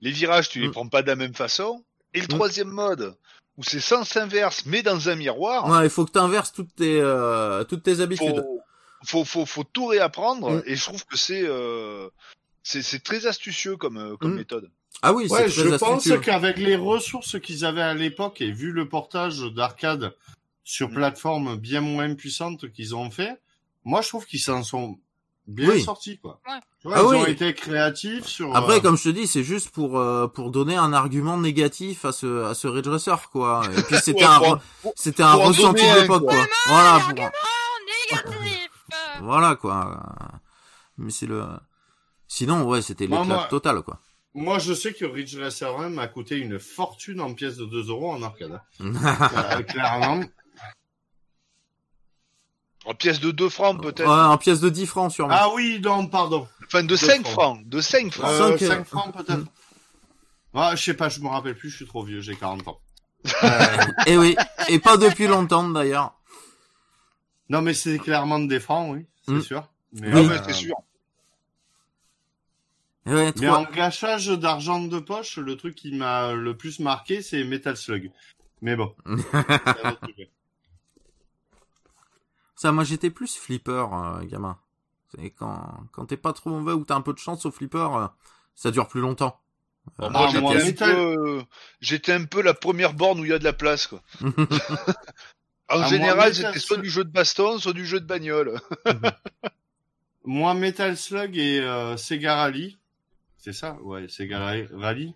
Les 0.00 0.10
virages, 0.10 0.48
tu 0.48 0.60
les 0.60 0.68
Mm. 0.68 0.72
prends 0.72 0.88
pas 0.88 1.02
de 1.02 1.06
la 1.08 1.16
même 1.16 1.34
façon. 1.34 1.84
Et 2.12 2.18
le 2.20 2.24
Mm. 2.24 2.28
troisième 2.28 2.68
mode, 2.70 3.16
où 3.56 3.62
c'est 3.62 3.80
sens 3.80 4.16
inverse, 4.16 4.64
mais 4.66 4.82
dans 4.82 5.08
un 5.08 5.14
miroir, 5.14 5.68
Ouais, 5.68 5.84
il 5.86 5.90
faut 5.90 6.04
que 6.04 6.12
tu 6.12 6.18
inverses 6.18 6.52
toutes 6.52 6.74
tes 6.74 7.00
euh, 7.00 7.62
toutes 7.64 7.82
tes 7.84 8.00
habitudes. 8.00 8.36
faut, 8.36 8.62
faut, 9.04 9.24
faut, 9.24 9.46
faut 9.46 9.64
tout 9.64 9.86
réapprendre. 9.86 10.50
Mm. 10.56 10.62
Et 10.66 10.74
je 10.76 10.82
trouve 10.82 11.04
que 11.06 11.16
c'est 11.16 11.42
euh, 11.44 12.08
c'est 12.64 12.82
c'est 12.82 13.00
très 13.02 13.26
astucieux 13.26 13.76
comme, 13.76 13.96
euh, 13.98 14.16
comme 14.16 14.32
Mm. 14.32 14.36
méthode. 14.38 14.70
Ah 15.02 15.12
oui, 15.12 15.26
Ouais, 15.28 15.44
c'est 15.48 15.48
je 15.50 15.76
pense 15.76 16.08
qu'avec 16.22 16.56
les 16.58 16.76
ressources 16.76 17.38
qu'ils 17.40 17.64
avaient 17.64 17.82
à 17.82 17.94
l'époque 17.94 18.40
et 18.40 18.50
vu 18.50 18.72
le 18.72 18.88
portage 18.88 19.40
d'arcade 19.40 20.14
sur 20.64 20.88
Mm. 20.88 20.94
plateforme 20.94 21.56
bien 21.56 21.80
moins 21.80 22.14
puissante 22.14 22.70
qu'ils 22.72 22.94
ont 22.94 23.10
fait, 23.10 23.40
moi 23.84 24.00
je 24.02 24.08
trouve 24.08 24.26
qu'ils 24.26 24.40
s'en 24.40 24.62
sont 24.62 24.98
bien 25.46 25.70
Oui. 25.70 25.82
sortis 25.82 26.18
quoi. 26.18 26.40
Ouais. 26.48 26.58
Tu 26.80 26.88
vois, 26.88 26.96
Ah 26.98 27.02
ils 27.02 27.06
oui. 27.08 27.16
ont 27.16 27.26
été 27.26 27.54
créatifs 27.54 28.26
sur. 28.26 28.54
Après, 28.54 28.76
euh, 28.76 28.80
comme 28.80 28.96
je 28.96 29.04
te 29.04 29.08
dis, 29.08 29.26
c'est 29.26 29.42
juste 29.44 29.70
pour 29.70 29.98
euh, 29.98 30.26
pour 30.28 30.50
donner 30.50 30.76
un 30.76 30.92
argument 30.92 31.36
négatif 31.38 32.04
à 32.04 32.12
ce 32.12 32.44
à 32.44 32.54
ce 32.54 32.68
Ridge 32.68 32.86
Racer, 32.88 33.30
quoi. 33.30 33.62
Et 33.76 33.82
puis 33.82 33.96
c'était 34.02 34.24
Ouais, 34.24 34.48
un 34.48 34.60
c'était 34.94 35.24
ressenti 35.24 35.82
de 35.82 36.00
l'époque, 36.02 36.22
quoi. 36.24 36.34
quoi. 36.34 36.46
Voilà, 36.66 36.90
pour- 37.00 37.08
Argument 37.08 37.30
négatif. 38.10 38.70
Voilà 39.22 39.56
quoi. 39.56 40.00
Mais 40.98 41.10
c'est 41.10 41.26
le. 41.26 41.44
Sinon, 42.28 42.64
ouais, 42.64 42.82
c'était 42.82 43.06
Moi, 43.08 43.20
l'éclat 43.22 43.34
moi- 43.36 43.46
total, 43.48 43.82
quoi. 43.82 43.98
Moi 44.34 44.58
je 44.58 44.72
sais 44.72 44.92
que 44.92 45.04
Ridge 45.04 45.36
Racer 45.36 45.76
1 45.78 45.88
m'a 45.90 46.06
coûté 46.06 46.36
une 46.38 46.58
fortune 46.58 47.20
en 47.20 47.34
pièces 47.34 47.56
de 47.56 47.64
2 47.66 47.88
euros 47.88 48.10
en 48.12 48.22
arcade. 48.22 48.60
Euh, 48.80 49.62
clairement. 49.62 50.20
En 52.84 52.94
pièce 52.94 53.20
de 53.20 53.30
2 53.30 53.48
francs 53.48 53.76
ouais, 53.84 53.92
peut-être. 53.92 54.08
en 54.08 54.38
pièce 54.38 54.60
de 54.60 54.68
10 54.68 54.86
francs 54.86 55.12
sûrement. 55.12 55.34
Ah 55.36 55.48
oui, 55.54 55.80
non, 55.82 56.06
pardon. 56.06 56.46
Enfin, 56.66 56.82
de 56.82 56.88
deux 56.88 56.96
5 56.96 57.26
francs. 57.26 57.32
francs. 57.32 57.66
De 57.68 57.80
5 57.80 58.12
francs. 58.12 58.30
Euh, 58.30 58.56
Cinq, 58.56 58.66
5 58.66 58.78
euh, 58.80 58.84
francs 58.84 59.14
peut-être. 59.16 59.44
Ah, 60.54 60.74
je 60.74 60.82
sais 60.82 60.94
pas, 60.94 61.08
je 61.08 61.20
me 61.20 61.28
rappelle 61.28 61.54
plus, 61.56 61.70
je 61.70 61.76
suis 61.76 61.86
trop 61.86 62.02
vieux, 62.04 62.20
j'ai 62.20 62.36
40 62.36 62.66
ans. 62.68 62.80
Euh, 63.44 63.86
Et 64.06 64.16
oui, 64.16 64.36
et 64.68 64.78
pas 64.78 64.96
depuis 64.96 65.26
longtemps 65.26 65.68
d'ailleurs. 65.68 66.14
non, 67.48 67.62
mais 67.62 67.74
c'est 67.74 67.98
clairement 67.98 68.38
des 68.38 68.60
francs, 68.60 68.90
oui, 68.94 69.06
c'est 69.26 69.32
Mm. 69.32 69.42
sûr. 69.42 69.68
Mais, 69.92 70.06
Oui. 70.14 70.22
Ah, 70.24 70.28
mais 70.28 70.38
euh, 70.38 70.42
c'est 70.46 70.52
sûr. 70.54 70.76
Ouais, 73.14 73.32
Mais 73.40 73.48
en 73.48 73.64
gâchage 73.64 74.26
d'argent 74.28 74.80
de 74.82 74.98
poche, 74.98 75.38
le 75.38 75.56
truc 75.56 75.74
qui 75.74 75.92
m'a 75.94 76.32
le 76.34 76.56
plus 76.56 76.78
marqué, 76.80 77.22
c'est 77.22 77.42
Metal 77.44 77.76
Slug. 77.76 78.10
Mais 78.60 78.76
bon. 78.76 78.94
Ça, 82.56 82.72
moi 82.72 82.84
j'étais 82.84 83.10
plus 83.10 83.36
flipper, 83.36 83.86
euh, 83.92 84.24
gamin. 84.24 84.58
C'est 85.14 85.30
quand, 85.30 85.84
quand 85.92 86.06
t'es 86.06 86.16
pas 86.16 86.32
trop 86.32 86.50
mauvais 86.50 86.72
ou 86.72 86.84
t'as 86.84 86.96
un 86.96 87.00
peu 87.00 87.12
de 87.12 87.18
chance 87.18 87.46
au 87.46 87.50
flipper, 87.50 87.88
euh, 87.96 88.06
ça 88.54 88.70
dure 88.70 88.88
plus 88.88 89.00
longtemps. 89.00 89.40
Bon, 89.98 90.06
Euh, 90.06 90.10
moi, 90.10 90.26
ah, 90.26 90.28
j'étais 90.32 90.46
un, 90.54 90.64
Metal- 90.64 90.94
peu, 90.96 91.42
j'étais 91.80 92.12
un 92.12 92.24
peu 92.24 92.42
la 92.42 92.52
première 92.54 92.92
borne 92.94 93.20
où 93.20 93.24
il 93.24 93.30
y 93.30 93.32
a 93.32 93.38
de 93.38 93.44
la 93.44 93.52
place, 93.52 93.86
quoi. 93.86 94.02
En 95.70 95.82
Ah, 95.82 95.88
général, 95.88 96.30
Metal 96.30 96.34
c'était 96.34 96.58
soit 96.58 96.76
Slug- 96.78 96.82
du 96.82 96.90
jeu 96.90 97.04
de 97.04 97.10
baston, 97.10 97.58
soit 97.58 97.74
du 97.74 97.84
jeu 97.86 98.00
de 98.00 98.06
bagnole. 98.06 98.58
Moi, 100.24 100.54
Metal 100.54 100.96
Slug 100.96 101.36
et 101.36 101.60
euh, 101.60 101.96
Sega 101.98 102.36
Rally, 102.36 102.76
c'est 103.38 103.52
ça, 103.52 103.74
ouais, 103.82 104.08
Sega 104.08 104.38
Rally. 104.72 105.14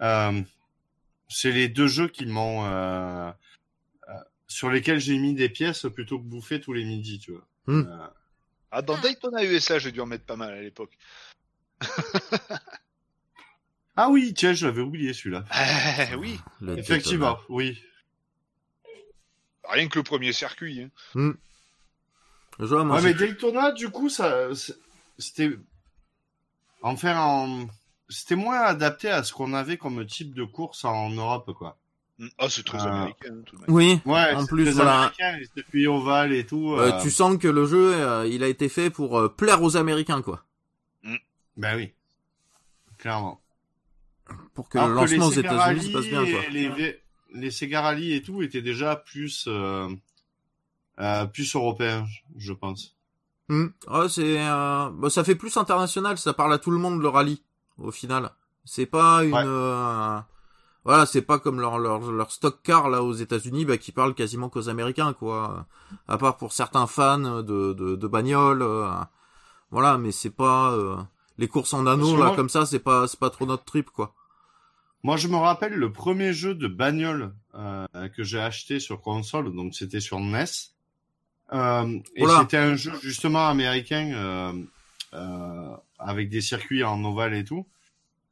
Euh, 0.00 0.42
c'est 1.28 1.52
les 1.52 1.68
deux 1.68 1.86
jeux 1.86 2.08
qui 2.08 2.26
m'ont 2.26 2.64
euh, 2.66 3.30
euh, 4.08 4.12
sur 4.46 4.70
lesquels 4.70 5.00
j'ai 5.00 5.18
mis 5.18 5.34
des 5.34 5.48
pièces 5.48 5.86
plutôt 5.94 6.18
que 6.18 6.24
bouffer 6.24 6.60
tous 6.60 6.72
les 6.72 6.84
midis, 6.84 7.18
tu 7.18 7.32
vois. 7.32 7.46
Hmm. 7.66 7.86
Euh, 7.88 8.06
Ah, 8.70 8.82
dans 8.82 8.98
Daytona 8.98 9.44
USA, 9.44 9.78
j'ai 9.78 9.92
dû 9.92 10.00
en 10.00 10.06
mettre 10.06 10.24
pas 10.26 10.36
mal 10.36 10.52
à 10.52 10.60
l'époque. 10.62 10.96
Ah 13.96 14.10
oui, 14.10 14.34
tiens, 14.34 14.52
je 14.54 14.66
l'avais 14.66 14.82
oublié 14.82 15.12
celui-là. 15.12 15.44
Ah, 15.50 16.16
oui. 16.18 16.40
le 16.60 16.76
Effectivement, 16.76 17.38
oui. 17.48 17.80
Rien 19.68 19.88
que 19.88 19.98
le 19.98 20.02
premier 20.02 20.32
circuit. 20.32 20.82
Hein. 20.82 20.90
Daytona. 21.14 21.36
Je 22.58 22.64
vois, 22.64 22.84
moi, 22.84 22.96
Ouais, 22.96 23.02
mais 23.02 23.14
Daytona, 23.14 23.70
du 23.72 23.88
coup, 23.90 24.08
ça, 24.08 24.48
c'est- 25.18 25.50
en... 26.92 27.66
c'était 28.08 28.36
moins 28.36 28.60
adapté 28.60 29.08
à 29.08 29.22
ce 29.22 29.32
qu'on 29.32 29.54
avait 29.54 29.76
comme 29.76 30.04
type 30.06 30.34
de 30.34 30.44
course 30.44 30.84
en 30.84 31.10
Europe, 31.10 31.52
quoi. 31.56 31.78
Mm. 32.18 32.28
Ah, 32.38 32.48
c'est 32.48 32.64
très 32.64 32.78
Ah. 32.80 32.92
américain, 32.92 33.34
tout 33.46 33.56
de 33.56 33.60
même. 33.62 33.70
Oui, 33.70 34.00
Ouais, 34.04 34.34
En 34.34 34.42
c'est 34.42 34.46
plus, 34.48 34.64
très 34.66 34.72
voilà. 34.74 35.12
circuits 35.54 35.86
ovales 35.88 36.32
et 36.32 36.46
tout. 36.46 36.74
euh, 36.74 36.92
euh, 36.92 37.00
tu 37.02 37.10
sens 37.10 37.38
que 37.38 37.48
le 37.48 37.66
jeu, 37.66 37.94
euh, 37.94 38.26
il 38.28 38.44
a 38.44 38.48
été 38.48 38.68
fait 38.68 38.90
pour 38.90 39.18
euh, 39.18 39.28
plaire 39.28 39.62
aux 39.62 39.76
Américains, 39.76 40.22
quoi. 40.22 40.44
Ben 41.56 41.76
oui, 41.76 41.92
clairement. 42.98 43.40
Pour 44.54 44.68
que 44.68 44.78
Alors 44.78 44.90
le 44.90 44.94
que 44.94 45.00
lancement 45.14 45.26
aux 45.26 45.30
les 45.30 45.34
Sega 45.36 45.52
États-Unis 45.54 45.86
se 45.86 45.92
passe 45.92 46.06
bien, 46.06 46.24
quoi. 46.24 46.44
et 46.46 46.50
Les, 46.50 46.68
V- 46.68 47.00
les 47.34 47.50
Sega 47.50 47.80
Rally 47.82 48.12
et 48.12 48.22
tout 48.22 48.42
étaient 48.42 48.62
déjà 48.62 48.96
plus, 48.96 49.44
euh, 49.48 49.88
euh, 50.98 51.26
plus 51.26 51.54
européens, 51.54 52.06
je 52.36 52.52
pense. 52.52 52.96
Hmm. 53.48 53.66
Ouais, 53.90 54.08
c'est, 54.08 54.38
euh, 54.40 54.90
bah, 54.90 55.10
ça 55.10 55.22
fait 55.24 55.34
plus 55.34 55.56
international, 55.56 56.16
ça 56.18 56.32
parle 56.32 56.52
à 56.54 56.58
tout 56.58 56.70
le 56.70 56.78
monde 56.78 57.00
le 57.02 57.08
rallye, 57.08 57.42
au 57.78 57.90
final. 57.90 58.30
C'est 58.64 58.86
pas 58.86 59.22
une, 59.24 59.34
Ouais. 59.34 59.42
euh, 59.44 60.18
voilà, 60.84 61.04
c'est 61.06 61.22
pas 61.22 61.38
comme 61.38 61.60
leur, 61.60 61.78
leur, 61.78 62.10
leur 62.10 62.30
stock 62.32 62.60
car, 62.62 62.88
là, 62.88 63.02
aux 63.02 63.12
États-Unis, 63.12 63.64
bah, 63.66 63.76
qui 63.76 63.92
parle 63.92 64.14
quasiment 64.14 64.48
qu'aux 64.48 64.68
Américains, 64.70 65.12
quoi. 65.12 65.66
À 66.08 66.16
part 66.16 66.36
pour 66.38 66.52
certains 66.52 66.86
fans 66.86 67.42
de, 67.42 67.72
de, 67.74 67.96
de 67.96 68.06
bagnoles, 68.08 68.62
euh, 68.62 68.88
voilà, 69.70 69.98
mais 69.98 70.12
c'est 70.12 70.30
pas, 70.30 70.72
euh, 70.72 70.96
les 71.36 71.48
courses 71.48 71.74
en 71.74 71.86
anneau, 71.86 72.12
Parce 72.12 72.22
que 72.22 72.30
là, 72.30 72.36
comme 72.36 72.48
ça, 72.48 72.64
c'est 72.64 72.78
pas, 72.78 73.06
c'est 73.08 73.18
pas 73.20 73.30
trop 73.30 73.44
notre 73.44 73.64
trip, 73.64 73.90
quoi. 73.90 74.14
Moi, 75.02 75.18
je 75.18 75.28
me 75.28 75.36
rappelle 75.36 75.74
le 75.74 75.92
premier 75.92 76.32
jeu 76.32 76.54
de 76.54 76.66
bagnole 76.66 77.34
euh, 77.54 77.86
que 78.16 78.22
j'ai 78.24 78.40
acheté 78.40 78.80
sur 78.80 79.02
console, 79.02 79.54
donc 79.54 79.74
c'était 79.74 80.00
sur 80.00 80.18
NES. 80.18 80.46
Euh, 81.52 81.98
et 82.16 82.24
c'était 82.40 82.56
un 82.56 82.74
jeu 82.74 82.92
justement 83.02 83.46
américain 83.48 84.10
euh, 84.14 84.52
euh, 85.12 85.76
avec 85.98 86.28
des 86.28 86.40
circuits 86.40 86.82
en 86.84 87.04
ovale 87.04 87.34
et 87.34 87.44
tout. 87.44 87.66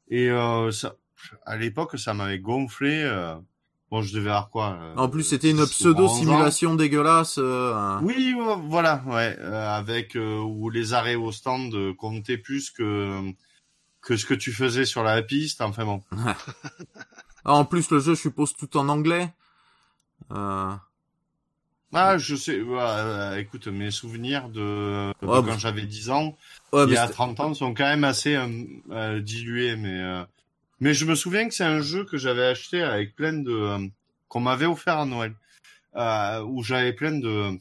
Et 0.09 0.28
euh, 0.30 0.70
ça, 0.72 0.97
à 1.47 1.56
l'époque, 1.56 1.98
ça 1.98 2.14
m'avait 2.14 2.39
gonflé. 2.40 3.02
euh, 3.05 3.34
bon, 3.90 4.02
je 4.02 4.14
devais 4.14 4.30
avoir 4.30 4.51
quoi 4.51 4.78
euh, 4.80 4.94
En 4.97 5.09
plus, 5.09 5.22
c'était 5.24 5.51
une 5.51 5.56
10 5.56 5.60
ou 5.62 5.64
11 5.64 5.68
ans. 5.86 5.94
pseudo-simulation 5.94 6.74
dégueulasse, 6.74 7.36
euh, 7.39 7.74
hein. 7.74 8.01
Oui, 8.02 8.32
vo- 8.32 8.56
voilà, 8.68 9.02
ouais, 9.06 9.36
euh, 9.39 9.68
avec 9.76 10.16
euh, 10.16 10.39
où 10.40 10.70
les 10.70 10.93
arrêts 10.94 11.14
au 11.14 11.30
stand 11.32 11.94
comptaient 11.97 12.39
plus 12.39 12.70
que 12.70 13.20
que 14.01 14.16
ce 14.16 14.26
que 14.26 14.34
tu 14.34 14.51
faisais 14.52 14.84
sur 14.84 15.05
la 15.05 15.22
piste. 15.22 15.60
Enfin 15.60 15.84
bon. 15.84 16.02
Ah, 17.44 17.55
en 17.55 17.64
plus, 17.64 17.90
le 17.90 17.98
jeu, 17.98 18.14
je 18.14 18.20
suppose, 18.20 18.55
tout 18.55 18.76
en 18.76 18.89
anglais. 18.89 19.28
Ah, 21.93 22.16
je 22.19 22.35
sais. 22.36 22.59
euh, 22.59 23.39
écoute, 23.39 23.66
mes 23.69 23.90
souvenirs 23.90 24.48
de, 24.48 25.12
de 25.20 25.27
Ouais, 25.27 25.36
quand 25.40 25.43
bah. 25.43 25.56
j'avais 25.59 25.82
10 25.82 26.10
ans, 26.10 26.36
ouais, 26.73 26.85
il 26.86 26.93
y 26.93 26.97
a 26.97 27.02
c'était- 27.02 27.14
30 27.14 27.40
ans, 27.40 27.55
sont 27.55 27.74
quand 27.74 27.85
même 27.85 28.05
assez 28.05 28.35
euh, 28.36 28.47
euh, 28.90 29.20
dilués. 29.20 29.77
Mais 29.77 30.01
euh, 30.01 30.23
mais 30.81 30.94
je 30.94 31.05
me 31.05 31.14
souviens 31.14 31.47
que 31.48 31.55
c'est 31.55 31.64
un 31.64 31.81
jeu 31.81 32.05
que 32.05 32.16
j'avais 32.16 32.47
acheté 32.47 32.82
avec 32.82 33.14
plein 33.14 33.35
de 33.35 33.52
euh, 33.52 33.86
qu'on 34.28 34.40
m'avait 34.40 34.66
offert 34.66 34.98
à 34.98 35.05
Noël, 35.06 35.35
euh, 35.97 36.40
où 36.43 36.62
j'avais 36.62 36.93
plein 36.94 37.12
de 37.19 37.59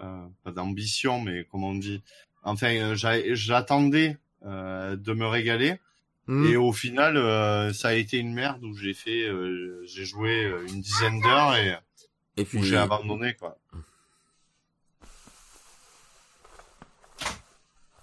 euh, 0.00 0.26
pas 0.44 0.52
d'ambition, 0.52 1.20
mais 1.20 1.46
comment 1.50 1.70
on 1.70 1.74
dit. 1.74 2.00
Enfin, 2.44 2.94
j'attendais 2.94 4.16
euh, 4.46 4.94
de 4.96 5.12
me 5.12 5.26
régaler. 5.26 5.74
Hmm. 6.28 6.46
Et 6.46 6.56
au 6.56 6.72
final, 6.72 7.16
euh, 7.16 7.72
ça 7.72 7.88
a 7.88 7.94
été 7.94 8.18
une 8.18 8.32
merde 8.34 8.62
où 8.62 8.74
j'ai 8.76 8.92
fait, 8.94 9.22
euh, 9.24 9.82
j'ai 9.86 10.04
joué 10.04 10.52
une 10.68 10.80
dizaine 10.82 11.20
d'heures 11.20 11.56
et 11.56 11.74
Et 12.38 12.44
puis, 12.44 12.62
j'ai 12.64 12.76
abandonné 12.76 13.34
quoi. 13.34 13.56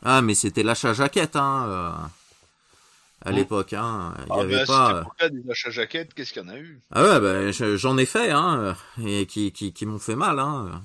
Ah, 0.04 0.22
mais 0.22 0.36
c'était 0.36 0.62
l'achat 0.64 0.94
jaquette, 0.94 1.36
hein, 1.36 1.66
euh, 1.68 1.92
à 3.24 3.32
l'époque, 3.32 3.74
hein. 3.74 4.14
Il 4.20 4.28
y 4.28 4.32
Ah, 4.38 4.42
avait 4.42 4.56
mais 4.56 4.62
à 4.62 4.66
pas. 4.66 5.04
cette 5.20 5.32
euh, 5.34 5.42
des 5.42 5.50
achats 5.50 5.72
jaquettes, 5.72 6.14
qu'est-ce 6.14 6.32
qu'il 6.32 6.44
y 6.44 6.46
en 6.46 6.50
a 6.50 6.58
eu? 6.58 6.80
Ah 6.92 7.02
ouais, 7.04 7.20
bah, 7.20 7.52
je- 7.52 7.76
j'en 7.78 7.98
ai 7.98 8.06
fait, 8.06 8.30
hein, 8.30 8.76
euh, 9.00 9.04
et 9.08 9.26
qui, 9.26 9.52
qui, 9.52 9.74
qui 9.74 9.86
m'ont 9.88 9.98
fait 9.98 10.16
mal, 10.16 10.38
hein. 10.40 10.84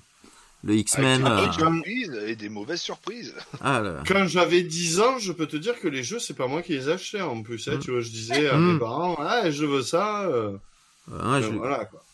Le 0.62 0.74
X-Men. 0.74 1.26
Avec 1.26 1.50
des 1.84 2.08
euh, 2.10 2.28
et 2.28 2.36
des 2.36 2.48
mauvaises 2.50 2.80
surprises. 2.82 3.34
ah, 3.62 3.82
Quand 4.06 4.26
j'avais 4.26 4.62
10 4.62 5.00
ans, 5.00 5.18
je 5.18 5.32
peux 5.32 5.46
te 5.46 5.56
dire 5.56 5.78
que 5.80 5.88
les 5.88 6.02
jeux, 6.04 6.18
c'est 6.18 6.34
pas 6.34 6.46
moi 6.48 6.62
qui 6.62 6.72
les 6.72 6.88
achetais 6.90 7.20
en 7.22 7.42
plus. 7.42 7.66
Hein, 7.68 7.76
Mm. 7.76 7.78
Tu 7.80 7.90
vois, 7.90 8.00
je 8.00 8.10
disais 8.10 8.48
à 8.48 8.56
Mm. 8.56 8.72
mes 8.74 8.78
parents, 8.78 9.16
ah, 9.18 9.50
je 9.50 9.64
veux 9.64 9.82
ça. 9.82 10.22
euh, 10.26 10.56
ouais, 11.08 11.42
je- 11.42 11.48
Voilà 11.48 11.84
quoi. 11.86 12.04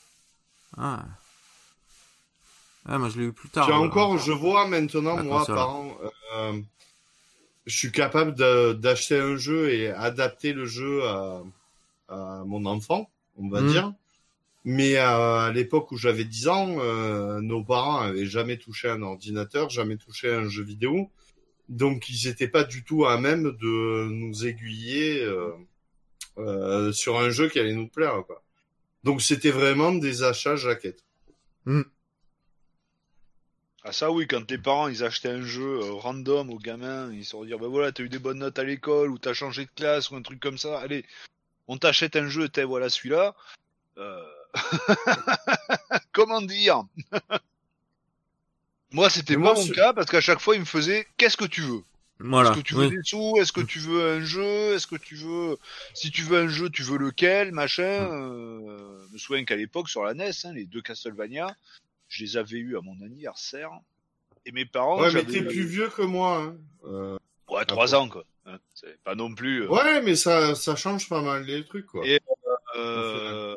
ah. 0.79 1.05
Ah, 2.89 2.99
moi, 2.99 3.09
je 3.09 3.19
l'ai 3.19 3.27
eu 3.27 3.33
plus 3.33 3.49
tard. 3.49 3.71
Encore, 3.73 4.17
je 4.19 4.33
vois 4.33 4.67
maintenant, 4.69 5.17
la 5.17 5.23
moi, 5.23 5.39
console. 5.41 5.55
parents, 5.57 5.99
euh, 6.37 6.61
je 7.67 7.77
suis 7.77 7.91
capable 7.93 8.35
d'acheter 8.81 9.19
un 9.19 9.37
jeu 9.37 9.71
et 9.73 9.89
adapter 9.91 10.53
le 10.53 10.67
jeu 10.67 11.03
à, 11.05 11.43
à 12.09 12.43
mon 12.47 12.65
enfant, 12.67 13.11
on 13.39 13.49
va 13.49 13.61
Mm. 13.61 13.69
dire. 13.69 13.93
Mais 14.65 14.97
euh, 14.97 15.39
à 15.39 15.53
l'époque 15.53 15.93
où 15.93 15.97
j'avais 15.97 16.25
10 16.25 16.49
ans, 16.49 16.77
euh, 16.81 17.41
nos 17.41 17.63
parents 17.63 17.99
avaient 17.99 18.27
jamais 18.27 18.57
touché 18.57 18.89
un 18.89 19.03
ordinateur, 19.03 19.71
jamais 19.71 19.97
touché 19.97 20.33
un 20.33 20.49
jeu 20.49 20.63
vidéo. 20.65 21.09
Donc 21.69 22.09
ils 22.09 22.27
étaient 22.29 22.49
pas 22.49 22.65
du 22.65 22.85
tout 22.85 23.07
à 23.07 23.19
même 23.19 23.45
de 23.61 24.09
nous 24.09 24.47
aiguiller 24.47 25.23
euh, 25.25 25.51
euh, 26.39 26.93
sur 26.93 27.19
un 27.19 27.31
jeu 27.31 27.49
qui 27.49 27.59
allait 27.61 27.75
nous 27.75 27.89
plaire. 27.89 28.23
Quoi. 28.27 28.43
Donc 29.05 29.23
c'était 29.23 29.51
vraiment 29.53 29.93
des 29.93 30.23
achats 30.25 30.57
jaquettes. 30.57 31.05
Ah 33.89 33.93
ça 33.93 34.11
oui, 34.11 34.27
quand 34.27 34.45
tes 34.45 34.59
parents 34.59 34.89
ils 34.89 35.05
achetaient 35.05 35.31
un 35.31 35.43
jeu 35.43 35.79
euh, 35.81 35.93
random 35.93 36.51
aux 36.51 36.59
gamins, 36.59 37.09
ils 37.13 37.25
se 37.25 37.37
dire 37.47 37.57
bah 37.57 37.69
voilà 37.69 37.93
t'as 37.93 38.03
eu 38.03 38.09
des 38.09 38.19
bonnes 38.19 38.41
notes 38.41 38.59
à 38.59 38.65
l'école 38.65 39.11
ou 39.11 39.19
t'as 39.19 39.33
changé 39.33 39.65
de 39.65 39.71
classe 39.77 40.11
ou 40.11 40.17
un 40.17 40.23
truc 40.23 40.41
comme 40.41 40.59
ça, 40.59 40.81
allez 40.81 41.05
on 41.69 41.79
t'achète 41.79 42.17
un 42.17 42.29
jeu, 42.29 42.49
t'es 42.49 42.65
voilà 42.65 42.91
celui-là. 42.91 43.37
Euh... 43.99 44.25
Comment 46.13 46.43
dire? 46.43 46.83
Moi 48.91 49.09
c'était 49.09 49.37
pas 49.37 49.55
mon 49.55 49.69
cas 49.69 49.93
parce 49.93 50.11
qu'à 50.11 50.21
chaque 50.21 50.41
fois 50.41 50.57
il 50.57 50.63
me 50.63 50.67
faisait 50.67 51.07
qu'est-ce 51.17 51.37
que 51.37 51.45
tu 51.45 51.61
veux? 51.61 51.85
Voilà. 52.19 52.51
Est-ce 52.51 52.59
que 52.59 52.65
tu 52.65 52.75
veux 52.75 52.89
oui. 52.89 52.97
des 52.97 53.05
sous? 53.05 53.37
Est-ce 53.41 53.53
que 53.53 53.61
tu 53.61 53.79
veux 53.79 54.17
un 54.17 54.25
jeu? 54.25 54.75
Est-ce 54.75 54.89
que 54.89 54.97
tu 54.97 55.15
veux 55.15 55.59
si 55.95 56.11
tu 56.11 56.23
veux 56.23 56.41
un 56.41 56.49
jeu 56.49 56.71
tu 56.71 56.83
veux 56.83 56.99
lequel? 56.99 57.53
Machin 57.53 57.85
euh... 57.85 59.07
Je 59.07 59.13
me 59.13 59.19
souviens 59.19 59.45
qu'à 59.45 59.55
l'époque 59.55 59.89
sur 59.89 60.03
la 60.03 60.15
NES 60.15 60.33
hein, 60.43 60.53
les 60.55 60.65
deux 60.65 60.83
Castlevania 60.83 61.55
je 62.09 62.25
les 62.25 62.37
avais 62.37 62.59
eu 62.59 62.77
à 62.77 62.81
mon 62.81 63.01
anniversaire 63.05 63.71
et 64.45 64.53
mes 64.53 64.65
parents 64.65 65.01
ouais, 65.01 65.13
mais 65.13 65.25
t'es 65.25 65.43
plus 65.43 65.65
vieux 65.65 65.89
que 65.89 66.03
moi. 66.03 66.39
Hein. 66.43 66.57
Euh, 66.85 67.19
Ouais, 67.49 67.65
trois 67.65 67.95
ans, 67.95 68.09
quoi. 68.09 68.25
Hein, 68.45 68.59
C'est 68.75 69.01
pas 69.05 69.15
non 69.15 69.33
plus. 69.35 69.63
euh, 69.63 69.69
Ouais, 69.69 70.03
mais 70.03 70.17
ça, 70.17 70.55
ça 70.57 70.75
change 70.75 71.09
pas 71.09 71.23
mal 71.23 71.45
les 71.45 71.65
trucs, 71.65 71.87
quoi. 71.87 72.05
Et- 72.07 72.21
euh, 72.77 73.55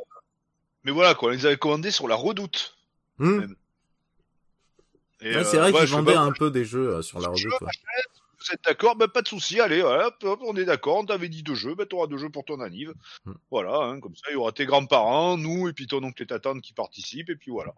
Mais 0.84 0.92
voilà, 0.92 1.16
quoi. 1.16 1.30
On 1.30 1.32
les 1.32 1.46
avait 1.46 1.58
commandés 1.58 1.92
sur 1.92 2.08
la 2.08 2.16
redoute. 2.16 2.78
Hmm. 3.18 3.40
Ouais, 3.40 5.36
euh, 5.36 5.44
c'est 5.44 5.58
vrai 5.58 5.72
ouais, 5.72 5.80
qu'ils 5.82 5.90
vendaient 5.90 6.14
pas, 6.14 6.20
un 6.20 6.32
peu 6.32 6.50
des 6.52 6.64
jeux 6.66 6.96
euh, 6.96 7.02
sur 7.02 7.20
la 7.20 7.28
redoute. 7.30 7.52
vous 7.60 8.54
êtes 8.54 8.64
d'accord, 8.64 8.96
ben 8.96 9.08
pas 9.10 9.22
de 9.22 9.28
souci, 9.28 9.60
allez, 9.60 9.82
voilà, 9.82 10.08
hop, 10.08 10.16
hop, 10.24 10.40
on 10.46 10.56
est 10.56 10.64
d'accord, 10.64 10.98
on 10.98 11.06
t'avait 11.06 11.28
dit 11.28 11.44
deux 11.44 11.56
jeux, 11.56 11.76
ben 11.76 11.86
t'auras 11.86 12.08
deux 12.08 12.18
jeux 12.18 12.30
pour 12.30 12.46
ton 12.46 12.62
anniv. 12.62 12.94
Mm. 13.26 13.34
Voilà, 13.52 13.76
hein, 13.76 14.00
comme 14.00 14.16
ça, 14.16 14.24
il 14.30 14.34
y 14.34 14.36
aura 14.38 14.54
tes 14.54 14.66
grands-parents, 14.66 15.36
nous, 15.36 15.68
et 15.68 15.74
puis 15.74 15.88
ton 15.88 16.02
oncle 16.04 16.24
et 16.24 16.28
ta 16.28 16.40
tante 16.40 16.62
qui 16.62 16.72
participent, 16.74 17.30
et 17.30 17.36
puis 17.36 17.52
voilà. 17.52 17.74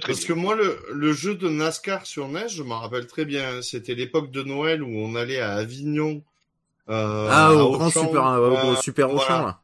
Très 0.00 0.12
Parce 0.12 0.18
bien. 0.20 0.28
que 0.28 0.32
moi, 0.40 0.54
le, 0.54 0.78
le 0.92 1.12
jeu 1.12 1.34
de 1.34 1.48
NASCAR 1.48 2.06
sur 2.06 2.28
NES, 2.28 2.48
je 2.48 2.62
m'en 2.62 2.80
rappelle 2.80 3.06
très 3.06 3.24
bien. 3.24 3.60
C'était 3.62 3.94
l'époque 3.94 4.30
de 4.30 4.42
Noël 4.42 4.82
où 4.82 4.88
on 4.88 5.14
allait 5.14 5.40
à 5.40 5.52
Avignon. 5.54 6.22
Euh, 6.88 7.28
ah, 7.30 7.48
à 7.48 7.54
au 7.54 7.72
grand 7.72 7.90
super, 7.90 8.26
euh, 8.26 8.50
au 8.50 8.72
euh, 8.72 8.76
super 8.76 9.08
voilà. 9.08 9.22
Auchan, 9.24 9.46
là. 9.46 9.60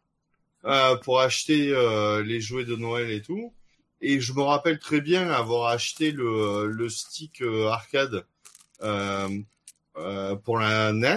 euh, 0.93 0.97
pour 0.97 1.21
acheter 1.21 1.71
euh, 1.73 2.23
les 2.23 2.41
jouets 2.41 2.65
de 2.65 2.77
Noël 2.77 3.11
et 3.11 3.23
tout. 3.23 3.53
Et 4.01 4.21
je 4.21 4.33
me 4.35 4.43
rappelle 4.43 4.79
très 4.79 5.01
bien 5.01 5.29
avoir 5.31 5.69
acheté 5.71 6.13
le, 6.13 6.67
le 6.69 6.89
stick 6.89 7.43
euh, 7.43 7.67
arcade 7.69 8.25
euh, 8.83 9.29
euh, 9.97 10.37
pour 10.37 10.59
la 10.59 10.93
NES 10.93 11.17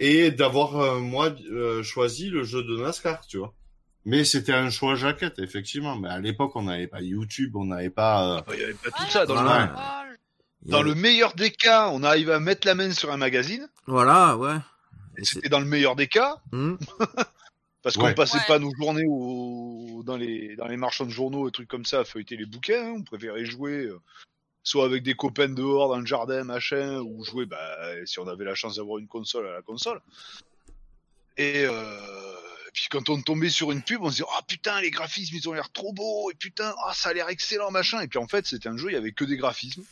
et 0.00 0.30
d'avoir 0.30 0.76
euh, 0.78 0.98
moi 0.98 1.30
euh, 1.52 1.82
choisi 1.82 2.30
le 2.30 2.42
jeu 2.44 2.62
de 2.64 2.76
NASCAR, 2.78 3.26
tu 3.26 3.38
vois. 3.38 3.54
Mais 4.08 4.24
c'était 4.24 4.54
un 4.54 4.70
choix 4.70 4.94
jaquette, 4.94 5.38
effectivement. 5.38 5.94
Mais 5.96 6.08
à 6.08 6.18
l'époque, 6.18 6.52
on 6.56 6.62
n'avait 6.62 6.86
pas 6.86 7.02
YouTube, 7.02 7.54
on 7.56 7.66
n'avait 7.66 7.90
pas. 7.90 8.38
euh, 8.38 8.42
Il 8.54 8.60
y 8.60 8.64
avait 8.64 8.72
pas 8.72 8.88
Ah, 8.94 9.04
tout 9.04 9.10
ça 9.10 9.26
dans, 9.26 9.34
Voilà. 9.34 9.66
le, 9.66 9.72
Ah, 9.76 10.04
dans 10.62 10.82
le 10.82 10.94
meilleur 10.94 11.34
des 11.34 11.50
cas, 11.50 11.90
on 11.92 12.02
arrive 12.02 12.30
à 12.30 12.40
mettre 12.40 12.66
la 12.66 12.74
main 12.74 12.90
sur 12.92 13.12
un 13.12 13.18
magazine, 13.18 13.68
Voilà, 13.86 14.36
ouais. 14.38 14.56
c'était 15.22 15.50
dans 15.50 15.60
le 15.60 15.66
meilleur 15.66 15.94
des 15.94 16.06
cas, 16.06 16.36
Hmm. 16.52 16.76
parce 17.82 17.96
qu'on 17.98 18.04
Ouais. 18.06 18.14
passait 18.14 18.38
Ouais. 18.38 18.44
pas 18.48 18.58
nos 18.58 18.72
journées 18.76 19.04
au, 19.06 20.02
dans 20.06 20.16
les 20.16 20.56
dans 20.56 20.66
les 20.68 20.76
marchands 20.78 21.04
de 21.06 21.10
journaux 21.10 21.46
et 21.48 21.52
trucs 21.52 21.68
comme 21.68 21.84
ça 21.84 22.00
à 22.00 22.04
feuilleter 22.04 22.36
les 22.38 22.46
bouquins, 22.46 22.86
hein. 22.86 22.94
on 22.98 23.02
préférait 23.02 23.44
jouer 23.44 23.84
euh, 23.84 24.00
soit 24.62 24.84
avec 24.86 25.02
des 25.02 25.14
copains 25.14 25.48
dehors 25.50 25.88
dans 25.90 25.98
le 26.00 26.06
jardin 26.06 26.44
machin 26.44 27.00
ou 27.00 27.24
jouer 27.24 27.44
bah 27.46 27.58
si 28.06 28.18
on 28.20 28.26
avait 28.26 28.44
la 28.46 28.54
chance 28.54 28.76
d'avoir 28.76 28.98
une 28.98 29.06
console 29.06 29.46
à 29.48 29.52
la 29.52 29.62
console. 29.62 30.00
Et 31.36 31.64
euh, 31.66 32.00
puis 32.72 32.86
quand 32.90 33.08
on 33.08 33.20
tombait 33.22 33.48
sur 33.50 33.72
une 33.72 33.82
pub, 33.82 34.02
on 34.02 34.06
se 34.10 34.16
disait 34.16 34.24
oh 34.28 34.42
putain 34.46 34.80
les 34.80 34.90
graphismes 34.90 35.36
ils 35.36 35.48
ont 35.48 35.52
l'air 35.52 35.70
trop 35.72 35.92
beaux 35.92 36.30
et 36.30 36.34
putain 36.34 36.74
ah 36.86 36.92
ça 36.94 37.10
a 37.10 37.12
l'air 37.12 37.28
excellent 37.28 37.70
machin 37.70 38.00
et 38.00 38.08
puis 38.08 38.18
en 38.18 38.26
fait 38.28 38.46
c'était 38.46 38.68
un 38.68 38.76
jeu 38.76 38.88
il 38.90 38.94
y 38.94 38.96
avait 38.96 39.12
que 39.12 39.24
des 39.24 39.36
graphismes. 39.36 39.84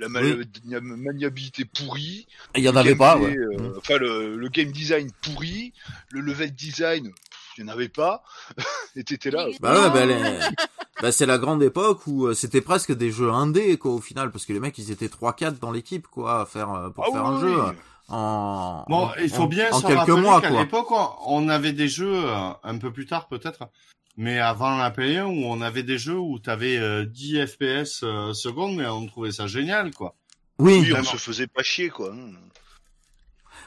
La 0.00 0.06
Oui. 0.06 0.44
la 0.68 0.80
maniabilité 0.80 1.64
pourrie, 1.64 2.28
Il 2.54 2.62
y 2.62 2.68
en 2.68 2.76
avait 2.76 2.94
pas, 2.94 3.18
ouais. 3.18 3.36
euh, 3.36 3.58
Hmm. 3.58 3.72
Enfin, 3.78 3.96
le, 3.98 4.36
le 4.36 4.48
game 4.48 4.70
design 4.70 5.10
pourri, 5.22 5.72
le 6.12 6.20
level 6.20 6.52
design, 6.54 7.10
il 7.56 7.64
n'y 7.64 7.68
en 7.68 7.72
avait 7.72 7.88
pas. 7.88 8.22
et 8.94 9.02
t'étais 9.02 9.32
là. 9.32 9.48
Bah 9.60 9.74
ouais, 9.82 9.90
bah, 9.90 10.06
les- 10.06 10.38
bah, 11.02 11.10
c'est 11.10 11.26
la 11.26 11.36
grande 11.38 11.64
époque 11.64 12.06
où 12.06 12.26
euh, 12.28 12.34
c'était 12.34 12.60
presque 12.60 12.92
des 12.96 13.10
jeux 13.10 13.30
indés, 13.32 13.76
quoi, 13.76 13.90
au 13.90 14.00
final, 14.00 14.30
parce 14.30 14.46
que 14.46 14.52
les 14.52 14.60
mecs, 14.60 14.78
ils 14.78 14.92
étaient 14.92 15.08
3-4 15.08 15.58
dans 15.58 15.72
l'équipe, 15.72 16.06
quoi, 16.06 16.42
à 16.42 16.46
faire, 16.46 16.70
euh, 16.70 16.90
pour 16.90 17.04
Ah 17.08 17.10
faire 17.10 17.24
oui, 17.24 17.30
un 17.30 17.34
oui, 17.34 17.40
jeu 17.40 17.60
euh, 17.60 17.72
en, 18.08 18.84
Bon, 18.88 19.10
il 19.20 19.28
faut 19.30 19.42
en- 19.42 19.46
bien 19.46 19.70
en 19.72 19.80
se 19.80 19.86
quelques 19.86 20.08
mois, 20.08 20.40
qu'à 20.40 20.48
quoi. 20.50 20.60
l'époque, 20.60 20.88
on- 20.90 21.48
avait 21.48 21.72
des 21.72 21.88
jeux 21.88 22.24
euh, 22.26 22.50
un 22.62 22.78
peu 22.78 22.92
plus 22.92 23.06
tard 23.06 23.28
peut-être, 23.28 23.68
mais 24.16 24.38
avant 24.38 24.76
la 24.76 24.90
Play 24.90 25.16
1 25.18 25.26
où 25.26 25.44
on 25.44 25.60
avait 25.60 25.82
des 25.82 25.98
jeux 25.98 26.18
où 26.18 26.38
tu 26.38 26.48
avais 26.50 27.06
10 27.06 27.46
FPS 27.46 28.00
euh, 28.02 28.32
secondes, 28.32 28.76
mais 28.76 28.86
on 28.86 29.06
trouvait 29.06 29.32
ça 29.32 29.46
génial, 29.46 29.92
quoi. 29.94 30.14
Oui, 30.58 30.80
Oui, 30.80 30.92
on 30.98 31.04
se 31.04 31.16
faisait 31.16 31.46
pas 31.46 31.62
chier, 31.62 31.88
quoi. 31.90 32.12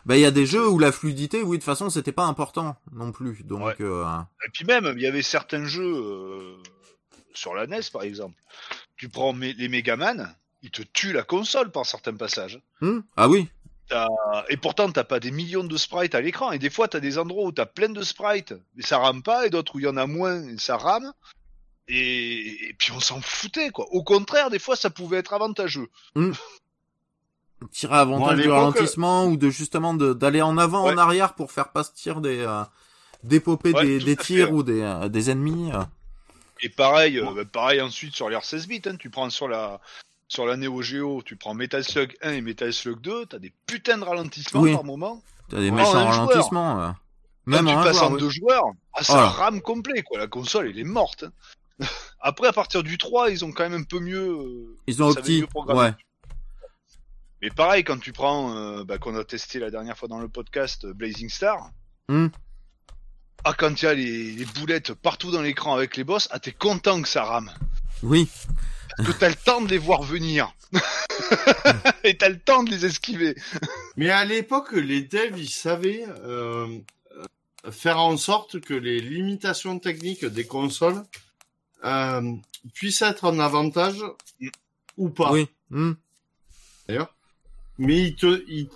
bah, 0.06 0.18
il 0.18 0.22
y 0.22 0.26
a 0.26 0.32
des 0.32 0.46
jeux 0.46 0.68
où 0.68 0.80
la 0.80 0.92
fluidité, 0.92 1.44
oui, 1.44 1.58
de 1.58 1.62
toute 1.62 1.66
façon, 1.66 1.90
c'était 1.90 2.12
pas 2.12 2.26
important, 2.26 2.76
non 2.92 3.12
plus, 3.12 3.44
donc, 3.44 3.62
Ouais. 3.64 3.76
euh, 3.82 4.06
Et 4.46 4.50
puis 4.52 4.66
même, 4.66 4.92
il 4.98 5.02
y 5.02 5.08
avait 5.08 5.22
certains 5.22 5.66
jeux 5.66 5.94
euh, 5.96 6.58
sur 7.34 7.54
la 7.54 7.68
NES, 7.68 7.82
par 7.94 8.02
exemple. 8.04 8.36
Tu 8.98 9.10
prends 9.10 9.34
les 9.34 9.68
Megaman, 9.70 10.36
ils 10.64 10.72
te 10.72 10.82
tuent 10.82 11.14
la 11.14 11.24
console 11.24 11.72
par 11.72 11.86
certains 11.86 12.16
passages. 12.16 12.60
hmm 12.82 13.00
ah 13.16 13.30
oui, 13.30 13.48
T'as- 13.92 14.08
Et 14.50 14.56
pourtant, 14.58 14.90
t'as 14.92 15.04
pas 15.04 15.20
des 15.20 15.32
millions 15.32 15.66
de 15.66 15.78
sprites 15.78 16.16
à 16.16 16.22
l'écran. 16.22 16.52
Et 16.54 16.60
des 16.60 16.70
fois, 16.70 16.88
t'as 16.88 17.02
des 17.02 17.18
endroits 17.18 17.44
où 17.46 17.52
t'as 17.52 17.66
plein 17.66 17.90
de 17.90 18.02
sprites, 18.04 18.54
mais 18.76 18.84
ça 18.84 18.98
rame 18.98 19.22
pas, 19.22 19.46
et 19.46 19.50
d'autres 19.50 19.76
où 19.76 19.80
il 19.80 19.84
y 19.84 19.88
en 19.88 19.98
a 19.98 20.08
moins, 20.08 20.42
et 20.48 20.58
ça 20.58 20.78
rame. 20.78 21.12
Et, 21.90 22.70
et 22.70 22.74
puis 22.78 22.94
on 22.94 23.02
s'en 23.02 23.20
foutait, 23.20 23.70
quoi. 23.72 23.86
Au 23.92 24.02
contraire, 24.04 24.50
des 24.50 24.60
fois, 24.60 24.78
ça 24.78 24.90
pouvait 24.90 25.18
être 25.18 25.34
avantageux. 25.34 25.90
tirer 27.72 27.96
avantage 27.96 28.20
Bon, 28.20 28.28
à 28.32 28.36
du 28.36 28.42
l'époque, 28.44 28.58
ralentissement 28.58 29.26
ou 29.28 29.38
de 29.38 29.50
justement 29.50 29.94
de 29.94 30.14
d'aller 30.14 30.42
en 30.42 30.58
avant, 30.58 30.86
Ouais. 30.86 30.94
en 30.94 30.98
arrière 30.98 31.34
pour 31.36 31.52
faire 31.52 31.70
pas 31.72 31.84
se 31.84 31.92
tir 31.94 32.22
des, 32.22 32.40
euh, 32.40 32.64
Ouais, 33.76 33.84
des, 33.86 34.00
tout 34.00 34.06
des 34.06 34.14
à 34.14 34.16
fait, 34.16 34.24
tirs 34.24 34.48
ouais. 34.52 34.58
ou 34.58 34.64
des, 34.64 34.82
euh, 34.82 35.10
des 35.10 35.30
ennemis. 35.30 35.72
euh. 35.74 35.84
Et 36.62 36.70
pareil, 36.70 37.20
euh, 37.20 37.32
bah, 37.36 37.46
pareil 37.46 37.82
ensuite 37.82 38.16
sur 38.16 38.30
l'Air 38.30 38.46
16 38.46 38.68
bits, 38.68 38.82
hein, 38.86 38.96
tu 38.96 39.10
prends 39.10 39.30
sur 39.30 39.48
la 39.48 39.80
sur 40.32 40.46
la 40.46 40.56
Neo 40.56 40.82
Geo, 40.82 41.22
tu 41.24 41.36
prends 41.36 41.54
Metal 41.54 41.84
Slug 41.84 42.16
1 42.22 42.32
et 42.32 42.42
Metal 42.42 42.72
Slug 42.72 43.02
2, 43.02 43.26
t'as 43.26 43.38
des 43.38 43.52
putains 43.66 43.98
de 43.98 44.06
ralentissements 44.06 44.62
Oui. 44.62 44.72
par 44.74 44.86
moment. 44.86 45.22
T'as 45.50 45.60
des 45.60 45.70
Oh, 45.70 45.74
méchants 45.74 45.96
un 45.98 46.12
joueur. 46.14 46.28
ralentissements. 46.30 46.82
euh. 46.82 46.88
Quand 46.92 47.52
Même 47.52 47.66
tu 47.66 47.72
en 47.74 47.80
un 47.80 47.84
passes 47.84 47.98
joueur, 47.98 48.12
en 48.12 48.16
deux 48.16 48.30
joueurs, 48.30 48.64
ah, 48.94 49.04
ça 49.04 49.14
Voilà. 49.14 49.28
rame 49.30 49.62
complet 49.62 50.04
quoi. 50.04 50.18
La 50.20 50.28
console 50.28 50.70
elle 50.70 50.80
est 50.80 50.86
morte. 50.86 51.26
hein. 51.26 51.32
Après 52.22 52.48
à 52.48 52.54
partir 52.54 52.82
du 52.82 52.98
3, 52.98 53.30
ils 53.30 53.44
ont 53.44 53.52
quand 53.52 53.64
même 53.68 53.82
un 53.82 53.84
peu 53.84 54.00
mieux. 54.00 54.30
euh, 54.30 54.78
Ils 54.88 55.04
ont 55.04 55.10
opti. 55.10 55.42
mieux. 55.42 55.74
Ouais. 55.76 55.92
Mais 57.42 57.50
pareil 57.50 57.84
quand 57.84 58.00
tu 58.00 58.14
prends, 58.14 58.56
euh, 58.56 58.86
bah, 58.86 59.00
qu'on 59.00 59.18
a 59.18 59.26
testé 59.26 59.60
la 59.60 59.70
dernière 59.70 59.98
fois 59.98 60.08
dans 60.08 60.20
le 60.20 60.30
podcast 60.30 60.86
euh, 60.86 60.94
Blazing 60.94 61.28
Star. 61.30 61.72
Hmm. 62.08 62.28
Ah 63.44 63.54
quand 63.54 63.82
il 63.82 63.86
y 63.86 63.88
a 63.90 63.94
les, 63.96 64.32
les 64.32 64.46
boulettes 64.46 64.94
partout 64.94 65.32
dans 65.32 65.42
l'écran 65.42 65.74
avec 65.76 65.98
les 65.98 66.06
boss, 66.06 66.30
ah 66.32 66.40
t'es 66.40 66.54
content 66.54 67.02
que 67.02 67.10
ça 67.10 67.26
rame. 67.26 67.52
Oui. 68.02 68.30
Que 68.98 69.12
t'as 69.12 69.30
le 69.30 69.36
temps 69.36 69.62
de 69.62 69.70
les 69.70 69.78
voir 69.78 70.04
venir. 70.04 70.54
Et 72.04 72.18
t'as 72.18 72.30
le 72.30 72.40
temps 72.40 72.64
de 72.64 72.72
les 72.72 72.86
esquiver. 72.86 73.36
Mais 73.96 74.10
à 74.10 74.26
l'époque, 74.26 74.72
les 74.74 75.02
devs, 75.02 75.38
ils 75.38 75.50
savaient 75.50 76.06
euh, 76.24 76.80
faire 77.70 78.00
en 78.00 78.18
sorte 78.18 78.60
que 78.60 78.74
les 78.74 79.00
limitations 79.00 79.80
techniques 79.80 80.26
des 80.26 80.46
consoles 80.46 81.04
euh, 81.84 82.34
puissent 82.74 83.02
être 83.02 83.26
un 83.26 83.40
avantage 83.40 84.04
ou 84.98 85.10
pas. 85.10 85.32
Oui. 85.32 85.48
Hmm. 85.70 85.94
d'ailleurs. 86.88 87.16
Mais 87.78 88.04
il 88.04 88.16
te, 88.16 88.44
il, 88.48 88.70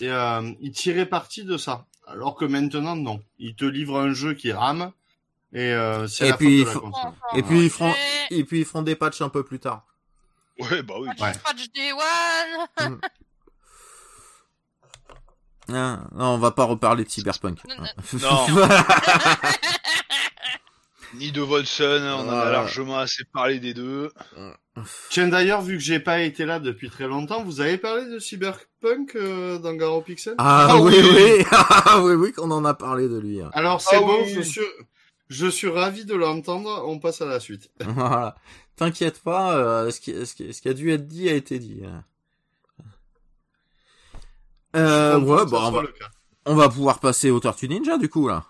et, 0.00 0.10
euh, 0.10 0.52
il 0.60 0.72
tirait 0.72 1.06
parti 1.06 1.44
de 1.44 1.56
ça. 1.56 1.86
Alors 2.06 2.34
que 2.34 2.44
maintenant, 2.44 2.96
non. 2.96 3.22
Il 3.38 3.54
te 3.54 3.64
livre 3.64 3.98
un 3.98 4.12
jeu 4.12 4.34
qui 4.34 4.52
rame 4.52 4.92
et 5.54 5.72
euh, 5.72 6.06
c'est 6.06 6.26
Et 6.26 6.30
la 6.30 6.36
puis, 6.36 6.64
de 6.64 6.70
la. 6.70 6.74
Et 7.38 7.42
ils 7.50 7.70
feront, 7.70 7.94
Et- 8.30 8.38
et 8.40 8.44
puis 8.44 8.60
ils 8.60 8.64
feront 8.66 8.82
des 8.82 8.96
patchs 8.96 9.22
un 9.22 9.28
peu 9.30 9.42
plus 9.44 9.60
tard. 9.60 9.86
Ouais 10.58 10.82
bah 10.82 10.94
oui. 11.00 11.08
Patch, 11.18 11.36
Ouais. 11.36 11.40
patch 11.44 11.68
Day 11.74 11.92
One. 11.92 13.00
Hein, 15.68 16.06
non, 16.14 16.26
on 16.34 16.38
va 16.38 16.50
pas 16.50 16.64
reparler 16.64 17.04
de 17.04 17.10
Cyberpunk. 17.10 17.58
Non. 17.66 17.76
Ni 21.14 21.30
de 21.32 21.40
Wolfson, 21.40 22.02
on 22.18 22.28
en 22.28 22.38
a 22.38 22.50
largement 22.50 22.98
assez 22.98 23.22
parlé 23.32 23.60
des 23.60 23.72
deux. 23.72 24.10
Tiens 25.10 25.28
d'ailleurs, 25.28 25.62
vu 25.62 25.74
que 25.78 25.82
j'ai 25.82 26.00
pas 26.00 26.20
été 26.20 26.44
là 26.44 26.58
depuis 26.58 26.90
très 26.90 27.06
longtemps, 27.06 27.44
vous 27.44 27.60
avez 27.60 27.78
parlé 27.78 28.04
de 28.06 28.18
Cyberpunk 28.18 29.14
euh, 29.14 29.58
dans 29.58 29.74
Garo 29.74 30.02
Pixel? 30.02 30.34
Ah, 30.38 30.66
Ah 30.70 30.80
oui, 30.80 30.92
oui. 30.96 31.10
oui, 31.38 31.44
ah 31.52 32.00
oui, 32.02 32.14
oui, 32.14 32.32
qu'on 32.32 32.50
en 32.50 32.64
a 32.64 32.74
parlé 32.74 33.08
de 33.08 33.18
lui. 33.18 33.40
hein. 33.40 33.50
Alors 33.54 33.80
c'est 33.80 33.96
Ah 33.96 34.00
bon, 34.00 34.22
oui. 34.24 34.34
je 34.34 34.40
suis, 34.40 34.60
je 35.28 35.46
suis 35.46 35.68
ravi 35.68 36.04
de 36.04 36.14
l'entendre. 36.14 36.84
On 36.86 36.98
passe 36.98 37.20
à 37.20 37.26
la 37.26 37.40
suite. 37.40 37.70
Voilà. 37.80 38.36
T'inquiète 38.76 39.22
pas, 39.22 39.56
euh, 39.56 39.90
ce, 39.92 40.00
qui, 40.00 40.26
ce, 40.26 40.34
qui, 40.34 40.52
ce 40.52 40.60
qui 40.60 40.68
a 40.68 40.74
dû 40.74 40.90
être 40.90 41.06
dit 41.06 41.28
a 41.28 41.34
été 41.34 41.60
dit. 41.60 41.82
Euh, 44.74 45.12
Je 45.12 45.16
comprends 45.18 45.36
ouais, 45.36 45.44
bon, 45.44 45.50
ça 45.50 45.68
on 45.68 45.70
va, 45.70 45.82
on 46.46 46.54
va 46.56 46.68
pouvoir 46.68 46.98
passer 46.98 47.30
au 47.30 47.38
Tortue 47.38 47.68
Ninja 47.68 47.98
du 47.98 48.08
coup 48.08 48.26
là. 48.26 48.44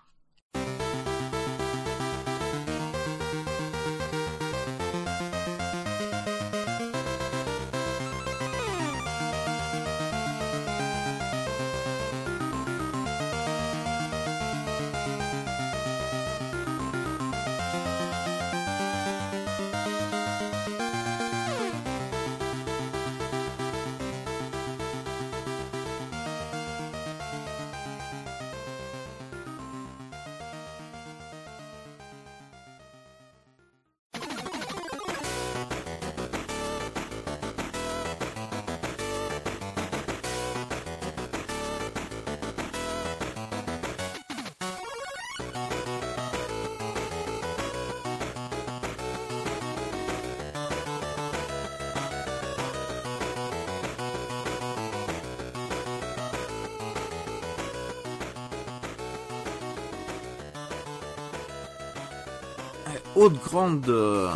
Grande 63.55 63.89
euh, 63.89 64.28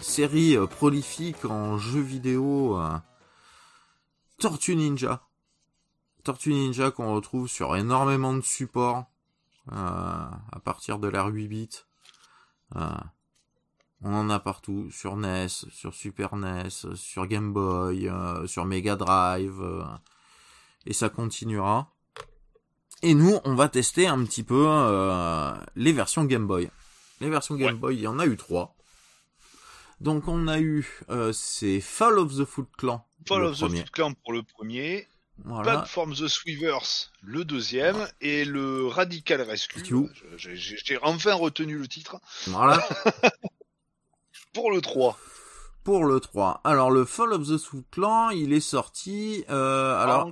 série 0.00 0.56
euh, 0.56 0.68
prolifique 0.68 1.44
en 1.44 1.76
jeux 1.76 2.00
vidéo, 2.00 2.78
euh, 2.78 2.96
Tortue 4.38 4.76
Ninja. 4.76 5.26
Tortue 6.22 6.52
Ninja 6.52 6.92
qu'on 6.92 7.12
retrouve 7.16 7.48
sur 7.48 7.74
énormément 7.74 8.32
de 8.32 8.42
supports 8.42 9.06
à 9.66 10.60
partir 10.64 11.00
de 11.00 11.08
l'ère 11.08 11.26
8 11.26 11.48
bits. 11.48 11.68
On 12.76 14.14
en 14.14 14.30
a 14.30 14.38
partout, 14.38 14.88
sur 14.92 15.16
NES, 15.16 15.48
sur 15.48 15.92
Super 15.92 16.36
NES, 16.36 16.94
sur 16.94 17.26
Game 17.26 17.52
Boy, 17.52 18.08
sur 18.46 18.66
Mega 18.66 18.94
Drive, 18.94 19.62
et 20.86 20.92
ça 20.92 21.08
continuera. 21.08 21.92
Et 23.02 23.14
nous, 23.14 23.38
on 23.44 23.54
va 23.54 23.68
tester 23.68 24.06
un 24.06 24.22
petit 24.24 24.44
peu 24.44 24.68
les 25.74 25.92
versions 25.92 26.24
Game 26.24 26.46
Boy. 26.46 26.70
Les 27.20 27.30
versions 27.30 27.54
Game 27.56 27.74
Ouais. 27.74 27.80
Boy, 27.80 27.96
il 27.96 28.02
y 28.02 28.06
en 28.06 28.18
a 28.18 28.26
eu 28.26 28.36
trois. 28.36 28.76
Donc 30.00 30.28
on 30.28 30.48
a 30.48 30.58
eu, 30.60 30.86
euh, 31.08 31.32
c'est 31.32 31.80
Fall 31.80 32.18
of 32.18 32.36
the 32.36 32.44
Foot 32.44 32.68
Clan, 32.76 33.06
Fall 33.26 33.44
of 33.44 33.56
the. 33.58 33.68
Foot 33.68 33.90
Clan 33.90 34.12
pour 34.12 34.32
le 34.32 34.42
premier, 34.42 35.06
Voilà. 35.44 35.72
Platform 35.72 36.14
the 36.14 36.26
Sweavers 36.28 37.10
le 37.22 37.44
deuxième, 37.44 38.06
et 38.20 38.44
le 38.44 38.86
Radical 38.86 39.40
Rescue. 39.42 39.82
J'ai 40.36 40.98
enfin 41.02 41.34
retenu 41.34 41.78
le 41.78 41.88
titre. 41.88 42.18
Voilà. 42.48 42.86
Pour 44.52 44.70
le 44.70 44.80
3. 44.80 45.18
Pour 45.82 46.04
le 46.04 46.20
3. 46.20 46.60
Alors 46.64 46.90
le 46.90 47.04
Fall 47.04 47.32
of 47.32 47.48
the 47.48 47.58
Foot 47.58 47.84
Clan, 47.90 48.30
il 48.30 48.52
est 48.52 48.60
sorti, 48.60 49.44
euh, 49.50 50.00
alors, 50.00 50.30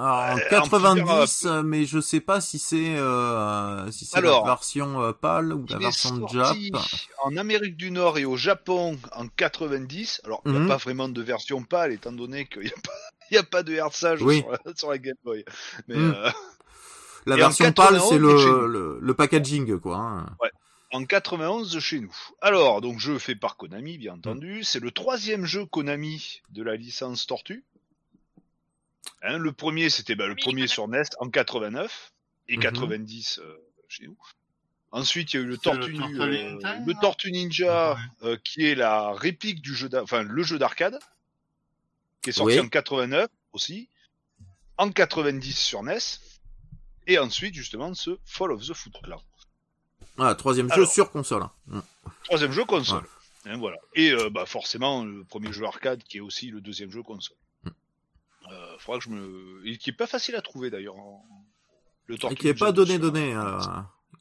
alors, 0.00 0.34
en 0.34 0.38
euh, 0.38 0.40
en 0.40 0.48
90, 0.48 1.44
euh, 1.46 1.62
mais 1.62 1.84
je 1.86 2.00
sais 2.00 2.20
pas 2.20 2.40
si 2.40 2.58
c'est 2.58 2.96
euh, 2.96 3.90
si 3.90 4.04
c'est 4.06 4.20
la 4.20 4.42
version 4.44 5.00
euh, 5.02 5.12
PAL 5.12 5.52
ou 5.52 5.66
la 5.68 5.78
version 5.78 6.16
de 6.16 6.26
Jap. 6.28 6.56
en 7.22 7.36
Amérique 7.36 7.76
du 7.76 7.90
Nord 7.90 8.18
et 8.18 8.24
au 8.24 8.36
Japon 8.36 8.98
en 9.12 9.28
90. 9.28 10.22
Alors, 10.24 10.42
il 10.46 10.52
n'y 10.52 10.58
Mhm. 10.58 10.64
a 10.64 10.68
pas 10.68 10.76
vraiment 10.78 11.08
de 11.08 11.22
version 11.22 11.62
pâle, 11.62 11.92
étant 11.92 12.12
donné 12.12 12.46
qu'il 12.46 12.62
n'y 12.62 12.68
a 12.68 12.80
pas, 12.82 12.92
il 13.30 13.38
a 13.38 13.42
pas 13.42 13.62
de 13.62 13.74
herzage 13.74 14.22
Oui. 14.22 14.38
sur, 14.40 14.50
la, 14.50 14.58
sur 14.74 14.90
la 14.90 14.98
Game 14.98 15.16
Boy. 15.24 15.44
Mais 15.88 15.96
Mhm. 15.96 16.14
euh, 16.16 16.30
La 17.26 17.34
Et 17.36 17.38
version 17.40 17.64
PAL, 17.72 17.94
91, 17.96 18.08
c'est 18.08 18.18
le, 18.18 18.66
le, 18.66 18.98
le 19.00 19.14
packaging, 19.14 19.78
quoi. 19.78 19.96
hein. 19.98 20.26
en 20.92 21.04
91 21.04 21.78
chez 21.78 22.00
nous. 22.00 22.14
Alors, 22.40 22.80
donc 22.80 22.98
jeu 22.98 23.18
fait 23.18 23.36
par 23.36 23.56
Konami, 23.56 23.96
bien 23.98 24.14
Mm. 24.14 24.18
entendu. 24.18 24.64
C'est 24.64 24.80
le 24.80 24.90
troisième 24.90 25.44
jeu 25.44 25.64
Konami 25.66 26.40
de 26.50 26.62
la 26.64 26.74
licence 26.76 27.26
Tortue. 27.26 27.64
Hein, 29.22 29.38
le 29.38 29.52
premier, 29.52 29.90
c'était 29.90 30.14
bah, 30.14 30.26
le 30.26 30.34
premier 30.34 30.66
sur 30.66 30.88
NES 30.88 31.02
en 31.18 31.28
89 31.28 32.12
et 32.48 32.56
Mhm. 32.56 32.62
90 32.62 33.38
euh, 33.38 33.56
chez 33.88 34.06
nous. 34.06 34.16
Ensuite, 34.92 35.32
il 35.32 35.36
y 35.36 35.40
a 35.40 35.42
eu 35.42 35.46
le 35.46 35.56
Tortue, 35.58 35.94
euh, 35.94 36.26
Ninja, 36.26 36.26
le 36.26 36.92
non 36.92 37.00
Tortue 37.00 37.30
Ninja, 37.30 37.96
euh, 38.22 38.36
qui 38.42 38.64
est 38.64 38.74
la 38.74 39.12
réplique 39.12 39.60
du 39.60 39.74
jeu, 39.74 39.88
enfin 40.02 40.22
le 40.22 40.42
jeu 40.42 40.58
d'arcade, 40.58 40.98
qui 42.22 42.30
est 42.30 42.32
sorti 42.32 42.58
Oui. 42.58 42.60
en 42.60 42.68
89 42.68 43.28
aussi, 43.52 43.88
en 44.78 44.90
90 44.90 45.56
sur 45.56 45.82
NES, 45.84 45.98
et 47.06 47.18
ensuite 47.18 47.54
justement 47.54 47.94
ce 47.94 48.18
Fall 48.24 48.50
of 48.50 48.66
the 48.66 48.74
Foot 48.74 48.94
Clan. 49.02 49.22
Voilà, 50.16 50.34
troisième 50.34 50.72
jeu 50.72 50.84
sur 50.86 51.12
console. 51.12 51.44
Mm. 51.66 51.80
Troisième 52.24 52.52
jeu 52.52 52.64
console. 52.64 53.04
Hein, 53.46 53.56
voilà. 53.58 53.76
Et 53.94 54.10
euh, 54.10 54.28
bah, 54.28 54.44
forcément, 54.44 55.04
le 55.04 55.24
premier 55.24 55.52
jeu 55.52 55.64
arcade 55.64 56.02
qui 56.02 56.18
est 56.18 56.20
aussi 56.20 56.50
le 56.50 56.60
deuxième 56.60 56.90
jeu 56.90 57.02
console. 57.02 57.36
Euh, 58.50 58.76
faudra 58.78 58.98
que 58.98 59.04
je 59.04 59.10
me. 59.10 59.60
Et 59.66 59.76
qui 59.78 59.90
est 59.90 59.94
pas 59.94 60.06
facile 60.06 60.34
à 60.36 60.42
trouver 60.42 60.70
d'ailleurs. 60.70 60.96
en- 60.96 61.24
Le 62.06 62.16
Et 62.30 62.34
qui 62.34 62.48
est 62.48 62.54
pas 62.54 62.72
donné, 62.72 62.98
donné. 62.98 63.32
euh, 63.34 63.58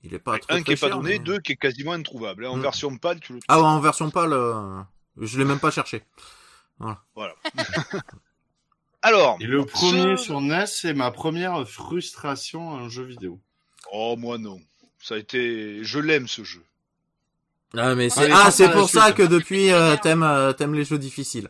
il 0.04 0.14
est 0.14 0.20
pas 0.20 0.34
Ouais, 0.34 0.42
Un 0.50 0.62
qui 0.64 0.72
est 0.74 0.76
pas 0.80 0.88
cher, 0.88 0.98
donné, 0.98 1.18
mais- 1.18 1.20
deux 1.20 1.40
qui 1.40 1.54
est 1.54 1.56
quasiment 1.56 1.94
introuvable. 1.94 2.46
hein. 2.46 2.50
En 2.52 2.58
Mm. 2.58 2.62
version 2.62 2.98
PAL, 2.98 3.20
tu 3.20 3.34
le 3.34 3.40
trouves. 3.40 3.46
Ah 3.48 3.60
ouais, 3.60 3.66
en 3.68 3.80
version 3.80 4.10
PAL, 4.12 4.32
euh, 4.34 4.80
je 5.20 5.38
l'ai 5.40 5.46
même 5.46 5.60
pas 5.60 5.72
cherché. 5.72 6.04
Voilà. 7.16 7.36
Alors. 9.02 9.38
Et 9.40 9.46
le 9.46 9.66
premier 9.66 10.18
ce- 10.18 10.24
sur 10.26 10.42
NES, 10.42 10.66
c'est 10.68 10.94
ma 10.94 11.12
première 11.12 11.68
frustration 11.68 12.76
à 12.76 12.80
un 12.82 12.90
jeu 12.90 13.04
vidéo. 13.04 13.40
Oh, 13.92 14.16
moi 14.18 14.38
non. 14.38 14.60
Ça 15.02 15.16
a 15.16 15.18
été. 15.18 15.84
Je 15.84 16.00
l'aime 16.00 16.28
ce 16.28 16.44
jeu. 16.44 16.64
Ah, 17.78 17.96
mais 17.96 18.10
c'est 18.10 18.30
ah, 18.32 18.46
passe 18.46 18.56
c'est 18.58 18.72
pour 18.72 18.90
ça 18.90 19.06
suite. 19.06 19.16
que 19.18 19.24
depuis, 19.24 19.72
euh, 19.72 19.96
t'aimes 20.02 20.24
euh, 20.24 20.54
t'aimes 20.54 20.74
les 20.74 20.84
jeux 20.84 20.98
difficiles. 20.98 21.50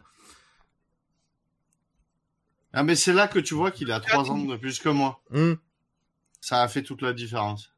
Ah, 2.80 2.84
mais 2.84 2.95
c'est 2.95 3.11
là 3.11 3.27
que 3.27 3.39
tu 3.39 3.56
vois 3.56 3.72
qu'il 3.72 3.91
a 3.91 3.99
trois 3.99 4.31
ans 4.31 4.38
de 4.38 4.56
plus 4.56 4.80
que 4.80 4.88
moi. 4.88 5.22
Mm. 5.31 5.56
Ça 6.39 6.64
a 6.64 6.68
fait 6.69 6.81
toute 6.81 7.01
la 7.01 7.11
différence. 7.11 7.73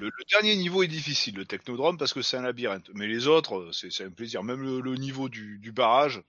Le, 0.00 0.06
le 0.06 0.24
dernier 0.30 0.56
niveau 0.56 0.82
est 0.82 0.88
difficile, 0.88 1.36
le 1.36 1.44
Technodrome, 1.44 1.98
parce 1.98 2.14
que 2.14 2.22
c'est 2.22 2.38
un 2.38 2.42
labyrinthe. 2.42 2.88
Mais 2.94 3.06
les 3.06 3.26
autres, 3.26 3.58
euh, 3.58 3.70
c'est 3.72 4.04
un 4.04 4.10
plaisir. 4.10 4.42
Même 4.42 4.62
le, 4.62 4.80
le 4.80 4.94
niveau 4.94 5.28
du, 5.28 5.58
du 5.58 5.72
barrage, 5.72 6.22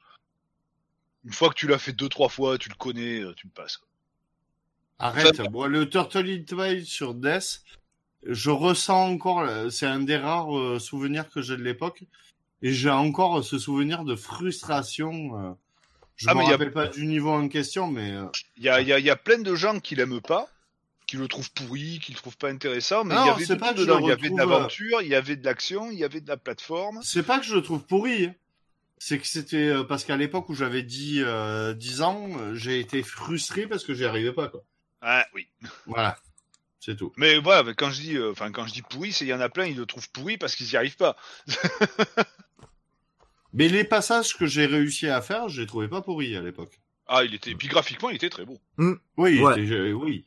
une 1.23 1.31
fois 1.31 1.47
que 1.47 1.53
tu 1.53 1.67
l'as 1.69 1.79
fait 1.79 1.93
deux, 1.93 2.09
trois 2.09 2.27
fois, 2.27 2.57
tu 2.57 2.67
le 2.67 2.75
connais, 2.75 3.21
euh, 3.21 3.33
tu 3.33 3.47
le 3.47 3.53
passes. 3.53 3.79
Arrête. 4.97 5.41
Bon, 5.49 5.65
le 5.65 5.89
Turtle 5.89 6.43
Twilight 6.43 6.85
sur 6.85 7.13
Death, 7.13 7.63
je 8.23 8.49
ressens 8.49 9.09
encore, 9.09 9.39
euh, 9.39 9.69
c'est 9.69 9.87
un 9.87 10.01
des 10.01 10.17
rares 10.17 10.53
euh, 10.53 10.79
souvenirs 10.79 11.29
que 11.29 11.41
j'ai 11.41 11.55
de 11.55 11.63
l'époque. 11.63 12.03
Et 12.61 12.73
j'ai 12.73 12.89
encore 12.89 13.41
ce 13.41 13.57
souvenir 13.57 14.03
de 14.03 14.17
frustration. 14.17 15.39
euh, 15.39 15.53
je 16.19 16.27
Ah, 16.29 16.33
me 16.35 16.41
y 16.43 16.47
a- 16.47 16.51
rappelle 16.51 16.71
pas 16.71 16.87
du 16.87 17.05
niveau 17.07 17.31
en 17.31 17.47
question, 17.47 17.87
mais 17.87 18.11
euh, 18.11 18.25
Il 18.57 18.63
y 18.63 18.69
a, 18.69 18.81
y, 18.81 18.93
a, 18.93 18.99
y 18.99 19.09
a 19.09 19.15
plein 19.15 19.39
de 19.39 19.55
gens 19.55 19.79
qui 19.79 19.95
l'aiment 19.95 20.21
pas, 20.21 20.47
qui 21.07 21.17
le 21.17 21.27
trouvent 21.27 21.51
pourri, 21.51 21.99
qui 22.03 22.11
le 22.11 22.17
trouvent 22.17 22.37
pas 22.37 22.49
intéressant, 22.49 23.03
mais 23.03 23.15
Non, 23.15 23.23
il 23.23 23.27
y 23.27 23.29
avait 23.31 23.45
de 23.47 23.55
pas 23.55 23.73
dedans. 23.73 23.99
Il 23.99 24.07
y 24.07 24.11
avait 24.11 24.29
de 24.29 24.33
euh, 24.35 24.37
l'aventure, 24.37 25.01
il 25.01 25.07
y 25.07 25.15
avait 25.15 25.35
de 25.35 25.43
l'action, 25.45 25.89
il 25.91 25.97
y 25.97 26.03
avait 26.03 26.21
de 26.21 26.27
la 26.27 26.37
plateforme. 26.37 26.99
c'est 27.01 27.23
pas 27.23 27.39
que 27.39 27.45
je 27.45 27.55
le 27.55 27.61
trouve 27.63 27.83
pourri. 27.85 28.25
hein. 28.25 28.35
C'est 29.01 29.17
que 29.17 29.25
c'était 29.25 29.69
euh, 29.69 29.83
parce 29.85 30.03
qu'à 30.03 30.17
l'époque 30.17 30.49
où 30.49 30.53
j'avais 30.53 30.83
10, 30.83 31.21
euh, 31.25 31.73
10 31.73 32.01
ans, 32.01 32.27
j'ai 32.53 32.79
été 32.81 33.01
frustré 33.01 33.65
parce 33.65 33.85
que 33.85 33.93
j'y 33.93 34.03
arrivais 34.05 34.33
pas, 34.33 34.49
quoi. 34.49 34.61
Ah 35.01 35.25
oui. 35.33 35.47
Voilà. 35.85 36.17
C'est 36.81 36.95
tout. 36.97 37.11
Mais 37.17 37.39
voilà, 37.39 37.73
quand 37.73 37.91
je 37.91 38.01
dis, 38.01 38.17
euh, 38.17 38.33
quand 38.53 38.65
je 38.67 38.73
dis 38.73 38.81
pourri, 38.81 39.11
c'est 39.13 39.25
il 39.25 39.29
y 39.29 39.33
en 39.33 39.39
a 39.41 39.49
plein, 39.49 39.65
ils 39.65 39.75
le 39.77 39.85
trouvent 39.85 40.09
pourri 40.11 40.37
parce 40.37 40.55
qu'ils 40.55 40.69
y 40.71 40.77
arrivent 40.77 40.95
pas. 40.97 41.15
Mais 43.53 43.67
les 43.67 43.83
passages 43.83 44.35
que 44.37 44.45
j'ai 44.45 44.65
réussi 44.65 45.07
à 45.07 45.21
faire, 45.21 45.49
je 45.49 45.61
les 45.61 45.67
trouvais 45.67 45.87
pas 45.87 46.01
pourris 46.01 46.35
à 46.35 46.41
l'époque. 46.41 46.79
Ah, 47.07 47.23
il 47.23 47.33
était, 47.33 47.55
puis 47.55 47.67
graphiquement, 47.67 48.09
il 48.09 48.15
était 48.17 48.29
très 48.29 48.45
beau. 48.45 48.57
Oui, 49.17 49.35
il 49.35 49.41
Ouais. 49.43 49.59
était- 49.63 49.73
euh, 49.73 49.91
oui. 49.93 50.25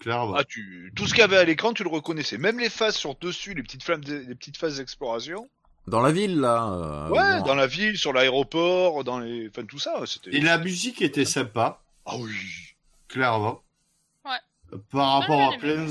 Clairement. 0.00 0.34
Ah, 0.36 0.44
tu, 0.44 0.92
tout 0.94 1.06
ce 1.06 1.10
qu'il 1.10 1.20
y 1.20 1.24
avait 1.24 1.36
à 1.36 1.44
l'écran, 1.44 1.72
tu 1.72 1.82
le 1.82 1.88
reconnaissais. 1.88 2.38
Même 2.38 2.58
les 2.60 2.70
phases 2.70 2.96
sur 2.96 3.16
dessus, 3.16 3.54
les 3.54 3.62
petites 3.64 3.82
flammes, 3.82 4.00
les 4.06 4.34
petites 4.34 4.56
phases 4.56 4.76
d'exploration. 4.78 5.48
Dans 5.88 6.00
la 6.00 6.12
ville, 6.12 6.38
là. 6.38 6.68
euh, 6.72 7.08
ouais, 7.08 7.38
bon, 7.40 7.46
dans 7.46 7.54
la 7.54 7.66
ville, 7.66 7.96
sur 7.98 8.12
l'aéroport, 8.12 9.02
dans 9.04 9.18
les, 9.20 9.48
enfin 9.48 9.64
tout 9.64 9.78
ça, 9.78 10.02
c'était. 10.06 10.36
Et 10.36 10.40
la 10.40 10.58
musique 10.58 11.00
était 11.02 11.24
sympa, 11.24 11.80
Ah 12.06 12.16
oui. 12.18 12.30
clairement. 13.08 13.62
Ouais. 14.24 14.78
Par 14.90 15.20
rapport 15.20 15.52
à 15.54 15.56
plein, 15.56 15.86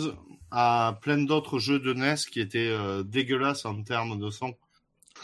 à 0.52 0.98
plein 1.02 1.18
d'autres 1.18 1.60
jeux 1.60 1.80
de 1.80 1.94
NES 1.94 2.16
qui 2.32 2.40
étaient 2.40 2.70
euh, 2.70 3.04
dégueulasses 3.04 3.66
en 3.66 3.82
termes 3.84 4.20
de 4.20 4.30
son. 4.30 4.56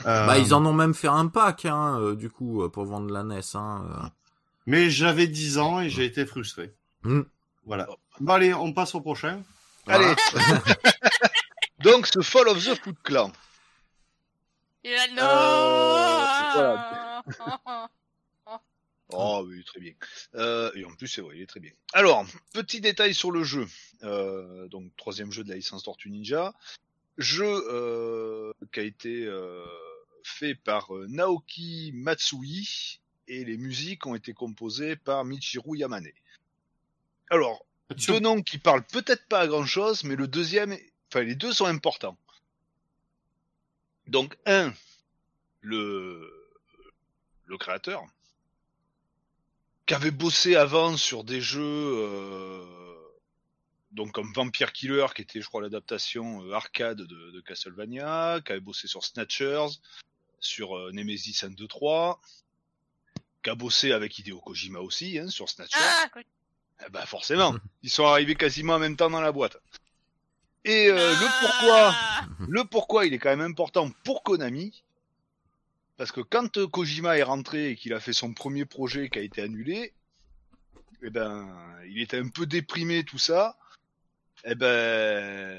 Euh, 0.06 0.26
Bah, 0.28 0.38
ils 0.38 0.54
en 0.54 0.66
ont 0.66 0.74
même 0.74 0.94
fait 0.94 1.08
un 1.08 1.28
pack, 1.28 1.66
hein, 1.66 2.00
euh, 2.00 2.16
du 2.16 2.30
coup, 2.30 2.64
euh, 2.64 2.70
pour 2.70 2.86
vendre 2.86 3.12
la 3.12 3.24
NES. 3.24 3.42
Hein, 3.56 3.86
euh. 3.90 4.08
Mais 4.66 4.90
j'avais 4.90 5.28
10 5.28 5.58
ans 5.60 5.80
et 5.80 5.90
j'ai 5.90 6.06
été 6.06 6.26
frustré. 6.26 6.74
Mm. 7.04 7.22
Voilà. 7.66 7.88
Bon 8.20 8.34
allez, 8.34 8.54
on 8.54 8.74
passe 8.74 8.96
au 8.96 9.02
prochain. 9.02 9.42
Allez. 9.88 10.14
Donc, 11.80 12.08
ce 12.08 12.22
Fall 12.22 12.48
of 12.48 12.64
the 12.64 12.82
Foot 12.82 12.96
Clan. 13.04 13.32
Il 14.86 14.94
a 14.94 15.08
non 15.10 15.24
Euh, 16.58 17.88
Oh 19.16 19.44
oui, 19.48 19.64
très 19.64 19.80
bien. 19.80 19.94
Euh, 20.36 20.72
et 20.76 20.86
en 20.86 20.94
plus, 20.96 21.08
c'est 21.08 21.22
vrai, 21.22 21.36
il 21.38 21.44
est 21.44 21.48
très 21.48 21.60
bien. 21.60 21.72
Alors, 21.94 22.26
petit 22.54 22.82
détail 22.82 23.14
sur 23.14 23.32
le 23.32 23.44
jeu. 23.44 23.68
Euh, 24.04 24.68
donc, 24.70 24.86
troisième 24.98 25.32
jeu 25.32 25.44
de 25.44 25.50
la 25.50 25.56
licence 25.56 25.84
Tortue 25.84 26.10
Ninja. 26.10 26.54
Jeu 27.18 27.46
euh, 27.70 28.54
qui 28.72 28.80
a 28.80 28.84
été 28.84 29.26
euh, 29.26 29.66
fait 30.24 30.56
par 30.56 30.96
euh, 30.96 31.08
Naoki 31.08 31.92
Matsui 31.94 33.02
et 33.28 33.46
les 33.46 33.58
musiques 33.58 34.06
ont 34.06 34.16
été 34.16 34.34
composées 34.34 34.96
par 34.96 35.24
Michiru 35.24 35.78
Yamane. 35.78 36.10
Alors, 37.30 37.66
deux 38.08 38.20
noms 38.20 38.42
qui 38.42 38.58
parlent 38.58 38.86
peut-être 38.86 39.28
pas 39.28 39.42
à 39.42 39.48
grand 39.48 39.66
chose, 39.66 40.04
mais 40.04 40.16
le 40.16 40.28
deuxième, 40.28 40.76
enfin 41.10 41.24
les 41.24 41.36
deux 41.36 41.54
sont 41.54 41.66
importants. 41.66 42.18
Donc 44.08 44.38
un, 44.46 44.74
le 45.62 46.30
le 47.46 47.58
créateur, 47.58 48.04
qui 49.86 49.94
avait 49.94 50.12
bossé 50.12 50.56
avant 50.56 50.98
sur 50.98 51.24
des 51.24 51.42
jeux, 51.42 51.62
euh, 51.62 52.93
donc 53.94 54.12
comme 54.12 54.32
Vampire 54.34 54.74
Killer, 54.74 55.06
qui 55.16 55.22
était 55.22 55.42
je 55.42 55.48
crois 55.48 55.62
l'adaptation 55.62 56.44
euh, 56.44 56.54
arcade 56.54 56.98
de, 56.98 57.32
de 57.32 57.42
Castlevania, 57.42 58.42
qui 58.46 58.52
avait 58.52 58.62
bossé 58.62 58.88
sur 58.88 59.04
Snatchers, 59.04 59.80
sur 60.40 60.78
euh, 60.78 60.92
Nemesis 60.92 61.44
1, 61.44 61.52
2, 61.52 61.68
3, 61.68 62.20
qui 63.44 63.50
a 63.50 63.56
bossé 63.56 63.92
avec 63.92 64.18
Hideo 64.18 64.40
Kojima 64.42 64.80
aussi, 64.80 65.18
hein, 65.18 65.28
sur 65.28 65.50
Snatchers. 65.50 65.80
Ah. 65.80 66.10
Eh 66.86 66.90
ben 66.90 67.06
forcément, 67.06 67.56
ils 67.84 67.90
sont 67.90 68.06
arrivés 68.06 68.36
quasiment 68.36 68.74
en 68.74 68.80
même 68.80 68.98
temps 68.98 69.10
dans 69.10 69.22
la 69.22 69.32
boîte. 69.32 69.58
Et 70.66 70.88
euh, 70.88 71.12
le 71.12 71.42
pourquoi, 71.42 71.92
Ah 71.94 72.28
le 72.48 72.64
pourquoi, 72.64 73.06
il 73.06 73.14
est 73.14 73.20
quand 73.20 73.36
même 73.36 73.52
important 73.52 73.90
pour 74.04 74.24
Konami. 74.24 74.84
Parce 75.98 76.12
que 76.12 76.22
quand 76.22 76.58
euh, 76.58 76.68
Kojima 76.68 77.18
est 77.18 77.24
rentré 77.24 77.70
et 77.70 77.76
qu'il 77.76 77.94
a 77.94 78.00
fait 78.00 78.14
son 78.14 78.34
premier 78.34 78.66
projet 78.66 79.10
qui 79.10 79.20
a 79.20 79.22
été 79.22 79.42
annulé, 79.42 79.94
eh 81.04 81.10
ben, 81.10 81.54
il 81.86 82.02
était 82.02 82.18
un 82.18 82.30
peu 82.30 82.46
déprimé 82.46 83.04
tout 83.04 83.18
ça. 83.18 83.58
Eh 84.46 84.56
ben, 84.56 85.58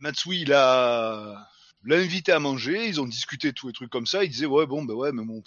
Matsui, 0.00 0.42
il 0.42 0.52
a 0.52 1.48
l'a 1.84 1.96
invité 1.96 2.30
à 2.32 2.38
manger, 2.38 2.86
ils 2.86 3.00
ont 3.00 3.06
discuté 3.06 3.52
tous 3.52 3.66
les 3.68 3.72
trucs 3.72 3.90
comme 3.90 4.06
ça. 4.06 4.22
Il 4.22 4.30
disait 4.30 4.46
ouais 4.46 4.66
bon 4.66 4.84
ben 4.84 4.94
ouais 4.94 5.12
mais 5.12 5.24
bon, 5.24 5.42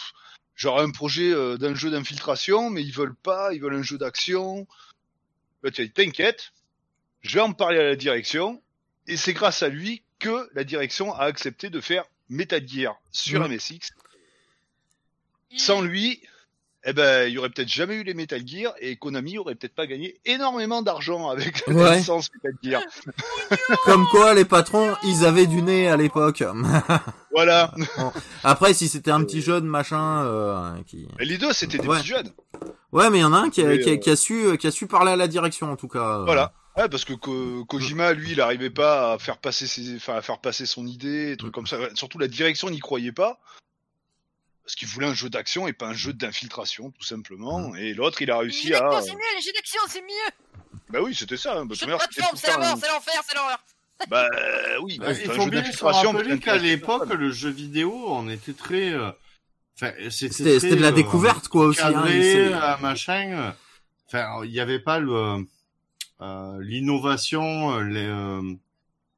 j'aurais 0.56 0.84
un 0.84 0.92
projet 0.92 1.32
euh, 1.32 1.58
d'un 1.58 1.76
jeu 1.76 1.90
d'infiltration, 1.92 2.70
mais 2.70 2.82
ils 2.84 2.92
veulent 2.92 3.16
pas, 3.16 3.54
ils 3.54 3.62
veulent 3.62 3.76
un 3.76 3.84
jeu 3.84 3.98
d'action. 3.98 4.68
Là 5.64 5.72
tu 5.72 5.82
as 5.82 5.86
dit 5.86 5.92
t'inquiète, 5.92 6.52
je 7.22 7.36
vais 7.36 7.42
en 7.42 7.54
parler 7.54 7.80
à 7.80 7.84
la 7.84 7.96
direction 7.96 8.62
et 9.08 9.16
c'est 9.18 9.34
grâce 9.34 9.64
à 9.64 9.70
lui 9.70 10.04
que 10.20 10.50
la 10.54 10.64
direction 10.64 11.14
a 11.14 11.24
accepté 11.24 11.70
de 11.70 11.80
faire 11.80 12.06
Metal 12.30 12.68
Gear 12.68 13.00
sur 13.12 13.42
Mhm. 13.42 13.54
MSX. 13.54 13.92
Sans 15.58 15.82
lui, 15.82 16.22
eh 16.88 16.94
ben, 16.94 17.28
il 17.28 17.34
y 17.34 17.38
aurait 17.38 17.50
peut-être 17.50 17.68
jamais 17.68 17.96
eu 17.96 18.04
les 18.04 18.14
Metal 18.14 18.42
Gear 18.48 18.74
et 18.80 18.96
Konami 18.96 19.38
aurait 19.38 19.56
peut-être 19.56 19.74
pas 19.76 19.88
gagné 19.88 20.20
énormément 20.26 20.82
d'argent 20.82 21.30
avec 21.30 21.66
la 21.68 21.74
Ouais. 21.74 21.98
licence 21.98 22.30
Metal 22.36 22.54
Gear. 22.64 22.82
Comme 23.86 24.06
quoi, 24.08 24.34
les 24.34 24.46
patrons, 24.46 24.96
ils 25.04 25.26
avaient 25.26 25.48
du 25.48 25.62
nez 25.62 25.88
à 25.88 25.98
l'époque. 25.98 26.44
Voilà. 27.32 27.74
Après, 28.46 28.74
si 28.74 28.88
c'était 28.88 29.12
un 29.12 29.22
petit 29.26 29.42
jeune 29.42 29.66
machin 29.66 30.24
euh, 30.24 30.72
qui. 30.88 31.06
Et 31.20 31.26
les 31.26 31.38
deux, 31.38 31.52
c'était 31.52 31.78
des 31.80 31.86
Ouais. 31.88 31.98
petits 31.98 32.08
jeunes. 32.08 32.32
Ouais, 32.94 33.10
mais 33.10 33.18
il 33.18 33.22
y 33.22 33.26
en 33.26 33.34
a 33.34 33.40
un 33.40 33.50
qui 33.50 33.62
a, 33.62 33.66
Mais, 33.66 33.80
qui, 33.80 33.90
a, 33.90 33.94
euh, 33.94 33.98
qui 33.98 34.10
a 34.10 34.16
su, 34.16 34.58
qui 34.58 34.68
a 34.68 34.72
su 34.72 34.88
parler 34.88 35.12
à 35.12 35.16
la 35.18 35.28
direction 35.28 35.70
en 35.70 35.76
tout 35.76 35.90
cas. 35.90 36.20
euh. 36.20 36.24
Voilà. 36.24 36.54
Ouais, 36.78 36.88
parce 36.88 37.04
que 37.04 37.12
Ko- 37.14 37.66
Kojima, 37.66 38.14
lui, 38.14 38.32
il 38.32 38.40
arrivait 38.40 38.70
pas 38.70 39.12
à 39.12 39.18
faire 39.18 39.38
passer 39.38 39.68
ses, 39.68 39.98
enfin, 39.98 40.16
à 40.16 40.22
faire 40.22 40.40
passer 40.40 40.66
son 40.66 40.88
idée, 40.88 41.36
trucs 41.38 41.54
comme 41.54 41.68
ça. 41.68 41.78
Surtout 41.96 42.20
la 42.20 42.30
direction 42.30 42.70
n'y 42.70 42.80
croyait 42.80 43.12
pas. 43.12 43.38
Parce 44.66 44.76
qu'il 44.76 44.88
voulait 44.88 45.06
un 45.08 45.14
jeu 45.14 45.30
d'action 45.30 45.68
et 45.68 45.74
pas 45.74 45.88
un 45.88 45.94
jeu 45.94 46.12
d'infiltration, 46.12 46.90
tout 46.92 47.06
simplement. 47.06 47.76
Et 47.76 47.94
l'autre, 47.94 48.22
il 48.24 48.32
a 48.32 48.40
réussi 48.40 48.68
Les 48.70 48.74
à. 48.74 48.80
jeux 48.80 48.84
d'action, 48.90 49.06
c'est 49.06 49.14
mieux, 49.14 49.36
les 49.36 49.42
jeux 49.42 49.52
d'action, 49.54 49.82
c'est 49.88 50.02
mieux. 50.02 50.32
Bah 50.90 51.00
oui, 51.04 51.14
c'était 51.16 51.38
ça. 51.38 51.60
hein. 51.60 51.66
Bah, 51.66 51.76
de 51.76 51.86
plateforme, 51.86 52.30
tout 52.32 52.38
c'est 52.38 52.48
la 52.52 52.58
mort, 52.58 52.78
c'est 52.82 52.88
l'enfer, 52.88 53.22
c'est 53.28 53.36
l'horreur. 53.36 53.60
Bah 54.10 54.28
oui. 54.82 54.98
Ouais, 55.00 55.08
enfin, 55.12 55.20
il 55.24 55.32
un 55.32 55.34
faut 55.36 55.44
jeu 55.44 55.50
bien 55.52 55.72
se 55.72 55.86
rappeler 55.86 56.40
qu'à 56.40 56.58
l'époque, 56.58 57.14
le 57.14 57.32
jeu 57.32 57.50
vidéo, 57.50 58.06
on 58.10 58.28
était 58.30 58.54
très... 58.54 58.92
euh, 58.92 59.12
Enfin, 59.78 59.92
c'était 60.10 60.60
de 60.60 60.76
la 60.82 60.88
euh, 60.88 60.92
découverte 60.92 61.48
quoi 61.50 61.66
aussi. 61.66 61.82
hein, 61.82 61.92
cadré, 61.92 62.54
euh, 62.54 62.78
machin. 62.78 63.54
Enfin, 64.08 64.44
il 64.46 64.52
n'y 64.52 64.60
avait 64.62 64.80
pas 64.80 65.00
le 65.00 65.46
euh, 66.22 66.58
l'innovation, 66.62 67.74
euh, 67.78 67.84
les, 67.84 68.06
euh, 68.06 68.42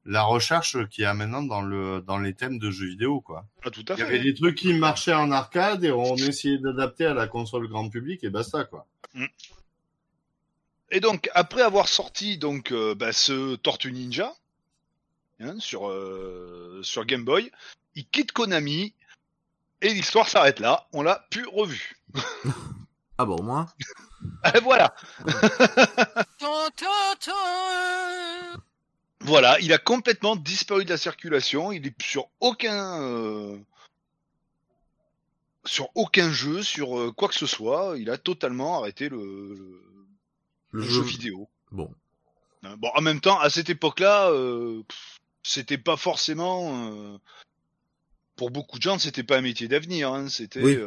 la 0.07 0.23
recherche 0.23 0.87
qu'il 0.87 1.03
y 1.03 1.05
a 1.05 1.13
maintenant 1.13 1.43
dans 1.43 1.61
le 1.61 2.01
dans 2.01 2.17
les 2.17 2.33
thèmes 2.33 2.57
de 2.57 2.71
jeux 2.71 2.87
vidéo, 2.87 3.19
quoi. 3.19 3.45
Ah, 3.63 3.69
tout 3.69 3.83
à 3.89 3.93
Il 3.95 3.99
y 3.99 4.03
avait 4.03 4.19
des 4.19 4.33
trucs 4.33 4.55
qui 4.55 4.73
marchaient 4.73 5.13
en 5.13 5.31
arcade 5.31 5.83
et 5.83 5.91
on 5.91 6.15
essayait 6.15 6.57
d'adapter 6.57 7.05
à 7.05 7.13
la 7.13 7.27
console 7.27 7.67
grand 7.67 7.89
public 7.89 8.23
et 8.23 8.29
basta, 8.29 8.63
quoi. 8.63 8.87
Et 10.89 11.01
donc, 11.01 11.29
après 11.33 11.61
avoir 11.61 11.89
sorti 11.89 12.37
donc 12.37 12.71
euh, 12.71 12.95
bah, 12.95 13.11
ce 13.11 13.55
Tortue 13.57 13.91
Ninja 13.91 14.33
hein, 15.41 15.55
sur 15.59 15.89
euh, 15.89 16.79
sur 16.83 17.05
Game 17.05 17.25
Boy, 17.25 17.51
il 17.95 18.07
quitte 18.07 18.31
Konami 18.31 18.93
et 19.81 19.93
l'histoire 19.93 20.29
s'arrête 20.29 20.61
là. 20.61 20.87
On 20.93 21.01
l'a 21.01 21.27
plus 21.29 21.45
revu. 21.47 21.97
Ah 23.17 23.25
bon, 23.25 23.41
moi? 23.43 23.67
Et 24.55 24.59
voilà. 24.59 24.93
Voilà, 29.21 29.59
il 29.61 29.73
a 29.73 29.77
complètement 29.77 30.35
disparu 30.35 30.85
de 30.85 30.89
la 30.89 30.97
circulation. 30.97 31.71
Il 31.71 31.85
est 31.87 32.01
sur 32.01 32.29
aucun 32.39 33.01
euh, 33.01 33.57
sur 35.65 35.89
aucun 35.95 36.31
jeu, 36.31 36.63
sur 36.63 36.97
euh, 36.99 37.11
quoi 37.11 37.27
que 37.27 37.35
ce 37.35 37.47
soit. 37.47 37.95
Il 37.97 38.09
a 38.09 38.17
totalement 38.17 38.79
arrêté 38.79 39.09
le, 39.09 39.17
le, 39.17 39.81
Le 40.71 40.81
le 40.81 40.83
jeu. 40.83 40.93
jeu 40.95 41.01
vidéo. 41.01 41.49
Bon. 41.71 41.93
Hein, 42.63 42.75
Bon, 42.77 42.89
en 42.95 43.01
même 43.01 43.19
temps, 43.21 43.39
à 43.39 43.49
cette 43.49 43.69
époque-là, 43.69 44.29
euh, 44.31 44.83
c'était 45.43 45.77
pas 45.77 45.97
forcément. 45.97 46.91
euh, 46.91 47.17
pour 48.35 48.51
beaucoup 48.51 48.77
de 48.77 48.83
gens, 48.83 48.99
c'était 48.99 49.23
pas 49.23 49.37
un 49.37 49.41
métier 49.41 49.67
d'avenir. 49.67 50.13
Hein, 50.13 50.29
c'était. 50.29 50.61
Oui. 50.61 50.77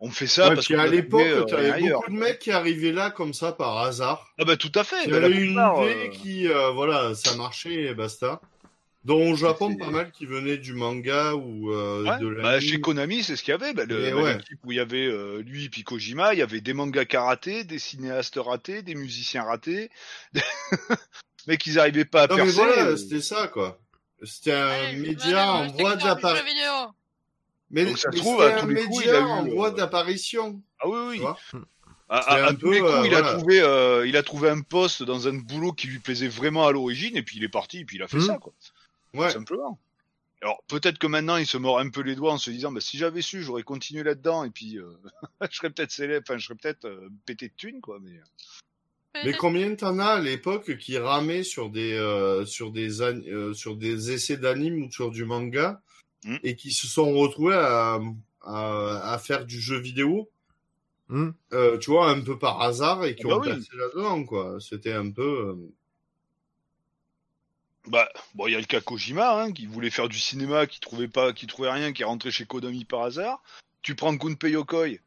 On 0.00 0.10
fait 0.10 0.26
ça 0.26 0.48
Ouais, 0.48 0.54
parce 0.54 0.66
puis 0.66 0.74
qu'on 0.74 0.80
à 0.80 0.84
a 0.84 0.88
l'époque, 0.88 1.22
euh, 1.22 1.44
tu 1.44 1.54
avais 1.54 1.70
ailleurs. 1.70 2.00
beaucoup 2.00 2.12
de 2.12 2.18
mecs 2.18 2.38
qui 2.38 2.50
arrivaient 2.50 2.92
là 2.92 3.10
comme 3.10 3.32
ça 3.34 3.52
par 3.52 3.78
hasard. 3.78 4.32
Ah 4.38 4.44
bah 4.44 4.56
tout 4.56 4.72
à 4.74 4.84
fait. 4.84 4.96
Il 5.04 5.08
y 5.08 5.10
bah, 5.12 5.16
avait 5.18 5.30
une 5.36 5.46
plupart, 5.54 5.82
idée 5.84 5.94
euh, 5.94 6.08
qui, 6.08 6.48
euh, 6.48 6.70
voilà, 6.72 7.14
ça 7.14 7.34
marchait 7.36 7.84
et 7.84 7.94
basta. 7.94 8.40
Dont 9.04 9.30
au 9.30 9.36
Japon, 9.36 9.76
pas 9.76 9.90
mal 9.90 10.10
qui 10.10 10.26
venaient 10.26 10.56
du 10.56 10.72
manga 10.72 11.34
ou 11.34 11.72
euh, 11.72 12.02
ouais, 12.02 12.18
de 12.18 12.26
la. 12.26 12.42
bah, 12.42 12.60
chez 12.60 12.80
Konami, 12.80 13.22
c'est 13.22 13.36
ce 13.36 13.44
qu'il 13.44 13.52
y 13.52 13.54
avait. 13.54 13.72
Bah, 13.72 13.84
le, 13.84 14.10
bah, 14.10 14.20
ouais. 14.20 14.38
où 14.64 14.72
il 14.72 14.78
y 14.78 14.80
avait 14.80 15.06
euh, 15.06 15.42
lui 15.46 15.66
et 15.66 15.68
puis 15.68 15.84
Kojima, 15.84 16.34
il 16.34 16.40
y 16.40 16.42
avait 16.42 16.60
des 16.60 16.72
mangas 16.72 17.04
ratés, 17.14 17.62
des 17.62 17.78
cinéastes 17.78 18.40
ratés, 18.44 18.82
des 18.82 18.96
musiciens 18.96 19.44
ratés, 19.44 19.90
mais 21.46 21.56
qu'ils 21.56 21.78
arrivaient 21.78 22.04
pas 22.04 22.22
à 22.22 22.26
Non, 22.26 22.34
mais 22.36 22.42
percer. 22.42 22.56
voilà, 22.56 22.84
euh, 22.86 22.96
c'était 22.96 23.20
ça, 23.20 23.46
quoi. 23.46 23.78
C'était 24.24 24.52
un 24.52 24.66
Allez, 24.70 24.98
média 24.98 25.52
en 25.52 25.66
voie 25.68 25.92
secteur 25.92 26.16
Mais, 27.70 27.84
Donc, 27.84 27.98
ça 27.98 28.10
se 28.10 28.16
mais 28.16 28.22
trouve, 28.22 28.42
à 28.42 28.60
tous 28.60 28.68
les 28.68 28.84
coups, 28.84 29.04
il 29.04 29.10
a 29.10 29.20
eu, 29.20 29.24
en 29.24 29.46
euh, 29.46 29.50
voie 29.54 29.70
d'apparition. 29.72 30.62
Ah 30.78 30.88
oui, 30.88 30.98
oui. 31.08 31.18
vois. 31.18 31.36
À, 32.08 32.54
tous 32.54 32.70
les 32.70 32.78
peu, 32.80 32.86
coups, 32.86 32.94
euh, 32.94 33.06
il 33.06 33.14
a 33.14 33.20
voilà. 33.20 33.38
trouvé, 33.38 33.60
euh, 33.60 34.06
il 34.06 34.16
a 34.16 34.22
trouvé 34.22 34.48
un 34.48 34.60
poste 34.60 35.02
dans 35.02 35.26
un 35.26 35.34
boulot 35.34 35.72
qui 35.72 35.88
lui 35.88 35.98
plaisait 35.98 36.28
vraiment 36.28 36.66
à 36.66 36.72
l'origine, 36.72 37.16
et 37.16 37.22
puis 37.22 37.38
il 37.38 37.44
est 37.44 37.48
parti, 37.48 37.80
et 37.80 37.84
puis 37.84 37.96
il 37.96 38.02
a 38.02 38.08
fait 38.08 38.18
Mhm. 38.18 38.26
ça, 38.26 38.38
quoi. 38.38 38.52
Ouais. 39.14 39.26
Tout 39.26 39.32
simplement. 39.32 39.80
Alors 40.42 40.62
peut-être 40.68 40.98
que 40.98 41.06
maintenant 41.06 41.38
il 41.38 41.46
se 41.46 41.56
mord 41.56 41.78
un 41.78 41.88
peu 41.88 42.02
les 42.02 42.14
doigts 42.14 42.34
en 42.34 42.38
se 42.38 42.50
disant, 42.50 42.70
bah, 42.70 42.80
si 42.80 42.98
j'avais 42.98 43.22
su, 43.22 43.42
j'aurais 43.42 43.62
continué 43.62 44.02
là-dedans, 44.02 44.44
et 44.44 44.50
puis 44.50 44.78
euh, 44.78 44.84
je 45.50 45.56
serais 45.56 45.70
peut-être 45.70 45.90
célèbre, 45.90 46.24
enfin 46.28 46.38
je 46.38 46.44
serais 46.46 46.54
peut-être 46.56 46.84
euh, 46.84 47.08
pété 47.24 47.48
de 47.48 47.54
thunes, 47.56 47.80
quoi. 47.80 47.98
Mais 48.00 48.20
Mais 49.24 49.32
combien 49.32 49.74
t'en 49.74 49.98
as 49.98 50.04
à 50.04 50.20
l'époque 50.20 50.76
qui 50.76 50.98
ramaient 50.98 51.42
sur 51.42 51.70
des 51.70 51.94
euh, 51.94 52.44
sur 52.44 52.70
des 52.70 53.00
euh, 53.00 53.54
sur 53.54 53.76
des 53.76 54.12
essais 54.12 54.36
d'anime 54.36 54.84
ou 54.84 54.92
sur 54.92 55.10
du 55.10 55.24
manga 55.24 55.80
Mm. 56.24 56.36
et 56.42 56.56
qui 56.56 56.72
se 56.72 56.86
sont 56.86 57.12
retrouvés 57.14 57.54
à, 57.54 58.00
à, 58.42 59.12
à 59.12 59.18
faire 59.18 59.44
du 59.46 59.60
jeu 59.60 59.78
vidéo, 59.78 60.30
Hmm. 61.08 61.30
euh, 61.52 61.78
tu 61.78 61.90
vois, 61.92 62.10
un 62.10 62.20
peu 62.20 62.36
par 62.36 62.60
hasard 62.62 63.04
et 63.04 63.14
qui 63.14 63.22
Ah 63.26 63.28
bah 63.28 63.36
ont 63.36 63.40
oui. 63.40 63.46
percé 63.46 63.68
là-dedans, 63.76 64.24
quoi. 64.24 64.58
C'était 64.60 64.92
un 64.92 65.08
peu. 65.12 65.22
euh, 65.50 65.54
bah 67.86 68.08
bon, 68.34 68.48
il 68.48 68.52
y 68.52 68.56
a 68.56 68.58
le 68.58 68.64
cas 68.64 68.80
Kojima, 68.80 69.40
hein, 69.40 69.52
qui 69.52 69.66
voulait 69.66 69.90
faire 69.90 70.08
du 70.08 70.18
cinéma, 70.18 70.66
qui 70.66 70.80
trouvait 70.80 71.06
pas, 71.06 71.32
qui 71.32 71.46
trouvait 71.46 71.70
rien, 71.70 71.92
qui 71.92 72.02
est 72.02 72.06
rentré 72.06 72.32
chez 72.32 72.44
Konami 72.44 72.84
par 72.84 73.02
hasard. 73.02 73.40
Tu 73.82 73.94
prends 73.94 74.12
Gunpei 74.14 74.50
Yokoi, 74.50 74.98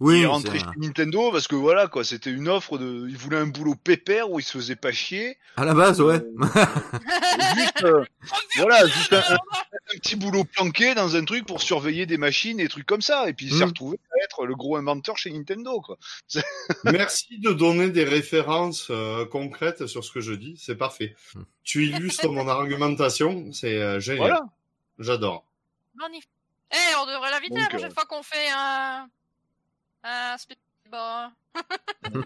Oui, 0.00 0.18
il 0.18 0.22
est 0.22 0.26
rentré 0.26 0.58
chez 0.58 0.64
Nintendo 0.78 1.30
parce 1.30 1.46
que 1.46 1.54
voilà 1.54 1.86
quoi, 1.86 2.02
c'était 2.02 2.30
une 2.32 2.48
offre 2.48 2.76
de, 2.76 3.06
il 3.08 3.16
voulait 3.16 3.36
un 3.36 3.46
boulot 3.46 3.76
pépère 3.76 4.30
où 4.30 4.40
il 4.40 4.42
se 4.42 4.52
faisait 4.58 4.74
pas 4.74 4.90
chier. 4.90 5.38
à 5.56 5.64
la 5.64 5.74
base, 5.74 6.00
ouais. 6.00 6.20
juste, 7.56 7.84
euh, 7.84 8.04
voilà, 8.56 8.84
juste 8.86 9.12
un, 9.12 9.18
un- 9.18 9.34
un 9.34 9.98
petit 9.98 10.16
boulot 10.16 10.42
planqué 10.44 10.94
dans 10.94 11.14
un 11.14 11.24
truc 11.24 11.46
pour 11.46 11.62
surveiller 11.62 12.06
des 12.06 12.16
machines 12.16 12.58
et 12.58 12.64
des 12.64 12.68
trucs 12.68 12.86
comme 12.86 13.02
ça. 13.02 13.28
Et 13.28 13.32
puis 13.32 13.46
il 13.46 13.52
s'est 13.54 13.64
Mm. 13.64 13.68
retrouvé 13.68 14.00
à 14.12 14.24
être 14.24 14.44
le 14.46 14.56
gros 14.56 14.76
inventeur 14.76 15.16
chez 15.18 15.30
Nintendo, 15.30 15.80
quoi. 15.80 15.98
Merci 16.84 17.38
de 17.38 17.52
donner 17.52 17.90
des 17.90 18.04
références 18.04 18.88
euh, 18.90 19.24
concrètes 19.26 19.86
sur 19.86 20.02
ce 20.04 20.10
que 20.10 20.20
je 20.20 20.32
dis, 20.32 20.56
c'est 20.60 20.76
parfait. 20.76 21.14
Mm. 21.34 21.42
Tu 21.62 21.86
illustres 21.86 22.28
mon 22.28 22.48
argumentation, 22.48 23.52
c'est 23.52 23.76
euh, 23.80 24.00
génial. 24.00 24.18
Voilà. 24.28 24.40
J'adore. 24.98 25.44
Magnifique. 25.94 26.28
Eh, 26.72 26.94
on 27.02 27.06
devrait 27.06 27.30
l'inviter 27.30 27.60
la 27.60 27.68
prochaine 27.68 27.90
euh, 27.90 27.94
fois 27.94 28.04
qu'on 28.06 28.22
fait 28.22 28.48
un... 28.56 29.06
Un 30.02 30.36
spécial. 30.38 30.58
Bon. 30.90 31.30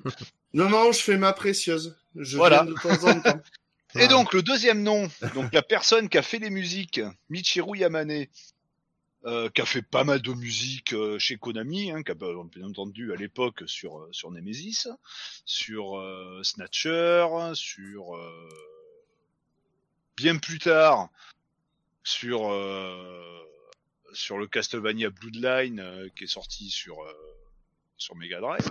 Non, 0.54 0.70
non, 0.70 0.90
je 0.92 1.00
fais 1.00 1.18
ma 1.18 1.32
précieuse. 1.34 1.96
Je 2.14 2.36
Voilà. 2.38 2.62
viens 2.62 2.72
de 2.72 2.80
temps 2.80 3.08
en 3.08 3.20
temps. 3.20 3.40
Et 3.98 4.08
donc 4.08 4.32
le 4.32 4.42
deuxième 4.42 4.82
nom, 4.82 5.08
donc 5.34 5.52
la 5.52 5.62
personne 5.62 6.08
qui 6.08 6.18
a 6.18 6.22
fait 6.22 6.38
les 6.38 6.50
musiques, 6.50 7.00
Michiru 7.30 7.78
Yamane, 7.78 8.26
euh, 9.24 9.48
qui 9.50 9.60
a 9.60 9.66
fait 9.66 9.82
pas 9.82 10.04
mal 10.04 10.20
de 10.22 10.32
musique 10.32 10.92
euh, 10.92 11.18
chez 11.18 11.36
Konami, 11.36 11.90
hein, 11.90 12.02
qui 12.02 12.10
a 12.10 12.14
bien 12.14 12.66
entendu 12.66 13.12
à 13.12 13.16
l'époque 13.16 13.62
sur 13.66 13.98
euh, 13.98 14.08
sur 14.12 14.30
Nemesis, 14.30 14.88
sur 15.44 15.98
euh, 15.98 16.40
Snatcher, 16.42 17.26
sur 17.54 18.16
euh, 18.16 18.48
bien 20.16 20.36
plus 20.38 20.58
tard 20.58 21.08
sur 22.04 22.50
euh, 22.52 23.42
sur 24.12 24.38
le 24.38 24.46
Castlevania 24.46 25.10
Bloodline 25.10 25.80
euh, 25.80 26.08
qui 26.16 26.24
est 26.24 26.28
sorti 26.28 26.70
sur 26.70 27.02
euh, 27.02 27.12
sur 27.96 28.14
Mega 28.16 28.40
Drive. 28.40 28.70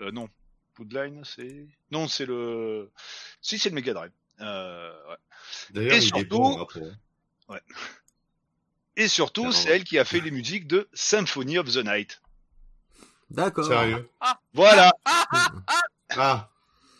Euh, 0.00 0.10
non, 0.12 0.28
Bloodline 0.76 1.24
c'est 1.24 1.66
non 1.90 2.06
c'est 2.08 2.26
le 2.26 2.90
si 3.40 3.58
c'est 3.58 3.68
le 3.70 3.74
Mega 3.74 3.92
Drive. 3.94 4.12
Euh, 4.40 4.92
ouais. 5.10 5.16
D'ailleurs, 5.70 5.92
Et 5.92 5.96
il 5.96 6.02
est 6.04 6.06
surtout- 6.06 6.28
bon, 6.28 6.60
après. 6.62 6.82
Et 8.96 9.08
surtout, 9.08 9.52
c'est 9.52 9.70
elle 9.70 9.84
qui 9.84 9.98
a 9.98 10.04
fait 10.04 10.20
les 10.20 10.30
musiques 10.32 10.66
de 10.66 10.88
Symphony 10.92 11.58
of 11.58 11.72
the 11.72 11.84
Night. 11.84 12.20
D'accord. 13.30 13.64
Sérieux. 13.66 14.08
Voilà. 14.54 14.92
Ah, 15.04 15.24
ah, 15.32 15.50
Ah, 16.16 16.50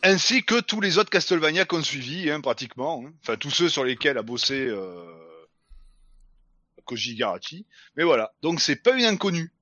Ainsi 0.04 0.44
que 0.44 0.60
tous 0.60 0.80
les 0.80 0.98
autres 0.98 1.10
Castlevania 1.10 1.64
qu'on 1.64 1.82
suivi, 1.82 2.30
hein, 2.30 2.40
pratiquement. 2.40 3.02
hein. 3.04 3.12
Enfin, 3.22 3.36
tous 3.36 3.50
ceux 3.50 3.68
sur 3.68 3.82
lesquels 3.82 4.16
a 4.16 4.22
bossé 4.22 4.66
euh, 4.68 5.04
Koji 6.84 7.12
Igarashi. 7.12 7.66
Mais 7.96 8.04
voilà. 8.04 8.32
Donc, 8.42 8.60
c'est 8.60 8.76
pas 8.76 8.92
une 8.96 9.04
inconnue. 9.04 9.52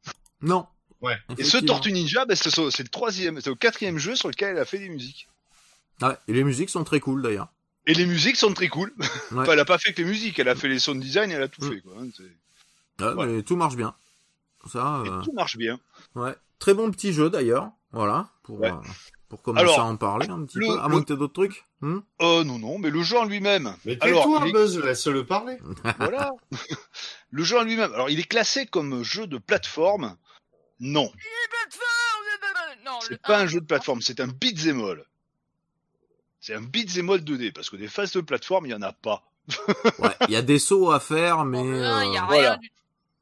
Non. 0.42 0.66
Ouais. 1.02 1.16
Et 1.38 1.44
ce. 1.44 1.58
Tortue 1.58 1.92
Ninja, 1.92 2.24
ben, 2.24 2.34
c'est 2.36 2.50
c'est 2.50 2.82
le 2.82 2.88
troisième, 2.88 3.40
c'est 3.40 3.50
le 3.50 3.56
quatrième 3.56 3.98
jeu 3.98 4.14
sur 4.16 4.28
lequel 4.28 4.50
elle 4.56 4.58
a 4.62 4.64
fait 4.64 4.78
des 4.78 4.88
musiques. 4.88 5.28
Ouais, 6.02 6.16
et 6.28 6.32
les 6.32 6.44
musiques 6.44 6.70
sont 6.70 6.84
très 6.84 7.00
cool 7.00 7.22
d'ailleurs. 7.22 7.48
Et 7.86 7.94
les 7.94 8.06
musiques 8.06 8.36
sont 8.36 8.52
très 8.52 8.68
cool. 8.68 8.92
Ouais. 9.32 9.42
Enfin, 9.42 9.52
elle 9.52 9.60
a 9.60 9.64
pas 9.64 9.78
fait 9.78 9.92
que 9.92 10.02
les 10.02 10.08
musiques, 10.08 10.38
elle 10.38 10.48
a 10.48 10.54
fait 10.54 10.68
les 10.68 10.78
sound 10.78 11.00
design, 11.02 11.30
elle 11.30 11.42
a 11.42 11.48
tout 11.48 11.64
Mm. 11.64 11.70
fait, 11.72 11.80
quoi. 11.80 11.92
hein, 12.00 12.08
Ouais, 12.98 13.12
Ouais. 13.14 13.26
mais 13.26 13.42
tout 13.42 13.56
marche 13.56 13.76
bien. 13.76 13.94
Ça, 14.72 15.02
euh, 15.06 15.22
tout 15.22 15.32
marche 15.32 15.56
bien. 15.56 15.78
ouais. 16.14 16.34
Très 16.58 16.74
bon 16.74 16.90
petit 16.90 17.12
jeu 17.12 17.28
d'ailleurs. 17.30 17.70
Voilà. 17.92 18.28
Pour, 18.42 18.58
Ouais. 18.60 18.70
euh, 18.70 18.74
pour 19.28 19.42
commencer 19.42 19.62
Alors, 19.64 19.80
à 19.80 19.84
en 19.84 19.96
parler 19.96 20.28
un 20.28 20.44
petit 20.44 20.58
le- 20.58 20.66
peu. 20.66 20.78
À 20.80 20.84
le- 20.84 20.88
moins 20.88 21.02
que 21.02 21.06
t'aies 21.06 21.16
d'autres 21.16 21.34
trucs. 21.34 21.64
Hmm? 21.82 21.98
Oh 22.18 22.42
non, 22.44 22.58
non, 22.58 22.78
mais 22.78 22.90
le 22.90 23.02
jeu 23.02 23.18
en 23.18 23.24
lui-même. 23.26 23.76
Mais 23.84 23.96
Alors, 24.00 24.24
tais-toi, 24.24 24.40
il 24.44 24.48
est- 24.48 24.52
Buzz, 24.52 24.78
laisse-le 24.82 25.24
parler. 25.26 25.58
voilà. 25.98 26.32
le 27.30 27.44
jeu 27.44 27.58
en 27.58 27.62
lui-même. 27.64 27.92
Alors, 27.94 28.10
il 28.10 28.18
est 28.18 28.24
classé 28.28 28.66
comme 28.66 29.02
jeu 29.02 29.26
de 29.26 29.38
plateforme. 29.38 30.16
Non, 30.78 31.10
Non, 32.84 32.98
c'est 33.00 33.20
pas 33.20 33.38
un, 33.38 33.42
un 33.42 33.46
jeu 33.46 33.60
de 33.60 33.66
plateforme, 33.66 34.00
c'est 34.02 34.20
un 34.20 34.28
beat'em 34.28 34.80
all. 34.84 35.04
C'est 36.40 36.54
un 36.54 36.60
beat'em 36.62 37.10
all 37.10 37.20
2D, 37.20 37.52
parce 37.52 37.70
que 37.70 37.76
des 37.76 37.88
phases 37.88 38.12
de 38.12 38.20
plateforme, 38.20 38.66
il 38.66 38.70
y 38.70 38.74
en 38.74 38.82
a 38.82 38.92
pas. 38.92 39.22
Ouais. 39.98 40.10
Il 40.28 40.30
y 40.30 40.36
a 40.36 40.42
des 40.42 40.58
sauts 40.58 40.90
à 40.90 41.00
faire, 41.00 41.44
mais. 41.44 41.60
Il 41.64 41.76
y 41.76 41.82
a 41.84 41.96
euh, 41.96 42.10
rien. 42.10 42.26
voilà. 42.26 42.56
du- 42.56 42.70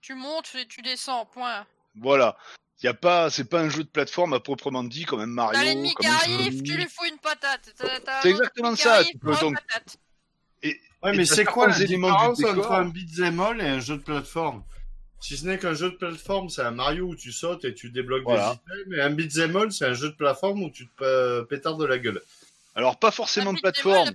Tu 0.01 0.14
montes 0.14 0.51
et 0.55 0.66
tu 0.66 0.82
descends, 0.82 1.26
point. 1.26 1.66
Voilà. 1.97 2.36
Il 2.82 2.86
y 2.86 2.89
a 2.89 2.94
pas, 2.94 3.31
c'est 3.31 3.44
pas 3.44 3.60
un 3.60 3.68
jeu 3.68 3.85
de 3.85 3.89
plateforme 3.89 4.32
à 4.35 4.40
proprement 4.40 4.82
dit, 4.85 5.05
comme 5.05 5.20
un 5.20 5.26
Mario. 5.26 5.52
T'as 5.59 5.64
l'ennemi 5.64 5.94
comme 5.94 6.05
qui 6.06 6.10
un 6.10 6.14
arrive, 6.16 6.62
tu 6.62 6.74
lui 6.76 6.86
fous 6.89 7.05
une 7.10 7.18
patate. 7.18 7.72
C'est 8.22 8.31
exactement 8.31 8.74
ça, 8.76 8.94
arrive, 8.97 9.10
tu 9.12 9.18
peux 9.18 9.35
donc- 9.36 9.55
patate. 9.55 9.97
Ouais, 10.62 11.12
Et 11.12 11.16
mais 11.18 11.24
c'est 11.26 11.44
quoi 11.44 11.66
la 11.66 11.72
certains 11.74 11.85
éléments 11.86 12.28
du 12.31 12.35
différence 12.35 12.59
entre 12.66 12.72
un 12.72 12.85
beat'em 12.86 13.39
all 13.40 13.60
et 13.60 13.68
un 13.68 13.81
jeu 13.81 13.98
de 13.98 14.02
plateforme? 14.02 14.64
Si 15.20 15.36
ce 15.39 15.47
n'est 15.47 15.59
qu'un 15.59 15.73
jeu 15.74 15.91
de 15.91 15.97
plateforme, 15.97 16.51
c'est 16.51 16.62
un 16.62 16.70
Mario 16.70 17.07
où 17.07 17.16
tu 17.16 17.32
sautes 17.32 17.65
et 17.65 17.73
tu 17.74 17.91
débloques 17.91 18.24
Voilà. 18.24 18.61
des 18.69 18.77
items, 18.82 18.99
et 18.99 19.01
un 19.01 19.11
beat'em 19.11 19.57
all, 19.57 19.73
c'est 19.73 19.86
un 19.86 19.95
jeu 19.95 20.11
de 20.11 20.15
plateforme 20.15 20.62
où 20.62 20.70
tu 20.70 20.86
te 20.86 20.93
pa- 20.99 21.47
pétardes 21.49 21.81
de 21.81 21.86
la 21.86 21.99
gueule. 21.99 22.20
Alors, 22.74 22.99
pas 22.99 23.11
forcément 23.11 23.53
de 23.53 23.61
plateforme. 23.61 24.11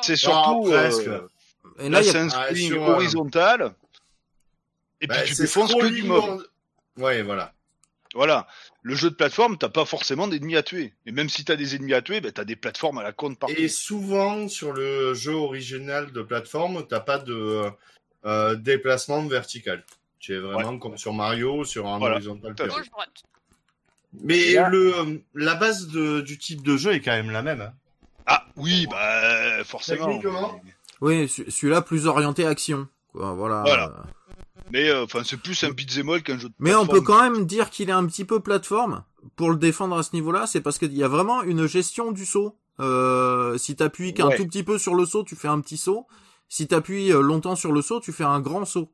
C'est 0.00 0.16
surtout, 0.16 0.66
Ah, 0.72 0.80
presque. 0.80 1.06
euh, 1.06 1.20
Et 1.78 1.84
là, 1.84 1.90
là, 1.90 2.00
il 2.00 2.06
y 2.06 2.10
c'est 2.10 2.18
a... 2.18 2.22
un 2.22 2.28
Ah, 2.30 2.46
screen 2.48 2.66
sur, 2.68 2.82
euh, 2.88 2.92
horizontal. 2.94 3.74
Et 5.00 5.06
puis 5.06 5.16
Bah, 5.18 5.22
tu 5.24 5.34
défonces 5.34 5.74
que 5.74 5.86
du 5.86 5.98
scrolling 6.00 6.06
mob. 6.06 6.46
Ouais, 6.96 7.22
voilà. 7.22 7.52
Voilà. 8.14 8.48
Le 8.82 8.94
jeu 8.94 9.10
de 9.10 9.14
plateforme, 9.14 9.58
t'as 9.58 9.68
pas 9.68 9.84
forcément 9.84 10.26
d'ennemis 10.26 10.56
à 10.56 10.62
tuer. 10.62 10.94
Et 11.04 11.12
même 11.12 11.28
si 11.28 11.44
t'as 11.44 11.56
des 11.56 11.76
ennemis 11.76 11.92
à 11.92 12.00
tuer, 12.02 12.20
bah, 12.22 12.32
t'as 12.32 12.44
des 12.44 12.56
plateformes 12.56 12.96
à 12.98 13.02
la 13.02 13.12
compte 13.12 13.38
partout. 13.38 13.54
Et 13.58 13.68
souvent, 13.68 14.48
sur 14.48 14.72
le 14.72 15.12
jeu 15.12 15.34
original 15.34 16.12
de 16.12 16.22
plateforme, 16.22 16.86
t'as 16.88 17.00
pas 17.00 17.18
de 17.18 17.70
euh, 18.24 18.54
déplacement 18.56 19.24
vertical. 19.26 19.84
Tu 20.26 20.34
es 20.34 20.38
vraiment 20.40 20.76
comme 20.78 20.98
sur 20.98 21.12
Mario, 21.12 21.62
sur 21.64 21.86
un 21.86 21.98
Voilà. 22.00 22.16
horizontal. 22.16 22.52
Gauche, 22.58 22.90
droite. 22.90 23.22
Mais 24.24 24.54
Là- 24.54 24.68
le, 24.70 25.22
la 25.36 25.54
base 25.54 25.86
de, 25.86 26.20
du 26.20 26.36
type 26.36 26.62
de 26.64 26.76
jeu 26.76 26.92
est 26.94 27.00
quand 27.00 27.12
même 27.12 27.30
la 27.30 27.42
même. 27.42 27.60
hein. 27.60 27.72
Ah 28.26 28.44
oui, 28.56 28.88
bah 28.90 29.62
forcément. 29.64 30.20
Oui, 31.00 31.28
ce- 31.28 31.48
celui-là 31.48 31.80
plus 31.80 32.08
orienté 32.08 32.44
action. 32.44 32.88
Quoi, 33.12 33.34
voilà. 33.34 33.62
Voilà. 33.64 34.02
Mais 34.72 34.88
euh, 34.88 35.04
enfin, 35.04 35.22
c'est 35.24 35.36
plus 35.36 35.62
un 35.62 35.70
beat'em 35.70 36.08
all 36.08 36.24
qu'un 36.24 36.38
jeu 36.38 36.48
de 36.48 36.54
Mais 36.58 36.74
on 36.74 36.88
peut 36.88 37.02
quand 37.02 37.22
même 37.22 37.46
dire 37.46 37.70
qu'il 37.70 37.88
est 37.88 37.92
un 37.92 38.04
petit 38.06 38.24
peu 38.24 38.40
plateforme. 38.40 39.04
Pour 39.36 39.50
le 39.50 39.56
défendre 39.58 39.96
à 39.96 40.02
ce 40.02 40.10
niveau-là, 40.14 40.48
c'est 40.48 40.60
parce 40.60 40.78
qu'il 40.78 40.92
y 40.96 41.04
a 41.04 41.08
vraiment 41.08 41.42
une 41.44 41.66
gestion 41.68 42.10
du 42.10 42.26
saut. 42.26 42.58
Euh, 42.80 43.56
si 43.58 43.76
t'appuies 43.76 44.12
qu'un 44.12 44.26
Ouais. 44.26 44.36
tout 44.36 44.46
petit 44.46 44.64
peu 44.64 44.76
sur 44.76 44.96
le 44.96 45.06
saut, 45.06 45.22
tu 45.22 45.36
fais 45.36 45.46
un 45.48 45.60
petit 45.60 45.76
saut. 45.76 46.08
Si 46.48 46.66
t'appuies 46.66 47.12
euh, 47.12 47.20
longtemps 47.20 47.54
sur 47.54 47.70
le 47.70 47.80
saut, 47.80 48.00
tu 48.00 48.12
fais 48.12 48.24
un 48.24 48.40
grand 48.40 48.64
saut. 48.64 48.90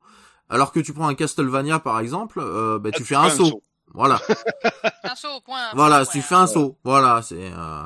Alors 0.48 0.72
que 0.72 0.80
tu 0.80 0.92
prends 0.92 1.08
un 1.08 1.14
Castlevania 1.14 1.78
par 1.78 1.98
exemple, 2.00 2.40
euh, 2.40 2.78
bah, 2.78 2.90
Ah, 2.92 2.96
tu 2.96 3.04
fais 3.04 3.14
un 3.16 3.30
saut. 3.30 3.62
Voilà, 3.94 4.20
Un 5.04 5.14
saut, 5.14 5.40
point. 5.40 5.70
voilà, 5.74 6.04
point. 6.04 6.12
tu 6.12 6.22
fais 6.22 6.34
un 6.34 6.46
saut. 6.46 6.78
Voilà, 6.84 7.20
c'est. 7.22 7.52
euh, 7.52 7.82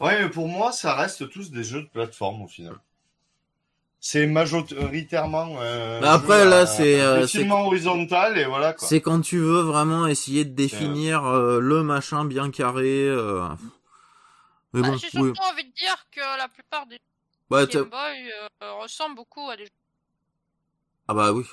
Ouais, 0.00 0.22
mais 0.22 0.28
pour 0.28 0.48
moi, 0.48 0.70
ça 0.72 0.94
reste 0.94 1.28
tous 1.30 1.50
des 1.50 1.64
jeux 1.64 1.82
de 1.82 1.88
plateforme 1.88 2.42
au 2.42 2.48
final. 2.48 2.78
C'est 4.00 4.26
majoritairement. 4.26 5.56
Euh, 5.60 6.00
Mais 6.00 6.06
après, 6.08 6.44
là, 6.44 6.60
à- 6.60 6.66
c'est, 6.66 7.00
euh, 7.00 7.20
défilement 7.22 7.66
horizontal 7.66 8.38
et 8.38 8.44
voilà 8.44 8.72
quoi. 8.74 8.86
C'est 8.88 9.00
quand 9.00 9.20
tu 9.20 9.38
veux 9.38 9.62
vraiment 9.62 10.06
essayer 10.06 10.44
de 10.44 10.52
définir 10.54 11.24
euh, 11.24 11.58
le 11.58 11.82
machin 11.82 12.24
bien 12.24 12.50
carré. 12.50 13.08
euh. 13.08 13.48
Mais 14.74 14.82
Bah, 14.82 14.88
bon, 14.90 14.96
J'ai 14.98 15.08
oui. 15.08 15.10
surtout 15.10 15.42
envie 15.42 15.64
de 15.64 15.72
dire 15.72 16.06
que 16.10 16.20
la 16.38 16.48
plupart 16.48 16.86
des 16.86 16.98
Bah, 17.48 17.64
Game 17.66 17.88
Boy 17.90 18.32
euh, 18.62 18.72
ressemblent 18.74 19.16
beaucoup 19.16 19.48
à 19.48 19.56
des 19.56 19.64
jeux. 19.64 19.70
ah 21.08 21.14
bah 21.14 21.32
oui. 21.32 21.44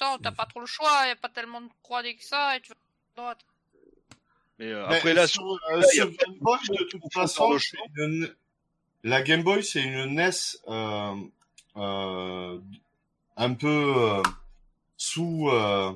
Putain, 0.00 0.18
t'as 0.22 0.32
pas 0.32 0.46
trop 0.46 0.60
le 0.60 0.66
choix, 0.66 1.06
y 1.06 1.10
a 1.10 1.16
pas 1.16 1.28
tellement 1.28 1.60
de 1.60 1.68
3D 1.84 2.16
que 2.16 2.24
ça, 2.24 2.56
et 2.56 2.60
tu 2.62 2.70
vas 2.70 2.74
à 2.74 3.20
droite. 3.20 3.40
Mais 4.58 4.66
euh, 4.72 4.86
Mais 4.88 4.96
après 4.96 5.12
là, 5.12 5.26
sur, 5.26 5.42
euh, 5.70 5.82
sur 5.82 6.06
Game 6.10 6.36
Boy, 6.40 6.58
de 6.70 6.84
toute 6.84 7.02
façon, 7.12 7.58
une- 7.96 8.34
la 9.04 9.20
Game 9.22 9.42
Boy, 9.42 9.62
c'est 9.62 9.82
une 9.82 9.92
NES 10.14 10.30
euh, 10.68 11.14
euh, 11.76 12.58
un 13.36 13.54
peu 13.54 13.92
euh, 13.96 14.22
sous 14.96 15.48
euh, 15.50 15.92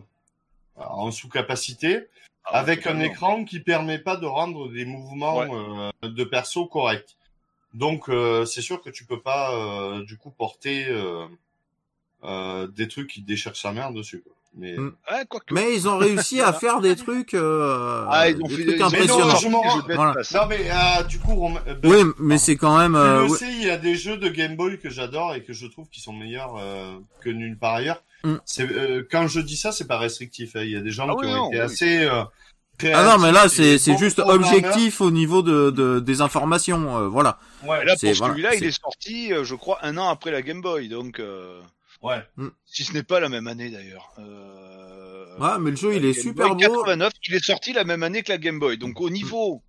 en 0.77 1.11
sous-capacité, 1.11 2.07
Ah, 2.45 2.59
avec 2.61 2.81
un 2.81 2.93
totalement. 2.93 3.05
écran 3.05 3.45
qui 3.47 3.61
permet 3.61 3.99
pas 3.99 4.17
de 4.19 4.27
rendre 4.27 4.69
des 4.71 4.85
mouvements 4.85 5.43
euh, 5.43 5.91
de 6.03 6.25
perso 6.25 6.67
corrects. 6.67 7.17
Donc 7.73 8.11
euh, 8.11 8.45
c'est 8.45 8.61
sûr 8.63 8.83
que 8.83 8.91
tu 8.91 9.07
peux 9.07 9.21
pas 9.23 9.55
euh, 9.55 10.05
du 10.05 10.19
coup 10.19 10.31
porter 10.31 10.87
euh, 12.25 12.67
des 12.67 12.89
trucs 12.89 13.09
qui 13.11 13.23
déchirent 13.23 13.57
sa 13.57 13.73
mère 13.73 13.93
dessus. 13.93 14.23
quoi. 14.25 14.33
Mais 14.57 14.77
Mm. 14.77 14.93
Ouais, 15.11 15.25
quoique. 15.29 15.53
Mais 15.53 15.75
ils 15.75 15.89
ont 15.89 15.99
réussi 15.99 16.41
à 16.41 16.53
faire 16.53 16.81
des 16.81 16.95
trucs, 16.95 17.35
euh, 17.35 18.05
Ah, 18.09 18.29
ils 18.31 18.37
ont 18.37 18.47
des 18.47 18.55
fait 18.57 18.65
trucs 18.65 18.67
des- 18.67 18.73
mais 18.75 18.79
non, 18.79 18.87
impressionnants. 18.87 19.81
je 19.89 19.95
Voilà. 19.95 20.15
non 20.33 20.47
mais 20.49 20.71
euh, 20.71 21.03
du 21.03 21.19
coup, 21.19 21.49
euh, 21.67 21.75
Ben, 21.75 21.91
Oui, 21.91 22.13
mais 22.21 22.39
c'est 22.39 22.55
quand 22.57 22.79
même. 22.79 22.95
Euh, 22.95 23.27
ouais. 23.27 23.37
sais, 23.37 23.51
il 23.51 23.65
y 23.65 23.71
a 23.71 23.77
des 23.77 23.97
jeux 23.97 24.17
de 24.17 24.29
Game 24.29 24.55
Boy 24.55 24.79
que 24.79 24.91
j'adore 24.91 25.35
et 25.35 25.43
que 25.43 25.53
je 25.53 25.67
trouve 25.67 25.89
qui 25.89 26.01
sont 26.01 26.13
meilleurs 26.13 26.55
euh, 26.57 26.95
que 27.21 27.31
nulle 27.31 27.59
part 27.59 27.75
ailleurs. 27.75 28.03
Mm. 28.23 28.35
C'est 28.45 28.71
euh, 28.71 29.03
quand 29.11 29.27
je 29.27 29.41
dis 29.41 29.57
ça, 29.57 29.73
c'est 29.73 29.89
pas 29.89 29.99
restrictif. 29.99 30.55
hein. 30.55 30.61
Il 30.63 30.71
y 30.71 30.77
a 30.77 30.81
des 30.81 30.93
gens 30.93 31.09
Ah 31.11 31.15
qui 31.21 31.27
oui, 31.27 31.33
ont 31.33 31.37
non, 31.37 31.49
été 31.49 31.57
oui. 31.59 31.63
assez. 31.65 31.99
euh, 32.05 32.23
Ah 32.93 33.05
non, 33.05 33.19
mais 33.19 33.33
là 33.33 33.49
c'est 33.49 33.79
c'est 33.79 33.97
juste 33.99 34.21
objectif 34.21 35.01
au 35.01 35.11
niveau 35.11 35.43
de, 35.43 35.71
de 35.71 35.99
des 36.01 36.21
informations. 36.21 36.97
euh, 36.99 37.09
voilà. 37.09 37.39
Ouais, 37.65 37.85
là, 37.85 37.95
pour 38.01 38.13
voilà, 38.15 38.33
celui-là, 38.35 38.55
il 38.55 38.65
est 38.65 38.81
sorti, 38.81 39.33
euh, 39.33 39.43
je 39.45 39.55
crois, 39.57 39.79
un 39.83 39.97
an 39.99 40.09
après 40.09 40.31
la 40.31 40.43
Game 40.43 40.61
Boy. 40.61 40.89
Donc, 40.89 41.19
euh, 41.21 41.61
ouais. 42.05 42.25
si 42.65 42.85
ce 42.85 42.93
n'est 42.93 43.03
pas 43.03 43.19
la 43.21 43.29
même 43.29 43.47
année 43.49 43.71
d'ailleurs. 43.71 44.13
Euh, 44.19 45.37
Ouais, 45.41 45.59
mais 45.59 45.71
le 45.71 45.77
jeu 45.77 45.91
la 45.91 45.97
il 45.97 46.05
est 46.05 46.13
Game 46.13 46.23
super 46.23 46.55
Boy 46.55 46.67
beau. 46.69 46.75
89, 46.85 47.13
il 47.29 47.35
est 47.35 47.45
sorti 47.45 47.73
la 47.73 47.83
même 47.83 48.05
année 48.05 48.23
que 48.23 48.31
la 48.31 48.39
Game 48.39 48.61
Boy. 48.61 48.79
Donc, 48.79 49.01
au 49.01 49.11
niveau 49.11 49.65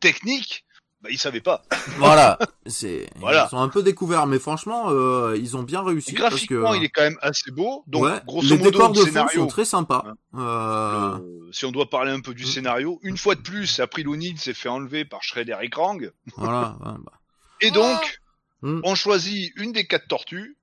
technique, 0.00 0.64
bah, 1.02 1.10
il 1.12 1.18
savait 1.18 1.42
pas. 1.42 1.62
Voilà, 1.98 2.38
c'est 2.64 3.06
Voilà. 3.16 3.44
ils 3.46 3.50
sont 3.50 3.58
un 3.60 3.68
peu 3.68 3.82
découverts, 3.82 4.26
mais 4.26 4.38
franchement 4.38 4.86
euh, 4.90 5.36
ils 5.38 5.56
ont 5.56 5.62
bien 5.62 5.82
réussi 5.82 6.14
Graphiquement, 6.14 6.72
que 6.72 6.76
il 6.78 6.84
est 6.84 6.88
quand 6.88 7.02
même 7.02 7.18
assez 7.20 7.50
beau. 7.50 7.84
Donc, 7.86 8.04
ouais, 8.04 8.20
grosso 8.26 8.48
les 8.48 8.56
modo, 8.56 8.70
décors 8.70 8.88
le 8.88 8.94
de 8.94 8.98
fond 9.00 9.06
scénario. 9.06 9.40
sont 9.42 9.46
très 9.46 9.64
sympas. 9.66 10.04
Hein. 10.06 10.14
Euh, 10.38 11.18
euh, 11.20 11.50
si 11.52 11.64
on 11.66 11.72
doit 11.72 11.90
parler 11.90 12.10
un 12.12 12.20
peu 12.20 12.32
du 12.34 12.44
Mm. 12.44 12.46
scénario, 12.46 12.98
une 13.02 13.18
fois 13.18 13.34
de 13.34 13.40
plus, 13.42 13.80
April 13.80 14.08
O'Neil 14.08 14.36
s'est 14.38 14.54
fait 14.54 14.68
enlever 14.70 15.04
par 15.04 15.22
Shredder 15.22 15.56
et 15.60 15.68
Krang. 15.68 16.10
Voilà. 16.36 16.76
ouais, 16.80 16.92
bah. 17.04 17.12
Et 17.60 17.70
donc, 17.70 18.20
Mm. 18.62 18.80
on 18.84 18.94
choisit 18.94 19.52
une 19.56 19.72
des 19.72 19.86
quatre 19.86 20.08
tortues 20.08 20.55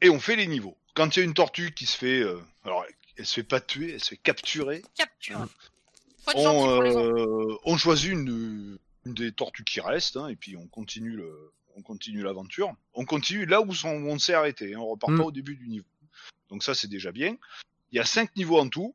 et 0.00 0.10
on 0.10 0.20
fait 0.20 0.36
les 0.36 0.46
niveaux. 0.46 0.76
Quand 0.94 1.16
il 1.16 1.20
y 1.20 1.22
a 1.22 1.24
une 1.24 1.34
tortue 1.34 1.72
qui 1.72 1.86
se 1.86 1.96
fait, 1.96 2.20
euh, 2.20 2.40
alors 2.64 2.84
elle 3.16 3.26
se 3.26 3.34
fait 3.34 3.42
pas 3.42 3.60
tuer, 3.60 3.94
elle 3.94 4.00
se 4.02 4.10
fait 4.10 4.16
capturer, 4.16 4.82
Capture. 4.96 5.38
Gentil 6.26 6.46
on, 6.46 6.82
euh, 6.82 7.56
on 7.64 7.76
choisit 7.76 8.10
une, 8.12 8.78
une 9.06 9.14
des 9.14 9.32
tortues 9.32 9.64
qui 9.64 9.80
restent 9.80 10.16
hein, 10.16 10.28
et 10.28 10.36
puis 10.36 10.56
on 10.56 10.66
continue 10.68 11.12
le, 11.12 11.52
on 11.76 11.82
continue 11.82 12.22
l'aventure. 12.22 12.72
On 12.94 13.04
continue 13.04 13.46
là 13.46 13.60
où 13.62 13.72
on 13.84 14.18
s'est 14.18 14.34
arrêté. 14.34 14.74
hein, 14.74 14.78
on 14.78 14.86
repart 14.90 15.12
Mm. 15.12 15.18
pas 15.18 15.24
au 15.24 15.32
début 15.32 15.56
du 15.56 15.68
niveau. 15.68 15.86
Donc 16.50 16.62
ça 16.62 16.74
c'est 16.74 16.88
déjà 16.88 17.10
bien. 17.12 17.36
Il 17.92 17.96
y 17.96 18.00
a 18.00 18.04
cinq 18.04 18.34
niveaux 18.36 18.58
en 18.58 18.68
tout. 18.68 18.94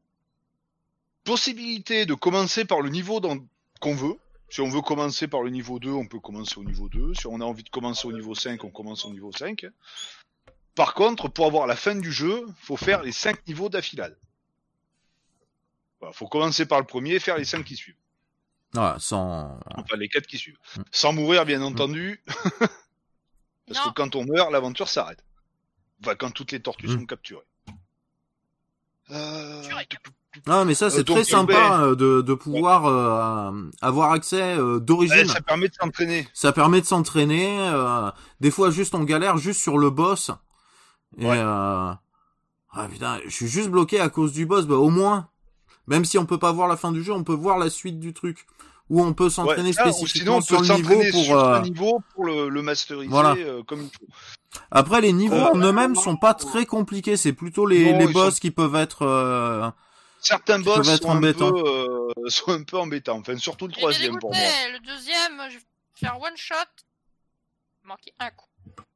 Possibilité 1.23 2.05
de 2.05 2.13
commencer 2.13 2.65
par 2.65 2.81
le 2.81 2.89
niveau 2.89 3.19
dans- 3.19 3.37
qu'on 3.79 3.95
veut. 3.95 4.15
Si 4.49 4.61
on 4.61 4.69
veut 4.69 4.81
commencer 4.81 5.27
par 5.27 5.41
le 5.41 5.49
niveau 5.49 5.79
2, 5.79 5.89
on 5.89 6.05
peut 6.05 6.19
commencer 6.19 6.59
au 6.59 6.63
niveau 6.63 6.87
2. 6.87 7.15
Si 7.15 7.25
on 7.25 7.41
a 7.41 7.43
envie 7.45 7.63
de 7.63 7.69
commencer 7.69 8.07
au 8.07 8.13
niveau 8.13 8.35
5, 8.35 8.63
on 8.63 8.69
commence 8.69 9.03
au 9.05 9.09
niveau 9.11 9.31
5. 9.31 9.65
Par 10.75 10.93
contre, 10.93 11.29
pour 11.29 11.45
avoir 11.45 11.67
la 11.67 11.75
fin 11.75 11.95
du 11.95 12.11
jeu, 12.11 12.45
faut 12.61 12.75
faire 12.77 13.01
les 13.01 13.11
5 13.13 13.47
niveaux 13.47 13.69
d'affilade. 13.69 14.17
Voilà, 16.01 16.13
faut 16.13 16.27
commencer 16.27 16.65
par 16.65 16.79
le 16.79 16.85
premier 16.85 17.11
et 17.15 17.19
faire 17.19 17.37
les 17.37 17.45
5 17.45 17.63
qui 17.63 17.75
suivent. 17.77 17.95
Voilà, 18.73 18.97
sans 18.99 19.57
Enfin, 19.75 19.95
les 19.97 20.09
4 20.09 20.27
qui 20.27 20.37
suivent. 20.37 20.57
Mm. 20.77 20.81
Sans 20.91 21.13
mourir, 21.13 21.45
bien 21.45 21.61
entendu. 21.61 22.21
Parce 23.67 23.79
que 23.79 23.87
Non. 23.87 23.93
quand 23.95 24.15
on 24.15 24.25
meurt, 24.25 24.51
l'aventure 24.51 24.89
s'arrête. 24.89 25.23
Enfin, 26.03 26.15
quand 26.15 26.31
toutes 26.31 26.51
les 26.51 26.59
tortues 26.61 26.87
Mm. 26.89 26.99
sont 26.99 27.05
capturées. 27.05 27.45
Euh... 29.11 29.61
Ah, 30.47 30.65
mais 30.65 30.73
ça, 30.75 30.89
c'est 30.89 30.99
Euh, 30.99 31.03
très 31.03 31.23
sympa 31.23 31.53
ouais. 31.53 31.83
euh, 31.85 31.95
de, 31.95 32.21
de 32.21 32.33
pouvoir 32.33 32.85
euh, 32.87 33.69
avoir 33.81 34.11
accès 34.11 34.57
euh, 34.57 34.79
d'origine. 34.79 35.15
Ouais, 35.19 35.25
ça 35.27 35.39
permet 35.41 35.69
de 35.69 35.73
s'entraîner. 35.73 36.27
Ça 36.33 36.51
permet 36.51 36.81
de 36.81 36.85
s'entraîner. 36.85 37.57
euh, 37.69 38.11
des 38.41 38.51
fois, 38.51 38.71
juste 38.71 38.93
on 38.95 39.03
galère 39.03 39.37
juste 39.37 39.61
sur 39.61 39.77
le 39.77 39.89
boss. 39.89 40.31
Et 41.17 41.25
Ouais. 41.25 41.37
euh, 41.37 41.91
ah 42.73 42.87
putain, 42.91 43.19
je 43.25 43.29
suis 43.29 43.47
juste 43.47 43.69
bloqué 43.69 43.99
à 43.99 44.09
cause 44.09 44.31
du 44.33 44.45
boss. 44.45 44.65
Bah 44.65 44.75
au 44.75 44.89
moins, 44.89 45.29
même 45.87 46.05
si 46.05 46.17
on 46.17 46.25
peut 46.25 46.39
pas 46.39 46.51
voir 46.51 46.67
la 46.67 46.77
fin 46.77 46.91
du 46.91 47.03
jeu, 47.03 47.13
on 47.13 47.23
peut 47.23 47.33
voir 47.33 47.57
la 47.57 47.69
suite 47.69 47.99
du 47.99 48.13
truc. 48.13 48.45
Ou 48.91 49.01
on 49.03 49.13
peut 49.13 49.31
s'entraîner 49.31 49.69
Ouais, 49.75 49.87
ou 49.87 49.91
spécifiquement 49.91 50.41
sinon, 50.41 50.57
on 50.57 50.59
peut 50.59 50.65
sur 50.65 50.75
le 50.75 50.79
niveau 50.81 51.01
pour. 51.11 51.23
sur 51.23 51.39
euh, 51.39 51.55
un 51.55 51.61
niveau 51.61 52.03
pour 52.13 52.25
le, 52.25 52.49
le 52.49 52.61
masteriser 52.61 53.09
Voilà. 53.09 53.33
euh, 53.35 53.63
comme 53.63 53.81
il 53.81 53.89
faut. 53.89 54.05
Après, 54.69 55.01
les 55.01 55.11
niveaux 55.11 55.35
Euh, 55.35 55.51
en 55.53 55.57
eux-mêmes 55.57 55.95
sont 55.95 56.17
pas 56.17 56.35
très 56.35 56.65
compliqués. 56.67 57.17
C'est 57.17 57.33
plutôt 57.33 57.65
les, 57.65 57.91
Non, 57.93 57.97
les 57.97 58.07
boss 58.07 58.35
sont- 58.35 58.39
qui 58.41 58.51
peuvent 58.51 58.75
être. 58.75 59.01
euh, 59.01 59.69
Certains 60.19 60.59
boss 60.59 60.85
sont 61.01 61.09
un, 61.11 61.19
peu, 61.33 61.43
euh, 61.43 62.09
sont 62.29 62.51
un 62.51 62.61
peu 62.63 62.77
embêtants. 62.77 63.17
Enfin, 63.17 63.35
surtout 63.37 63.65
le 63.67 63.73
troisième 63.73 64.19
pour 64.19 64.29
moi. 64.31 64.39
Le 64.73 64.79
deuxième, 64.85 65.49
je 65.49 65.57
vais 65.57 65.63
faire 65.95 66.19
one 66.21 66.35
shot. 66.37 66.55
Manquer 67.83 68.13
un 68.19 68.29
coup. 68.29 68.45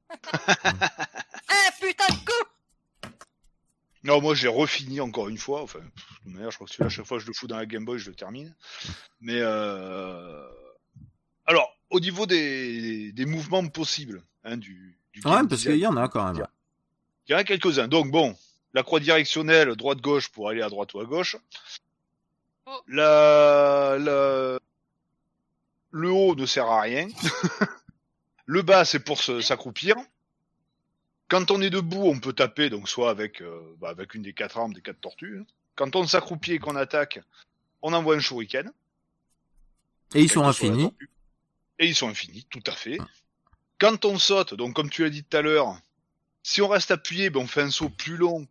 un 0.33 1.71
putain 1.79 2.07
de 2.07 2.19
coup 2.25 2.47
Non, 4.03 4.21
moi 4.21 4.35
j'ai 4.35 4.47
refini 4.47 4.99
encore 5.01 5.29
une 5.29 5.37
fois. 5.37 5.61
Enfin, 5.61 5.79
de 5.79 5.85
toute 5.85 6.33
manière, 6.33 6.51
je 6.51 6.55
crois 6.55 6.67
que 6.67 6.73
celui-là, 6.73 6.87
à 6.87 6.89
chaque 6.89 7.05
fois 7.05 7.17
que 7.17 7.23
je 7.23 7.27
le 7.27 7.33
fous 7.33 7.47
dans 7.47 7.57
la 7.57 7.65
Game 7.65 7.85
Boy, 7.85 7.99
je 7.99 8.09
le 8.09 8.15
termine. 8.15 8.55
Mais 9.21 9.39
euh... 9.39 10.47
alors, 11.45 11.75
au 11.89 11.99
niveau 11.99 12.25
des, 12.25 13.11
des 13.11 13.25
mouvements 13.25 13.65
possibles 13.67 14.23
hein, 14.43 14.57
du, 14.57 14.97
du 15.13 15.21
Ouais, 15.25 15.41
parce 15.47 15.63
qu'il 15.63 15.77
y 15.77 15.87
en 15.87 15.97
a 15.97 16.07
quand 16.07 16.33
même. 16.33 16.45
il 17.27 17.31
y 17.31 17.35
en 17.35 17.39
a 17.39 17.43
quelques-uns. 17.43 17.87
Donc 17.87 18.11
bon, 18.11 18.35
la 18.73 18.83
croix 18.83 18.99
directionnelle 18.99 19.75
droite-gauche 19.75 20.29
pour 20.29 20.49
aller 20.49 20.61
à 20.61 20.69
droite 20.69 20.93
ou 20.93 20.99
à 20.99 21.05
gauche. 21.05 21.35
Oh. 22.65 22.81
La, 22.87 23.97
la... 23.99 24.59
Le 25.91 26.11
haut 26.11 26.35
ne 26.35 26.45
sert 26.45 26.67
à 26.67 26.81
rien. 26.81 27.07
le 28.51 28.63
bas, 28.63 28.83
c'est 28.83 28.99
pour 28.99 29.21
se- 29.21 29.41
s'accroupir. 29.41 29.95
Quand 31.27 31.51
on 31.51 31.61
est 31.61 31.69
debout, 31.69 32.05
on 32.07 32.19
peut 32.19 32.33
taper, 32.33 32.71
donc 32.71 32.89
soit 32.89 33.11
avec, 33.11 33.41
euh, 33.41 33.61
bah, 33.79 33.89
avec 33.89 34.15
une 34.15 34.23
des 34.23 34.33
quatre 34.33 34.57
armes 34.57 34.73
des 34.73 34.81
quatre 34.81 34.99
tortues. 34.99 35.39
hein. 35.41 35.45
Quand 35.75 35.95
on 35.95 36.07
s'accroupit 36.07 36.53
et 36.53 36.59
qu'on 36.59 36.75
attaque, 36.75 37.19
on 37.83 37.93
envoie 37.93 38.15
un 38.15 38.19
shuriken. 38.19 38.71
Et 40.15 40.21
ils 40.23 40.31
sont 40.31 40.43
infinis. 40.43 40.91
Et 41.77 41.85
ils 41.85 41.95
sont 41.95 42.09
infinis, 42.09 42.47
tout 42.49 42.63
à 42.65 42.71
fait. 42.71 42.97
Quand 43.77 44.03
on 44.05 44.17
saute, 44.17 44.55
donc 44.55 44.73
comme 44.75 44.89
tu 44.89 45.03
l'as 45.03 45.11
dit 45.11 45.23
tout 45.23 45.37
à 45.37 45.41
l'heure, 45.43 45.79
si 46.41 46.63
on 46.63 46.67
reste 46.67 46.89
appuyé, 46.89 47.29
ben 47.29 47.41
on 47.41 47.47
fait 47.47 47.61
un 47.61 47.69
saut 47.69 47.89
plus 47.89 48.17
long, 48.17 48.47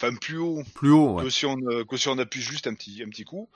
enfin 0.00 0.14
plus 0.14 0.38
haut 0.38 0.62
Plus 0.76 0.92
haut, 0.92 1.14
ouais. 1.14 1.24
que 1.24 1.30
si 1.30 1.44
on 1.46 1.58
euh, 1.68 1.84
que 1.84 1.96
si 1.96 2.06
on 2.08 2.16
appuie 2.18 2.40
juste 2.40 2.68
un 2.68 2.74
petit 2.74 3.02
un 3.02 3.08
petit 3.10 3.24
coup. 3.24 3.50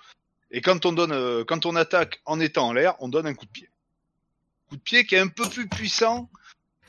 Et 0.50 0.60
quand 0.60 0.84
on 0.84 0.92
donne 0.92 1.12
euh, 1.12 1.44
quand 1.44 1.64
on 1.64 1.76
attaque 1.76 2.20
en 2.26 2.40
étant 2.40 2.66
en 2.66 2.72
l'air, 2.72 2.96
on 2.98 3.08
donne 3.08 3.26
un 3.28 3.34
coup 3.34 3.46
de 3.46 3.50
pied. 3.52 3.68
Coup 4.74 4.78
de 4.78 4.82
pied 4.82 5.06
qui 5.06 5.14
est 5.14 5.20
un 5.20 5.28
peu 5.28 5.48
plus 5.48 5.68
puissant 5.68 6.28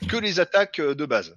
que 0.08 0.16
les 0.16 0.40
attaques 0.40 0.80
euh, 0.80 0.96
de 0.96 1.06
base. 1.06 1.36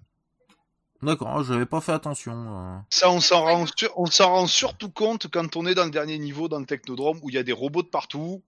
D'accord, 1.03 1.43
j'avais 1.43 1.67
pas 1.67 1.79
fait 1.79 1.91
attention. 1.91 2.33
euh. 2.33 2.77
Ça, 2.89 3.11
on 3.11 3.21
s'en 3.21 3.43
rend, 3.43 3.65
sur- 3.67 3.93
on 3.99 4.07
s'en 4.07 4.31
rend 4.31 4.47
surtout 4.47 4.89
compte 4.89 5.27
quand 5.27 5.55
on 5.55 5.67
est 5.67 5.75
dans 5.75 5.85
le 5.85 5.91
dernier 5.91 6.17
niveau, 6.17 6.47
dans 6.47 6.59
le 6.59 6.65
Technodrome, 6.65 7.19
où 7.21 7.29
il 7.29 7.35
y 7.35 7.37
a 7.37 7.43
des 7.43 7.53
robots 7.53 7.83
de 7.83 7.87
partout. 7.87 8.41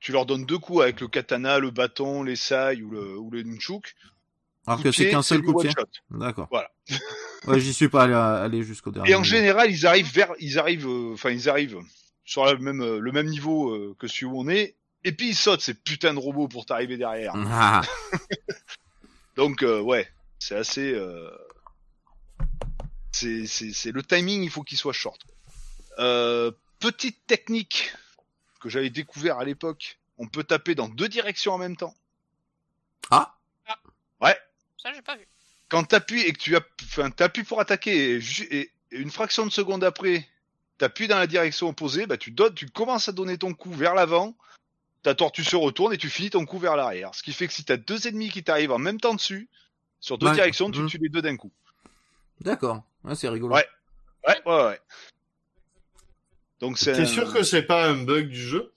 Tu 0.00 0.10
leur 0.12 0.24
donnes 0.24 0.46
deux 0.46 0.58
coups 0.58 0.80
avec 0.80 1.02
le 1.02 1.08
katana, 1.08 1.58
le 1.58 1.70
bâton, 1.70 2.22
les 2.22 2.34
sailles 2.34 2.82
ou 2.82 2.90
le, 2.90 3.18
ou 3.18 3.30
le 3.30 3.42
nunchuk. 3.42 3.94
Alors 4.66 4.82
que 4.82 4.90
c'est 4.90 5.10
qu'un 5.10 5.22
seul 5.22 5.42
coup 5.42 5.52
de 5.62 5.68
pied. 5.68 5.76
D'accord. 6.10 6.48
Voilà. 6.50 6.70
ouais, 7.46 7.60
j'y 7.60 7.74
suis 7.74 7.90
pas 7.90 8.04
allé, 8.04 8.14
allé 8.14 8.62
jusqu'au 8.62 8.90
dernier. 8.90 9.10
Et 9.10 9.14
en 9.14 9.18
niveau. 9.18 9.36
général, 9.36 9.70
ils 9.70 9.86
arrivent 9.86 10.12
vers, 10.12 10.32
ils 10.40 10.58
arrivent, 10.58 10.88
euh, 10.88 11.12
enfin, 11.12 11.30
ils 11.30 11.50
arrivent 11.50 11.78
sur 12.24 12.46
le 12.46 12.56
même, 12.56 12.80
euh, 12.80 12.98
le 12.98 13.12
même 13.12 13.26
niveau 13.26 13.70
euh, 13.74 13.94
que 13.98 14.08
celui 14.08 14.24
où 14.24 14.40
on 14.40 14.48
est. 14.48 14.76
Et 15.04 15.12
puis 15.12 15.28
ils 15.30 15.36
sautent 15.36 15.60
ces 15.60 15.74
putains 15.74 16.14
de 16.14 16.18
robots 16.18 16.48
pour 16.48 16.66
t'arriver 16.66 16.96
derrière. 16.96 17.32
Ah, 17.36 17.82
Donc 19.36 19.62
euh, 19.62 19.80
ouais, 19.80 20.10
c'est 20.38 20.56
assez. 20.56 20.92
Euh... 20.92 21.30
C'est, 23.12 23.46
c'est, 23.46 23.72
c'est 23.72 23.90
le 23.92 24.02
timing, 24.02 24.42
il 24.42 24.50
faut 24.50 24.62
qu'il 24.62 24.78
soit 24.78 24.92
short. 24.92 25.20
Euh, 25.98 26.52
petite 26.78 27.26
technique 27.26 27.92
que 28.60 28.68
j'avais 28.68 28.90
découvert 28.90 29.38
à 29.38 29.44
l'époque, 29.44 29.98
on 30.18 30.26
peut 30.28 30.44
taper 30.44 30.74
dans 30.74 30.88
deux 30.88 31.08
directions 31.08 31.52
en 31.54 31.58
même 31.58 31.76
temps. 31.76 31.94
ah, 33.10 34.34
Ça, 34.80 34.92
j'ai 34.94 35.02
pas 35.02 35.16
vu. 35.16 35.26
Quand 35.68 35.82
t'appuies 35.84 36.20
et 36.22 36.32
que 36.32 36.38
tu 36.38 36.54
app- 36.56 36.66
enfin, 36.84 37.10
t'appuies 37.10 37.42
pour 37.42 37.60
attaquer 37.60 38.16
et- 38.16 38.56
et 38.60 38.70
une 38.90 39.10
fraction 39.10 39.44
de 39.44 39.50
seconde 39.50 39.82
après, 39.84 40.26
t'appuies 40.78 41.08
dans 41.08 41.18
la 41.18 41.26
direction 41.26 41.68
opposée, 41.68 42.06
bah 42.06 42.16
tu 42.16 42.30
donnes, 42.30 42.54
tu 42.54 42.66
commences 42.70 43.08
à 43.08 43.12
donner 43.12 43.36
ton 43.38 43.52
coup 43.54 43.72
vers 43.72 43.94
l'avant. 43.94 44.36
Ta 45.08 45.14
tortue 45.14 45.42
se 45.42 45.56
retourne 45.56 45.94
et 45.94 45.96
tu 45.96 46.10
finis 46.10 46.28
ton 46.28 46.44
coup 46.44 46.58
vers 46.58 46.76
l'arrière. 46.76 47.14
Ce 47.14 47.22
qui 47.22 47.32
fait 47.32 47.46
que 47.46 47.54
si 47.54 47.64
t'as 47.64 47.78
deux 47.78 48.06
ennemis 48.06 48.28
qui 48.28 48.44
t'arrivent 48.44 48.72
en 48.72 48.78
même 48.78 49.00
temps 49.00 49.14
dessus, 49.14 49.48
sur 50.00 50.18
deux 50.18 50.26
Ouais. 50.26 50.34
directions, 50.34 50.70
tu 50.70 50.80
Mhm. 50.80 50.88
tues 50.90 50.98
les 50.98 51.08
deux 51.08 51.22
d'un 51.22 51.36
coup. 51.38 51.50
d'accord. 52.42 52.82
Ouais, 53.04 53.14
c'est 53.14 53.30
rigolo. 53.30 53.54
Ouais. 53.54 53.66
Ouais, 54.26 54.36
ouais, 54.44 54.64
ouais. 54.66 54.80
Donc 56.60 56.76
c'est 56.76 56.92
T'es 56.92 57.00
un- 57.00 57.06
sûr 57.06 57.32
que 57.32 57.42
c'est 57.42 57.62
pas 57.62 57.86
un 57.88 57.94
bug 58.04 58.28
du 58.28 58.38
jeu? 58.40 58.70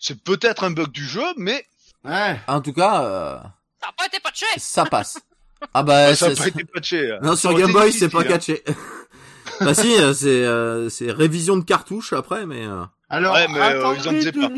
C'est 0.00 0.20
peut-être 0.24 0.64
un 0.64 0.72
bug 0.72 0.90
du 0.90 1.06
jeu, 1.06 1.22
mais 1.36 1.64
Ouais. 2.04 2.40
En 2.48 2.60
tout 2.60 2.72
cas, 2.72 3.04
euh, 3.04 3.38
Ça 3.80 3.88
a 3.90 3.92
pas 3.96 4.06
été 4.06 4.18
patché 4.18 4.46
ça 4.56 4.84
passe. 4.86 5.20
Ah 5.72 5.82
bah, 5.84 6.14
ça 6.16 6.28
n'a 6.30 6.34
c'est- 6.34 6.40
pas 6.42 6.48
été 6.48 6.64
patché. 6.64 7.16
non, 7.22 7.36
sur 7.36 7.54
Game 7.54 7.72
Boy, 7.72 7.92
c'est 7.92 8.08
pas 8.08 8.20
hein. 8.22 8.24
catché. 8.24 8.62
bah 9.60 9.72
si, 9.72 9.94
euh, 9.96 10.12
c'est 10.12 10.44
euh, 10.44 10.88
c'est 10.90 11.12
révision 11.12 11.56
de 11.56 11.64
cartouche 11.64 12.12
après, 12.12 12.44
mais 12.44 12.66
euh, 12.66 12.84
Alors, 13.08 13.34
Ouais, 13.34 13.46
mais, 13.48 13.60
euh, 13.60 13.78
ils 13.78 13.84
en 13.84 13.92
attendez, 14.00 14.18
disaient 14.18 14.32
pas. 14.32 14.48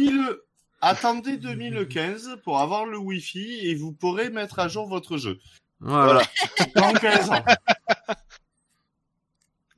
2000... 0.83 0.91
attendez 0.97 1.37
2015 1.37 2.41
pour 2.45 2.61
avoir 2.61 2.87
le 2.87 2.99
Wi-Fi 2.99 3.61
et 3.69 3.75
vous 3.75 3.93
pourrez 3.93 4.31
mettre 4.31 4.59
à 4.59 4.69
jour 4.69 4.87
votre 4.89 5.17
jeu. 5.19 5.39
voilà. 5.81 6.23
Dans 6.75 6.93
15 6.93 7.31
ans. 7.31 7.45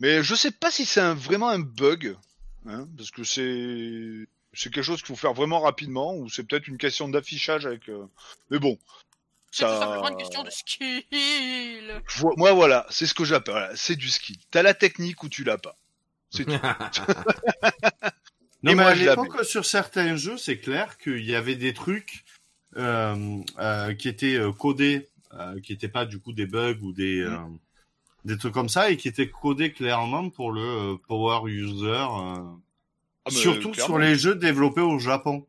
Mais 0.00 0.22
je 0.22 0.34
sais 0.34 0.50
pas 0.50 0.70
si 0.70 0.86
c'est 0.86 1.00
un- 1.00 1.14
vraiment 1.14 1.48
un 1.50 1.58
bug, 1.58 2.16
hein, 2.66 2.86
parce 2.96 3.10
que 3.10 3.22
c'est 3.24 4.26
c'est 4.52 4.72
quelque 4.72 4.82
chose 4.84 4.98
qu'il 4.98 5.06
faut 5.08 5.16
faire 5.20 5.32
vraiment 5.34 5.60
rapidement, 5.60 6.14
ou 6.16 6.28
c'est 6.28 6.42
peut-être 6.42 6.66
une 6.68 6.78
question 6.78 7.08
d'affichage 7.08 7.66
avec. 7.66 7.88
euh, 7.88 8.06
Mais 8.50 8.58
bon, 8.58 8.78
C'est 9.52 9.64
tout 9.64 9.70
ça. 9.70 9.78
simplement 9.78 10.08
une 10.08 10.16
question 10.16 10.42
de 10.42 10.50
skill 10.50 12.02
vois- 12.16 12.34
Moi 12.36 12.52
voilà, 12.52 12.86
c'est 12.90 13.06
ce 13.06 13.14
que 13.14 13.24
j'appelle. 13.24 13.52
voilà, 13.54 13.76
c'est 13.76 13.94
du 13.96 14.08
skill. 14.08 14.36
T'as 14.50 14.62
la 14.62 14.74
technique 14.74 15.22
ou 15.22 15.28
tu 15.28 15.44
l'as 15.44 15.58
pas. 15.58 15.76
C'est 16.30 16.44
tout. 16.46 16.52
Non, 18.62 18.72
Et 18.72 18.74
mais 18.74 18.82
moi, 18.82 18.90
à 18.92 18.94
l'époque, 18.94 19.44
sur 19.44 19.64
certains 19.64 20.16
jeux, 20.16 20.36
c'est 20.36 20.58
clair 20.58 20.98
qu'il 20.98 21.24
y 21.24 21.34
avait 21.34 21.56
des 21.56 21.72
trucs 21.72 22.24
euh, 22.76 23.38
euh, 23.58 23.94
qui 23.94 24.08
étaient 24.08 24.36
euh, 24.36 24.52
codés, 24.52 25.08
euh, 25.34 25.58
qui 25.60 25.72
étaient 25.72 25.88
pas 25.88 26.04
du 26.04 26.20
coup 26.20 26.32
des 26.32 26.46
bugs 26.46 26.78
ou 26.82 26.92
des 26.92 27.22
Mm. 27.22 27.32
euh, 27.34 27.38
des 28.26 28.36
trucs 28.36 28.52
comme 28.52 28.68
ça, 28.68 28.90
et 28.90 28.96
qui 28.98 29.08
étaient 29.08 29.30
codés 29.30 29.72
clairement 29.72 30.28
pour 30.28 30.52
le 30.52 30.60
euh, 30.60 30.96
power 31.08 31.50
user, 31.50 31.86
euh, 31.86 32.44
Ah, 33.24 33.30
surtout 33.30 33.70
clairement. 33.72 33.86
sur 33.94 33.98
les 33.98 34.14
jeux 34.16 34.34
développés 34.34 34.82
au 34.82 34.98
Japon. 34.98 35.46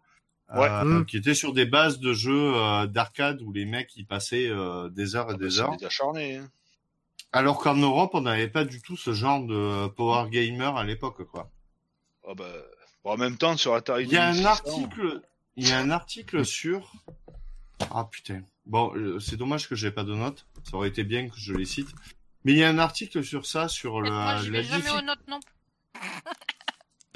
Ouais. 0.54 0.68
Euh, 0.70 0.84
Mm. 1.02 1.06
qui 1.06 1.16
étaient 1.18 1.34
sur 1.34 1.54
des 1.54 1.66
bases 1.66 2.00
de 2.00 2.12
jeux 2.14 2.54
euh, 2.56 2.86
d'arcade 2.86 3.42
où 3.42 3.54
les 3.54 3.64
mecs 3.66 3.96
ils 3.96 4.06
passaient 4.06 4.50
euh, 4.50 4.90
des 4.90 5.16
heures 5.16 5.30
et 5.32 5.36
Ah, 5.36 5.38
des 5.38 5.60
heures. 5.62 5.78
des 5.78 5.86
acharnés. 5.86 6.38
hein. 6.38 6.50
Alors 7.34 7.58
qu'en 7.60 7.76
Europe, 7.76 8.12
on 8.16 8.22
n'avait 8.22 8.50
pas 8.50 8.66
du 8.66 8.82
tout 8.82 8.98
ce 8.98 9.14
genre 9.14 9.42
de 9.46 9.88
power 9.88 10.30
gamer 10.30 10.76
à 10.76 10.84
l'époque, 10.84 11.24
quoi. 11.32 11.50
Ah 12.28 12.34
bah, 12.36 12.46
bon, 13.04 13.12
en 13.12 13.18
même 13.18 13.38
temps, 13.38 13.58
sur 13.58 13.74
Atari 13.74 14.04
Il 14.06 14.12
y 14.12 14.18
a 14.18 14.28
un 14.28 14.32
2600, 14.34 14.50
article, 14.50 15.22
il 15.58 15.68
y 15.68 15.72
a 15.72 15.80
un 15.80 15.90
article 15.90 16.46
sur. 16.46 16.92
Ah 17.92 18.08
putain. 18.10 18.42
Bon, 18.66 18.94
euh, 18.96 19.20
c'est 19.20 19.38
dommage 19.38 19.68
que 19.68 19.76
j'ai 19.76 19.92
pas 19.92 20.04
de 20.04 20.14
notes. 20.14 20.46
Ça 20.70 20.78
aurait 20.78 20.90
été 20.90 21.04
bien 21.04 21.28
que 21.30 21.36
je 21.38 21.54
les 21.54 21.66
cite. 21.66 21.90
Mais 22.46 22.54
il 22.54 22.58
y 22.58 22.64
a 22.64 22.70
un 22.70 22.80
article 22.80 23.24
sur 23.24 23.46
ça, 23.46 23.68
sur 23.68 24.00
Moi, 24.00 24.10
la, 24.10 24.42
j'y 24.42 24.50
la 24.52 24.60
vais 24.60 24.64
jamais 24.64 24.84
diffi- 24.84 24.98
aux 24.98 25.02
notes 25.02 25.28
non 25.28 25.40
plus. 25.40 26.02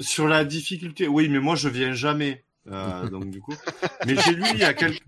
sur 0.00 0.28
la 0.28 0.44
difficulté. 0.44 1.08
Oui, 1.08 1.28
mais 1.28 1.38
moi 1.40 1.56
je 1.56 1.68
viens 1.68 1.92
jamais. 1.94 2.44
Euh, 2.68 3.08
donc 3.08 3.30
du 3.30 3.40
coup. 3.40 3.54
Mais 4.06 4.16
j'ai 4.16 4.32
lu 4.34 4.44
il 4.52 4.58
y 4.58 4.64
a 4.64 4.74
quelques, 4.74 5.02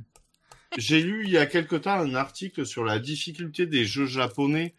j'ai 0.76 1.02
lu 1.02 1.24
il 1.24 1.30
y 1.30 1.38
a 1.38 1.46
quelque 1.46 1.76
temps 1.76 1.92
un 1.92 2.14
article 2.14 2.64
sur 2.64 2.84
la 2.84 2.98
difficulté 2.98 3.66
des 3.66 3.84
jeux 3.84 4.06
japonais 4.06 4.74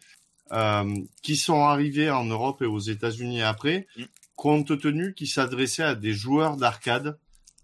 euh, 0.52 0.94
qui 1.22 1.36
sont 1.36 1.62
arrivés 1.62 2.10
en 2.10 2.24
Europe 2.24 2.62
et 2.62 2.66
aux 2.66 2.78
États-Unis 2.80 3.42
après, 3.42 3.86
Mm. 3.96 4.02
Compte 4.40 4.78
tenu 4.80 5.12
qu'ils 5.12 5.28
s'adressaient 5.28 5.82
à 5.82 5.94
des 5.94 6.14
joueurs 6.14 6.56
d'arcade 6.56 7.18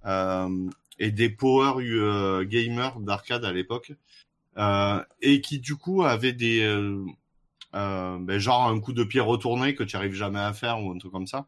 euh, 0.05 0.69
et 0.99 1.11
des 1.11 1.31
power 1.31 1.83
euh, 1.83 2.45
gamers 2.45 3.01
d'arcade 3.01 3.47
à 3.47 3.53
l'époque, 3.53 3.93
euh, 4.59 5.03
et 5.23 5.41
qui 5.41 5.59
du 5.59 5.77
coup 5.77 6.03
avaient 6.05 6.35
des 6.35 6.61
euh, 6.61 7.03
euh, 7.75 8.19
ben, 8.21 8.39
genre 8.39 8.69
un 8.69 8.79
coup 8.79 8.93
de 8.93 9.05
pied 9.05 9.21
retourné 9.21 9.75
que 9.75 9.85
tu 9.85 9.97
arrives 9.97 10.13
jamais 10.13 10.39
à 10.39 10.53
faire 10.53 10.83
ou 10.83 10.93
un 10.93 10.99
truc 10.99 11.13
comme 11.13 11.27
ça. 11.27 11.47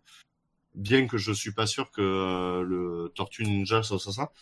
Bien 0.74 1.06
que 1.06 1.18
je 1.18 1.32
suis 1.32 1.52
pas 1.52 1.66
sûr 1.66 1.90
que 1.90 2.00
euh, 2.00 2.62
le 2.62 3.12
Tortue 3.14 3.44
Ninja 3.44 3.82
soit 3.82 3.98
ça. 3.98 4.32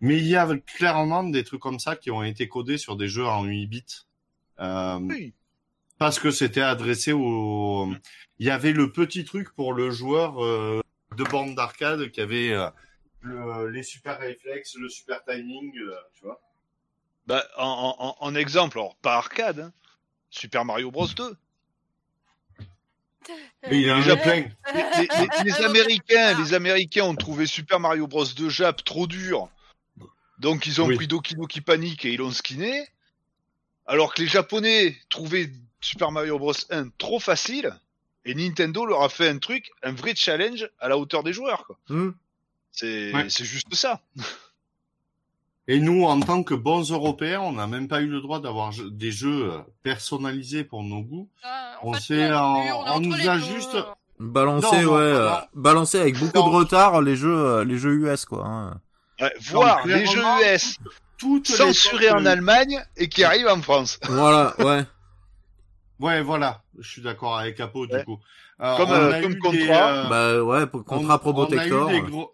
Mais 0.00 0.18
il 0.18 0.26
y 0.26 0.36
a 0.36 0.46
clairement 0.58 1.24
des 1.24 1.44
trucs 1.44 1.62
comme 1.62 1.78
ça 1.78 1.96
qui 1.96 2.10
ont 2.10 2.22
été 2.22 2.48
codés 2.48 2.76
sur 2.76 2.96
des 2.96 3.08
jeux 3.08 3.26
en 3.26 3.44
8 3.44 3.66
bits. 3.66 3.84
Euh, 4.60 4.98
Oui. 5.00 5.32
parce 5.98 6.18
que 6.18 6.30
c'était 6.30 6.60
adressé 6.60 7.12
au. 7.12 7.90
Il 8.38 8.46
y 8.46 8.50
avait 8.50 8.72
le 8.72 8.90
petit 8.92 9.24
truc 9.24 9.54
pour 9.54 9.72
le 9.74 9.90
joueur 9.90 10.44
euh, 10.44 10.80
de 11.16 11.24
bande 11.24 11.54
d'arcade 11.54 12.10
qui 12.10 12.20
avait 12.20 12.50
euh, 12.52 12.68
le- 13.20 13.68
les 13.70 13.82
super 13.82 14.18
réflexes, 14.18 14.74
le 14.76 14.88
super 14.88 15.22
timing, 15.24 15.72
euh, 15.78 15.94
tu 16.14 16.24
vois. 16.24 16.40
Bah, 17.26 17.44
en, 17.56 17.94
en, 17.98 18.16
en 18.26 18.34
exemple, 18.34 18.78
alors 18.78 18.96
pas 18.96 19.14
arcade, 19.16 19.60
hein, 19.60 19.72
Super 20.30 20.64
Mario 20.64 20.90
Bros 20.90 21.06
2. 21.06 21.36
Mais 23.70 23.80
il 23.80 23.86
y 23.86 23.90
a 23.90 24.16
plein. 24.16 24.44
Les, 24.74 24.82
les- 24.98 25.08
les- 25.08 25.44
les 25.44 25.64
Américains, 25.64 26.38
les 26.38 26.52
Américains 26.54 27.04
ont 27.04 27.14
trouvé 27.16 27.46
Super 27.46 27.80
Mario 27.80 28.06
Bros 28.06 28.26
2 28.26 28.48
Jap 28.50 28.84
trop 28.84 29.06
dur. 29.06 29.48
Donc 30.38 30.66
ils 30.66 30.82
ont 30.82 30.86
Oui. 30.86 30.96
pris 30.96 31.06
Doki 31.06 31.34
Doki 31.34 31.60
Panic 31.62 32.04
et 32.04 32.10
ils 32.12 32.18
l'ont 32.18 32.30
skinné. 32.32 32.86
Alors 33.86 34.12
que 34.12 34.20
les 34.22 34.28
Japonais 34.28 34.96
trouvaient 35.08 35.50
Super 35.80 36.10
Mario 36.10 36.38
Bros 36.38 36.52
1 36.70 36.88
trop 36.98 37.20
facile. 37.20 37.74
Et 38.26 38.34
Nintendo 38.34 38.86
leur 38.86 39.02
a 39.02 39.08
fait 39.08 39.28
un 39.28 39.38
truc, 39.38 39.70
un 39.82 39.92
vrai 39.92 40.14
challenge 40.14 40.68
à 40.80 40.88
la 40.88 40.96
hauteur 40.96 41.22
des 41.22 41.32
joueurs. 41.32 41.66
quoi. 41.66 41.76
Hmm. 41.88 42.10
C'est 42.72 43.12
Ouais. 43.14 43.26
c'est 43.28 43.44
juste 43.44 43.74
ça. 43.74 44.00
Et 45.66 45.80
nous, 45.80 46.04
en 46.04 46.20
tant 46.20 46.42
que 46.42 46.52
bons 46.54 46.90
Européens, 46.92 47.40
on 47.40 47.52
n'a 47.52 47.66
même 47.66 47.88
pas 47.88 48.02
eu 48.02 48.06
le 48.08 48.20
droit 48.20 48.38
d'avoir 48.38 48.72
des 48.90 49.10
jeux 49.10 49.50
euh, 49.50 49.58
personnalisés 49.82 50.62
pour 50.62 50.82
nos 50.82 51.00
goûts. 51.00 51.28
Ah, 51.42 51.78
On 51.82 51.94
fait, 51.94 52.30
on- 52.34 53.00
nous 53.00 53.14
a 53.28 53.38
deux. 53.38 53.44
juste- 53.44 53.76
Non, 54.20 54.44
non, 54.44 54.60
ouais, 54.60 54.82
non, 54.84 54.94
euh, 54.96 55.30
non. 55.30 55.36
balancer 55.54 55.98
avec 56.00 56.18
beaucoup 56.18 56.36
Non. 56.38 56.50
de 56.50 56.54
retard 56.56 57.00
les 57.00 57.16
jeux, 57.16 57.34
euh, 57.34 57.64
les 57.64 57.78
jeux 57.78 57.94
US, 57.94 58.26
quoi. 58.26 58.44
hein. 58.46 58.80
Ouais, 59.20 59.32
voir 59.40 59.86
les 59.86 60.04
jeux 60.06 60.20
US 60.42 60.76
censurés 61.44 62.10
en 62.10 62.26
Allemagne 62.26 62.84
et 62.96 63.08
qui 63.08 63.24
arrivent 63.24 63.48
en 63.48 63.62
France. 63.62 63.98
Voilà, 64.08 64.54
ouais. 64.58 64.84
Ouais, 66.00 66.22
voilà. 66.22 66.62
Je 66.78 66.88
suis 66.88 67.02
d'accord 67.02 67.38
avec 67.38 67.60
Apo, 67.60 67.86
du 67.86 68.04
coup. 68.04 68.18
Euh, 68.60 68.76
Comme, 68.76 68.88
on 68.90 68.92
euh, 68.92 69.12
a 69.12 69.20
comme 69.22 69.32
eu 69.32 69.38
contrat. 69.38 69.58
des, 69.58 69.68
euh, 69.70 70.08
bah 70.08 70.42
ouais, 70.42 70.66
pour 70.66 70.84
contrat 70.84 71.14
on- 71.14 71.18
Probotector. 71.18 71.88
On 71.88 71.90
a 71.90 71.94
eu 71.96 72.02
des 72.02 72.10
gros, 72.10 72.32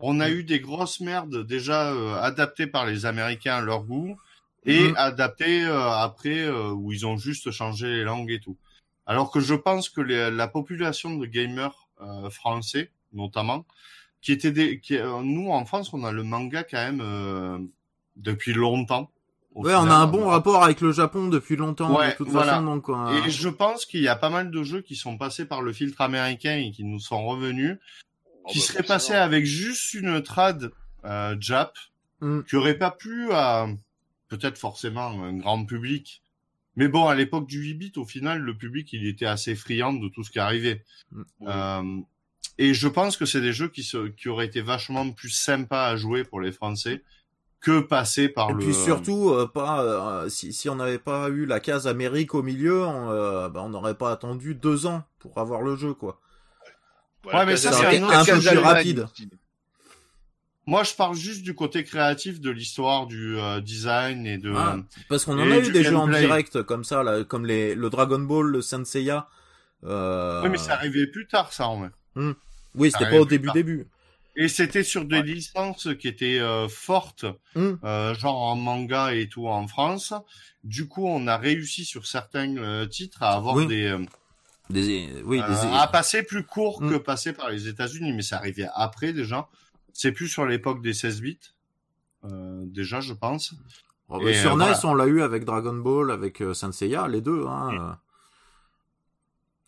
on 0.00 0.20
a 0.20 0.30
eu 0.30 0.44
des 0.44 0.60
grosses 0.60 1.00
merdes 1.00 1.46
déjà 1.46 1.92
euh, 1.92 2.14
adaptées 2.20 2.66
par 2.66 2.86
les 2.86 3.06
Américains 3.06 3.56
à 3.56 3.60
leur 3.60 3.84
goût 3.84 4.16
et 4.66 4.88
Mhm. 4.88 4.94
adaptées 4.96 5.64
euh, 5.64 5.90
après 5.90 6.40
euh, 6.40 6.70
où 6.70 6.92
ils 6.92 7.06
ont 7.06 7.16
juste 7.16 7.50
changé 7.50 7.86
les 7.88 8.04
langues 8.04 8.30
et 8.30 8.40
tout. 8.40 8.56
Alors 9.06 9.30
que 9.30 9.40
je 9.40 9.54
pense 9.54 9.88
que 9.88 10.00
les- 10.00 10.30
la 10.30 10.48
population 10.48 11.14
de 11.16 11.26
gamers 11.26 11.88
euh, 12.00 12.28
français, 12.30 12.90
notamment, 13.12 13.64
qui 14.22 14.32
étaient 14.32 14.50
des, 14.52 14.80
qui, 14.80 14.96
euh, 14.96 15.22
nous 15.22 15.50
en 15.50 15.64
France, 15.66 15.92
on 15.92 16.04
a 16.04 16.12
le 16.12 16.22
manga 16.22 16.64
quand 16.64 16.78
même 16.78 17.00
euh, 17.02 17.58
depuis 18.16 18.52
longtemps. 18.54 19.10
Ouais, 19.54 19.74
on 19.74 19.86
a 19.88 19.94
un 19.94 20.06
bon 20.06 20.26
rapport 20.26 20.64
avec 20.64 20.80
le 20.80 20.90
Japon 20.92 21.28
depuis 21.28 21.54
longtemps, 21.56 21.96
Ouais, 21.96 22.10
de 22.10 22.16
toute 22.16 22.28
voilà. 22.28 22.52
façon, 22.54 22.64
donc. 22.64 22.88
euh, 22.88 23.24
Et 23.24 23.30
je 23.30 23.48
pense 23.48 23.86
qu'il 23.86 24.00
y 24.02 24.08
a 24.08 24.16
pas 24.16 24.30
mal 24.30 24.50
de 24.50 24.62
jeux 24.64 24.80
qui 24.80 24.96
sont 24.96 25.16
passés 25.16 25.44
par 25.46 25.62
le 25.62 25.72
filtre 25.72 26.00
américain 26.00 26.56
et 26.56 26.72
qui 26.72 26.82
nous 26.84 26.98
sont 27.00 27.24
revenus, 27.24 27.78
Oh, 28.46 28.50
qui 28.50 28.58
bah, 28.58 28.64
seraient 28.64 28.82
passés 28.82 29.14
avec 29.14 29.46
juste 29.46 29.94
une 29.94 30.22
trad 30.22 30.70
euh, 31.04 31.36
Jap, 31.40 31.76
Mm. 32.20 32.40
qui 32.48 32.56
aurait 32.56 32.78
pas 32.78 32.90
plu 32.90 33.32
à 33.32 33.66
peut-être 34.28 34.56
forcément 34.58 35.22
un 35.22 35.34
grand 35.34 35.64
public. 35.64 36.22
Mais 36.76 36.88
bon, 36.88 37.06
à 37.06 37.14
l'époque 37.14 37.46
du 37.46 37.60
8 37.60 37.74
bits, 37.74 37.92
au 37.96 38.04
final, 38.04 38.40
le 38.40 38.56
public, 38.56 38.92
il 38.92 39.06
était 39.06 39.26
assez 39.26 39.54
friand 39.54 39.92
de 39.92 40.08
tout 40.08 40.24
ce 40.24 40.30
qui 40.30 40.38
arrivait. 40.38 40.82
Mm. 41.12 41.22
Euh, 41.46 42.00
et 42.58 42.72
je 42.74 42.88
pense 42.88 43.16
que 43.16 43.26
c'est 43.26 43.40
des 43.40 43.52
jeux 43.52 43.68
qui, 43.68 43.82
se, 43.82 44.08
qui 44.08 44.28
auraient 44.28 44.46
été 44.46 44.60
vachement 44.62 45.10
plus 45.10 45.30
sympas 45.30 45.86
à 45.86 45.96
jouer 45.96 46.24
pour 46.24 46.40
les 46.40 46.52
Français 46.52 47.02
que 47.64 47.80
passer 47.80 48.28
par 48.28 48.50
Et 48.50 48.52
le... 48.52 48.58
puis 48.58 48.74
surtout, 48.74 49.30
euh, 49.30 49.46
pas 49.46 49.82
euh, 49.82 50.28
si, 50.28 50.52
si 50.52 50.68
on 50.68 50.76
n'avait 50.76 50.98
pas 50.98 51.28
eu 51.30 51.46
la 51.46 51.60
case 51.60 51.86
Amérique 51.86 52.34
au 52.34 52.42
milieu, 52.42 52.84
on 52.84 53.10
euh, 53.10 53.48
bah, 53.48 53.62
on 53.64 53.70
n'aurait 53.70 53.94
pas 53.94 54.12
attendu 54.12 54.54
deux 54.54 54.84
ans 54.86 55.02
pour 55.18 55.38
avoir 55.38 55.62
le 55.62 55.74
jeu, 55.74 55.94
quoi. 55.94 56.20
Ouais, 57.24 57.46
mais 57.46 57.56
ça, 57.56 57.72
c'est 57.72 57.98
un 57.98 58.08
un 58.08 58.24
peu 58.24 58.38
plus 58.38 58.58
rapide. 58.58 59.06
Moi, 60.66 60.82
je 60.82 60.94
parle 60.94 61.14
juste 61.14 61.42
du 61.42 61.54
côté 61.54 61.84
créatif 61.84 62.40
de 62.40 62.50
l'histoire, 62.50 63.06
du 63.06 63.38
euh, 63.38 63.60
design 63.60 64.26
et 64.26 64.38
de... 64.38 64.52
Ah, 64.54 64.76
Parce 65.08 65.24
qu'on 65.24 65.38
en 65.38 65.46
Et 65.46 65.52
a 65.52 65.58
eu 65.58 65.70
des 65.70 65.84
jeux 65.84 65.96
en 65.96 66.08
direct 66.08 66.62
comme 66.62 66.84
ça, 66.84 67.02
là, 67.02 67.24
comme 67.24 67.46
les, 67.46 67.74
le 67.74 67.90
Dragon 67.90 68.18
Ball, 68.18 68.46
le 68.46 68.60
Senseiya. 68.62 69.28
Euh... 69.84 70.42
Oui, 70.42 70.50
mais 70.50 70.58
ça 70.58 70.74
arrivait 70.74 71.06
plus 71.06 71.26
tard, 71.26 71.52
ça, 71.52 71.68
en 71.68 71.80
vrai. 71.80 71.90
Oui, 72.74 72.90
ça 72.90 72.98
c'était 72.98 73.10
pas 73.10 73.20
au 73.20 73.26
début 73.26 73.46
tard. 73.46 73.54
début. 73.54 73.86
Et 74.36 74.48
c'était 74.48 74.82
sur 74.82 75.04
des 75.04 75.22
licences 75.22 75.88
qui 75.98 76.08
étaient 76.08 76.40
euh, 76.40 76.68
fortes, 76.68 77.24
Hmm. 77.54 77.74
euh, 77.84 78.14
genre 78.14 78.36
en 78.42 78.56
manga 78.56 79.14
et 79.14 79.28
tout 79.28 79.46
en 79.46 79.66
France. 79.68 80.12
Du 80.64 80.88
coup, 80.88 81.06
on 81.06 81.26
a 81.28 81.36
réussi 81.36 81.84
sur 81.84 82.06
certains 82.06 82.56
euh, 82.56 82.86
titres 82.86 83.22
à 83.22 83.34
avoir 83.34 83.54
Oui. 83.54 83.66
des, 83.68 83.86
euh, 83.86 84.04
Des, 84.70 85.22
oui, 85.24 85.40
euh, 85.40 85.46
des, 85.46 85.76
à 85.76 85.86
passer 85.86 86.22
plus 86.22 86.42
court 86.44 86.82
Hmm. 86.82 86.90
que 86.90 86.96
passer 86.96 87.32
par 87.32 87.50
les 87.50 87.68
États-Unis, 87.68 88.12
mais 88.12 88.22
ça 88.22 88.38
arrivait 88.38 88.66
après 88.74 89.12
déjà. 89.12 89.48
C'est 89.92 90.10
plus 90.10 90.28
sur 90.28 90.46
l'époque 90.46 90.82
des 90.82 90.94
16 90.94 91.20
bits, 91.20 91.38
euh, 92.24 92.62
déjà, 92.66 93.00
je 93.00 93.12
pense. 93.12 93.54
Oh, 94.08 94.20
et, 94.26 94.34
sur 94.34 94.56
NES, 94.56 94.64
voilà. 94.64 94.80
on 94.84 94.94
l'a 94.94 95.06
eu 95.06 95.22
avec 95.22 95.44
Dragon 95.44 95.74
Ball, 95.74 96.10
avec 96.10 96.42
euh, 96.42 96.54
Senseiya, 96.54 97.06
les 97.08 97.20
deux. 97.20 97.46
Hein. 97.46 97.98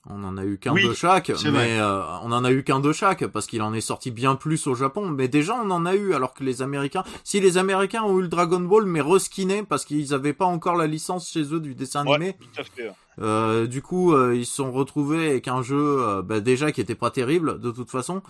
On 0.08 0.22
en 0.22 0.36
a 0.36 0.44
eu 0.44 0.56
qu'un 0.58 0.72
Oui, 0.72 0.86
de 0.88 0.94
chaque, 0.94 1.30
mais 1.52 1.80
euh, 1.80 2.00
on 2.22 2.30
en 2.30 2.44
a 2.44 2.52
eu 2.52 2.62
qu'un 2.62 2.78
de 2.78 2.92
chaque 2.92 3.26
parce 3.26 3.46
qu'il 3.46 3.60
en 3.62 3.74
est 3.74 3.80
sorti 3.80 4.12
bien 4.12 4.36
plus 4.36 4.66
au 4.68 4.74
Japon. 4.76 5.08
Mais 5.10 5.26
déjà, 5.26 5.54
on 5.60 5.68
en 5.72 5.84
a 5.84 5.96
eu 5.96 6.14
alors 6.14 6.32
que 6.32 6.44
les 6.44 6.62
Américains, 6.62 7.02
si 7.24 7.40
les 7.40 7.58
Américains 7.58 8.02
ont 8.04 8.16
eu 8.18 8.22
le 8.22 8.28
Dragon 8.28 8.60
Ball 8.60 8.84
mais 8.86 9.00
reskiné 9.00 9.64
parce 9.64 9.84
qu'ils 9.84 10.14
avaient 10.14 10.32
pas 10.32 10.44
encore 10.44 10.76
la 10.76 10.86
licence 10.86 11.28
chez 11.30 11.52
eux 11.52 11.58
du 11.60 11.74
dessin 11.74 12.02
animé, 12.02 12.26
Ouais, 12.26 12.36
tout 12.40 12.60
à 12.60 12.64
fait. 12.64 12.90
euh, 13.20 13.66
du 13.66 13.82
coup, 13.82 14.12
euh, 14.14 14.36
ils 14.36 14.46
se 14.46 14.54
sont 14.54 14.70
retrouvés 14.70 15.28
avec 15.30 15.48
un 15.48 15.62
jeu 15.62 15.76
euh, 16.00 16.22
bah, 16.22 16.38
déjà 16.40 16.70
qui 16.70 16.80
était 16.80 16.94
pas 16.94 17.10
terrible 17.10 17.58
de 17.60 17.72
toute 17.72 17.90
façon, 17.90 18.22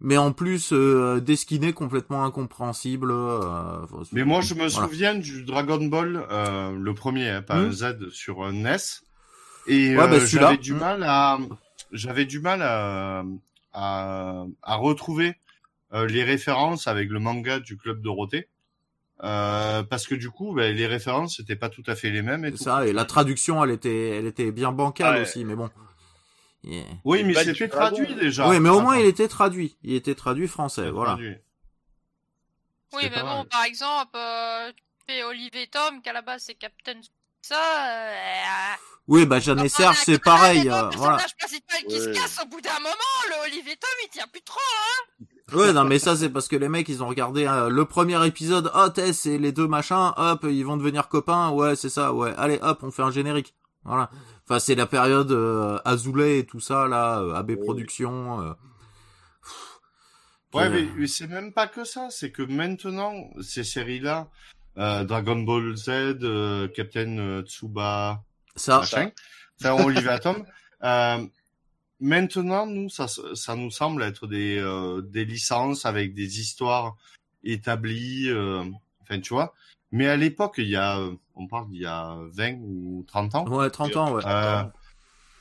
mais 0.00 0.16
en 0.16 0.30
plus 0.30 0.70
euh, 0.72 1.18
deskiné 1.20 1.72
complètement 1.72 2.24
incompréhensible. 2.24 3.10
euh, 3.10 3.78
Mais 4.12 4.24
moi, 4.24 4.40
je 4.40 4.54
me 4.54 4.68
voilà. 4.68 4.88
souviens 4.88 5.14
du 5.16 5.42
Dragon 5.44 5.84
Ball, 5.84 6.24
euh, 6.30 6.70
le 6.78 6.94
premier, 6.94 7.28
hein, 7.30 7.42
pas 7.42 7.56
Hmm. 7.60 7.66
un 7.68 7.72
Z 7.72 8.10
sur 8.10 8.44
un 8.44 8.52
NES. 8.52 8.76
Et 9.66 9.96
Ouais, 9.96 10.02
euh, 10.02 10.06
bah, 10.08 10.20
celui-là. 10.20 10.42
j'avais 10.48 10.56
du 10.58 10.72
Hmm. 10.74 10.78
mal 10.78 11.02
à, 11.04 11.38
j'avais 11.92 12.24
du 12.26 12.40
mal 12.40 12.62
à, 12.62 13.24
à, 13.72 14.44
à 14.62 14.74
retrouver 14.76 15.36
euh, 15.92 16.06
les 16.06 16.24
références 16.24 16.86
avec 16.86 17.08
le 17.10 17.18
manga 17.20 17.60
du 17.60 17.76
club 17.76 18.00
Dorothée. 18.02 18.48
Euh, 19.22 19.82
parce 19.84 20.06
que 20.06 20.14
du 20.16 20.28
coup, 20.30 20.54
bah, 20.54 20.70
les 20.70 20.86
références 20.86 21.38
n'étaient 21.38 21.56
pas 21.56 21.68
tout 21.68 21.84
à 21.86 21.94
fait 21.94 22.10
les 22.10 22.20
mêmes. 22.22 22.44
Et 22.44 22.50
C'est 22.50 22.56
tout. 22.58 22.64
ça, 22.64 22.86
et 22.86 22.92
la 22.92 23.04
traduction, 23.04 23.62
elle 23.64 23.70
était, 23.70 24.08
elle 24.10 24.26
était 24.26 24.50
bien 24.52 24.72
bancale 24.72 25.14
Ouais. 25.16 25.22
aussi, 25.22 25.44
mais 25.44 25.54
bon. 25.54 25.70
Yeah. 26.64 26.84
Oui, 27.04 27.22
mais 27.24 27.34
Bah, 27.34 27.44
c'était 27.44 27.68
traduit 27.68 28.14
déjà. 28.14 28.48
Oui, 28.48 28.58
mais 28.58 28.70
au 28.70 28.80
moins 28.80 28.96
il 28.96 29.04
était 29.06 29.28
traduit. 29.28 29.76
Il 29.82 29.94
était 29.94 30.14
traduit 30.14 30.48
français, 30.48 30.90
voilà. 30.90 31.12
traduit. 31.12 31.36
Oui, 32.94 33.02
mais 33.10 33.20
bon, 33.20 33.26
mal. 33.38 33.46
par 33.48 33.64
exemple, 33.64 34.16
euh, 34.16 34.72
tu 34.72 34.82
fais 35.14 35.22
Olivier 35.24 35.66
Tom, 35.66 36.00
qu'à 36.00 36.12
la 36.12 36.22
base 36.22 36.42
c'est 36.44 36.54
Captain 36.54 37.00
ça. 37.42 37.54
Euh, 37.56 38.74
Oui, 39.06 39.26
bah 39.26 39.38
Jeanne 39.38 39.60
et 39.60 39.68
Serge, 39.68 39.98
c'est 40.04 40.18
pareil, 40.18 40.60
euh, 40.70 40.88
Le 40.90 40.96
voilà. 40.96 41.16
personnage 41.18 41.36
principal 41.38 41.78
qui 41.88 41.98
se 42.00 42.06
Ouais. 42.08 42.12
casse 42.14 42.38
au 42.42 42.48
bout 42.48 42.60
d'un 42.62 42.78
moment, 42.78 43.18
le 43.28 43.46
Olivier 43.50 43.76
Tom 43.76 43.90
il 44.04 44.08
tient 44.08 44.26
plus 44.32 44.40
trop. 44.42 45.58
Ouais, 45.58 45.72
non, 45.74 45.84
mais 45.84 45.98
ça 45.98 46.16
c'est 46.16 46.30
parce 46.30 46.48
que 46.48 46.56
les 46.56 46.70
mecs, 46.70 46.88
ils 46.88 47.02
ont 47.02 47.08
regardé 47.08 47.46
euh, 47.46 47.68
le 47.68 47.84
premier 47.84 48.26
épisode, 48.26 48.70
oh 48.74 48.88
Tess 48.88 49.26
et 49.26 49.36
les 49.38 49.52
deux 49.52 49.68
machins, 49.68 50.12
hop, 50.16 50.46
ils 50.48 50.64
vont 50.64 50.78
devenir 50.78 51.08
copains, 51.08 51.50
ouais, 51.50 51.76
c'est 51.76 51.90
ça, 51.90 52.14
ouais, 52.14 52.32
allez, 52.38 52.58
hop, 52.62 52.78
on 52.82 52.90
fait 52.90 53.02
un 53.02 53.10
générique. 53.10 53.54
Voilà. 53.84 54.08
Enfin, 54.48 54.58
c'est 54.58 54.74
la 54.74 54.86
période 54.86 55.30
euh, 55.32 55.78
Azoulay 55.84 56.38
et 56.38 56.46
tout 56.46 56.60
ça, 56.60 56.88
là, 56.88 57.18
euh, 57.20 57.34
AB 57.34 57.56
Productions. 57.56 58.40
euh. 58.40 58.52
Ouais, 60.54 60.70
mais, 60.70 60.86
mais 60.96 61.06
c'est 61.06 61.26
même 61.26 61.52
pas 61.52 61.66
que 61.66 61.84
ça. 61.84 62.08
C'est 62.10 62.30
que 62.30 62.42
maintenant, 62.42 63.12
ces 63.42 63.64
séries-là, 63.64 64.28
euh, 64.78 65.04
Dragon 65.04 65.36
Ball 65.42 65.76
Z, 65.76 65.88
euh, 66.22 66.68
Captain 66.68 67.18
euh, 67.18 67.42
Tsuba, 67.42 68.22
Ça, 68.56 68.80
machin, 68.80 69.10
enfin, 69.60 69.84
Olivier 69.84 70.08
Atom, 70.10 70.44
euh, 70.84 71.26
maintenant, 72.00 72.66
nous, 72.66 72.88
ça, 72.88 73.06
ça 73.08 73.56
nous 73.56 73.70
semble 73.70 74.02
être 74.02 74.26
des, 74.26 74.58
euh, 74.58 75.02
des 75.02 75.24
licences 75.24 75.86
avec 75.86 76.14
des 76.14 76.40
histoires 76.40 76.96
établies, 77.42 78.28
euh, 78.28 78.64
enfin, 79.02 79.20
tu 79.20 79.34
vois. 79.34 79.54
Mais 79.92 80.08
à 80.08 80.16
l'époque, 80.16 80.54
il 80.58 80.68
y 80.68 80.76
a, 80.76 80.98
euh, 80.98 81.14
on 81.34 81.46
parle 81.46 81.68
d'il 81.70 81.82
y 81.82 81.86
a 81.86 82.16
20 82.32 82.54
ou 82.60 83.04
30 83.06 83.34
ans, 83.34 83.46
ouais, 83.48 83.70
30 83.70 83.96
ans, 83.96 84.12
ouais. 84.14 84.22
euh, 84.26 84.62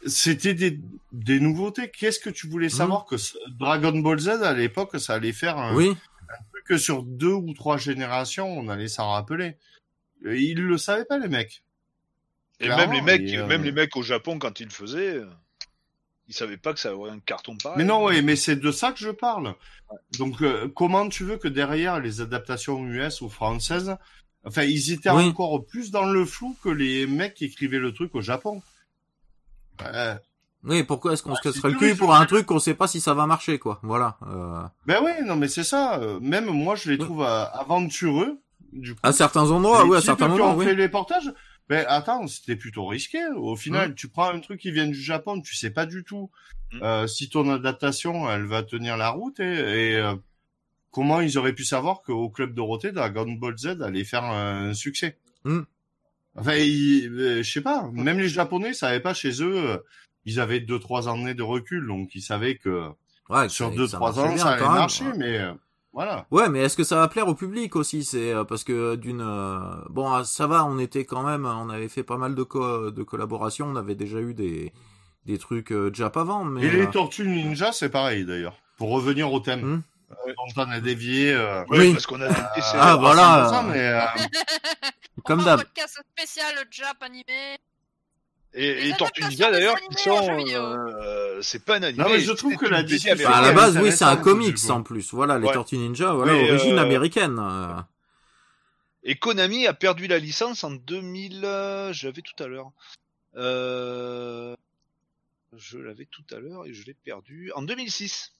c'était 0.05 0.53
des, 0.53 0.79
des 1.11 1.39
nouveautés. 1.39 1.89
Qu'est-ce 1.89 2.19
que 2.19 2.29
tu 2.29 2.47
voulais 2.47 2.69
savoir 2.69 3.05
que 3.05 3.17
ce- 3.17 3.37
Dragon 3.57 3.97
Ball 3.99 4.19
Z, 4.19 4.29
à 4.43 4.53
l'époque, 4.53 4.99
ça 4.99 5.13
allait 5.15 5.31
faire 5.31 5.57
un, 5.57 5.73
Oui, 5.75 5.95
que 6.65 6.77
sur 6.77 7.03
deux 7.03 7.31
ou 7.33 7.53
trois 7.53 7.77
générations, 7.77 8.47
on 8.47 8.67
allait 8.69 8.87
s'en 8.87 9.11
rappeler. 9.11 9.57
Euh, 10.25 10.37
Ils 10.37 10.61
le 10.61 10.77
savaient 10.77 11.05
pas, 11.05 11.17
les 11.19 11.27
mecs. 11.29 11.63
Et 12.63 12.67
Clairement, 12.67 12.83
même 12.87 12.93
les 12.93 13.01
mecs, 13.01 13.21
et, 13.29 13.37
euh, 13.37 13.45
même 13.47 13.63
les 13.63 13.71
mecs 13.71 13.95
au 13.97 14.01
Japon 14.03 14.39
quand 14.39 14.59
ils 14.59 14.65
le 14.65 14.71
faisaient, 14.71 15.15
euh, 15.17 15.25
ils 16.27 16.33
savaient 16.33 16.57
pas 16.57 16.73
que 16.73 16.79
ça 16.79 16.95
aurait 16.95 17.11
un 17.11 17.19
carton 17.19 17.55
pareil. 17.61 17.77
Mais 17.77 17.83
non, 17.83 18.03
ouais, 18.05 18.21
mais 18.21 18.35
c'est 18.35 18.55
de 18.55 18.71
ça 18.71 18.91
que 18.91 18.99
je 18.99 19.09
parle. 19.09 19.53
Donc, 20.17 20.41
euh, 20.41 20.71
comment 20.75 21.07
tu 21.09 21.23
veux 21.23 21.37
que 21.37 21.47
derrière 21.49 21.99
les 21.99 22.21
adaptations 22.21 22.83
US 22.87 23.21
ou 23.21 23.29
françaises, 23.29 23.95
enfin, 24.45 24.63
ils 24.63 24.91
étaient 24.91 25.09
Oui. 25.11 25.25
encore 25.27 25.65
plus 25.65 25.91
dans 25.91 26.05
le 26.05 26.25
flou 26.25 26.55
que 26.63 26.69
les 26.69 27.05
mecs 27.05 27.33
qui 27.35 27.45
écrivaient 27.45 27.79
le 27.79 27.93
truc 27.93 28.15
au 28.15 28.21
Japon. 28.21 28.61
Ouais. 29.81 30.15
Oui, 30.65 30.83
pourquoi 30.83 31.11
est-ce 31.13 31.23
qu'on 31.23 31.35
se 31.35 31.41
Ah, 31.41 31.51
casserait 31.51 31.71
le 31.71 31.77
cul 31.77 31.95
pour 31.95 32.15
un 32.15 32.23
ont- 32.23 32.25
truc 32.25 32.45
qu'on 32.45 32.59
sait 32.59 32.73
pas 32.73 32.87
si 32.87 33.01
ça 33.01 33.13
va 33.13 33.25
marcher, 33.25 33.59
quoi. 33.59 33.79
Voilà. 33.83 34.17
Euh, 34.25 34.61
Ben 34.85 35.03
ouais, 35.03 35.21
non 35.23 35.35
mais 35.35 35.49
c'est 35.49 35.65
ça. 35.65 35.99
euh, 35.99 36.19
Même 36.21 36.45
moi, 36.45 36.75
je 36.75 36.89
les 36.89 36.97
trouve 36.97 37.21
aventureux. 37.23 38.39
Du 38.71 38.93
coup. 38.95 38.99
À 39.03 39.11
certains 39.11 39.51
endroits, 39.51 39.83
Les 39.83 39.89
oui, 39.89 39.97
à 39.97 40.01
certains 40.01 40.25
qui 40.25 40.31
moments, 40.31 40.53
ont 40.53 40.57
oui. 40.57 40.65
fait 40.65 40.73
les 40.73 40.89
portages. 40.89 41.31
Ben 41.69 41.85
attends, 41.87 42.27
c'était 42.27 42.55
plutôt 42.57 42.85
risqué. 42.85 43.19
Au 43.35 43.55
final, 43.55 43.95
tu 43.95 44.09
prends 44.09 44.29
un 44.29 44.39
truc 44.39 44.59
qui 44.59 44.71
vient 44.71 44.87
du 44.87 45.01
Japon, 45.01 45.41
tu 45.41 45.55
sais 45.55 45.69
pas 45.71 45.85
du 45.85 46.03
tout 46.03 46.29
Mm. 46.73 46.79
euh, 46.81 47.07
si 47.07 47.29
ton 47.29 47.49
adaptation, 47.51 48.29
elle 48.31 48.45
va 48.45 48.63
tenir 48.63 48.97
la 48.97 49.09
route 49.11 49.39
et, 49.39 49.91
et, 49.91 49.95
euh, 49.95 50.15
comment 50.89 51.21
ils 51.21 51.37
auraient 51.37 51.53
pu 51.53 51.63
savoir 51.63 52.01
qu'au 52.01 52.29
club 52.31 52.55
Dorothée, 52.55 52.91
Dragon 52.91 53.31
Ball 53.31 53.55
Z 53.57 53.81
allait 53.83 54.03
faire 54.03 54.23
un 54.23 54.73
succès. 54.73 55.19
Mm. 55.43 55.59
Enfin, 56.35 56.53
euh, 56.57 57.43
je 57.43 57.49
sais 57.51 57.61
pas. 57.61 57.87
Même 57.93 58.17
les 58.19 58.27
Japonais 58.27 58.73
savaient 58.73 58.99
pas 59.01 59.13
chez 59.13 59.43
eux. 59.43 59.55
euh, 59.69 59.77
Ils 60.25 60.39
avaient 60.39 60.61
deux 60.61 60.79
trois 60.79 61.07
années 61.09 61.35
de 61.35 61.43
recul, 61.43 61.85
donc 61.85 62.15
ils 62.15 62.21
savaient 62.23 62.55
que 62.55 62.89
Ouais, 63.29 63.47
sur 63.49 63.69
deux 63.77 63.87
trois 63.87 64.19
ans 64.19 64.35
ça 64.37 64.49
allait 64.49 64.65
marcher, 64.79 65.05
mais 65.17 65.37
euh, 65.37 65.53
voilà. 65.93 66.25
Ouais, 66.31 66.49
mais 66.49 66.59
est-ce 66.59 66.75
que 66.75 66.83
ça 66.83 66.95
va 66.97 67.07
plaire 67.07 67.27
au 67.27 67.35
public 67.35 67.75
aussi 67.75 68.03
C'est 68.03 68.33
euh, 68.33 68.43
parce 68.43 68.63
que 68.63 68.95
d'une 68.95 69.21
euh, 69.21 69.59
bon, 69.89 70.11
ah, 70.11 70.23
ça 70.25 70.47
va, 70.47 70.65
on 70.65 70.77
était 70.79 71.05
quand 71.05 71.23
même, 71.23 71.45
on 71.45 71.69
avait 71.69 71.87
fait 71.89 72.03
pas 72.03 72.17
mal 72.17 72.35
de 72.35 72.43
co 72.43 72.91
de 72.91 73.03
collaborations, 73.03 73.67
on 73.67 73.75
avait 73.75 73.95
déjà 73.95 74.19
eu 74.19 74.33
des 74.33 74.73
des 75.25 75.37
trucs 75.37 75.71
euh, 75.71 75.89
Jap 75.93 76.17
avant, 76.17 76.43
mais 76.43 76.63
Et 76.63 76.69
les 76.69 76.81
euh, 76.85 76.91
Tortues 76.91 77.25
Ninja, 77.27 77.71
c'est 77.71 77.89
pareil 77.89 78.25
d'ailleurs. 78.25 78.55
Pour 78.77 78.89
revenir 78.89 79.31
au 79.31 79.39
thème, 79.39 79.61
Hmm. 79.61 79.81
euh, 80.27 80.33
dont 80.55 80.63
on 80.63 80.69
a 80.71 80.79
dévié. 80.81 81.31
Euh, 81.33 81.63
Oui. 81.69 81.93
parce 81.93 82.05
qu'on 82.07 82.19
a 82.21 82.27
des 82.27 82.33
PC. 82.55 82.71
Ah, 82.73 82.97
voilà. 82.99 83.49
100%, 83.51 83.63
mais, 83.71 83.79
euh, 83.79 84.01
comme 85.23 85.41
d'hab. 85.45 85.59
podcast 85.59 86.01
spécial 86.17 86.53
Jap 86.71 87.01
animé. 87.01 87.57
Et, 88.55 88.73
Les 88.75 88.89
et 88.89 88.93
Tortue 88.97 89.23
Ninja 89.23 89.47
des 89.47 89.57
d'ailleurs, 89.57 89.79
qui 89.79 90.03
sont, 90.03 90.37
euh, 90.39 91.41
c'est 91.41 91.65
pas 91.65 91.77
un 91.77 91.83
animé. 91.83 92.03
Non, 92.03 92.09
mais 92.09 92.19
je 92.19 92.31
trouve 92.33 92.55
que 92.55 92.67
la 92.67 92.83
discussion- 92.83 93.27
Bah, 93.29 93.37
à 93.37 93.41
la 93.41 93.51
base, 93.51 93.77
oui, 93.77 93.91
c'est 93.91 94.03
un 94.05 94.15
comics 94.15 94.57
en 94.69 94.83
plus. 94.83 95.11
Voilà, 95.13 95.39
les 95.39 95.47
Ouais. 95.47 95.53
Tortues 95.53 95.77
Ninja, 95.77 96.13
voilà, 96.13 96.33
Mais, 96.33 96.51
origine 96.51 96.77
euh, 96.77 96.81
américaine. 96.81 97.37
euh. 97.39 97.81
Et 99.03 99.15
Konami 99.15 99.65
a 99.67 99.73
perdu 99.73 100.07
la 100.07 100.19
licence 100.19 100.63
en 100.63 100.71
2000. 100.71 101.41
euh, 101.43 101.91
je 101.93 102.07
l'avais 102.07 102.21
tout 102.21 102.41
à 102.43 102.47
l'heure. 102.47 102.71
Euh, 103.35 104.55
je 105.55 105.77
l'avais 105.79 106.05
tout 106.05 106.23
à 106.31 106.39
l'heure 106.39 106.65
et 106.65 106.73
je 106.73 106.85
l'ai 106.85 106.93
perdu 106.93 107.51
en 107.55 107.63
2006. 107.63 108.31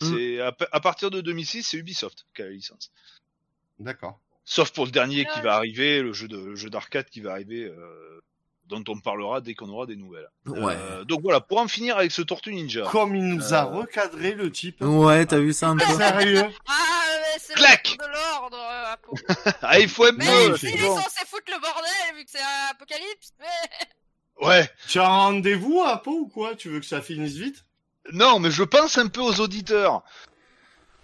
Mm. 0.00 0.06
C'est 0.14 0.40
à, 0.40 0.56
à 0.72 0.80
partir 0.80 1.10
de 1.10 1.20
2006, 1.20 1.64
c'est 1.64 1.76
Ubisoft 1.76 2.24
qui 2.34 2.42
a 2.42 2.44
la 2.46 2.52
licence. 2.52 2.90
D'accord. 3.78 4.20
Sauf 4.44 4.70
pour 4.70 4.84
le 4.86 4.92
dernier 4.92 5.26
qui 5.34 5.40
va 5.40 5.54
arriver, 5.56 6.02
le 6.02 6.12
jeu 6.12 6.28
de 6.28 6.38
le 6.38 6.54
jeu 6.54 6.70
d'arcade 6.70 7.08
qui 7.10 7.20
va 7.20 7.32
arriver, 7.32 7.64
euh, 7.64 8.20
dont 8.68 8.82
on 8.88 8.98
parlera 8.98 9.40
dès 9.40 9.54
qu'on 9.54 9.68
aura 9.68 9.86
des 9.86 9.96
nouvelles. 9.96 10.28
Ouais. 10.46 10.74
Euh, 10.76 11.04
donc 11.04 11.22
voilà, 11.22 11.40
pour 11.40 11.58
en 11.58 11.68
finir 11.68 11.96
avec 11.98 12.10
ce 12.12 12.22
Tortue 12.22 12.52
Ninja. 12.52 12.82
Comme 12.90 13.14
il 13.14 13.24
nous 13.24 13.54
a 13.54 13.62
Euh. 13.62 13.64
recadré 13.80 14.32
le 14.32 14.50
type. 14.50 14.80
Ouais, 14.82 15.24
t'as 15.26 15.38
vu 15.38 15.52
ça 15.52 15.68
un 15.68 15.76
peu 15.76 15.84
Sérieux 15.84 16.44
Ah, 16.66 16.72
mais 17.20 17.38
c'est 17.40 17.54
Clac 17.54 17.96
de 17.98 18.06
l'ordre, 18.06 18.56
euh, 18.58 18.92
Apo. 18.92 19.14
Ah, 19.62 19.78
il 19.78 19.88
faut 19.88 20.04
un 20.04 20.12
Mais 20.12 20.24
c'est 20.58 20.70
il 20.70 20.76
est 20.76 20.80
bon. 20.86 20.96
censé 20.96 21.24
foutre 21.26 21.44
le 21.52 21.60
bordel 21.60 22.16
vu 22.16 22.24
que 22.24 22.30
c'est 22.30 22.40
un 22.40 22.70
apocalypse. 22.72 23.32
Mais... 23.40 23.86
Ouais. 24.46 24.68
Tu 24.88 24.98
as 25.00 25.06
un 25.06 25.16
rendez-vous 25.18 25.82
à 25.82 26.02
Pau 26.02 26.12
ou 26.12 26.28
quoi? 26.28 26.54
Tu 26.56 26.68
veux 26.68 26.80
que 26.80 26.84
ça 26.86 27.00
finisse 27.00 27.34
vite? 27.36 27.64
Non, 28.12 28.38
mais 28.38 28.50
je 28.50 28.62
pense 28.64 28.98
un 28.98 29.06
peu 29.08 29.20
aux 29.22 29.40
auditeurs. 29.40 30.02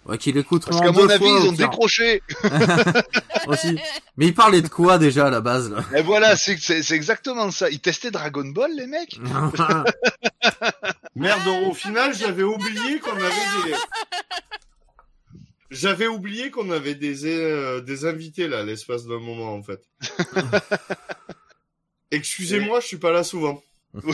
Ouais, 0.05 0.17
qu'ils 0.17 0.37
écouteront 0.37 0.71
Parce 0.71 0.81
qu'à 0.81 0.91
mon 0.91 1.07
avis, 1.09 1.25
fois, 1.25 1.39
ils 1.41 1.49
ont 1.49 1.53
décroché. 1.53 2.21
Aussi. 3.47 3.79
Mais 4.17 4.27
ils 4.27 4.33
parlaient 4.33 4.61
de 4.61 4.67
quoi 4.67 4.97
déjà 4.97 5.27
à 5.27 5.29
la 5.29 5.41
base 5.41 5.71
là? 5.71 5.83
Et 5.97 6.01
voilà, 6.01 6.35
c'est 6.35 6.57
c'est- 6.57 6.83
c'est 6.83 6.95
exactement 6.95 7.51
ça. 7.51 7.69
Ils 7.69 7.79
testaient 7.79 8.11
Dragon 8.11 8.45
Ball, 8.45 8.71
les 8.75 8.87
mecs? 8.87 9.19
Merde, 11.15 11.47
au 11.67 11.73
final, 11.73 12.13
j'avais 12.15 12.43
oublié 12.43 12.99
qu'on 12.99 13.15
avait 13.15 13.63
des. 13.65 13.73
J'avais 15.71 16.07
oublié 16.07 16.51
qu'on 16.51 16.69
avait 16.69 16.95
des, 16.95 17.25
euh, 17.25 17.81
des 17.81 18.05
invités 18.05 18.47
là, 18.47 18.59
à 18.59 18.63
l'espace 18.63 19.05
d'un 19.05 19.19
moment 19.19 19.53
en 19.55 19.63
fait. 19.63 19.81
Excusez-moi, 22.11 22.79
je 22.79 22.87
suis 22.87 22.97
pas 22.97 23.11
là 23.11 23.23
souvent. 23.23 23.63
Oui. 24.03 24.13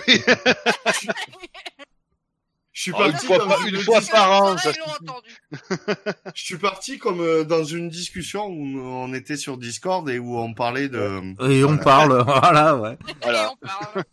Je 2.79 2.83
suis 2.83 2.93
Oh, 2.95 3.03
une 3.03 3.11
parti 3.11 3.25
fois 3.27 3.37
dans 3.39 3.47
par- 3.49 3.65
une 3.67 3.77
fois 3.81 3.99
par 4.09 4.41
an, 4.41 4.57
ça. 4.57 4.71
Je 6.33 6.41
suis 6.45 6.57
parti 6.57 6.97
comme 6.97 7.19
euh, 7.19 7.43
dans 7.43 7.65
une 7.65 7.89
discussion 7.89 8.45
où 8.45 8.79
on 8.79 9.13
était 9.13 9.35
sur 9.35 9.57
Discord 9.57 10.07
et 10.09 10.17
où 10.17 10.37
on 10.39 10.53
parlait 10.53 10.87
de. 10.87 11.21
Et 11.51 11.65
on 11.65 11.77
parle, 11.77 12.23
voilà, 12.25 12.77
ouais. 12.77 12.97
Voilà. 13.21 13.43
Et 13.43 13.47
on 13.47 13.67
parle. 13.67 14.03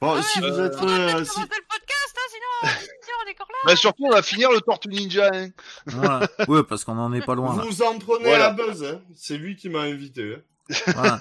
Bon, 0.00 0.14
Ah 0.18 0.22
si 0.22 0.40
vous 0.40 0.46
euh, 0.46 0.66
êtes, 0.68 0.76
On 0.80 0.88
euh, 0.88 1.22
si- 1.22 1.34
commencer 1.34 1.50
le 1.58 1.66
podcast, 1.68 2.16
hein, 2.16 2.30
sinon, 2.30 2.72
sinon 2.80 3.16
on 3.26 3.28
est 3.28 3.34
encore 3.34 3.46
là. 3.50 3.58
Bah 3.66 3.76
surtout, 3.76 4.04
on 4.06 4.10
va 4.10 4.22
finir 4.22 4.50
le 4.52 4.60
Tortue 4.62 4.88
Ninja. 4.88 5.28
Hein. 5.30 5.48
voilà. 5.84 6.26
Ouais, 6.48 6.62
parce 6.62 6.84
qu'on 6.84 6.96
en 6.96 7.12
est 7.12 7.20
pas 7.26 7.34
loin 7.34 7.54
là. 7.58 7.62
vous 7.62 7.82
en 7.82 7.98
prenez 7.98 8.24
Voilà. 8.24 8.46
à 8.46 8.50
Buzz, 8.52 8.82
hein. 8.84 9.02
c'est 9.14 9.36
lui 9.36 9.56
qui 9.56 9.68
m'a 9.68 9.80
invité. 9.80 10.36
hein. 10.38 10.40
Voilà. 10.94 11.20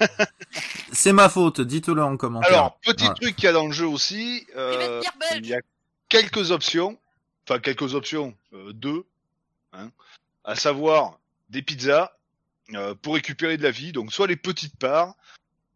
C'est 0.93 1.11
ma 1.11 1.27
faute, 1.27 1.59
dites-le 1.59 2.01
en 2.01 2.15
commentaire. 2.15 2.49
Alors, 2.53 2.79
petit 2.79 3.03
Voilà. 3.03 3.15
truc 3.15 3.35
qu'il 3.35 3.43
y 3.43 3.47
a 3.47 3.51
dans 3.51 3.65
le 3.67 3.73
jeu 3.73 3.87
aussi. 3.87 4.45
Il 4.47 4.55
va 4.55 4.61
Euh, 4.61 5.01
il 5.35 5.45
y 5.45 5.53
a 5.53 5.59
quelques 6.09 6.51
options. 6.51 6.97
Enfin, 7.47 7.59
quelques 7.59 7.93
options. 7.95 8.35
Euh, 8.53 8.73
deux. 8.73 9.05
Hein, 9.73 9.91
à 10.43 10.55
savoir 10.55 11.19
des 11.49 11.61
pizzas 11.61 12.11
euh, 12.73 12.95
pour 12.95 13.13
récupérer 13.15 13.57
de 13.57 13.63
la 13.63 13.71
vie. 13.71 13.91
Donc, 13.91 14.11
soit 14.11 14.27
les 14.27 14.35
petites 14.35 14.77
parts, 14.77 15.13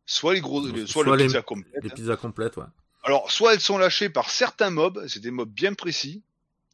soit 0.06 0.34
les 0.34 0.42
gros, 0.42 0.62
Soit 0.64 0.88
soit, 0.88 1.04
les 1.16 1.24
les- 1.24 1.28
pizzas 1.28 1.42
complètes. 1.44 1.84
Les 1.84 1.90
hein. 1.90 1.94
pizzas 1.96 2.16
complètes, 2.18 2.58
ouais. 2.58 2.66
Alors, 3.04 3.32
soit 3.32 3.54
elles 3.54 3.60
sont 3.60 3.78
lâchées 3.78 4.10
par 4.10 4.30
certains 4.30 4.70
mobs, 4.70 5.06
c'est 5.08 5.20
des 5.20 5.30
mobs 5.32 5.50
bien 5.50 5.74
précis, 5.74 6.24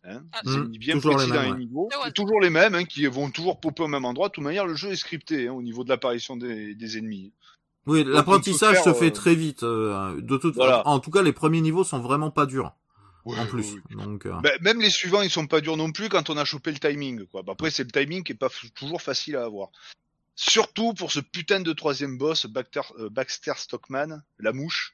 hein, 0.03 0.22
Ah, 0.31 0.41
c'est 0.45 0.57
Mm, 0.60 0.68
bien 0.77 0.94
toujours 0.95 1.15
précis 1.15 1.31
les 1.31 1.36
dans 1.36 1.41
mêmes, 1.41 1.49
les 1.49 1.60
ouais. 1.60 1.65
niveaux, 1.65 1.90
ouais. 2.03 2.11
Toujours 2.11 2.40
les 2.40 2.49
mêmes, 2.52 2.76
hein, 2.76 2.86
qui 2.86 3.06
vont 3.07 3.30
toujours 3.31 3.60
popper 3.60 3.84
au 3.84 3.88
même 3.88 4.06
endroit. 4.06 4.27
De 4.30 4.34
toute 4.34 4.44
manière, 4.44 4.65
le 4.68 4.76
jeu 4.76 4.91
est 4.91 4.95
scripté 4.95 5.48
hein, 5.48 5.53
au 5.53 5.61
niveau 5.64 5.84
de 5.84 5.90
l'apparition 5.90 6.38
des, 6.38 6.76
des 6.76 6.98
ennemis. 6.98 7.34
Oui, 7.88 8.03
l'apprentissage 8.06 8.77
se 8.77 8.84
faire, 8.84 8.98
fait 8.98 9.07
euh, 9.07 9.11
très 9.11 9.34
vite. 9.36 9.64
euh, 9.64 10.22
de 10.22 10.38
toute 10.38 10.56
Voilà. 10.56 10.88
En 10.88 10.99
tout 10.99 11.10
cas, 11.11 11.23
les 11.23 11.34
premiers 11.34 11.61
niveaux 11.61 11.84
sont 11.84 11.99
vraiment 11.99 12.30
pas 12.30 12.45
durs. 12.45 12.73
Ouais, 13.34 13.39
en 13.39 13.45
plus. 13.45 13.73
ouais, 13.73 13.81
ouais. 13.95 14.03
Donc, 14.03 14.26
euh, 14.26 14.39
Ben, 14.41 14.57
même 14.61 14.81
les 14.81 14.89
suivants, 14.89 15.22
ils 15.22 15.30
sont 15.30 15.47
pas 15.47 15.61
durs 15.61 15.77
non 15.77 15.91
plus 15.91 16.10
quand 16.10 16.30
on 16.30 16.38
a 16.38 16.45
chopé 16.45 16.72
le 16.72 16.80
timing. 16.80 17.26
Quoi. 17.27 17.43
Ben, 17.43 17.53
après, 17.53 17.72
c'est 17.72 17.84
le 17.84 17.91
timing 17.91 18.23
qui 18.23 18.34
est 18.34 18.35
pas 18.35 18.49
toujours 18.76 19.01
facile 19.01 19.35
à 19.35 19.43
avoir. 19.43 19.69
Surtout 20.35 20.93
pour 20.93 21.11
ce 21.11 21.19
putain 21.19 21.60
de 21.60 21.73
troisième 21.73 22.18
boss, 22.18 22.45
Baxter, 22.45 22.81
euh, 22.97 23.10
Baxter 23.10 23.53
Stockman, 23.57 24.22
la 24.39 24.53
mouche. 24.53 24.93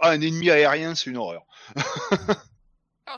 Ah, 0.00 0.10
un 0.10 0.20
ennemi 0.20 0.50
aérien, 0.50 0.94
c'est 0.94 1.10
une 1.10 1.16
horreur. 1.16 1.44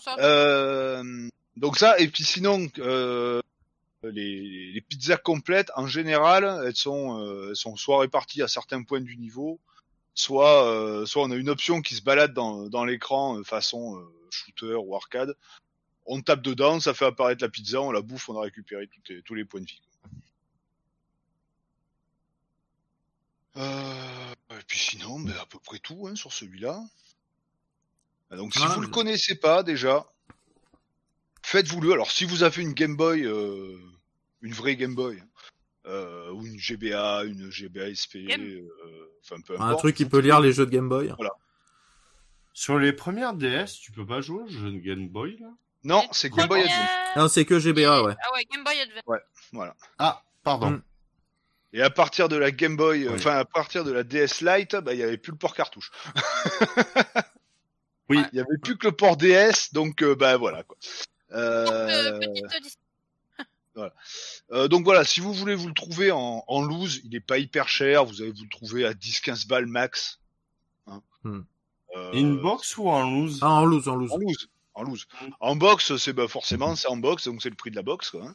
Ça, 0.00 0.16
Euh, 0.18 1.28
donc 1.56 1.78
ça, 1.78 1.98
et 1.98 2.08
puis 2.08 2.22
sinon, 2.22 2.68
euh, 2.78 3.40
les, 4.02 4.72
les 4.72 4.80
pizzas 4.82 5.16
complètes, 5.16 5.70
en 5.74 5.86
général, 5.86 6.62
elles 6.66 6.76
sont, 6.76 7.18
euh, 7.20 7.48
elles 7.50 7.56
sont 7.56 7.76
soit 7.76 8.00
réparties 8.00 8.42
à 8.42 8.48
certains 8.48 8.82
points 8.82 9.00
du 9.00 9.16
niveau, 9.16 9.58
soit, 10.16 10.64
euh, 10.68 11.06
soit 11.06 11.22
on 11.22 11.30
a 11.30 11.36
une 11.36 11.48
option 11.48 11.80
qui 11.82 11.94
se 11.94 12.02
balade 12.02 12.32
dans, 12.34 12.68
dans 12.68 12.84
l'écran 12.84 13.38
euh, 13.38 13.44
façon 13.44 13.98
euh, 14.00 14.04
shooter 14.30 14.74
ou 14.74 14.96
arcade. 14.96 15.36
On 16.06 16.20
tape 16.22 16.42
dedans, 16.42 16.80
ça 16.80 16.94
fait 16.94 17.04
apparaître 17.04 17.42
la 17.44 17.48
pizza, 17.48 17.80
on 17.80 17.90
la 17.92 18.00
bouffe, 18.00 18.28
on 18.28 18.38
a 18.38 18.42
récupéré 18.42 18.88
toutes 18.88 19.08
les- 19.10 19.22
tous 19.22 19.34
les 19.34 19.44
points 19.44 19.60
de 19.60 19.66
vie. 19.66 19.80
Euh, 23.56 24.32
et 24.50 24.62
puis 24.66 24.78
sinon, 24.78 25.20
ben, 25.20 25.32
à 25.40 25.46
peu 25.46 25.58
près 25.58 25.78
tout 25.78 26.06
hein, 26.08 26.14
sur 26.16 26.32
celui-là. 26.32 26.82
Ah, 28.30 28.36
Donc 28.36 28.52
si 28.52 28.58
Voilà, 28.58 28.74
vous 28.74 28.80
le 28.82 28.86
mais- 28.88 28.92
connaissez 28.92 29.34
pas 29.34 29.62
déjà, 29.62 30.06
faites-vous-le. 31.42 31.92
Alors 31.92 32.10
si 32.10 32.24
vous 32.24 32.42
avez 32.42 32.62
une 32.62 32.72
Game 32.74 32.96
Boy, 32.96 33.24
euh, 33.24 33.78
une 34.42 34.52
vraie 34.52 34.76
Game 34.76 34.94
Boy, 34.94 35.22
euh, 35.86 36.30
ou 36.32 36.44
une 36.46 36.58
GBA, 36.58 37.24
une 37.24 37.50
GBA 37.50 37.94
SP, 37.94 38.26
euh, 38.28 38.62
enfin 39.22 39.40
peu 39.40 39.54
un 39.54 39.66
importe. 39.66 39.78
truc 39.80 39.96
qui 39.96 40.04
peut 40.04 40.18
lire 40.18 40.40
les 40.40 40.52
jeux 40.52 40.66
de 40.66 40.70
Game 40.70 40.88
Boy. 40.88 41.12
Sur 42.52 42.78
les 42.78 42.92
premières 42.92 43.34
DS, 43.34 43.66
tu 43.80 43.92
peux 43.92 44.06
pas 44.06 44.20
jouer 44.20 44.42
au 44.42 44.48
jeu 44.48 44.70
de 44.72 44.78
Game 44.78 45.08
Boy 45.08 45.36
là? 45.40 45.48
Non, 45.84 46.02
c'est 46.10 46.30
Game 46.30 46.48
Boy 46.48 46.62
Advance. 46.62 46.88
Non, 47.16 47.28
c'est 47.28 47.44
que 47.44 47.58
GBA, 47.60 48.02
ouais. 48.02 48.14
Ah 48.20 48.32
ouais, 48.34 48.44
Game 48.52 48.64
Boy 48.64 48.80
Advance. 48.80 49.20
Voilà. 49.52 49.76
Ah, 49.98 50.22
pardon. 50.42 50.70
Mm. 50.70 50.82
Et 51.74 51.82
à 51.82 51.90
partir 51.90 52.28
de 52.28 52.36
la 52.36 52.50
Game 52.50 52.76
Boy, 52.76 53.04
euh, 53.04 53.10
Oui. 53.10 53.14
enfin 53.16 53.36
à 53.36 53.44
partir 53.44 53.84
de 53.84 53.92
la 53.92 54.02
DS 54.02 54.40
Lite, 54.40 54.76
bah 54.76 54.94
il 54.94 55.00
y 55.00 55.02
avait 55.02 55.18
plus 55.18 55.32
le 55.32 55.38
port 55.38 55.54
cartouche. 55.54 55.92
Oui. 58.08 58.18
Il 58.32 58.36
y 58.36 58.40
avait 58.40 58.58
plus 58.62 58.78
que 58.78 58.86
le 58.86 58.92
port 58.92 59.16
DS, 59.16 59.72
donc 59.72 60.02
euh, 60.02 60.14
bah 60.14 60.36
voilà 60.36 60.62
quoi. 60.62 60.76
Euh, 61.32 61.66
Euh, 61.68 62.18
petite 62.20 62.78
Euh, 64.52 64.68
donc 64.68 64.84
voilà, 64.84 65.04
si 65.04 65.20
vous 65.20 65.32
voulez 65.32 65.54
vous 65.54 65.68
le 65.68 65.74
trouver 65.74 66.10
en, 66.12 66.44
en 66.46 66.62
loose, 66.62 67.00
il 67.04 67.14
est 67.14 67.20
pas 67.20 67.38
hyper 67.38 67.68
cher, 67.68 68.04
vous 68.04 68.22
allez 68.22 68.32
vous 68.32 68.44
le 68.44 68.48
trouver 68.48 68.86
à 68.86 68.92
10-15 68.92 69.46
balles 69.46 69.66
max. 69.66 70.20
Hein. 70.86 71.02
Hmm. 71.24 71.40
Euh, 71.96 72.10
Inbox 72.14 72.76
ou 72.78 72.88
en 72.88 73.10
loose? 73.10 73.38
Ah, 73.42 73.50
en 73.50 73.64
loose, 73.64 73.88
en 73.88 73.96
loose. 73.96 74.12
En 74.12 74.18
loose. 74.18 74.48
En 74.74 74.82
loose. 74.82 75.06
En 75.40 75.56
box, 75.56 75.96
c'est 75.96 76.12
bah 76.12 76.28
forcément 76.28 76.76
c'est 76.76 76.88
en 76.88 76.96
box, 76.98 77.24
donc 77.26 77.40
c'est 77.42 77.48
le 77.48 77.54
prix 77.56 77.70
de 77.70 77.76
la 77.76 77.82
box. 77.82 78.10
Quoi, 78.10 78.24
hein. 78.26 78.34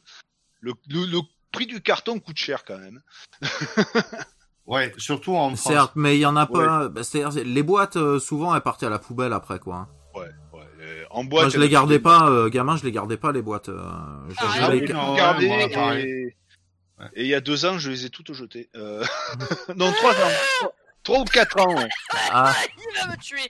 le, 0.60 0.74
le, 0.88 1.06
le 1.06 1.20
prix 1.52 1.66
du 1.66 1.80
carton 1.80 2.18
coûte 2.18 2.36
cher 2.38 2.64
quand 2.64 2.78
même. 2.78 3.00
Ouais, 4.66 4.92
surtout 4.96 5.34
en 5.34 5.48
France. 5.56 5.72
Certes, 5.72 5.92
mais 5.96 6.16
il 6.16 6.20
y 6.20 6.26
en 6.26 6.36
a 6.36 6.46
pas. 6.46 6.88
bah, 6.88 7.02
les 7.44 7.62
boîtes, 7.64 7.96
euh, 7.96 8.20
souvent, 8.20 8.54
elles 8.54 8.62
partaient 8.62 8.86
à 8.86 8.90
la 8.90 9.00
poubelle 9.00 9.32
après, 9.32 9.58
quoi. 9.58 9.74
hein. 9.76 9.88
Ouais, 10.14 10.30
En 11.10 11.24
boîte. 11.24 11.44
Moi, 11.44 11.50
je 11.50 11.58
les 11.58 11.68
gardais 11.68 11.96
des- 11.96 12.02
pas, 12.02 12.28
euh, 12.30 12.48
gamin, 12.48 12.76
je 12.76 12.84
les 12.84 12.92
gardais 12.92 13.16
pas, 13.16 13.32
les 13.32 13.42
boîtes. 13.42 13.68
euh, 13.68 13.80
je- 14.28 14.34
Ah, 14.38 14.44
je 14.56 14.62
ah 14.62 14.70
les- 14.74 14.92
moi, 15.48 15.68
pareil. 15.68 16.04
et... 16.06 16.36
Ouais. 17.00 17.06
et 17.14 17.22
il 17.22 17.28
y 17.28 17.34
a 17.34 17.40
deux 17.40 17.64
ans, 17.64 17.78
je 17.78 17.90
les 17.90 18.06
ai 18.06 18.10
toutes 18.10 18.32
jetées. 18.32 18.68
Euh... 18.76 19.04
non, 19.76 19.90
trois 19.92 20.12
ans. 20.12 20.70
Trois- 21.04 21.18
ou 21.20 21.24
quatre 21.24 21.58
ans. 21.60 21.74
ouais. 21.76 21.88
Ah, 22.30 22.54
Il 22.78 23.00
va 23.00 23.10
me 23.12 23.16
tuer. 23.20 23.40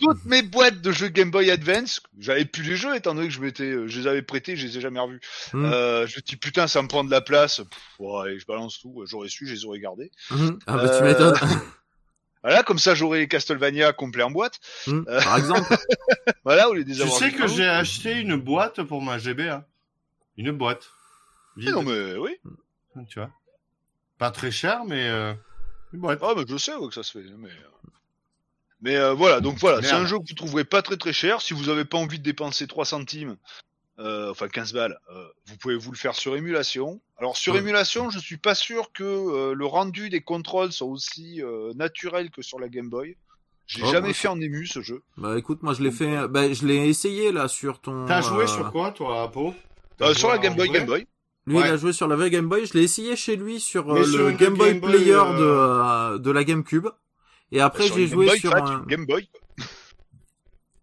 Toutes 0.00 0.24
mes 0.24 0.42
boîtes 0.42 0.80
de 0.80 0.90
jeux 0.90 1.06
Game 1.06 1.30
Boy 1.30 1.52
Advance, 1.52 2.00
j'avais 2.18 2.44
plus 2.44 2.64
les 2.64 2.74
jeux 2.76 2.96
étant 2.96 3.14
donné 3.14 3.28
que 3.28 3.32
je 3.32 3.40
m'étais, 3.40 3.62
euh, 3.62 3.86
je 3.86 4.00
les 4.00 4.06
avais 4.08 4.22
prêtés, 4.22 4.56
je 4.56 4.66
les 4.66 4.76
ai 4.78 4.80
jamais 4.80 4.98
revus. 4.98 5.20
Hmm. 5.52 5.64
Euh, 5.66 6.06
je 6.08 6.16
me 6.16 6.22
dis 6.22 6.34
putain, 6.36 6.66
ça 6.66 6.82
me 6.82 6.88
prend 6.88 7.04
de 7.04 7.10
la 7.12 7.20
place. 7.20 7.58
Pff, 7.58 7.68
ouais, 8.00 8.38
je 8.40 8.44
balance 8.46 8.80
tout. 8.80 9.04
J'aurais 9.06 9.28
su, 9.28 9.46
je 9.46 9.52
les 9.54 9.64
aurais 9.64 9.78
gardés. 9.78 10.10
hum, 10.32 10.58
ah 10.66 10.76
bah, 10.78 10.88
tu 10.88 10.94
Euh, 10.96 11.02
m'étonnes. 11.02 11.36
Voilà, 12.46 12.62
comme 12.62 12.78
ça 12.78 12.94
j'aurais 12.94 13.18
les 13.18 13.26
Castlevania 13.26 13.92
complets 13.92 14.22
en 14.22 14.30
boîte. 14.30 14.60
Hum, 14.86 15.04
Par 15.04 15.36
exemple. 15.36 15.74
Voilà, 16.44 16.68
au 16.68 16.74
lieu 16.74 16.84
de 16.84 16.90
les 16.90 16.94
Tu 16.96 17.08
sais 17.08 17.32
que 17.32 17.48
j'ai 17.48 17.66
acheté 17.66 18.20
une 18.20 18.36
boîte 18.36 18.84
pour 18.84 19.02
ma 19.02 19.18
GBA. 19.18 19.66
Une 20.36 20.52
boîte. 20.52 20.90
Vide, 21.56 21.70
Non 21.70 21.82
mais 21.82 22.14
oui. 22.14 22.36
tu 23.08 23.18
vois. 23.18 23.30
Pas 24.18 24.30
très 24.30 24.52
cher, 24.52 24.84
mais 24.84 25.08
euh, 25.08 25.34
une 25.92 25.98
boîte. 25.98 26.20
Ah, 26.22 26.34
mais 26.36 26.44
je 26.48 26.56
sais 26.56 26.72
ouais, 26.76 26.86
que 26.86 26.94
ça 26.94 27.02
se 27.02 27.18
fait. 27.18 27.24
Mais, 27.36 27.48
euh, 27.48 27.90
mais 28.80 28.96
euh, 28.96 29.12
voilà, 29.12 29.40
donc 29.40 29.58
voilà, 29.58 29.82
c'est 29.82 29.94
un 29.94 30.06
jeu 30.06 30.16
que 30.20 30.28
vous 30.28 30.34
trouverez 30.34 30.64
pas 30.64 30.82
très 30.82 30.96
très 30.96 31.12
cher. 31.12 31.40
Si 31.40 31.52
vous 31.52 31.68
avez 31.68 31.84
pas 31.84 31.98
envie 31.98 32.20
de 32.20 32.24
dépenser 32.24 32.68
3 32.68 32.84
centimes, 32.84 33.36
euh, 33.98 34.30
enfin 34.30 34.48
15 34.48 34.72
balles, 34.74 34.98
euh, 35.14 35.26
vous 35.46 35.56
pouvez 35.56 35.76
vous 35.76 35.90
le 35.90 35.96
faire 35.96 36.14
sur 36.14 36.36
émulation. 36.36 37.00
Alors 37.18 37.36
sur 37.36 37.54
Ouais. 37.54 37.60
émulation, 37.60 38.10
je 38.10 38.18
suis 38.18 38.36
pas 38.36 38.54
sûr 38.54 38.92
que 38.92 39.04
euh, 39.04 39.54
le 39.54 39.66
rendu 39.66 40.08
des 40.10 40.20
contrôles 40.20 40.72
soit 40.72 40.86
aussi 40.86 41.42
euh, 41.42 41.72
naturel 41.74 42.30
que 42.30 42.42
sur 42.42 42.58
la 42.60 42.68
Game 42.68 42.90
Boy. 42.90 43.16
J'ai 43.66 43.82
Oh, 43.82 43.90
jamais 43.90 44.08
bah, 44.08 44.14
fait 44.14 44.28
en 44.28 44.40
ému 44.40 44.66
ce 44.66 44.80
jeu. 44.80 45.02
Bah 45.16 45.36
écoute, 45.38 45.62
moi 45.62 45.74
je 45.74 45.82
l'ai 45.82 45.90
fait, 45.90 46.28
bah 46.28 46.52
je 46.52 46.64
l'ai 46.66 46.88
essayé 46.88 47.32
là 47.32 47.48
sur 47.48 47.80
ton. 47.80 48.06
T'as 48.06 48.20
joué 48.22 48.44
euh, 48.44 48.46
sur 48.46 48.70
quoi, 48.70 48.92
toi, 48.92 49.22
Apo? 49.24 49.54
Euh, 50.02 50.14
sur 50.14 50.28
la 50.28 50.38
Game 50.38 50.54
Boy, 50.54 50.68
Game 50.68 50.86
Boy. 50.86 51.06
Lui, 51.46 51.58
il 51.58 51.62
a 51.62 51.76
joué 51.76 51.92
sur 51.92 52.06
la 52.08 52.16
vraie 52.16 52.28
Game 52.30 52.48
Boy. 52.48 52.66
Je 52.66 52.74
l'ai 52.74 52.82
essayé 52.82 53.14
chez 53.16 53.36
lui 53.36 53.60
sur 53.60 53.90
euh, 53.92 54.04
le 54.04 54.32
Game 54.32 54.54
Boy 54.54 54.70
Game 54.72 54.80
Boy, 54.80 54.90
Player 54.92 55.12
euh, 55.14 55.38
de 55.38 56.14
euh, 56.14 56.18
de 56.18 56.30
la 56.30 56.44
GameCube. 56.44 56.88
Et 57.52 57.60
après, 57.60 57.86
j'ai 57.88 58.06
joué 58.08 58.26
Boy 58.26 58.38
sur 58.38 58.54
un... 58.54 58.84
Game 58.86 59.06
Boy. 59.06 59.28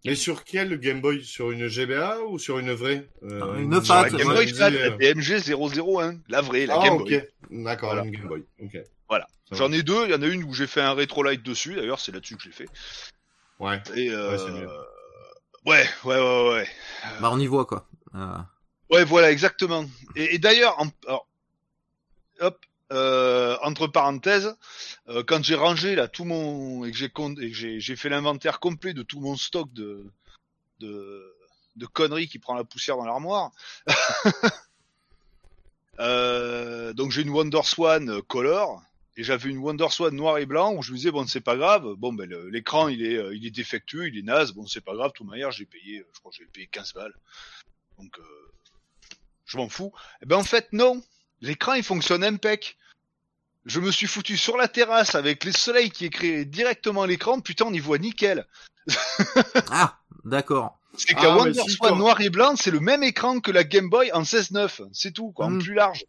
Mais 0.06 0.16
sur 0.16 0.44
quel 0.44 0.78
Game 0.80 1.00
Boy 1.02 1.24
Sur 1.24 1.52
une 1.52 1.68
GBA 1.68 2.20
ou 2.28 2.38
sur 2.38 2.60
une 2.60 2.74
vraie 2.74 3.08
euh, 3.24 3.56
Une 3.58 3.82
Fat, 3.82 4.10
Game 4.10 4.28
ouais. 4.28 4.34
Boy 4.36 4.54
Fat, 4.54 4.72
euh, 4.72 4.90
la 4.90 5.14
DMG 5.14 5.40
001, 5.40 6.20
la 6.28 6.42
vraie, 6.42 6.66
la 6.66 6.76
Ah, 6.80 6.84
Game 6.84 6.94
ok. 6.96 7.10
Boy. 7.10 7.28
D'accord, 7.52 7.90
Voilà. 7.94 8.06
une 8.06 8.12
Game 8.12 8.28
Boy. 8.28 8.44
Ok. 8.62 8.78
Voilà. 9.08 9.28
J'en 9.52 9.72
ai 9.72 9.84
deux, 9.84 10.06
il 10.06 10.12
y 10.12 10.16
en 10.16 10.22
a 10.22 10.28
une 10.28 10.44
où 10.44 10.54
j'ai 10.54 10.68
fait 10.68 10.82
un 10.82 10.94
rétro 10.94 11.24
light 11.24 11.44
dessus, 11.44 11.76
d'ailleurs 11.76 12.00
c'est 12.00 12.12
là-dessus 12.12 12.36
que 12.38 12.42
je 12.44 12.48
l'ai 12.50 12.54
fait. 12.56 12.68
Ouais. 13.60 13.82
Et 13.96 14.10
euh... 14.10 14.32
Ouais, 14.32 14.38
c'est 14.40 14.52
mieux. 14.52 14.68
ouais, 15.66 15.86
ouais, 16.04 16.20
ouais, 16.20 16.50
ouais. 16.54 16.68
Bah 17.22 17.30
on 17.32 17.40
y 17.40 17.46
voit 17.48 17.66
quoi. 17.66 17.88
Euh, 18.16 18.38
Ouais, 18.90 19.06
voilà, 19.06 19.32
exactement. 19.32 19.86
Et, 20.16 20.36
et 20.36 20.38
d'ailleurs, 20.40 20.80
en... 20.80 20.88
alors, 21.08 21.28
hop, 22.42 22.60
euh, 22.92 23.58
entre 23.62 23.88
parenthèses, 23.88 24.56
euh, 25.08 25.24
quand 25.26 25.44
j'ai 25.44 25.56
rangé 25.56 25.96
là 25.96 26.08
tout 26.08 26.26
mon 26.26 26.86
et 26.86 26.92
que 26.92 26.98
j'ai 26.98 27.78
et 27.78 27.96
fait 27.96 28.10
l'inventaire 28.10 28.60
complet 28.60 28.94
de 28.94 29.04
tout 29.04 29.20
mon 29.20 29.36
stock 29.36 29.72
de 29.74 30.12
de 31.76 31.86
conneries 31.86 32.28
qui 32.28 32.40
prend 32.40 32.56
la 32.56 32.64
poussière 32.64 32.98
dans 32.98 33.06
l'armoire. 33.06 33.52
euh, 36.00 36.94
donc 36.94 37.12
j'ai 37.12 37.22
une 37.22 37.30
WonderSwan 37.30 38.10
euh, 38.10 38.22
Color 38.22 38.82
et 39.18 39.24
j'avais 39.24 39.50
une 39.50 39.58
WonderSwan 39.58 40.16
noir 40.16 40.38
et 40.38 40.46
blanc 40.46 40.76
où 40.76 40.82
je 40.82 40.92
me 40.92 40.98
disais 40.98 41.12
bon 41.12 41.28
c'est 41.28 41.42
pas 41.42 41.56
grave, 41.56 41.94
bon 41.98 42.14
ben 42.14 42.32
l'écran 42.52 42.88
il 42.88 43.04
est 43.04 43.52
défectueux, 43.52 44.08
il 44.08 44.18
est 44.18 44.24
naze, 44.24 44.54
bon 44.54 44.66
c'est 44.66 44.82
pas 44.82 44.96
grave, 44.96 45.12
de 45.12 45.14
toute 45.14 45.28
manière 45.28 45.52
j'ai 45.52 45.66
payé, 45.66 46.04
je 46.14 46.20
crois 46.20 46.32
j'ai 46.36 46.46
payé 46.46 46.68
15 46.68 46.94
balles. 46.94 47.14
Donc 48.00 48.20
je 49.46 49.58
m'en 49.58 49.70
fous. 49.70 49.94
Eh 50.24 50.26
ben 50.26 50.38
en 50.38 50.44
fait 50.44 50.74
non, 50.74 51.04
l'écran 51.44 51.74
il 51.74 51.84
fonctionne 51.84 52.24
impec. 52.24 52.78
Je 53.66 53.80
me 53.80 53.92
suis 53.92 54.08
foutu 54.08 54.36
sur 54.36 54.58
la 54.58 54.68
terrasse 54.68 55.16
avec 55.16 55.44
les 55.46 55.52
soleils 55.54 55.90
qui 55.92 56.06
écrit 56.06 56.46
directement 56.46 57.04
à 57.04 57.08
l'écran, 57.08 57.40
putain 57.40 57.66
on 57.66 57.74
y 57.74 57.80
voit 57.80 57.98
nickel. 58.00 58.46
Ah, 59.72 60.00
d'accord. 60.26 60.80
C'est 60.98 61.14
que 61.14 61.22
Ah, 61.26 61.38
Wonder 61.38 61.62
Swan 61.70 61.98
noir 61.98 62.20
et 62.22 62.30
blanc, 62.30 62.56
c'est 62.56 62.72
le 62.72 62.80
même 62.80 63.04
écran 63.04 63.40
que 63.40 63.52
la 63.52 63.64
Game 63.64 63.90
Boy 63.90 64.12
en 64.12 64.24
16.9, 64.24 64.90
c'est 64.92 65.12
tout, 65.12 65.32
quoi, 65.32 65.46
en 65.46 65.52
Mm. 65.52 65.64
plus 65.64 65.74
large. 65.74 66.04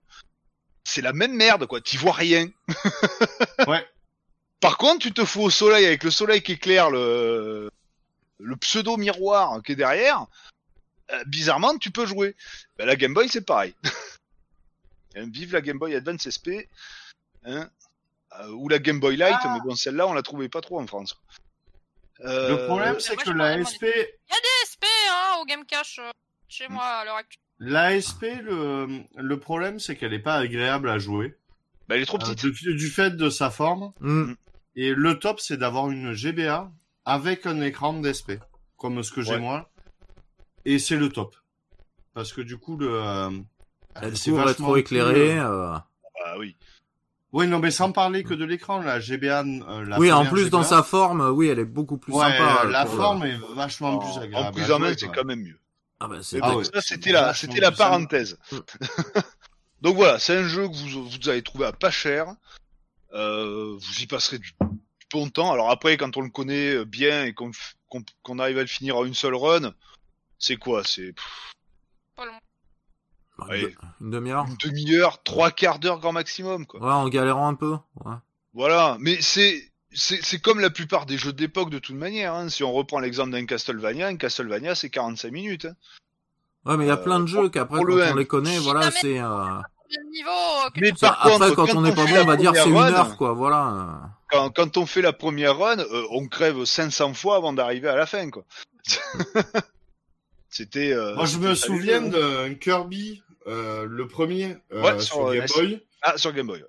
C'est 0.84 1.00
la 1.00 1.12
même 1.14 1.32
merde, 1.34 1.66
quoi, 1.66 1.80
t'y 1.80 1.96
vois 1.96 2.12
rien. 2.12 2.48
Ouais. 3.68 3.86
Par 4.60 4.76
contre, 4.76 4.98
tu 5.00 5.12
te 5.12 5.24
fous 5.24 5.42
au 5.42 5.50
soleil 5.50 5.86
avec 5.86 6.02
le 6.04 6.10
soleil 6.10 6.42
qui 6.42 6.52
éclaire 6.52 6.90
le, 6.90 7.70
le 8.40 8.56
pseudo 8.56 8.96
miroir 8.96 9.62
qui 9.62 9.72
est 9.72 9.76
derrière. 9.76 10.26
euh, 11.12 11.22
bizarrement, 11.26 11.76
tu 11.78 11.90
peux 11.90 12.06
jouer. 12.06 12.34
Ben, 12.78 12.86
la 12.86 12.96
Game 12.96 13.14
Boy, 13.14 13.28
c'est 13.28 13.46
pareil. 13.46 13.74
Hein, 15.16 15.28
Vive 15.30 15.52
la 15.52 15.60
Game 15.60 15.78
Boy 15.78 15.94
Advance 15.94 16.28
SP. 16.28 16.68
Hein 17.44 17.68
Euh, 18.40 18.48
ou 18.50 18.68
la 18.68 18.78
Game 18.80 18.98
Boy 18.98 19.16
Light, 19.16 19.36
Ah. 19.42 19.54
mais 19.54 19.60
bon, 19.64 19.76
celle-là, 19.76 20.08
on 20.08 20.12
la 20.12 20.22
trouvait 20.22 20.48
pas 20.48 20.60
trop 20.60 20.80
en 20.80 20.86
France. 20.88 21.16
Euh, 22.20 22.48
Le 22.50 22.66
problème, 22.66 22.98
c'est 22.98 23.16
que 23.16 23.30
la 23.30 23.58
SP, 23.62 23.84
Il 23.84 24.32
y 24.32 24.36
a 24.36 24.40
des 24.40 24.66
SP 24.66 24.84
hein, 25.10 25.36
au 25.40 25.44
Game 25.44 25.64
Cache 25.64 26.00
euh, 26.00 26.10
chez 26.48 26.66
moi 26.68 26.84
à 26.84 27.04
l'heure 27.04 27.16
actuelle. 27.16 27.40
la 27.60 28.00
SP, 28.00 28.42
le, 28.42 29.04
le 29.16 29.38
problème, 29.40 29.78
c'est 29.78 29.94
qu'elle 29.96 30.12
est 30.14 30.18
pas 30.22 30.34
agréable 30.36 30.88
à 30.88 30.98
jouer. 30.98 31.36
ben, 31.88 31.96
elle 31.96 32.02
est 32.02 32.06
trop 32.06 32.18
Euh, 32.18 32.34
petite. 32.34 32.40
du, 32.52 32.74
du 32.74 32.88
fait 32.88 33.10
de 33.16 33.30
sa 33.30 33.50
forme. 33.50 33.92
Hmm. 34.00 34.34
Et 34.74 34.92
le 34.94 35.18
top, 35.20 35.38
c'est 35.38 35.56
d'avoir 35.56 35.90
une 35.90 36.12
GBA 36.12 36.72
avec 37.04 37.46
un 37.46 37.60
écran 37.60 37.92
d'SP, 37.92 38.40
comme 38.76 39.02
ce 39.04 39.12
que 39.12 39.22
j'ai 39.22 39.32
Ouais. 39.34 39.38
moi. 39.38 39.70
Et 40.64 40.78
c'est 40.80 40.96
le 40.96 41.08
top. 41.08 41.36
Parce 42.14 42.32
que 42.32 42.40
du 42.40 42.56
coup, 42.58 42.76
le, 42.78 43.44
Elle 44.02 44.16
c'est 44.16 44.30
court 44.30 44.40
vachement 44.40 44.66
rétro 44.68 44.76
éclairée. 44.76 45.30
plus, 45.30 45.40
euh, 45.40 45.72
euh, 45.74 45.78
oui. 46.38 46.56
Oui, 47.32 47.48
non, 47.48 47.58
mais 47.58 47.72
sans 47.72 47.90
parler 47.90 48.22
que 48.22 48.34
de 48.34 48.44
l'écran, 48.44 48.80
la 48.80 49.00
GBA. 49.00 49.42
euh, 49.42 49.84
la 49.84 49.98
Oui, 49.98 50.12
en 50.12 50.24
plus 50.24 50.50
dans 50.50 50.62
sa 50.62 50.82
forme, 50.84 51.20
oui, 51.30 51.48
elle 51.48 51.58
est 51.58 51.64
beaucoup 51.64 51.98
plus 51.98 52.12
ouais, 52.12 52.20
sympa. 52.24 52.64
la 52.70 52.84
le- 52.84 52.90
forme 52.90 53.24
est 53.24 53.36
vachement 53.56 53.98
plus 53.98 54.18
agréable. 54.22 54.48
en 54.48 54.52
prise 54.52 54.70
en 54.70 54.78
main, 54.78 54.92
c'est 54.96 55.08
quand 55.08 55.24
même 55.24 55.40
mieux. 55.42 55.58
Ah 56.00 56.06
bah 56.08 56.18
c'est 56.22 56.38
Ah 56.42 56.56
ouais. 56.56 56.64
ça 56.64 56.80
c'était 56.80 57.12
la, 57.12 57.34
c'était 57.34 57.60
la 57.60 57.72
parenthèse. 57.72 58.38
Mm. 58.52 58.58
Donc 59.80 59.96
voilà, 59.96 60.18
c'est 60.18 60.36
un 60.36 60.46
jeu 60.46 60.68
que 60.68 60.74
vous, 60.74 61.08
vous 61.08 61.28
allez 61.28 61.42
trouver 61.42 61.66
à 61.66 61.72
pas 61.72 61.90
cher. 61.90 62.26
Euh, 63.14 63.76
vous 63.78 64.00
y 64.02 64.06
passerez 64.06 64.38
du, 64.38 64.50
du 64.60 65.06
bon 65.12 65.28
temps. 65.28 65.52
Alors 65.52 65.70
après, 65.70 65.96
quand 65.96 66.16
on 66.16 66.20
le 66.20 66.30
connaît 66.30 66.84
bien 66.84 67.24
et 67.24 67.32
qu'on 67.34 67.50
qu'on 67.88 68.02
qu'on 68.22 68.38
arrive 68.38 68.58
à 68.58 68.62
le 68.62 68.66
finir 68.66 68.96
en 68.96 69.04
une 69.04 69.14
seule 69.14 69.34
run, 69.34 69.72
c'est 70.38 70.56
quoi? 70.56 70.82
C'est 70.84 71.14
Pas 72.16 72.26
loin. 72.26 72.38
Ouais. 73.48 73.60
une, 73.60 73.66
de- 73.68 73.74
une 74.02 74.10
demi-heure. 74.10 74.46
une 74.48 74.56
demi-heure, 74.70 75.22
trois 75.22 75.50
quarts 75.50 75.78
d'heure 75.78 75.98
grand 76.00 76.12
maximum, 76.12 76.66
quoi. 76.66 76.80
Ouais, 76.80 76.92
en 76.92 77.08
galérant 77.08 77.48
un 77.48 77.54
peu. 77.54 77.76
Ouais. 78.04 78.14
Voilà, 78.54 78.96
mais 79.00 79.18
c'est 79.20 79.70
c'est 79.92 80.20
c'est 80.24 80.40
comme 80.40 80.60
la 80.60 80.70
plupart 80.70 81.06
des 81.06 81.18
jeux 81.18 81.32
d'époque 81.32 81.70
de 81.70 81.78
toute 81.78 81.96
manière. 81.96 82.34
Hein. 82.34 82.48
Si 82.48 82.62
on 82.64 82.72
reprend 82.72 83.00
l'exemple 83.00 83.30
d'un 83.30 83.46
Castlevania, 83.46 84.06
un 84.08 84.16
Castlevania 84.16 84.74
c'est 84.74 84.90
45 84.90 85.32
minutes. 85.32 85.64
Hein. 85.66 85.74
Ouais, 86.64 86.76
mais 86.76 86.84
il 86.84 86.88
y 86.88 86.90
a 86.90 86.94
Euh, 86.94 86.96
plein 86.96 87.20
de 87.20 87.26
jeux 87.26 87.48
qu'après 87.48 87.78
quand 87.78 87.84
le 87.84 87.94
on 88.02 88.06
un. 88.06 88.16
les 88.16 88.26
connaît, 88.26 88.58
voilà, 88.58 88.90
c'est. 88.90 89.18
Euh... 89.20 89.26
Euh, 89.26 89.60
Mais 90.76 90.92
par 90.92 91.12
Après, 91.20 91.30
contre, 91.30 91.54
quand, 91.54 91.66
quand 91.66 91.74
on 91.76 91.80
n'est 91.82 91.94
pas 91.94 92.06
bon, 92.06 92.16
on 92.22 92.24
va 92.24 92.36
dire 92.36 92.52
c'est 92.54 92.68
une 92.70 92.76
heure, 92.76 93.16
quoi. 93.16 93.32
Voilà. 93.34 94.00
Quand, 94.30 94.50
quand 94.50 94.76
on 94.78 94.86
fait 94.86 95.02
la 95.02 95.12
première 95.12 95.58
run, 95.58 95.78
euh, 95.78 96.04
on 96.10 96.26
crève 96.26 96.64
500 96.64 97.14
fois 97.14 97.36
avant 97.36 97.52
d'arriver 97.52 97.88
à 97.88 97.96
la 97.96 98.06
fin, 98.06 98.30
quoi. 98.30 98.44
C'était. 100.48 100.92
Euh, 100.92 101.14
Moi, 101.16 101.26
je 101.26 101.38
me 101.38 101.54
souviens 101.54 102.04
hein. 102.04 102.08
d'un 102.08 102.54
Kirby, 102.54 103.22
euh, 103.23 103.23
le 103.46 104.06
premier, 104.06 104.56
euh, 104.72 104.82
Ouais, 104.82 105.00
sur, 105.00 105.26
euh, 105.26 105.34
Game. 105.34 105.46
Boy, 105.54 105.82
Ah, 106.02 106.16
sur 106.18 106.32
Game 106.32 106.46
Boy. 106.46 106.60
ouais. 106.62 106.68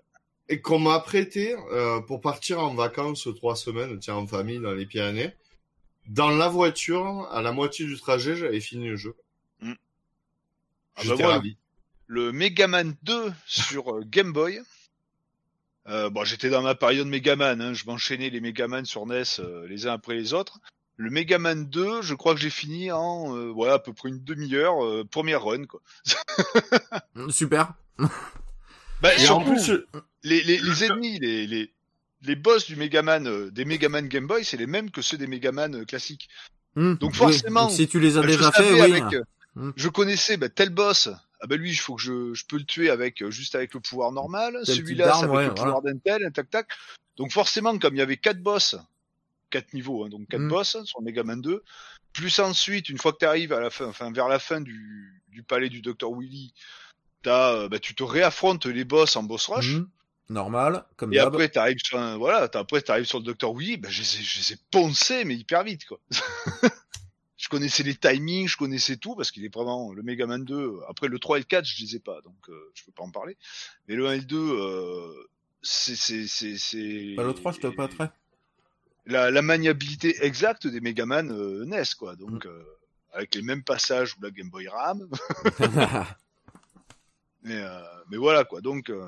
et 0.49 0.61
qu'on 0.61 0.79
m'a 0.79 0.99
prêté 0.99 1.55
euh, 1.71 2.01
pour 2.01 2.21
partir 2.21 2.59
en 2.59 2.73
vacances 2.75 3.27
trois 3.35 3.55
semaines, 3.55 3.97
tiens, 3.99 4.15
en 4.15 4.27
famille, 4.27 4.59
dans 4.59 4.73
les 4.73 4.85
Pyrénées. 4.85 5.33
Dans 6.07 6.29
la 6.29 6.47
voiture, 6.49 7.27
à 7.31 7.41
la 7.41 7.51
moitié 7.51 7.85
du 7.85 7.97
trajet, 7.97 8.35
j'avais 8.35 8.59
fini 8.59 8.87
le 8.89 8.95
jeu. 8.95 9.15
Mm. 9.61 9.73
Ah, 10.95 11.01
J'étais 11.03 11.23
bah, 11.23 11.29
ravi. 11.29 11.57
Le 12.07 12.31
Mega 12.31 12.67
Man 12.67 12.95
2 13.03 13.33
sur 13.47 13.91
euh, 13.95 14.03
Game 14.05 14.31
Boy. 14.31 14.61
Euh, 15.87 16.09
bon, 16.09 16.23
j'étais 16.23 16.49
dans 16.49 16.61
ma 16.61 16.75
période 16.75 17.07
Mega 17.07 17.35
Man, 17.35 17.61
hein, 17.61 17.73
je 17.73 17.85
m'enchaînais 17.85 18.29
les 18.29 18.39
Mega 18.41 18.67
Man 18.67 18.85
sur 18.85 19.05
NES 19.05 19.23
euh, 19.39 19.67
les 19.67 19.87
uns 19.87 19.93
après 19.93 20.13
les 20.15 20.33
autres. 20.33 20.59
Le 20.97 21.09
Mega 21.09 21.37
Man 21.39 21.65
2, 21.65 22.01
je 22.01 22.13
crois 22.13 22.33
que 22.35 22.39
j'ai 22.39 22.49
fini 22.49 22.91
en 22.91 23.35
euh, 23.35 23.49
ouais, 23.51 23.69
à 23.69 23.79
peu 23.79 23.91
près 23.93 24.09
une 24.09 24.23
demi-heure, 24.23 24.83
euh, 24.85 25.03
première 25.03 25.43
run 25.43 25.65
quoi. 25.65 25.81
Super. 27.29 27.73
Bah, 29.01 29.13
Et 29.17 29.27
en 29.27 29.43
surtout, 29.43 29.51
plus, 29.51 29.71
les, 30.23 30.41
les, 30.43 30.57
les 30.57 30.83
ennemis, 30.85 31.19
les, 31.19 31.47
les, 31.47 31.73
les 32.21 32.35
boss 32.35 32.65
du 32.65 32.75
Mega 32.75 33.01
Man, 33.01 33.27
euh, 33.27 33.51
des 33.51 33.65
Mega 33.65 33.89
Man 33.89 34.07
Game 34.07 34.25
Boy, 34.27 34.45
c'est 34.45 34.57
les 34.57 34.67
mêmes 34.67 34.89
que 34.89 35.01
ceux 35.01 35.17
des 35.17 35.27
Mega 35.27 35.51
Man 35.51 35.75
euh, 35.75 35.85
classiques. 35.85 36.29
Hmm. 36.75 36.93
Donc 36.95 37.11
Oui. 37.11 37.17
forcément, 37.17 37.63
Donc, 37.63 37.71
si 37.71 37.87
tu 37.87 37.99
les 37.99 38.17
as 38.17 38.21
Je 38.21 38.27
déjà 38.27 38.51
fait, 38.51 38.71
oui. 38.73 38.81
avec, 38.81 39.13
euh, 39.13 39.23
Hmm. 39.57 39.71
Je 39.77 39.87
connaissais 39.87 40.35
bah, 40.35 40.49
tel 40.49 40.69
boss 40.69 41.07
ah 41.41 41.47
ben 41.47 41.57
lui, 41.59 41.69
il 41.71 41.75
faut 41.75 41.95
que 41.95 42.01
je, 42.01 42.33
je 42.33 42.43
peux 42.45 42.57
le 42.57 42.65
tuer 42.65 42.89
avec 42.89 43.21
euh, 43.21 43.29
juste 43.29 43.55
avec 43.55 43.73
le 43.73 43.79
pouvoir 43.79 44.11
normal. 44.11 44.57
Celui-là, 44.63 45.13
c'est 45.13 45.23
avec 45.25 45.35
ouais, 45.35 45.45
le 45.47 45.53
pouvoir 45.53 45.81
d'un 45.81 45.97
tel, 45.97 46.29
tac 46.33 46.49
tac. 46.49 46.67
Donc 47.17 47.31
forcément, 47.31 47.77
comme 47.77 47.95
il 47.95 47.99
y 47.99 48.01
avait 48.01 48.17
quatre 48.17 48.41
boss, 48.41 48.75
quatre 49.49 49.73
niveaux, 49.73 50.05
hein, 50.05 50.09
donc 50.09 50.27
quatre 50.27 50.41
Mm. 50.41 50.49
boss 50.49 50.77
sur 50.83 51.01
Mega 51.01 51.23
Man 51.23 51.41
2, 51.41 51.63
plus 52.13 52.39
ensuite, 52.39 52.89
une 52.89 52.97
fois 52.97 53.11
que 53.13 53.19
tu 53.19 53.25
arrives 53.25 53.53
à 53.53 53.59
la 53.59 53.69
fin, 53.69 53.85
enfin 53.87 54.11
vers 54.11 54.27
la 54.27 54.39
fin 54.39 54.61
du, 54.61 55.21
du 55.29 55.43
palais 55.43 55.69
du 55.69 55.81
Dr 55.81 56.11
Willy, 56.11 56.53
t'as, 57.21 57.53
euh, 57.55 57.69
bah, 57.69 57.79
tu 57.79 57.95
te 57.95 58.03
réaffrontes 58.03 58.65
les 58.65 58.85
boss 58.85 59.15
en 59.15 59.23
boss 59.23 59.47
rush. 59.47 59.73
Mhm. 59.75 59.89
Normal, 60.29 60.85
comme 60.95 61.13
Et 61.13 61.19
après, 61.19 61.49
t'arrives 61.49 61.77
sur 61.85 61.99
un, 61.99 62.17
voilà, 62.17 62.47
t'as- 62.47 62.59
après, 62.59 62.81
t'arrives 62.81 63.05
sur 63.05 63.19
le 63.19 63.31
Dr. 63.33 63.53
Willy, 63.53 63.77
ben, 63.77 63.91
je 63.91 64.01
les 64.01 64.19
ai, 64.19 64.23
je 64.23 64.39
les 64.39 64.53
ai 64.53 64.57
poncés, 64.71 65.23
mais 65.23 65.35
hyper 65.35 65.63
vite, 65.63 65.85
quoi. 65.85 65.99
je 67.37 67.47
connaissais 67.49 67.83
les 67.83 67.95
timings, 67.95 68.47
je 68.47 68.57
connaissais 68.57 68.97
tout, 68.97 69.15
parce 69.15 69.29
qu'il 69.29 69.45
est 69.45 69.53
vraiment, 69.53 69.93
le 69.93 70.01
Mega 70.01 70.25
Man 70.25 70.43
2, 70.43 70.79
après 70.89 71.09
le 71.09 71.19
3 71.19 71.37
et 71.37 71.41
le 71.41 71.45
4, 71.45 71.65
je 71.65 71.79
les 71.83 71.95
ai 71.97 71.99
pas, 71.99 72.21
donc, 72.21 72.37
euh, 72.49 72.71
je 72.73 72.83
peux 72.85 72.91
pas 72.91 73.03
en 73.03 73.11
parler. 73.11 73.37
Mais 73.87 73.95
le 73.95 74.07
1 74.07 74.13
et 74.13 74.17
le 74.19 74.25
2, 74.25 74.37
euh, 74.37 75.13
c'est, 75.61 75.95
c'est, 75.95 76.27
c'est, 76.27 76.57
c'est... 76.57 77.13
Bah, 77.15 77.23
le 77.23 77.33
3, 77.33 77.51
je 77.51 77.59
te 77.59 77.67
pas 77.67 77.87
très. 77.87 78.09
La, 79.07 79.29
la 79.31 79.41
maniabilité 79.41 80.15
exacte 80.25 80.65
des 80.67 80.81
Mega 80.81 81.05
Man 81.05 81.31
euh, 81.31 81.65
NES, 81.65 81.83
quoi. 81.97 82.15
Donc, 82.15 82.45
Mm. 82.45 82.49
euh, 82.49 82.63
avec 83.13 83.35
les 83.35 83.41
mêmes 83.43 83.63
passages 83.63 84.15
où 84.17 84.21
la 84.23 84.31
Game 84.31 84.49
Boy 84.49 84.67
RAM. 84.67 85.07
Mais, 87.43 87.61
euh, 87.61 87.79
mais 88.09 88.17
voilà 88.17 88.43
quoi. 88.43 88.59
Donc 88.61 88.89
euh, 88.89 89.05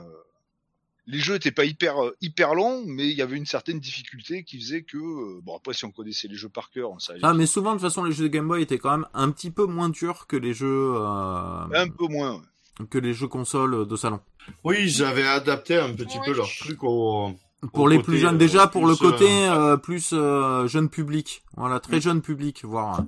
les 1.07 1.17
jeux 1.19 1.33
étaient 1.35 1.51
pas 1.51 1.65
hyper 1.65 1.95
hyper 2.21 2.53
longs, 2.53 2.83
mais 2.85 3.07
il 3.09 3.17
y 3.17 3.21
avait 3.23 3.35
une 3.35 3.47
certaine 3.47 3.79
difficulté 3.79 4.43
qui 4.43 4.59
faisait 4.59 4.83
que 4.83 4.97
euh, 4.97 5.39
bon 5.41 5.55
après 5.57 5.73
si 5.73 5.85
on 5.85 5.91
connaissait 5.91 6.27
les 6.27 6.35
jeux 6.35 6.49
par 6.49 6.69
cœur, 6.69 6.91
on 6.91 6.99
savait 6.99 7.19
ah, 7.23 7.33
mais 7.33 7.47
souvent, 7.47 7.71
de 7.71 7.77
toute 7.79 7.87
façon, 7.87 8.03
les 8.03 8.11
jeux 8.11 8.25
de 8.25 8.33
Game 8.33 8.47
Boy 8.47 8.61
étaient 8.61 8.77
quand 8.77 8.91
même 8.91 9.07
un 9.15 9.31
petit 9.31 9.49
peu 9.49 9.65
moins 9.65 9.89
durs 9.89 10.27
que 10.27 10.35
les 10.35 10.53
jeux, 10.53 10.93
euh, 10.95 11.63
un 11.73 11.87
peu 11.89 12.05
moins. 12.07 12.35
ouais. 12.79 12.85
que 12.91 12.99
les 12.99 13.13
jeux 13.13 13.27
consoles 13.27 13.87
de 13.87 13.95
salon. 13.95 14.19
Oui, 14.63 14.87
j'avais 14.87 15.25
adapté 15.27 15.75
un 15.77 15.93
petit 15.95 16.19
peu 16.23 16.33
leur 16.33 16.47
truc 16.47 16.83
au. 16.83 17.33
Pour 17.73 17.87
les 17.89 17.97
côté, 17.97 18.05
plus 18.05 18.17
jeunes, 18.19 18.35
euh, 18.35 18.37
déjà 18.37 18.67
pour 18.67 18.85
le 18.85 18.95
plus, 18.95 19.05
euh, 19.05 19.11
côté 19.11 19.27
euh, 19.49 19.77
plus 19.77 20.09
euh, 20.13 20.67
jeune 20.67 20.89
public, 20.89 21.43
voilà, 21.55 21.79
très 21.79 21.99
jeune 21.99 22.21
public, 22.21 22.63
voire 22.63 23.01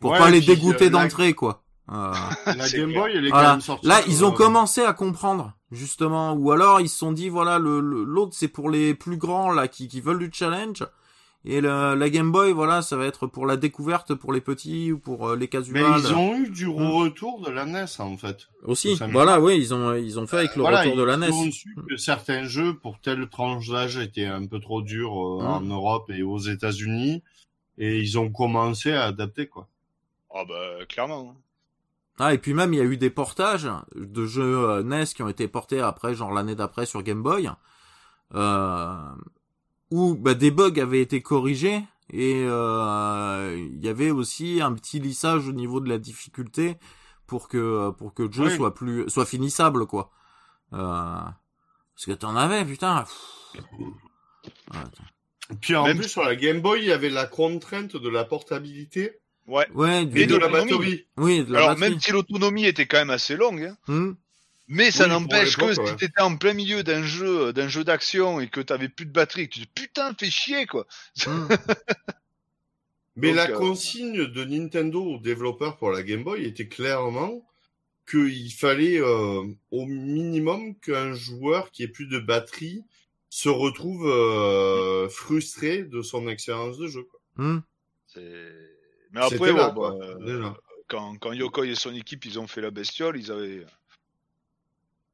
pour 0.00 0.12
Ouais, 0.12 0.18
pas 0.18 0.30
les 0.30 0.38
puis, 0.38 0.46
dégoûter 0.54 0.84
la- 0.90 1.02
d'entrée, 1.02 1.34
quoi. 1.34 1.62
Euh, 1.92 2.12
La 2.46 2.68
Game. 2.72 2.92
Boy, 2.92 3.12
elle 3.14 3.26
est 3.26 3.30
quand 3.30 3.36
voilà. 3.36 3.50
même 3.52 3.60
sortie. 3.60 3.86
Là, 3.86 4.00
ils 4.06 4.24
ont 4.24 4.30
commencé 4.32 4.82
à 4.82 4.92
comprendre, 4.92 5.52
justement, 5.72 6.34
ou 6.34 6.52
alors 6.52 6.80
ils 6.80 6.88
se 6.88 6.96
sont 6.98 7.10
dit, 7.12 7.28
voilà, 7.28 7.58
le 7.58 7.80
le- 7.80 8.04
l'autre 8.04 8.32
c'est 8.34 8.48
pour 8.48 8.70
les 8.70 8.94
plus 8.94 9.16
grands 9.16 9.50
là 9.52 9.66
qui 9.68 9.88
qui 9.88 10.00
veulent 10.00 10.18
du 10.20 10.30
challenge, 10.32 10.84
et 11.46 11.60
le, 11.60 11.94
la 11.94 12.10
Game 12.10 12.32
Boy, 12.32 12.52
voilà, 12.52 12.82
ça 12.82 12.96
va 12.96 13.06
être 13.06 13.26
pour 13.26 13.46
la 13.46 13.56
découverte, 13.56 14.14
pour 14.14 14.32
les 14.32 14.40
petits 14.40 14.90
ou 14.92 14.98
pour 14.98 15.28
euh, 15.28 15.34
les 15.36 15.40
Mais 15.42 15.48
casuals. 15.48 16.00
ils 16.00 16.12
ont 16.14 16.34
eu 16.36 16.50
du 16.50 16.66
Mm. 16.66 16.90
retour 16.90 17.40
de 17.40 17.50
la 17.50 17.64
NES 17.64 17.84
en 18.00 18.16
fait. 18.16 18.48
Aussi, 18.64 18.98
voilà, 19.12 19.40
oui, 19.40 19.56
ils 19.56 19.72
ont 19.72 19.94
ils 19.94 20.18
ont 20.18 20.26
fait 20.26 20.38
avec 20.38 20.56
le 20.56 20.62
Voilà, 20.62 20.80
retour 20.80 20.96
de 20.96 21.02
la 21.04 21.14
E 21.16 21.16
ils 21.28 21.32
ont 21.32 21.44
NES. 21.44 21.50
su 21.52 21.74
que 21.88 21.96
certains 21.96 22.44
jeux 22.44 22.74
pour 22.74 22.98
telle 23.00 23.28
tranche 23.28 23.68
d'âge 23.70 23.96
étaient 23.96 24.26
un 24.26 24.44
peu 24.46 24.58
trop 24.60 24.82
durs 24.82 25.12
euh, 25.14 25.42
Mm. 25.42 25.46
en 25.46 25.60
Europe 25.62 26.10
et 26.10 26.22
aux 26.22 26.38
États-Unis 26.38 27.22
et 27.78 27.98
ils 27.98 28.18
ont 28.18 28.30
commencé 28.30 28.92
à 28.92 29.04
adapter 29.04 29.46
quoi. 29.46 29.68
Ah 30.34 30.44
bah 30.48 30.84
clairement. 30.88 31.34
Ah, 32.18 32.32
et 32.32 32.38
puis 32.38 32.54
même, 32.54 32.72
il 32.72 32.78
y 32.78 32.80
a 32.80 32.84
eu 32.84 32.96
des 32.96 33.10
portages 33.10 33.68
de 33.94 34.24
jeux 34.26 34.58
euh, 34.70 34.82
NES 34.82 35.04
qui 35.14 35.22
ont 35.22 35.28
été 35.28 35.46
portés 35.48 35.80
après, 35.80 36.14
genre 36.14 36.32
l'année 36.32 36.54
d'après 36.54 36.86
sur 36.86 37.02
Game 37.02 37.22
Boy, 37.22 37.50
euh, 38.34 38.96
où 39.96 40.14
bah, 40.14 40.34
des 40.34 40.50
bugs 40.50 40.78
avaient 40.80 41.00
été 41.00 41.22
corrigés 41.22 41.80
et 42.12 42.42
euh, 42.46 43.56
il 43.72 43.84
y 43.84 43.88
avait 43.88 44.10
aussi 44.10 44.60
un 44.62 44.72
petit 44.74 44.98
lissage 45.00 45.48
au 45.48 45.52
niveau 45.52 45.80
de 45.80 45.88
la 45.88 45.98
difficulté 45.98 46.76
pour 47.26 47.48
que 47.48 47.90
pour 47.98 48.14
que 48.14 48.22
le 48.24 48.32
jeu 48.32 48.44
Oui. 48.46 48.56
soit 48.56 48.74
plus 48.74 49.08
soit 49.08 49.26
finissable 49.26 49.86
quoi. 49.86 50.10
Euh, 50.72 50.78
parce 51.94 52.06
que 52.06 52.12
t'en 52.12 52.36
avais 52.36 52.64
putain. 52.64 53.04
pff. 53.04 53.62
Ouais, 54.72 54.80
Puis 55.60 55.74
en 55.76 55.84
Même- 55.86 55.98
plus 55.98 56.08
sur 56.08 56.22
la 56.24 56.36
Game 56.36 56.60
Boy, 56.60 56.80
il 56.82 56.86
y 56.88 56.92
avait 56.92 57.08
la 57.10 57.26
contrainte 57.26 57.96
de 57.96 58.08
la 58.08 58.24
portabilité 58.24 59.18
Ouais. 59.46 59.66
ouais, 59.74 60.04
du- 60.04 60.20
et 60.20 60.26
de 60.26 60.36
la 60.36 60.48
l'autonomie. 60.48 60.70
batterie. 60.72 61.06
oui, 61.18 61.44
de 61.44 61.52
la 61.52 61.58
Alors 61.58 61.70
batterie. 61.70 61.90
même 61.90 62.00
si 62.00 62.10
l'autonomie 62.12 62.64
était 62.66 62.86
quand 62.86 62.98
même 62.98 63.10
assez 63.10 63.36
longue, 63.36 63.62
hein, 63.62 63.76
Hmm. 63.86 64.12
Mais 64.68 64.90
ça 64.90 65.04
Oui, 65.04 65.10
n'empêche 65.10 65.56
que 65.56 65.72
si 65.72 65.96
t'étais 65.96 66.22
en 66.22 66.36
plein 66.36 66.52
milieu 66.52 66.82
d'un 66.82 67.02
jeu 67.02 67.52
d'un 67.52 67.68
jeu 67.68 67.84
d'action 67.84 68.40
et 68.40 68.48
que 68.48 68.60
t'avais 68.60 68.88
plus 68.88 69.06
de 69.06 69.12
batterie, 69.12 69.42
et 69.42 69.48
que 69.48 69.54
tu 69.54 69.60
dis 69.60 69.70
putain 69.74 70.14
fais 70.18 70.30
chier 70.30 70.66
quoi. 70.66 70.86
Hmm. 71.26 71.48
Mais 73.16 73.28
Donc, 73.28 73.36
la 73.36 73.50
euh, 73.50 73.58
consigne 73.58 74.26
de 74.26 74.44
Nintendo 74.44 75.02
aux 75.02 75.18
développeurs 75.18 75.78
pour 75.78 75.90
la 75.90 76.02
Game 76.02 76.22
Boy 76.22 76.44
était 76.44 76.68
clairement 76.68 77.46
qu'il 78.08 78.52
fallait 78.52 79.00
euh, 79.00 79.42
au 79.70 79.86
minimum 79.86 80.78
qu'un 80.80 81.14
joueur 81.14 81.70
qui 81.70 81.82
ait 81.82 81.88
plus 81.88 82.06
de 82.06 82.18
batterie 82.18 82.84
se 83.30 83.48
retrouve 83.48 84.06
euh, 84.06 85.08
frustré 85.08 85.82
de 85.82 86.02
son 86.02 86.28
expérience 86.28 86.78
de 86.78 86.86
jeu. 86.86 87.04
quoi. 87.04 87.20
Hmm. 87.36 87.60
Mais 88.16 89.20
après, 89.20 89.52
là, 89.52 89.70
quoi, 89.74 89.98
quand, 90.88 91.16
quand 91.18 91.32
Yokoi 91.32 91.66
et 91.66 91.74
son 91.74 91.94
équipe 91.94 92.24
ils 92.26 92.38
ont 92.38 92.46
fait 92.46 92.60
la 92.60 92.70
bestiole, 92.70 93.18
ils 93.18 93.32
avaient 93.32 93.64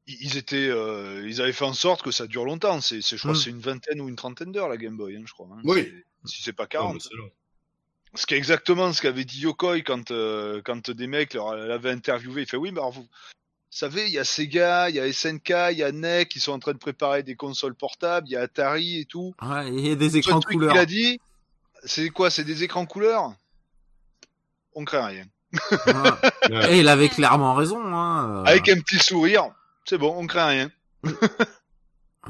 ils 0.07 0.37
étaient 0.37 0.69
euh, 0.69 1.25
ils 1.29 1.41
avaient 1.41 1.53
fait 1.53 1.65
en 1.65 1.75
sorte 1.75 2.03
que 2.03 2.11
ça 2.11 2.27
dure 2.27 2.45
longtemps. 2.45 2.81
C'est 2.81 3.01
je 3.01 3.17
crois 3.17 3.31
Mm. 3.33 3.35
que 3.35 3.41
c'est 3.41 3.51
une 3.51 3.61
vingtaine 3.61 4.01
ou 4.01 4.09
une 4.09 4.17
trentaine 4.17 4.53
d'heures 4.53 4.69
la 4.69 4.77
Game 4.77 4.97
Boy, 4.97 5.17
hein, 5.17 5.23
je 5.27 5.33
crois. 5.33 5.49
hein. 5.53 5.61
Oui. 5.65 5.93
Si 6.25 6.43
c'est 6.43 6.53
pas 6.53 6.65
Non, 6.65 6.69
40. 6.69 6.95
mais 6.95 7.01
c'est 7.01 7.17
long. 7.17 7.31
Ce 8.15 8.27
qui 8.27 8.35
est 8.35 8.37
exactement 8.37 8.93
ce 8.93 9.01
qu'avait 9.01 9.25
dit 9.25 9.41
Yokoi 9.41 9.81
quand 9.83 10.11
euh, 10.11 10.61
quand 10.65 10.91
des 10.91 11.07
mecs 11.07 11.35
l'avaient 11.35 11.91
interviewé. 11.91 12.43
Il 12.43 12.49
fait 12.49 12.57
oui, 12.59 12.71
mais 12.73 12.79
alors 12.79 12.93
vous, 12.93 13.03
vous 13.03 13.09
savez, 13.71 14.05
il 14.07 14.13
y 14.13 14.19
a 14.19 14.25
Sega, 14.25 14.91
il 14.91 14.97
y 14.97 15.01
a 15.01 15.11
SNK, 15.11 15.49
il 15.73 15.79
y 15.79 15.83
a 15.83 15.91
NEC 15.93 16.29
qui 16.29 16.39
sont 16.41 16.53
en 16.53 16.59
train 16.59 16.73
de 16.73 16.79
préparer 16.79 17.23
des 17.23 17.37
consoles 17.37 17.75
portables, 17.75 18.29
il 18.29 18.33
y 18.33 18.37
a 18.37 18.43
Atari 18.43 19.01
et 19.01 19.05
tout. 19.07 19.35
Ouais, 19.41 19.69
il 19.73 19.87
y 19.89 19.91
a 19.91 19.95
des 19.95 20.19
écrans 20.19 20.41
truc 20.41 20.55
couleurs. 20.57 20.73
qu'il 20.73 20.81
a 20.81 20.85
dit, 20.87 21.21
c'est 21.85 22.11
quoi 22.11 22.29
C'est 22.31 22.45
des 22.45 22.63
écrans 22.65 22.85
couleurs? 22.85 23.35
On 24.75 24.85
craint 24.85 25.07
rien. 25.07 25.25
Ouais. 25.87 26.51
Ouais. 26.51 26.75
Et 26.75 26.81
il 26.81 26.89
avait 26.89 27.09
clairement 27.09 27.55
raison. 27.55 27.83
Hein. 27.95 28.43
Avec 28.47 28.69
un 28.69 28.79
petit 28.81 28.99
sourire, 28.99 29.51
c'est 29.85 29.99
bon, 29.99 30.15
on 30.17 30.27
craint 30.27 30.47
rien. 30.47 30.71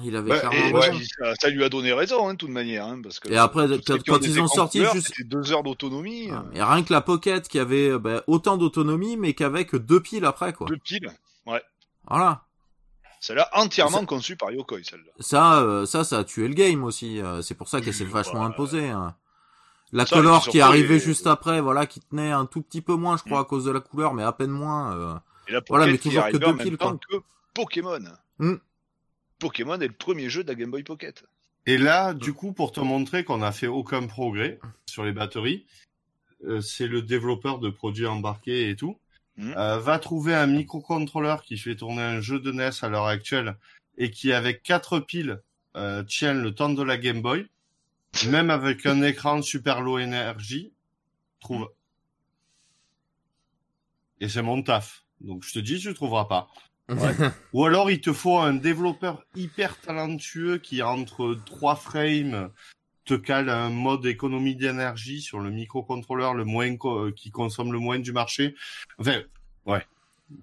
Il 0.03 0.17
avait 0.17 0.31
Bah, 0.31 0.39
clairement 0.41 0.79
ouais. 0.79 0.93
ça, 1.19 1.35
ça 1.39 1.49
lui 1.51 1.63
a 1.63 1.69
donné 1.69 1.93
raison, 1.93 2.27
hein, 2.27 2.33
de 2.33 2.39
toute 2.39 2.49
manière. 2.49 2.87
Hein, 2.87 3.01
parce 3.03 3.21
que 3.21 3.29
Et 3.31 3.37
après, 3.37 3.67
quand- 3.87 4.19
ils 4.23 4.41
ont 4.41 4.47
sorti 4.49 4.83
juste- 4.95 5.23
deux 5.27 5.53
heures 5.53 5.63
d'autonomie, 5.63 6.31
Ouais. 6.33 6.37
euh, 6.39 6.55
Et 6.55 6.63
rien 6.63 6.83
que 6.83 6.93
la 6.95 7.03
Pocket 7.03 7.47
qui 7.47 7.59
avait 7.59 7.91
euh, 7.91 7.99
bah, 7.99 8.23
autant 8.27 8.57
d'autonomie, 8.57 9.19
mais 9.19 9.35
qu'avec 9.35 9.77
deux 9.77 10.01
piles 10.01 10.25
après, 10.25 10.55
quoi. 10.55 10.67
deux 10.67 10.79
piles. 10.79 11.11
Voilà. 12.09 12.43
Celle-là 13.21 13.49
entièrement 13.53 14.01
Ça- 14.01 14.07
conçue 14.07 14.37
par 14.37 14.51
Yokoi, 14.51 14.79
celle-là. 14.83 15.13
Ça, 15.21 15.61
euh, 15.61 15.85
ça, 15.87 16.03
ça 16.05 16.19
a 16.19 16.25
tué 16.25 16.49
le 16.49 16.55
game 16.55 16.83
aussi. 16.85 17.21
euh, 17.21 17.41
c'est 17.43 17.55
pour 17.55 17.69
ça 17.69 17.81
qu'elle 17.83 17.95
s'est 17.95 18.05
vachement 18.05 18.45
imposée. 18.45 18.89
hein. 18.89 19.15
La 19.93 20.07
ça, 20.07 20.17
Color 20.17 20.49
qui 20.49 20.61
arrivée 20.63 20.95
les- 20.95 21.01
juste 21.01 21.27
après, 21.27 21.61
voilà, 21.61 21.85
qui 21.87 22.01
tenait 22.01 22.33
un 22.33 22.47
tout 22.47 22.63
petit 22.63 22.81
peu 22.81 22.95
moins, 22.95 23.19
je 23.19 23.23
crois, 23.25 23.39
Mm. 23.41 23.43
à 23.43 23.45
cause 23.45 23.65
de 23.67 23.71
la 23.71 23.81
couleur, 23.81 24.15
mais 24.15 24.23
à 24.23 24.33
peine 24.33 24.51
moins. 24.51 24.97
euh. 24.97 25.15
Et 25.49 25.53
la 25.53 25.61
Voilà, 25.69 25.85
Pocket 25.85 25.93
mais 26.07 26.11
toujours 26.11 26.27
que 26.31 26.37
deux 26.39 26.57
piles, 26.57 26.79
que 26.79 27.17
Pokémon. 27.55 28.01
Hmm. 28.39 28.57
Pokémon 29.39 29.81
est 29.81 29.89
le 29.89 29.93
premier 29.93 30.29
jeu 30.31 30.43
de 30.45 30.49
la 30.49 30.55
Game 30.55 30.71
Boy 30.71 30.83
Pocket. 30.83 31.25
Et 31.67 31.79
là, 31.79 32.13
du 32.15 32.33
coup, 32.33 32.53
pour 32.53 32.73
te 32.73 32.81
montrer 32.81 33.25
qu'on 33.25 33.39
n'a 33.39 33.53
fait 33.53 33.67
aucun 33.69 34.07
progrès 34.07 34.59
sur 34.87 35.05
les 35.05 35.13
batteries, 35.13 35.67
euh, 36.45 36.61
c'est 36.61 36.89
le 36.89 37.03
développeur 37.03 37.59
de 37.59 37.71
produits 37.71 38.07
embarqués 38.07 38.69
et 38.71 38.77
tout, 38.77 38.99
Mhm. 39.37 39.55
euh, 39.57 39.79
va 39.79 39.99
trouver 39.99 40.35
un 40.35 40.47
microcontrôleur 40.47 41.43
qui 41.43 41.57
fait 41.57 41.77
tourner 41.77 42.03
un 42.03 42.21
jeu 42.21 42.39
de 42.41 42.53
NES 42.53 42.71
à 42.83 42.89
l'heure 42.89 43.07
actuelle 43.07 43.57
et 43.97 44.11
qui, 44.11 44.33
avec 44.33 44.63
quatre 44.63 44.99
piles, 45.01 45.41
euh, 45.77 46.03
tient 46.03 46.35
le 46.35 46.55
temps 46.55 46.69
de 46.69 46.83
la 46.83 46.99
Game 46.99 47.23
Boy, 47.23 47.49
même 48.29 48.51
avec 48.51 48.85
un 48.85 49.01
écran 49.03 49.41
super 49.41 49.81
low 49.81 49.99
énergie, 49.99 50.73
trouve. 51.41 51.71
Et 54.21 54.29
c'est 54.29 54.43
mon 54.43 54.63
taf. 54.63 55.05
Donc 55.21 55.45
je 55.45 55.53
te 55.53 55.59
dis, 55.61 55.79
tu 55.81 55.95
trouveras 55.95 56.27
pas. 56.27 56.49
Ou 57.53 57.65
alors 57.65 57.91
il 57.91 58.01
te 58.01 58.13
faut 58.13 58.39
un 58.39 58.55
développeur 58.55 59.25
hyper 59.35 59.81
talentueux 59.81 60.59
qui 60.59 60.83
entre 60.83 61.39
trois 61.47 61.77
frames 61.77 62.51
te 63.05 63.15
cale 63.15 63.49
un 63.51 63.71
mode 63.71 64.07
économie 64.07 64.55
d'énergie 64.55 65.21
sur 65.21 65.41
le 65.41 65.51
microcontrôleur 65.51 66.35
le 66.35 66.45
moins 66.45 66.77
co- 66.77 67.07
euh, 67.07 67.13
qui 67.13 67.31
consomme 67.31 67.73
le 67.73 67.79
moins 67.79 67.99
du 67.99 68.13
marché. 68.13 68.55
Enfin, 68.99 69.23
ouais. 69.67 69.85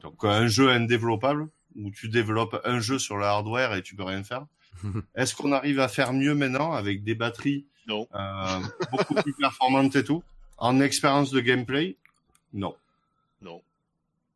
Donc 0.02 0.24
un 0.24 0.48
jeu 0.48 0.70
indéveloppable 0.70 1.48
où 1.76 1.90
tu 1.92 2.10
développes 2.10 2.60
un 2.66 2.80
jeu 2.80 3.00
sur 3.00 3.18
le 3.18 3.26
hardware 3.26 3.76
et 3.76 3.82
tu 3.82 3.96
peux 3.96 4.04
rien 4.04 4.24
faire. 4.24 4.46
Est-ce 5.16 5.36
qu'on 5.36 5.52
arrive 5.52 5.80
à 5.80 5.88
faire 5.88 6.14
mieux 6.14 6.36
maintenant 6.36 6.74
avec 6.74 7.04
des 7.04 7.16
batteries 7.16 7.66
Non. 7.88 8.08
euh, 8.16 8.60
beaucoup 8.92 9.16
plus 9.16 9.34
performantes 9.34 9.96
et 9.96 10.04
tout? 10.04 10.24
En 10.58 10.82
expérience 10.82 11.32
de 11.32 11.40
gameplay? 11.40 11.96
Non. 12.54 12.76
Non. 13.42 13.62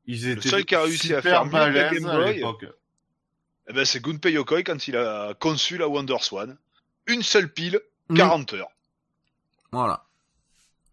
Ils 0.06 0.28
étaient 0.28 0.50
seul 0.50 0.66
qui 0.66 0.76
a 0.76 0.82
réussi 0.82 1.14
à 1.14 1.22
faire 1.22 1.46
mieux 1.46 1.52
la 1.52 1.90
Game 1.94 2.06
à 2.08 2.18
Boy, 2.18 2.36
l'époque. 2.36 2.66
Eh 3.70 3.74
ben, 3.74 3.86
c'est 3.86 4.02
Gunpei 4.04 4.32
Yokoi 4.34 4.64
quand 4.64 4.88
il 4.88 4.98
a 4.98 5.34
conçu 5.40 5.78
la 5.78 5.88
Wonder 5.88 6.18
Swan. 6.20 6.58
Une 7.08 7.24
seule 7.24 7.52
pile, 7.52 7.80
Mm. 8.10 8.18
40 8.18 8.54
heures. 8.54 8.68
Voilà. 9.72 10.06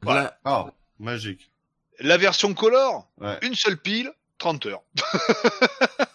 Voilà. 0.02 0.22
Là- 0.22 0.38
Ah, 0.44 0.66
magique. 1.00 1.50
La 1.98 2.16
version 2.16 2.54
color, 2.54 3.08
Ouais. 3.18 3.38
une 3.42 3.54
seule 3.54 3.76
pile, 3.76 4.12
30 4.38 4.66
heures. 4.66 4.82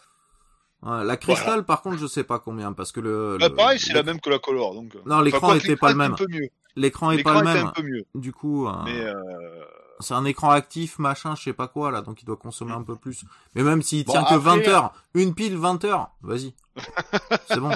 Ouais, 0.84 1.04
la 1.04 1.18
cristal, 1.18 1.64
par 1.66 1.82
contre, 1.82 1.98
je 1.98 2.06
sais 2.06 2.24
pas 2.24 2.38
combien, 2.38 2.72
parce 2.72 2.92
que 2.92 3.00
le. 3.00 3.38
Bah, 3.40 3.48
le- 3.50 3.56
pareil, 3.56 3.80
c'est 3.80 3.88
la 3.94 4.02
l'écran- 4.02 4.06
même 4.12 4.22
que 4.22 4.30
la 4.30 4.38
color. 4.38 4.76
Donc... 4.76 4.94
Non, 5.08 5.22
l'écran 5.22 5.54
que 5.54 5.58
était 5.58 5.76
pas 5.76 5.90
le 5.90 5.96
même. 5.96 6.12
Un 6.12 6.16
peu 6.16 6.28
mieux. 6.30 6.48
L'écran 6.76 7.10
est 7.12 7.24
pas 7.24 7.40
le 7.40 7.44
même. 7.46 7.66
un 7.68 7.72
peu 7.72 7.82
mieux. 7.82 8.06
Du 8.14 8.32
coup, 8.32 8.68
euh, 8.68 8.72
Mais 8.86 9.00
euh, 9.04 9.14
c'est 10.00 10.14
un 10.14 10.26
écran 10.26 10.50
actif, 10.52 11.00
machin, 11.00 11.36
je 11.36 11.44
sais 11.44 11.54
pas 11.54 11.68
quoi, 11.68 11.90
là, 11.92 12.02
donc 12.02 12.22
il 12.22 12.26
doit 12.26 12.36
consommer 12.38 12.74
un 12.74 12.84
peu 12.84 12.96
plus. 12.96 13.24
Mais 13.56 13.64
même 13.64 13.82
s'il 13.82 14.04
Bon, 14.06 14.12
tient 14.14 14.24
que 14.24 14.34
après- 14.36 14.58
20 14.64 14.68
heures, 14.68 14.94
une 15.14 15.34
pile 15.34 15.58
20 15.58 15.84
heures, 15.86 16.12
vas-y. 16.22 16.54
C'est 17.48 17.60
bon. 17.60 17.72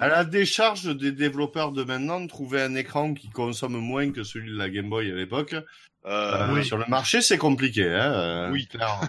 À 0.00 0.08
la 0.08 0.24
décharge 0.24 0.84
des 0.96 1.10
développeurs 1.12 1.72
de 1.72 1.82
maintenant, 1.84 2.20
de 2.20 2.28
trouver 2.28 2.62
un 2.62 2.74
écran 2.76 3.14
qui 3.14 3.28
consomme 3.30 3.76
moins 3.78 4.10
que 4.12 4.22
celui 4.22 4.50
de 4.52 4.56
la 4.56 4.70
Game 4.70 4.88
Boy 4.88 5.10
à 5.10 5.14
l'époque, 5.14 5.54
euh, 5.54 5.62
euh, 6.06 6.54
oui. 6.54 6.64
sur 6.64 6.76
le 6.76 6.84
marché, 6.88 7.20
c'est 7.22 7.38
compliqué. 7.38 7.84
Hein, 7.84 8.12
euh, 8.12 8.50
Oui. 8.52 8.66
clairement. 8.68 9.00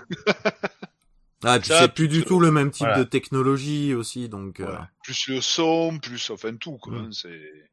Ah, 1.44 1.58
et 1.58 1.60
puis 1.60 1.68
Ça, 1.68 1.82
c'est 1.82 1.94
plus 1.94 2.08
du 2.08 2.24
tout 2.24 2.40
le 2.40 2.50
même 2.50 2.72
type 2.72 2.88
voilà. 2.88 2.98
de 2.98 3.04
technologie 3.04 3.94
aussi, 3.94 4.30
donc. 4.30 4.60
euh. 4.62 4.76
Plus 5.04 5.28
le 5.28 5.42
son, 5.42 6.00
plus 6.00 6.32
enfin 6.32 6.56
tout 6.56 6.78
quoi. 6.78 6.94
Mm. 6.94 7.12
C'est. 7.12 7.70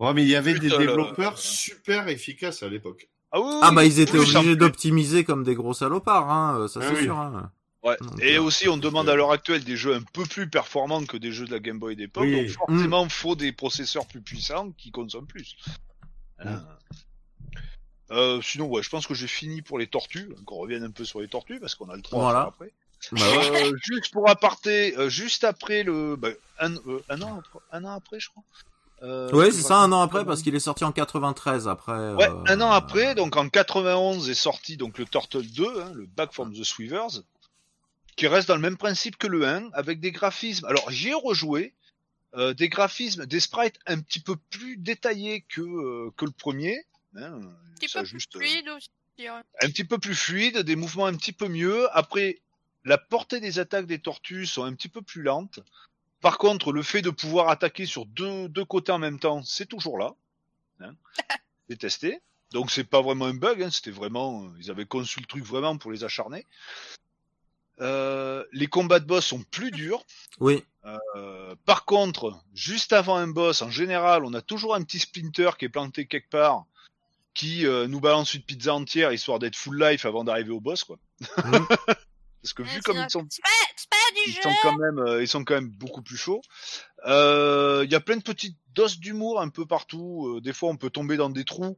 Ouais, 0.00 0.12
mais 0.14 0.22
il 0.22 0.28
y 0.28 0.34
avait 0.34 0.54
des 0.58 0.68
le- 0.68 0.78
développeurs 0.78 1.38
super 1.38 2.08
efficaces 2.08 2.64
à 2.64 2.68
l'époque. 2.68 3.08
Ah 3.36 3.40
oui. 3.40 3.52
Ah 3.62 3.72
bah 3.72 3.84
ils 3.84 3.98
étaient 3.98 4.16
obligés 4.18 4.54
d'optimiser 4.54 5.24
comme 5.24 5.42
des 5.42 5.56
gros 5.56 5.74
salopards, 5.74 6.30
hein, 6.30 6.56
euh, 6.60 6.68
ça 6.68 6.78
Ah 6.82 6.86
c'est 6.88 6.96
oui. 6.98 7.02
sûr. 7.02 7.18
Hein. 7.18 7.50
Ouais. 7.82 7.96
Donc, 8.00 8.22
Et 8.22 8.36
euh, 8.36 8.42
aussi, 8.42 8.68
on 8.68 8.76
demande 8.76 9.08
à 9.08 9.16
l'heure 9.16 9.32
actuelle 9.32 9.64
des 9.64 9.76
jeux 9.76 9.94
un 9.94 10.02
peu 10.02 10.22
plus 10.24 10.48
performants 10.48 11.04
que 11.04 11.16
des 11.16 11.32
jeux 11.32 11.44
de 11.44 11.50
la 11.50 11.58
Game 11.58 11.78
Boy 11.80 11.96
d'époque. 11.96 12.30
Donc 12.30 12.48
forcément, 12.48 13.08
faut 13.08 13.34
des 13.34 13.50
processeurs 13.50 14.06
plus 14.06 14.20
puissants 14.20 14.70
qui 14.78 14.92
consomment 14.92 15.26
plus. 15.26 15.56
Hein. 16.38 16.62
Euh, 18.12 18.40
sinon, 18.40 18.68
ouais, 18.68 18.82
je 18.82 18.88
pense 18.88 19.06
que 19.06 19.14
j'ai 19.14 19.26
fini 19.26 19.62
pour 19.62 19.78
les 19.78 19.88
tortues. 19.88 20.32
Qu'on 20.46 20.56
revienne 20.56 20.84
un 20.84 20.90
peu 20.90 21.04
sur 21.04 21.20
les 21.20 21.28
tortues 21.28 21.58
parce 21.58 21.74
qu'on 21.74 21.90
a 21.90 21.96
le 21.96 22.02
3 22.02 22.20
Voilà. 22.20 22.38
à 22.38 22.42
faire 22.42 22.48
après. 22.50 22.72
Bah 23.12 23.50
ouais. 23.50 23.66
Euh, 23.72 23.76
juste 23.82 24.12
pour 24.12 24.30
aparté, 24.30 24.96
euh, 24.96 25.08
juste 25.10 25.44
après 25.44 25.82
le, 25.82 26.16
bah, 26.16 26.28
un, 26.60 26.74
euh, 26.86 27.02
un 27.10 27.20
an, 27.20 27.38
après, 27.40 27.58
un 27.72 27.84
an 27.84 27.90
après, 27.90 28.20
je 28.20 28.30
crois. 28.30 28.42
Euh, 29.04 29.28
je 29.30 29.50
c'est 29.50 29.62
ça, 29.62 29.78
un 29.78 29.92
an 29.92 30.00
après, 30.00 30.24
parce 30.24 30.42
qu'il 30.42 30.54
est 30.54 30.60
sorti 30.60 30.82
en 30.84 30.92
93 30.92 31.68
après. 31.68 32.14
Ouais, 32.14 32.28
euh, 32.28 32.44
un 32.46 32.60
an 32.62 32.70
après, 32.70 33.14
donc 33.14 33.36
en 33.36 33.48
91 33.48 34.30
est 34.30 34.34
sorti 34.34 34.76
donc 34.78 34.98
le 34.98 35.04
Turtle 35.04 35.46
2, 35.46 35.80
hein, 35.80 35.92
le 35.94 36.06
Back 36.06 36.32
from 36.32 36.54
the 36.54 36.64
Sweavers, 36.64 37.22
qui 38.16 38.26
reste 38.26 38.48
dans 38.48 38.54
le 38.54 38.62
même 38.62 38.78
principe 38.78 39.18
que 39.18 39.26
le 39.26 39.46
1, 39.46 39.70
avec 39.74 40.00
des 40.00 40.10
graphismes. 40.10 40.64
Alors 40.64 40.90
j'y 40.90 41.10
ai 41.10 41.14
rejoué, 41.14 41.74
euh, 42.36 42.54
des 42.54 42.68
graphismes, 42.68 43.26
des 43.26 43.40
sprites 43.40 43.78
un 43.86 44.00
petit 44.00 44.20
peu 44.20 44.36
plus 44.50 44.76
détaillés 44.76 45.42
que 45.42 45.60
euh, 45.60 46.10
que 46.16 46.24
le 46.24 46.30
premier. 46.30 46.84
Hein, 47.16 47.40
Un 47.42 47.74
petit 47.78 47.92
peu 47.92 48.00
plus 48.00 48.08
juste, 48.08 48.36
fluide 48.36 48.68
aussi. 48.70 48.88
un 49.28 49.68
petit 49.68 49.84
peu 49.84 49.98
plus 49.98 50.14
fluide, 50.14 50.58
des 50.60 50.76
mouvements 50.76 51.06
un 51.06 51.14
petit 51.14 51.32
peu 51.32 51.48
mieux. 51.48 51.86
Après, 51.96 52.40
la 52.84 52.98
portée 52.98 53.40
des 53.40 53.58
attaques 53.58 53.86
des 53.86 53.98
tortues 54.00 54.46
sont 54.46 54.64
un 54.64 54.72
petit 54.72 54.88
peu 54.88 55.02
plus 55.02 55.22
lentes. 55.22 55.60
Par 56.24 56.38
contre, 56.38 56.72
le 56.72 56.82
fait 56.82 57.02
de 57.02 57.10
pouvoir 57.10 57.50
attaquer 57.50 57.84
sur 57.84 58.06
deux, 58.06 58.48
deux 58.48 58.64
côtés 58.64 58.92
en 58.92 58.98
même 58.98 59.18
temps, 59.18 59.42
c'est 59.42 59.66
toujours 59.66 59.98
là. 59.98 60.14
Hein 60.80 60.94
c'est 61.68 61.78
testé. 61.78 62.22
Donc 62.50 62.70
c'est 62.70 62.84
pas 62.84 63.02
vraiment 63.02 63.26
un 63.26 63.34
bug, 63.34 63.62
hein, 63.62 63.68
c'était 63.70 63.90
vraiment, 63.90 64.50
ils 64.58 64.70
avaient 64.70 64.86
conçu 64.86 65.20
le 65.20 65.26
truc 65.26 65.44
vraiment 65.44 65.76
pour 65.76 65.92
les 65.92 66.02
acharner. 66.02 66.46
Euh, 67.82 68.42
les 68.52 68.68
combats 68.68 69.00
de 69.00 69.04
boss 69.04 69.26
sont 69.26 69.42
plus 69.42 69.70
durs. 69.70 70.02
Oui, 70.40 70.64
Euh, 70.86 71.54
par 71.66 71.84
contre, 71.84 72.42
juste 72.54 72.94
avant 72.94 73.16
un 73.16 73.28
boss, 73.28 73.60
en 73.60 73.70
général, 73.70 74.24
on 74.24 74.32
a 74.32 74.40
toujours 74.40 74.74
un 74.74 74.82
petit 74.82 75.00
splinter 75.00 75.50
qui 75.58 75.66
est 75.66 75.68
planté 75.68 76.06
quelque 76.06 76.30
part, 76.30 76.64
qui 77.34 77.66
euh, 77.66 77.86
nous 77.86 78.00
balance 78.00 78.32
une 78.32 78.42
pizza 78.42 78.72
entière 78.74 79.12
histoire 79.12 79.40
d'être 79.40 79.56
full 79.56 79.78
life 79.78 80.06
avant 80.06 80.24
d'arriver 80.24 80.52
au 80.52 80.60
boss, 80.60 80.84
quoi. 80.84 80.96
Parce 82.44 82.52
que 82.54 82.62
vu 82.62 82.80
comme 82.80 82.96
ils 82.98 83.10
sont, 83.10 83.26
Ils 84.26 84.32
sont 84.42 84.52
quand 84.62 84.76
même, 84.76 84.98
euh, 84.98 85.22
ils 85.22 85.28
sont 85.28 85.44
quand 85.44 85.54
même 85.54 85.70
beaucoup 85.70 86.02
plus 86.02 86.16
chauds. 86.16 86.42
Euh, 87.06 87.82
Il 87.84 87.90
y 87.92 87.94
a 87.94 88.00
plein 88.00 88.16
de 88.16 88.22
petites 88.22 88.56
doses 88.74 88.98
d'humour 88.98 89.40
un 89.40 89.48
peu 89.50 89.66
partout. 89.66 90.36
Euh, 90.36 90.40
des 90.40 90.52
fois, 90.52 90.70
on 90.70 90.76
peut 90.76 90.90
tomber 90.90 91.16
dans 91.16 91.30
des 91.30 91.44
trous. 91.44 91.76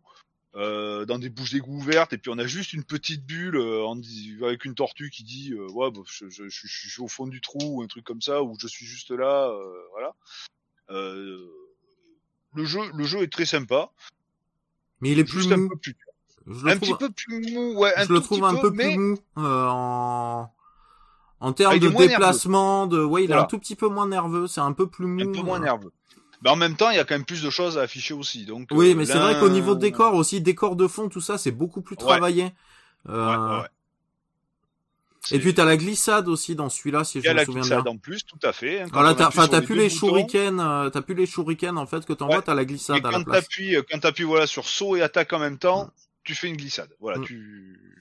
euh, 0.55 1.05
dans 1.05 1.19
des 1.19 1.29
bouches 1.29 1.53
d'égout 1.53 1.77
ouvertes 1.77 2.15
et 2.15 2.19
puis 2.19 2.31
on 2.31 2.39
a 2.39 2.47
juste 2.47 2.73
une 2.73 2.83
petite 2.85 3.27
bulle 3.27 3.57
euh, 3.57 3.85
en 3.85 4.01
avec 4.43 4.65
une 4.65 4.75
tortue 4.75 5.11
qui 5.11 5.23
dit 5.23 5.53
euh, 5.53 5.69
ouais 5.73 5.91
bah, 5.91 6.01
je, 6.07 6.31
je, 6.31 6.49
je, 6.49 6.67
je 6.67 6.89
suis 6.89 7.03
au 7.03 7.09
fond 7.09 7.27
du 7.27 7.43
trou 7.43 7.59
ou 7.63 7.83
un 7.83 7.87
truc 7.87 8.05
comme 8.07 8.23
ça 8.23 8.43
ou 8.43 8.57
je 8.59 8.67
suis 8.67 8.87
juste 8.87 9.11
là 9.11 9.51
euh, 9.51 9.83
voilà 9.93 10.15
euh, 10.89 11.47
le 12.55 12.65
jeu 12.65 12.81
le 12.95 13.05
jeu 13.05 13.23
est 13.23 13.31
très 13.31 13.45
sympa 13.45 13.91
mais 15.03 15.11
il 15.13 15.19
est 15.19 15.25
plus 15.25 15.41
juste 15.41 15.53
un 15.53 15.59
mou. 15.59 15.69
peu 15.69 15.77
plus. 15.77 15.95
Je 16.47 16.65
le 16.65 16.71
un 16.71 16.77
trouve, 16.79 16.97
petit 16.97 17.07
peu 17.07 17.11
plus 17.13 17.53
mou 17.53 17.75
ouais 17.79 17.93
un 17.99 18.07
je 18.07 18.13
le 18.15 18.21
trouve 18.21 18.39
petit 18.41 18.47
un 18.47 18.57
peu 18.57 18.71
mais 18.71 18.95
plus 18.95 18.99
mou 18.99 19.19
euh, 19.37 19.67
en 19.69 20.51
en 21.41 21.53
termes 21.53 21.75
Ah, 21.75 21.79
de 21.79 21.89
déplacement, 21.89 22.87
de 22.87 23.03
ouais, 23.03 23.25
il 23.25 23.31
est 23.31 23.35
un 23.35 23.45
tout 23.45 23.59
petit 23.59 23.77
peu 23.77 23.89
moins 23.89 24.09
nerveux, 24.09 24.47
c'est 24.47 24.61
un 24.61 24.73
peu 24.73 24.87
plus 24.89 25.07
mou. 25.07 25.21
un 25.23 25.33
peu 25.33 25.43
moins 25.43 25.59
euh. 25.61 25.65
nerveux 25.65 25.93
mais 26.43 26.51
en 26.51 26.57
même 26.57 26.77
temps 26.77 26.91
il 26.91 26.97
y 26.97 26.99
a 26.99 27.05
quand 27.05 27.15
même 27.15 27.25
plus 27.25 27.43
de 27.43 27.49
choses 27.49 27.79
à 27.79 27.83
afficher 27.83 28.13
aussi 28.13 28.45
donc 28.45 28.69
Oui, 28.71 28.93
euh, 28.93 28.95
mais 28.95 29.07
c'est 29.07 29.19
vrai 29.19 29.39
qu'au 29.41 29.49
niveau 29.49 29.75
de 29.75 29.81
décor 29.81 30.15
aussi, 30.15 30.43
décor 30.43 30.77
de 30.77 30.87
fond, 30.87 31.09
tout 31.09 31.23
ça, 31.23 31.39
c'est 31.39 31.51
beaucoup 31.51 31.81
plus 31.81 31.97
Ouais. 31.97 32.05
travaillé. 32.05 32.53
Euh, 33.09 33.27
Ouais, 33.31 33.37
ouais, 33.57 33.61
ouais. 33.63 33.69
Et 35.33 35.39
puis 35.41 35.55
t'as 35.55 35.65
la 35.65 35.77
glissade 35.79 36.29
aussi 36.29 36.55
dans 36.55 36.69
celui-là, 36.69 37.03
si 37.05 37.21
je 37.21 37.29
a 37.29 37.33
me 37.33 37.37
la 37.39 37.45
souviens 37.47 37.61
glissade 37.63 37.83
bien. 37.85 37.93
en 37.93 37.97
plus 37.97 38.23
tout 38.25 38.39
à 38.45 38.53
fait 38.53 38.83
hein, 38.83 38.87
Voilà, 38.93 39.15
t'as, 39.15 39.27
enfin, 39.29 39.49
t'as 39.49 39.61
plus 39.63 39.75
les 39.75 39.89
shurikens, 39.89 40.61
euh, 40.61 40.91
t'as 40.91 41.01
plus 41.03 41.15
les 41.15 41.27
shurikens 41.27 41.79
en 41.79 41.87
fait 41.87 42.05
que 42.05 42.13
t'envoies, 42.13 42.43
t'as 42.43 42.55
la 42.55 42.63
Et 42.63 42.67
glissade 42.67 43.05
à 43.05 43.11
la 43.11 43.19
quand 43.19 43.25
t'appuies, 43.33 43.77
quand 43.91 43.99
t'appuies 43.99 44.25
voilà 44.25 44.47
sur 44.47 44.67
saut 44.67 44.95
et 44.95 45.03
attaque 45.03 45.33
en 45.33 45.39
même 45.41 45.59
temps, 45.59 45.87
Mm. 45.87 45.91
tu 46.23 46.35
fais 46.35 46.49
une 46.49 46.57
glissade. 46.57 46.91
Voilà, 47.01 47.19
Mm. 47.19 47.25
tu 47.25 47.96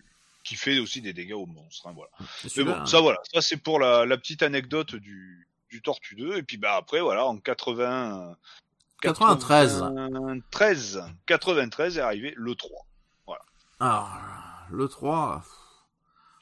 qui 0.45 0.55
fait 0.55 0.79
aussi 0.79 1.01
des 1.01 1.11
dégâts 1.11 1.33
aux 1.33 1.45
monstres. 1.47 1.87
hein, 1.87 1.93
voilà. 1.93 2.11
Mais 2.55 2.63
bon, 2.63 2.85
ça 2.85 3.01
voilà, 3.01 3.19
ça 3.33 3.41
c'est 3.41 3.57
pour 3.57 3.79
la, 3.79 4.05
la 4.05 4.17
petite 4.17 4.41
anecdote 4.43 4.95
du 4.95 5.49
du 5.69 5.81
Tortue 5.81 6.15
2 6.15 6.37
et 6.37 6.43
puis 6.43 6.55
bah 6.57 6.75
après 6.77 7.01
voilà 7.01 7.25
en 7.25 7.37
80 7.37 8.37
93. 9.01 9.79
93 9.81 11.03
93 11.25 11.97
est 11.97 12.01
arrivé 12.01 12.33
le 12.37 12.55
3. 12.55 12.85
Alors, 13.81 14.09
le 14.71 14.87
3. 14.87 15.43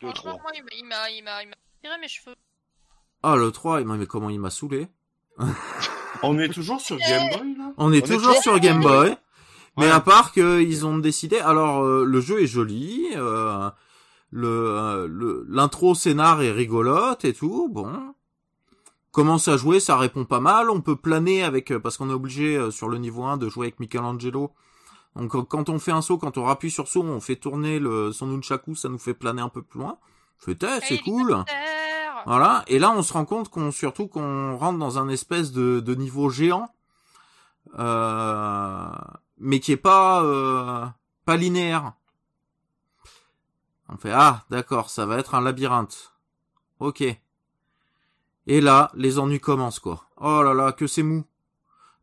Le 0.02 0.10
Franchement, 0.10 0.38
3. 0.38 0.42
moi, 0.44 0.52
il 0.56 0.64
m'a- 0.86 1.10
il 1.10 1.24
m'a, 1.24 1.42
il 1.44 1.52
tiré 1.82 1.98
mes 2.00 2.08
cheveux. 2.08 2.36
Ah, 3.24 3.36
le 3.36 3.52
3, 3.52 3.82
il 3.82 3.88
m'a- 3.88 3.98
mais 3.98 4.06
comment 4.06 4.30
il 4.30 4.40
m'a 4.40 4.52
saoulé. 4.52 4.88
On 6.22 6.38
est 6.38 6.50
toujours 6.50 6.80
sur 6.80 6.98
Game 7.00 7.30
Boy 7.32 7.56
là? 7.58 7.74
On 7.78 7.92
est 7.92 8.02
On 8.02 8.06
est 8.06 8.06
toujours 8.06 8.18
toujours 8.34 8.42
sur 8.44 8.60
Game 8.60 8.82
Boy. 8.82 9.18
Mais 9.78 9.86
Ouais. 9.86 9.92
à 9.92 10.00
part 10.00 10.32
qu'ils 10.32 10.86
ont 10.86 11.00
décidé, 11.00 11.40
alors 11.40 11.84
euh, 11.84 12.06
le 12.06 12.22
jeu 12.22 12.44
est 12.44 12.48
joli, 12.48 13.08
euh, 13.16 13.72
le 14.34 14.48
euh, 14.48 15.08
le- 15.08 15.46
l'intro 15.48 15.94
scénar 15.96 16.42
est 16.42 16.52
rigolote 16.52 17.24
et 17.26 17.34
tout, 17.34 17.70
bon. 17.70 18.14
Commence 19.12 19.48
à 19.48 19.58
jouer, 19.58 19.80
ça 19.80 19.96
répond 19.96 20.26
pas 20.26 20.40
mal. 20.40 20.72
On 20.72 20.82
peut 20.82 20.96
planer 20.96 21.44
avec 21.44 21.72
euh, 21.72 21.80
parce 21.80 21.98
qu'on 21.98 22.10
est 22.10 22.14
obligé 22.14 22.58
euh, 22.58 22.72
sur 22.72 22.90
le 22.90 22.98
niveau 22.98 23.24
1 23.24 23.38
de 23.38 23.48
jouer 23.48 23.68
avec 23.68 23.80
Michelangelo. 23.80 24.52
Donc 25.16 25.48
quand 25.48 25.70
on 25.70 25.78
fait 25.78 25.92
un 25.92 26.02
saut, 26.02 26.18
quand 26.18 26.40
on 26.40 26.48
appuie 26.48 26.72
sur 26.72 26.88
saut, 26.88 27.04
on 27.04 27.20
fait 27.22 27.36
tourner 27.36 27.78
le 27.78 28.12
son 28.12 28.26
nunchaku, 28.26 28.74
ça 28.74 28.90
nous 28.90 28.98
fait 28.98 29.14
planer 29.14 29.44
un 29.44 29.50
peu 29.50 29.62
plus 29.62 29.80
loin. 29.80 29.98
Eh, 30.48 30.80
c'est 30.88 30.98
cool. 31.04 31.30
Voilà. 32.26 32.64
Et 32.68 32.80
là, 32.80 32.92
on 32.98 33.04
se 33.04 33.14
rend 33.14 33.26
compte 33.26 33.50
qu'on 33.50 33.72
surtout 33.72 34.08
qu'on 34.08 34.58
rentre 34.58 34.80
dans 34.80 34.98
un 34.98 35.08
espèce 35.10 35.52
de, 35.52 35.80
de 35.80 35.94
niveau 35.94 36.30
géant, 36.30 36.70
euh, 37.78 38.88
mais 39.38 39.60
qui 39.60 39.72
est 39.74 39.78
pas 39.78 40.24
euh, 40.24 40.86
pas 41.26 41.38
linéaire. 41.38 41.94
On 43.94 43.98
fait 43.98 44.12
ah 44.12 44.44
d'accord, 44.50 44.90
ça 44.90 45.06
va 45.06 45.20
être 45.20 45.36
un 45.36 45.42
labyrinthe. 45.42 46.14
Ok. 46.80 47.04
Et 48.48 48.60
là, 48.60 48.92
les 48.96 49.20
ennuis 49.20 49.40
commencent 49.40 49.80
quoi. 49.80 50.08
Oh 50.18 50.42
là 50.42 50.54
là, 50.54 50.72
que 50.72 50.88
c'est 50.88 51.04
mou. 51.04 51.26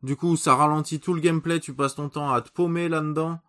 Du 0.01 0.15
coup, 0.15 0.37
ça 0.37 0.55
ralentit 0.55 0.99
tout 0.99 1.13
le 1.13 1.19
gameplay. 1.19 1.59
Tu 1.59 1.73
passes 1.73 1.95
ton 1.95 2.07
temps 2.07 2.31
à 2.31 2.41
te 2.41 2.49
paumer 2.49 2.87
là-dedans. 2.87 3.39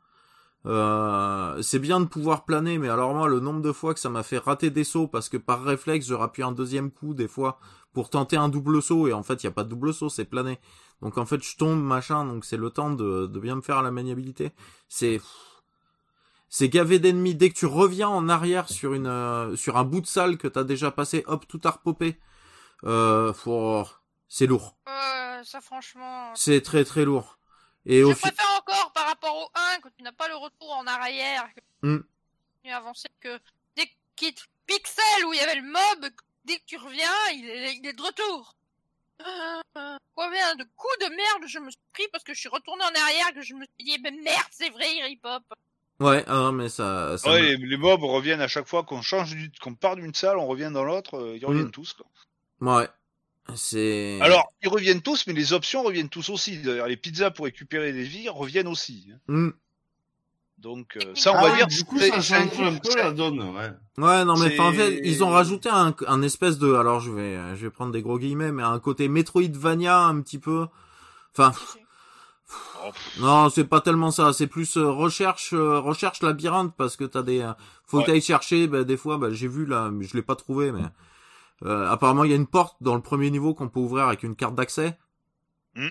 Euh, 0.66 1.60
c'est 1.62 1.78
bien 1.78 2.01
de 2.01 2.05
pouvoir 2.05 2.44
planer, 2.44 2.78
mais 2.78 2.89
alors 2.89 3.14
moi, 3.14 3.28
le 3.28 3.40
nombre 3.40 3.62
de 3.62 3.73
fois 3.73 3.94
que 3.94 4.01
ça 4.01 4.10
m'a 4.10 4.23
fait 4.23 4.39
rater 4.39 4.70
des 4.70 4.85
sauts 4.85 5.09
parce 5.09 5.28
que 5.28 5.36
par 5.36 5.62
réflexe, 5.62 6.06
je 6.06 6.14
rappuie 6.14 6.43
un 6.43 6.52
deuxième 6.52 6.90
coup 6.90 7.14
des 7.14 7.28
fois 7.28 7.59
pour 7.93 8.10
tenter 8.10 8.36
un 8.36 8.48
double 8.48 8.82
saut 8.82 9.09
et 9.09 9.12
en 9.12 9.23
fait, 9.23 9.43
il 9.43 9.47
y 9.47 9.48
a 9.48 9.52
pas 9.52 9.64
de 9.64 9.69
double 9.69 9.94
saut, 9.94 10.09
c'est 10.09 10.24
planer. 10.24 10.59
Donc 11.01 11.19
en 11.19 11.27
fait, 11.27 11.43
je 11.43 11.56
tombe 11.56 11.82
machin, 11.82 12.24
donc 12.24 12.44
c'est 12.44 12.56
le 12.56 12.70
temps 12.70 12.90
de, 12.90 13.27
de 13.27 13.40
bien 13.40 13.56
me 13.56 13.60
faire 13.60 13.78
à 13.78 13.82
la 13.82 13.90
maniabilité. 13.90 14.52
C'est 14.89 15.20
c'est 16.55 16.69
gavé 16.69 16.99
d'ennemis. 16.99 17.35
Dès 17.35 17.49
que 17.49 17.55
tu 17.59 17.65
reviens 17.65 18.09
en 18.11 18.29
arrière 18.29 18.69
sur 18.69 18.93
une 18.93 19.07
euh, 19.07 19.57
sur 19.57 19.79
un 19.79 19.85
bout 19.85 20.03
de 20.03 20.07
salle 20.07 20.37
que 20.37 20.47
t'as 20.49 20.65
déjà 20.65 20.91
passé, 20.91 21.24
hop, 21.27 21.49
tout 21.49 21.61
a 21.65 21.70
repopé. 21.70 22.20
Euh, 22.85 23.33
c'est 24.29 24.47
lourd. 24.47 24.77
Ouais, 24.87 25.41
ça 25.45 25.62
franchement. 25.62 26.31
C'est 26.35 26.61
très 26.61 26.85
très 26.85 27.05
lourd. 27.07 27.39
Et 27.87 28.03
au 28.05 28.11
Je 28.11 28.15
fi- 28.15 28.20
préfère 28.20 28.51
encore 28.61 28.93
par 28.93 29.07
rapport 29.07 29.35
au 29.35 29.49
1 29.77 29.81
que 29.81 29.89
tu 29.97 30.03
n'as 30.05 30.12
pas 30.12 30.29
le 30.29 30.37
retour 30.37 30.70
en 30.73 30.87
arrière. 30.87 31.49
Que 31.55 31.87
Hmm. 31.89 32.03
tu 32.62 32.70
à 32.70 32.77
avancer 32.77 33.09
que 33.20 33.41
dès 33.77 33.89
qu'il 34.15 34.35
te 34.35 34.43
pixel 34.66 35.24
où 35.27 35.33
il 35.33 35.39
y 35.39 35.41
avait 35.41 35.57
le 35.57 35.62
mob, 35.62 36.11
dès 36.45 36.59
que 36.59 36.65
tu 36.66 36.77
reviens, 36.77 37.11
il 37.35 37.49
est, 37.49 37.74
il 37.77 37.87
est 37.87 37.93
de 37.95 38.03
retour. 38.03 38.55
Euh, 39.27 39.97
Combien 40.15 40.55
de 40.57 40.65
coups 40.77 40.99
de 41.01 41.07
merde 41.16 41.45
je 41.49 41.59
me 41.61 41.70
suis 41.70 41.81
pris 41.95 42.07
parce 42.12 42.23
que 42.24 42.35
je 42.35 42.41
suis 42.41 42.49
retourné 42.51 42.85
en 42.85 43.01
arrière 43.03 43.33
que 43.35 43.41
je 43.43 43.55
me 43.55 43.65
suis 43.65 43.85
dit, 43.87 43.99
mais 44.03 44.11
merde, 44.11 44.47
c'est 44.51 44.69
vrai, 44.70 44.85
il 44.97 45.03
rip 45.05 45.24
hop. 45.24 45.43
Ouais, 46.03 46.24
ah, 46.27 46.35
non, 46.35 46.53
mais 46.53 46.69
ça. 46.69 47.16
ça 47.19 47.31
Ouais, 47.31 47.41
me- 47.41 47.47
les, 47.47 47.57
les 47.69 47.77
mobs 47.77 48.03
reviennent 48.03 48.41
à 48.41 48.49
chaque 48.49 48.66
fois 48.66 48.83
qu'on 48.83 49.03
change, 49.03 49.31
du- 49.35 49.53
qu'on 49.61 49.74
part 49.74 49.97
d'une 49.97 50.15
salle, 50.15 50.37
on 50.39 50.47
revient 50.47 50.70
dans 50.73 50.85
l'autre, 50.85 51.15
euh, 51.19 51.37
ils 51.37 51.45
reviennent 51.47 51.66
Mm. 51.66 51.70
tous. 51.70 51.93
Quoi. 51.95 52.07
Ouais. 52.79 52.89
C'est. 53.55 54.19
Alors, 54.20 54.53
ils 54.62 54.69
reviennent 54.69 55.03
tous, 55.03 55.27
mais 55.27 55.33
les 55.33 55.53
options 55.53 55.83
reviennent 55.83 56.09
tous 56.09 56.29
aussi. 56.31 56.59
D'ailleurs, 56.59 56.87
les 56.87 56.97
pizzas 56.97 57.31
pour 57.31 57.45
récupérer 57.47 57.93
des 57.93 58.05
vies 58.05 58.29
reviennent 58.29 58.69
aussi. 58.69 59.09
hein. 59.12 59.19
Hmm. 59.29 59.51
Donc, 60.59 60.97
euh, 60.97 61.12
ça, 61.16 61.33
on 61.33 61.37
Ah 61.39 61.43
va 61.43 61.51
ouais, 61.51 61.57
dire. 61.57 61.66
du 61.66 61.83
coup, 61.85 61.99
c'est- 61.99 62.11
ça 62.11 62.20
c'est 62.23 62.35
change 62.51 62.61
un 62.61 62.77
peu 62.79 62.97
la 62.97 63.11
donne, 63.11 63.41
ouais. 63.41 63.70
Ouais, 63.99 64.24
non, 64.24 64.37
mais 64.39 64.59
en 64.61 64.73
fait, 64.73 65.01
ils 65.03 65.24
ont 65.24 65.31
rajouté 65.31 65.69
un, 65.69 65.93
un 66.07 66.23
espèce 66.23 66.57
de, 66.59 66.73
alors 66.74 67.01
je 67.01 67.11
vais, 67.11 67.37
je 67.57 67.65
vais 67.66 67.70
prendre 67.70 67.91
des 67.91 68.01
gros 68.01 68.16
guillemets, 68.19 68.53
mais 68.53 68.62
un 68.62 68.79
côté 68.79 69.09
Metroidvania 69.09 69.99
un 70.05 70.20
petit 70.20 70.39
peu. 70.39 70.66
Enfin, 71.37 71.53
non, 73.20 73.49
c'est 73.51 73.65
pas 73.65 73.81
tellement 73.81 74.11
ça. 74.11 74.33
C'est 74.33 74.47
plus 74.47 74.77
euh, 74.77 74.91
recherche, 74.91 75.53
euh, 75.53 75.79
recherche 75.81 76.23
labyrinthe 76.23 76.74
parce 76.77 76.97
que 76.97 77.05
t'as 77.05 77.23
des, 77.23 77.41
euh, 77.41 77.53
faut 77.87 77.99
Ouais. 77.99 78.05
que 78.05 78.11
t'ailles 78.11 78.20
chercher. 78.23 78.66
bah, 78.66 78.85
des 78.85 78.97
fois, 78.97 79.19
bah, 79.19 79.29
j'ai 79.31 79.49
vu 79.49 79.66
là, 79.66 79.91
mais 79.91 80.05
je 80.05 80.15
l'ai 80.16 80.23
pas 80.23 80.37
trouvé, 80.37 80.73
mais 80.73 80.83
euh, 81.65 81.89
apparemment 81.91 82.24
il 82.24 82.31
y 82.31 82.35
a 82.35 82.37
une 82.37 82.47
porte 82.47 82.77
dans 82.81 82.95
le 82.97 83.03
premier 83.03 83.31
niveau 83.31 83.55
qu'on 83.55 83.69
peut 83.69 83.81
ouvrir 83.81 84.07
avec 84.09 84.23
une 84.24 84.35
carte 84.37 84.55
d'accès. 84.55 84.99
Hmm. 85.74 85.89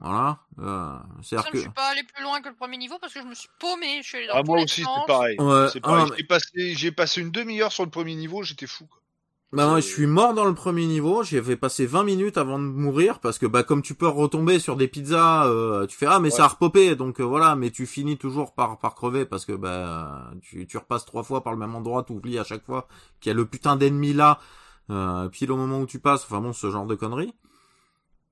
Voilà. 0.00 0.38
Euh, 0.58 0.96
Je 1.20 1.26
c'est-à-dire 1.28 1.48
ne 1.48 1.52
que. 1.52 1.60
suis 1.60 1.70
pas 1.70 1.88
allé 1.90 2.02
plus 2.04 2.22
loin 2.22 2.40
que 2.40 2.48
le 2.48 2.54
premier 2.54 2.76
niveau 2.78 2.98
parce 3.00 3.12
que 3.12 3.20
je 3.20 3.26
me 3.26 3.34
suis 3.34 3.48
paumé. 3.58 4.00
Je 4.02 4.08
suis 4.08 4.18
allé 4.18 4.26
dans 4.28 4.34
Ah, 4.36 4.42
moi 4.42 4.62
aussi, 4.62 4.82
c'est 4.82 5.06
pareil. 5.06 5.36
Ouais, 5.38 5.68
C'est 5.72 5.80
ah, 5.84 6.06
mais- 6.10 6.16
J'ai 6.16 6.24
passé, 6.24 6.74
j'ai 6.74 6.92
passé 6.92 7.20
une 7.20 7.30
demi-heure 7.30 7.70
sur 7.72 7.84
le 7.84 7.90
premier 7.90 8.14
niveau, 8.14 8.42
j'étais 8.42 8.66
fou. 8.66 8.86
Quoi. 8.86 8.98
Bah 9.52 9.66
moi 9.66 9.80
je 9.80 9.86
suis 9.86 10.06
mort 10.06 10.32
dans 10.32 10.44
le 10.44 10.54
premier 10.54 10.86
niveau, 10.86 11.24
j'ai 11.24 11.42
fait 11.42 11.56
passer 11.56 11.84
20 11.84 12.04
minutes 12.04 12.38
avant 12.38 12.60
de 12.60 12.64
mourir 12.64 13.18
parce 13.18 13.36
que 13.36 13.46
bah 13.46 13.64
comme 13.64 13.82
tu 13.82 13.94
peux 13.94 14.06
retomber 14.06 14.60
sur 14.60 14.76
des 14.76 14.86
pizzas, 14.86 15.46
euh, 15.46 15.88
tu 15.88 15.96
fais 15.96 16.06
ah 16.06 16.20
mais 16.20 16.30
ça 16.30 16.44
a 16.44 16.48
repopé 16.48 16.94
donc 16.94 17.20
euh, 17.20 17.24
voilà 17.24 17.56
mais 17.56 17.72
tu 17.72 17.84
finis 17.86 18.16
toujours 18.16 18.54
par 18.54 18.78
par 18.78 18.94
crever 18.94 19.24
parce 19.24 19.44
que 19.44 19.52
bah 19.52 20.30
tu 20.40 20.68
tu 20.68 20.78
repasses 20.78 21.04
trois 21.04 21.24
fois 21.24 21.42
par 21.42 21.52
le 21.52 21.58
même 21.58 21.74
endroit, 21.74 22.04
tu 22.04 22.12
oublies 22.12 22.38
à 22.38 22.44
chaque 22.44 22.64
fois 22.64 22.86
qu'il 23.20 23.30
y 23.30 23.32
a 23.32 23.34
le 23.34 23.44
putain 23.44 23.74
d'ennemi 23.74 24.12
là 24.12 24.38
euh, 24.90 25.28
pile 25.28 25.50
au 25.50 25.56
moment 25.56 25.80
où 25.80 25.86
tu 25.86 25.98
passes, 25.98 26.22
enfin 26.24 26.40
bon 26.40 26.52
ce 26.52 26.70
genre 26.70 26.86
de 26.86 26.94
conneries. 26.94 27.34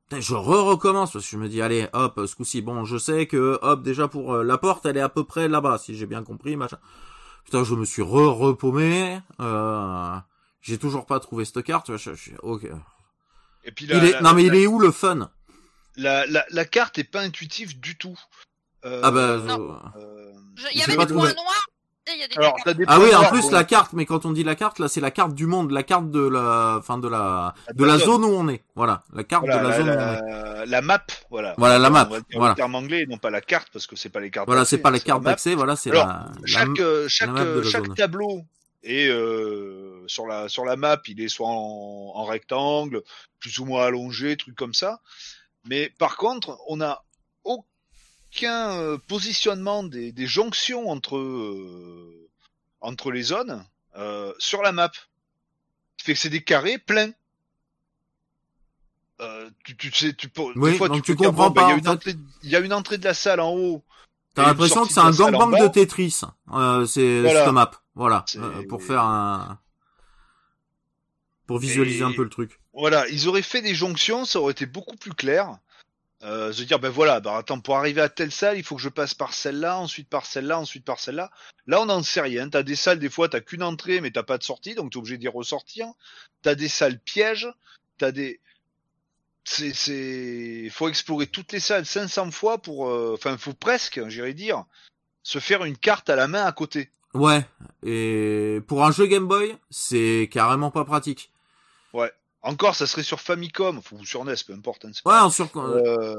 Putain, 0.05 0.20
Je 0.20 0.35
re-recommence 0.36 1.12
parce 1.12 1.24
que 1.24 1.31
je 1.32 1.36
me 1.36 1.49
dis 1.49 1.61
allez 1.62 1.89
hop 1.95 2.20
ce 2.27 2.36
coup-ci 2.36 2.62
bon 2.62 2.85
je 2.85 2.97
sais 2.97 3.27
que 3.27 3.59
hop 3.62 3.82
déjà 3.82 4.07
pour 4.07 4.35
euh, 4.35 4.45
la 4.45 4.57
porte 4.57 4.86
elle 4.86 4.97
est 4.97 5.01
à 5.01 5.09
peu 5.09 5.24
près 5.24 5.49
là-bas 5.49 5.78
si 5.78 5.97
j'ai 5.97 6.07
bien 6.07 6.23
compris 6.23 6.55
machin. 6.55 6.78
Putain 7.45 7.65
je 7.65 7.74
me 7.74 7.85
suis 7.85 8.03
re-repaumé. 8.03 9.19
Euh... 9.40 10.16
J'ai 10.60 10.78
toujours 10.78 11.06
pas 11.06 11.20
trouvé 11.20 11.44
cette 11.44 11.62
carte. 11.62 11.97
Je, 11.97 12.14
je- 12.14 12.32
ok. 12.43 12.66
Et 13.64 13.72
puis 13.72 13.85
Il 13.86 13.90
la, 13.97 14.05
est... 14.05 14.12
la- 14.12 14.20
non 14.22 14.35
mais 14.35 14.43
la, 14.44 14.55
il 14.55 14.62
est 14.62 14.66
où 14.66 14.78
le 14.78 14.90
fun? 14.90 15.30
La, 15.97 16.26
la, 16.26 16.44
la 16.51 16.64
carte 16.64 16.98
est 16.98 17.05
pas 17.05 17.20
intuitive 17.20 17.78
du 17.80 17.97
tout. 17.98 18.18
Euh, 18.85 19.01
Ah 19.02 19.10
bah. 19.10 19.20
euh, 19.20 20.32
Je- 20.56 20.66
Il 20.72 20.78
y 20.78 20.82
avait 20.82 20.93
des 20.97 21.12
points 21.12 21.32
noirs. 21.32 21.66
et 22.06 22.12
Il 22.14 22.20
y 22.20 22.22
a 22.22 22.28
des 22.28 22.36
Alors, 22.36 22.55
des 22.64 22.85
Ah 22.86 22.98
oui, 23.01 23.09
en 23.14 23.18
noirs, 23.20 23.30
plus 23.32 23.43
bon, 23.43 23.51
la 23.51 23.64
carte. 23.64 23.93
Mais 23.93 24.06
quand 24.06 24.24
on 24.24 24.30
dit 24.32 24.44
la 24.44 24.55
carte, 24.55 24.78
là, 24.78 24.89
c'est 24.89 25.01
la 25.01 25.10
carte 25.10 25.35
du 25.35 25.47
monde, 25.47 25.70
la 25.72 25.82
carte 25.82 26.10
de 26.10 26.20
la, 26.20 26.76
enfin 26.78 26.98
de 26.98 27.09
la, 27.09 27.55
de 27.74 27.85
la 27.85 27.98
zone. 27.98 28.22
zone 28.22 28.24
où 28.24 28.28
on 28.35 28.48
est. 28.48 28.62
Voilà, 28.76 29.02
la 29.12 29.24
carte 29.24 29.44
voilà, 29.44 29.59
de 29.59 29.62
la, 29.64 29.70
la, 29.70 29.76
zone 29.76 29.89
où 29.89 29.93
on 29.93 29.97
la, 29.97 30.62
est. 30.62 30.66
la 30.66 30.82
map, 30.82 31.05
voilà. 31.30 31.55
Voilà, 31.59 31.78
la 31.78 31.90
map, 31.90 32.09
voilà. 32.32 32.51
le 32.52 32.56
terme 32.56 32.74
anglais, 32.76 33.05
non 33.09 33.18
pas 33.18 33.30
la 33.30 33.40
carte, 33.40 33.68
parce 33.72 33.86
que 33.89 33.97
c'est 33.97 34.09
pas 34.09 34.20
les 34.20 34.30
cartes. 34.30 34.47
Voilà, 34.47 34.60
d'accès, 34.62 34.76
c'est 34.76 34.82
pas 34.82 34.90
les 34.93 34.98
la 34.98 35.05
cartes 35.05 35.22
d'accès. 35.24 35.55
Voilà, 35.56 35.74
c'est 35.76 35.90
la, 35.90 35.97
la- 35.97 36.32
chaque 36.47 36.78
euh, 36.80 37.06
chaque 37.09 37.30
map 37.30 37.44
de 37.44 37.48
euh, 37.48 37.62
la 37.64 37.70
chaque 37.70 37.86
zone. 37.86 37.94
tableau 37.97 38.43
est 38.85 39.09
euh, 39.09 39.98
sur 40.09 40.26
la 40.26 40.48
sur 40.48 40.64
la 40.64 40.76
map, 40.76 41.01
il 41.06 41.20
est 41.20 41.28
soit 41.28 41.48
en, 41.48 42.12
en 42.14 42.24
rectangle, 42.24 43.02
plus 43.39 43.59
ou 43.59 43.64
moins 43.64 43.85
allongé, 43.86 44.36
truc 44.36 44.56
comme 44.56 44.74
ça. 44.74 45.01
Mais 45.64 45.90
par 45.98 46.16
contre, 46.16 46.59
on 46.68 46.80
a 46.80 47.05
aucun 47.44 48.70
euh, 48.78 48.98
positionnement 48.98 49.85
des, 49.85 50.12
des 50.12 50.26
jonctions 50.26 50.89
entre 50.89 51.16
euh, 51.16 52.28
entre 52.80 53.10
les 53.10 53.22
zones 53.22 53.64
euh, 53.97 54.32
sur 54.39 54.62
la 54.62 54.72
map. 54.72 54.90
Ce 55.97 56.05
qui 56.05 56.05
fait 56.05 56.14
que 56.14 56.20
c'est 56.20 56.30
des 56.30 56.44
carrés 56.44 56.78
pleins. 56.78 57.12
Euh, 59.20 59.51
tu, 59.64 59.76
tu 59.76 59.90
sais, 59.93 60.14
tu 60.14 60.28
peux, 60.28 60.43
Oui, 60.55 60.72
des 60.72 60.76
fois, 60.76 60.89
donc 60.89 61.02
tu, 61.02 61.16
comprends 61.16 61.51
bon, 61.51 61.68
il 61.70 61.78
y 61.78 61.82
pas, 61.82 61.98
il 62.44 62.51
y 62.51 62.55
a 62.55 62.60
une 62.60 62.72
entrée 62.72 62.98
de 62.98 63.05
la 63.05 63.14
salle 63.14 63.40
en 63.40 63.52
haut. 63.52 63.82
T'as 64.35 64.47
l'impression 64.47 64.86
que 64.86 64.93
c'est 64.93 65.01
un 65.01 65.10
gangbang 65.10 65.51
de 65.60 65.66
Tetris. 65.66 66.20
Euh, 66.52 66.86
c'est 66.86 67.22
Voilà. 67.22 67.44
cette 67.44 67.52
map. 67.52 67.70
Voilà, 67.97 68.24
euh, 68.36 68.62
pour 68.68 68.80
faire 68.80 69.02
un, 69.02 69.59
pour 71.49 71.59
visualiser 71.59 72.01
Et- 72.01 72.03
un 72.03 72.12
peu 72.12 72.23
le 72.23 72.29
truc. 72.29 72.61
Voilà, 72.75 73.09
ils 73.09 73.27
auraient 73.27 73.43
fait 73.43 73.62
des 73.62 73.75
jonctions, 73.75 74.25
ça 74.25 74.39
aurait 74.39 74.53
été 74.53 74.66
beaucoup 74.66 74.95
plus 74.97 75.12
clair. 75.15 75.59
Euh, 76.23 76.53
se 76.53 76.62
dire, 76.62 76.79
ben 76.79 76.91
voilà, 76.91 77.20
ben 77.20 77.35
attends, 77.37 77.59
pour 77.61 77.77
arriver 77.77 78.01
à 78.01 78.09
telle 78.09 78.33
salle, 78.33 78.59
il 78.59 78.65
faut 78.65 78.77
que 78.77 78.83
je 78.83 78.89
passe 78.89 79.15
par 79.15 79.33
celle-là, 79.33 79.79
ensuite 79.79 80.09
par 80.09 80.27
celle-là, 80.27 80.59
ensuite 80.59 80.85
par 80.85 81.01
celle-là. 81.01 81.31
Là, 81.66 81.81
on 81.81 81.87
n'en 81.87 82.03
sait 82.03 82.20
rien. 82.20 82.49
T'as 82.51 82.62
des 82.62 82.77
salles, 82.77 82.99
des 82.99 83.09
fois, 83.09 83.29
t'as 83.29 83.41
qu'une 83.41 83.62
entrée, 83.62 84.01
mais 84.01 84.11
t'as 84.11 84.25
pas 84.25 84.37
de 84.37 84.43
sortie, 84.43 84.75
donc 84.75 84.93
t'es 84.93 84.99
obligé 84.99 85.16
d'y 85.16 85.29
ressortir. 85.29 85.87
T'as 86.43 86.55
des 86.55 86.69
salles 86.69 86.99
pièges, 87.01 87.49
t'as 87.97 88.12
des... 88.12 88.41
C'est, 89.45 89.73
c'est, 89.73 90.69
faut 90.70 90.89
explorer 90.91 91.27
toutes 91.29 91.53
les 91.53 91.61
salles 91.61 91.87
500 91.87 92.31
fois 92.33 92.59
pour, 92.59 92.89
euh, 92.91 93.15
enfin, 93.15 93.39
faut 93.39 93.55
presque, 93.55 94.07
j'irais 94.09 94.35
dire, 94.35 94.65
se 95.23 95.39
faire 95.39 95.65
une 95.65 95.79
carte 95.79 96.11
à 96.11 96.16
la 96.16 96.29
main 96.29 96.45
à 96.45 96.53
côté. 96.53 96.91
Ouais. 97.15 97.47
Et 97.83 98.61
pour 98.66 98.85
un 98.85 98.93
jeu 98.93 99.07
Game 99.07 99.27
Boy, 99.27 99.57
c'est 99.70 100.29
carrément 100.31 100.70
pas 100.70 100.85
pratique. 100.85 101.31
Encore, 102.40 102.77
ça 102.77 102.86
serait 102.86 103.02
sur 103.02 103.20
Famicom, 103.20 103.81
ou 103.93 104.05
sur 104.05 104.24
NES, 104.24 104.36
peu 104.47 104.52
importe. 104.52 104.85
hein, 104.85 104.93
Ouais, 105.05 105.19
en 105.19 105.28
sur. 105.28 105.48
Euh, 105.56 106.15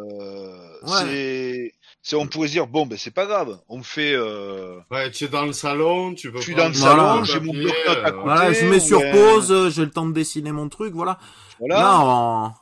Ouais. 0.84 0.90
c'est, 1.00 1.74
c'est, 2.02 2.16
on 2.18 2.28
pourrait 2.28 2.50
se 2.50 2.54
dire 2.54 2.68
bon, 2.68 2.86
ben 2.86 2.98
c'est 2.98 3.10
pas 3.12 3.26
grave, 3.26 3.58
on 3.70 3.82
fait, 3.84 4.14
euh, 4.14 4.80
Ouais, 4.92 5.10
tu 5.12 5.24
es 5.24 5.28
dans 5.30 5.46
le 5.46 5.54
salon, 5.54 6.14
tu 6.14 6.30
peux 6.30 6.38
je 6.40 6.44
suis 6.44 6.56
dans 6.56 6.68
le 6.68 6.74
Voilà. 6.74 6.98
salon, 7.14 7.24
j'ai 7.24 7.40
mon 7.40 7.54
bloc-notes 7.54 7.98
à 8.04 8.08
euh, 8.10 8.12
côté. 8.12 8.24
Voilà, 8.26 8.52
je 8.52 8.66
mets 8.66 8.82
sur 8.82 9.00
ouais. 9.00 9.12
pause, 9.12 9.50
euh, 9.52 9.70
j'ai 9.70 9.86
le 9.86 9.92
temps 9.92 10.06
de 10.06 10.12
dessiner 10.14 10.52
mon 10.52 10.68
truc, 10.68 10.94
voilà. 10.94 11.20
Voilà. 11.60 11.76
Là, 11.80 12.00
en, 12.00 12.54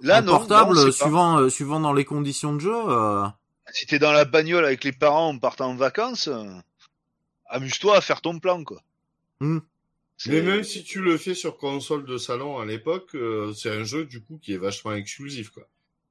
Là, 0.00 0.18
en 0.18 0.22
non, 0.22 0.32
portable, 0.32 0.74
non, 0.74 0.90
suivant, 0.90 1.38
euh, 1.38 1.48
suivant 1.50 1.78
dans 1.78 1.92
les 1.92 2.04
conditions 2.04 2.54
de 2.54 2.60
jeu. 2.60 2.74
euh, 2.74 3.24
Si 3.72 3.86
t'es 3.86 4.00
dans 4.00 4.12
la 4.12 4.24
bagnole 4.24 4.64
avec 4.64 4.82
les 4.82 4.92
parents 4.92 5.28
en 5.28 5.38
partant 5.38 5.70
en 5.70 5.76
vacances, 5.76 6.26
euh, 6.26 6.44
amuse-toi 7.46 7.96
à 7.96 8.00
faire 8.00 8.20
ton 8.20 8.40
plan, 8.40 8.64
quoi. 8.64 8.82
Hmm. 9.40 9.58
Mais 10.26 10.42
même 10.42 10.62
si 10.64 10.84
tu 10.84 11.00
le 11.00 11.16
fais 11.18 11.34
sur 11.34 11.56
console 11.56 12.04
de 12.04 12.16
salon 12.18 12.58
à 12.58 12.64
l'époque, 12.64 13.10
euh, 13.14 13.52
c'est 13.52 13.70
un 13.70 13.84
jeu 13.84 14.04
du 14.04 14.22
coup 14.22 14.38
qui 14.42 14.54
est 14.54 14.58
vachement 14.58 14.92
exclusif 14.92 15.50
quoi. 15.50 15.64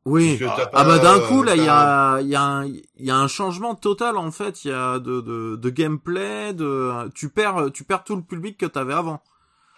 Oui. 0.05 0.37
Ah 0.45 0.65
pas, 0.65 0.83
bah 0.83 0.99
d'un 0.99 1.19
euh, 1.19 1.27
coup 1.27 1.43
là 1.43 1.55
il 1.55 1.63
y 1.63 1.67
a 1.69 2.19
il 2.19 2.27
y 2.27 2.35
a 2.35 2.41
un 2.43 2.65
il 2.65 2.83
y 2.97 3.09
a 3.11 3.15
un 3.15 3.29
changement 3.29 3.73
total 3.75 4.17
en 4.17 4.31
fait 4.31 4.65
il 4.65 4.71
y 4.71 4.73
a 4.73 4.99
de, 4.99 5.21
de 5.21 5.55
de 5.55 5.69
gameplay 5.69 6.53
de 6.53 7.09
tu 7.15 7.29
perds 7.29 7.71
tu 7.73 7.85
perds 7.85 8.03
tout 8.03 8.17
le 8.17 8.21
public 8.21 8.57
que 8.57 8.65
t'avais 8.65 8.93
avant 8.93 9.23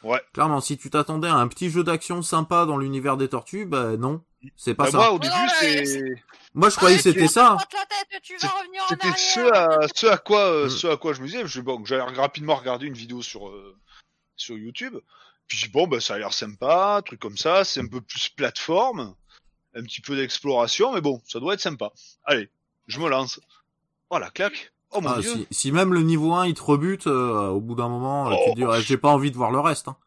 Ouais. 0.03 0.21
clairement 0.33 0.61
si 0.61 0.77
tu 0.77 0.89
t'attendais 0.89 1.27
à 1.27 1.35
un 1.35 1.47
petit 1.47 1.69
jeu 1.69 1.83
d'action 1.83 2.23
sympa 2.23 2.65
dans 2.65 2.77
l'univers 2.77 3.17
des 3.17 3.27
tortues 3.27 3.65
bah 3.67 3.97
non 3.97 4.21
c'est 4.55 4.73
pas 4.73 4.85
Bah, 4.85 4.91
ça 4.91 4.97
moi, 4.97 5.05
moi, 5.07 5.15
au 5.15 5.19
début, 5.19 5.33
là, 5.33 5.47
c'est, 5.59 6.05
je 6.55 6.75
croyais 6.75 6.97
que 6.97 7.01
c'était 7.03 7.27
ça 7.27 7.57
c'était 8.89 9.17
ce 9.17 9.39
à, 9.51 9.87
ce 9.93 10.07
à 10.07 10.17
quoi, 10.17 10.39
euh, 10.41 10.65
Hmm. 10.65 10.69
ce 10.69 10.87
à 10.87 10.97
quoi 10.97 11.13
je 11.13 11.21
me 11.21 11.27
disais. 11.27 11.45
Je, 11.45 11.61
bon, 11.61 11.83
j'allais 11.85 12.03
rapidement 12.03 12.55
regarder 12.55 12.85
une 12.87 12.93
vidéo 12.93 13.21
sur, 13.21 13.47
euh, 13.47 13.75
sur 14.37 14.57
YouTube. 14.57 14.95
Puis 15.47 15.57
je 15.57 15.65
dis, 15.65 15.71
bon, 15.71 15.87
bah, 15.87 15.99
ça 15.99 16.15
a 16.15 16.17
l'air 16.17 16.33
sympa, 16.33 17.01
truc 17.05 17.19
comme 17.19 17.37
ça. 17.37 17.63
C'est 17.63 17.79
un 17.81 17.87
peu 17.87 18.01
plus 18.01 18.29
plateforme, 18.29 19.13
un 19.75 19.83
petit 19.83 20.01
peu 20.01 20.15
d'exploration, 20.15 20.93
mais 20.93 21.01
bon, 21.01 21.21
ça 21.27 21.39
doit 21.39 21.53
être 21.53 21.61
sympa. 21.61 21.91
Allez, 22.23 22.49
je 22.87 22.99
me 22.99 23.09
lance. 23.09 23.39
Voilà, 24.09 24.29
clac. 24.31 24.71
Oh 24.91 25.01
mon 25.01 25.09
Ah, 25.09 25.19
dieu. 25.19 25.33
si, 25.33 25.47
si 25.51 25.71
même 25.71 25.93
le 25.93 26.01
niveau 26.03 26.33
1 26.33 26.45
il 26.47 26.53
te 26.53 26.61
rebute 26.61 27.07
euh, 27.07 27.47
au 27.49 27.59
bout 27.59 27.75
d'un 27.75 27.89
moment 27.89 28.29
euh, 28.29 28.35
Oh. 28.35 28.41
tu 28.45 28.51
te 28.51 28.55
dis 28.55 28.65
ouais, 28.65 28.81
j'ai 28.81 28.97
pas 28.97 29.09
envie 29.09 29.29
de 29.31 29.35
voir 29.35 29.51
le 29.51 29.59
reste 29.59 29.87
hein. 29.89 29.97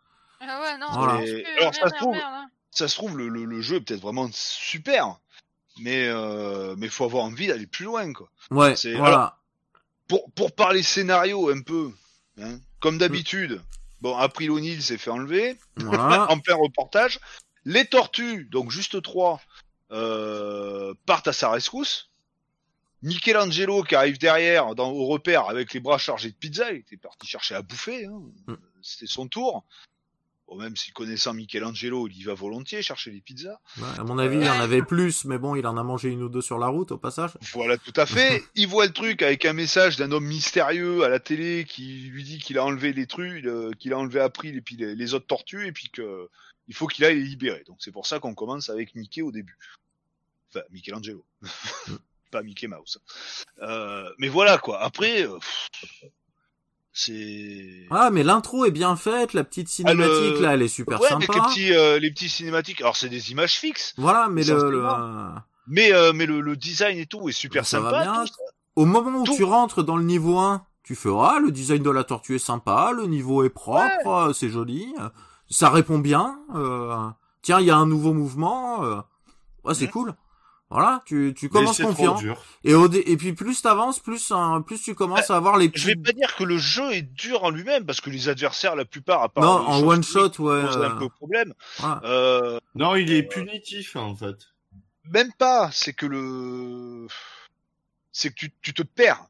Ah 0.40 0.60
ouais, 0.62 0.78
non, 0.78 0.86
Voilà. 0.92 1.14
alors, 1.60 1.74
ça 1.74 1.88
se 1.88 1.94
trouve- 1.96 2.14
hein. 2.16 2.48
Ça 2.70 2.86
se 2.88 2.94
trouve, 2.94 3.18
le, 3.18 3.28
le, 3.28 3.44
le 3.44 3.60
jeu 3.60 3.76
est 3.76 3.80
peut-être 3.80 4.00
vraiment 4.00 4.28
super, 4.32 5.18
mais 5.80 6.06
euh, 6.06 6.74
mais 6.78 6.88
faut 6.88 7.04
avoir 7.04 7.24
envie 7.24 7.48
d'aller 7.48 7.66
plus 7.66 7.84
loin, 7.86 8.12
quoi. 8.12 8.30
ouais 8.50 8.74
voilà 8.96 9.36
Pour 10.06 10.30
pour 10.32 10.52
parler 10.52 10.82
scénario 10.82 11.50
un 11.50 11.60
peu, 11.60 11.90
hein, 12.40 12.58
comme 12.80 12.96
d'habitude. 12.98 13.60
Bon, 14.00 14.16
April 14.16 14.50
O'Neil 14.50 14.80
s'est 14.82 14.98
fait 14.98 15.10
enlever. 15.10 15.58
voilà 15.76 16.26
en 16.30 16.38
plein 16.38 16.56
reportage. 16.56 17.20
Les 17.64 17.84
tortues, 17.84 18.44
donc 18.44 18.70
juste 18.70 19.02
trois, 19.02 19.40
euh, 19.90 20.94
partent 21.06 21.28
à 21.28 21.32
sa 21.32 21.50
rescousse. 21.50 22.10
Michelangelo 23.02 23.84
qui 23.84 23.94
arrive 23.94 24.18
derrière 24.18 24.74
dans, 24.74 24.90
au 24.90 25.06
repère 25.06 25.48
avec 25.48 25.72
les 25.72 25.80
bras 25.80 25.98
chargés 25.98 26.30
de 26.30 26.34
pizza, 26.34 26.72
il 26.72 26.78
était 26.78 26.96
parti 26.96 27.26
chercher 27.26 27.54
à 27.54 27.62
bouffer, 27.62 28.06
hein. 28.06 28.22
Mm. 28.46 28.54
c'était 28.82 29.06
son 29.06 29.28
tour. 29.28 29.64
Bon, 30.48 30.56
même 30.56 30.76
si 30.76 30.92
connaissant 30.92 31.34
Michelangelo, 31.34 32.08
il 32.08 32.16
y 32.16 32.24
va 32.24 32.32
volontiers 32.32 32.80
chercher 32.80 33.10
les 33.10 33.20
pizzas. 33.20 33.60
Ouais, 33.76 33.98
à 33.98 34.04
mon 34.04 34.18
avis 34.18 34.38
il 34.38 34.48
en 34.48 34.60
avait 34.60 34.82
plus 34.82 35.26
mais 35.26 35.38
bon 35.38 35.54
il 35.56 35.66
en 35.66 35.76
a 35.76 35.82
mangé 35.82 36.08
une 36.08 36.22
ou 36.22 36.28
deux 36.28 36.40
sur 36.40 36.58
la 36.58 36.68
route 36.68 36.90
au 36.90 36.98
passage 36.98 37.32
Voilà, 37.52 37.76
tout 37.76 37.92
à 37.96 38.06
fait. 38.06 38.42
Il 38.54 38.66
voit 38.66 38.86
le 38.86 38.92
truc 38.92 39.22
avec 39.22 39.44
un 39.44 39.52
message 39.52 39.96
d'un 39.96 40.10
homme 40.10 40.24
mystérieux 40.24 41.04
à 41.04 41.08
la 41.08 41.20
télé 41.20 41.66
qui 41.68 42.08
lui 42.10 42.24
dit 42.24 42.38
qu'il 42.38 42.58
a 42.58 42.64
enlevé 42.64 42.92
les 42.92 43.06
trucs, 43.06 43.44
euh, 43.44 43.72
qu'il 43.78 43.92
a 43.92 43.98
enlevé 43.98 44.20
et 44.44 44.60
puis 44.60 44.76
les, 44.76 44.94
les 44.94 45.14
autres 45.14 45.26
tortues 45.26 45.66
et 45.66 45.72
puis 45.72 45.90
que 45.90 46.28
il 46.66 46.74
faut 46.74 46.86
qu'il 46.86 47.04
aille 47.04 47.16
les 47.16 47.24
libérer. 47.24 47.64
Donc 47.66 47.76
c'est 47.80 47.92
pour 47.92 48.06
ça 48.06 48.18
qu'on 48.18 48.34
commence 48.34 48.70
avec 48.70 48.94
Mickey 48.94 49.22
au 49.22 49.32
début. 49.32 49.58
Enfin, 50.50 50.64
Michelangelo. 50.70 51.24
pas 52.30 52.42
Mickey 52.42 52.66
Mouse. 52.66 52.98
Euh, 53.62 54.10
mais 54.18 54.28
voilà 54.28 54.58
quoi. 54.58 54.82
Après, 54.82 55.26
euh, 55.26 55.38
pff, 55.38 55.68
c'est. 56.98 57.86
Ah, 57.90 58.10
mais 58.10 58.22
l'intro 58.22 58.64
est 58.64 58.70
bien 58.70 58.96
faite, 58.96 59.32
la 59.32 59.44
petite 59.44 59.68
cinématique 59.68 60.12
Ah, 60.12 60.34
le- 60.34 60.40
là, 60.42 60.54
elle 60.54 60.62
est 60.62 60.68
super 60.68 61.00
ouais, 61.00 61.08
sympa. 61.08 61.24
avec 61.24 61.34
les 61.34 61.40
petits, 61.48 61.72
euh, 61.74 61.98
les 61.98 62.10
petits 62.10 62.28
cinématiques. 62.28 62.80
Alors 62.80 62.96
c'est 62.96 63.08
des 63.08 63.30
images 63.30 63.56
fixes, 63.58 63.94
Voilà, 63.96 64.28
mais 64.30 64.44
le, 64.44 64.70
le- 64.70 64.86
mais 65.66 65.92
euh, 65.92 66.12
mais 66.14 66.26
le, 66.26 66.40
le 66.40 66.56
design 66.56 66.98
et 66.98 67.06
tout 67.06 67.28
est 67.28 67.32
super 67.32 67.64
Ça 67.66 67.80
va 67.80 67.90
sympa. 67.90 68.02
bien. 68.02 68.20
tout 68.22 68.26
ça. 68.28 68.34
au 68.76 68.84
moment 68.84 69.18
où 69.20 69.24
Tout. 69.24 69.34
tu 69.36 69.44
rentres 69.44 69.82
dans 69.82 69.96
le 69.96 70.04
niveau 70.04 70.38
1, 70.38 70.64
tu 70.84 70.96
ah, 71.20 71.38
le 71.42 71.50
design 71.50 71.82
de 71.82 71.90
la 71.90 72.04
tortue 72.04 72.36
est 72.36 72.38
sympa, 72.38 72.92
le 72.96 73.04
niveau 73.06 73.44
est 73.44 73.50
propre, 73.50 74.06
euh, 74.08 74.32
c'est 74.32 74.48
joli, 74.48 74.94
euh, 75.00 75.08
ça 75.50 75.68
répond 75.70 75.98
bien. 75.98 76.38
euh, 76.54 76.96
tiens, 77.42 77.60
il 77.60 77.66
y 77.66 77.70
a 77.70 77.76
un 77.76 77.86
nouveau 77.86 78.12
mouvement, 78.14 78.82
euh, 78.84 78.96
ouais, 79.64 79.74
c'est 79.74 79.84
Mhm. 79.86 79.90
cool. 79.90 80.14
Voilà, 80.70 81.02
tu 81.06 81.32
tu 81.34 81.48
commences 81.48 81.78
trop 81.78 81.88
confiant. 81.88 82.14
dur. 82.16 82.42
Et 82.62 82.74
au 82.74 82.88
dé- 82.88 83.02
et 83.06 83.16
puis 83.16 83.32
plus 83.32 83.62
t'avances, 83.62 84.00
plus 84.00 84.30
hein, 84.32 84.60
plus 84.60 84.82
tu 84.82 84.94
commences 84.94 85.30
à 85.30 85.36
avoir 85.36 85.56
les 85.56 85.70
Je 85.74 85.86
vais 85.86 85.96
pas 85.96 86.12
dire 86.12 86.36
que 86.36 86.44
le 86.44 86.58
jeu 86.58 86.92
est 86.92 87.00
dur 87.02 87.44
en 87.44 87.48
lui-même 87.50 87.86
parce 87.86 88.02
que 88.02 88.10
les 88.10 88.28
adversaires, 88.28 88.76
la 88.76 88.84
plupart, 88.84 89.22
à 89.22 89.28
part 89.30 89.42
non 89.44 89.66
en 89.66 89.82
one 89.82 90.02
shot 90.04 90.30
ouais. 90.40 90.60
un 90.60 90.76
euh, 90.82 90.90
peu 90.90 91.08
problème. 91.08 91.54
voilà. 91.78 92.00
Euh, 92.04 92.60
Non, 92.74 92.96
il 92.96 93.10
est 93.14 93.22
punitif 93.22 93.96
en 93.96 94.14
fait. 94.14 94.36
même 95.10 95.32
pas. 95.38 95.70
C'est 95.72 95.94
que 95.94 96.04
le, 96.04 97.06
c'est 98.12 98.28
que 98.28 98.34
tu, 98.34 98.52
tu 98.60 98.74
te 98.74 98.82
perds. 98.82 99.24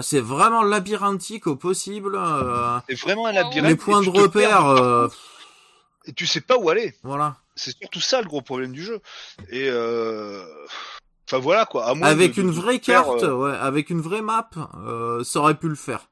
C'est 0.00 0.20
vraiment 0.20 0.62
labyrinthique 0.62 1.46
au 1.46 1.56
possible. 1.56 2.14
euh, 2.16 2.78
C'est 2.88 2.98
vraiment 3.00 3.26
un 3.26 3.32
Les 3.32 3.38
labyrinthe. 3.42 3.70
les 3.70 3.76
points 3.76 4.02
de 4.02 4.10
repère, 4.10 4.66
euh, 4.66 5.08
et 6.06 6.12
tu 6.12 6.26
sais 6.26 6.40
pas 6.40 6.56
où 6.58 6.68
aller. 6.70 6.94
voilà. 7.02 7.36
C'est 7.56 7.76
surtout 7.78 8.00
ça 8.00 8.20
le 8.20 8.26
gros 8.26 8.42
problème 8.42 8.72
du 8.72 8.82
jeu. 8.82 9.00
Et 9.50 9.68
euh... 9.70 10.44
enfin 11.26 11.38
voilà 11.38 11.66
quoi. 11.66 11.86
À 11.86 11.94
moins 11.94 12.08
Avec 12.08 12.34
de- 12.34 12.40
une 12.42 12.48
de 12.48 12.52
vraie 12.52 12.78
faire, 12.80 13.04
carte, 13.04 13.22
euh, 13.22 13.34
ouais, 13.34 13.56
avec 13.56 13.90
une 13.90 14.00
vraie 14.00 14.22
map, 14.22 14.50
euh, 14.76 15.22
ça 15.24 15.38
aurait 15.40 15.56
pu 15.58 15.68
le 15.68 15.76
faire. 15.76 16.10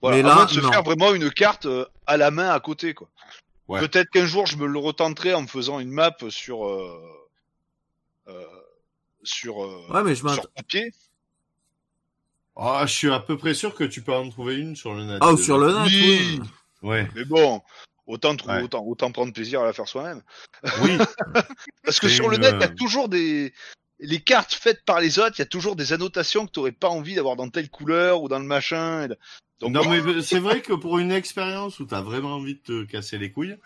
voilà, 0.00 0.16
mais 0.18 0.22
à 0.22 0.26
là, 0.28 0.34
moins 0.36 0.44
de 0.46 0.50
se 0.50 0.60
non. 0.60 0.70
faire 0.70 0.82
vraiment 0.84 1.12
une 1.14 1.30
carte 1.30 1.66
euh, 1.66 1.84
à 2.06 2.16
la 2.16 2.30
main 2.30 2.50
à 2.50 2.60
côté 2.60 2.94
quoi. 2.94 3.08
Ouais. 3.66 3.80
Peut-être 3.80 4.10
qu'un 4.10 4.26
jour 4.26 4.46
je 4.46 4.56
me 4.56 4.66
le 4.66 4.78
retenterai 4.78 5.34
en 5.34 5.42
me 5.42 5.46
faisant 5.48 5.80
une 5.80 5.90
map 5.90 6.14
sur 6.28 6.66
euh... 6.66 7.00
euh, 8.28 8.44
sur 9.24 9.64
euh, 9.64 9.86
Ouais, 9.90 10.02
mais 10.04 10.14
je 10.14 10.20
sur 10.28 10.50
papier. 10.50 10.92
Ah, 12.56 12.84
je 12.86 12.92
suis 12.92 13.10
à 13.10 13.18
peu 13.18 13.36
près 13.36 13.54
sûr 13.54 13.74
que 13.74 13.82
tu 13.84 14.02
peux 14.02 14.12
en 14.14 14.28
trouver 14.30 14.56
une 14.56 14.76
sur 14.76 14.94
le 14.94 15.04
net. 15.04 15.18
Ah, 15.20 15.32
ou 15.32 15.36
sur 15.36 15.58
le 15.58 15.72
net, 15.72 15.86
Oui. 15.86 16.38
oui. 16.40 16.48
Ouais. 16.88 17.08
Mais 17.16 17.24
bon, 17.24 17.60
autant 18.06 18.36
trouver, 18.36 18.56
Ouais. 18.56 18.62
autant 18.62 18.84
autant 18.84 19.12
prendre 19.12 19.32
plaisir 19.32 19.60
à 19.62 19.64
la 19.64 19.72
faire 19.72 19.88
soi-même. 19.88 20.22
Oui. 20.82 20.96
Parce 21.84 22.00
que 22.00 22.08
sur 22.08 22.28
le 22.28 22.36
net, 22.36 22.54
il 22.56 22.60
y 22.60 22.64
a 22.64 22.68
toujours 22.68 23.08
des 23.08 23.52
les 24.00 24.20
cartes 24.20 24.52
faites 24.52 24.84
par 24.84 25.00
les 25.00 25.18
autres, 25.18 25.34
il 25.36 25.40
y 25.40 25.42
a 25.42 25.46
toujours 25.46 25.76
des 25.76 25.92
annotations 25.92 26.46
que 26.46 26.60
tu 26.66 26.72
pas 26.72 26.88
envie 26.88 27.14
d'avoir 27.14 27.36
dans 27.36 27.48
telle 27.48 27.70
couleur 27.70 28.22
ou 28.22 28.28
dans 28.28 28.38
le 28.38 28.44
machin. 28.44 29.08
Donc 29.60 29.72
non, 29.72 29.88
mais 29.88 30.00
c'est 30.22 30.40
vrai 30.40 30.60
que 30.60 30.72
pour 30.72 30.98
une 30.98 31.12
expérience 31.12 31.78
où 31.80 31.86
t'as 31.86 32.00
vraiment 32.02 32.34
envie 32.34 32.54
de 32.54 32.60
te 32.60 32.84
casser 32.84 33.18
les 33.18 33.30
couilles, 33.30 33.56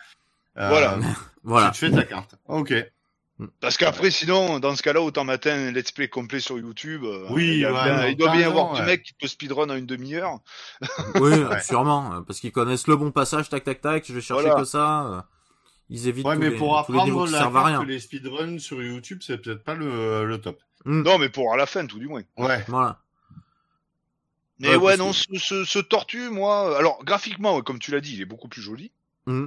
euh, 0.59 0.69
Voilà. 0.69 0.99
Voilà. 1.43 1.71
tu 1.71 1.81
te 1.81 1.87
fais 1.87 1.91
ta 1.91 2.05
carte. 2.05 2.35
Ok. 2.47 2.75
Parce 3.61 3.77
qu'après, 3.77 4.11
sinon, 4.11 4.59
dans 4.59 4.75
ce 4.75 4.83
cas-là, 4.83 5.01
autant 5.01 5.23
matin 5.25 5.53
un 5.55 5.71
let's 5.71 5.93
play 5.93 6.09
complet 6.09 6.41
sur 6.41 6.59
YouTube. 6.59 7.05
euh, 7.05 7.27
Oui, 7.31 7.47
il, 7.47 7.59
y 7.61 7.65
a 7.65 7.73
ouais, 7.73 7.85
bien- 7.85 7.97
non, 8.03 8.07
il 8.09 8.17
doit 8.17 8.31
bien 8.33 8.41
y 8.41 8.45
avoir 8.45 8.73
du 8.75 8.81
ouais. 8.81 8.87
mec 8.87 9.03
qui 9.05 9.15
te 9.15 9.27
speedrun 9.29 9.71
en 9.71 9.77
une 9.77 9.87
demi-heure. 9.87 10.39
Oui, 11.17 11.31
Ouais. 11.45 11.61
sûrement, 11.63 12.15
euh, 12.15 12.21
parce 12.23 12.41
qu'ils 12.41 12.51
connaissent 12.53 12.89
le 12.89 12.97
bon 12.97 13.13
passage, 13.13 13.49
tac 13.49 13.63
tac 13.63 13.81
tac. 13.81 14.05
Je 14.09 14.13
vais 14.13 14.21
chercher 14.21 14.43
Voilà. 14.47 14.61
que 14.61 14.65
ça. 14.67 15.07
euh, 15.07 15.21
Ils 15.89 16.09
évitent 16.09 16.27
Ouais, 16.27 16.35
tous, 16.35 16.41
mais 16.41 16.51
les, 16.51 16.57
pour 16.57 16.73
les 16.75 16.81
apprendre 16.81 17.27
la 17.31 17.79
que 17.79 17.85
les 17.85 18.01
speedruns 18.01 18.59
sur 18.59 18.83
YouTube, 18.83 19.21
c'est 19.25 19.39
peut-être 19.39 19.63
pas 19.63 19.75
le, 19.75 20.25
le 20.27 20.41
top. 20.41 20.59
Hmm, 20.85 21.03
Non, 21.03 21.19
mais 21.19 21.29
pour 21.29 21.53
à 21.53 21.57
la 21.57 21.67
fin, 21.67 21.87
tout 21.87 21.99
du 22.01 22.09
moins. 22.09 22.23
Ouais. 22.39 22.65
Voilà. 22.67 23.01
Mais 24.59 24.71
Ouais, 24.71 24.77
ouais, 24.77 24.97
non, 24.97 25.11
que- 25.13 25.17
ce, 25.17 25.25
ce, 25.39 25.65
ce 25.65 25.79
tortue, 25.79 26.29
moi, 26.31 26.71
euh, 26.73 26.75
alors 26.79 27.05
graphiquement, 27.05 27.57
ouais, 27.57 27.63
comme 27.63 27.79
tu 27.79 27.93
l'as 27.93 28.01
dit, 28.01 28.15
il 28.15 28.21
est 28.21 28.25
beaucoup 28.27 28.49
plus 28.49 28.63
joli. 28.63 28.91
Hmm. 29.27 29.47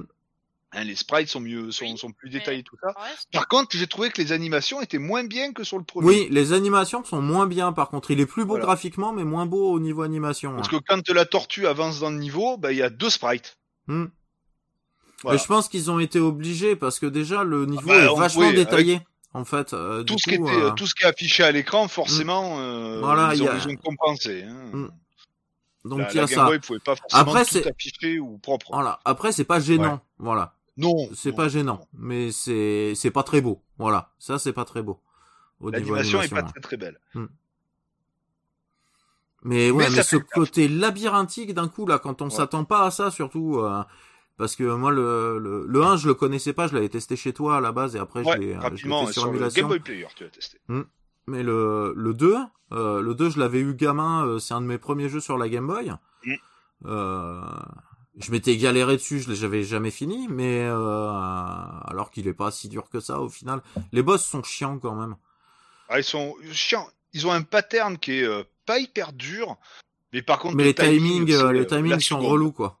Hein, 0.74 0.84
les 0.84 0.96
sprites 0.96 1.28
sont 1.28 1.40
mieux, 1.40 1.70
sont, 1.70 1.84
Oui, 1.84 1.98
sont 1.98 2.12
plus 2.12 2.30
détaillés, 2.30 2.62
tout 2.62 2.76
ça. 2.80 2.94
Reste. 2.98 3.28
Par 3.30 3.46
contre, 3.46 3.76
j'ai 3.76 3.86
trouvé 3.86 4.10
que 4.10 4.22
les 4.22 4.32
animations 4.32 4.80
étaient 4.80 4.98
moins 4.98 5.22
bien 5.22 5.52
que 5.52 5.64
sur 5.64 5.76
le 5.76 5.84
premier. 5.84 6.06
Oui, 6.08 6.28
les 6.30 6.54
animations 6.54 7.04
sont 7.04 7.20
moins 7.20 7.46
bien. 7.46 7.72
Par 7.72 7.90
contre, 7.90 8.10
il 8.10 8.20
est 8.20 8.26
plus 8.26 8.44
beau 8.44 8.52
Voilà. 8.54 8.64
graphiquement, 8.64 9.12
mais 9.12 9.24
moins 9.24 9.44
beau 9.44 9.70
au 9.70 9.78
niveau 9.80 10.00
animation. 10.02 10.54
Parce 10.56 10.68
hein. 10.68 10.78
que 10.78 10.84
quand 10.86 11.08
la 11.10 11.26
tortue 11.26 11.66
avance 11.66 12.00
dans 12.00 12.10
le 12.10 12.16
niveau, 12.16 12.56
bah, 12.56 12.72
il 12.72 12.78
y 12.78 12.82
a 12.82 12.88
deux 12.88 13.10
sprites. 13.10 13.58
Hmm. 13.86 14.06
Voilà. 15.22 15.36
Mais 15.36 15.42
je 15.42 15.46
pense 15.46 15.68
qu'ils 15.68 15.90
ont 15.90 15.98
été 16.00 16.18
obligés 16.18 16.74
parce 16.74 16.98
que 16.98 17.06
déjà 17.06 17.44
le 17.44 17.66
niveau 17.66 17.88
bah, 17.88 18.04
est 18.04 18.16
vachement 18.16 18.48
oui, 18.48 18.54
détaillé. 18.54 19.00
En 19.34 19.44
fait, 19.44 19.72
euh, 19.72 20.02
tout 20.02 20.16
du 20.16 20.22
ce 20.22 20.28
qui 20.28 20.34
était, 20.34 20.50
euh, 20.50 20.70
tout 20.72 20.86
ce 20.86 20.94
qui 20.94 21.04
est 21.04 21.06
affiché 21.06 21.42
à 21.42 21.52
l'écran, 21.52 21.88
forcément, 21.88 22.58
euh, 22.60 23.00
Voilà, 23.00 23.34
ils, 23.34 23.38
il 23.38 23.44
y 23.44 23.48
ont, 23.48 23.52
a- 23.52 23.56
ils 23.56 23.68
ont 23.68 23.76
compensé. 23.76 24.42
Hein. 24.42 24.70
Mm. 24.72 24.88
donc 25.84 25.98
la, 26.00 26.10
il 26.10 26.16
y 26.16 26.18
a 26.18 26.22
la 26.22 26.26
Game 26.26 26.38
ça. 26.38 26.44
Boy 26.44 26.58
pouvait 26.58 26.78
pas 26.80 26.96
forcément 26.96 27.22
Après, 27.22 27.44
tout 27.44 27.50
c'est- 27.52 27.66
afficher 27.70 28.18
ou 28.18 28.38
propre. 28.38 28.66
Voilà. 28.72 29.00
Après, 29.04 29.32
c'est 29.32 29.44
pas 29.44 29.60
gênant. 29.60 30.00
Voilà. 30.18 30.54
Non, 30.78 31.08
C'est 31.14 31.32
pas 31.32 31.44
non. 31.44 31.48
gênant, 31.50 31.88
mais 31.92 32.32
c'est 32.32 32.94
c'est 32.94 33.10
pas 33.10 33.22
très 33.22 33.40
beau. 33.40 33.60
Voilà, 33.78 34.10
ça 34.18 34.38
c'est 34.38 34.52
pas 34.54 34.64
très 34.64 34.82
beau 34.82 35.00
au 35.60 35.70
niveau 35.70 35.94
L'animation 35.94 36.22
est 36.22 36.28
pas 36.28 36.40
hein. 36.40 36.44
très 36.44 36.60
très 36.60 36.76
belle. 36.76 36.98
Mais 39.44 39.70
ouais, 39.70 39.90
Mais 39.90 40.02
ce 40.02 40.16
taf. 40.16 40.26
côté 40.28 40.68
labyrinthique 40.68 41.52
d'un 41.52 41.68
coup 41.68 41.86
là, 41.86 41.98
quand 41.98 42.22
on 42.22 42.26
Ouais. 42.26 42.30
s'attend 42.30 42.64
pas 42.64 42.84
à 42.86 42.90
ça, 42.90 43.10
surtout 43.10 43.58
euh, 43.58 43.82
parce 44.36 44.54
que 44.56 44.62
moi 44.64 44.92
le, 44.92 45.38
le 45.38 45.66
le 45.66 45.82
1 45.82 45.96
je 45.96 46.06
le 46.08 46.14
connaissais 46.14 46.52
pas, 46.52 46.68
je 46.68 46.74
l'avais 46.74 46.88
testé 46.88 47.16
chez 47.16 47.32
toi 47.32 47.56
à 47.56 47.60
la 47.60 47.72
base 47.72 47.96
et 47.96 47.98
après 47.98 48.20
Ouais, 48.22 48.30
euh, 48.30 48.34
je 48.36 48.40
l'ai 48.40 48.56
rapidement, 48.56 49.06
fait 49.06 49.12
sur 49.12 49.22
sur 49.22 49.30
émulation. 49.30 49.62
Game 49.62 49.68
Boy 49.68 49.80
Player, 49.80 50.06
tu 50.14 50.24
l'as 50.24 50.30
testé. 50.30 50.58
Mais 51.26 51.42
le 51.42 51.92
le 51.96 52.14
2, 52.14 52.36
euh, 52.72 53.00
le 53.02 53.14
2 53.14 53.30
je 53.30 53.38
l'avais 53.40 53.60
eu 53.60 53.74
gamin, 53.74 54.26
euh, 54.26 54.38
c'est 54.38 54.54
un 54.54 54.60
de 54.60 54.66
mes 54.66 54.78
premiers 54.78 55.08
jeux 55.08 55.20
sur 55.20 55.36
la 55.38 55.48
Game 55.48 55.66
Boy. 55.66 55.92
Mm. 56.24 56.32
Euh, 56.86 57.40
je 58.18 58.30
m'étais 58.30 58.56
galéré 58.56 58.96
dessus, 58.96 59.20
je 59.20 59.30
l'avais 59.30 59.64
jamais 59.64 59.90
fini, 59.90 60.28
mais 60.28 60.60
euh, 60.60 61.08
alors 61.10 62.10
qu'il 62.10 62.28
est 62.28 62.34
pas 62.34 62.50
si 62.50 62.68
dur 62.68 62.88
que 62.90 63.00
ça 63.00 63.20
au 63.20 63.28
final. 63.28 63.62
Les 63.92 64.02
boss 64.02 64.24
sont 64.24 64.42
chiants 64.42 64.78
quand 64.78 64.94
même. 64.94 65.16
Ah, 65.88 65.98
ils 65.98 66.04
sont 66.04 66.34
chiants. 66.52 66.88
Ils 67.14 67.26
ont 67.26 67.32
un 67.32 67.42
pattern 67.42 67.98
qui 67.98 68.20
est 68.20 68.24
euh, 68.24 68.42
pas 68.66 68.78
hyper 68.78 69.12
dur, 69.12 69.56
mais 70.12 70.22
par 70.22 70.38
contre, 70.38 70.56
Mais 70.56 70.62
le 70.64 70.68
les 70.70 70.74
timings, 70.74 71.30
euh, 71.32 71.46
euh, 71.48 71.52
les 71.52 71.66
timings 71.66 72.00
sont 72.00 72.20
relous 72.20 72.52
quoi. 72.52 72.78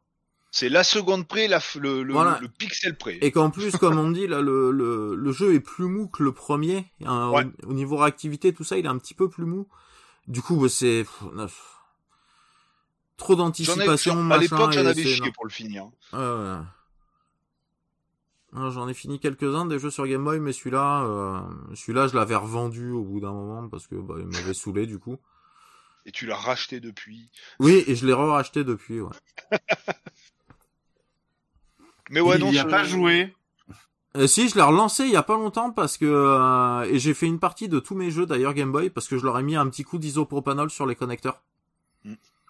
C'est 0.54 0.68
la 0.68 0.84
seconde 0.84 1.26
près, 1.26 1.48
la, 1.48 1.60
le, 1.80 2.02
le, 2.02 2.12
Voilà. 2.12 2.38
le 2.42 2.48
pixel 2.48 2.98
près. 2.98 3.16
Et 3.22 3.32
qu'en 3.32 3.48
plus, 3.50 3.74
comme 3.78 3.98
on 3.98 4.10
dit, 4.10 4.26
là, 4.26 4.42
le, 4.42 4.70
le, 4.70 5.14
le 5.14 5.32
jeu 5.32 5.54
est 5.54 5.60
plus 5.60 5.86
mou 5.86 6.08
que 6.08 6.22
le 6.22 6.32
premier. 6.32 6.84
Hein, 7.06 7.28
au- 7.28 7.36
Ouais. 7.36 7.46
au, 7.66 7.72
niveau 7.72 7.96
réactivité, 7.96 8.52
tout 8.52 8.62
ça, 8.64 8.76
il 8.76 8.84
est 8.84 8.88
un 8.88 8.98
petit 8.98 9.14
peu 9.14 9.30
plus 9.30 9.46
mou. 9.46 9.66
Du 10.28 10.42
coup, 10.42 10.56
bah, 10.56 10.68
c'est. 10.68 11.06
Trop 13.22 13.34
J'en 13.34 13.42
ai, 13.42 13.46
d'anticipation, 13.46 14.12
à 14.12 14.22
machin. 14.22 14.40
l'époque, 14.40 14.72
j'en 14.72 14.86
avais 14.86 15.04
chié 15.04 15.32
pour 15.32 15.44
le 15.44 15.50
finir. 15.50 15.84
Ouais, 16.12 16.18
ouais. 16.18 16.58
Non, 18.52 18.70
J'en 18.70 18.86
ai 18.86 18.94
fini 18.94 19.18
quelques-uns 19.18 19.64
des 19.64 19.78
jeux 19.78 19.90
sur 19.90 20.06
Game 20.06 20.22
Boy, 20.22 20.38
mais 20.38 20.52
celui-là, 20.52 21.04
euh, 21.04 21.40
celui-là, 21.74 22.08
je 22.08 22.16
l'avais 22.16 22.34
revendu 22.34 22.90
au 22.90 23.02
bout 23.02 23.20
d'un 23.20 23.32
moment 23.32 23.68
parce 23.68 23.86
que 23.86 23.94
bah, 23.94 24.16
il 24.18 24.26
m'avait 24.26 24.52
saoulé 24.54 24.86
du 24.86 24.98
coup. 24.98 25.16
Et 26.04 26.12
tu 26.12 26.26
l'as 26.26 26.36
racheté 26.36 26.80
depuis. 26.80 27.30
Oui, 27.60 27.82
et 27.86 27.94
je 27.94 28.06
l'ai 28.06 28.12
re-racheté 28.12 28.64
depuis. 28.64 29.00
Ouais. 29.00 29.10
Mais 32.10 32.20
ouais, 32.20 32.36
il 32.36 32.40
non, 32.40 32.52
y 32.52 32.58
a 32.58 32.64
pas 32.66 32.84
joué. 32.84 33.34
Euh, 34.16 34.26
si, 34.26 34.50
je 34.50 34.54
l'ai 34.56 34.62
relancé 34.62 35.04
il 35.04 35.12
y 35.12 35.16
a 35.16 35.22
pas 35.22 35.36
longtemps 35.36 35.70
parce 35.70 35.96
que 35.96 36.04
euh, 36.04 36.82
et 36.82 36.98
j'ai 36.98 37.14
fait 37.14 37.24
une 37.26 37.38
partie 37.38 37.68
de 37.68 37.80
tous 37.80 37.94
mes 37.94 38.10
jeux 38.10 38.26
d'ailleurs 38.26 38.52
Game 38.52 38.70
Boy 38.70 38.90
parce 38.90 39.08
que 39.08 39.16
je 39.16 39.24
leur 39.24 39.38
ai 39.38 39.42
mis 39.42 39.56
un 39.56 39.66
petit 39.70 39.84
coup 39.84 39.96
d'isopropanol 39.96 40.68
sur 40.68 40.84
les 40.84 40.94
connecteurs. 40.94 41.40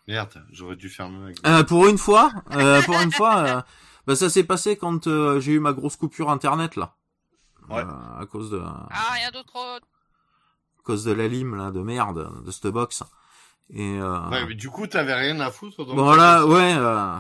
Merde, 0.09 0.45
j'aurais 0.51 0.77
dû 0.77 0.89
faire 0.89 1.09
mieux 1.09 1.25
avec. 1.25 1.47
Euh, 1.47 1.63
pour 1.65 1.87
une 1.89 1.99
fois, 1.99 2.33
euh, 2.53 2.83
pour 2.83 2.99
une 3.01 3.13
fois, 3.13 3.37
euh, 3.39 3.63
bah, 4.07 4.17
ça 4.17 4.29
s'est 4.31 4.45
passé 4.45 4.77
quand 4.77 5.07
euh, 5.07 5.39
j'ai 5.41 5.53
eu 5.53 5.61
ma 5.61 5.73
grosse 5.73 5.97
coupure 5.97 6.31
internet 6.31 6.77
là, 6.77 6.95
Ouais. 7.69 7.83
Euh, 7.83 8.21
à 8.21 8.27
cause 8.27 8.51
de 8.51 8.59
à 8.59 8.89
Ah, 8.91 9.13
rien 9.13 9.31
d'autre. 9.31 9.53
euh, 9.57 9.79
cause 10.85 11.05
de 11.05 11.13
la 11.13 11.29
lime 11.29 11.55
là 11.55 11.71
de 11.71 11.81
merde 11.81 12.43
de 12.45 12.51
cette 12.51 12.67
box. 12.67 13.05
Et 13.71 13.99
euh, 14.01 14.29
Ouais, 14.31 14.45
mais 14.47 14.55
du 14.55 14.69
coup, 14.69 14.87
t'avais 14.89 15.15
rien 15.15 15.39
à 15.41 15.51
foutre. 15.53 15.79
donc 15.87 15.95
bon 15.97 16.03
voilà, 16.05 16.45
ouais, 16.45 16.75
euh, 16.77 17.17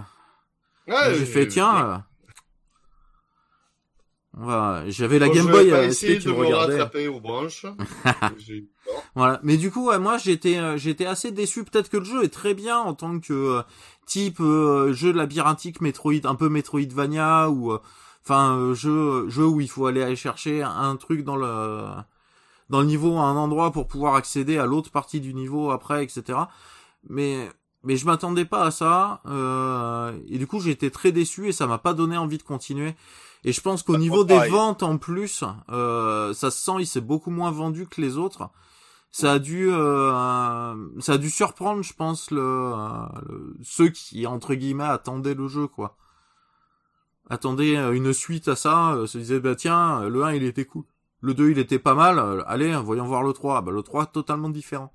Ouais, 0.88 1.14
j'ai 1.14 1.24
fait 1.26 1.46
tiens. 1.46 1.86
euh, 1.86 1.98
on 4.36 4.46
va, 4.46 4.82
j'avais 4.88 5.18
la 5.20 5.28
bon, 5.28 5.34
Game 5.34 5.46
Boy 5.46 5.70
pas 5.70 5.76
euh, 5.76 5.86
essayer 5.88 6.18
c'était 6.18 6.30
de 6.30 6.34
me 6.34 6.54
rattraper 6.54 7.06
aux 7.06 7.20
branches. 7.20 7.64
Voilà. 9.14 9.40
Mais 9.42 9.56
du 9.56 9.70
coup, 9.70 9.88
ouais, 9.88 9.98
moi, 9.98 10.18
j'étais, 10.18 10.56
euh, 10.58 10.76
j'étais 10.76 11.06
assez 11.06 11.30
déçu. 11.32 11.64
Peut-être 11.64 11.88
que 11.90 11.96
le 11.98 12.04
jeu 12.04 12.24
est 12.24 12.32
très 12.32 12.54
bien 12.54 12.78
en 12.78 12.94
tant 12.94 13.18
que 13.20 13.32
euh, 13.32 13.62
type 14.06 14.40
euh, 14.40 14.92
jeu 14.92 15.12
labyrinthique, 15.12 15.80
Metroid, 15.80 16.24
un 16.24 16.34
peu 16.34 16.48
Metroidvania 16.48 17.50
ou, 17.50 17.72
euh, 17.72 17.78
enfin, 18.24 18.56
euh, 18.56 18.74
jeu, 18.74 19.28
jeu 19.28 19.46
où 19.46 19.60
il 19.60 19.68
faut 19.68 19.86
aller, 19.86 20.02
aller 20.02 20.16
chercher 20.16 20.62
un 20.62 20.96
truc 20.96 21.24
dans 21.24 21.36
le, 21.36 21.84
dans 22.70 22.80
le 22.80 22.86
niveau, 22.86 23.16
à 23.18 23.22
un 23.22 23.36
endroit 23.36 23.70
pour 23.72 23.86
pouvoir 23.86 24.14
accéder 24.14 24.58
à 24.58 24.66
l'autre 24.66 24.90
partie 24.90 25.20
du 25.20 25.34
niveau 25.34 25.70
après, 25.70 26.02
etc. 26.04 26.38
Mais, 27.08 27.50
mais 27.84 27.96
je 27.96 28.06
m'attendais 28.06 28.44
pas 28.44 28.64
à 28.64 28.70
ça. 28.70 29.20
euh, 29.26 30.12
et 30.28 30.38
du 30.38 30.46
coup, 30.46 30.60
été 30.66 30.90
très 30.90 31.12
déçu 31.12 31.48
et 31.48 31.52
ça 31.52 31.66
m'a 31.66 31.78
pas 31.78 31.92
donné 31.94 32.16
envie 32.16 32.38
de 32.38 32.42
continuer. 32.44 32.94
Et 33.44 33.52
je 33.52 33.60
pense 33.60 33.82
qu'au 33.82 33.94
Bah, 33.94 33.98
niveau 33.98 34.22
des 34.24 34.34
pareil. 34.36 34.52
ventes 34.52 34.82
en 34.84 34.98
plus, 34.98 35.42
euh, 35.70 36.32
ça 36.32 36.50
se 36.52 36.62
sent, 36.62 36.76
il 36.78 36.86
s'est 36.86 37.00
beaucoup 37.00 37.30
moins 37.30 37.50
vendu 37.50 37.86
que 37.88 38.00
les 38.00 38.16
autres. 38.16 38.48
Ça 39.14 39.32
a 39.34 39.38
dû, 39.38 39.68
euh, 39.70 40.74
ça 41.00 41.12
a 41.12 41.18
dû 41.18 41.30
surprendre, 41.30 41.82
je 41.82 41.92
pense, 41.92 42.30
le, 42.30 42.40
euh, 42.40 43.06
le- 43.28 43.54
ceux 43.62 43.90
qui 43.90 44.26
entre 44.26 44.54
guillemets 44.54 44.84
attendaient 44.84 45.34
le 45.34 45.46
jeu, 45.48 45.66
quoi. 45.68 45.96
Attendaient 47.30 47.76
euh, 47.76 47.92
une 47.92 48.12
suite 48.12 48.48
à 48.48 48.56
ça, 48.56 48.94
euh, 48.94 49.06
se 49.06 49.18
disaient 49.18 49.38
bah 49.40 49.54
tiens, 49.54 50.08
le 50.08 50.24
1 50.24 50.32
il 50.32 50.44
était 50.44 50.64
cool, 50.64 50.84
le 51.20 51.34
2 51.34 51.50
il 51.50 51.58
était 51.58 51.78
pas 51.78 51.94
mal, 51.94 52.18
euh, 52.18 52.42
allez 52.46 52.74
voyons 52.76 53.04
voir 53.06 53.22
le 53.22 53.32
3. 53.32 53.62
Bah 53.62 53.70
le 53.70 53.82
3 53.82 54.06
totalement 54.06 54.48
différent. 54.48 54.92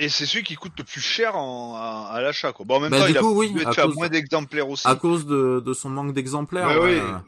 Et 0.00 0.08
c'est 0.08 0.26
celui 0.26 0.44
qui 0.44 0.54
coûte 0.54 0.74
le 0.78 0.84
plus 0.84 1.00
cher 1.00 1.36
en, 1.36 1.74
à, 1.76 2.10
à 2.12 2.20
l'achat, 2.20 2.52
quoi. 2.52 2.64
Bon, 2.66 2.76
en 2.76 2.80
même 2.80 2.90
Bah, 2.90 2.98
temps, 3.00 3.06
du 3.06 3.10
il 3.12 3.18
a 3.18 3.20
coup, 3.20 3.32
oui, 3.34 3.50
dû 3.52 3.60
être 3.62 3.78
à 3.78 3.82
cause- 3.86 3.94
moins 3.96 4.08
d'exemplaires 4.08 4.68
aussi. 4.68 4.86
À 4.86 4.94
cause 4.94 5.26
de, 5.26 5.60
de 5.64 5.72
son 5.72 5.88
manque 5.90 6.12
d'exemplaires. 6.12 6.68
Ouais, 6.68 6.78
oui. 6.84 6.98
euh, 7.00 7.18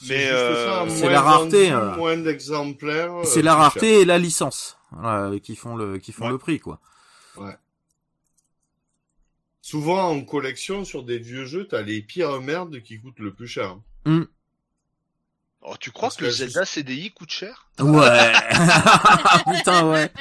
C'est 0.00 0.08
Mais, 0.16 0.28
euh, 0.30 0.88
c'est 0.88 1.08
la 1.10 1.20
rareté, 1.20 1.70
moins 1.96 2.16
d'exemplaires. 2.16 3.12
euh, 3.14 3.24
c'est 3.24 3.42
la 3.42 3.54
rareté 3.54 3.92
cher. 3.94 4.00
et 4.00 4.04
la 4.04 4.18
licence 4.18 4.77
voilà, 4.92 5.38
qui 5.40 5.56
font 5.56 5.76
le 5.76 5.98
qui 5.98 6.12
font 6.12 6.24
Ouais. 6.26 6.30
le 6.32 6.38
prix 6.38 6.60
quoi. 6.60 6.80
Souvent 9.60 10.08
en 10.10 10.22
collection 10.24 10.84
sur 10.84 11.02
des 11.02 11.18
vieux 11.18 11.44
jeux, 11.44 11.66
t'as 11.68 11.82
les 11.82 12.00
pires 12.00 12.40
merdes 12.40 12.80
qui 12.82 12.98
coûtent 13.00 13.18
le 13.18 13.34
plus 13.34 13.48
cher. 13.48 13.76
Oh, 15.60 15.74
tu 15.78 15.90
crois 15.90 16.08
Parce 16.08 16.16
que 16.16 16.24
le 16.24 16.30
Zelda 16.30 16.64
CDI 16.64 17.10
coûte 17.12 17.30
cher? 17.30 17.68
Ouais. 17.78 18.32
Putain 19.56 19.86
ouais. 19.90 20.10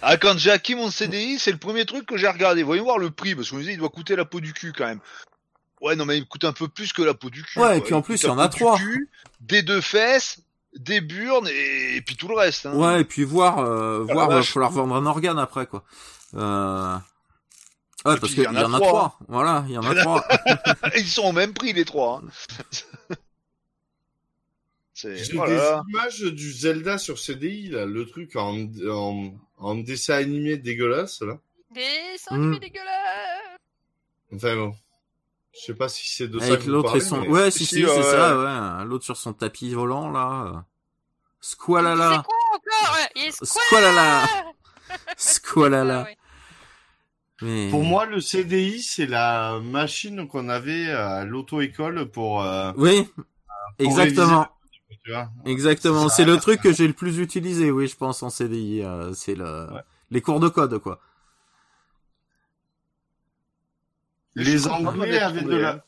Ah, 0.00 0.16
quand 0.16 0.38
j'ai 0.38 0.52
acquis 0.52 0.76
mon 0.76 0.92
CDI, 0.92 1.40
c'est 1.40 1.50
le 1.50 1.58
premier 1.58 1.84
truc 1.84 2.06
que 2.06 2.16
j'ai 2.16 2.28
regardé. 2.28 2.62
Voyons 2.62 2.84
voir 2.84 2.98
le 2.98 3.10
prix, 3.10 3.34
parce 3.34 3.50
qu'on 3.50 3.56
me 3.56 3.62
disait, 3.62 3.72
il 3.72 3.78
doit 3.80 3.88
coûter 3.88 4.14
la 4.14 4.24
peau 4.24 4.38
du 4.38 4.52
cul 4.52 4.72
quand 4.72 4.86
même. 4.86 5.00
Ouais, 5.80 5.96
non, 5.96 6.04
mais 6.04 6.18
il 6.18 6.24
coûte 6.24 6.44
un 6.44 6.52
peu 6.52 6.68
plus 6.68 6.92
que 6.92 7.02
la 7.02 7.14
peau 7.14 7.30
du 7.30 7.42
cul. 7.42 7.58
Ouais, 7.58 7.64
quoi. 7.66 7.76
et 7.76 7.80
puis 7.80 7.94
en 7.94 8.02
plus, 8.02 8.22
il 8.22 8.26
y 8.26 8.30
en 8.30 8.38
a 8.38 8.48
trois. 8.48 8.76
cul, 8.78 9.10
des 9.40 9.62
deux 9.62 9.80
fesses, 9.80 10.38
des 10.76 11.00
burnes, 11.00 11.48
et, 11.48 11.96
et 11.96 12.02
puis 12.02 12.16
tout 12.16 12.28
le 12.28 12.34
reste. 12.34 12.66
Hein. 12.66 12.74
Ouais 12.76 13.00
et 13.00 13.04
puis 13.04 13.24
voir 13.24 13.58
euh, 13.58 14.06
Ah, 14.08 14.12
voir 14.12 14.28
va 14.28 14.34
vache. 14.36 14.52
falloir 14.52 14.70
vendre 14.70 14.94
un 14.96 15.06
organe 15.06 15.38
après 15.38 15.66
quoi. 15.66 15.84
Euh... 16.34 16.96
Ouais 18.04 18.14
Et 18.16 18.20
parce 18.20 18.32
qu'il 18.34 18.44
y, 18.44 18.46
en 18.46 18.54
a 18.74 18.78
trois. 18.80 19.18
Voilà 19.28 19.64
il 19.66 19.74
y 19.74 19.78
en 19.78 19.82
a 19.84 19.94
trois. 19.94 20.24
Ils 20.96 21.06
sont 21.06 21.24
au 21.24 21.32
même 21.32 21.52
prix, 21.52 21.72
les 21.72 21.84
trois. 21.84 22.22
hein. 22.24 22.28
c'est, 24.94 25.16
J'ai 25.24 25.38
oh 25.38 25.44
là 25.44 25.54
là. 25.54 25.82
des 25.86 25.92
images 25.92 26.20
du 26.20 26.52
Zelda 26.52 26.98
sur 26.98 27.18
CDI, 27.18 27.68
là, 27.70 27.86
le 27.86 28.06
truc 28.06 28.36
en, 28.36 28.66
en, 28.88 29.32
en 29.56 29.74
dessin 29.76 30.14
animé 30.14 30.56
dégueulasse, 30.56 31.22
là. 31.22 31.38
Des 31.74 31.82
animés 32.30 32.56
Mm. 32.56 32.60
dégueulasses. 32.60 33.58
Enfin 34.34 34.56
bon. 34.56 34.74
Je 35.60 35.64
sais 35.64 35.74
pas 35.74 35.88
si 35.88 36.08
c'est 36.08 36.28
de 36.28 36.38
ça 36.38 36.46
Avec 36.46 36.60
que 36.60 36.64
vous 36.66 36.70
l'autre 36.70 36.96
et 36.96 37.00
son 37.00 37.20
mais- 37.22 37.28
ouais 37.28 37.50
si 37.50 37.66
Si, 37.66 37.76
c'est 37.80 37.84
ouais. 37.86 38.02
ça 38.02 38.38
ouais 38.80 38.84
l'autre 38.86 39.04
sur 39.04 39.16
son 39.16 39.32
tapis 39.32 39.74
volant 39.74 40.10
là. 40.10 40.44
euh. 40.54 40.58
C'est 41.40 41.54
Squalala. 41.54 42.22
Squalala. 43.42 44.26
Squalala. 45.16 46.06
Mais 47.42 47.68
Pour 47.70 47.84
moi, 47.84 48.04
le 48.06 48.20
CDI, 48.20 48.82
c'est 48.82 49.06
la 49.06 49.60
machine 49.60 50.26
qu'on 50.26 50.48
avait 50.48 50.90
à 50.90 51.24
l'auto-école 51.24 52.10
pour, 52.10 52.42
euh, 52.42 52.72
Oui. 52.76 53.04
pour 53.14 53.24
Exactement. 53.86 54.48
réviser, 54.88 55.00
tu 55.04 55.10
vois. 55.12 55.28
Exactement, 55.44 56.08
Ça- 56.08 56.16
c'est 56.16 56.24
le 56.24 56.36
truc 56.38 56.60
que 56.60 56.72
j'ai 56.72 56.88
le 56.88 56.94
plus 56.94 57.18
utilisé, 57.20 57.70
oui, 57.70 57.86
je 57.86 57.94
pense 57.96 58.24
en 58.24 58.30
CDI, 58.30 58.82
euh, 58.82 59.12
c'est 59.14 59.36
le 59.36 59.72
Ouais. 59.72 59.80
les 60.10 60.20
cours 60.20 60.40
de 60.40 60.48
code 60.48 60.78
quoi. 60.80 60.98
Je 64.26 64.27
suis 64.27 64.27
Les 64.42 64.62
content 64.62 64.86
Anglais 64.86 65.18
avaient 65.18 65.42
de 65.42 65.56
la, 65.56 65.70
hein. 65.72 65.82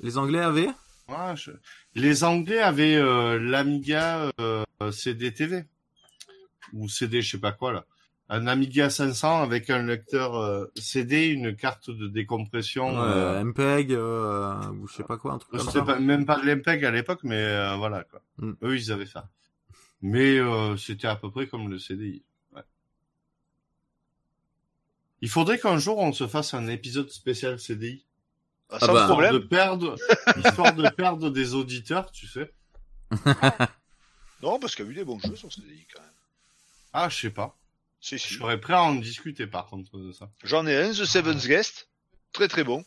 Les 0.00 0.18
Anglais 0.18 0.40
avaient 0.40 0.68
Ouais, 1.08 1.36
je- 1.36 1.50
Les 1.94 2.24
Anglais 2.24 2.58
avaient 2.60 2.96
euh, 2.96 3.38
l'Amiga 3.38 4.30
euh, 4.40 4.64
CDTV 4.90 5.64
ou 6.72 6.88
CD, 6.88 7.22
je 7.22 7.32
sais 7.32 7.38
pas 7.38 7.52
quoi 7.52 7.72
là. 7.72 7.84
Un 8.28 8.46
Amiga 8.46 8.88
500 8.88 9.42
avec 9.42 9.68
un 9.68 9.82
lecteur 9.82 10.36
euh, 10.36 10.64
CD, 10.76 11.26
une 11.26 11.54
carte 11.54 11.90
de 11.90 12.08
décompression. 12.08 12.94
Ouais, 12.94 13.06
euh, 13.06 13.44
MPEG 13.44 13.92
euh, 13.92 14.54
ou 14.80 14.86
je 14.88 14.94
sais 14.94 15.02
pas 15.04 15.18
quoi, 15.18 15.32
un 15.34 15.38
truc 15.38 15.50
comme 15.50 15.60
C'était 15.60 15.80
ça. 15.80 15.84
pas, 15.84 15.98
même 15.98 16.24
pas 16.24 16.40
de 16.40 16.46
l'MPEG 16.46 16.84
à 16.84 16.90
l'époque, 16.90 17.20
mais 17.24 17.76
voilà 17.76 18.04
quoi. 18.04 18.22
Mm. 18.38 18.52
Eux, 18.62 18.76
ils 18.76 18.90
avaient 18.90 19.06
ça. 19.06 19.28
Mais 20.00 20.38
c'était 20.78 21.08
à 21.08 21.16
peu 21.16 21.30
près 21.30 21.46
comme 21.46 21.68
le 21.68 21.78
CDI. 21.78 22.22
Il 25.22 25.30
faudrait 25.30 25.58
qu'un 25.58 25.78
jour 25.78 25.98
on 25.98 26.12
se 26.12 26.26
fasse 26.28 26.52
un 26.52 26.66
épisode 26.68 27.08
spécial 27.10 27.58
CDI. 27.58 28.04
Ah, 28.68 28.78
Ah 28.80 28.86
sans 28.86 28.92
bah. 28.92 29.06
problème. 29.06 29.32
De 29.32 29.38
perdre, 29.38 29.96
histoire 30.44 30.74
de 30.74 30.88
perdre 30.90 31.30
des 31.30 31.54
auditeurs, 31.54 32.10
tu 32.12 32.26
sais. 32.26 32.52
Non, 34.42 34.58
parce 34.58 34.74
qu'il 34.74 34.84
y 34.84 34.88
a 34.88 34.90
eu 34.90 34.94
des 34.96 35.04
bons 35.04 35.20
jeux 35.20 35.36
sur 35.36 35.52
CDI 35.52 35.86
quand 35.94 36.00
même. 36.02 36.10
Ah, 36.92 37.08
je 37.08 37.16
sais 37.20 37.30
pas. 37.30 37.56
Si, 38.00 38.18
Je 38.18 38.22
si. 38.26 38.34
serais 38.34 38.60
prêt 38.60 38.74
à 38.74 38.82
en 38.82 38.96
discuter 38.96 39.46
par 39.46 39.66
contre 39.66 39.96
de 39.98 40.10
ça. 40.10 40.32
J'en 40.42 40.66
ai 40.66 40.74
un, 40.76 40.90
The 40.90 41.04
Seven's 41.04 41.46
Guest. 41.46 41.88
Très 42.32 42.48
très 42.48 42.64
bon. 42.64 42.84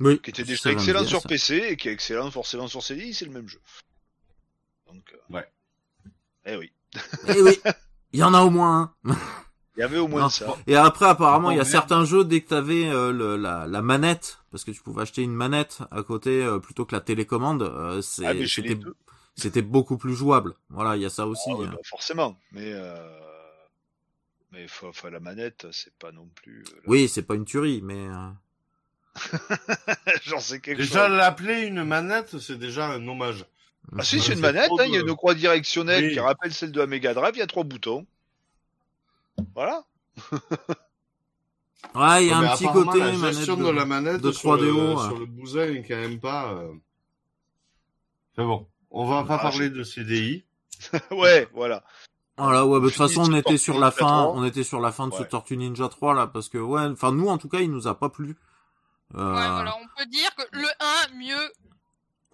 Oui. 0.00 0.20
Qui 0.20 0.28
était 0.28 0.44
déjà 0.44 0.70
excellent 0.72 1.06
sur 1.06 1.22
ça. 1.22 1.28
PC 1.28 1.54
et 1.70 1.76
qui 1.78 1.88
est 1.88 1.92
excellent 1.92 2.30
forcément 2.30 2.68
sur 2.68 2.82
CDI, 2.82 3.14
c'est 3.14 3.24
le 3.24 3.30
même 3.30 3.48
jeu. 3.48 3.62
Donc, 4.86 5.10
euh, 5.14 5.32
Ouais. 5.34 5.50
Eh 6.44 6.56
oui. 6.56 6.70
Eh 7.28 7.40
oui, 7.40 7.58
il 8.12 8.20
y 8.20 8.22
en 8.22 8.34
a 8.34 8.42
au 8.42 8.50
moins 8.50 8.94
un. 9.04 9.16
Il 9.76 9.80
y 9.80 9.82
avait 9.82 9.98
au 9.98 10.06
moins 10.08 10.22
Non. 10.22 10.28
ça. 10.28 10.56
Et 10.66 10.76
après, 10.76 11.06
apparemment, 11.06 11.50
il 11.50 11.56
y 11.56 11.60
a 11.60 11.64
certains 11.64 12.04
jeux, 12.04 12.24
dès 12.24 12.40
que 12.42 12.48
t'avais 12.48 12.88
euh, 12.88 13.10
le, 13.12 13.36
la, 13.36 13.66
la 13.66 13.82
manette, 13.82 14.38
parce 14.52 14.62
que 14.64 14.70
tu 14.70 14.80
pouvais 14.82 15.02
acheter 15.02 15.22
une 15.22 15.34
manette 15.34 15.78
à 15.90 16.02
côté 16.04 16.44
euh, 16.44 16.58
plutôt 16.60 16.84
que 16.84 16.94
la 16.94 17.00
télécommande, 17.00 17.62
euh, 17.62 18.00
c'est- 18.00 18.24
Ah, 18.24 18.32
c'était 19.36 19.62
beaucoup 19.62 19.96
plus 19.98 20.14
jouable. 20.14 20.54
Voilà, 20.70 20.94
il 20.96 21.02
y 21.02 21.04
a 21.04 21.10
ça 21.10 21.26
aussi. 21.26 21.50
Ah 21.50 21.56
ouais, 21.56 21.66
hein. 21.66 21.70
bah, 21.72 21.78
forcément. 21.84 22.38
Mais, 22.52 22.70
euh... 22.72 23.04
mais 24.52 24.68
faut, 24.68 24.92
faut 24.92 25.08
la 25.10 25.18
manette, 25.18 25.66
c'est 25.72 25.92
pas 25.94 26.12
non 26.12 26.28
plus. 26.36 26.62
euh, 26.72 26.80
Oui, 26.86 27.08
c'est 27.08 27.22
pas 27.24 27.34
une 27.34 27.44
tuerie, 27.44 27.80
mais 27.82 28.06
euh, 28.06 28.28
J'en 30.24 30.38
sais 30.40 30.60
quelque 30.60 30.78
Déjà, 30.82 31.08
chose. 31.08 31.16
l'appeler 31.16 31.62
une 31.62 31.82
manette, 31.84 32.38
c'est 32.38 32.58
déjà 32.58 32.86
un 32.86 33.06
hommage. 33.08 33.44
Ah 33.98 34.02
si, 34.02 34.20
c'est 34.20 34.32
une 34.34 34.40
manette, 34.40 34.70
hein, 34.78 34.84
il 34.86 34.94
y 34.94 34.96
a 34.96 35.02
de- 35.02 35.08
une 35.08 35.16
croix 35.16 35.34
directionnelle 35.34 36.04
Oui. 36.04 36.12
qui 36.12 36.20
rappelle 36.20 36.52
celle 36.54 36.72
de 36.72 36.80
la 36.80 36.86
Mega 36.86 37.12
Drive, 37.12 37.32
il 37.34 37.38
y 37.40 37.42
a 37.42 37.46
trois 37.46 37.64
boutons. 37.64 38.06
Voilà. 39.54 39.84
ouais, 41.94 42.24
il 42.24 42.28
y 42.28 42.32
a 42.32 42.40
Mais 42.40 42.48
un 42.48 42.56
petit 42.56 42.66
côté 42.66 42.98
la 42.98 43.12
gestion 43.32 43.56
de- 43.56 43.64
de, 43.64 43.70
la 43.70 43.84
manette 43.84 44.20
de 44.20 44.32
sur, 44.32 44.56
3DO, 44.56 44.60
le, 44.64 44.72
ouais. 44.94 45.02
sur 45.02 45.18
le 45.18 45.26
bousin 45.26 45.64
est 45.64 45.82
quand 45.82 45.96
même 45.96 46.20
pas. 46.20 46.52
Euh... 46.52 46.72
C'est 48.36 48.44
bon. 48.44 48.66
On 48.90 49.06
va 49.06 49.24
pas 49.24 49.36
Ah, 49.40 49.50
parler 49.50 49.70
de 49.70 49.82
CDI. 49.82 50.44
ouais, 51.10 51.48
voilà. 51.54 51.82
Voilà, 52.36 52.66
ouais, 52.66 52.78
bah, 52.80 52.84
de 52.86 52.90
toute 52.90 52.98
façon, 52.98 53.20
on 53.22 53.24
sur 53.26 53.36
était 53.36 53.58
sur 53.58 53.78
la 53.78 53.90
fin, 53.92 54.06
3. 54.06 54.32
on 54.34 54.44
était 54.44 54.64
sur 54.64 54.80
la 54.80 54.90
fin 54.92 55.06
de 55.08 55.14
ce 55.14 55.20
Ouais. 55.20 55.28
Tortue 55.28 55.56
Ninja 55.56 55.88
3 55.88 56.14
là, 56.14 56.26
parce 56.26 56.48
que 56.48 56.58
ouais, 56.58 56.82
enfin 56.86 57.12
nous 57.12 57.28
en 57.28 57.38
tout 57.38 57.48
cas, 57.48 57.60
il 57.60 57.70
nous 57.70 57.86
a 57.86 57.96
pas 57.98 58.08
plu. 58.08 58.36
Euh, 59.14 59.34
Ouais, 59.34 59.48
voilà, 59.48 59.76
on 59.80 59.86
peut 59.96 60.06
dire 60.10 60.34
que 60.34 60.42
le 60.52 60.66
1, 61.12 61.16
mieux. 61.18 61.52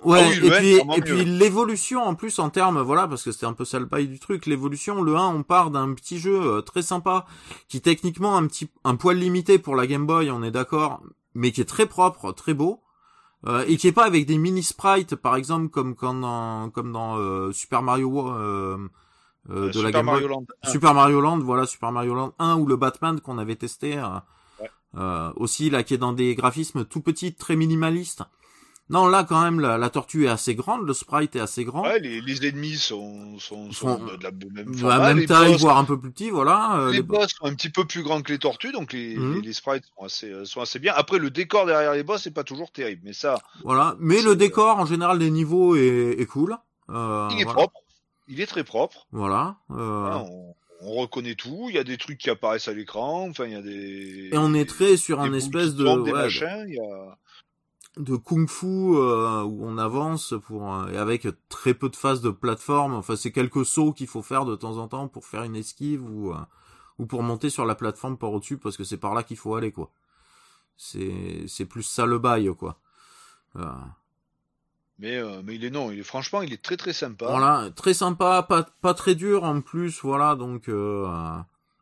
Ouais, 0.04 0.20
Ah 0.22 0.28
oui, 0.28 0.46
et 0.46 0.50
puis 0.50 0.74
et 0.96 1.00
puis 1.02 1.24
l'évolution 1.24 2.02
en 2.02 2.14
plus 2.14 2.38
en 2.38 2.50
termes 2.50 2.80
voilà 2.80 3.06
parce 3.06 3.22
que 3.22 3.32
c'était 3.32 3.46
un 3.46 3.52
peu 3.52 3.64
ça 3.64 3.78
le 3.78 3.84
bail 3.86 4.08
du 4.08 4.18
truc 4.18 4.46
l'évolution 4.46 5.02
le 5.02 5.16
1 5.16 5.28
on 5.28 5.42
part 5.42 5.70
d'un 5.70 5.92
petit 5.94 6.18
jeu 6.18 6.40
euh, 6.40 6.60
très 6.62 6.82
sympa 6.82 7.26
qui 7.68 7.80
techniquement 7.80 8.36
un 8.36 8.46
petit 8.46 8.70
un 8.84 8.96
poil 8.96 9.18
limité 9.18 9.58
pour 9.58 9.76
la 9.76 9.86
Game 9.86 10.06
Boy 10.06 10.30
on 10.30 10.42
est 10.42 10.50
d'accord 10.50 11.02
mais 11.34 11.52
qui 11.52 11.60
est 11.60 11.64
très 11.68 11.86
propre 11.86 12.32
très 12.32 12.54
beau 12.54 12.80
euh, 13.46 13.64
et 13.68 13.76
qui 13.76 13.88
est 13.88 13.92
pas 13.92 14.04
avec 14.04 14.26
des 14.26 14.38
mini 14.38 14.62
sprites 14.62 15.16
par 15.16 15.36
exemple 15.36 15.68
comme 15.68 15.94
quand 15.94 16.14
dans 16.14 16.70
comme 16.70 16.92
dans 16.92 17.16
euh, 17.18 17.52
Super 17.52 17.82
Mario 17.82 18.30
euh, 18.30 18.78
euh, 19.50 19.70
de 19.70 19.80
Euh, 19.80 19.82
la 19.82 19.88
Super 19.88 19.90
Game 19.92 20.06
Boy 20.06 20.22
Mario 20.22 20.28
Land. 20.28 20.46
Super 20.64 20.94
Mario 20.94 21.20
Land, 21.20 21.38
voilà, 21.40 21.66
Super 21.66 21.92
Mario 21.92 22.14
Land 22.14 22.34
1 22.38 22.56
ou 22.56 22.66
le 22.66 22.76
Batman 22.76 23.20
qu'on 23.20 23.38
avait 23.38 23.56
testé. 23.56 23.98
Ouais. 23.98 25.32
aussi, 25.36 25.70
là, 25.70 25.82
qui 25.82 25.94
est 25.94 25.98
dans 25.98 26.12
des 26.12 26.34
graphismes 26.34 26.84
tout 26.84 27.00
petits, 27.00 27.34
très 27.34 27.56
minimalistes. 27.56 28.22
Non, 28.90 29.06
là, 29.06 29.24
quand 29.24 29.40
même, 29.40 29.60
la, 29.60 29.78
la 29.78 29.88
tortue 29.88 30.24
est 30.26 30.28
assez 30.28 30.54
grande, 30.56 30.86
le 30.86 30.92
sprite 30.92 31.36
est 31.36 31.40
assez 31.40 31.64
grand. 31.64 31.82
Ouais, 31.84 32.00
les, 32.00 32.20
les 32.20 32.46
ennemis 32.48 32.76
sont, 32.76 33.38
sont, 33.38 33.70
sont 33.72 33.98
Sont- 33.98 34.04
de 34.04 34.22
la 34.88 34.98
même 34.98 35.18
les 35.18 35.26
taille, 35.26 35.52
boss- 35.52 35.60
voire 35.60 35.78
un 35.78 35.84
peu 35.84 35.98
plus 35.98 36.10
petit, 36.10 36.28
voilà. 36.30 36.76
euh, 36.76 36.90
les 36.90 36.96
les- 36.98 37.02
boss 37.02 37.28
sont 37.38 37.46
un 37.46 37.54
petit 37.54 37.70
peu 37.70 37.84
plus 37.84 38.02
grands 38.02 38.20
que 38.20 38.32
les 38.32 38.38
tortues, 38.38 38.72
donc 38.72 38.92
les, 38.92 39.16
Mhm. 39.16 39.36
les, 39.36 39.40
les 39.42 39.52
sprites 39.52 39.84
sont 39.96 40.04
assez, 40.04 40.30
euh, 40.30 40.44
sont 40.44 40.60
assez 40.60 40.78
bien. 40.80 40.92
Après, 40.96 41.18
le 41.18 41.30
décor 41.30 41.66
derrière 41.66 41.92
les 41.92 42.02
boss, 42.02 42.22
c'est 42.22 42.34
pas 42.34 42.42
toujours 42.44 42.72
terrible, 42.72 43.02
mais 43.04 43.12
ça, 43.12 43.40
Voilà. 43.64 43.94
Mais 44.00 44.20
le 44.22 44.34
décor, 44.36 44.78
en 44.78 44.86
général, 44.86 45.18
des 45.20 45.30
niveaux 45.30 45.76
est, 45.76 46.16
est 46.18 46.26
cool. 46.26 46.56
Euh, 46.90 47.28
il 47.30 47.40
est 47.40 47.44
voilà. 47.44 47.58
propre. 47.58 47.80
Il 48.26 48.40
est 48.40 48.46
très 48.46 48.64
propre. 48.64 49.06
Voilà. 49.12 49.56
euh, 49.70 50.00
Voilà, 50.00 50.18
on, 50.18 50.54
on 50.82 50.94
reconnaît 50.94 51.36
tout. 51.36 51.66
Il 51.68 51.74
y 51.74 51.78
a 51.78 51.84
des 51.84 51.96
trucs 51.96 52.18
qui 52.18 52.30
apparaissent 52.30 52.66
à 52.68 52.72
l'écran. 52.72 53.28
Enfin, 53.30 53.44
il 53.46 53.52
y 53.52 53.56
a 53.56 53.62
des. 53.62 54.30
Et 54.32 54.36
on 54.38 54.52
est 54.54 54.68
très 54.68 54.96
sur 54.96 55.20
un 55.20 55.32
espèce 55.32 55.74
de, 55.74 55.84
des 55.84 56.10
ouais, 56.10 56.22
machins. 56.22 56.64
Il 56.68 56.74
y 56.74 56.80
a... 56.80 57.16
de 57.96 58.16
kung-fu 58.16 58.66
euh, 58.66 59.42
où 59.42 59.64
on 59.64 59.76
avance 59.78 60.34
pour 60.46 60.72
euh, 60.72 60.88
et 60.92 60.96
avec 60.96 61.26
très 61.48 61.74
peu 61.74 61.88
de 61.88 61.96
phases 61.96 62.20
de 62.20 62.30
plateforme. 62.30 62.94
Enfin, 62.94 63.16
c'est 63.16 63.32
quelques 63.32 63.66
sauts 63.66 63.92
qu'il 63.92 64.06
faut 64.06 64.22
faire 64.22 64.44
de 64.44 64.56
temps 64.56 64.78
en 64.78 64.88
temps 64.88 65.08
pour 65.08 65.24
faire 65.26 65.42
une 65.42 65.56
esquive 65.56 66.04
ou 66.08 66.32
euh, 66.32 66.38
ou 66.98 67.06
pour 67.06 67.22
monter 67.22 67.50
sur 67.50 67.64
la 67.64 67.74
plateforme 67.74 68.16
par 68.16 68.32
au-dessus 68.32 68.58
parce 68.58 68.76
que 68.76 68.84
c'est 68.84 68.96
par 68.98 69.14
là 69.14 69.22
qu'il 69.22 69.36
faut 69.36 69.54
aller 69.54 69.72
quoi. 69.72 69.90
C'est 70.76 71.44
c'est 71.48 71.66
plus 71.66 71.82
ça 71.82 72.06
le 72.06 72.18
bail 72.18 72.54
quoi. 72.56 72.78
Euh, 73.56 73.64
Mais, 74.98 75.16
euh, 75.16 75.42
mais 75.44 75.56
il 75.56 75.64
est 75.64 75.70
non, 75.70 75.90
il 75.90 75.98
est 76.00 76.04
franchement, 76.04 76.42
il 76.42 76.52
est 76.52 76.62
très 76.62 76.76
très 76.76 76.92
sympa. 76.92 77.26
Voilà, 77.26 77.70
très 77.74 77.94
sympa, 77.94 78.42
pas 78.42 78.62
pas 78.80 78.94
très 78.94 79.14
dur 79.14 79.44
en 79.44 79.62
plus, 79.62 80.00
voilà, 80.02 80.36
donc 80.36 80.68
euh, 80.68 81.08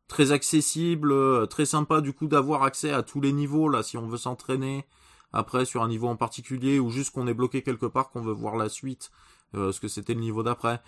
très 0.06 0.32
accessible, 0.32 1.48
très 1.48 1.66
sympa 1.66 2.00
du 2.00 2.12
coup 2.12 2.28
d'avoir 2.28 2.62
accès 2.62 2.92
à 2.92 3.02
tous 3.02 3.20
les 3.20 3.32
niveaux 3.32 3.68
là 3.68 3.82
si 3.82 3.98
on 3.98 4.06
veut 4.06 4.18
s'entraîner 4.18 4.86
après 5.32 5.64
sur 5.64 5.82
un 5.82 5.88
niveau 5.88 6.08
en 6.08 6.16
particulier 6.16 6.78
ou 6.78 6.90
juste 6.90 7.12
qu'on 7.12 7.26
est 7.26 7.34
bloqué 7.34 7.62
quelque 7.62 7.86
part 7.86 8.10
qu'on 8.10 8.22
veut 8.22 8.32
voir 8.32 8.56
la 8.56 8.68
suite 8.68 9.10
euh, 9.54 9.72
ce 9.72 9.80
que 9.80 9.88
c'était 9.88 10.14
le 10.14 10.20
niveau 10.20 10.42
d'après. 10.42 10.80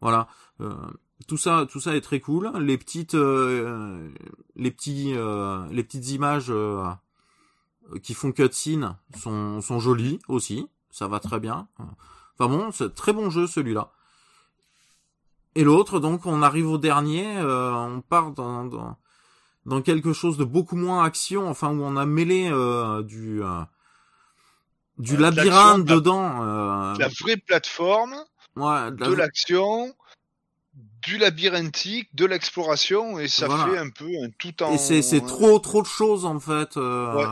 Voilà, 0.00 0.28
euh, 0.60 0.74
tout 1.26 1.36
ça 1.36 1.66
tout 1.68 1.80
ça 1.80 1.96
est 1.96 2.00
très 2.00 2.20
cool. 2.20 2.52
Les 2.58 2.78
petites 2.78 3.14
euh, 3.14 4.10
les 4.54 4.70
petits 4.70 5.14
euh, 5.14 5.66
les 5.70 5.82
petites 5.82 6.10
images 6.10 6.50
euh, 6.50 6.84
qui 8.02 8.14
font 8.14 8.32
cutscene 8.32 8.96
sont 9.16 9.60
sont 9.60 9.80
jolies 9.80 10.20
aussi, 10.28 10.68
ça 10.90 11.08
va 11.08 11.20
très 11.20 11.40
bien. 11.40 11.68
Enfin 12.38 12.48
bon, 12.48 12.70
c'est 12.70 12.94
très 12.94 13.12
bon 13.12 13.30
jeu 13.30 13.46
celui-là. 13.46 13.92
Et 15.54 15.64
l'autre, 15.64 15.98
donc, 15.98 16.24
on 16.24 16.42
arrive 16.42 16.70
au 16.70 16.78
dernier, 16.78 17.38
euh, 17.38 17.72
on 17.74 18.00
part 18.00 18.30
dans, 18.30 18.64
dans, 18.64 18.96
dans 19.66 19.82
quelque 19.82 20.12
chose 20.12 20.36
de 20.36 20.44
beaucoup 20.44 20.76
moins 20.76 21.02
action, 21.02 21.48
enfin 21.48 21.76
où 21.76 21.82
on 21.82 21.96
a 21.96 22.06
mêlé 22.06 22.48
euh, 22.52 23.02
du 23.02 23.42
euh, 23.42 23.62
du 24.98 25.14
Euh, 25.16 25.20
labyrinthe 25.20 25.84
de 25.84 25.90
la- 25.90 25.94
dedans. 25.96 26.42
euh, 26.42 26.94
La 26.98 27.08
vraie 27.08 27.36
plateforme, 27.36 28.14
ouais, 28.56 28.90
de 28.92 29.00
la- 29.00 29.08
de 29.08 29.14
l'action, 29.14 29.94
du 31.02 31.18
labyrinthique, 31.18 32.08
de 32.14 32.26
l'exploration, 32.26 33.18
et 33.18 33.28
ça 33.28 33.46
Voilà. 33.46 33.66
fait 33.66 33.78
un 33.78 33.90
peu 33.90 34.06
un 34.24 34.28
tout 34.38 34.62
en. 34.62 34.72
Et 34.74 34.78
c'est 34.78 35.02
c'est 35.02 35.20
trop 35.20 35.58
trop 35.58 35.82
de 35.82 35.86
choses 35.86 36.24
en 36.24 36.40
fait. 36.40 36.76
euh, 36.76 37.14
Ouais. 37.14 37.24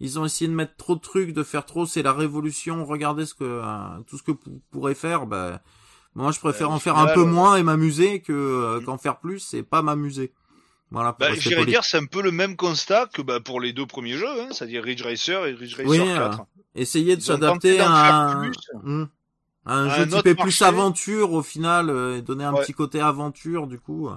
Ils 0.00 0.18
ont 0.20 0.24
essayé 0.24 0.46
de 0.48 0.54
mettre 0.54 0.76
trop 0.76 0.94
de 0.94 1.00
trucs, 1.00 1.32
de 1.32 1.42
faire 1.42 1.66
trop. 1.66 1.84
C'est 1.84 2.02
la 2.02 2.12
révolution. 2.12 2.84
Regardez 2.84 3.26
ce 3.26 3.34
que 3.34 3.42
euh, 3.44 4.00
tout 4.06 4.16
ce 4.16 4.22
que 4.22 4.30
vous 4.30 4.60
pourrez 4.70 4.94
faire. 4.94 5.26
Ben 5.26 5.58
moi 6.14 6.30
je 6.30 6.38
préfère 6.38 6.70
au 6.70 6.74
en 6.74 6.78
faire 6.78 6.94
final, 6.96 7.10
un 7.10 7.14
peu 7.14 7.22
euh, 7.22 7.26
moins 7.26 7.56
et 7.56 7.62
m'amuser 7.64 8.20
que 8.22 8.78
Mm. 8.80 8.84
qu'en 8.84 8.96
faire 8.98 9.18
plus. 9.18 9.40
C'est 9.40 9.64
pas 9.64 9.82
m'amuser. 9.82 10.32
Voilà. 10.90 11.14
Bah, 11.18 11.34
j'irais 11.34 11.66
dire, 11.66 11.84
c'est 11.84 11.98
un 11.98 12.06
peu 12.06 12.22
le 12.22 12.30
même 12.30 12.56
constat 12.56 13.06
que 13.12 13.20
bah, 13.22 13.40
pour 13.40 13.60
les 13.60 13.72
deux 13.72 13.84
premiers 13.86 14.16
jeux, 14.16 14.40
hein, 14.40 14.48
c'est-à-dire 14.52 14.82
Ridge 14.82 15.02
Racer 15.02 15.46
et 15.46 15.52
Ridge 15.52 15.74
Racer 15.76 15.88
Oui, 15.88 15.98
4. 15.98 16.40
Essayer 16.74 17.16
de 17.16 17.20
Ils 17.20 17.24
ont 17.30 17.34
s'adapter 17.34 17.80
à 17.80 17.90
un. 17.90 18.50
Hmm. 18.82 19.06
à 19.66 19.74
un 19.74 19.88
À 19.88 19.96
jeu 19.96 20.02
un 20.04 20.16
typé 20.16 20.34
plus 20.34 20.62
aventure 20.62 21.32
au 21.32 21.42
final 21.42 21.90
euh, 21.90 22.16
et 22.16 22.22
donner 22.22 22.44
un 22.44 22.54
Ouais. 22.54 22.62
petit 22.62 22.72
côté 22.72 23.00
aventure 23.00 23.66
du 23.66 23.78
coup 23.78 24.08
euh, 24.08 24.16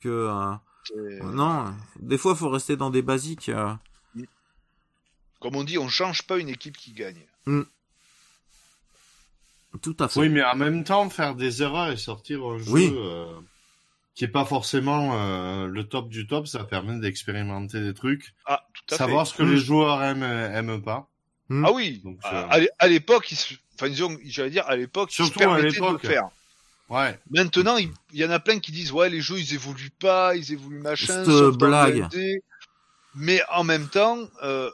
que 0.00 0.08
euh, 0.08 0.52
C'est- 0.84 1.24
non. 1.24 1.72
Des 2.00 2.18
fois 2.18 2.34
faut 2.34 2.50
rester 2.50 2.76
dans 2.76 2.90
des 2.90 3.02
basiques. 3.02 3.48
euh. 3.48 3.72
Comme 5.40 5.56
on 5.56 5.64
dit, 5.64 5.78
on 5.78 5.88
change 5.88 6.22
pas 6.24 6.38
une 6.38 6.48
équipe 6.50 6.76
qui 6.76 6.92
gagne. 6.92 7.24
Tout 9.80 9.96
à 10.00 10.08
fait. 10.08 10.20
Oui, 10.20 10.28
mais 10.28 10.44
en 10.44 10.54
même 10.56 10.84
temps, 10.84 11.08
faire 11.08 11.34
des 11.34 11.62
erreurs 11.62 11.90
et 11.90 11.96
sortir 11.96 12.44
un 12.44 12.58
jeu 12.58 12.64
Oui. 12.70 12.94
Euh, 14.12 14.14
qui 14.14 14.24
est 14.24 14.28
pas 14.28 14.44
forcément 14.44 15.12
euh, 15.14 15.66
le 15.66 15.84
top 15.84 16.08
du 16.08 16.26
top, 16.26 16.46
ça 16.46 16.64
permet 16.64 16.98
d'expérimenter 17.00 17.80
des 17.80 17.94
trucs, 17.94 18.34
Ah, 18.46 18.62
tout 18.74 18.94
à 18.94 18.98
savoir 18.98 19.26
fait. 19.26 19.32
ce 19.32 19.38
que 19.38 19.42
les 19.44 19.56
joueurs 19.58 20.02
aiment, 20.02 20.22
aiment 20.22 20.82
pas. 20.82 21.08
Hmm. 21.48 21.64
Ah 21.66 21.72
oui, 21.72 22.00
Donc, 22.04 22.18
à, 22.22 22.34
euh, 22.42 22.46
à 22.50 22.58
l'é- 22.60 22.70
à 22.78 22.86
l'époque, 22.88 23.30
ils 23.32 23.36
se- 23.36 23.54
enfin 23.74 23.88
disons, 23.88 24.16
j'allais 24.24 24.50
dire 24.50 24.64
à 24.68 24.76
l'époque, 24.76 25.10
ils 25.12 25.16
se 25.16 25.24
Surtout 25.24 25.40
à 25.40 25.42
permettaient 25.42 25.68
de 25.68 25.72
l'époque. 25.74 26.02
le 26.02 26.08
faire. 26.08 26.28
Ouais. 26.88 27.18
Maintenant, 27.30 27.76
il 27.78 27.90
y 28.12 28.24
en 28.24 28.30
a 28.30 28.38
plein 28.38 28.58
qui 28.60 28.70
disent 28.70 28.92
ouais, 28.92 29.08
les 29.08 29.20
jeux 29.22 29.38
ils 29.38 29.54
évoluent 29.54 29.90
pas, 29.98 30.36
ils 30.36 30.52
évoluent 30.52 30.80
machin. 30.80 31.24
Cette 31.24 31.56
blague. 31.56 32.06
Mais 33.14 33.40
en 33.50 33.64
même 33.64 33.88
temps, 33.88 34.18
euh, 34.42 34.70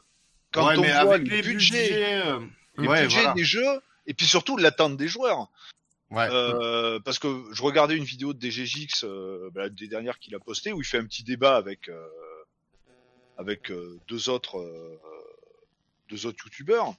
quand 0.52 0.66
ouais, 0.68 0.76
on 0.78 1.04
voit 1.04 1.18
le 1.18 1.24
les 1.24 1.42
budget, 1.42 1.88
budgets, 1.88 2.22
euh, 2.26 2.40
le 2.76 2.88
ouais, 2.88 3.02
budget 3.02 3.20
voilà. 3.20 3.34
des 3.34 3.44
jeux, 3.44 3.80
et 4.06 4.14
puis 4.14 4.26
surtout 4.26 4.56
l'attente 4.56 4.96
des 4.96 5.08
joueurs. 5.08 5.48
Ouais. 6.10 6.26
Euh, 6.30 6.98
parce 7.00 7.18
que 7.18 7.44
je 7.52 7.62
regardais 7.62 7.96
une 7.96 8.04
vidéo 8.04 8.32
de 8.32 8.40
DGJX, 8.40 9.04
euh, 9.04 9.50
bah, 9.54 9.68
des 9.68 9.88
dernières 9.88 10.18
qu'il 10.18 10.34
a 10.34 10.38
postées, 10.38 10.72
où 10.72 10.80
il 10.80 10.86
fait 10.86 10.98
un 10.98 11.04
petit 11.04 11.22
débat 11.22 11.56
avec 11.56 11.88
euh, 11.88 12.06
avec 13.36 13.70
euh, 13.70 13.98
deux 14.08 14.28
autres 14.30 14.58
euh, 14.58 14.98
deux 16.10 16.26
autres 16.26 16.44
youtubeurs. 16.44 16.94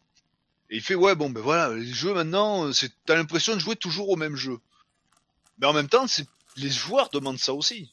Et 0.69 0.75
il 0.77 0.81
fait 0.81 0.95
ouais 0.95 1.15
bon 1.15 1.31
ben 1.31 1.41
voilà 1.41 1.73
les 1.73 1.85
jeux 1.85 2.13
maintenant 2.13 2.71
c'est 2.71 2.91
t'as 3.05 3.15
l'impression 3.15 3.55
de 3.55 3.59
jouer 3.59 3.75
toujours 3.75 4.09
au 4.09 4.15
même 4.15 4.35
jeu. 4.35 4.59
Mais 5.59 5.65
en 5.65 5.73
même 5.73 5.89
temps 5.89 6.05
c'est 6.05 6.27
les 6.57 6.69
joueurs 6.69 7.09
demandent 7.09 7.39
ça 7.39 7.53
aussi. 7.53 7.91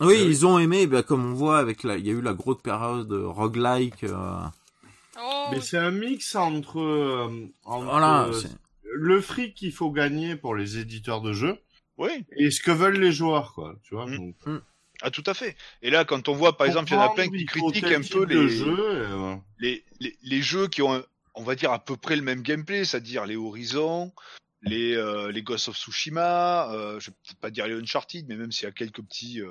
Oui, 0.00 0.14
Euh, 0.14 0.24
ils 0.24 0.44
ont 0.44 0.58
aimé, 0.58 0.88
bah, 0.88 1.04
comme 1.04 1.24
on 1.24 1.34
voit 1.34 1.58
avec 1.58 1.84
la, 1.84 1.96
il 1.96 2.04
y 2.04 2.10
a 2.10 2.12
eu 2.12 2.20
la 2.20 2.34
grosse 2.34 2.60
période 2.60 3.06
de 3.06 3.22
roguelike. 3.22 4.02
Euh, 4.02 4.40
Oh, 5.16 5.46
Mais 5.52 5.60
c'est 5.60 5.78
un 5.78 5.92
mix 5.92 6.34
entre, 6.34 6.80
euh, 6.80 7.46
entre 7.64 7.84
voilà, 7.84 8.24
euh, 8.24 8.42
le 8.94 9.20
fric 9.20 9.54
qu'il 9.54 9.72
faut 9.72 9.90
gagner 9.90 10.36
pour 10.36 10.54
les 10.54 10.78
éditeurs 10.78 11.20
de 11.20 11.32
jeux 11.32 11.58
Oui, 11.98 12.24
et 12.36 12.50
ce 12.50 12.60
que 12.60 12.70
veulent 12.70 13.00
les 13.00 13.12
joueurs, 13.12 13.52
quoi. 13.52 13.76
Tu 13.82 13.94
vois. 13.94 14.06
Mm. 14.06 14.16
donc, 14.16 14.62
ah 15.02 15.10
tout 15.10 15.24
à 15.26 15.34
fait. 15.34 15.56
Et 15.82 15.90
là 15.90 16.04
quand 16.04 16.28
on 16.28 16.34
voit 16.34 16.56
par 16.56 16.66
exemple 16.66 16.90
il 16.90 16.94
y 16.94 16.96
en 16.96 17.02
a 17.02 17.14
plein 17.14 17.28
qui 17.28 17.44
critiquent 17.44 17.84
un 17.84 18.00
peu 18.00 18.24
les 18.24 18.48
jeux, 18.48 18.76
euh, 18.78 19.34
les, 19.58 19.84
les, 20.00 20.16
les 20.22 20.42
jeux 20.42 20.68
qui 20.68 20.82
ont, 20.82 21.04
on 21.34 21.42
va 21.42 21.54
dire, 21.54 21.72
à 21.72 21.84
peu 21.84 21.96
près 21.96 22.16
le 22.16 22.22
même 22.22 22.42
gameplay, 22.42 22.84
c'est-à-dire 22.84 23.26
les 23.26 23.36
Horizon, 23.36 24.12
les, 24.66 24.94
euh, 24.96 25.30
les 25.30 25.42
Ghost 25.42 25.68
of 25.68 25.76
Tsushima, 25.76 26.72
euh, 26.72 26.98
je 27.00 27.10
vais 27.10 27.16
peut-être 27.22 27.38
pas 27.38 27.50
dire 27.50 27.66
les 27.66 27.74
Uncharted, 27.74 28.24
mais 28.28 28.36
même 28.36 28.50
s'il 28.50 28.64
y 28.64 28.68
a 28.68 28.72
quelques 28.72 29.02
petits... 29.02 29.40
euh, 29.42 29.48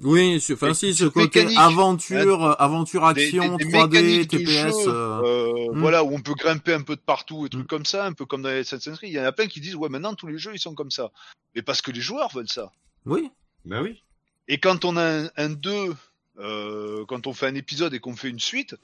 Oui, 0.00 0.40
c'est- 0.40 0.54
enfin 0.54 0.74
si, 0.74 0.92
ce 0.94 1.04
côté 1.04 1.46
aventure, 1.56 2.60
aventure 2.60 3.04
action, 3.04 3.56
des- 3.56 3.64
des 3.64 3.70
3D, 3.72 3.90
mécaniques 4.02 4.30
de 4.30 4.38
TPS. 4.38 4.50
jeu, 4.84 4.88
euh, 4.88 5.22
euh, 5.68 5.72
Mm. 5.72 5.80
voilà, 5.80 6.02
où 6.04 6.12
on 6.14 6.20
peut 6.20 6.34
grimper 6.34 6.72
un 6.74 6.82
peu 6.82 6.96
de 6.96 7.00
partout 7.00 7.46
et 7.46 7.48
trucs 7.48 7.64
Mm. 7.64 7.68
comme 7.68 7.86
ça, 7.86 8.06
un 8.06 8.12
peu 8.12 8.24
comme 8.26 8.42
dans 8.42 8.48
les 8.48 8.58
Assassin's 8.60 8.98
Creed. 8.98 9.10
Il 9.12 9.16
y 9.16 9.20
en 9.20 9.24
a 9.24 9.32
plein 9.32 9.46
qui 9.46 9.60
disent, 9.60 9.76
ouais, 9.76 9.88
maintenant 9.88 10.14
tous 10.14 10.26
les 10.26 10.38
jeux, 10.38 10.52
ils 10.54 10.58
sont 10.60 10.74
comme 10.74 10.90
ça. 10.90 11.10
Mais 11.54 11.62
parce 11.62 11.80
que 11.80 11.90
les 11.92 12.00
joueurs 12.00 12.32
veulent 12.34 12.48
ça. 12.48 12.72
Oui, 13.04 13.30
Ben 13.64 13.82
oui. 13.82 14.02
Et 14.48 14.58
quand 14.58 14.84
on 14.84 14.96
a 14.96 15.02
un, 15.24 15.28
un 15.36 15.48
2, 15.50 15.94
euh, 16.38 17.04
quand 17.06 17.26
on 17.26 17.32
fait 17.32 17.46
un 17.46 17.54
épisode 17.54 17.94
et 17.94 17.98
qu'on 18.00 18.14
fait 18.16 18.28
une 18.28 18.40
suite, 18.40 18.76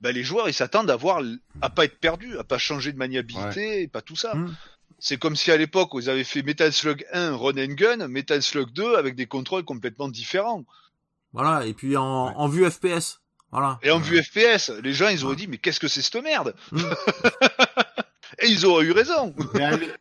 bah, 0.00 0.10
les 0.12 0.22
joueurs 0.24 0.48
ils 0.48 0.54
s'attendent 0.54 0.90
à 0.90 0.96
voir, 0.96 1.22
à 1.60 1.70
pas 1.70 1.84
être 1.84 1.98
perdus, 1.98 2.36
à 2.38 2.44
pas 2.44 2.58
changer 2.58 2.92
de 2.92 2.98
maniabilité 2.98 3.82
et 3.82 3.88
pas 3.88 4.02
tout 4.02 4.16
ça. 4.16 4.34
Mm. 4.34 4.54
C'est 4.98 5.18
comme 5.18 5.36
si 5.36 5.50
à 5.50 5.56
l'époque 5.56 5.90
ils 5.94 6.08
avaient 6.10 6.24
fait 6.24 6.42
Metal 6.42 6.72
Slug 6.72 7.04
1 7.12 7.36
Run 7.36 7.56
and 7.58 7.74
Gun, 7.74 8.08
Metal 8.08 8.42
Slug 8.42 8.70
2 8.72 8.96
avec 8.96 9.14
des 9.14 9.26
contrôles 9.26 9.64
complètement 9.64 10.08
différents. 10.08 10.64
voilà, 11.32 11.64
et 11.66 11.74
puis 11.74 11.96
en, 11.96 12.28
Ouais. 12.28 12.32
en 12.36 12.48
vue 12.48 12.70
FPS. 12.70 13.20
Voilà. 13.50 13.78
Et 13.82 13.90
en 13.90 13.98
vue 13.98 14.22
FPS, 14.22 14.70
les 14.82 14.92
gens 14.94 15.08
ils 15.08 15.24
auraient 15.24 15.36
dit 15.36 15.46
mais 15.48 15.58
qu'est-ce 15.58 15.80
que 15.80 15.88
c'est 15.88 16.02
cette 16.02 16.22
merde 16.22 16.54
Mm. 16.72 16.80
Et 18.40 18.46
ils 18.48 18.64
auraient 18.66 18.86
eu 18.86 18.92
raison. 18.92 19.34
À 19.54 19.76
l'é- 19.76 19.92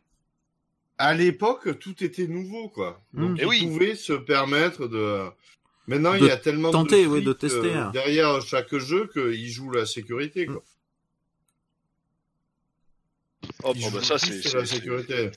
à 0.98 1.14
l'époque, 1.14 1.80
tout 1.80 2.04
était 2.04 2.28
nouveau, 2.28 2.70
quoi. 2.70 3.02
Donc, 3.14 3.32
Mm. 3.32 3.38
Eh 3.40 3.42
ils 3.42 3.48
oui. 3.48 3.66
pouvaient 3.68 3.96
se 3.96 4.14
permettre 4.14 4.88
de. 4.88 5.26
Maintenant, 5.88 6.14
De 6.14 6.20
il 6.20 6.26
y 6.26 6.32
a 6.32 6.38
tellement 6.38 6.72
tenter, 6.72 7.04
de 7.04 7.08
oui, 7.10 7.24
de 7.24 7.34
tester, 7.34 7.74
euh, 7.76 7.84
hein. 7.86 7.90
derrière 7.92 8.40
chaque 8.42 8.76
jeu 8.78 9.10
qu'ils 9.12 9.50
jouent 9.52 9.72
la 9.72 9.86
sécurité, 9.86 10.46
quoi. 10.46 10.64
Oh, 13.64 13.74
bah, 13.94 14.02
ça 14.04 14.18
c'est 14.18 14.44
la 14.54 14.66
c'est- 14.66 14.76
sécurité. 14.76 15.32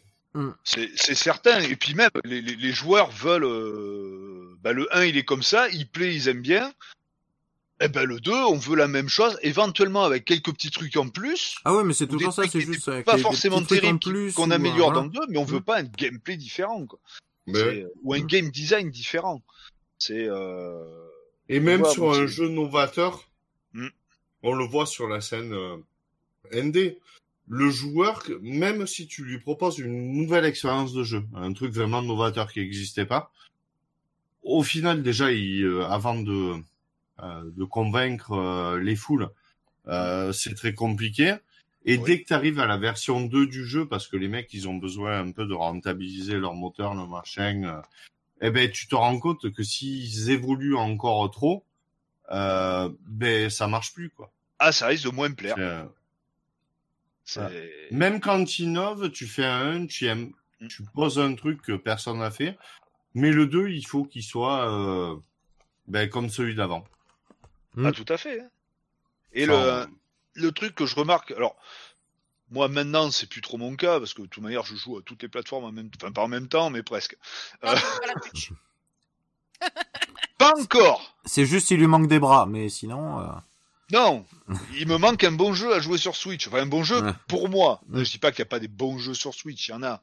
C'est 0.64 0.90
c'est 0.96 1.14
certain. 1.14 1.60
Et 1.60 1.76
puis 1.76 1.94
même, 1.94 2.10
les, 2.24 2.40
les, 2.42 2.56
les 2.56 2.72
joueurs 2.72 3.10
veulent... 3.12 3.44
euh, 3.44 4.56
bah, 4.62 4.72
le 4.72 4.88
1, 4.96 5.04
il 5.04 5.16
est 5.16 5.24
comme 5.24 5.42
ça, 5.44 5.68
il 5.68 5.86
plaît, 5.88 6.14
ils 6.14 6.28
aiment 6.28 6.42
bien. 6.42 6.72
Et 7.80 7.88
ben 7.88 8.04
le 8.04 8.18
2, 8.20 8.32
on 8.32 8.56
veut 8.56 8.76
la 8.76 8.88
même 8.88 9.08
chose, 9.08 9.36
éventuellement 9.42 10.04
avec 10.04 10.24
quelques 10.24 10.52
petits 10.52 10.70
trucs 10.70 10.96
en 10.96 11.08
plus. 11.08 11.56
Ah 11.64 11.74
ouais, 11.74 11.84
mais 11.84 11.92
c'est 11.92 12.06
temps 12.06 12.30
ça, 12.30 12.44
c'est 12.48 12.60
juste 12.60 12.88
avec 12.88 13.04
pas 13.04 13.18
forcément 13.18 13.62
plus 13.62 14.32
qu'on 14.32 14.50
euh, 14.50 14.54
améliore 14.54 14.92
voilà. 14.92 15.00
dans 15.00 15.04
le 15.04 15.10
2, 15.10 15.20
mais 15.28 15.38
on 15.38 15.44
veut 15.44 15.58
Mm. 15.58 15.64
pas 15.64 15.78
un 15.80 15.82
gameplay 15.82 16.36
différent. 16.36 16.86
Quoi. 16.86 16.98
Mais 17.46 17.54
C'est- 17.58 17.64
ouais. 17.64 17.86
Ou 18.02 18.14
un 18.14 18.20
Mm. 18.20 18.26
game 18.26 18.50
design 18.50 18.90
différent. 18.90 19.42
C'est... 19.98 20.26
Euh... 20.28 20.84
Et 21.48 21.60
même 21.60 21.84
sur 21.84 22.12
un 22.12 22.26
jeu 22.26 22.48
novateur, 22.48 23.28
Mm. 23.72 23.88
on 24.44 24.52
le 24.54 24.64
voit 24.64 24.86
sur 24.86 25.08
la 25.08 25.20
scène 25.20 25.52
euh, 25.52 25.76
ND. 26.52 26.96
Le 27.48 27.68
joueur, 27.70 28.22
même 28.40 28.86
si 28.86 29.06
tu 29.06 29.22
lui 29.24 29.38
proposes 29.38 29.78
une 29.78 30.12
nouvelle 30.12 30.44
expérience 30.46 30.92
de 30.94 31.02
jeu, 31.04 31.24
un 31.34 31.52
truc 31.52 31.72
vraiment 31.72 32.00
novateur 32.02 32.50
qui 32.50 32.60
n'existait 32.60 33.04
pas, 33.06 33.30
au 34.42 34.62
final 34.62 35.02
déjà, 35.02 35.30
il, 35.32 35.62
euh, 35.64 35.84
avant 35.86 36.14
de, 36.18 36.54
euh, 37.22 37.50
de 37.56 37.64
convaincre 37.64 38.32
euh, 38.32 38.80
les 38.80 38.96
foules, 38.96 39.28
euh, 39.88 40.32
c'est 40.32 40.54
très 40.54 40.72
compliqué. 40.74 41.34
Et 41.86 41.98
Oui. 41.98 42.04
dès 42.06 42.22
que 42.22 42.28
tu 42.28 42.32
arrives 42.32 42.60
à 42.60 42.66
la 42.66 42.78
version 42.78 43.20
2 43.20 43.46
du 43.46 43.66
jeu, 43.66 43.86
parce 43.86 44.08
que 44.08 44.16
les 44.16 44.28
mecs, 44.28 44.52
ils 44.54 44.66
ont 44.68 44.76
besoin 44.76 45.18
un 45.20 45.30
peu 45.30 45.44
de 45.46 45.52
rentabiliser 45.52 46.38
leur 46.38 46.54
moteur, 46.54 46.94
le 46.94 47.06
machin, 47.06 47.62
euh, 47.64 47.80
eh 48.40 48.50
ben, 48.50 48.70
tu 48.70 48.86
te 48.86 48.94
rends 48.94 49.18
compte 49.18 49.52
que 49.52 49.62
s'ils 49.62 50.30
évoluent 50.30 50.76
encore 50.76 51.30
trop, 51.30 51.62
euh, 52.30 52.88
ben, 53.06 53.50
ça 53.50 53.66
marche 53.68 53.92
plus, 53.92 54.08
quoi. 54.08 54.30
Ah, 54.58 54.72
ça 54.72 54.86
risque 54.86 55.04
de 55.04 55.10
moins 55.10 55.28
me 55.28 55.34
plaire. 55.34 55.56
Même 57.90 58.20
quand 58.20 58.44
tu 58.44 58.62
innoves, 58.62 59.10
tu 59.10 59.26
fais 59.26 59.44
un 59.44 59.82
1, 59.82 59.86
tu, 59.86 60.06
aimes- 60.06 60.32
Mm. 60.60 60.68
tu 60.68 60.82
poses 60.94 61.18
un 61.18 61.34
truc 61.34 61.60
que 61.62 61.72
personne 61.76 62.18
n'a 62.18 62.30
fait, 62.30 62.56
mais 63.14 63.30
le 63.32 63.46
2, 63.46 63.68
il 63.70 63.86
faut 63.86 64.04
qu'il 64.04 64.22
soit 64.22 64.70
euh, 64.70 65.16
ben, 65.88 66.08
comme 66.08 66.28
celui 66.28 66.54
d'avant. 66.54 66.84
Ah, 67.82 67.92
tout 67.92 68.04
à 68.08 68.16
fait. 68.16 68.40
hein. 68.40 68.48
Et 69.32 69.44
Enfin, 69.48 69.86
le, 70.34 70.42
le 70.42 70.52
truc 70.52 70.74
que 70.74 70.86
je 70.86 70.94
remarque, 70.94 71.32
alors, 71.32 71.56
Moi 72.50 72.68
maintenant 72.68 73.10
c'est 73.10 73.28
plus 73.28 73.40
trop 73.40 73.56
mon 73.56 73.74
cas 73.74 73.98
parce 73.98 74.12
que 74.14 74.22
de 74.22 74.26
toute 74.28 74.42
manière 74.42 74.64
je 74.64 74.76
joue 74.76 74.98
à 74.98 75.02
toutes 75.02 75.22
les 75.22 75.28
plateformes 75.28 75.64
en 75.64 75.72
même 75.72 75.90
enfin 75.96 76.12
pas 76.12 76.22
en 76.22 76.28
même 76.28 76.46
temps 76.46 76.68
mais 76.70 76.82
presque. 76.84 77.16
Non, 77.64 77.70
Euh. 77.70 77.74
Pas 80.38 80.52
encore. 80.60 81.16
C'est 81.24 81.46
juste 81.46 81.70
il 81.70 81.78
lui 81.78 81.86
manque 81.86 82.06
des 82.06 82.18
bras, 82.20 82.46
mais 82.46 82.68
sinon. 82.68 83.20
euh, 83.20 83.26
Non, 83.92 84.24
il 84.74 84.88
me 84.88 84.96
manque 84.96 85.24
un 85.24 85.32
bon 85.32 85.52
jeu 85.54 85.74
à 85.74 85.80
jouer 85.80 85.98
sur 85.98 86.16
Switch. 86.16 86.48
Enfin 86.48 86.58
un 86.62 86.66
bon 86.66 86.82
jeu 86.84 87.00
Ouais. 87.02 87.12
pour 87.28 87.48
moi. 87.48 87.80
Ouais. 87.90 88.04
Je 88.04 88.10
dis 88.10 88.18
pas 88.18 88.30
qu'il 88.32 88.38
y 88.40 88.42
a 88.42 88.46
pas 88.46 88.58
des 88.60 88.68
bons 88.68 88.98
jeux 88.98 89.14
sur 89.14 89.34
Switch, 89.34 89.68
il 89.68 89.72
y 89.72 89.74
en 89.74 89.82
a. 89.82 90.02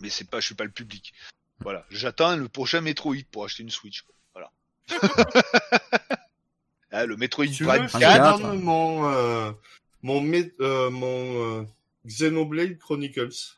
Mais 0.00 0.10
c'est 0.10 0.28
pas 0.28 0.40
je 0.40 0.46
suis 0.46 0.54
pas 0.54 0.64
le 0.64 0.70
public. 0.70 1.12
Voilà, 1.60 1.86
j'attends 1.90 2.36
le 2.36 2.48
prochain 2.48 2.80
Metroid 2.82 3.16
pour 3.30 3.44
acheter 3.44 3.62
une 3.62 3.70
Switch. 3.70 4.04
Voilà. 4.34 4.50
Ah, 6.90 7.06
le 7.06 7.16
Metroid 7.16 7.46
Tu 7.46 7.64
Prime 7.64 7.82
veux, 7.82 7.88
je 7.88 7.98
4. 7.98 8.36
te 8.38 8.42
donne 8.42 8.60
mon, 8.60 9.08
euh, 9.08 9.52
mon, 10.02 10.22
euh, 10.60 10.90
mon 10.90 11.60
euh, 11.60 11.64
Xenoblade 12.06 12.78
Chronicles. 12.78 13.56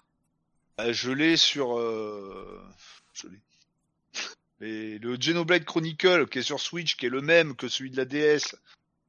Euh, 0.80 0.92
je 0.92 1.10
l'ai 1.10 1.36
sur. 1.36 1.78
Euh... 1.78 2.62
Je 3.12 3.28
l'ai. 3.28 3.40
Et 4.66 4.98
le 4.98 5.16
Xenoblade 5.16 5.64
Chronicle 5.64 6.26
qui 6.28 6.38
est 6.38 6.42
sur 6.42 6.60
Switch, 6.60 6.96
qui 6.96 7.06
est 7.06 7.10
le 7.10 7.22
même 7.22 7.56
que 7.56 7.66
celui 7.68 7.90
de 7.90 7.96
la 7.96 8.04
DS, 8.04 8.54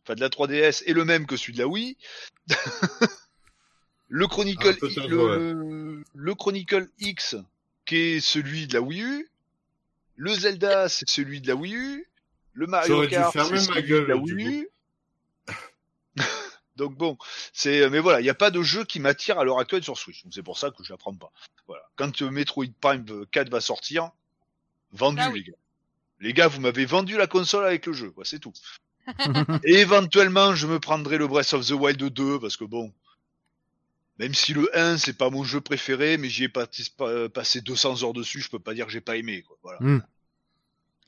enfin 0.08 0.16
de 0.16 0.22
la 0.22 0.30
3DS, 0.30 0.84
est 0.86 0.94
le 0.94 1.04
même 1.04 1.26
que 1.26 1.36
celui 1.36 1.54
de 1.54 1.60
la 1.60 1.68
Wii. 1.68 1.98
le 4.08 4.28
Chronicle, 4.28 4.78
Ah, 4.82 5.08
le... 5.08 6.04
le 6.14 6.36
Chronicle 6.36 6.88
X, 7.00 7.36
qui 7.86 7.98
est 7.98 8.20
celui 8.22 8.68
de 8.68 8.74
la 8.74 8.82
Wii 8.82 9.02
U. 9.02 9.30
Le 10.16 10.34
Zelda, 10.34 10.88
c'est 10.88 11.10
celui 11.10 11.42
de 11.42 11.48
la 11.50 11.56
Wii 11.56 11.76
U. 11.76 12.10
Le 12.54 12.68
Mario 12.68 13.06
Kart, 13.08 13.34
c'est 13.34 13.44
celui 13.60 13.84
gueule, 13.84 14.04
de 14.04 14.08
la 14.08 14.16
Wii 14.16 14.62
U. 14.62 14.70
Donc 16.78 16.96
bon, 16.96 17.18
c'est 17.54 17.90
mais 17.90 18.00
voilà, 18.00 18.22
il 18.22 18.24
n'y 18.24 18.30
a 18.30 18.36
pas 18.36 18.52
de 18.52 18.62
jeu 18.62 18.86
qui 18.86 19.00
m'attire 19.00 19.40
à 19.40 19.44
l'heure 19.44 19.60
actuelle 19.60 19.84
sur 19.84 19.98
Switch. 19.98 20.24
Donc 20.24 20.34
c'est 20.34 20.44
pour 20.44 20.58
ça 20.58 20.72
que 20.72 20.84
je 20.84 20.94
la 20.94 20.98
prends 20.98 21.14
pas. 21.14 21.32
Voilà. 21.68 21.84
Quand 21.98 22.22
euh, 22.22 22.30
Metroid 22.30 22.68
Prime 22.80 23.26
4 23.32 23.50
va 23.50 23.62
sortir, 23.62 24.12
vendu 24.92 25.20
Ah 25.22 25.30
oui. 25.32 25.40
les 25.40 25.52
gars. 25.52 25.58
Les 26.20 26.34
gars, 26.34 26.48
vous 26.48 26.62
m'avez 26.62 26.86
vendu 26.86 27.18
la 27.18 27.28
console 27.28 27.66
avec 27.66 27.86
le 27.86 27.94
jeu, 27.94 28.10
quoi, 28.12 28.26
c'est 28.26 28.40
tout. 28.40 28.54
Et 29.64 29.76
éventuellement, 29.80 30.56
je 30.56 30.68
me 30.68 30.80
prendrai 30.80 31.18
le 31.18 31.28
Breath 31.28 31.54
of 31.54 31.66
the 31.66 31.72
Wild 31.72 32.02
2 32.04 32.40
parce 32.40 32.58
que 32.58 32.66
bon, 32.66 32.92
même 34.20 34.34
si 34.34 34.54
le 34.54 34.70
1 34.78 34.98
c'est 34.98 35.14
pas 35.18 35.30
mon 35.30 35.44
jeu 35.44 35.62
préféré, 35.62 36.18
mais 36.18 36.30
j'y 36.30 36.46
ai 36.46 36.50
pa- 36.50 36.68
passé 37.34 37.62
200 37.62 38.04
heures 38.04 38.14
dessus, 38.14 38.42
je 38.42 38.50
peux 38.50 38.60
pas 38.60 38.74
dire 38.74 38.86
que 38.86 38.92
j'ai 38.92 39.02
pas 39.02 39.16
aimé 39.16 39.44
quoi. 39.48 39.58
Voilà. 39.64 39.80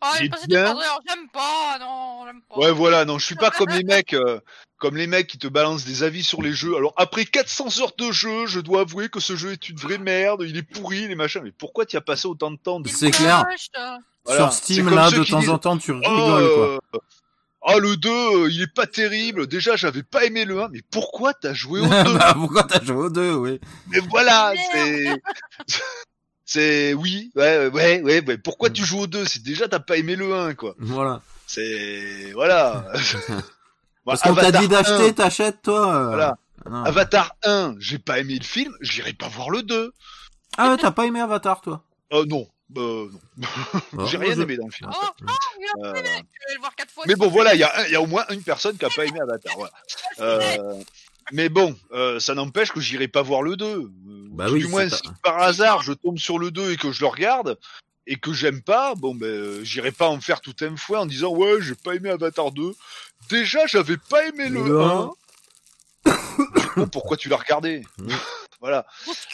Ah, 0.01 0.13
alors 0.13 1.01
j'aime 1.05 1.27
pas, 1.27 1.77
non, 1.79 2.25
j'aime 2.25 2.41
pas. 2.47 2.57
Ouais, 2.57 2.71
voilà, 2.71 3.03
non, 3.03 3.19
je 3.19 3.25
suis 3.25 3.35
pas 3.35 3.51
comme 3.51 3.69
les 3.69 3.83
mecs, 3.83 4.13
euh, 4.13 4.39
comme 4.77 4.95
les 4.95 5.07
mecs 5.07 5.27
qui 5.27 5.37
te 5.37 5.47
balancent 5.47 5.83
des 5.83 6.03
avis 6.03 6.23
sur 6.23 6.41
les 6.41 6.53
jeux. 6.53 6.73
Alors 6.77 6.93
après 6.95 7.25
400 7.25 7.81
heures 7.81 7.91
de 7.97 8.09
jeu, 8.09 8.47
je 8.47 8.61
dois 8.61 8.81
avouer 8.81 9.09
que 9.09 9.19
ce 9.19 9.35
jeu 9.35 9.51
est 9.51 9.67
une 9.67 9.75
vraie 9.75 9.97
merde, 9.97 10.45
il 10.47 10.55
est 10.55 10.63
pourri, 10.63 11.07
les 11.09 11.15
machins. 11.15 11.41
Mais 11.43 11.51
pourquoi 11.51 11.85
tu 11.85 11.97
as 11.97 12.01
passé 12.01 12.27
autant 12.29 12.49
de 12.49 12.55
temps 12.57 12.79
de... 12.79 12.87
C'est 12.87 13.11
clair. 13.11 13.45
euh. 13.77 13.97
Voilà, 14.23 14.51
Sur 14.51 14.53
Steam, 14.53 14.89
là, 14.89 15.11
de 15.11 15.23
temps 15.25 15.39
disent, 15.39 15.49
en 15.49 15.57
temps, 15.57 15.77
tu 15.77 15.91
Oh, 15.91 15.95
rigoles, 15.97 16.53
quoi. 16.53 16.79
euh, 16.93 16.99
Ah, 17.61 17.77
le 17.77 17.97
2, 17.97 18.09
euh, 18.09 18.49
il 18.51 18.61
est 18.61 18.73
pas 18.73 18.87
terrible. 18.87 19.45
Déjà, 19.47 19.75
j'avais 19.75 20.03
pas 20.03 20.23
aimé 20.25 20.45
le 20.45 20.61
1, 20.61 20.69
mais 20.69 20.81
pourquoi 20.91 21.33
t'as 21.33 21.53
joué 21.53 21.81
au 21.81 21.83
2 22.03 22.13
bah, 22.17 22.33
pourquoi 22.33 22.63
t'as 22.63 22.83
joué 22.83 22.95
aux 22.95 23.09
deux, 23.09 23.33
oui. 23.33 23.59
Mais 23.87 23.99
voilà, 24.09 24.53
c'est... 24.71 25.21
C'est... 26.45 26.93
Oui, 26.95 27.31
ouais, 27.35 27.67
ouais, 27.67 28.01
ouais, 28.01 28.23
ouais. 28.25 28.37
Pourquoi 28.39 28.71
tu 28.71 28.83
joues 28.83 29.01
au 29.01 29.07
2 29.07 29.23
C'est 29.25 29.43
déjà, 29.43 29.67
t'as 29.67 29.79
pas 29.79 29.97
aimé 29.97 30.15
le 30.15 30.33
1, 30.33 30.55
quoi. 30.55 30.73
Voilà. 30.79 31.21
C'est... 31.45 32.31
Voilà. 32.33 32.85
Parce 34.05 34.21
qu'on 34.23 34.33
t'a 34.33 34.51
dit 34.51 34.65
1, 34.65 34.67
d'acheter, 34.67 35.13
t'achètes, 35.13 35.61
toi. 35.61 35.93
euh, 35.95 36.05
Voilà. 36.07 36.37
non. 36.67 36.83
Avatar 36.85 37.35
1, 37.43 37.75
j'ai 37.77 37.99
pas 37.99 38.17
aimé 38.19 38.37
le 38.39 38.43
film, 38.45 38.73
j'irai 38.81 39.13
pas 39.13 39.27
voir 39.27 39.51
le 39.51 39.61
2. 39.61 39.91
Ah 40.57 40.69
ouais, 40.71 40.77
t'as 40.77 40.89
pas 40.89 41.05
aimé 41.05 41.19
Avatar, 41.19 41.61
toi? 41.61 41.83
Euh, 42.13 42.25
non. 42.27 42.47
Euh, 42.77 43.09
non. 43.37 43.47
Bon, 43.93 44.05
J'ai 44.05 44.17
moi, 44.17 44.25
rien 44.27 44.35
je- 44.35 44.41
aimé 44.41 44.57
dans 44.57 44.65
le 44.67 44.71
film. 44.71 44.89
Oh, 44.93 45.05
oh, 45.05 45.25
il 45.59 45.65
a 45.65 45.87
Euh, 45.87 45.93
je 45.95 46.01
vais 46.01 46.53
le 46.53 46.59
voir 46.59 46.75
quatre 46.75 46.91
fois. 46.91 47.03
mais 47.07 47.15
bon, 47.15 47.27
voilà, 47.29 47.55
il 47.55 47.59
y, 47.59 47.63
a 47.63 47.89
y 47.89 47.97
au 47.97 48.05
moins 48.05 48.25
une 48.29 48.43
personne 48.43 48.77
qui 48.77 48.85
a 48.85 48.89
pas 48.95 49.05
aimé 49.05 49.19
Avatar. 49.21 49.53
Voilà. 49.57 49.73
Euh, 50.19 50.83
mais 51.31 51.47
bon, 51.49 51.75
euh, 51.93 52.19
ça 52.19 52.33
n'empêche 52.35 52.71
que 52.71 52.79
j'irai 52.81 53.07
pas 53.07 53.21
voir 53.21 53.41
le 53.41 53.55
2. 53.55 53.65
Euh, 53.65 53.87
Bah 54.31 54.49
du 54.51 54.67
moins, 54.67 54.87
si 54.89 55.01
pas- 55.03 55.13
par 55.23 55.41
hasard 55.41 55.81
je 55.81 55.93
tombe 55.93 56.17
sur 56.17 56.37
le 56.39 56.51
2 56.51 56.71
et 56.71 56.77
que 56.77 56.91
je 56.91 57.01
le 57.01 57.07
regarde 57.07 57.57
et 58.07 58.15
que 58.17 58.33
j'aime 58.33 58.61
pas, 58.61 58.95
bon 58.95 59.13
ben 59.15 59.27
euh, 59.27 59.63
j'irai 59.63 59.91
pas 59.91 60.07
en 60.09 60.19
faire 60.19 60.41
tout 60.41 60.55
un 60.61 60.75
fouet 60.75 60.97
en 60.97 61.05
disant 61.05 61.29
ouais 61.29 61.61
j'ai 61.61 61.75
pas 61.75 61.93
aimé 61.95 62.09
Avatar 62.09 62.51
2. 62.51 62.73
Déjà 63.29 63.65
j'avais 63.67 63.97
pas 63.97 64.25
aimé 64.27 64.49
le 64.49 64.63
Le 64.63 64.81
1. 64.81 65.11
Bon, 66.75 66.87
pourquoi 66.87 67.15
tu 67.17 67.29
l'as 67.29 67.37
regardé? 67.37 67.83
Voilà. 68.59 68.85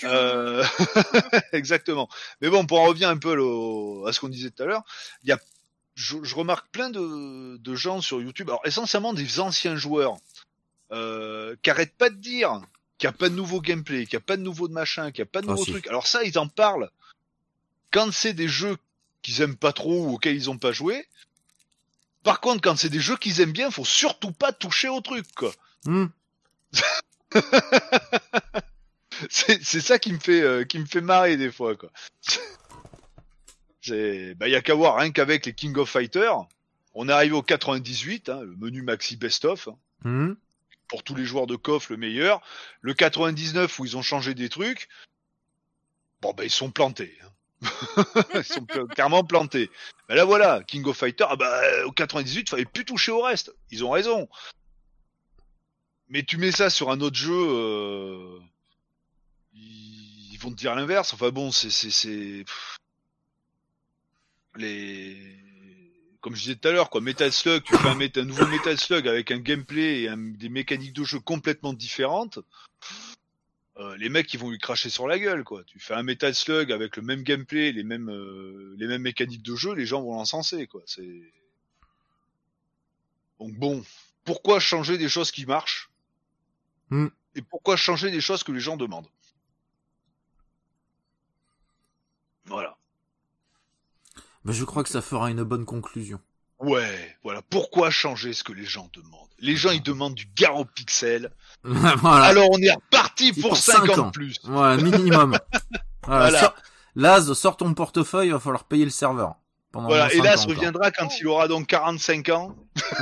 Euh, 0.04 0.64
Exactement. 1.52 2.08
Mais 2.42 2.50
bon, 2.50 2.66
pour 2.66 2.80
en 2.80 2.86
revenir 2.86 3.10
un 3.10 3.18
peu 3.18 3.32
à 4.08 4.14
ce 4.14 4.20
qu'on 4.20 4.30
disait 4.30 4.52
tout 4.52 4.64
à 4.64 4.66
l'heure, 4.68 4.84
il 5.24 5.30
y 5.30 5.32
a, 5.32 5.40
je, 5.96 6.18
je 6.24 6.36
remarque 6.36 6.68
plein 6.70 6.90
de, 6.90 7.58
de 7.58 7.76
gens 7.76 8.02
sur 8.02 8.22
YouTube, 8.22 8.50
alors 8.50 8.62
essentiellement 8.66 9.14
des 9.14 9.40
anciens 9.40 9.76
joueurs, 9.76 10.18
euh, 10.92 11.56
qui 11.64 11.70
arrêtent 11.72 11.98
pas 11.98 12.10
de 12.10 12.16
dire 12.18 12.62
qu'il 12.98 13.10
n'y 13.10 13.16
a 13.16 13.18
pas 13.18 13.30
de 13.30 13.36
nouveau 13.36 13.62
gameplay, 13.62 14.06
qu'il 14.06 14.18
n'y 14.18 14.24
a 14.24 14.26
pas 14.26 14.38
de 14.38 14.44
nouveau 14.44 14.68
de 14.68 14.74
machin, 14.74 15.12
qu'il 15.12 15.24
n'y 15.24 15.28
a 15.28 15.32
pas 15.32 15.42
de 15.42 15.48
Ah, 15.48 15.52
nouveau 15.52 15.66
si. 15.66 15.72
truc. 15.72 15.88
Alors 15.88 16.06
ça, 16.08 16.24
ils 16.24 16.38
en 16.38 16.48
parlent 16.48 16.90
quand 17.92 18.14
c'est 18.14 18.34
des 18.34 18.48
jeux 18.48 18.78
qu'ils 19.22 19.42
aiment 19.42 19.58
pas 19.58 19.74
trop 19.74 20.06
ou 20.06 20.14
auxquels 20.14 20.36
ils 20.36 20.50
ont 20.52 20.58
pas 20.60 20.72
joué. 20.72 21.08
Par 22.24 22.42
contre, 22.42 22.62
quand 22.62 22.76
c'est 22.76 22.90
des 22.90 23.00
jeux 23.00 23.18
qu'ils 23.18 23.42
aiment 23.42 23.52
bien, 23.54 23.72
faut 23.72 23.86
surtout 23.86 24.32
pas 24.32 24.52
toucher 24.52 24.88
au 24.90 25.02
truc, 25.02 25.26
quoi. 25.36 25.52
Hmm. 25.86 26.06
c'est 29.30 29.62
ça 29.82 30.00
qui 30.00 30.14
me 30.14 30.20
fait 30.20 30.42
euh, 30.42 30.64
qui 30.64 30.80
me 30.80 30.86
fait 30.86 31.02
marrer 31.02 31.38
des 31.38 31.52
fois 31.52 31.76
quoi. 31.76 31.92
C'est 33.82 34.34
bah 34.36 34.48
y 34.48 34.56
a 34.56 34.62
qu'à 34.62 34.74
voir 34.74 34.96
rien 34.98 35.12
qu'avec 35.12 35.46
les 35.46 35.54
King 35.54 35.76
of 35.78 35.90
Fighters, 35.90 36.46
on 36.94 37.08
est 37.08 37.12
arrivé 37.12 37.36
au 37.36 37.44
98 37.44 38.30
hein, 38.30 38.42
le 38.42 38.56
menu 38.56 38.82
maxi 38.82 39.16
best 39.18 39.46
of 39.46 39.68
hein, 39.68 39.78
Hmm. 40.04 40.34
pour 40.88 41.04
tous 41.04 41.16
les 41.16 41.26
joueurs 41.26 41.48
de 41.48 41.56
KOF 41.56 41.90
le 41.90 41.98
meilleur, 41.98 42.42
le 42.82 42.94
99 42.94 43.80
où 43.80 43.86
ils 43.86 43.98
ont 43.98 44.02
changé 44.04 44.34
des 44.36 44.50
trucs. 44.50 44.88
Bon 46.22 46.34
bah 46.34 46.44
ils 46.44 46.52
sont 46.52 46.72
plantés. 46.72 47.18
hein. 47.24 47.32
ils 48.36 48.44
sont 48.44 48.66
clairement 48.66 49.24
plantés. 49.24 49.70
Mais 50.10 50.16
là 50.16 50.26
voilà, 50.26 50.62
King 50.68 50.86
of 50.86 50.98
Fighters 50.98 51.28
ah 51.30 51.36
bah 51.36 51.86
au 51.86 51.92
98, 51.92 52.50
fallait 52.50 52.66
plus 52.66 52.86
toucher 52.86 53.12
au 53.12 53.22
reste. 53.22 53.54
Ils 53.72 53.84
ont 53.84 53.92
raison. 53.92 54.28
Mais 56.10 56.22
tu 56.24 56.38
mets 56.38 56.52
ça 56.52 56.70
sur 56.70 56.92
un 56.92 57.02
autre 57.02 57.16
jeu, 57.18 57.34
euh, 57.34 58.40
ils 59.56 60.38
vont 60.40 60.52
te 60.52 60.56
dire 60.56 60.76
l'inverse. 60.76 61.14
Enfin 61.14 61.30
bon, 61.30 61.52
c'est 61.52 61.70
les 64.56 65.18
comme 66.22 66.36
je 66.36 66.42
disais 66.42 66.56
tout 66.56 66.68
à 66.68 66.72
l'heure 66.72 66.90
quoi, 66.90 67.02
Metal 67.02 67.32
Slug, 67.32 67.62
tu 67.64 67.76
fais 67.78 67.88
un, 67.90 68.00
un 68.00 68.26
nouveau 68.26 68.48
Metal 68.48 68.78
Slug 68.80 69.08
avec 69.08 69.30
un 69.30 69.38
gameplay 69.38 70.02
et 70.02 70.10
un- 70.10 70.18
des 70.18 70.50
mécaniques 70.50 70.94
de 70.94 71.04
jeu 71.04 71.20
complètement 71.20 71.74
différentes. 71.74 72.40
euh, 73.78 73.96
les 73.98 74.10
mecs 74.10 74.34
ils 74.34 74.40
vont 74.40 74.50
lui 74.50 74.58
cracher 74.58 74.90
sur 74.90 75.06
la 75.08 75.20
gueule 75.20 75.44
quoi. 75.44 75.64
Tu 75.66 75.80
fais 75.80 75.94
un 75.94 76.02
Metal 76.04 76.34
Slug 76.34 76.72
avec 76.72 76.96
le 76.96 77.04
même 77.04 77.22
gameplay, 77.24 77.72
les 77.74 77.84
mêmes 77.84 78.10
euh, 78.10 78.74
les 78.80 78.88
mêmes 78.88 79.04
mécaniques 79.04 79.44
de 79.44 79.56
jeu, 79.56 79.74
les 79.76 79.86
gens 79.86 80.02
vont 80.02 80.16
l'encenser 80.16 80.66
quoi. 80.66 80.82
C'est 80.86 81.32
donc 83.40 83.54
bon, 83.54 83.84
pourquoi 84.24 84.60
changer 84.60 84.98
des 84.98 85.10
choses 85.10 85.32
qui 85.32 85.46
marchent 85.46 85.90
Hmm. 86.90 87.08
et 87.36 87.42
pourquoi 87.42 87.76
changer 87.78 88.12
des 88.12 88.22
choses 88.22 88.44
que 88.44 88.52
les 88.52 88.60
gens 88.60 88.78
demandent? 88.78 89.08
Voilà. 92.48 92.78
Bah, 94.44 94.54
je 94.54 94.64
crois 94.64 94.84
que 94.84 94.90
ça 94.90 95.02
fera 95.02 95.32
une 95.32 95.44
bonne 95.44 95.66
conclusion. 95.66 96.20
Ouais, 96.60 97.18
voilà. 97.24 97.42
Pourquoi 97.42 97.90
changer 97.90 98.34
ce 98.34 98.44
que 98.44 98.54
les 98.54 98.66
gens 98.66 98.90
demandent? 98.94 99.28
Les 99.40 99.56
gens 99.56 99.72
ils 99.72 99.84
demandent 99.84 100.16
du 100.16 100.28
garo 100.36 100.66
pixel. 100.66 101.32
voilà. 101.64 102.26
Alors 102.26 102.48
on 102.52 102.62
est 102.62 102.72
reparti 102.72 103.34
pour, 103.34 103.50
pour 103.50 103.58
50 103.58 103.88
cinq 103.88 103.98
ans. 103.98 104.12
plus. 104.12 104.40
Voilà, 104.44 104.82
minimum. 104.82 105.38
Voilà, 106.04 106.54
Laz, 106.96 107.34
sors 107.34 107.58
ton 107.58 107.74
portefeuille, 107.74 108.28
il 108.28 108.34
va 108.34 108.40
falloir 108.40 108.64
payer 108.64 108.86
le 108.86 108.92
serveur. 108.92 109.36
Pendant 109.72 109.90
Voilà. 109.90 110.14
Et 110.14 110.22
5 110.22 110.26
encore. 110.26 110.46
reviendra 110.48 110.92
quand 110.92 111.10
il 111.20 111.28
aura 111.28 111.50
donc 111.50 111.68
45 111.68 112.30
ans. 112.30 112.56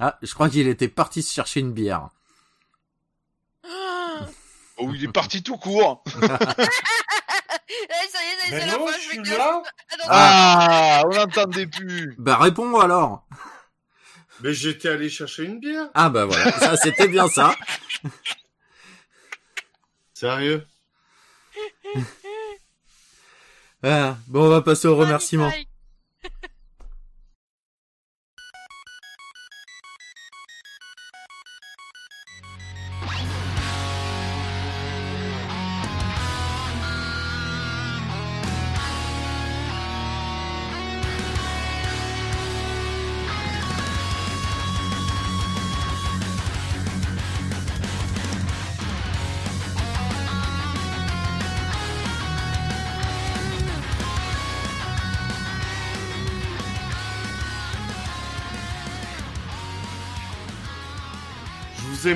ah, 0.00 0.18
je 0.20 0.34
crois 0.34 0.48
qu'il 0.48 0.66
était 0.66 0.88
parti 0.88 1.22
se 1.22 1.32
chercher 1.32 1.60
une 1.60 1.72
bière. 1.72 2.08
Oh, 4.82 4.90
il 4.94 5.04
est 5.04 5.12
parti 5.12 5.42
tout 5.42 5.56
court. 5.56 6.02
Ça 6.12 6.18
y 8.18 8.26
est, 8.26 8.48
c'est 8.48 8.50
Mais 8.52 8.66
la 8.66 8.72
non, 8.78 8.86
fin, 8.86 8.92
je 8.92 9.00
je 9.02 9.08
vais 9.08 9.14
suis 9.14 9.22
que- 9.22 9.36
là. 9.38 9.62
Attends, 9.92 10.04
Ah, 10.08 11.02
on 11.06 11.10
n'entendait 11.14 11.66
plus. 11.66 12.14
Bah, 12.18 12.36
réponds 12.36 12.78
alors. 12.80 13.26
Mais 14.40 14.52
j'étais 14.54 14.88
allé 14.88 15.08
chercher 15.10 15.44
une 15.44 15.60
bière. 15.60 15.88
Ah, 15.94 16.08
bah 16.08 16.24
voilà, 16.24 16.50
ça 16.58 16.76
c'était 16.76 17.08
bien 17.08 17.28
ça. 17.28 17.54
Sérieux? 20.14 20.66
Ah, 23.82 24.16
bon, 24.28 24.46
on 24.46 24.48
va 24.48 24.62
passer 24.62 24.88
au 24.88 24.96
remerciement. 24.96 25.50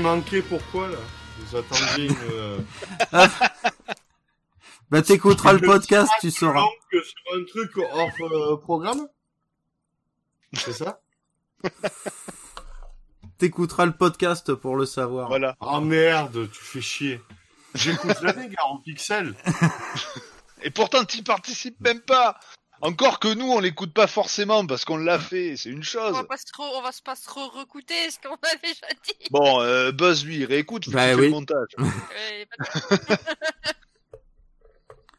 Manqué 0.05 0.43
pourquoi 0.43 0.89
là? 0.89 0.99
Vous 1.39 1.57
attendiez 1.57 2.07
une. 2.09 2.17
euh, 2.33 2.59
Bah 4.91 5.01
t'écouteras 5.01 5.55
le 5.55 5.61
podcast, 5.61 6.13
tu 6.21 6.31
sauras. 6.31 6.61
longue 6.61 7.03
sur 7.03 7.35
un 7.35 7.45
truc 7.47 7.73
hors 7.79 8.11
euh, 8.21 8.57
programme? 8.59 9.09
C'est 10.53 10.75
ça? 10.75 11.01
T'écouteras 13.39 13.87
le 13.87 13.97
podcast 13.97 14.55
pour 14.55 14.77
le 14.77 14.85
savoir. 14.85 15.29
Voilà. 15.29 15.57
Ah 15.61 15.81
merde, 15.81 16.51
tu 16.53 16.63
fais 16.63 16.83
chier. 16.83 17.21
J'écoute 17.75 18.17
jamais 18.23 18.49
Gare 18.49 18.69
en 18.71 18.79
pixel. 18.79 19.35
Et 20.63 20.71
pourtant, 20.71 21.03
t'y 21.05 21.23
participes 21.23 21.81
même 21.81 22.01
pas. 22.03 22.39
Encore 22.81 23.19
que 23.19 23.33
nous, 23.33 23.47
on 23.51 23.61
l'écoute 23.61 23.95
pas 23.95 24.07
forcément 24.07 24.67
parce 24.67 24.85
qu'on 24.85 24.97
l'a 24.99 25.19
fait, 25.19 25.57
c'est 25.57 25.71
une 25.71 25.79
On 25.79 25.83
chose. 25.83 26.13
va 26.13 26.25
pas 26.25 26.37
se 26.37 26.45
re- 26.53 26.71
on 26.77 26.83
va 26.83 26.93
se 26.93 27.01
pas 27.03 27.15
se 27.17 27.29
recouter 27.31 27.95
ce 28.11 28.19
qu'on 28.19 28.35
a 28.35 28.57
déjà 28.63 28.87
dit. 29.07 29.27
Bon, 29.31 29.61
euh, 29.63 29.91
Buzz, 29.93 30.25
lui, 30.27 30.37
il 30.39 30.45
réécoute, 30.45 30.91
Bah 30.91 31.15
oui. 31.15 31.23
le 31.27 31.31
montage. 31.31 31.69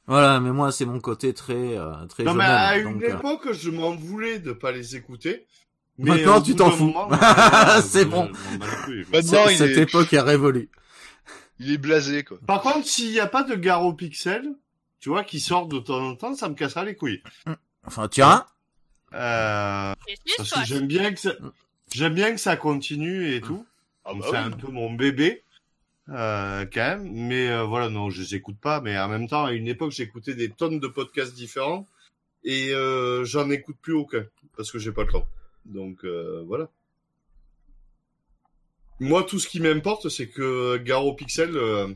Voilà, 0.07 0.39
mais 0.39 0.51
moi 0.51 0.71
c'est 0.71 0.85
mon 0.85 0.99
côté 0.99 1.33
très 1.33 1.75
euh, 1.77 2.05
très 2.07 2.23
Non 2.23 2.31
jeune 2.33 2.37
mais 2.37 2.43
à 2.45 2.77
une 2.77 3.03
euh, 3.03 3.17
époque, 3.17 3.51
je 3.53 3.71
m'en 3.71 3.95
voulais 3.95 4.37
de 4.37 4.51
pas 4.53 4.71
les 4.71 4.95
écouter. 4.95 5.47
Maintenant, 5.97 6.37
au 6.37 6.41
tu 6.43 6.55
t'en 6.55 6.69
fous. 6.69 6.93
euh, 7.11 7.81
C'est 7.81 8.05
bon. 8.05 8.29
Maintenant, 9.11 9.47
cette 9.47 9.77
est, 9.77 9.81
époque 9.81 10.13
est 10.13 10.19
révolue. 10.19 10.69
il 11.57 11.71
est 11.71 11.77
blasé, 11.79 12.23
quoi. 12.23 12.37
Par 12.45 12.61
contre, 12.61 12.85
s'il 12.85 13.11
n'y 13.13 13.19
a 13.19 13.25
pas 13.27 13.41
de 13.41 13.55
Garo 13.55 13.93
Pixel, 13.93 14.53
tu 14.99 15.09
vois, 15.09 15.23
qui 15.23 15.39
sort 15.39 15.67
de 15.67 15.79
temps 15.79 16.03
en 16.03 16.15
temps, 16.15 16.35
ça 16.35 16.49
me 16.49 16.55
cassera 16.55 16.83
les 16.83 16.95
couilles. 16.95 17.21
Enfin, 17.85 18.07
tiens, 18.07 18.45
Euh, 19.13 19.93
parce 20.37 20.51
que 20.51 20.65
j'aime 20.65 20.87
bien 20.87 21.13
que 21.13 21.19
ça, 21.19 21.33
j'aime 21.93 22.13
bien 22.15 22.31
que 22.31 22.39
ça 22.39 22.57
continue 22.57 23.33
et 23.33 23.41
tout. 23.41 23.65
Ah 24.03 24.13
bah 24.13 24.19
c'est 24.23 24.31
oui. 24.31 24.37
un 24.37 24.51
peu 24.51 24.67
mon 24.67 24.91
bébé, 24.91 25.43
euh, 26.09 26.65
quand 26.71 26.81
même. 26.97 27.11
Mais 27.13 27.47
euh, 27.49 27.63
voilà, 27.63 27.89
non, 27.89 28.09
je 28.09 28.21
les 28.21 28.35
écoute 28.35 28.57
pas. 28.59 28.81
Mais 28.81 28.97
en 28.99 29.07
même 29.07 29.27
temps, 29.27 29.45
à 29.45 29.53
une 29.53 29.67
époque, 29.67 29.91
j'écoutais 29.91 30.35
des 30.35 30.49
tonnes 30.49 30.79
de 30.79 30.87
podcasts 30.87 31.33
différents 31.33 31.87
et 32.43 32.73
euh, 32.73 33.23
j'en 33.25 33.49
écoute 33.49 33.77
plus 33.81 33.93
aucun 33.93 34.25
parce 34.57 34.71
que 34.71 34.79
j'ai 34.79 34.91
pas 34.91 35.03
le 35.03 35.11
temps. 35.11 35.27
Donc 35.65 36.03
euh, 36.03 36.43
voilà. 36.45 36.69
Moi, 38.99 39.23
tout 39.23 39.39
ce 39.39 39.47
qui 39.47 39.59
m'importe, 39.59 40.09
c'est 40.09 40.27
que 40.27 40.77
Garo 40.77 41.13
Pixel 41.13 41.55
euh, 41.57 41.93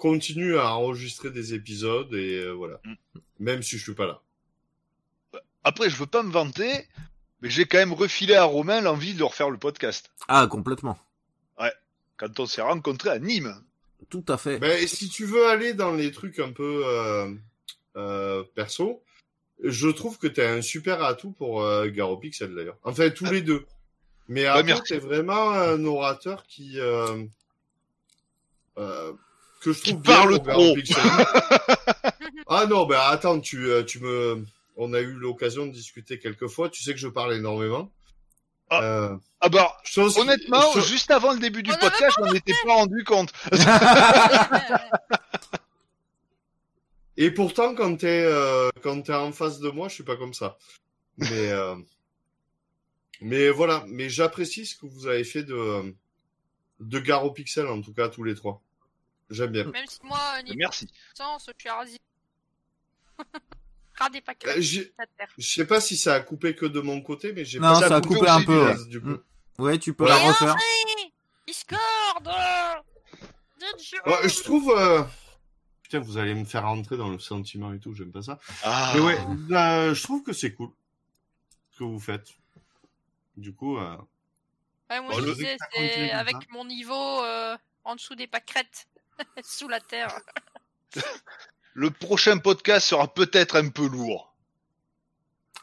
continue 0.00 0.56
à 0.56 0.74
enregistrer 0.74 1.30
des 1.30 1.54
épisodes 1.54 2.12
et 2.14 2.40
euh, 2.40 2.52
voilà. 2.52 2.80
Mm. 2.84 3.20
Même 3.38 3.62
si 3.62 3.76
je 3.76 3.82
suis 3.82 3.94
pas 3.94 4.06
là. 4.06 4.20
Après, 5.62 5.90
je 5.90 5.96
veux 5.96 6.06
pas 6.06 6.22
me 6.22 6.32
vanter, 6.32 6.88
mais 7.42 7.50
j'ai 7.50 7.66
quand 7.66 7.78
même 7.78 7.92
refilé 7.92 8.34
à 8.34 8.44
Romain 8.44 8.80
l'envie 8.80 9.14
de 9.14 9.22
refaire 9.22 9.50
le 9.50 9.58
podcast. 9.58 10.10
ah 10.26 10.46
complètement, 10.46 10.98
Quand 12.16 12.40
on 12.40 12.46
s'est 12.46 12.62
rencontrés 12.62 13.10
à 13.10 13.18
Nîmes. 13.18 13.54
tout 14.08 14.24
à 14.28 14.38
fait. 14.38 14.58
Ben, 14.58 14.86
si 14.88 15.08
tu 15.08 15.26
veux 15.26 15.46
aller 15.48 15.74
dans 15.74 15.92
les 15.92 16.12
trucs 16.12 16.38
un 16.38 16.52
peu 16.52 16.82
euh, 16.86 17.34
euh, 17.96 18.42
perso, 18.54 19.02
je 19.62 19.88
trouve 19.88 20.18
que 20.18 20.26
t'as 20.26 20.50
un 20.50 20.62
super 20.62 21.02
atout 21.02 21.32
pour 21.32 21.62
euh, 21.62 21.88
Garo 21.88 22.16
Pixel 22.16 22.54
d'ailleurs. 22.54 22.78
Enfin, 22.82 23.10
tous 23.10 23.26
les 23.26 23.42
deux. 23.42 23.66
Mais 24.28 24.46
après, 24.46 24.80
t'es 24.86 24.98
vraiment 24.98 25.50
un 25.50 25.84
orateur 25.84 26.44
qui... 26.44 26.78
Que 29.60 29.72
je 29.72 29.80
trouve 29.82 30.00
bien 30.02 30.38
trop. 30.38 30.74
Ah 32.52 32.66
non, 32.66 32.84
ben 32.84 32.98
attends, 33.00 33.38
tu, 33.38 33.66
euh, 33.70 33.84
tu 33.84 34.00
me... 34.00 34.44
On 34.76 34.92
a 34.92 34.98
eu 35.00 35.12
l'occasion 35.12 35.66
de 35.66 35.70
discuter 35.72 36.18
quelques 36.18 36.48
fois. 36.48 36.68
Tu 36.68 36.82
sais 36.82 36.92
que 36.92 36.98
je 36.98 37.06
parle 37.06 37.34
énormément. 37.34 37.92
Ah. 38.70 38.82
Euh, 38.82 39.16
Ah 39.40 39.48
bah, 39.48 39.76
chose 39.84 40.18
honnêtement, 40.18 40.72
chose- 40.72 40.88
juste 40.88 41.10
avant 41.12 41.32
le 41.32 41.38
début 41.38 41.62
du 41.62 41.70
On 41.70 41.76
podcast, 41.76 42.16
je 42.18 42.24
m'en 42.24 42.32
étais 42.32 42.54
pas 42.64 42.74
rendu 42.74 43.04
compte. 43.04 43.32
Et 47.16 47.30
pourtant, 47.30 47.74
quand 47.74 47.96
t'es 47.96 48.22
euh, 48.24 48.70
quand 48.82 49.02
t'es 49.02 49.12
en 49.14 49.32
face 49.32 49.60
de 49.60 49.68
moi, 49.70 49.88
je 49.88 49.94
suis 49.94 50.04
pas 50.04 50.16
comme 50.16 50.34
ça. 50.34 50.56
Mais 51.18 51.50
euh, 51.52 51.76
mais 53.20 53.50
voilà. 53.50 53.84
Mais 53.88 54.08
j'apprécie 54.08 54.64
ce 54.66 54.74
que 54.76 54.86
vous 54.86 55.06
avez 55.06 55.24
fait 55.24 55.42
de 55.42 55.94
de 56.80 56.98
Garo 56.98 57.30
Pixel 57.30 57.66
en 57.66 57.80
tout 57.82 57.92
cas 57.92 58.08
tous 58.08 58.24
les 58.24 58.34
trois. 58.34 58.62
J'aime 59.30 59.52
bien. 59.52 59.64
Même 59.64 59.86
si 59.86 59.98
moi, 60.02 60.42
niveau 60.42 60.56
Merci. 60.58 60.88
sens, 61.14 61.46
je 61.46 61.52
suis 61.58 61.68
rasé. 61.70 61.98
Radé 63.98 64.20
pas 64.22 64.32
Euh, 64.46 64.54
j'ai- 64.58 64.92
la 64.98 65.06
terre. 65.06 65.28
Je 65.36 65.46
sais 65.46 65.66
pas 65.66 65.80
si 65.80 65.96
ça 65.96 66.14
a 66.14 66.20
coupé 66.20 66.54
que 66.54 66.64
de 66.66 66.80
mon 66.80 67.00
côté, 67.02 67.32
mais 67.32 67.44
j'ai 67.44 67.58
Non, 67.60 67.74
pas 67.80 67.88
ça 67.88 67.96
a 67.96 68.00
coupé 68.00 68.28
un 68.28 68.42
peu, 68.42 68.52
du 68.54 68.58
ouais. 68.58 68.72
reste, 68.72 68.88
du 68.88 69.00
coup. 69.00 69.08
Mm. 69.08 69.22
Ouais, 69.58 69.78
tu 69.78 69.92
peux 69.94 70.04
Ouais. 70.04 70.10
la 70.10 70.16
refaire. 70.16 70.56
Discord 71.46 72.30
Discord 73.58 74.06
Ouais, 74.06 74.28
je 74.28 74.42
trouve. 74.42 74.70
euh, 74.76 75.02
Putain, 75.82 75.98
vous 75.98 76.18
allez 76.18 76.34
me 76.34 76.44
faire 76.44 76.62
rentrer 76.62 76.96
dans 76.96 77.08
le 77.08 77.18
sentiment 77.18 77.72
et 77.74 77.80
tout. 77.80 77.92
J'aime 77.94 78.12
pas 78.12 78.22
ça. 78.22 78.38
Ah, 78.62 78.92
Mais 78.94 79.00
ouais, 79.00 79.18
euh, 79.50 79.92
je 79.94 80.02
trouve 80.04 80.22
que 80.22 80.32
c'est 80.32 80.54
cool 80.54 80.70
ce 81.72 81.78
que 81.80 81.84
vous 81.84 81.98
faites. 81.98 82.28
Du 83.36 83.52
coup. 83.52 83.76
euh, 83.76 83.96
Ouais, 84.88 85.00
moi 85.00 85.10
Bon, 85.12 85.18
je 85.20 85.26
le- 85.26 85.34
disais, 85.34 85.56
ça 85.58 85.66
continue 85.66 85.88
c'est 85.92 86.08
comme 86.10 86.18
avec 86.18 86.34
ça. 86.36 86.40
mon 86.50 86.64
niveau 86.64 87.22
euh, 87.24 87.56
en 87.84 87.96
dessous 87.96 88.14
des 88.14 88.26
pâquerettes, 88.28 88.86
sous 89.44 89.68
la 89.68 89.80
terre. 89.80 90.18
le 91.74 91.90
prochain 91.90 92.38
podcast 92.38 92.88
sera 92.88 93.08
peut-être 93.12 93.56
un 93.56 93.68
peu 93.68 93.86
lourd. 93.86 94.34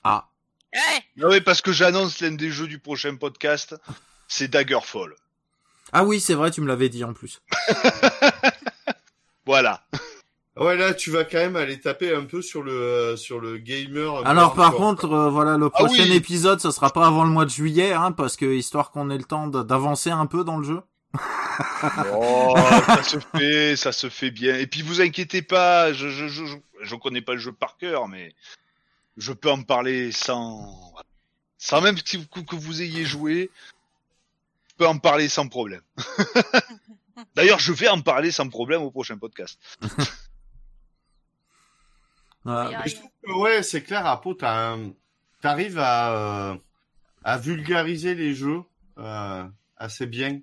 Ah, 0.03 0.29
Ouais 0.73 1.03
Ah 1.21 1.27
oui, 1.29 1.41
parce 1.41 1.61
que 1.61 1.71
j'annonce 1.71 2.19
l'un 2.21 2.31
des 2.31 2.49
jeux 2.51 2.67
du 2.67 2.79
prochain 2.79 3.15
podcast, 3.15 3.75
c'est 4.27 4.47
Daggerfall. 4.49 5.15
ah 5.91 6.03
oui, 6.03 6.19
c'est 6.19 6.33
vrai, 6.33 6.51
tu 6.51 6.61
me 6.61 6.67
l'avais 6.67 6.89
dit 6.89 7.03
en 7.03 7.13
plus. 7.13 7.41
Voilà. 9.45 9.87
Ouais, 10.57 10.75
là, 10.75 10.93
tu 10.93 11.09
vas 11.09 11.23
quand 11.23 11.37
même 11.37 11.55
aller 11.55 11.79
taper 11.79 12.13
un 12.13 12.25
peu 12.25 12.41
sur 12.41 12.63
le 12.63 12.73
euh, 12.73 13.15
sur 13.15 13.39
le 13.39 13.57
gamer. 13.59 14.21
peu 14.23 14.27
Alors 14.27 14.53
par 14.55 14.73
contre, 14.73 15.05
euh, 15.09 15.29
voilà, 15.29 15.55
le 15.55 15.67
Ah 15.67 15.69
prochain 15.69 16.03
oui. 16.03 16.13
épisode, 16.15 16.59
ça 16.59 16.71
sera 16.71 16.91
pas 16.91 17.07
avant 17.07 17.23
le 17.23 17.29
mois 17.29 17.45
de 17.45 17.49
juillet, 17.49 17.93
hein, 17.93 18.11
parce 18.11 18.35
que 18.35 18.45
histoire 18.45 18.91
qu'on 18.91 19.09
ait 19.09 19.17
le 19.17 19.23
temps 19.23 19.47
d'avancer 19.47 20.09
un 20.09 20.25
peu 20.25 20.43
dans 20.43 20.57
le 20.57 20.65
jeu. 20.65 20.81
Oh, 22.13 22.53
ça 22.85 23.03
se 23.03 23.19
fait, 23.19 23.75
ça 23.75 23.91
se 23.91 24.09
fait 24.09 24.31
bien. 24.31 24.57
Et 24.57 24.67
puis 24.67 24.81
vous 24.81 25.01
inquiétez 25.01 25.41
pas, 25.41 25.93
je 25.93 26.09
je 26.09 26.27
je 26.27 26.45
je, 26.45 26.57
je 26.81 26.95
connais 26.95 27.21
pas 27.21 27.33
le 27.33 27.39
jeu 27.39 27.51
par 27.51 27.77
cœur, 27.77 28.07
mais 28.07 28.35
je 29.17 29.33
peux 29.33 29.49
en 29.49 29.63
parler 29.63 30.11
sans 30.11 30.93
sans 31.57 31.81
même 31.81 31.95
que 32.01 32.17
vous, 32.17 32.45
que 32.45 32.55
vous 32.55 32.81
ayez 32.81 33.05
joué. 33.05 33.49
Je 34.69 34.75
peux 34.75 34.87
en 34.87 34.99
parler 34.99 35.27
sans 35.27 35.47
problème. 35.47 35.81
D'ailleurs, 37.35 37.59
je 37.59 37.73
vais 37.73 37.87
en 37.87 38.01
parler 38.01 38.31
sans 38.31 38.47
problème 38.47 38.83
au 38.83 38.91
prochain 38.91 39.17
podcast. 39.17 39.59
Je 42.45 42.95
trouve 42.95 43.09
que, 43.23 43.31
ouais, 43.33 43.61
c'est 43.61 43.83
clair, 43.83 44.05
Apo, 44.05 44.33
t'arrives 44.33 45.79
à, 45.79 46.51
euh, 46.51 46.57
à 47.23 47.37
vulgariser 47.37 48.15
les 48.15 48.33
jeux 48.33 48.61
euh, 48.97 49.45
assez 49.75 50.05
bien. 50.05 50.39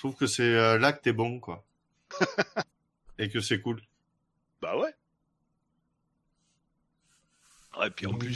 Je 0.00 0.06
trouve 0.06 0.16
que 0.16 0.26
c'est 0.26 0.54
euh, 0.54 0.78
là 0.78 0.94
que 0.94 1.02
t'es 1.02 1.12
bon, 1.12 1.40
quoi. 1.40 1.62
Et 3.18 3.28
que 3.28 3.38
c'est 3.42 3.60
cool. 3.60 3.82
Bah 4.62 4.74
ouais. 4.78 4.94
Ouais, 7.78 7.90
puis 7.90 8.06
en 8.06 8.14
plus 8.14 8.32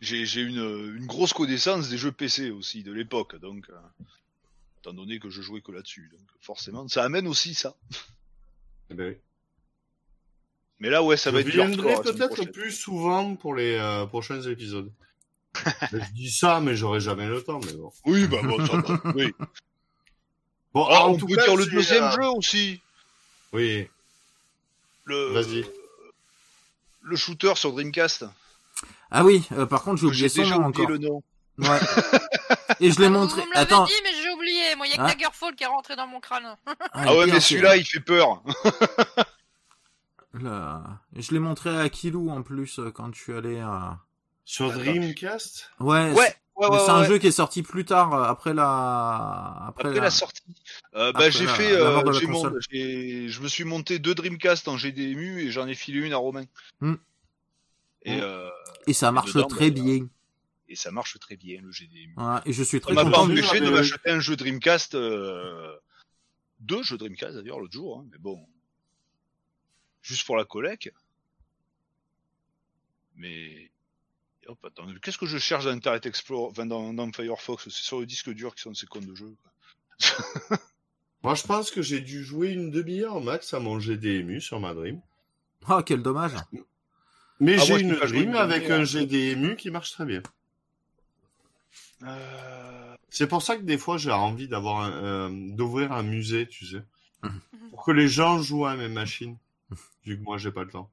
j'ai 0.00 0.42
une 0.42 0.94
une 0.94 1.06
grosse 1.06 1.32
connaissance 1.32 1.88
des 1.88 1.96
jeux 1.96 2.12
PC 2.12 2.50
aussi 2.50 2.82
de 2.82 2.92
l'époque, 2.92 3.36
donc 3.36 3.70
euh, 3.70 4.04
étant 4.80 4.92
donné 4.92 5.20
que 5.20 5.30
je 5.30 5.40
jouais 5.40 5.62
que 5.62 5.72
là-dessus, 5.72 6.10
donc 6.12 6.20
forcément 6.42 6.86
ça 6.86 7.02
amène 7.02 7.26
aussi 7.26 7.54
ça. 7.54 7.74
Eh 8.90 8.94
ben 8.94 9.14
oui. 9.14 9.16
Mais 10.80 10.90
là 10.90 11.02
ouais, 11.02 11.16
ça 11.16 11.30
va 11.30 11.38
je 11.40 11.46
être 11.46 11.50
du 11.50 11.56
viendrai 11.56 11.94
hardcore 11.94 12.04
la 12.04 12.12
semaine 12.12 12.28
peut-être 12.28 12.52
plus 12.52 12.72
souvent 12.72 13.36
pour 13.36 13.54
les 13.54 13.78
euh, 13.78 14.04
prochains 14.04 14.42
épisodes. 14.42 14.92
Je 15.92 16.12
dis 16.12 16.30
ça, 16.30 16.60
mais 16.60 16.76
j'aurai 16.76 17.00
jamais 17.00 17.26
le 17.26 17.42
temps. 17.42 17.58
Mais 17.64 17.72
bon. 17.72 17.90
Oui, 18.04 18.26
bah 18.28 18.42
bon, 18.44 18.64
ça 18.66 18.76
va. 18.76 19.12
Oui. 19.14 19.32
Bon, 20.74 20.86
Ah, 20.90 21.04
en 21.06 21.12
on 21.12 21.16
tout 21.16 21.26
peut 21.26 21.36
cas, 21.36 21.44
dire 21.44 21.56
le 21.56 21.66
deuxième 21.66 22.04
euh, 22.04 22.10
jeu 22.12 22.26
aussi. 22.28 22.80
Oui, 23.52 23.88
Le 25.04 25.32
vas-y. 25.32 25.64
le 27.02 27.16
shooter 27.16 27.54
sur 27.56 27.72
Dreamcast. 27.72 28.26
Ah 29.10 29.24
oui, 29.24 29.42
euh, 29.52 29.64
par 29.66 29.82
contre, 29.82 30.00
j'ai 30.00 30.06
oublié 30.06 30.28
son 30.28 30.42
déjà 30.42 30.58
nom 30.58 30.66
oublié 30.66 30.84
encore. 30.84 30.90
le 30.90 30.98
nom. 30.98 31.22
Ouais. 31.58 31.78
Et 32.80 32.92
je 32.92 33.00
l'ai 33.00 33.08
Vous 33.08 33.14
montré. 33.14 33.40
me 33.44 33.52
l'avez 33.54 33.60
Attends. 33.72 33.86
dit, 33.86 33.92
mais 34.04 34.10
j'ai 34.22 34.28
oublié. 34.30 34.76
Moi, 34.76 34.86
il 34.86 34.90
y 34.90 34.92
a 34.92 34.96
que 34.98 35.02
Ah. 35.02 35.06
Daggerfall 35.08 35.54
qui 35.56 35.64
est 35.64 35.66
rentré 35.66 35.96
dans 35.96 36.06
mon 36.06 36.20
crâne. 36.20 36.54
Ah 36.92 37.14
ouais, 37.16 37.26
et 37.28 37.32
mais 37.32 37.40
celui-là, 37.40 37.76
il 37.76 37.84
fait 37.86 37.98
peur. 38.00 38.42
là, 40.34 40.82
Je 41.16 41.32
l'ai 41.32 41.38
montré 41.40 41.76
à 41.76 41.88
Kilou 41.88 42.30
en 42.30 42.42
plus 42.42 42.78
euh, 42.78 42.90
quand 42.90 43.12
je 43.14 43.20
suis 43.20 43.32
allé 43.34 43.58
à. 43.60 43.98
Sur. 44.44 44.70
Dreamcast? 44.72 45.70
Ouais. 45.80 46.12
Ouais, 46.12 46.34
ouais, 46.58 46.66
mais 46.68 46.76
ouais. 46.76 46.78
c'est 46.84 46.90
un 46.90 47.04
jeu 47.04 47.18
qui 47.18 47.26
est 47.28 47.32
sorti 47.32 47.62
plus 47.62 47.84
tard 47.84 48.12
euh, 48.14 48.22
après 48.24 48.52
la. 48.54 49.64
Après, 49.68 49.88
Après 49.88 50.00
la 50.00 50.10
sortie, 50.10 50.42
euh, 50.94 51.12
bah, 51.12 51.30
j'ai 51.30 51.46
fait, 51.46 51.72
euh, 51.72 52.02
mon- 52.28 52.60
je 52.60 53.40
me 53.40 53.48
suis 53.48 53.64
monté 53.64 53.98
deux 53.98 54.14
Dreamcast 54.14 54.68
en 54.68 54.76
GDMU 54.76 55.40
et 55.42 55.50
j'en 55.50 55.66
ai 55.66 55.74
filé 55.74 56.00
une 56.06 56.12
à 56.12 56.16
Romain. 56.18 56.44
Hmm. 56.80 56.94
Et 58.02 58.16
Hmm. 58.16 58.22
euh, 58.22 58.50
Et 58.86 58.92
ça 58.92 59.10
marche 59.12 59.32
dedans, 59.34 59.46
très 59.48 59.70
bah, 59.70 59.80
bien. 59.82 60.08
et 60.68 60.76
ça 60.76 60.90
marche 60.90 61.18
très 61.18 61.36
bien 61.36 61.60
le 61.62 61.70
GDMU. 61.72 62.14
Voilà, 62.16 62.42
et 62.46 62.52
je 62.52 62.62
suis 62.62 62.80
très 62.80 62.92
m'a 62.94 63.02
pas 63.04 63.10
content. 63.10 63.24
empêché 63.30 63.60
de 63.60 63.70
m'acheter 63.70 64.10
un 64.10 64.20
jeu 64.20 64.36
Dreamcast, 64.36 64.94
euh, 64.94 65.76
deux 66.60 66.82
jeux 66.82 66.96
Dreamcast 66.98 67.36
d'ailleurs 67.36 67.58
l'autre 67.60 67.72
jour, 67.72 67.98
hein, 68.00 68.06
mais 68.12 68.18
bon, 68.18 68.44
juste 70.02 70.24
pour 70.26 70.36
la 70.36 70.44
collecte. 70.44 70.92
Mais 73.16 73.70
hop, 74.48 74.58
attends, 74.64 74.86
qu'est-ce 75.02 75.18
que 75.18 75.26
je 75.26 75.38
cherche 75.38 75.64
dans 75.64 75.70
Internet 75.70 76.06
Explorer, 76.06 76.50
enfin, 76.50 76.66
dans, 76.66 76.92
dans 76.92 77.10
Firefox? 77.12 77.64
C'est 77.64 77.70
sur 77.70 78.00
le 78.00 78.06
disque 78.06 78.30
dur 78.30 78.54
qui 78.54 78.62
sont 78.62 78.74
ces 78.74 78.86
comptes 78.86 79.06
de 79.06 79.14
jeu. 79.14 79.34
Moi, 81.22 81.34
je 81.34 81.42
pense 81.42 81.70
que 81.70 81.82
j'ai 81.82 82.00
dû 82.00 82.24
jouer 82.24 82.50
une 82.50 82.70
demi-heure 82.70 83.20
max 83.20 83.52
à 83.54 83.60
mon 83.60 83.78
GDMU 83.80 84.40
sur 84.40 84.60
ma 84.60 84.72
Dream. 84.74 85.00
Ah, 85.66 85.82
quel 85.84 86.02
dommage. 86.02 86.32
Mais 87.40 87.56
Ah, 87.58 87.64
j'ai 87.64 87.80
une 87.80 87.94
Dream 87.94 88.34
avec 88.36 88.62
demi-heure. 88.62 88.80
un 88.80 88.84
GDMU 88.84 89.56
qui 89.56 89.70
marche 89.70 89.92
très 89.92 90.04
bien. 90.04 90.22
Euh, 92.04 92.94
C'est 93.10 93.26
pour 93.26 93.42
ça 93.42 93.56
que 93.56 93.62
des 93.62 93.78
fois 93.78 93.98
j'ai 93.98 94.12
envie 94.12 94.46
d'avoir 94.48 94.80
un, 94.82 94.92
euh, 94.92 95.28
d'ouvrir 95.56 95.92
un 95.92 96.02
musée, 96.04 96.46
tu 96.46 96.66
sais, 96.66 96.82
pour 97.70 97.84
que 97.84 97.90
les 97.90 98.06
gens 98.08 98.40
jouent 98.42 98.66
à 98.66 98.76
mes 98.76 98.88
machines, 98.88 99.36
vu 100.04 100.16
que 100.18 100.22
moi 100.22 100.38
j'ai 100.38 100.52
pas 100.52 100.62
le 100.64 100.70
temps. 100.70 100.90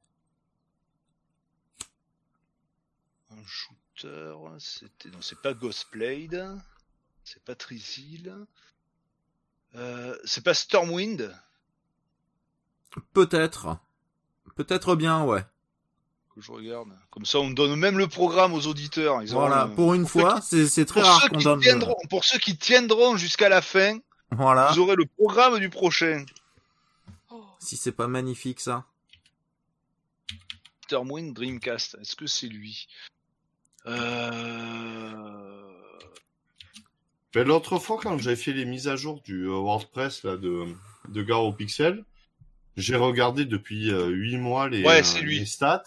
Un 3.37 3.45
shooter, 3.45 4.35
c'était 4.59 5.09
non, 5.09 5.21
c'est 5.21 5.41
pas 5.41 5.53
Ghostblade, 5.53 6.59
c'est 7.23 7.43
pas 7.43 7.55
Trisil, 7.55 8.35
euh, 9.75 10.17
c'est 10.25 10.43
pas 10.43 10.53
Stormwind? 10.53 11.33
Peut-être. 13.13 13.77
Peut-être 14.55 14.95
bien, 14.95 15.23
ouais. 15.25 15.43
que 16.33 16.41
je 16.41 16.51
regarde. 16.51 16.89
Comme 17.11 17.25
ça, 17.25 17.39
on 17.39 17.49
donne 17.49 17.75
même 17.77 17.97
le 17.97 18.07
programme 18.09 18.53
aux 18.53 18.67
auditeurs. 18.67 19.21
Ils 19.23 19.29
Voilà, 19.31 19.67
pour 19.67 19.93
une 19.93 20.05
fois, 20.05 20.41
qui- 20.41 20.47
c'est 20.47 20.67
c'est 20.67 20.85
très 20.85 20.99
pour 21.01 21.09
rare 21.09 21.21
ceux 21.21 21.29
qu'on 21.29 21.37
qui 21.37 21.43
donne. 21.45 21.59
tiendront, 21.61 21.95
pour 22.09 22.25
ceux 22.25 22.39
qui 22.39 22.57
tiendront 22.57 23.15
jusqu'à 23.17 23.47
la 23.49 23.61
fin, 23.61 23.99
Voilà. 24.31 24.71
vous 24.71 24.79
aurez 24.79 24.95
le 24.97 25.05
programme 25.05 25.59
du 25.59 25.69
prochain. 25.69 26.25
Oh. 27.31 27.41
Si 27.59 27.77
c'est 27.77 27.93
pas 27.93 28.07
magnifique 28.07 28.59
ça. 28.59 28.85
Stormwind 30.83 31.33
Dreamcast. 31.33 31.97
Est-ce 32.01 32.15
que 32.15 32.27
c'est 32.27 32.47
lui? 32.47 32.87
L'autre 37.35 37.79
fois, 37.79 37.99
quand 38.01 38.17
j'ai 38.17 38.35
fait 38.35 38.53
les 38.53 38.65
mises 38.65 38.87
à 38.87 38.95
jour 38.95 39.21
du 39.23 39.45
euh, 39.45 39.51
WordPress 39.57 40.23
là, 40.23 40.37
de, 40.37 40.65
de 41.09 41.23
Garo 41.23 41.51
Pixel, 41.53 42.03
j'ai 42.77 42.95
regardé 42.95 43.45
depuis 43.45 43.91
euh, 43.91 44.07
8 44.07 44.37
mois 44.37 44.69
les, 44.69 44.83
Ouais, 44.83 44.99
euh, 44.99 45.03
c'est 45.03 45.21
lui. 45.21 45.39
les 45.39 45.45
stats. 45.45 45.83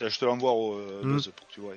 Je 0.00 0.18
te 0.18 0.24
l'envoie 0.24 0.52
au 0.52 0.74
euh. 0.78 1.02
Buzz 1.02 1.32
pour 1.36 1.46
que 1.48 1.52
tu 1.52 1.60
vois. 1.60 1.74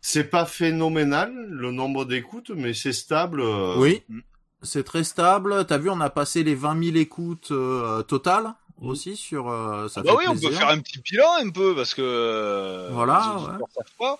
C'est 0.00 0.24
pas 0.24 0.46
phénoménal 0.46 1.32
le 1.48 1.70
nombre 1.70 2.04
d'écoutes, 2.04 2.50
mais 2.50 2.74
c'est 2.74 2.92
stable. 2.92 3.40
euh, 3.40 3.76
Oui. 3.78 4.02
Mm. 4.08 4.20
C'est 4.64 4.84
très 4.84 5.02
stable. 5.04 5.64
T'as 5.66 5.78
vu, 5.78 5.90
on 5.90 6.00
a 6.00 6.10
passé 6.10 6.44
les 6.44 6.54
20 6.54 6.82
000 6.84 6.96
écoutes 6.96 7.50
euh, 7.50 8.02
totales 8.02 8.54
Mm. 8.80 8.88
aussi 8.88 9.16
sur. 9.16 9.48
euh, 9.48 9.86
ça 9.88 10.02
bah 10.02 10.10
fait 10.10 10.16
oui, 10.16 10.24
on 10.28 10.34
peut 10.38 10.50
faire 10.50 10.68
un 10.70 10.80
petit 10.80 10.98
bilan 11.00 11.28
un 11.40 11.50
peu 11.50 11.74
parce 11.76 11.94
que 11.94 12.02
euh, 12.02 12.88
Voilà, 12.92 13.36
les 13.38 13.42
ouais. 13.44 13.58
savent 13.74 13.96
pas. 13.98 14.18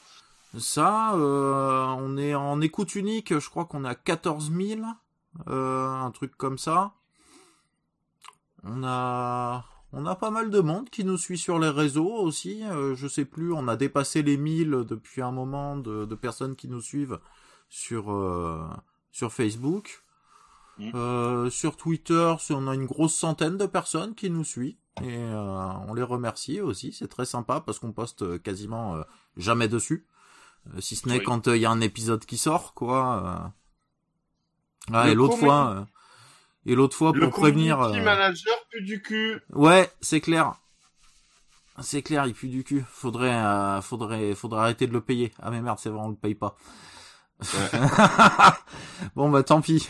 Ça, 0.59 1.15
euh, 1.15 1.87
on 1.99 2.17
est 2.17 2.35
en 2.35 2.61
écoute 2.61 2.95
unique. 2.95 3.39
Je 3.39 3.49
crois 3.49 3.65
qu'on 3.65 3.85
a 3.85 3.95
14 3.95 4.53
000, 4.53 4.81
euh, 5.49 5.89
un 5.89 6.11
truc 6.11 6.37
comme 6.37 6.59
ça. 6.59 6.93
On 8.65 8.85
a, 8.85 9.65
on 9.93 10.05
a 10.07 10.15
pas 10.15 10.31
mal 10.31 10.51
de 10.51 10.61
monde 10.61 10.91
qui 10.91 11.05
nous 11.05 11.17
suit 11.17 11.39
sur 11.39 11.59
les 11.59 11.71
réseaux 11.71 12.13
aussi. 12.13 12.63
Euh, 12.65 12.95
je 12.95 13.09
sais 13.09 13.25
plus, 13.25 13.53
on 13.53 13.67
a 13.67 13.77
dépassé 13.77 14.23
les 14.23 14.37
1000 14.37 14.85
depuis 14.89 15.23
un 15.23 15.33
moment 15.33 15.77
de, 15.77 16.05
de 16.05 16.15
personnes 16.15 16.55
qui 16.55 16.69
nous 16.69 16.83
suivent 16.83 17.19
sur 17.69 18.11
sur 19.11 19.33
Facebook. 19.33 20.05
Mm. 20.79 20.91
Euh, 20.95 21.51
sur 21.51 21.77
Twitter, 21.77 22.35
on 22.51 22.69
a 22.69 22.75
une 22.75 22.87
grosse 22.87 23.15
centaine 23.15 23.57
de 23.57 23.67
personnes 23.67 24.15
qui 24.15 24.31
nous 24.31 24.45
suivent 24.45 24.77
et 25.03 25.17
on 25.17 25.95
les 25.95 26.03
remercie 26.03 26.61
aussi. 26.61 26.93
C'est 26.93 27.09
très 27.09 27.25
sympa 27.25 27.63
parce 27.65 27.79
qu'on 27.79 27.93
poste 27.93 28.43
quasiment 28.43 29.03
jamais 29.39 29.69
dessus, 29.69 30.07
si 30.81 30.97
ce 30.97 31.09
n'est 31.09 31.19
Oui. 31.19 31.25
quand 31.25 31.47
il 31.49 31.57
y 31.57 31.67
a 31.67 31.71
un 31.71 31.81
épisode 31.81 32.25
qui 32.25 32.39
sort, 32.39 32.75
quoi. 32.75 33.23
euh. 33.25 33.49
Ah, 34.93 35.07
Le 35.07 35.13
et 35.13 35.15
l'autre 35.15 35.37
fois, 35.37 35.71
euh, 35.77 35.85
et 36.67 36.75
l'autre 36.75 36.97
fois 36.97 37.13
Le 37.15 37.21
pour 37.21 37.31
prévenir. 37.41 37.81
euh, 37.81 37.93
manager 38.03 38.55
pue 38.71 38.83
du 38.83 39.01
cul. 39.03 39.41
Ouais, 39.53 39.91
c'est 40.01 40.21
clair. 40.21 40.55
C'est 41.81 42.03
clair, 42.03 42.27
il 42.27 42.35
pue 42.35 42.49
du 42.49 42.65
cul. 42.65 42.85
Faudrait, 42.91 43.33
euh, 43.33 43.81
faudrait, 43.81 44.35
faudrait 44.35 44.61
arrêter 44.61 44.87
de 44.87 44.93
le 44.93 45.01
payer. 45.01 45.33
Ah 45.43 45.51
mais 45.51 45.61
merde, 45.63 45.79
c'est 45.81 45.89
vrai, 45.89 46.01
on 46.03 46.09
le 46.11 46.17
paye 46.17 46.35
pas. 46.35 46.57
bon 49.17 49.31
bah 49.31 49.43
tant 49.43 49.61
pis. 49.61 49.89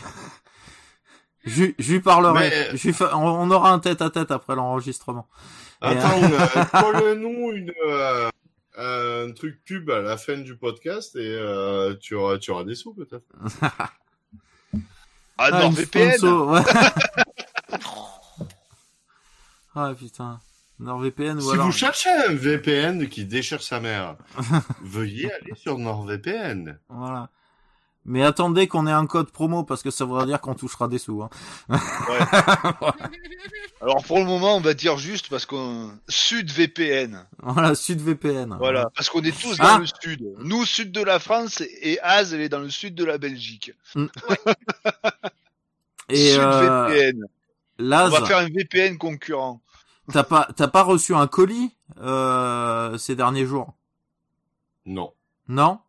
Je, 1.45 1.65
je 1.77 1.93
lui 1.93 1.99
parlerai. 1.99 2.49
Mais- 2.49 2.77
Je 2.77 2.87
lui 2.87 2.93
fa- 2.93 3.15
on, 3.17 3.51
aura 3.51 3.71
un 3.71 3.79
tête 3.79 4.01
à 4.01 4.09
tête 4.09 4.31
après 4.31 4.55
l'enregistrement. 4.55 5.27
Et, 5.81 5.87
Attends, 5.87 6.21
euh, 6.23 6.63
colle-nous 6.81 7.51
une, 7.51 7.73
euh, 7.85 8.29
un 8.77 9.31
truc 9.33 9.63
pub 9.65 9.89
à 9.91 10.01
la 10.01 10.17
fin 10.17 10.37
du 10.37 10.55
podcast 10.57 11.15
et 11.15 11.19
euh, 11.39 11.95
tu, 11.95 12.15
auras, 12.15 12.37
tu 12.37 12.51
auras 12.51 12.63
des 12.63 12.75
sous 12.75 12.93
peut-être. 12.93 13.25
Ah, 13.61 13.91
Ah, 15.37 15.71
sponsor, 15.71 16.47
ouais. 16.51 16.61
ah 19.75 19.93
putain. 19.97 20.39
NordVPN 20.79 21.37
ou 21.37 21.41
Si 21.41 21.51
alors. 21.51 21.65
vous 21.67 21.71
cherchez 21.71 22.09
un 22.09 22.33
VPN 22.33 23.07
qui 23.07 23.25
déchire 23.25 23.61
sa 23.61 23.79
mère, 23.79 24.15
veuillez 24.81 25.31
aller 25.31 25.53
sur 25.55 25.77
NordVPN. 25.77 26.79
Voilà. 26.89 27.29
Mais 28.05 28.23
attendez 28.23 28.67
qu'on 28.67 28.85
ait 28.85 28.91
un 28.91 29.05
code 29.05 29.31
promo 29.31 29.63
parce 29.63 29.81
que 29.81 29.89
ça 29.89 30.03
voudra 30.03 30.25
dire 30.25 30.41
qu'on 30.41 30.55
touchera 30.55 30.87
des 30.89 30.97
sous. 30.97 31.23
Hein. 31.23 31.29
Alors 33.81 34.03
pour 34.05 34.19
le 34.19 34.25
moment, 34.25 34.57
on 34.57 34.61
va 34.61 34.73
dire 34.73 34.97
juste 34.97 35.29
parce 35.29 35.45
qu'on 35.45 35.91
Sud 36.09 36.51
VPN. 36.51 37.25
Voilà, 37.41 37.75
SudVPN. 37.75 38.55
Voilà, 38.57 38.89
parce 38.95 39.09
qu'on 39.09 39.21
est 39.21 39.37
tous 39.37 39.55
Ah. 39.59 39.73
dans 39.73 39.77
le 39.79 39.85
sud. 39.85 40.35
Nous, 40.39 40.65
sud 40.65 40.91
de 40.91 41.01
la 41.01 41.19
France 41.19 41.61
et 41.81 41.99
Az, 42.01 42.33
elle 42.33 42.41
est 42.41 42.49
dans 42.49 42.59
le 42.59 42.69
sud 42.69 42.95
de 42.95 43.05
la 43.05 43.17
Belgique. 43.17 43.71
Et 46.09 46.31
sud 46.31 46.41
euh, 46.41 46.87
VPN. 46.89 47.23
On 47.79 47.83
Laz, 47.83 48.11
va 48.11 48.25
faire 48.25 48.37
un 48.39 48.49
VPN 48.49 48.97
concurrent. 48.97 49.61
t'as 50.11 50.23
pas, 50.23 50.47
t'as 50.55 50.67
pas 50.67 50.83
reçu 50.83 51.15
un 51.15 51.27
colis 51.27 51.75
euh, 52.01 52.97
ces 52.97 53.15
derniers 53.15 53.45
jours? 53.45 53.73
Non, 54.85 55.13
Non? 55.47 55.79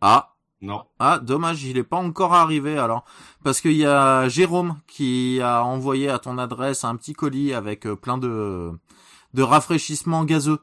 Ah, 0.00 0.31
non. 0.62 0.84
ah, 0.98 1.18
dommage, 1.18 1.62
il 1.64 1.76
est 1.76 1.82
pas 1.84 1.98
encore 1.98 2.32
arrivé 2.32 2.78
alors, 2.78 3.04
parce 3.44 3.60
qu'il 3.60 3.72
y 3.76 3.84
a 3.84 4.28
Jérôme 4.28 4.78
qui 4.86 5.40
a 5.42 5.62
envoyé 5.64 6.08
à 6.08 6.18
ton 6.18 6.38
adresse 6.38 6.84
un 6.84 6.96
petit 6.96 7.12
colis 7.12 7.52
avec 7.52 7.86
euh, 7.86 7.94
plein 7.96 8.16
de 8.18 8.70
de 9.34 9.42
rafraîchissements 9.42 10.24
gazeux 10.24 10.60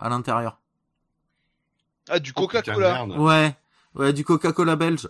à 0.00 0.08
l'intérieur. 0.08 0.58
Ah, 2.08 2.18
du 2.18 2.32
Oh, 2.36 2.40
Coca-Cola. 2.46 3.04
Ouais, 3.06 3.56
ouais, 3.94 4.12
du 4.12 4.24
Coca-Cola 4.24 4.76
belge. 4.76 5.08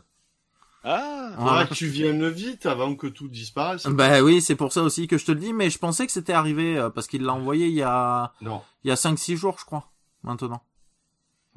Ah, 0.84 1.15
Ouais. 1.39 1.67
que 1.68 1.75
tu 1.75 1.86
viennes 1.86 2.28
vite 2.28 2.67
avant 2.67 2.94
que 2.97 3.07
tout 3.07 3.28
disparaisse. 3.28 3.86
Bah 3.86 4.20
oui, 4.23 4.41
c'est 4.41 4.57
pour 4.57 4.73
ça 4.73 4.83
aussi 4.83 5.07
que 5.07 5.18
je 5.18 5.25
te 5.26 5.33
le 5.33 5.39
dis, 5.41 5.52
mais 5.52 5.70
je 5.70 5.78
pensais 5.78 6.07
que 6.07 6.12
c'était 6.12 6.33
arrivé 6.33 6.76
euh, 6.78 6.91
parce 6.91 7.07
qu'il 7.07 7.23
l'a 7.25 7.33
envoyé 7.34 7.67
il 7.67 7.75
y 7.75 7.83
a 7.83 8.33
Non. 8.41 8.62
il 8.84 8.89
y 8.89 8.91
a 8.91 8.94
5-6 8.97 9.36
jours, 9.36 9.57
je 9.58 9.65
crois, 9.65 9.91
maintenant. 10.23 10.62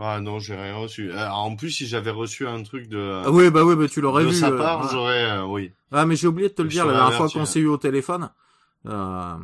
Ah 0.03 0.19
non, 0.19 0.39
j'ai 0.39 0.55
rien 0.55 0.75
reçu. 0.75 1.11
Euh, 1.11 1.30
en 1.30 1.55
plus, 1.55 1.69
si 1.69 1.85
j'avais 1.85 2.09
reçu 2.09 2.47
un 2.47 2.63
truc 2.63 2.88
de, 2.89 3.21
Ah 3.23 3.30
oui, 3.30 3.51
bah 3.51 3.63
oui, 3.63 3.75
bah 3.75 3.88
tu 3.88 4.01
l'aurais 4.01 4.23
de 4.23 4.30
vu. 4.30 4.35
sa 4.35 4.49
euh, 4.49 4.57
part, 4.57 4.89
j'aurais, 4.89 5.23
euh, 5.25 5.43
oui. 5.45 5.71
Ah, 5.91 6.05
mais 6.05 6.15
j'ai 6.15 6.27
oublié 6.27 6.49
de 6.49 6.53
te 6.53 6.61
le 6.63 6.69
Je 6.69 6.73
dire 6.73 6.85
la 6.88 6.93
dernière 6.93 7.13
fois 7.13 7.30
qu'on 7.30 7.41
hein. 7.41 7.45
s'est 7.45 7.59
eu 7.59 7.67
au 7.67 7.77
téléphone. 7.77 8.30
Euh... 8.88 9.35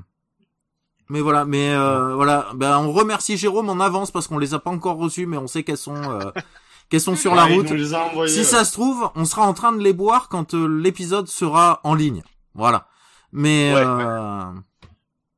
Mais 1.10 1.22
voilà, 1.22 1.46
mais 1.46 1.74
euh, 1.74 2.16
voilà, 2.16 2.48
ben 2.56 2.80
on 2.80 2.92
remercie 2.92 3.38
Jérôme 3.38 3.70
en 3.70 3.80
avance 3.80 4.12
parce 4.12 4.28
qu'on 4.28 4.40
les 4.40 4.54
a 4.54 4.60
pas 4.60 4.72
encore 4.72 4.98
reçus, 4.98 5.26
mais 5.26 5.38
on 5.38 5.48
sait 5.48 5.64
qu'elles 5.64 5.78
sont 5.78 5.96
euh, 5.96 6.32
qu'elles 6.90 7.00
sont 7.02 7.16
sur 7.16 7.34
la 7.34 7.46
Ouais, 7.46 7.56
route. 7.56 7.68
Si 7.68 8.40
ouais. 8.40 8.44
ça 8.44 8.66
se 8.66 8.74
trouve, 8.74 9.10
on 9.16 9.24
sera 9.24 9.44
en 9.44 9.54
train 9.54 9.72
de 9.72 9.82
les 9.82 9.94
boire 9.94 10.28
quand 10.28 10.54
euh, 10.54 10.68
l'épisode 10.68 11.28
sera 11.28 11.80
en 11.86 11.94
ligne. 11.96 12.24
Voilà. 12.56 12.88
Mais 13.32 13.74
Ouais, 13.74 13.84
euh... 13.86 14.52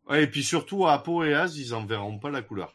Ouais, 0.09 0.23
et 0.23 0.27
puis 0.27 0.43
surtout, 0.43 0.87
Apo 0.87 1.23
et 1.23 1.35
Az, 1.35 1.57
ils 1.57 1.75
en 1.75 1.85
verront 1.85 2.17
pas 2.17 2.31
la 2.31 2.41
couleur. 2.41 2.73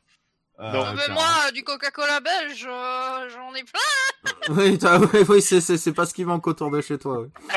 Euh, 0.60 0.72
Non. 0.72 0.84
Ah, 0.86 0.94
mais 0.94 1.08
moi, 1.12 1.50
du 1.52 1.64
Coca-Cola 1.64 2.20
belge, 2.20 2.64
euh, 2.68 3.28
j'en 3.30 3.52
ai 3.54 3.64
plein. 3.64 4.48
oui, 4.50 4.78
oui, 5.12 5.24
oui, 5.28 5.42
c'est 5.42 5.92
pas 5.92 6.06
ce 6.06 6.14
qui 6.14 6.24
manque 6.24 6.46
autour 6.46 6.70
de 6.70 6.80
chez 6.80 6.98
toi. 6.98 7.20
oui. 7.22 7.28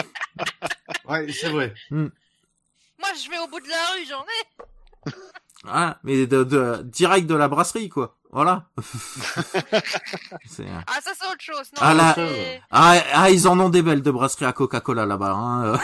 Ouais, 1.05 1.31
c'est 1.31 1.49
vrai. 1.49 1.73
Moi, 1.91 2.09
je 3.23 3.29
vais 3.29 3.37
au 3.39 3.47
bout 3.47 3.59
de 3.61 3.67
la 3.69 3.75
rue, 3.93 4.05
j'en 4.07 4.23
ai. 4.23 5.11
Ah, 5.67 5.99
mais 6.03 6.25
de, 6.27 6.43
de 6.43 6.81
direct 6.83 7.27
de 7.27 7.35
la 7.35 7.47
brasserie 7.47 7.87
quoi. 7.89 8.17
Voilà. 8.31 8.67
C'est- 10.45 10.65
Ah, 10.85 10.99
ça, 11.01 11.11
c'est 11.17 11.25
autre 11.27 11.39
chose. 11.39 11.71
Non, 11.73 11.79
Ah, 11.81 11.93
là- 11.93 12.15
ah, 12.71 12.95
ah, 13.13 13.29
ils 13.29 13.47
en 13.47 13.57
ont 13.59 13.69
des 13.69 13.81
belles 13.81 14.01
de 14.01 14.11
brasseries 14.11 14.45
à 14.45 14.53
Coca-Cola 14.53 15.05
là-bas. 15.05 15.31
Hein. 15.31 15.65
euh. 15.65 15.77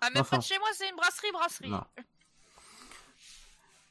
Ah, 0.00 0.10
même 0.10 0.18
Enfin. 0.18 0.36
pas 0.36 0.36
de 0.38 0.42
chez 0.42 0.58
moi, 0.58 0.68
c'est 0.74 0.88
une 0.88 0.96
brasserie, 0.96 1.32
brasserie. 1.32 1.70
Non. 1.70 1.84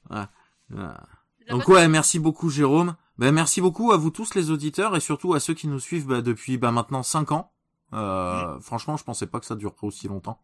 Ah, 0.09 0.29
ah. 0.75 1.03
Donc 1.49 1.67
ouais, 1.67 1.87
merci 1.87 2.19
beaucoup 2.19 2.49
Jérôme. 2.49 2.95
Ben 3.17 3.31
merci 3.31 3.61
beaucoup 3.61 3.91
à 3.93 3.97
vous 3.97 4.11
tous 4.11 4.35
les 4.35 4.51
auditeurs 4.51 4.95
et 4.95 4.99
surtout 4.99 5.33
à 5.33 5.39
ceux 5.39 5.53
qui 5.53 5.67
nous 5.67 5.79
suivent 5.79 6.07
bah, 6.07 6.21
depuis 6.21 6.57
bah, 6.57 6.71
maintenant 6.71 7.03
5 7.03 7.31
ans. 7.31 7.51
Euh, 7.93 8.59
Franchement, 8.59 8.97
je 8.97 9.03
pensais 9.05 9.27
pas 9.27 9.39
que 9.39 9.45
ça 9.45 9.55
durerait 9.55 9.75
aussi 9.81 10.07
longtemps. 10.07 10.41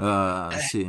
Euh, 0.00 0.50
c'est 0.70 0.88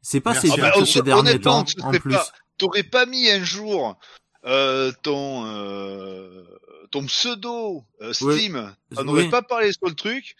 c'est 0.00 0.20
passé 0.20 0.46
Merci. 0.48 0.60
vite 0.60 0.70
Ah 0.74 0.78
bah, 0.80 0.86
ces 0.86 1.00
hon- 1.00 1.02
derniers 1.02 1.40
temps 1.40 1.64
en 1.82 1.90
plus. 1.90 2.14
pas- 2.14 2.26
T'aurais 2.58 2.84
pas 2.84 3.06
mis 3.06 3.28
un 3.30 3.42
jour 3.42 3.98
euh, 4.44 4.92
ton 5.02 5.44
euh, 5.46 6.44
ton 6.90 7.04
pseudo 7.06 7.84
euh, 8.00 8.12
Steam, 8.12 8.74
on 8.96 9.00
Oui. 9.00 9.04
n'aurait 9.04 9.28
pas 9.30 9.42
parlé 9.42 9.72
sur 9.72 9.86
le 9.88 9.94
truc. 9.94 10.36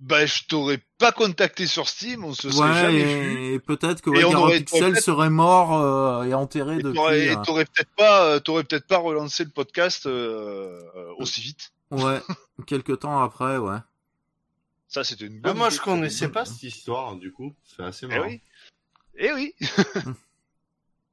Bah, 0.00 0.26
je 0.26 0.44
t'aurais 0.48 0.82
pas 1.04 1.12
contacté 1.12 1.66
sur 1.66 1.88
Steam, 1.88 2.24
on 2.24 2.34
se 2.34 2.50
serait 2.50 2.68
Ouais, 2.68 2.80
jamais 2.82 2.98
et, 3.00 3.04
vu. 3.04 3.54
et 3.54 3.58
peut-être 3.60 4.00
que 4.00 4.10
Et 4.18 4.24
on 4.24 4.32
aurait- 4.34 4.58
Pixel 4.60 5.00
serait 5.00 5.30
mort 5.30 5.74
euh, 5.80 6.24
et 6.24 6.34
enterré 6.34 6.76
Et 6.76 6.82
depuis. 6.82 6.94
t'aurais 6.96 7.20
et 7.26 7.30
euh, 7.30 7.42
t'aurais 7.44 7.64
peut-être 7.66 7.90
pas, 7.96 8.24
euh, 8.24 8.40
t'aurais 8.40 8.64
peut-être 8.64 8.86
pas 8.86 8.98
relancé 8.98 9.44
le 9.44 9.50
podcast 9.50 10.06
euh, 10.06 10.80
aussi 11.18 11.40
vite. 11.40 11.72
Ouais, 11.90 12.20
quelques 12.66 13.00
temps 13.00 13.22
après, 13.22 13.56
ouais. 13.58 13.78
Ça, 14.88 15.02
c'était 15.04 15.26
une 15.26 15.40
Ah, 15.44 15.48
bonne. 15.48 15.58
moi, 15.58 15.66
idée. 15.68 15.76
je 15.76 15.82
connaissais 15.82 16.28
pas 16.28 16.44
cette 16.44 16.62
histoire, 16.62 17.16
du 17.16 17.32
coup. 17.32 17.52
C'est 17.64 17.82
assez 17.82 18.06
Eh 18.06 18.08
marrant. 18.14 18.28
oui. 18.28 18.40
Eh 19.16 19.32
oui. 19.32 19.54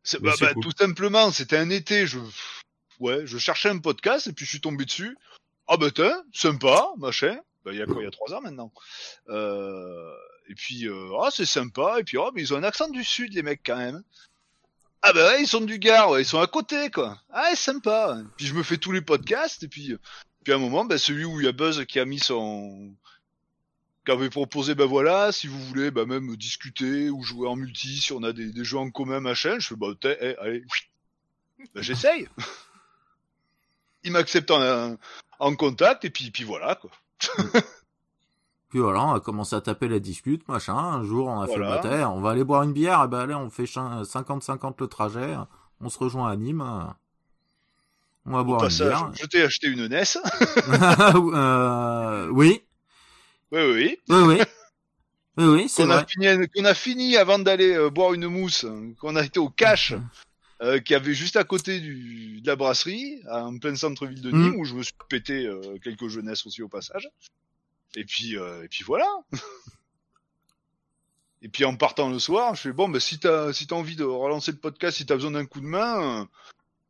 C'est- 0.03 0.19
bah, 0.19 0.31
c'est 0.37 0.45
bah, 0.45 0.53
cool. 0.53 0.63
Tout 0.63 0.71
simplement, 0.77 1.31
c'était 1.31 1.57
un 1.57 1.69
été, 1.69 2.07
je, 2.07 2.17
ouais, 2.99 3.25
je 3.25 3.37
cherchais 3.37 3.69
un 3.69 3.77
podcast 3.77 4.27
et 4.27 4.33
puis 4.33 4.45
je 4.45 4.49
suis 4.51 4.61
tombé 4.61 4.85
dessus. 4.85 5.15
Ah 5.67 5.77
bah 5.77 5.91
tiens, 5.93 6.23
sympa, 6.33 6.87
machin. 6.97 7.37
Bah, 7.63 7.71
il 7.73 7.77
y 7.79 7.81
a 7.81 7.85
quoi, 7.85 8.01
il 8.01 8.05
y 8.05 8.07
a 8.07 8.11
trois 8.11 8.33
ans 8.33 8.41
maintenant. 8.41 8.71
Euh, 9.29 10.13
et 10.49 10.55
puis, 10.55 10.87
euh, 10.87 11.11
ah 11.21 11.29
c'est 11.31 11.45
sympa. 11.45 11.99
Et 11.99 12.03
puis, 12.03 12.17
oh, 12.17 12.31
mais 12.33 12.41
ils 12.41 12.53
ont 12.53 12.57
un 12.57 12.63
accent 12.63 12.89
du 12.89 13.03
sud, 13.03 13.33
les 13.33 13.43
mecs 13.43 13.61
quand 13.65 13.77
même. 13.77 14.03
Ah 15.03 15.13
bah 15.13 15.29
ouais, 15.31 15.41
ils 15.41 15.47
sont 15.47 15.61
du 15.61 15.79
Gard, 15.79 16.11
ouais, 16.11 16.21
ils 16.21 16.25
sont 16.25 16.39
à 16.39 16.45
côté 16.47 16.91
quoi. 16.91 17.19
Ah 17.31 17.55
sympa. 17.55 18.19
Puis 18.37 18.45
je 18.45 18.53
me 18.53 18.61
fais 18.61 18.77
tous 18.77 18.91
les 18.91 19.01
podcasts 19.01 19.63
et 19.63 19.67
puis, 19.67 19.95
puis 20.43 20.53
à 20.53 20.57
un 20.57 20.59
moment, 20.59 20.85
bah, 20.85 20.99
celui 20.99 21.25
où 21.25 21.39
il 21.39 21.45
y 21.45 21.49
a 21.49 21.51
Buzz 21.51 21.85
qui 21.85 21.99
a 21.99 22.05
mis 22.05 22.19
son, 22.19 22.93
qui 24.05 24.11
avait 24.11 24.29
proposé, 24.29 24.75
ben 24.75 24.85
voilà, 24.85 25.31
si 25.31 25.47
vous 25.47 25.59
voulez, 25.59 25.89
bah 25.91 26.05
même 26.05 26.35
discuter 26.35 27.09
ou 27.09 27.23
jouer 27.23 27.47
en 27.47 27.55
multi, 27.55 27.99
si 27.99 28.13
on 28.13 28.21
a 28.23 28.31
des, 28.31 28.51
des 28.51 28.63
jeux 28.63 28.77
en 28.77 28.91
commun, 28.91 29.19
machin, 29.19 29.57
je 29.59 29.67
fais, 29.69 29.75
bah, 29.75 29.87
t'es- 29.99 30.17
eh, 30.21 30.35
allez, 30.37 30.63
bah, 31.73 31.81
j'essaye. 31.81 32.27
Il 34.03 34.11
m'accepte 34.11 34.51
en, 34.51 34.97
en 35.39 35.55
contact, 35.55 36.05
et 36.05 36.09
puis, 36.09 36.31
puis 36.31 36.43
voilà, 36.43 36.75
quoi. 36.75 36.91
Puis 38.69 38.79
voilà, 38.79 39.03
on 39.03 39.13
a 39.15 39.19
commencé 39.19 39.53
à 39.55 39.61
taper 39.61 39.89
la 39.89 39.99
discute, 39.99 40.47
machin. 40.47 40.75
Un 40.75 41.03
jour, 41.03 41.27
on 41.27 41.41
a 41.41 41.47
fait 41.47 41.57
le 41.57 41.67
bataille. 41.67 42.03
On 42.05 42.21
va 42.21 42.29
aller 42.31 42.45
boire 42.45 42.63
une 42.63 42.71
bière. 42.71 43.03
Et 43.03 43.07
ben 43.09 43.19
allez, 43.19 43.33
on 43.33 43.49
fait 43.49 43.65
chin- 43.65 44.03
50-50 44.03 44.75
le 44.79 44.87
trajet. 44.87 45.35
On 45.81 45.89
se 45.89 45.99
rejoint 45.99 46.31
à 46.31 46.35
Nîmes. 46.37 46.61
On 48.25 48.31
va 48.31 48.39
Au 48.39 48.43
boire 48.45 48.63
une 48.63 48.69
bière. 48.69 49.11
je 49.19 49.25
t'ai 49.25 49.41
acheté 49.43 49.67
une 49.67 49.87
NES. 49.87 50.03
euh, 51.35 52.29
oui, 52.31 52.61
oui, 53.51 53.59
oui, 53.61 53.73
oui. 53.75 53.97
oui, 54.09 54.17
oui. 54.37 54.41
Oui, 55.37 55.67
c'est 55.69 55.83
Qu'on 55.85 55.89
a 55.91 55.95
vrai. 55.97 56.05
fini, 56.07 56.47
qu'on 56.55 56.65
a 56.65 56.73
fini 56.73 57.17
avant 57.17 57.39
d'aller 57.39 57.73
euh, 57.73 57.89
boire 57.89 58.13
une 58.13 58.27
mousse, 58.27 58.65
qu'on 58.99 59.15
a 59.15 59.23
été 59.23 59.39
au 59.39 59.49
cash, 59.49 59.93
euh, 60.61 60.79
qui 60.79 60.93
avait 60.95 61.13
juste 61.13 61.35
à 61.37 61.43
côté 61.43 61.79
du, 61.79 62.41
de 62.41 62.47
la 62.47 62.55
brasserie, 62.55 63.21
en 63.31 63.57
plein 63.57 63.75
centre-ville 63.75 64.21
de 64.21 64.31
Nîmes, 64.31 64.53
Mm. 64.53 64.59
où 64.59 64.65
je 64.65 64.75
me 64.75 64.83
suis 64.83 64.93
pété 65.09 65.45
euh, 65.45 65.77
quelques 65.83 66.07
jeunesses 66.07 66.45
aussi 66.45 66.61
au 66.61 66.67
passage. 66.69 67.09
Et 67.95 68.05
puis, 68.05 68.37
euh, 68.37 68.63
et 68.63 68.67
puis 68.67 68.83
voilà. 68.83 69.07
et 71.41 71.49
puis 71.49 71.65
en 71.65 71.75
partant 71.75 72.09
le 72.09 72.19
soir, 72.19 72.55
je 72.55 72.61
fais 72.61 72.71
bon, 72.71 72.87
bah 72.89 72.99
si 72.99 73.19
t'as 73.19 73.51
si 73.53 73.65
t'as 73.67 73.75
envie 73.75 73.95
de 73.95 74.03
relancer 74.03 74.51
le 74.51 74.57
podcast, 74.59 74.97
si 74.97 75.05
t'as 75.05 75.15
besoin 75.15 75.31
d'un 75.31 75.45
coup 75.45 75.59
de 75.61 75.65
main, 75.65 76.21
euh, 76.21 76.25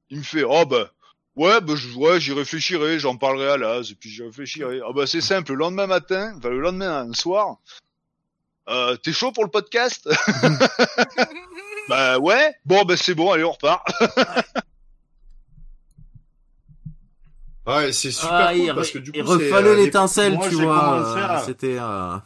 il 0.10 0.18
me 0.20 0.24
fait 0.24 0.44
oh 0.44 0.66
bah 0.66 0.92
ouais 1.38 1.62
bah 1.62 1.76
je- 1.76 1.96
ouais 1.98 2.20
j'y 2.20 2.34
réfléchirai, 2.34 3.00
j'en 3.00 3.16
parlerai 3.16 3.52
à 3.52 3.58
Laz, 3.58 3.92
et 3.92 3.96
puis 3.96 4.10
j'y 4.10 4.24
réfléchirai. 4.24 4.82
Ah 4.86 4.92
bah 4.94 5.08
c'est 5.08 5.22
simple, 5.22 5.52
le 5.54 5.58
lendemain 5.58 5.88
matin, 5.88 6.34
enfin 6.38 6.50
le 6.50 6.60
lendemain 6.60 7.06
le 7.08 7.14
soir. 7.14 7.58
Euh, 8.68 8.96
T'es 8.98 9.14
chaud 9.14 9.32
pour 9.32 9.46
le 9.46 9.50
podcast? 9.50 10.10
Bah 11.88 12.20
ouais. 12.20 12.54
Bon 12.66 12.84
bah 12.84 12.96
c'est 12.98 13.16
bon, 13.16 13.32
allez 13.32 13.44
on 13.44 13.52
repart. 13.52 13.86
Ouais, 17.68 17.92
c'est 17.94 18.12
super 18.12 18.48
Ah, 18.48 18.54
cool 18.56 18.66
il, 18.70 18.74
parce 18.74 18.90
que 18.92 18.98
du 18.98 19.12
coup, 19.12 19.20
il 19.20 19.22
c'est, 19.24 19.32
refallait 19.32 19.74
euh, 19.74 19.76
l'étincelle, 19.76 20.40
tu 20.40 20.56
vois. 20.56 20.96
euh, 20.96 21.46
C'était. 21.46 21.78
euh, 21.80 22.18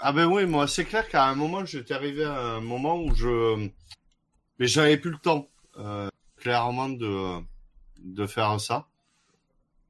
Ah 0.00 0.12
ben 0.12 0.26
oui, 0.26 0.46
moi 0.46 0.66
c'est 0.68 0.84
clair 0.84 1.08
qu'à 1.08 1.24
un 1.26 1.34
moment 1.34 1.64
j'étais 1.64 1.94
arrivé 1.94 2.24
à 2.24 2.56
un 2.56 2.60
moment 2.60 2.96
où 3.00 3.14
je, 3.14 3.68
mais 4.58 4.66
j'avais 4.66 4.96
plus 4.98 5.10
le 5.10 5.18
temps, 5.18 5.48
euh, 5.78 6.08
clairement 6.38 6.88
de 6.88 7.40
de 7.98 8.26
faire 8.26 8.60
ça. 8.60 8.86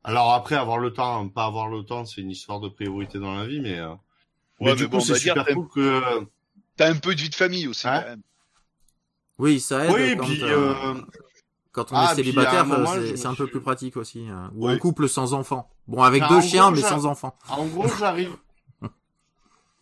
Alors 0.05 0.33
après 0.35 0.55
avoir 0.57 0.79
le 0.79 0.93
temps, 0.93 1.29
pas 1.29 1.47
avoir 1.47 1.69
le 1.69 1.83
temps, 1.85 2.05
c'est 2.05 2.21
une 2.21 2.31
histoire 2.31 2.61
de 2.61 2.69
priorité 2.69 3.19
dans 3.19 3.35
la 3.37 3.47
vie, 3.47 3.61
mais 3.61 3.79
euh, 3.79 3.95
mais 4.61 4.73
Ouais, 4.73 4.75
du 4.75 4.85
mais 4.85 4.89
coup 4.89 4.99
bon, 4.99 5.01
on 5.01 5.05
c'est 5.05 5.15
dire, 5.21 5.35
super 5.35 5.47
cool 5.53 5.69
que 5.69 6.27
T'as 6.77 6.91
un 6.91 6.97
peu 6.97 7.15
de 7.15 7.21
vie 7.21 7.29
de 7.31 7.35
famille 7.35 7.69
aussi 7.69 7.87
Hein 7.87 8.01
quand 8.03 8.09
même. 8.11 8.23
Oui, 9.39 9.61
ça 9.61 9.85
aide. 9.87 9.93
oui, 9.93 10.17
quand, 10.17 10.25
puis 10.27 10.43
euh, 10.45 10.73
euh, 10.75 10.95
quand 11.73 11.93
on 11.93 11.97
ah, 11.97 12.05
est 12.05 12.09
à 12.11 12.15
célibataire, 12.15 12.71
euh, 12.73 13.17
c'est 13.17 13.27
un 13.27 13.35
peu 13.35 13.49
plus 13.49 13.61
pratique 13.61 13.97
aussi. 13.97 14.27
hein. 14.29 14.53
Ou 14.55 14.69
Oui. 14.69 14.79
couple 14.79 15.09
sans 15.09 15.35
enfants. 15.35 15.69
Bon, 15.89 16.03
avec 16.03 16.23
deux 16.29 16.37
en 16.37 16.41
chiens, 16.41 16.67
gros, 16.71 16.77
mais 16.77 16.83
sans 16.83 17.07
enfants. 17.07 17.37
En 17.49 17.67
gros, 17.67 17.89
j'arrive. 17.99 18.31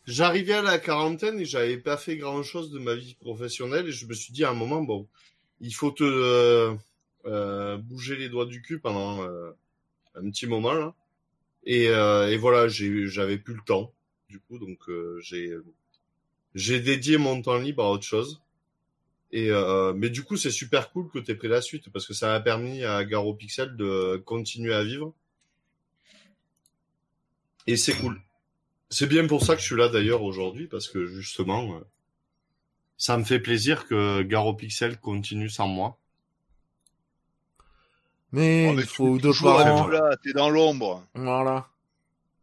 J'arrivais 0.04 0.54
à 0.54 0.62
la 0.62 0.78
quarantaine 0.78 1.38
et 1.38 1.44
j'avais 1.44 1.76
pas 1.76 1.96
fait 1.96 2.16
grand 2.16 2.42
chose 2.42 2.70
de 2.72 2.78
ma 2.80 2.94
vie 2.94 3.14
professionnelle 3.14 3.86
et 3.88 3.92
je 3.92 4.06
me 4.06 4.14
suis 4.14 4.32
dit 4.32 4.44
à 4.44 4.50
un 4.50 4.54
moment, 4.54 4.82
bon, 4.82 5.06
il 5.60 5.72
faut 5.72 5.92
te 5.92 6.02
euh, 6.02 6.74
euh, 7.26 7.76
bouger 7.76 8.16
les 8.16 8.28
doigts 8.28 8.46
du 8.46 8.62
cul 8.62 8.80
pendant 8.80 9.22
euh, 9.22 9.52
un 10.16 10.28
petit 10.30 10.48
moment 10.48 10.72
là. 10.72 10.94
Et, 11.64 11.88
euh, 11.88 12.28
et 12.30 12.36
voilà, 12.36 12.66
j'ai, 12.66 13.06
j'avais 13.06 13.38
plus 13.38 13.54
le 13.54 13.60
temps 13.64 13.92
du 14.28 14.40
coup, 14.40 14.58
donc 14.58 14.78
euh, 14.88 15.20
j'ai, 15.22 15.54
j'ai 16.54 16.80
dédié 16.80 17.16
mon 17.18 17.40
temps 17.42 17.58
libre 17.58 17.84
à 17.84 17.90
autre 17.90 18.04
chose. 18.04 18.40
Et 19.30 19.50
euh, 19.50 19.94
mais 19.94 20.10
du 20.10 20.22
coup, 20.24 20.36
c'est 20.36 20.50
super 20.50 20.90
cool 20.90 21.08
que 21.10 21.18
t'aies 21.18 21.34
pris 21.34 21.48
la 21.48 21.62
suite 21.62 21.88
parce 21.90 22.06
que 22.06 22.12
ça 22.12 22.34
a 22.34 22.40
permis 22.40 22.84
à 22.84 23.04
Garo 23.04 23.32
Pixel 23.34 23.76
de 23.76 24.22
continuer 24.26 24.74
à 24.74 24.84
vivre. 24.84 25.14
Et 27.66 27.76
c'est 27.76 27.94
cool. 27.94 28.20
C'est 28.90 29.06
bien 29.06 29.26
pour 29.26 29.44
ça 29.44 29.54
que 29.54 29.60
je 29.62 29.66
suis 29.66 29.76
là 29.76 29.88
d'ailleurs 29.88 30.22
aujourd'hui, 30.22 30.66
parce 30.66 30.88
que 30.88 31.06
justement, 31.06 31.76
euh, 31.76 31.80
ça 32.98 33.16
me 33.16 33.24
fait 33.24 33.38
plaisir 33.40 33.86
que 33.86 34.20
Garo 34.22 34.52
Pixel 34.54 34.98
continue 34.98 35.48
sans 35.48 35.68
moi. 35.68 35.96
Mais 38.32 38.66
Oh, 38.68 38.72
mais 38.74 38.82
il 38.82 38.88
tu 38.88 38.94
faut 38.94 39.16
es 39.16 39.20
deux 39.20 39.32
parents. 39.42 39.86
là, 39.88 40.16
t'es 40.22 40.32
dans 40.32 40.50
l'ombre. 40.50 41.06
Voilà. 41.14 41.68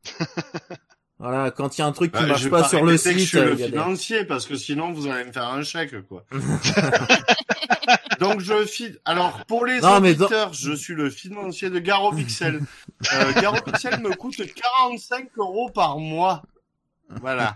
voilà, 1.20 1.52
quand 1.52 1.78
il 1.78 1.82
y 1.82 1.84
a 1.84 1.88
un 1.88 1.92
truc 1.92 2.14
qui 2.14 2.22
Ouais, 2.22 2.28
marche 2.30 2.50
pas 2.50 2.64
sur 2.68 2.84
le 2.86 2.94
que 2.94 2.98
site, 2.98 3.20
je 3.20 3.26
suis 3.26 3.38
le 3.40 3.56
des- 3.56 3.66
financier, 3.68 4.24
parce 4.26 4.46
que 4.46 4.56
sinon 4.56 4.92
vous 4.94 5.08
allez 5.08 5.26
me 5.26 5.32
faire 5.34 5.48
un 5.50 5.62
chèque, 5.64 6.08
quoi. 6.08 6.24
Donc 8.20 8.40
je 8.42 8.66
file. 8.66 9.00
Alors 9.06 9.46
pour 9.46 9.66
les 9.66 9.76
Non, 9.82 10.00
dans- 10.00 10.04
auditeurs, 10.06 10.54
je 10.54 10.74
suis 10.74 10.94
le 10.96 11.10
financier 11.10 11.70
de 11.70 11.80
Garo 11.80 12.12
Pixel. 12.14 12.62
Euh, 13.14 13.32
Garo 13.42 13.62
Pixel 13.62 14.00
me 14.02 14.14
coûte 14.14 14.36
45 14.38 15.30
euros 15.38 15.70
par 15.70 15.98
mois. 16.00 16.44
Voilà. 17.22 17.56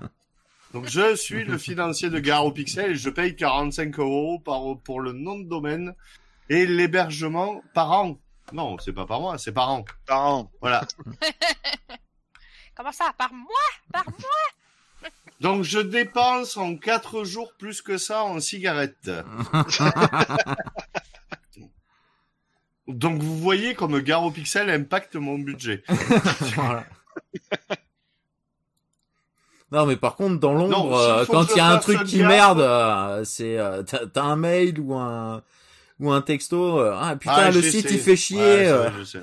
Donc 0.74 0.88
je 0.88 1.16
suis 1.16 1.44
le 1.44 1.58
financier 1.58 2.10
de 2.10 2.18
Garo 2.20 2.52
Pixel 2.52 2.92
et 2.92 2.96
je 2.96 3.10
paye 3.10 3.36
45 3.36 4.00
euros 4.00 4.40
par 4.40 4.62
pour 4.86 5.02
le 5.02 5.12
nom 5.12 5.38
de 5.38 5.44
domaine 5.48 5.94
et 6.50 6.66
l'hébergement 6.66 7.62
par 7.74 7.92
an. 7.92 8.18
Non, 8.54 8.78
c'est 8.80 8.94
pas 8.94 9.06
par 9.06 9.20
mois, 9.20 9.38
c'est 9.38 9.52
par 9.52 9.70
an. 9.70 9.84
Par 10.06 10.26
an. 10.26 10.52
Voilà. 10.62 10.86
Comment 12.84 12.92
ça 12.92 13.14
Par 13.18 13.32
mois 13.34 13.48
Par 13.94 14.04
mois? 14.04 15.10
Donc 15.40 15.64
je 15.64 15.80
dépense 15.80 16.58
en 16.58 16.76
4 16.76 17.24
jours 17.24 17.54
plus 17.58 17.82
que 17.82 17.98
ça 17.98 18.26
en 18.26 18.42
cigarettes. 18.42 19.10
Donc 22.90 23.22
vous 23.22 23.38
voyez 23.38 23.74
comme 23.74 23.98
Garo 24.02 24.32
Pixel 24.32 24.70
impacte 24.70 25.16
mon 25.16 25.40
budget. 25.40 25.82
Voilà. 26.56 26.84
Non, 29.72 29.86
mais 29.86 29.96
par 29.96 30.18
contre, 30.18 30.42
dans 30.42 30.54
l'ombre, 30.54 30.98
euh, 30.98 31.26
quand 31.26 31.46
il 31.52 31.58
y 31.58 31.62
a 31.62 31.68
un 31.70 31.78
truc 31.78 32.04
qui 32.04 32.22
merde, 32.22 32.60
euh, 32.60 33.24
c'est 33.24 33.58
euh, 33.58 33.82
t'as 33.84 34.24
un 34.24 34.36
mail 34.36 34.78
ou 34.82 34.94
un 34.94 35.42
ou 36.02 36.12
un 36.12 36.22
texto. 36.22 36.80
ah 36.82 37.16
putain, 37.16 37.34
Ah, 37.34 37.50
le 37.52 37.62
site 37.62 37.88
sais. 37.88 37.94
il 37.96 38.00
fait 38.02 38.18
chier. 38.18 38.38
Ouais, 38.40 38.68
euh, 38.68 38.84
ça, 38.92 38.98
je 39.00 39.04
sais. 39.06 39.22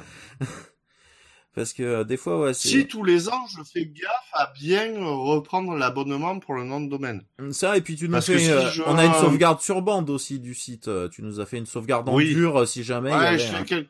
Parce 1.61 1.73
que 1.75 1.83
euh, 1.83 2.05
des 2.05 2.17
fois, 2.17 2.41
ouais, 2.41 2.55
Si 2.55 2.87
tous 2.87 3.05
les 3.05 3.29
ans 3.29 3.47
je 3.55 3.63
fais 3.63 3.85
gaffe 3.85 4.31
à 4.33 4.51
bien 4.59 4.93
reprendre 4.99 5.75
l'abonnement 5.77 6.39
pour 6.39 6.55
le 6.55 6.65
nom 6.65 6.81
de 6.81 6.89
domaine. 6.89 7.23
ça. 7.53 7.77
Et 7.77 7.83
puis 7.83 7.97
tu 7.97 8.07
nous 8.07 8.13
Parce 8.13 8.27
fais, 8.27 8.39
si 8.39 8.51
euh, 8.51 8.71
je- 8.71 8.83
on 8.87 8.97
a 8.97 9.05
une 9.05 9.13
sauvegarde 9.15 9.61
sur 9.61 9.83
bande 9.83 10.09
aussi 10.11 10.39
du 10.39 10.55
site. 10.55 10.89
euh, 10.89 11.09
Tu 11.11 11.23
nous 11.23 11.39
as 11.41 11.47
fait 11.47 11.59
une 11.59 11.67
sauvegarde 11.67 12.09
en 12.09 12.15
Oui. 12.15 12.33
dur 12.35 12.61
euh, 12.61 12.67
si 12.67 12.83
jamais. 12.83 13.11
il 13.11 13.15
y 13.15 13.17
Ouais, 13.19 13.27
avait 13.27 13.39
je 13.39 13.53
un- 13.55 13.59
fais 13.59 13.65
quel- 13.65 13.87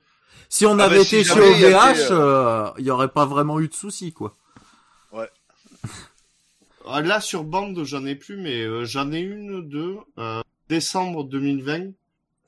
Si 0.48 0.66
on 0.66 0.78
Ah 0.80 0.84
avait 0.86 0.98
bah, 0.98 1.04
si 1.04 1.16
été 1.16 1.24
chez 1.24 1.34
il 1.60 1.64
OVH, 1.66 2.08
euh, 2.10 2.70
il 2.78 2.84
y 2.84 2.90
aurait 2.90 3.08
pas 3.12 3.24
vraiment 3.24 3.60
eu 3.60 3.68
de 3.68 3.74
soucis, 3.74 4.12
quoi. 4.12 4.36
Ah, 6.86 7.00
Là 7.02 7.20
sur 7.20 7.44
bande 7.44 7.84
j'en 7.84 8.04
ai 8.04 8.16
plus, 8.16 8.36
mais 8.36 8.62
euh, 8.62 8.84
j'en 8.84 9.12
ai 9.12 9.20
une 9.20 9.68
de 9.68 9.96
euh, 10.18 10.40
décembre 10.68 11.24
2020 11.24 11.92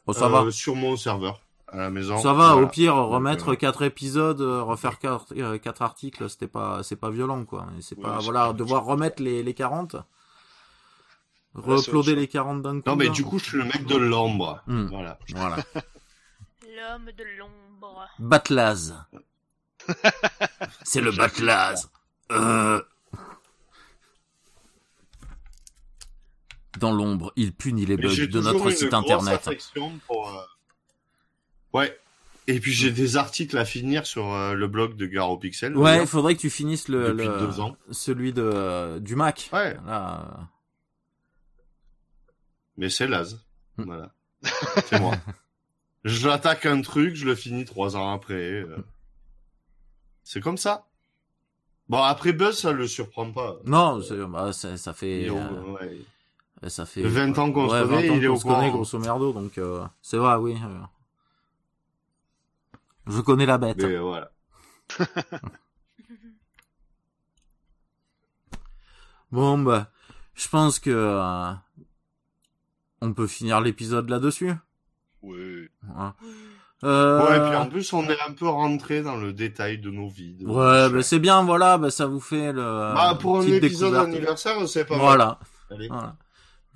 Bon, 0.07 0.13
ça 0.13 0.25
euh, 0.27 0.29
va. 0.29 0.51
sur 0.51 0.75
mon 0.75 0.97
serveur 0.97 1.41
à 1.73 1.77
la 1.79 1.91
maison. 1.91 2.19
Ça 2.19 2.33
va, 2.35 2.53
Voilà. 2.53 2.67
au 2.67 2.69
pire, 2.69 2.95
Donc, 2.95 3.11
remettre 3.13 3.53
euh, 3.53 3.57
quatre 3.57 3.83
épisodes, 3.83 4.41
euh, 4.41 4.63
refaire 4.63 4.99
quatre, 4.99 5.33
euh, 5.37 5.59
quatre 5.59 5.83
articles, 5.83 6.29
c'était 6.29 6.47
pas, 6.47 6.83
c'est 6.83 6.97
pas 6.97 7.11
violent, 7.11 7.45
quoi. 7.45 7.67
Et 7.79 7.83
c'est 7.83 7.97
Ouais, 7.97 8.03
pas, 8.05 8.19
voilà, 8.19 8.47
pas- 8.49 8.53
devoir 8.53 8.85
remettre 8.85 9.23
les, 9.23 9.43
les 9.43 9.55
40. 9.55 9.97
c'est 11.55 11.61
Re-uploader 11.61 12.13
autre 12.13 12.21
les 12.21 12.29
40 12.29 12.63
d'un 12.63 12.81
coup. 12.81 12.89
Non, 12.91 12.97
mais 12.97 13.09
du 13.09 13.25
coup, 13.25 13.39
je 13.39 13.45
suis 13.45 13.59
le 13.59 13.65
mec 13.65 13.87
de 13.87 13.97
l'ombre. 13.97 14.63
Hmm. 14.67 14.87
Voilà. 14.87 15.19
Voilà. 15.35 15.57
L'homme 16.77 17.07
de 17.17 17.25
l'ombre. 17.39 18.07
Batlaz. 18.19 18.95
c'est 20.85 21.01
le 21.01 21.11
Batlaz. 21.13 21.89
Euh... 22.31 22.81
Dans 26.79 26.93
l'ombre, 26.93 27.33
il 27.37 27.53
punit 27.55 27.85
les 27.85 27.97
bugs 27.97 28.27
de 28.27 28.41
notre 28.41 28.71
site 28.71 28.95
internet. 28.95 29.49
pour, 30.07 30.29
euh, 30.29 30.43
Ouais. 31.73 31.99
Et 32.49 32.59
puis 32.59 32.73
j'ai 32.73 32.91
des 32.91 33.17
articles 33.17 33.57
à 33.57 33.65
finir 33.65 34.05
sur 34.07 34.33
euh, 34.33 34.55
le 34.55 34.67
blog 34.67 34.97
de 34.97 35.07
Garo 35.07 35.37
Pixel. 35.39 35.77
Ouais, 35.77 36.01
il 36.01 36.07
faudrait 36.09 36.35
que 36.35 36.41
tu 36.41 36.51
finisses 36.51 36.89
le, 36.89 37.13
le- 37.13 37.39
deux 37.39 37.61
ans. 37.61 37.77
celui 37.93 38.33
de 38.33 38.99
du 39.01 39.15
Mac. 39.15 39.49
Ouais. 39.53 39.75
Là, 39.87 40.21
euh, 40.39 40.43
Mais 42.77 42.91
c'est 42.91 43.07
Laz. 43.07 43.41
Hmm. 43.79 43.85
Voilà. 43.85 44.13
C'est 44.87 44.99
moi. 45.01 45.15
J'attaque 46.05 46.67
un 46.67 46.81
truc, 46.83 47.15
je 47.15 47.25
le 47.27 47.35
finis 47.37 47.65
trois 47.65 47.97
ans 47.97 48.13
après. 48.13 48.35
euh. 48.35 48.77
C'est 50.25 50.41
comme 50.41 50.59
ça. 50.59 50.87
Bon, 51.89 51.99
après 52.03 52.33
Buzz, 52.33 52.59
ça 52.59 52.73
le 52.73 52.89
surprend 52.89 53.31
pas. 53.31 53.57
Non, 53.67 54.01
bah, 54.29 54.53
ça, 54.53 54.93
fait, 54.95 55.29
euh, 55.29 55.63
ouais. 55.73 56.01
ça 56.71 56.87
fait 56.87 57.03
20 57.03 57.39
ans 57.39 57.53
qu'on 57.53 57.69
se 57.69 57.83
connaît, 57.85 58.09
20 58.09 58.13
ans 58.13 58.17
il 58.17 58.25
est 58.25 58.29
au 58.29 58.37
se 58.37 58.43
connaît, 58.43 58.55
courant. 58.57 58.71
grosso 58.71 58.99
merdo, 58.99 59.33
donc 59.33 59.59
euh, 59.59 59.85
c'est 60.01 60.17
vrai, 60.17 60.35
oui. 60.37 60.57
Euh. 63.09 63.13
Je 63.13 63.21
connais 63.21 63.47
la 63.47 63.59
bête. 63.59 63.83
Mais 63.83 63.97
voilà. 63.99 64.31
Bon, 69.31 69.59
bah, 69.59 69.91
je 70.35 70.49
pense 70.49 70.79
que 70.79 70.91
euh, 70.91 71.53
on 73.01 73.13
peut 73.15 73.27
finir 73.27 73.61
l'épisode 73.61 74.09
là-dessus. 74.11 74.53
Ouais. 75.23 75.71
hein. 75.97 76.15
Euh, 76.85 77.27
Ouais, 77.27 77.37
et 77.37 77.41
puis 77.49 77.57
en 77.57 77.69
plus, 77.69 77.93
on 77.93 78.03
est 78.11 78.21
un 78.29 78.33
peu 78.33 78.49
rentré 78.49 79.03
dans 79.03 79.17
le 79.17 79.33
détail 79.33 79.79
de 79.79 79.91
nos 79.91 80.09
vies. 80.09 80.35
de 80.35 80.47
ouais, 80.47 80.91
bah, 80.91 81.03
c'est 81.03 81.19
bien, 81.21 81.43
voilà, 81.45 81.79
bah, 81.79 81.91
ça 81.91 82.07
vous 82.07 82.21
fait 82.21 82.53
le 82.53 82.61
Bah, 82.95 83.17
pour 83.21 83.39
un 83.39 83.43
épisode 83.43 83.93
découverte. 83.93 84.09
anniversaire, 84.09 84.69
c'est 84.69 84.85
pas 84.85 84.97
mal. 84.97 85.05
Voilà, 85.05 85.39
Allez. 85.71 85.89
voilà. 85.89 86.17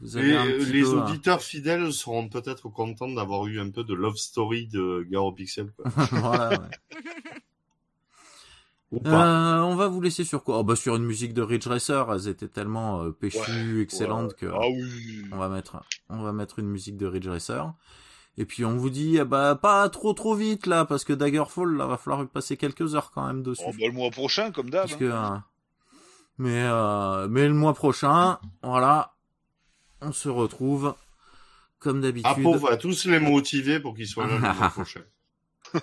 Vous 0.00 0.18
Et 0.18 0.20
avez 0.20 0.36
un 0.36 0.46
petit 0.58 0.72
les 0.72 0.82
peu, 0.82 0.88
euh, 0.88 1.02
auditeurs 1.02 1.42
fidèles 1.42 1.92
seront 1.92 2.28
peut-être 2.28 2.68
contents 2.68 3.08
d'avoir 3.08 3.46
eu 3.46 3.60
un 3.60 3.70
peu 3.70 3.82
de 3.82 3.94
love 3.94 4.16
story 4.16 4.66
de 4.66 5.06
Garo 5.10 5.32
Pixel. 5.32 5.72
Quoi. 5.72 5.90
voilà, 6.12 6.50
ouais. 6.60 7.00
Euh, 9.04 9.60
on 9.62 9.74
va 9.74 9.88
vous 9.88 10.00
laisser 10.00 10.22
sur 10.22 10.44
quoi? 10.44 10.58
Oh, 10.58 10.64
bah 10.64 10.76
sur 10.76 10.94
une 10.96 11.04
musique 11.04 11.34
de 11.34 11.42
Ridge 11.42 11.66
Racer, 11.66 12.06
elles 12.12 12.28
étaient 12.28 12.48
tellement 12.48 13.02
euh, 13.02 13.10
péchues, 13.10 13.82
excellentes 13.82 14.34
que 14.34 14.46
Ah 14.46 14.68
oui. 14.68 15.24
on 15.32 15.38
va 15.38 15.48
mettre 15.48 15.82
on 16.08 16.22
va 16.22 16.32
mettre 16.32 16.60
une 16.60 16.68
musique 16.68 16.96
de 16.96 17.06
Ridge 17.06 17.26
Racer. 17.26 17.72
Et 18.38 18.44
puis 18.44 18.64
on 18.64 18.76
vous 18.76 18.90
dit 18.90 19.16
eh 19.18 19.24
bah 19.24 19.58
pas 19.60 19.88
trop 19.88 20.12
trop 20.12 20.34
vite 20.34 20.66
là 20.66 20.84
parce 20.84 21.04
que 21.04 21.12
Daggerfall 21.12 21.76
là 21.76 21.86
va 21.86 21.96
falloir 21.96 22.26
passer 22.28 22.56
quelques 22.56 22.94
heures 22.94 23.10
quand 23.10 23.26
même 23.26 23.42
dessus. 23.42 23.64
Oh, 23.66 23.72
bah, 23.72 23.86
le 23.86 23.92
mois 23.92 24.10
prochain, 24.10 24.52
comme 24.52 24.70
d'hab. 24.70 24.88
Hein. 24.88 24.96
euh, 25.02 25.36
mais 26.38 26.62
euh, 26.62 27.26
mais 27.28 27.48
le 27.48 27.54
mois 27.54 27.74
prochain, 27.74 28.38
voilà, 28.62 29.15
on 30.06 30.12
se 30.12 30.28
retrouve 30.28 30.94
comme 31.78 32.00
d'habitude. 32.00 32.30
Apo 32.30 32.58
va 32.58 32.76
tous 32.76 33.04
les 33.06 33.20
motiver 33.20 33.80
pour 33.80 33.94
qu'ils 33.94 34.08
soient 34.08 34.26
là 34.26 34.34
le 34.34 34.40
mois 34.40 34.70
prochain. 34.70 35.00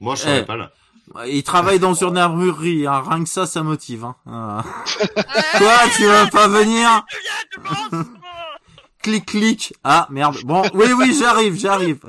Moi, 0.00 0.14
je 0.14 0.20
serai 0.22 0.38
Eh. 0.40 0.44
pas 0.44 0.56
là. 0.56 0.72
Il 1.26 1.42
travaille 1.42 1.78
dans 1.78 1.94
une 1.94 2.18
armurerie, 2.18 2.86
hein, 2.86 3.02
rien 3.08 3.24
que 3.24 3.30
ça, 3.30 3.46
ça 3.46 3.62
motive. 3.62 4.04
Hein. 4.04 4.14
Euh, 4.26 4.62
Quoi, 5.58 5.76
tu 5.96 6.02
veux 6.04 6.30
pas 6.30 6.48
venir? 6.48 7.04
Clic 9.02 9.24
clic. 9.26 9.74
Ah 9.84 10.06
merde. 10.10 10.36
Bon, 10.44 10.62
oui 10.74 10.92
oui, 10.92 11.16
j'arrive, 11.18 11.58
j'arrive. 11.58 12.00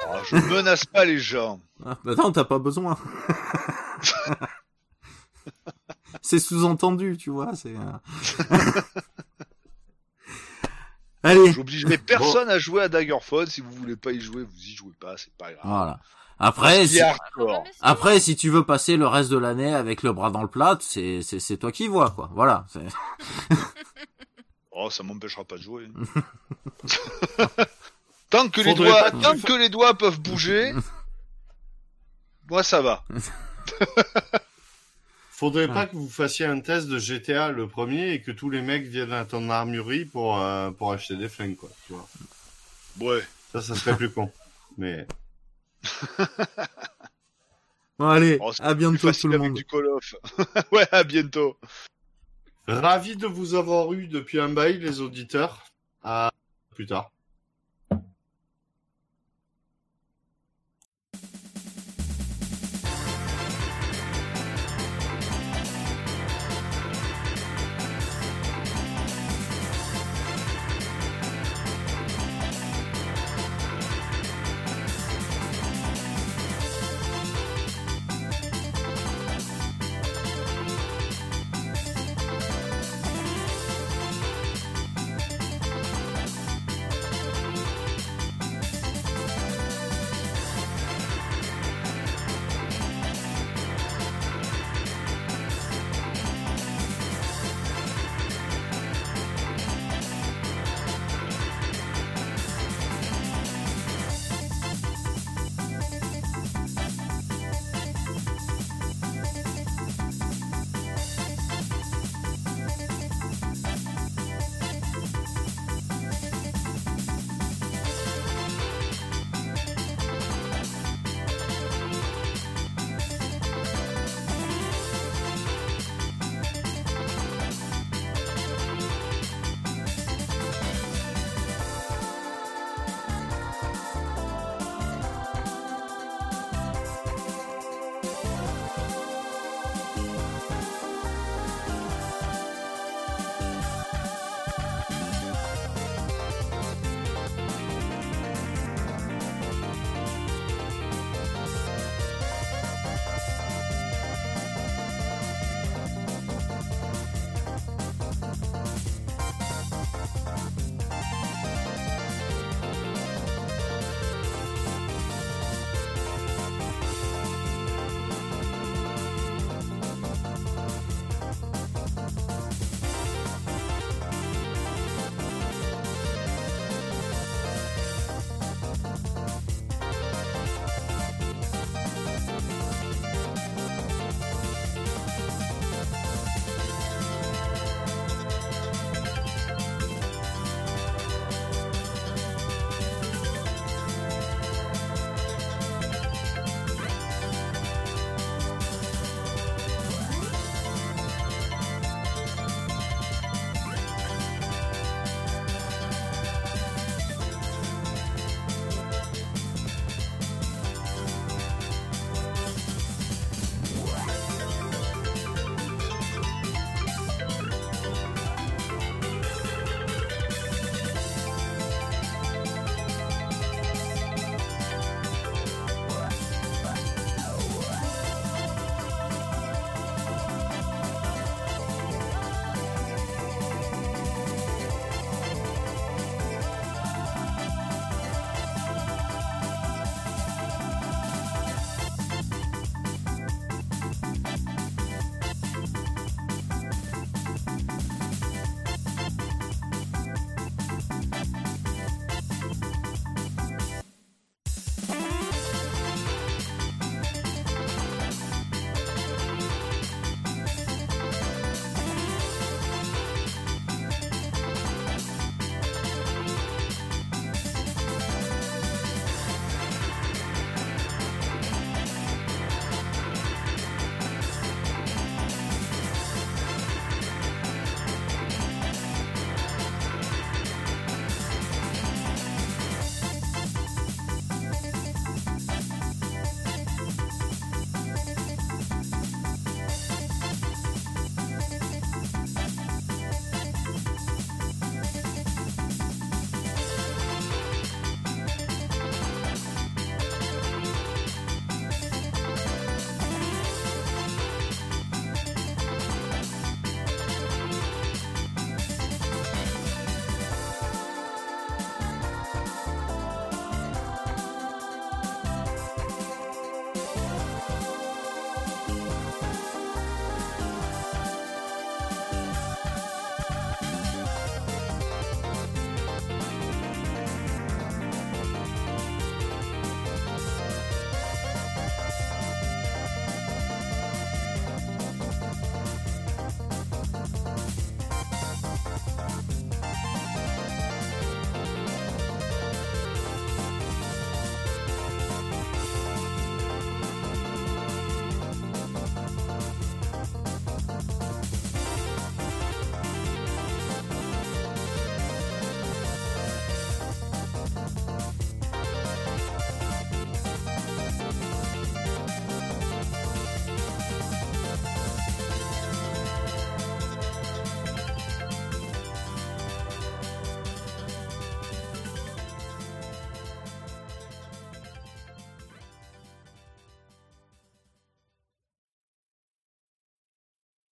Ah, 0.00 0.18
je 0.28 0.36
menace 0.36 0.84
pas 0.86 1.04
les 1.04 1.18
gens. 1.18 1.60
Ah, 1.86 1.96
bah 2.04 2.14
non, 2.16 2.32
t'as 2.32 2.44
pas 2.44 2.58
besoin. 2.58 2.98
c'est 6.22 6.40
sous-entendu, 6.40 7.16
tu 7.16 7.30
vois. 7.30 7.54
C'est. 7.54 7.74
Allez, 11.22 11.52
J'obligerai 11.52 11.98
personne 11.98 12.48
à 12.48 12.58
jouer 12.58 12.82
à 12.82 12.88
Daggerfall. 12.88 13.48
Si 13.48 13.60
vous 13.60 13.70
voulez 13.72 13.96
pas 13.96 14.12
y 14.12 14.20
jouer, 14.20 14.42
vous 14.42 14.60
y 14.60 14.74
jouez 14.74 14.92
pas, 14.98 15.16
c'est 15.16 15.32
pas 15.34 15.52
grave. 15.52 15.64
voilà. 15.64 16.00
Après, 16.38 16.88
si... 16.88 17.00
après, 17.80 18.18
si 18.18 18.34
tu 18.34 18.50
veux 18.50 18.64
passer 18.64 18.96
le 18.96 19.06
reste 19.06 19.30
de 19.30 19.38
l'année 19.38 19.72
avec 19.72 20.02
le 20.02 20.12
bras 20.12 20.30
dans 20.30 20.42
le 20.42 20.48
plat, 20.48 20.76
c'est 20.80 21.22
c'est 21.22 21.38
c'est 21.38 21.56
toi 21.56 21.70
qui 21.70 21.86
vois, 21.86 22.10
quoi. 22.10 22.30
Voilà. 22.34 22.66
Oh, 24.74 24.88
ça 24.88 25.02
m'empêchera 25.02 25.44
pas 25.44 25.58
de 25.58 25.62
jouer. 25.62 25.86
tant 28.30 28.48
que 28.48 28.62
les 28.62 28.72
doigts, 28.72 29.10
tant 29.10 29.38
que 29.38 29.52
les 29.52 29.68
doigts 29.68 29.92
peuvent 29.92 30.18
bouger, 30.18 30.72
moi 32.50 32.62
ça 32.62 32.80
va. 32.80 33.04
Faudrait 35.42 35.66
Ah. 35.70 35.74
pas 35.74 35.86
que 35.86 35.96
vous 35.96 36.08
fassiez 36.08 36.46
un 36.46 36.60
test 36.60 36.86
de 36.86 36.98
GTA 37.00 37.50
le 37.50 37.66
premier 37.66 38.12
et 38.12 38.22
que 38.22 38.30
tous 38.30 38.48
les 38.48 38.62
mecs 38.62 38.84
viennent 38.84 39.12
à 39.12 39.24
ton 39.24 39.50
armurerie 39.50 40.04
pour, 40.04 40.40
euh, 40.40 40.70
pour 40.70 40.92
acheter 40.92 41.16
des 41.16 41.28
flingues, 41.28 41.56
quoi. 41.56 41.68
Tu 41.86 41.94
vois. 41.94 42.08
Ouais. 43.00 43.22
Ça, 43.50 43.60
ça 43.60 43.74
serait 43.74 43.96
plus 43.96 44.10
con. 44.10 44.30
Mais 44.78 45.06
Bon, 47.98 48.08
allez, 48.08 48.38
Oh, 48.40 48.50
à 48.60 48.74
bientôt 48.74 49.12
tout 49.12 49.28
le 49.28 49.38
monde. 49.38 49.54
du 49.54 49.64
Call 49.64 49.86
of. 49.86 50.14
ouais, 50.72 50.86
à 50.92 51.04
bientôt. 51.04 51.58
ravi 52.66 53.16
de 53.16 53.26
vous 53.26 53.54
avoir 53.54 53.92
eu 53.92 54.06
depuis 54.06 54.40
un 54.40 54.48
bail, 54.48 54.78
les 54.78 55.00
auditeurs. 55.00 55.64
À 56.02 56.32
plus 56.74 56.86
tard. 56.86 57.11